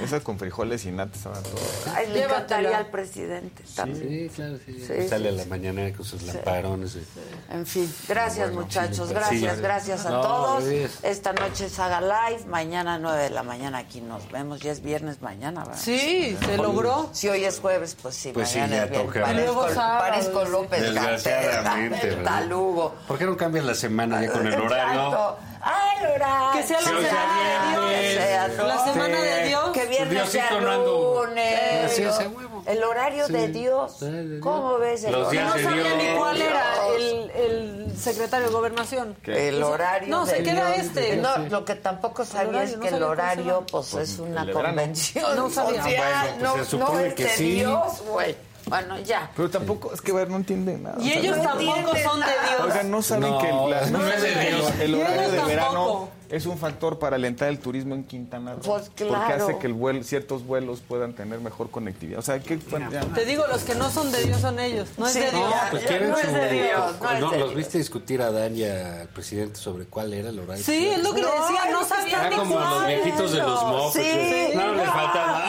Esas 0.03 0.21
con 0.21 0.37
frijoles 0.37 0.85
y 0.85 0.91
natas 0.91 1.17
estaban 1.17 1.41
todo. 1.43 1.55
Ay, 1.95 2.07
le 2.13 2.23
encantaría 2.23 2.77
al 2.77 2.87
presidente 2.91 3.63
también. 3.75 4.29
Sí, 4.29 4.31
claro, 4.35 4.57
sí. 4.63 4.73
Sí, 4.79 5.07
Sale 5.09 5.29
sí, 5.29 5.33
a 5.35 5.37
la 5.37 5.43
sí. 5.43 5.49
mañana 5.49 5.91
con 5.95 6.05
sus 6.05 6.21
lamparones. 6.21 6.95
y- 6.95 7.03
En 7.51 7.65
fin, 7.65 7.91
gracias 8.07 8.47
Bueno, 8.51 8.61
muchachos, 8.61 9.07
sí, 9.07 9.13
gracias, 9.13 9.55
sí. 9.55 9.61
gracias 9.61 10.05
a 10.05 10.09
No, 10.11 10.21
todos. 10.21 10.63
es- 10.65 11.03
Esta 11.03 11.33
noche 11.33 11.65
es 11.65 11.79
Haga 11.79 11.99
Live, 12.01 12.45
mañana 12.45 12.99
9 12.99 13.23
de 13.23 13.29
la 13.31 13.41
mañana 13.43 13.79
aquí 13.79 14.01
nos 14.01 14.29
vemos. 14.31 14.59
Ya 14.59 14.71
es 14.71 14.81
viernes 14.81 15.21
mañana, 15.21 15.65
¿verdad? 15.65 15.79
Sí, 15.81 16.37
se 16.45 16.57
logró. 16.57 17.09
Si 17.11 17.27
hoy 17.27 17.43
es 17.43 17.59
jueves, 17.59 17.95
pues 17.99 18.13
sí, 18.15 18.31
Pues 18.31 18.49
sí, 18.49 18.59
mañana 18.59 18.75
ya 18.77 18.83
es 18.83 18.89
viernes. 18.91 19.07
Parezco, 19.21 19.67
parezco. 19.75 20.45
López 20.45 20.81
Desgraciadamente, 20.81 22.07
el 22.09 22.23
talugo. 22.23 22.95
¿Por 23.07 23.17
qué 23.17 23.25
no 23.25 23.37
cambias 23.37 23.65
la 23.65 23.75
semana 23.75 24.21
ya 24.21 24.31
con 24.31 24.45
el 24.47 24.53
horario? 24.59 25.01
Exacto. 25.01 25.37
¡Ah, 25.67 25.93
el 25.99 26.11
horario! 26.11 26.51
Que 26.61 26.67
sea 26.67 26.81
la 26.81 26.89
o 26.91 27.01
sea, 27.01 27.09
semana 27.09 27.89
de 27.89 28.09
Dios. 28.11 28.23
sea 28.23 28.47
La 28.47 28.85
semana 28.85 29.21
de 29.21 29.47
Dios. 29.47 29.69
Que 29.73 29.85
viernes 29.87 30.29
sea 30.29 30.49
no 30.51 30.85
lunes. 31.25 31.85
Así 31.85 32.03
es, 32.03 32.17
huevo. 32.19 32.63
El 32.67 32.83
horario 32.83 33.25
Sí. 33.27 33.33
de 33.33 33.47
Dios. 33.47 33.99
De. 33.99 34.39
¿Cómo 34.41 34.77
ves 34.77 35.03
el 35.05 35.11
Los 35.13 35.29
Que 35.29 35.31
días 35.31 35.45
no 35.45 35.51
horario? 35.53 35.69
sabía 35.85 35.95
ni 35.95 36.17
cuál 36.17 36.41
era 36.41 36.63
el, 36.97 37.31
el 37.31 37.97
secretario 37.97 38.47
de 38.47 38.53
Gobernación. 38.53 39.15
¿Qué? 39.23 39.49
El 39.49 39.63
horario. 39.63 40.09
No, 40.09 40.25
se 40.27 40.43
queda 40.43 40.75
este. 40.75 41.15
No, 41.17 41.35
lo 41.37 41.65
que 41.65 41.75
tampoco 41.75 42.25
sabía 42.25 42.49
horario, 42.49 42.69
es 42.69 42.75
no 42.77 42.81
que 42.81 42.87
el 42.89 42.93
sabía 42.93 43.05
cómo 43.07 43.15
se 43.15 43.21
horario, 43.21 43.45
llama. 43.45 43.65
pues, 43.71 43.93
es 43.95 44.19
una 44.19 44.41
el 44.43 44.51
convención 44.53 45.35
No 45.35 45.49
sabía. 45.49 45.81
social. 45.83 45.97
Bueno, 45.97 46.21
pues, 46.21 46.41
no, 46.41 46.51
se 46.53 46.57
no 46.59 46.65
supone 46.85 47.07
es 47.07 47.13
que 47.15 47.23
de 47.23 47.29
sí. 47.31 47.51
Dios, 47.55 48.01
güey. 48.07 48.35
Bueno, 48.67 48.99
ya. 48.99 49.29
Pero 49.35 49.49
tampoco, 49.49 49.93
es 49.93 50.01
que 50.01 50.11
ver, 50.11 50.29
no 50.29 50.37
entiende 50.37 50.77
nada. 50.77 50.95
Y 50.99 51.09
O 51.09 51.11
sea, 51.11 51.19
ellos 51.21 51.37
no 51.37 51.43
tampoco 51.43 51.75
entienden 51.77 52.03
son 52.03 52.19
de. 52.19 52.25
Dios. 52.25 52.61
Oigan, 52.63 52.91
no 52.91 53.01
saben 53.01 53.29
No, 53.31 53.37
que 53.39 53.47
la- 53.47 53.89
no 53.91 54.07
es 54.11 54.21
de 54.21 54.29
Dios. 54.49 54.71
el 54.79 54.95
horario 54.95 55.31
de 55.31 55.41
verano 55.43 55.71
tampoco. 55.73 56.09
Es 56.29 56.45
un 56.45 56.57
factor 56.57 56.99
para 56.99 57.15
alentar 57.15 57.49
el 57.49 57.59
turismo 57.59 57.95
en 57.95 58.03
Quintana 58.03 58.53
Roo. 58.53 58.61
Pues 58.63 58.89
Porque 58.89 59.33
hace 59.33 59.57
que 59.57 59.67
el 59.67 59.73
vuelo, 59.73 60.03
ciertos 60.03 60.45
vuelos 60.45 60.81
puedan 60.87 61.13
tener 61.13 61.39
mejor 61.39 61.69
conectividad. 61.71 62.19
O 62.19 62.21
sea, 62.21 62.39
que 62.39 62.59
ya. 62.91 63.01
Te 63.13 63.25
digo, 63.25 63.45
los 63.47 63.63
que 63.63 63.75
no 63.75 63.89
son 63.91 64.11
de 64.11 64.23
Dios 64.23 64.41
son 64.41 64.59
ellos. 64.59 64.89
No 64.97 65.07
es 65.07 65.13
Sí, 65.13 65.19
de 65.19 65.31
Dios. 65.31 65.53
Pues 65.71 65.85
quieren 65.85 66.09
no 66.11 66.17
es 66.17 66.33
de 66.33 66.51
Dios, 66.51 66.95
no 67.01 67.09
de 67.11 67.19
los 67.19 67.33
Dios. 67.49 67.55
viste 67.55 67.77
discutir 67.77 68.21
a 68.21 68.31
Dan 68.31 68.55
y 68.55 68.63
al 68.63 69.07
presidente 69.09 69.55
sobre 69.59 69.85
cuál 69.85 70.13
era 70.13 70.29
el 70.29 70.39
horario. 70.39 70.63
Sí, 70.63 70.87
es 70.87 71.03
lo 71.03 71.13
que 71.13 71.21
le 71.21 71.27
No, 71.27 71.33
decía, 71.41 71.71
no 71.71 71.81
es 71.81 71.87
que 71.87 71.93
sabía 71.95 72.19
Era 72.21 72.29
ni 72.29 72.35
como 72.35 72.59
los 72.59 72.87
viejitos 72.87 73.31
de 73.31 73.37
los 73.39 73.63
mofos. 73.63 73.93
Sí. 73.93 74.49
No, 74.55 74.73
les 74.73 74.87
faltaba. 74.89 75.43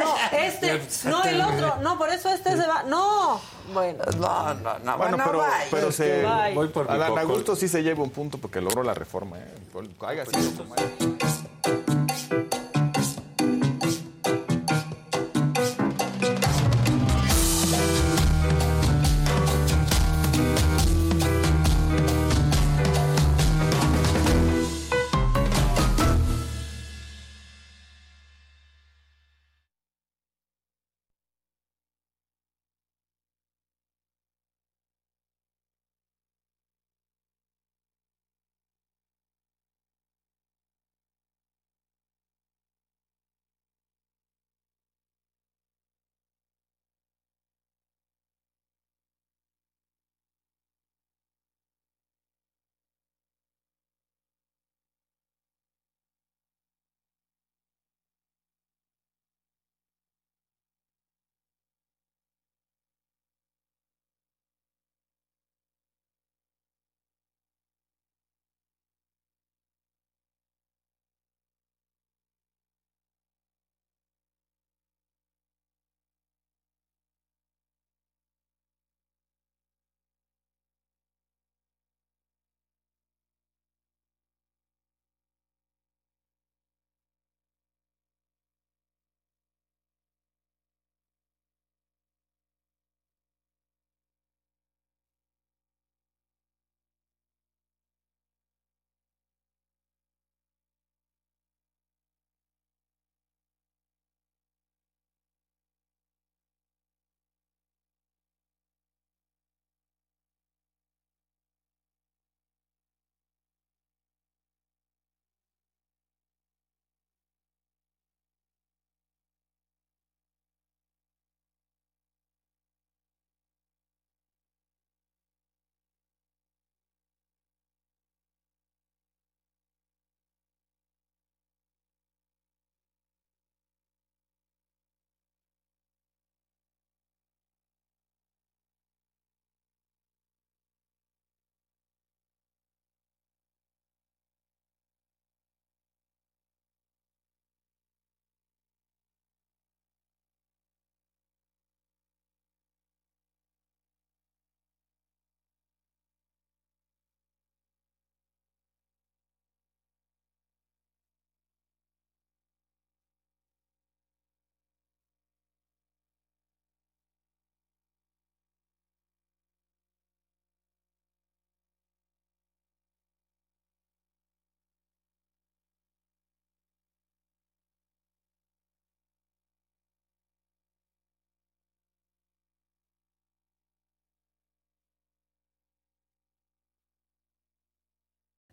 No, 0.00 0.38
este, 0.38 0.82
no 1.08 1.24
el 1.24 1.40
otro, 1.40 1.76
no, 1.82 1.98
por 1.98 2.10
eso 2.10 2.28
este 2.30 2.50
se 2.56 2.66
va. 2.66 2.82
No, 2.84 3.40
bueno. 3.72 4.04
No, 4.18 4.54
no, 4.54 4.78
no. 4.78 4.96
Bueno, 4.96 4.96
Bueno, 4.96 5.16
pero, 5.24 5.38
bye. 5.38 5.48
pero 5.70 5.92
se. 5.92 6.22
Bye. 6.24 6.54
Voy 6.54 6.68
por. 6.68 6.90
Augusto 6.90 7.56
sí 7.56 7.68
se 7.68 7.82
lleva 7.82 8.02
un 8.02 8.10
punto 8.10 8.38
porque 8.38 8.60
logró 8.60 8.82
la 8.82 8.94
reforma. 8.94 9.38
¿eh? 9.38 9.54
Por- 9.72 9.86